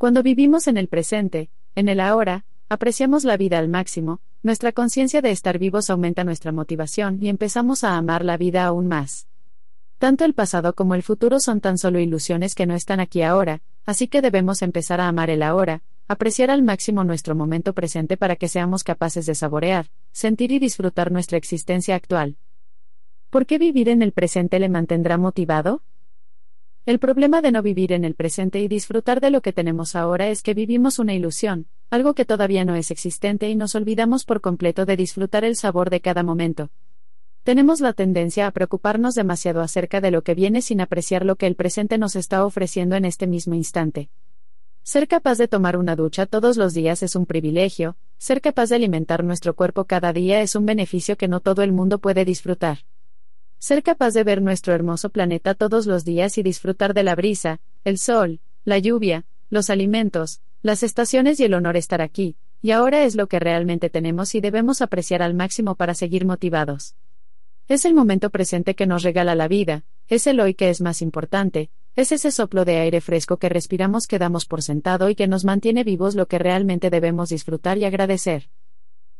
Cuando 0.00 0.22
vivimos 0.22 0.66
en 0.66 0.78
el 0.78 0.88
presente, 0.88 1.50
en 1.74 1.90
el 1.90 2.00
ahora, 2.00 2.46
apreciamos 2.70 3.24
la 3.24 3.36
vida 3.36 3.58
al 3.58 3.68
máximo, 3.68 4.22
nuestra 4.42 4.72
conciencia 4.72 5.20
de 5.20 5.30
estar 5.30 5.58
vivos 5.58 5.90
aumenta 5.90 6.24
nuestra 6.24 6.52
motivación 6.52 7.18
y 7.20 7.28
empezamos 7.28 7.84
a 7.84 7.98
amar 7.98 8.24
la 8.24 8.38
vida 8.38 8.64
aún 8.64 8.86
más. 8.88 9.28
Tanto 9.98 10.24
el 10.24 10.32
pasado 10.32 10.74
como 10.74 10.94
el 10.94 11.02
futuro 11.02 11.38
son 11.38 11.60
tan 11.60 11.76
solo 11.76 11.98
ilusiones 11.98 12.54
que 12.54 12.64
no 12.64 12.74
están 12.74 12.98
aquí 12.98 13.20
ahora, 13.20 13.60
así 13.84 14.08
que 14.08 14.22
debemos 14.22 14.62
empezar 14.62 15.02
a 15.02 15.08
amar 15.08 15.28
el 15.28 15.42
ahora, 15.42 15.82
apreciar 16.08 16.50
al 16.50 16.62
máximo 16.62 17.04
nuestro 17.04 17.34
momento 17.34 17.74
presente 17.74 18.16
para 18.16 18.36
que 18.36 18.48
seamos 18.48 18.84
capaces 18.84 19.26
de 19.26 19.34
saborear, 19.34 19.90
sentir 20.12 20.50
y 20.50 20.58
disfrutar 20.58 21.12
nuestra 21.12 21.36
existencia 21.36 21.94
actual. 21.94 22.38
¿Por 23.28 23.44
qué 23.44 23.58
vivir 23.58 23.90
en 23.90 24.00
el 24.00 24.12
presente 24.12 24.60
le 24.60 24.70
mantendrá 24.70 25.18
motivado? 25.18 25.82
El 26.86 26.98
problema 26.98 27.42
de 27.42 27.52
no 27.52 27.62
vivir 27.62 27.92
en 27.92 28.04
el 28.04 28.14
presente 28.14 28.58
y 28.60 28.66
disfrutar 28.66 29.20
de 29.20 29.30
lo 29.30 29.42
que 29.42 29.52
tenemos 29.52 29.94
ahora 29.94 30.28
es 30.28 30.42
que 30.42 30.54
vivimos 30.54 30.98
una 30.98 31.12
ilusión, 31.12 31.66
algo 31.90 32.14
que 32.14 32.24
todavía 32.24 32.64
no 32.64 32.74
es 32.74 32.90
existente 32.90 33.50
y 33.50 33.54
nos 33.54 33.74
olvidamos 33.74 34.24
por 34.24 34.40
completo 34.40 34.86
de 34.86 34.96
disfrutar 34.96 35.44
el 35.44 35.56
sabor 35.56 35.90
de 35.90 36.00
cada 36.00 36.22
momento. 36.22 36.70
Tenemos 37.42 37.80
la 37.80 37.92
tendencia 37.92 38.46
a 38.46 38.50
preocuparnos 38.50 39.14
demasiado 39.14 39.60
acerca 39.60 40.00
de 40.00 40.10
lo 40.10 40.22
que 40.22 40.34
viene 40.34 40.62
sin 40.62 40.80
apreciar 40.80 41.26
lo 41.26 41.36
que 41.36 41.46
el 41.46 41.54
presente 41.54 41.98
nos 41.98 42.16
está 42.16 42.46
ofreciendo 42.46 42.96
en 42.96 43.04
este 43.04 43.26
mismo 43.26 43.54
instante. 43.54 44.08
Ser 44.82 45.06
capaz 45.06 45.36
de 45.36 45.48
tomar 45.48 45.76
una 45.76 45.96
ducha 45.96 46.24
todos 46.24 46.56
los 46.56 46.72
días 46.72 47.02
es 47.02 47.14
un 47.14 47.26
privilegio, 47.26 47.96
ser 48.16 48.40
capaz 48.40 48.70
de 48.70 48.76
alimentar 48.76 49.22
nuestro 49.22 49.54
cuerpo 49.54 49.84
cada 49.84 50.14
día 50.14 50.40
es 50.40 50.54
un 50.54 50.64
beneficio 50.64 51.16
que 51.18 51.28
no 51.28 51.40
todo 51.40 51.62
el 51.62 51.72
mundo 51.72 51.98
puede 51.98 52.24
disfrutar. 52.24 52.78
Ser 53.60 53.82
capaz 53.82 54.14
de 54.14 54.24
ver 54.24 54.40
nuestro 54.40 54.72
hermoso 54.72 55.10
planeta 55.10 55.54
todos 55.54 55.84
los 55.86 56.06
días 56.06 56.38
y 56.38 56.42
disfrutar 56.42 56.94
de 56.94 57.02
la 57.02 57.14
brisa, 57.14 57.60
el 57.84 57.98
sol, 57.98 58.40
la 58.64 58.78
lluvia, 58.78 59.26
los 59.50 59.68
alimentos, 59.68 60.40
las 60.62 60.82
estaciones 60.82 61.38
y 61.40 61.44
el 61.44 61.52
honor 61.52 61.76
estar 61.76 62.00
aquí, 62.00 62.36
y 62.62 62.70
ahora 62.70 63.04
es 63.04 63.16
lo 63.16 63.26
que 63.26 63.38
realmente 63.38 63.90
tenemos 63.90 64.34
y 64.34 64.40
debemos 64.40 64.80
apreciar 64.80 65.20
al 65.20 65.34
máximo 65.34 65.74
para 65.74 65.92
seguir 65.92 66.24
motivados. 66.24 66.96
Es 67.68 67.84
el 67.84 67.92
momento 67.92 68.30
presente 68.30 68.74
que 68.74 68.86
nos 68.86 69.02
regala 69.02 69.34
la 69.34 69.46
vida, 69.46 69.84
es 70.08 70.26
el 70.26 70.40
hoy 70.40 70.54
que 70.54 70.70
es 70.70 70.80
más 70.80 71.02
importante, 71.02 71.68
es 71.96 72.12
ese 72.12 72.30
soplo 72.30 72.64
de 72.64 72.78
aire 72.78 73.02
fresco 73.02 73.36
que 73.36 73.50
respiramos 73.50 74.06
que 74.06 74.18
damos 74.18 74.46
por 74.46 74.62
sentado 74.62 75.10
y 75.10 75.14
que 75.14 75.28
nos 75.28 75.44
mantiene 75.44 75.84
vivos 75.84 76.14
lo 76.14 76.28
que 76.28 76.38
realmente 76.38 76.88
debemos 76.88 77.28
disfrutar 77.28 77.76
y 77.76 77.84
agradecer. 77.84 78.48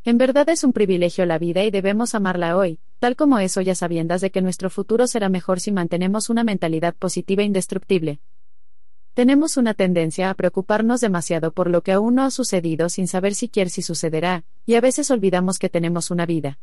En 0.03 0.17
verdad 0.17 0.49
es 0.49 0.65
un 0.65 0.73
privilegio 0.73 1.27
la 1.27 1.39
vida 1.39 1.63
y 1.63 1.71
debemos 1.71 2.15
amarla 2.15 2.57
hoy, 2.57 2.81
tal 3.01 3.17
como 3.17 3.39
es 3.39 3.57
hoy 3.57 3.71
a 3.71 3.75
sabiendas 3.75 4.21
de 4.21 4.31
que 4.31 4.43
nuestro 4.43 4.69
futuro 4.69 5.07
será 5.07 5.31
mejor 5.31 5.59
si 5.59 5.73
mantenemos 5.73 6.29
una 6.29 6.45
mentalidad 6.45 6.95
positiva 6.95 7.43
e 7.43 7.47
indestructible. 7.47 8.21
Tenemos 9.15 9.57
una 9.57 9.73
tendencia 9.73 10.29
a 10.29 10.35
preocuparnos 10.35 11.01
demasiado 11.01 11.53
por 11.53 11.71
lo 11.71 11.83
que 11.83 11.93
aún 11.93 12.17
no 12.17 12.23
ha 12.23 12.31
sucedido 12.31 12.91
sin 12.91 13.09
saber 13.09 13.35
siquiera 13.35 13.71
si 13.71 13.81
sucederá, 13.81 14.45
y 14.67 14.75
a 14.75 14.83
veces 14.83 15.11
olvidamos 15.11 15.59
que 15.59 15.71
tenemos 15.71 16.11
una 16.11 16.27
vida. 16.27 16.59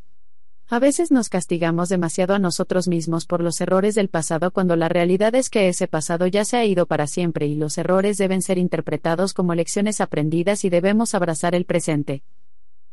A 0.69 0.79
veces 0.79 1.11
nos 1.11 1.29
castigamos 1.29 1.89
demasiado 1.89 2.35
a 2.35 2.39
nosotros 2.39 2.87
mismos 2.87 3.25
por 3.25 3.41
los 3.41 3.59
errores 3.59 3.95
del 3.95 4.09
pasado 4.09 4.51
cuando 4.51 4.75
la 4.75 4.89
realidad 4.89 5.33
es 5.33 5.49
que 5.49 5.69
ese 5.69 5.87
pasado 5.87 6.27
ya 6.27 6.45
se 6.45 6.57
ha 6.57 6.65
ido 6.65 6.85
para 6.85 7.07
siempre 7.07 7.47
y 7.47 7.55
los 7.55 7.77
errores 7.77 8.17
deben 8.17 8.43
ser 8.43 8.59
interpretados 8.59 9.33
como 9.33 9.55
lecciones 9.55 10.01
aprendidas 10.01 10.65
y 10.65 10.69
debemos 10.69 11.15
abrazar 11.15 11.55
el 11.55 11.65
presente. 11.65 12.21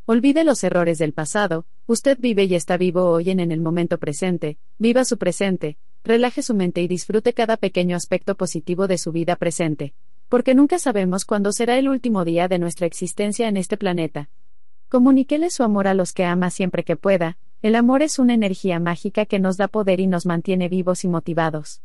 Olvide 0.07 0.43
los 0.43 0.63
errores 0.63 0.99
del 0.99 1.13
pasado, 1.13 1.65
usted 1.87 2.19
vive 2.19 2.43
y 2.43 2.53
está 2.53 2.77
vivo 2.77 3.09
hoy 3.09 3.31
en, 3.31 3.39
en 3.39 3.51
el 3.51 3.59
momento 3.59 3.97
presente, 3.97 4.59
viva 4.77 5.03
su 5.03 5.17
presente, 5.17 5.77
relaje 6.03 6.43
su 6.43 6.53
mente 6.53 6.83
y 6.83 6.87
disfrute 6.87 7.33
cada 7.33 7.57
pequeño 7.57 7.95
aspecto 7.95 8.35
positivo 8.35 8.87
de 8.87 8.99
su 8.99 9.11
vida 9.11 9.35
presente, 9.35 9.95
porque 10.29 10.53
nunca 10.53 10.77
sabemos 10.77 11.25
cuándo 11.25 11.51
será 11.51 11.79
el 11.79 11.89
último 11.89 12.23
día 12.23 12.47
de 12.47 12.59
nuestra 12.59 12.85
existencia 12.85 13.47
en 13.47 13.57
este 13.57 13.77
planeta. 13.77 14.29
Comuníquele 14.89 15.49
su 15.49 15.63
amor 15.63 15.87
a 15.87 15.95
los 15.95 16.13
que 16.13 16.23
ama 16.23 16.51
siempre 16.51 16.83
que 16.83 16.95
pueda, 16.95 17.39
el 17.63 17.73
amor 17.73 18.03
es 18.03 18.19
una 18.19 18.35
energía 18.35 18.79
mágica 18.79 19.25
que 19.25 19.39
nos 19.39 19.57
da 19.57 19.67
poder 19.67 19.99
y 19.99 20.05
nos 20.05 20.27
mantiene 20.27 20.69
vivos 20.69 21.03
y 21.03 21.07
motivados. 21.07 21.81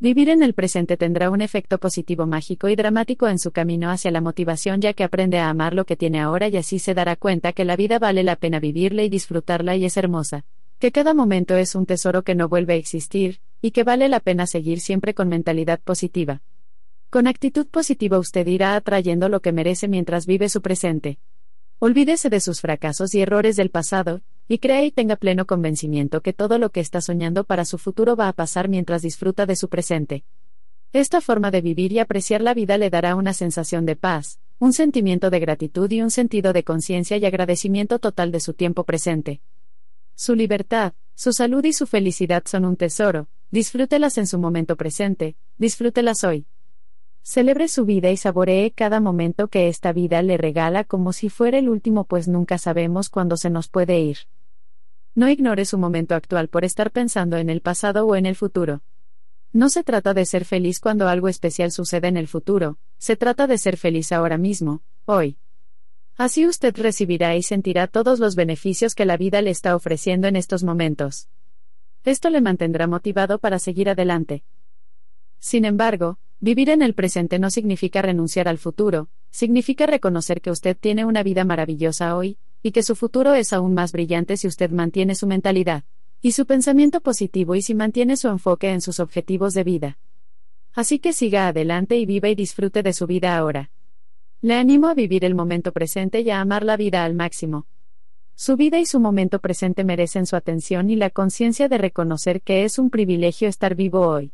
Vivir 0.00 0.28
en 0.28 0.42
el 0.42 0.54
presente 0.54 0.96
tendrá 0.96 1.30
un 1.30 1.40
efecto 1.40 1.78
positivo 1.78 2.26
mágico 2.26 2.68
y 2.68 2.76
dramático 2.76 3.28
en 3.28 3.38
su 3.38 3.52
camino 3.52 3.90
hacia 3.90 4.10
la 4.10 4.20
motivación 4.20 4.80
ya 4.80 4.92
que 4.92 5.04
aprende 5.04 5.38
a 5.38 5.48
amar 5.48 5.72
lo 5.72 5.86
que 5.86 5.96
tiene 5.96 6.20
ahora 6.20 6.48
y 6.48 6.56
así 6.56 6.78
se 6.78 6.94
dará 6.94 7.14
cuenta 7.16 7.52
que 7.52 7.64
la 7.64 7.76
vida 7.76 7.98
vale 7.98 8.24
la 8.24 8.36
pena 8.36 8.58
vivirla 8.58 9.04
y 9.04 9.08
disfrutarla 9.08 9.76
y 9.76 9.84
es 9.84 9.96
hermosa, 9.96 10.44
que 10.80 10.90
cada 10.90 11.14
momento 11.14 11.56
es 11.56 11.74
un 11.74 11.86
tesoro 11.86 12.22
que 12.22 12.34
no 12.34 12.48
vuelve 12.48 12.74
a 12.74 12.76
existir, 12.76 13.40
y 13.62 13.70
que 13.70 13.84
vale 13.84 14.08
la 14.08 14.20
pena 14.20 14.46
seguir 14.46 14.80
siempre 14.80 15.14
con 15.14 15.28
mentalidad 15.28 15.80
positiva. 15.80 16.42
Con 17.08 17.28
actitud 17.28 17.66
positiva 17.68 18.18
usted 18.18 18.46
irá 18.48 18.74
atrayendo 18.74 19.28
lo 19.28 19.40
que 19.40 19.52
merece 19.52 19.86
mientras 19.86 20.26
vive 20.26 20.48
su 20.48 20.60
presente. 20.60 21.18
Olvídese 21.78 22.28
de 22.28 22.40
sus 22.40 22.60
fracasos 22.60 23.14
y 23.14 23.20
errores 23.20 23.56
del 23.56 23.70
pasado, 23.70 24.22
y 24.48 24.58
crea 24.58 24.84
y 24.84 24.90
tenga 24.90 25.16
pleno 25.16 25.46
convencimiento 25.46 26.20
que 26.20 26.32
todo 26.32 26.58
lo 26.58 26.70
que 26.70 26.80
está 26.80 27.00
soñando 27.00 27.44
para 27.44 27.64
su 27.64 27.78
futuro 27.78 28.16
va 28.16 28.28
a 28.28 28.32
pasar 28.32 28.68
mientras 28.68 29.02
disfruta 29.02 29.46
de 29.46 29.56
su 29.56 29.68
presente. 29.68 30.24
Esta 30.92 31.20
forma 31.20 31.50
de 31.50 31.60
vivir 31.60 31.92
y 31.92 31.98
apreciar 31.98 32.40
la 32.40 32.54
vida 32.54 32.78
le 32.78 32.90
dará 32.90 33.16
una 33.16 33.32
sensación 33.32 33.84
de 33.86 33.96
paz, 33.96 34.38
un 34.58 34.72
sentimiento 34.72 35.30
de 35.30 35.40
gratitud 35.40 35.90
y 35.90 36.02
un 36.02 36.10
sentido 36.10 36.52
de 36.52 36.62
conciencia 36.62 37.16
y 37.16 37.24
agradecimiento 37.24 37.98
total 37.98 38.30
de 38.30 38.40
su 38.40 38.54
tiempo 38.54 38.84
presente. 38.84 39.40
Su 40.14 40.36
libertad, 40.36 40.92
su 41.14 41.32
salud 41.32 41.64
y 41.64 41.72
su 41.72 41.86
felicidad 41.86 42.44
son 42.46 42.64
un 42.64 42.76
tesoro, 42.76 43.28
disfrútelas 43.50 44.18
en 44.18 44.26
su 44.26 44.38
momento 44.38 44.76
presente, 44.76 45.36
disfrútelas 45.58 46.22
hoy. 46.22 46.46
Celebre 47.22 47.68
su 47.68 47.84
vida 47.84 48.10
y 48.10 48.16
saboree 48.16 48.70
cada 48.70 49.00
momento 49.00 49.48
que 49.48 49.68
esta 49.68 49.92
vida 49.92 50.22
le 50.22 50.36
regala 50.36 50.84
como 50.84 51.12
si 51.12 51.30
fuera 51.30 51.58
el 51.58 51.68
último, 51.68 52.04
pues 52.04 52.28
nunca 52.28 52.58
sabemos 52.58 53.08
cuándo 53.08 53.36
se 53.36 53.50
nos 53.50 53.68
puede 53.68 53.98
ir. 53.98 54.18
No 55.14 55.28
ignore 55.28 55.64
su 55.64 55.78
momento 55.78 56.14
actual 56.14 56.48
por 56.48 56.64
estar 56.64 56.90
pensando 56.90 57.36
en 57.36 57.50
el 57.50 57.60
pasado 57.60 58.06
o 58.06 58.16
en 58.16 58.26
el 58.26 58.36
futuro. 58.36 58.82
No 59.52 59.68
se 59.68 59.84
trata 59.84 60.14
de 60.14 60.26
ser 60.26 60.44
feliz 60.44 60.80
cuando 60.80 61.08
algo 61.08 61.28
especial 61.28 61.70
sucede 61.70 62.08
en 62.08 62.16
el 62.16 62.26
futuro, 62.26 62.78
se 62.98 63.16
trata 63.16 63.46
de 63.46 63.58
ser 63.58 63.76
feliz 63.76 64.10
ahora 64.10 64.38
mismo, 64.38 64.82
hoy. 65.04 65.38
Así 66.16 66.46
usted 66.46 66.76
recibirá 66.76 67.36
y 67.36 67.42
sentirá 67.42 67.86
todos 67.86 68.18
los 68.18 68.34
beneficios 68.34 68.94
que 68.94 69.04
la 69.04 69.16
vida 69.16 69.42
le 69.42 69.50
está 69.50 69.76
ofreciendo 69.76 70.26
en 70.26 70.36
estos 70.36 70.64
momentos. 70.64 71.28
Esto 72.04 72.30
le 72.30 72.40
mantendrá 72.40 72.86
motivado 72.86 73.38
para 73.38 73.58
seguir 73.58 73.88
adelante. 73.88 74.44
Sin 75.38 75.64
embargo, 75.64 76.18
Vivir 76.44 76.68
en 76.68 76.82
el 76.82 76.94
presente 76.94 77.38
no 77.38 77.48
significa 77.48 78.02
renunciar 78.02 78.48
al 78.48 78.58
futuro, 78.58 79.08
significa 79.30 79.86
reconocer 79.86 80.42
que 80.42 80.50
usted 80.50 80.76
tiene 80.76 81.06
una 81.06 81.22
vida 81.22 81.42
maravillosa 81.42 82.14
hoy, 82.16 82.36
y 82.64 82.72
que 82.72 82.82
su 82.82 82.96
futuro 82.96 83.34
es 83.34 83.52
aún 83.52 83.74
más 83.74 83.92
brillante 83.92 84.38
si 84.38 84.48
usted 84.48 84.70
mantiene 84.70 85.14
su 85.14 85.26
mentalidad 85.26 85.84
y 86.22 86.32
su 86.32 86.46
pensamiento 86.46 87.02
positivo 87.02 87.54
y 87.54 87.60
si 87.60 87.74
mantiene 87.74 88.16
su 88.16 88.28
enfoque 88.28 88.70
en 88.70 88.80
sus 88.80 89.00
objetivos 89.00 89.52
de 89.52 89.64
vida. 89.64 89.98
Así 90.72 90.98
que 90.98 91.12
siga 91.12 91.46
adelante 91.46 91.98
y 91.98 92.06
viva 92.06 92.30
y 92.30 92.34
disfrute 92.34 92.82
de 92.82 92.94
su 92.94 93.06
vida 93.06 93.36
ahora. 93.36 93.70
Le 94.40 94.54
animo 94.54 94.88
a 94.88 94.94
vivir 94.94 95.26
el 95.26 95.34
momento 95.34 95.72
presente 95.72 96.22
y 96.22 96.30
a 96.30 96.40
amar 96.40 96.64
la 96.64 96.78
vida 96.78 97.04
al 97.04 97.12
máximo. 97.12 97.66
Su 98.34 98.56
vida 98.56 98.80
y 98.80 98.86
su 98.86 98.98
momento 98.98 99.40
presente 99.40 99.84
merecen 99.84 100.24
su 100.24 100.34
atención 100.34 100.88
y 100.88 100.96
la 100.96 101.10
conciencia 101.10 101.68
de 101.68 101.76
reconocer 101.76 102.40
que 102.40 102.64
es 102.64 102.78
un 102.78 102.88
privilegio 102.88 103.46
estar 103.46 103.74
vivo 103.74 104.08
hoy. 104.08 104.32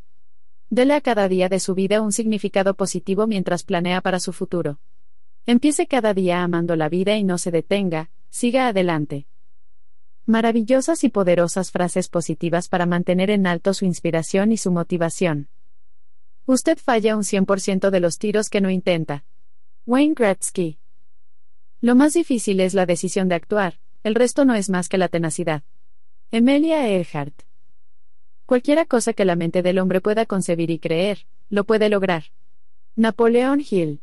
Dele 0.68 0.94
a 0.94 1.00
cada 1.00 1.28
día 1.28 1.48
de 1.48 1.58
su 1.58 1.74
vida 1.74 2.00
un 2.00 2.12
significado 2.12 2.74
positivo 2.74 3.26
mientras 3.26 3.64
planea 3.64 4.00
para 4.00 4.20
su 4.20 4.32
futuro. 4.32 4.78
Empiece 5.46 5.88
cada 5.88 6.14
día 6.14 6.44
amando 6.44 6.76
la 6.76 6.88
vida 6.88 7.16
y 7.16 7.24
no 7.24 7.36
se 7.36 7.50
detenga, 7.50 8.08
siga 8.30 8.68
adelante. 8.68 9.26
Maravillosas 10.26 11.04
y 11.04 11.08
poderosas 11.08 11.70
frases 11.70 12.08
positivas 12.08 12.68
para 12.68 12.86
mantener 12.86 13.30
en 13.30 13.46
alto 13.46 13.74
su 13.74 13.84
inspiración 13.84 14.52
y 14.52 14.56
su 14.56 14.70
motivación. 14.70 15.48
Usted 16.46 16.78
falla 16.78 17.16
un 17.16 17.22
100% 17.22 17.90
de 17.90 18.00
los 18.00 18.18
tiros 18.18 18.48
que 18.48 18.60
no 18.60 18.70
intenta. 18.70 19.24
Wayne 19.86 20.14
Gretzky. 20.14 20.78
Lo 21.80 21.94
más 21.94 22.14
difícil 22.14 22.60
es 22.60 22.74
la 22.74 22.86
decisión 22.86 23.28
de 23.28 23.34
actuar, 23.34 23.80
el 24.02 24.14
resto 24.14 24.44
no 24.44 24.54
es 24.54 24.70
más 24.70 24.88
que 24.88 24.98
la 24.98 25.08
tenacidad. 25.08 25.62
Emilia 26.30 26.88
Earhart. 26.88 27.42
Cualquiera 28.46 28.84
cosa 28.84 29.12
que 29.12 29.24
la 29.24 29.36
mente 29.36 29.62
del 29.62 29.78
hombre 29.78 30.00
pueda 30.00 30.26
concebir 30.26 30.70
y 30.70 30.78
creer, 30.78 31.26
lo 31.48 31.64
puede 31.64 31.88
lograr. 31.88 32.24
Napoleón 32.96 33.62
Hill. 33.68 34.00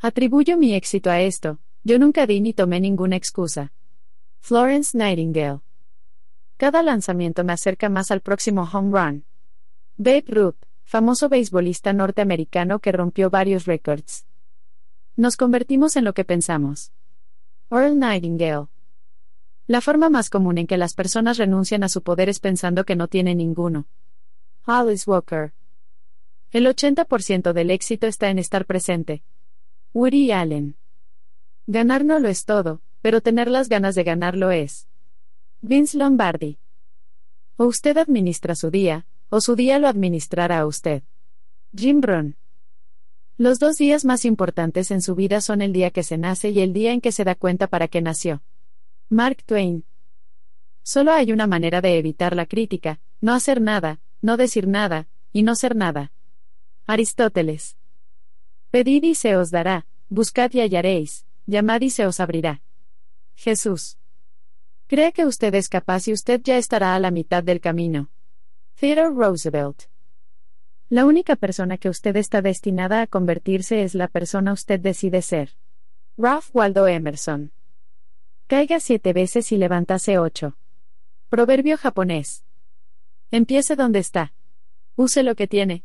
Atribuyo 0.00 0.56
mi 0.56 0.74
éxito 0.74 1.10
a 1.10 1.20
esto, 1.20 1.58
yo 1.84 1.98
nunca 1.98 2.26
di 2.26 2.40
ni 2.40 2.52
tomé 2.52 2.80
ninguna 2.80 3.16
excusa. 3.16 3.72
Florence 4.40 4.96
Nightingale. 4.96 5.60
Cada 6.56 6.82
lanzamiento 6.82 7.42
me 7.44 7.52
acerca 7.52 7.88
más 7.88 8.10
al 8.10 8.20
próximo 8.20 8.68
home 8.72 8.90
run. 8.92 9.24
Babe 9.96 10.24
Ruth, 10.28 10.56
famoso 10.84 11.28
beisbolista 11.28 11.92
norteamericano 11.92 12.78
que 12.78 12.92
rompió 12.92 13.30
varios 13.30 13.66
récords. 13.66 14.26
Nos 15.16 15.36
convertimos 15.36 15.96
en 15.96 16.04
lo 16.04 16.14
que 16.14 16.24
pensamos. 16.24 16.92
Earl 17.70 17.98
Nightingale. 17.98 18.68
La 19.66 19.80
forma 19.80 20.08
más 20.08 20.30
común 20.30 20.58
en 20.58 20.66
que 20.66 20.76
las 20.76 20.94
personas 20.94 21.38
renuncian 21.38 21.82
a 21.82 21.88
su 21.88 22.02
poder 22.02 22.28
es 22.28 22.38
pensando 22.38 22.84
que 22.84 22.96
no 22.96 23.08
tienen 23.08 23.38
ninguno. 23.38 23.86
Alice 24.64 25.10
Walker. 25.10 25.52
El 26.52 26.66
80% 26.66 27.52
del 27.52 27.70
éxito 27.70 28.06
está 28.06 28.30
en 28.30 28.38
estar 28.38 28.66
presente. 28.66 29.24
Woody 29.94 30.30
Allen. 30.30 30.76
Ganar 31.72 32.04
no 32.04 32.18
lo 32.18 32.28
es 32.28 32.44
todo, 32.44 32.82
pero 33.00 33.22
tener 33.22 33.48
las 33.48 33.70
ganas 33.70 33.94
de 33.94 34.04
ganar 34.04 34.36
lo 34.36 34.50
es. 34.50 34.88
Vince 35.62 35.96
Lombardi. 35.96 36.58
O 37.56 37.64
usted 37.64 37.96
administra 37.96 38.54
su 38.54 38.70
día, 38.70 39.06
o 39.30 39.40
su 39.40 39.56
día 39.56 39.78
lo 39.78 39.88
administrará 39.88 40.58
a 40.58 40.66
usted. 40.66 41.02
Jim 41.74 42.02
Brown. 42.02 42.36
Los 43.38 43.58
dos 43.58 43.78
días 43.78 44.04
más 44.04 44.26
importantes 44.26 44.90
en 44.90 45.00
su 45.00 45.14
vida 45.14 45.40
son 45.40 45.62
el 45.62 45.72
día 45.72 45.90
que 45.90 46.02
se 46.02 46.18
nace 46.18 46.50
y 46.50 46.60
el 46.60 46.74
día 46.74 46.92
en 46.92 47.00
que 47.00 47.10
se 47.10 47.24
da 47.24 47.34
cuenta 47.34 47.68
para 47.68 47.88
qué 47.88 48.02
nació. 48.02 48.42
Mark 49.08 49.42
Twain. 49.46 49.86
Solo 50.82 51.12
hay 51.12 51.32
una 51.32 51.46
manera 51.46 51.80
de 51.80 51.96
evitar 51.96 52.36
la 52.36 52.44
crítica, 52.44 53.00
no 53.22 53.32
hacer 53.32 53.62
nada, 53.62 53.98
no 54.20 54.36
decir 54.36 54.68
nada, 54.68 55.08
y 55.32 55.42
no 55.42 55.54
ser 55.54 55.74
nada. 55.74 56.12
Aristóteles. 56.86 57.78
Pedid 58.70 59.04
y 59.04 59.14
se 59.14 59.36
os 59.38 59.50
dará, 59.50 59.86
buscad 60.10 60.52
y 60.52 60.60
hallaréis, 60.60 61.24
llamad 61.46 61.80
y 61.80 61.90
se 61.90 62.06
os 62.06 62.20
abrirá. 62.20 62.62
Jesús. 63.34 63.98
Cree 64.86 65.12
que 65.12 65.26
usted 65.26 65.54
es 65.54 65.68
capaz 65.68 66.08
y 66.08 66.12
usted 66.12 66.40
ya 66.42 66.58
estará 66.58 66.94
a 66.94 67.00
la 67.00 67.10
mitad 67.10 67.42
del 67.42 67.60
camino. 67.60 68.10
Theodore 68.78 69.14
Roosevelt. 69.14 69.84
La 70.88 71.06
única 71.06 71.36
persona 71.36 71.78
que 71.78 71.88
usted 71.88 72.16
está 72.16 72.42
destinada 72.42 73.00
a 73.00 73.06
convertirse 73.06 73.82
es 73.82 73.94
la 73.94 74.08
persona 74.08 74.52
usted 74.52 74.78
decide 74.78 75.22
ser. 75.22 75.56
Ralph 76.18 76.50
Waldo 76.52 76.86
Emerson. 76.86 77.52
Caiga 78.46 78.80
siete 78.80 79.14
veces 79.14 79.50
y 79.52 79.56
levántase 79.56 80.18
ocho. 80.18 80.58
Proverbio 81.30 81.78
japonés. 81.78 82.44
Empiece 83.30 83.76
donde 83.76 84.00
está. 84.00 84.34
Use 84.96 85.22
lo 85.22 85.34
que 85.34 85.48
tiene. 85.48 85.84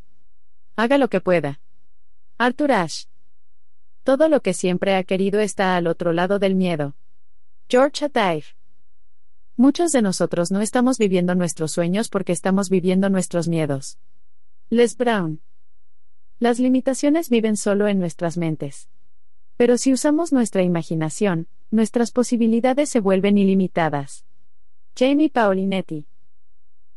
Haga 0.76 0.98
lo 0.98 1.08
que 1.08 1.22
pueda. 1.22 1.62
Arthur 2.38 2.74
Ashe. 2.74 3.08
Todo 4.08 4.30
lo 4.30 4.42
que 4.42 4.54
siempre 4.54 4.96
ha 4.96 5.04
querido 5.04 5.42
está 5.42 5.76
al 5.76 5.86
otro 5.86 6.14
lado 6.14 6.40
del 6.40 6.56
miedo. 6.56 6.96
George 7.68 8.06
Atair. 8.06 8.46
Muchos 9.58 9.92
de 9.92 10.02
nosotros 10.02 10.50
no 10.50 10.62
estamos 10.62 10.98
viviendo 10.98 11.36
nuestros 11.36 11.74
sueños 11.74 12.08
porque 12.08 12.32
estamos 12.32 12.70
viviendo 12.70 13.10
nuestros 13.10 13.50
miedos. 13.50 14.00
Les 14.70 14.96
Brown. 14.96 15.42
Las 16.40 16.58
limitaciones 16.58 17.30
viven 17.30 17.58
solo 17.58 17.90
en 17.90 18.00
nuestras 18.00 18.38
mentes. 18.38 18.88
Pero 19.58 19.78
si 19.78 19.92
usamos 19.92 20.32
nuestra 20.32 20.64
imaginación, 20.64 21.50
nuestras 21.70 22.12
posibilidades 22.12 22.88
se 22.88 23.02
vuelven 23.02 23.38
ilimitadas. 23.38 24.24
Jamie 24.98 25.30
Paolinetti. 25.30 26.06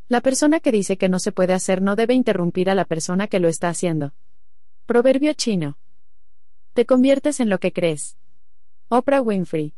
La 0.09 0.21
persona 0.21 0.61
que 0.61 0.71
dice 0.71 0.97
que 0.97 1.09
no 1.09 1.19
se 1.19 1.33
puede 1.33 1.55
hacer 1.55 1.83
no 1.83 1.97
debe 1.97 2.15
interrumpir 2.15 2.71
a 2.71 2.77
la 2.77 2.85
persona 2.85 3.27
que 3.27 3.41
lo 3.41 3.49
está 3.49 3.69
haciendo. 3.69 4.13
Proverbio 4.87 5.33
chino. 5.33 5.77
Te 6.81 6.87
conviertes 6.87 7.41
en 7.41 7.51
lo 7.51 7.61
que 7.61 7.75
crees. 7.75 8.17
Oprah 8.89 9.21
Winfrey. 9.21 9.75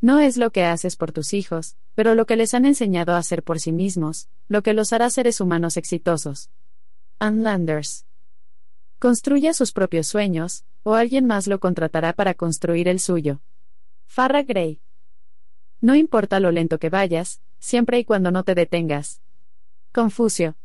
No 0.00 0.18
es 0.18 0.38
lo 0.38 0.50
que 0.50 0.64
haces 0.64 0.96
por 0.96 1.12
tus 1.12 1.32
hijos, 1.32 1.76
pero 1.94 2.16
lo 2.16 2.26
que 2.26 2.34
les 2.34 2.52
han 2.52 2.64
enseñado 2.64 3.12
a 3.12 3.18
hacer 3.18 3.44
por 3.44 3.60
sí 3.60 3.70
mismos, 3.70 4.28
lo 4.48 4.64
que 4.64 4.74
los 4.74 4.92
hará 4.92 5.08
seres 5.10 5.40
humanos 5.40 5.76
exitosos. 5.76 6.50
Ann 7.20 7.44
Landers. 7.44 8.06
Construya 8.98 9.54
sus 9.54 9.70
propios 9.70 10.08
sueños, 10.08 10.64
o 10.82 10.94
alguien 10.94 11.26
más 11.26 11.46
lo 11.46 11.60
contratará 11.60 12.12
para 12.12 12.34
construir 12.34 12.88
el 12.88 12.98
suyo. 12.98 13.40
Farrah 14.06 14.42
Gray. 14.42 14.80
No 15.80 15.94
importa 15.94 16.40
lo 16.40 16.50
lento 16.50 16.80
que 16.80 16.90
vayas, 16.90 17.40
siempre 17.60 18.00
y 18.00 18.04
cuando 18.04 18.32
no 18.32 18.42
te 18.42 18.56
detengas. 18.56 19.20
Confucio. 19.92 20.56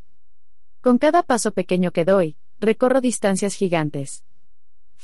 Con 0.82 0.98
cada 0.98 1.22
paso 1.22 1.52
pequeño 1.52 1.92
que 1.92 2.04
doy, 2.04 2.36
recorro 2.60 3.00
distancias 3.00 3.54
gigantes. 3.54 4.24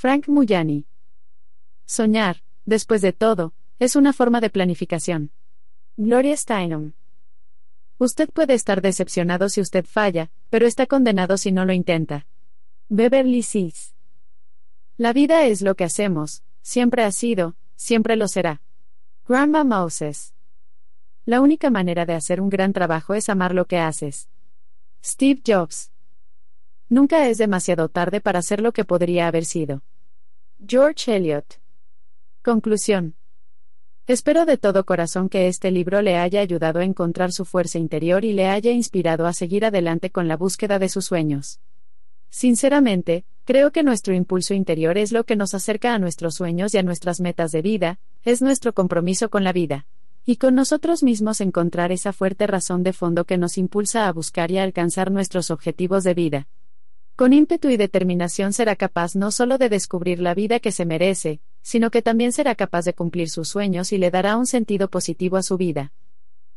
Frank 0.02 0.28
Muyani. 0.28 0.88
Soñar, 1.86 2.38
después 2.66 3.04
de 3.04 3.14
todo, 3.14 3.54
es 3.78 3.96
una 3.96 4.14
forma 4.14 4.42
de 4.42 4.50
planificación. 4.50 5.30
Gloria 5.96 6.36
Steinem. 6.36 6.94
Usted 8.00 8.28
puede 8.32 8.56
estar 8.56 8.82
decepcionado 8.82 9.48
si 9.48 9.62
usted 9.62 9.86
falla, 9.86 10.32
pero 10.50 10.66
está 10.66 10.88
condenado 10.88 11.38
si 11.38 11.52
no 11.52 11.66
lo 11.66 11.74
intenta. 11.74 12.26
Beverly 12.90 13.44
Seas. 13.44 13.94
La 14.98 15.14
vida 15.14 15.46
es 15.46 15.62
lo 15.62 15.76
que 15.76 15.84
hacemos, 15.84 16.42
siempre 16.64 17.04
ha 17.04 17.12
sido, 17.12 17.56
siempre 17.76 18.16
lo 18.16 18.28
será. 18.28 18.64
Grandma 19.28 19.64
Moses. 19.64 20.34
La 21.26 21.42
única 21.42 21.70
manera 21.70 22.08
de 22.08 22.16
hacer 22.16 22.42
un 22.42 22.50
gran 22.50 22.74
trabajo 22.74 23.14
es 23.14 23.30
amar 23.30 23.54
lo 23.54 23.68
que 23.68 23.78
haces. 23.78 24.30
Steve 25.06 25.44
Jobs. 25.46 25.92
Nunca 26.90 27.30
es 27.30 27.38
demasiado 27.38 27.88
tarde 27.88 28.20
para 28.20 28.42
ser 28.42 28.62
lo 28.62 28.72
que 28.72 28.84
podría 28.84 29.28
haber 29.28 29.46
sido. 29.46 29.84
George 30.68 31.16
Eliot. 31.16 31.60
Conclusión. 32.44 33.16
Espero 34.06 34.46
de 34.46 34.58
todo 34.58 34.86
corazón 34.86 35.28
que 35.28 35.48
este 35.48 35.72
libro 35.72 36.04
le 36.04 36.18
haya 36.18 36.40
ayudado 36.40 36.80
a 36.80 36.84
encontrar 36.84 37.32
su 37.32 37.46
fuerza 37.46 37.80
interior 37.80 38.24
y 38.24 38.34
le 38.34 38.48
haya 38.48 38.72
inspirado 38.72 39.26
a 39.26 39.34
seguir 39.34 39.66
adelante 39.66 40.12
con 40.12 40.28
la 40.28 40.38
búsqueda 40.38 40.78
de 40.78 40.88
sus 40.88 41.06
sueños. 41.06 41.60
Sinceramente, 42.30 43.26
creo 43.44 43.72
que 43.72 43.82
nuestro 43.82 44.14
impulso 44.14 44.54
interior 44.54 45.00
es 45.00 45.12
lo 45.12 45.24
que 45.24 45.36
nos 45.36 45.56
acerca 45.56 45.96
a 45.96 46.00
nuestros 46.00 46.36
sueños 46.36 46.76
y 46.76 46.78
a 46.78 46.84
nuestras 46.84 47.22
metas 47.22 47.52
de 47.52 47.64
vida, 47.64 48.00
es 48.24 48.44
nuestro 48.44 48.74
compromiso 48.74 49.32
con 49.32 49.44
la 49.44 49.54
vida. 49.54 49.88
Y 50.26 50.36
con 50.36 50.54
nosotros 50.54 51.02
mismos 51.02 51.42
encontrar 51.42 51.92
esa 51.92 52.14
fuerte 52.14 52.46
razón 52.46 52.84
de 52.84 52.94
fondo 52.94 53.26
que 53.26 53.40
nos 53.40 53.58
impulsa 53.58 54.08
a 54.08 54.14
buscar 54.14 54.52
y 54.52 54.60
a 54.60 54.64
alcanzar 54.64 55.10
nuestros 55.10 55.50
objetivos 55.50 56.04
de 56.04 56.14
vida. 56.14 56.48
Con 57.16 57.34
ímpetu 57.34 57.70
y 57.70 57.78
determinación 57.78 58.54
será 58.54 58.76
capaz 58.76 59.16
no 59.16 59.32
solo 59.32 59.58
de 59.58 59.70
descubrir 59.70 60.20
la 60.20 60.34
vida 60.34 60.60
que 60.60 60.72
se 60.72 60.86
merece, 60.86 61.40
sino 61.62 61.92
que 61.92 62.02
también 62.02 62.32
será 62.32 62.56
capaz 62.56 62.86
de 62.86 62.94
cumplir 62.94 63.30
sus 63.30 63.50
sueños 63.50 63.92
y 63.92 63.98
le 63.98 64.12
dará 64.12 64.38
un 64.38 64.48
sentido 64.48 64.90
positivo 64.90 65.38
a 65.38 65.44
su 65.44 65.58
vida. 65.58 65.94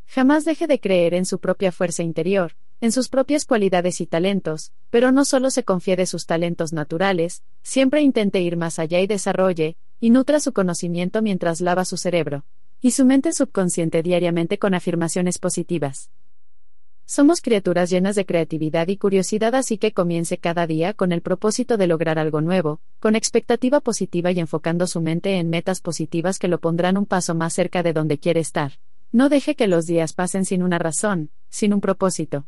Jamás 0.07 0.45
deje 0.45 0.67
de 0.67 0.81
creer 0.81 1.15
en 1.15 1.27
su 1.27 1.39
propia 1.39 1.73
fuerza 1.73 2.03
interior, 2.03 2.57
en 2.81 2.93
sus 2.93 3.09
propias 3.09 3.45
cualidades 3.45 4.01
y 4.01 4.07
talentos, 4.07 4.73
pero 4.91 5.13
no 5.13 5.25
solo 5.25 5.51
se 5.51 5.65
confíe 5.65 5.97
de 5.97 6.07
sus 6.07 6.27
talentos 6.27 6.73
naturales, 6.73 7.43
siempre 7.63 8.03
intente 8.03 8.41
ir 8.41 8.57
más 8.57 8.79
allá 8.79 9.01
y 9.01 9.07
desarrolle, 9.07 9.77
y 10.01 10.11
nutra 10.11 10.41
su 10.41 10.53
conocimiento 10.53 11.23
mientras 11.23 11.61
lava 11.61 11.85
su 11.85 11.97
cerebro, 11.97 12.45
y 12.81 12.91
su 12.91 13.05
mente 13.05 13.33
subconsciente 13.33 14.03
diariamente 14.03 14.59
con 14.59 14.75
afirmaciones 14.75 15.39
positivas. 15.39 16.11
Somos 17.07 17.43
criaturas 17.43 17.91
llenas 17.91 18.17
de 18.17 18.25
creatividad 18.25 18.89
y 18.89 18.97
curiosidad, 18.97 19.55
así 19.55 19.77
que 19.77 19.93
comience 19.93 20.39
cada 20.39 20.67
día 20.67 20.95
con 20.95 21.13
el 21.13 21.21
propósito 21.21 21.77
de 21.77 21.87
lograr 21.87 22.19
algo 22.19 22.41
nuevo, 22.41 22.81
con 22.99 23.15
expectativa 23.15 23.81
positiva 23.81 24.33
y 24.33 24.41
enfocando 24.41 24.87
su 24.87 25.03
mente 25.03 25.39
en 25.39 25.51
metas 25.51 25.83
positivas 25.83 26.39
que 26.39 26.49
lo 26.49 26.61
pondrán 26.61 26.97
un 26.97 27.05
paso 27.05 27.35
más 27.35 27.53
cerca 27.53 27.83
de 27.83 27.93
donde 27.93 28.17
quiere 28.17 28.41
estar. 28.41 28.79
No 29.13 29.29
deje 29.29 29.55
que 29.55 29.69
los 29.69 29.85
días 29.85 30.15
pasen 30.15 30.47
sin 30.47 30.63
una 30.63 30.79
razón, 30.79 31.31
sin 31.51 31.75
un 31.75 31.83
propósito. 31.83 32.47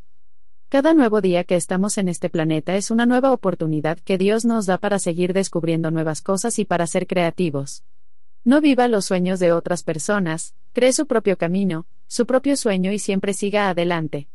Cada 0.70 0.94
nuevo 0.94 1.20
día 1.20 1.44
que 1.44 1.54
estamos 1.54 1.98
en 1.98 2.08
este 2.08 2.30
planeta 2.30 2.76
es 2.76 2.90
una 2.90 3.04
nueva 3.04 3.32
oportunidad 3.32 3.98
que 3.98 4.16
Dios 4.16 4.46
nos 4.46 4.64
da 4.64 4.78
para 4.78 4.98
seguir 4.98 5.34
descubriendo 5.34 5.90
nuevas 5.90 6.22
cosas 6.22 6.58
y 6.58 6.64
para 6.64 6.86
ser 6.86 7.06
creativos. 7.06 7.84
No 8.42 8.62
viva 8.62 8.88
los 8.88 9.04
sueños 9.04 9.38
de 9.38 9.52
otras 9.52 9.82
personas, 9.82 10.54
cree 10.72 10.94
su 10.94 11.06
propio 11.06 11.36
camino, 11.36 11.86
su 12.06 12.24
propio 12.26 12.56
sueño 12.56 12.90
y 12.90 12.98
siempre 12.98 13.34
siga 13.34 13.68
adelante. 13.68 14.28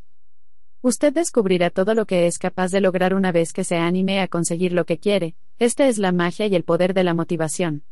Usted 0.84 1.12
descubrirá 1.12 1.70
todo 1.70 1.94
lo 1.94 2.06
que 2.06 2.26
es 2.26 2.40
capaz 2.40 2.72
de 2.72 2.80
lograr 2.80 3.14
una 3.14 3.30
vez 3.30 3.52
que 3.52 3.62
se 3.62 3.76
anime 3.76 4.20
a 4.20 4.26
conseguir 4.26 4.72
lo 4.72 4.84
que 4.84 4.98
quiere, 4.98 5.36
esta 5.60 5.86
es 5.86 5.96
la 5.96 6.10
magia 6.10 6.46
y 6.48 6.56
el 6.56 6.64
poder 6.64 6.92
de 6.92 7.04
la 7.04 7.14
motivación. 7.14 7.84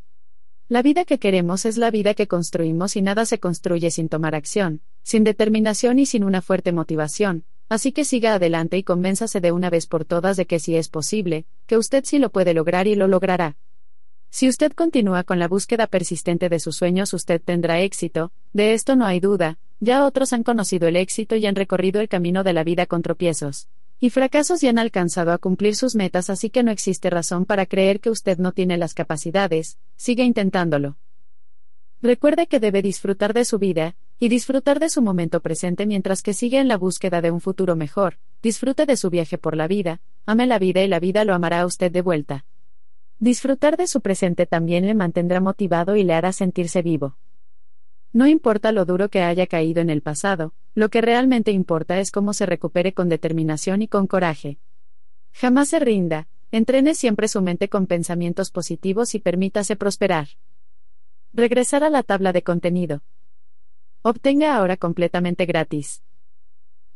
La 0.67 0.81
vida 0.81 1.05
que 1.05 1.17
queremos 1.17 1.63
es 1.65 1.77
la 1.77 1.89
vida 1.89 2.13
que 2.15 2.27
construimos 2.27 2.97
y 2.97 3.01
nada 3.01 3.25
se 3.25 3.39
construye 3.39 3.91
sin 3.91 4.09
tomar 4.09 4.35
acción, 4.35 4.81
sin 5.03 5.23
determinación 5.23 5.99
y 5.99 6.05
sin 6.05 6.25
una 6.25 6.41
fuerte 6.41 6.73
motivación, 6.73 7.45
así 7.69 7.93
que 7.93 8.03
siga 8.03 8.33
adelante 8.33 8.77
y 8.77 8.83
convénzase 8.83 9.39
de 9.39 9.53
una 9.53 9.69
vez 9.69 9.87
por 9.87 10.03
todas 10.03 10.35
de 10.35 10.45
que 10.45 10.59
si 10.59 10.75
es 10.75 10.89
posible, 10.89 11.45
que 11.67 11.77
usted 11.77 12.03
sí 12.03 12.19
lo 12.19 12.29
puede 12.29 12.53
lograr 12.53 12.87
y 12.87 12.95
lo 12.95 13.07
logrará. 13.07 13.55
Si 14.29 14.49
usted 14.49 14.73
continúa 14.73 15.23
con 15.23 15.39
la 15.39 15.47
búsqueda 15.47 15.87
persistente 15.87 16.49
de 16.49 16.59
sus 16.59 16.75
sueños, 16.75 17.13
usted 17.13 17.41
tendrá 17.41 17.79
éxito, 17.79 18.33
de 18.51 18.73
esto 18.73 18.97
no 18.97 19.05
hay 19.05 19.21
duda, 19.21 19.59
ya 19.81 20.05
otros 20.05 20.31
han 20.31 20.43
conocido 20.43 20.87
el 20.87 20.95
éxito 20.95 21.35
y 21.35 21.45
han 21.45 21.55
recorrido 21.55 21.99
el 21.99 22.07
camino 22.07 22.45
de 22.45 22.53
la 22.53 22.63
vida 22.63 22.85
con 22.85 23.01
tropiezos 23.01 23.67
y 23.99 24.09
fracasos 24.09 24.63
y 24.63 24.67
han 24.67 24.79
alcanzado 24.79 25.31
a 25.31 25.37
cumplir 25.37 25.75
sus 25.75 25.95
metas, 25.95 26.31
así 26.31 26.49
que 26.49 26.63
no 26.63 26.71
existe 26.71 27.11
razón 27.11 27.45
para 27.45 27.67
creer 27.67 27.99
que 27.99 28.09
usted 28.09 28.39
no 28.39 28.51
tiene 28.51 28.75
las 28.77 28.95
capacidades, 28.95 29.77
sigue 29.95 30.23
intentándolo. 30.23 30.97
Recuerde 32.01 32.47
que 32.47 32.59
debe 32.59 32.81
disfrutar 32.81 33.33
de 33.33 33.45
su 33.45 33.59
vida, 33.59 33.95
y 34.17 34.27
disfrutar 34.29 34.79
de 34.79 34.89
su 34.89 35.03
momento 35.03 35.39
presente 35.39 35.85
mientras 35.85 36.23
que 36.23 36.33
sigue 36.33 36.59
en 36.59 36.67
la 36.67 36.77
búsqueda 36.77 37.21
de 37.21 37.29
un 37.29 37.41
futuro 37.41 37.75
mejor, 37.75 38.17
disfrute 38.41 38.87
de 38.87 38.97
su 38.97 39.11
viaje 39.11 39.37
por 39.37 39.55
la 39.55 39.67
vida, 39.67 40.01
ame 40.25 40.47
la 40.47 40.57
vida 40.57 40.81
y 40.81 40.87
la 40.87 40.99
vida 40.99 41.23
lo 41.23 41.35
amará 41.35 41.61
a 41.61 41.67
usted 41.67 41.91
de 41.91 42.01
vuelta. 42.01 42.45
Disfrutar 43.19 43.77
de 43.77 43.85
su 43.85 44.01
presente 44.01 44.47
también 44.47 44.87
le 44.87 44.95
mantendrá 44.95 45.39
motivado 45.41 45.95
y 45.95 46.03
le 46.03 46.15
hará 46.15 46.33
sentirse 46.33 46.81
vivo. 46.81 47.17
No 48.13 48.27
importa 48.27 48.71
lo 48.71 48.85
duro 48.85 49.09
que 49.09 49.21
haya 49.21 49.47
caído 49.47 49.81
en 49.81 49.89
el 49.89 50.01
pasado, 50.01 50.53
lo 50.75 50.89
que 50.89 51.01
realmente 51.01 51.51
importa 51.51 51.99
es 51.99 52.11
cómo 52.11 52.33
se 52.33 52.45
recupere 52.45 52.93
con 52.93 53.07
determinación 53.07 53.81
y 53.81 53.87
con 53.87 54.05
coraje. 54.07 54.59
Jamás 55.33 55.69
se 55.69 55.79
rinda, 55.79 56.27
entrene 56.51 56.93
siempre 56.93 57.29
su 57.29 57.41
mente 57.41 57.69
con 57.69 57.87
pensamientos 57.87 58.51
positivos 58.51 59.15
y 59.15 59.19
permítase 59.19 59.77
prosperar. 59.77 60.27
Regresar 61.33 61.85
a 61.85 61.89
la 61.89 62.03
tabla 62.03 62.33
de 62.33 62.43
contenido. 62.43 63.01
Obtenga 64.01 64.57
ahora 64.57 64.75
completamente 64.75 65.45
gratis. 65.45 66.03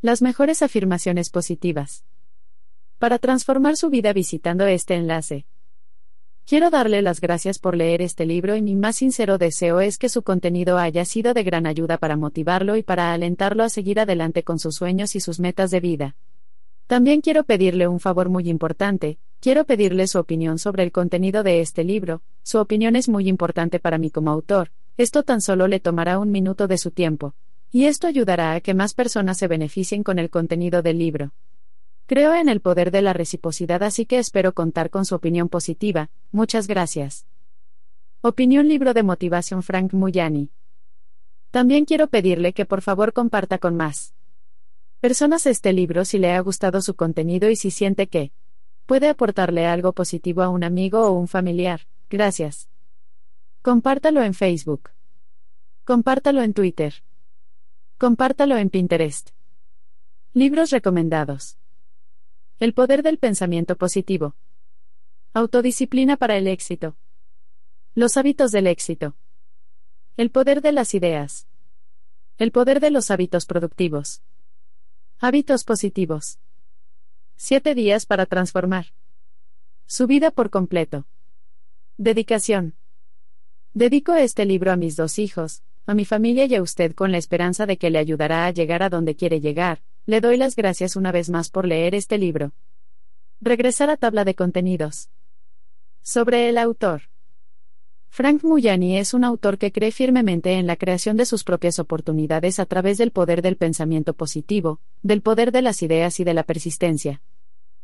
Las 0.01 0.21
mejores 0.21 0.61
afirmaciones 0.61 1.29
positivas. 1.29 2.03
Para 2.99 3.19
transformar 3.19 3.77
su 3.77 3.89
vida 3.89 4.11
visitando 4.11 4.65
este 4.65 4.95
enlace 4.95 5.45
Quiero 6.47 6.69
darle 6.69 7.01
las 7.01 7.21
gracias 7.21 7.57
por 7.57 7.75
leer 7.75 8.03
este 8.03 8.23
libro 8.23 8.55
y 8.55 8.61
mi 8.61 8.75
más 8.75 8.97
sincero 8.97 9.39
deseo 9.39 9.79
es 9.79 9.97
que 9.97 10.09
su 10.09 10.21
contenido 10.21 10.77
haya 10.77 11.03
sido 11.03 11.33
de 11.33 11.41
gran 11.41 11.65
ayuda 11.65 11.97
para 11.97 12.17
motivarlo 12.17 12.75
y 12.75 12.83
para 12.83 13.13
alentarlo 13.13 13.63
a 13.63 13.69
seguir 13.69 13.99
adelante 13.99 14.43
con 14.43 14.59
sus 14.59 14.75
sueños 14.75 15.15
y 15.15 15.21
sus 15.21 15.39
metas 15.39 15.71
de 15.71 15.79
vida. 15.79 16.15
También 16.85 17.21
quiero 17.21 17.45
pedirle 17.45 17.87
un 17.87 17.99
favor 17.99 18.29
muy 18.29 18.47
importante, 18.47 19.17
quiero 19.39 19.63
pedirle 19.65 20.05
su 20.05 20.19
opinión 20.19 20.59
sobre 20.59 20.83
el 20.83 20.91
contenido 20.91 21.41
de 21.41 21.61
este 21.61 21.83
libro, 21.83 22.21
su 22.43 22.59
opinión 22.59 22.95
es 22.95 23.09
muy 23.09 23.27
importante 23.27 23.79
para 23.79 23.97
mí 23.97 24.11
como 24.11 24.29
autor, 24.29 24.69
esto 24.97 25.23
tan 25.23 25.41
solo 25.41 25.67
le 25.67 25.79
tomará 25.79 26.19
un 26.19 26.29
minuto 26.29 26.67
de 26.67 26.77
su 26.77 26.91
tiempo, 26.91 27.33
y 27.71 27.85
esto 27.85 28.05
ayudará 28.05 28.53
a 28.53 28.61
que 28.61 28.75
más 28.75 28.93
personas 28.93 29.39
se 29.39 29.47
beneficien 29.47 30.03
con 30.03 30.19
el 30.19 30.29
contenido 30.29 30.83
del 30.83 30.99
libro. 30.99 31.31
Creo 32.07 32.35
en 32.35 32.49
el 32.49 32.61
poder 32.61 32.91
de 32.91 33.01
la 33.01 33.13
reciprocidad 33.13 33.81
así 33.81 34.05
que 34.05 34.19
espero 34.19 34.53
contar 34.53 34.91
con 34.91 35.05
su 35.05 35.15
opinión 35.15 35.49
positiva, 35.49 36.11
muchas 36.31 36.67
gracias. 36.67 37.25
Opinión 38.21 38.67
Libro 38.67 38.93
de 38.93 39.01
Motivación 39.01 39.63
Frank 39.63 39.91
Muyani. 39.91 40.51
También 41.49 41.85
quiero 41.85 42.07
pedirle 42.07 42.53
que 42.53 42.65
por 42.65 42.81
favor 42.81 43.11
comparta 43.11 43.57
con 43.57 43.75
más 43.75 44.13
personas 44.99 45.45
este 45.47 45.73
libro 45.73 46.05
si 46.05 46.19
le 46.19 46.33
ha 46.33 46.39
gustado 46.41 46.81
su 46.81 46.95
contenido 46.95 47.49
y 47.49 47.55
si 47.55 47.71
siente 47.71 48.07
que 48.07 48.31
puede 48.85 49.09
aportarle 49.09 49.65
algo 49.65 49.93
positivo 49.93 50.43
a 50.43 50.49
un 50.49 50.63
amigo 50.63 51.07
o 51.07 51.11
un 51.11 51.27
familiar. 51.27 51.87
Gracias. 52.09 52.69
Compártalo 53.63 54.21
en 54.21 54.35
Facebook. 54.35 54.91
Compártalo 55.85 56.43
en 56.43 56.53
Twitter. 56.53 57.03
Compártalo 57.97 58.57
en 58.57 58.69
Pinterest. 58.69 59.29
Libros 60.33 60.69
recomendados. 60.69 61.57
El 62.57 62.73
poder 62.73 63.03
del 63.03 63.17
pensamiento 63.17 63.75
positivo. 63.75 64.37
Autodisciplina 65.33 66.15
para 66.15 66.37
el 66.37 66.47
éxito. 66.47 66.95
Los 67.95 68.15
hábitos 68.15 68.53
del 68.53 68.67
éxito. 68.67 69.17
El 70.15 70.31
poder 70.31 70.61
de 70.61 70.71
las 70.71 70.93
ideas. 70.93 71.49
El 72.37 72.53
poder 72.53 72.79
de 72.79 72.91
los 72.91 73.11
hábitos 73.11 73.45
productivos. 73.45 74.21
Hábitos 75.19 75.65
positivos. 75.65 76.39
Siete 77.35 77.75
días 77.75 78.05
para 78.05 78.25
transformar. 78.25 78.93
Su 79.85 80.07
vida 80.07 80.31
por 80.31 80.49
completo. 80.49 81.05
Dedicación. 81.97 82.77
Dedico 83.73 84.13
este 84.13 84.45
libro 84.45 84.71
a 84.71 84.77
mis 84.77 84.95
dos 84.95 85.19
hijos, 85.19 85.61
a 85.85 85.93
mi 85.93 86.05
familia 86.05 86.45
y 86.45 86.55
a 86.55 86.61
usted 86.61 86.95
con 86.95 87.11
la 87.11 87.17
esperanza 87.17 87.65
de 87.65 87.77
que 87.77 87.89
le 87.89 87.99
ayudará 87.99 88.45
a 88.45 88.51
llegar 88.51 88.81
a 88.81 88.89
donde 88.89 89.17
quiere 89.17 89.41
llegar, 89.41 89.81
le 90.07 90.21
doy 90.21 90.37
las 90.37 90.55
gracias 90.55 90.95
una 90.95 91.11
vez 91.11 91.31
más 91.31 91.49
por 91.49 91.65
leer 91.65 91.95
este 91.95 92.19
libro. 92.19 92.51
Regresar 93.41 93.89
a 93.89 93.97
tabla 93.97 94.23
de 94.23 94.35
contenidos. 94.35 95.09
Sobre 96.03 96.47
el 96.47 96.59
autor. 96.59 97.03
Frank 98.09 98.43
Muyani 98.43 98.97
es 98.97 99.15
un 99.15 99.23
autor 99.23 99.57
que 99.57 99.71
cree 99.71 99.91
firmemente 99.91 100.53
en 100.53 100.67
la 100.67 100.75
creación 100.75 101.17
de 101.17 101.25
sus 101.25 101.43
propias 101.43 101.79
oportunidades 101.79 102.59
a 102.59 102.67
través 102.67 102.99
del 102.99 103.11
poder 103.11 103.41
del 103.41 103.57
pensamiento 103.57 104.13
positivo, 104.13 104.79
del 105.01 105.23
poder 105.23 105.51
de 105.51 105.63
las 105.63 105.81
ideas 105.81 106.19
y 106.19 106.23
de 106.23 106.35
la 106.35 106.43
persistencia. 106.43 107.21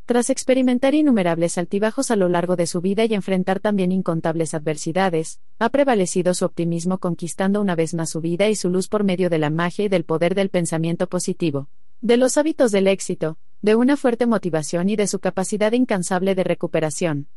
Tras 0.06 0.30
experimentar 0.30 0.94
innumerables 0.94 1.58
altibajos 1.58 2.12
a 2.12 2.16
lo 2.16 2.30
largo 2.30 2.56
de 2.56 2.68
su 2.68 2.82
vida 2.82 3.04
y 3.06 3.16
enfrentar 3.16 3.60
también 3.60 3.92
incontables 3.92 4.54
adversidades, 4.54 5.40
ha 5.58 5.70
prevalecido 5.70 6.36
su 6.36 6.46
optimismo 6.46 7.00
conquistando 7.00 7.60
una 7.62 7.76
vez 7.76 7.96
más 7.96 8.12
su 8.12 8.22
vida 8.22 8.48
y 8.48 8.56
su 8.56 8.70
luz 8.70 8.88
por 8.88 9.04
medio 9.04 9.30
de 9.30 9.40
la 9.40 9.50
magia 9.50 9.86
y 9.86 9.90
del 9.90 10.06
poder 10.06 10.36
del 10.36 10.50
pensamiento 10.50 11.08
positivo 11.08 11.68
de 12.02 12.18
los 12.18 12.38
hábitos 12.38 12.72
del 12.72 12.88
éxito, 12.88 13.38
de 13.62 13.76
una 13.76 13.96
fuerte 13.96 14.26
motivación 14.26 14.90
y 14.90 14.96
de 14.96 15.06
su 15.06 15.20
capacidad 15.20 15.72
incansable 15.72 16.34
de 16.34 16.44
recuperación. 16.44 17.28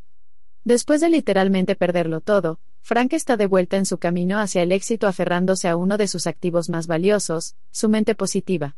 Después 0.65 1.03
de 1.03 1.11
literalmente 1.11 1.77
perderlo 1.77 2.23
todo, 2.23 2.61
Frank 2.81 3.13
está 3.13 3.37
de 3.37 3.47
vuelta 3.47 3.77
en 3.77 3.85
su 3.85 3.99
camino 3.99 4.39
hacia 4.39 4.63
el 4.63 4.73
éxito 4.73 5.07
aferrándose 5.07 5.69
a 5.69 5.77
uno 5.77 5.99
de 5.99 6.09
sus 6.09 6.27
activos 6.27 6.71
más 6.71 6.87
valiosos, 6.87 7.57
su 7.71 7.91
mente 7.91 8.15
positiva. 8.15 8.77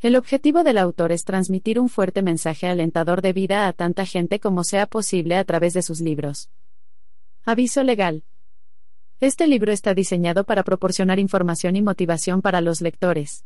El 0.00 0.14
objetivo 0.14 0.62
del 0.62 0.78
autor 0.78 1.10
es 1.10 1.24
transmitir 1.24 1.80
un 1.80 1.88
fuerte 1.88 2.22
mensaje 2.22 2.68
alentador 2.68 3.20
de 3.20 3.32
vida 3.32 3.66
a 3.66 3.72
tanta 3.72 4.06
gente 4.06 4.38
como 4.38 4.62
sea 4.62 4.86
posible 4.86 5.36
a 5.36 5.44
través 5.44 5.74
de 5.74 5.82
sus 5.82 6.00
libros. 6.00 6.50
Aviso 7.44 7.82
legal. 7.82 8.22
Este 9.18 9.48
libro 9.48 9.72
está 9.72 9.92
diseñado 9.92 10.44
para 10.44 10.62
proporcionar 10.62 11.18
información 11.18 11.74
y 11.74 11.82
motivación 11.82 12.42
para 12.42 12.60
los 12.60 12.80
lectores. 12.80 13.44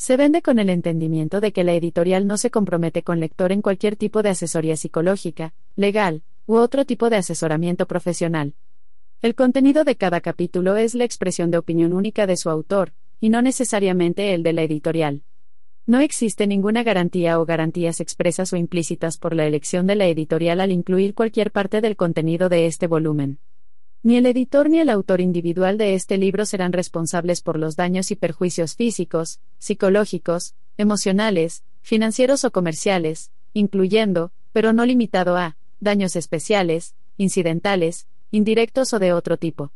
Se 0.00 0.16
vende 0.16 0.42
con 0.42 0.60
el 0.60 0.70
entendimiento 0.70 1.40
de 1.40 1.52
que 1.52 1.64
la 1.64 1.74
editorial 1.74 2.28
no 2.28 2.38
se 2.38 2.52
compromete 2.52 3.02
con 3.02 3.18
lector 3.18 3.50
en 3.50 3.62
cualquier 3.62 3.96
tipo 3.96 4.22
de 4.22 4.28
asesoría 4.28 4.76
psicológica, 4.76 5.54
legal, 5.74 6.22
u 6.46 6.54
otro 6.54 6.84
tipo 6.84 7.10
de 7.10 7.16
asesoramiento 7.16 7.86
profesional. 7.86 8.54
El 9.22 9.34
contenido 9.34 9.82
de 9.82 9.96
cada 9.96 10.20
capítulo 10.20 10.76
es 10.76 10.94
la 10.94 11.02
expresión 11.02 11.50
de 11.50 11.58
opinión 11.58 11.92
única 11.92 12.28
de 12.28 12.36
su 12.36 12.48
autor, 12.48 12.92
y 13.20 13.28
no 13.28 13.42
necesariamente 13.42 14.34
el 14.34 14.44
de 14.44 14.52
la 14.52 14.62
editorial. 14.62 15.24
No 15.84 15.98
existe 15.98 16.46
ninguna 16.46 16.84
garantía 16.84 17.40
o 17.40 17.44
garantías 17.44 17.98
expresas 17.98 18.52
o 18.52 18.56
implícitas 18.56 19.18
por 19.18 19.34
la 19.34 19.46
elección 19.46 19.88
de 19.88 19.96
la 19.96 20.06
editorial 20.06 20.60
al 20.60 20.70
incluir 20.70 21.12
cualquier 21.12 21.50
parte 21.50 21.80
del 21.80 21.96
contenido 21.96 22.48
de 22.48 22.66
este 22.66 22.86
volumen. 22.86 23.40
Ni 24.02 24.16
el 24.16 24.26
editor 24.26 24.70
ni 24.70 24.78
el 24.78 24.90
autor 24.90 25.20
individual 25.20 25.76
de 25.76 25.94
este 25.94 26.18
libro 26.18 26.46
serán 26.46 26.72
responsables 26.72 27.40
por 27.42 27.58
los 27.58 27.74
daños 27.74 28.10
y 28.10 28.16
perjuicios 28.16 28.76
físicos, 28.76 29.40
psicológicos, 29.58 30.54
emocionales, 30.76 31.64
financieros 31.82 32.44
o 32.44 32.52
comerciales, 32.52 33.32
incluyendo, 33.54 34.30
pero 34.52 34.72
no 34.72 34.86
limitado 34.86 35.36
a, 35.36 35.56
daños 35.80 36.16
especiales, 36.16 36.94
incidentales, 37.16 38.06
indirectos 38.30 38.92
o 38.92 38.98
de 38.98 39.12
otro 39.12 39.36
tipo. 39.36 39.72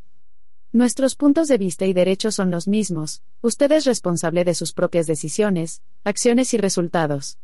Nuestros 0.71 1.15
puntos 1.15 1.47
de 1.49 1.57
vista 1.57 1.85
y 1.85 1.93
derechos 1.93 2.35
son 2.35 2.49
los 2.49 2.67
mismos, 2.67 3.21
usted 3.41 3.71
es 3.73 3.85
responsable 3.85 4.43
de 4.43 4.55
sus 4.55 4.73
propias 4.73 5.05
decisiones, 5.05 5.83
acciones 6.03 6.53
y 6.53 6.57
resultados. 6.57 7.37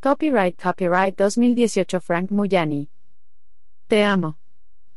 Copyright 0.00 0.58
Copyright 0.58 1.18
2018 1.18 2.00
Frank 2.00 2.30
Muyani. 2.30 2.88
Te 3.88 4.04
amo. 4.04 4.39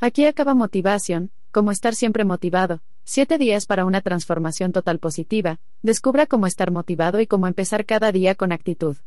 Aquí 0.06 0.26
acaba 0.26 0.54
motivación, 0.54 1.32
cómo 1.50 1.72
estar 1.72 1.96
siempre 1.96 2.26
motivado. 2.26 2.82
Siete 3.06 3.38
días 3.38 3.66
para 3.66 3.86
una 3.86 4.02
transformación 4.02 4.74
total 4.74 5.00
positiva. 5.00 5.62
Descubra 5.82 6.26
cómo 6.26 6.46
estar 6.46 6.72
motivado 6.72 7.22
y 7.22 7.26
cómo 7.26 7.48
empezar 7.48 7.86
cada 7.86 8.12
día 8.12 8.36
con 8.36 8.52
actitud. 8.52 8.98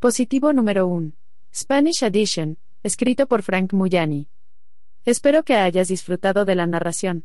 Positivo 0.00 0.52
número 0.52 0.88
1. 0.88 1.12
Spanish 1.54 2.02
Edition, 2.02 2.58
escrito 2.82 3.28
por 3.28 3.42
Frank 3.42 3.72
Muyani. 3.72 4.26
Espero 5.04 5.44
que 5.44 5.54
hayas 5.54 5.86
disfrutado 5.86 6.44
de 6.44 6.56
la 6.56 6.66
narración. 6.66 7.24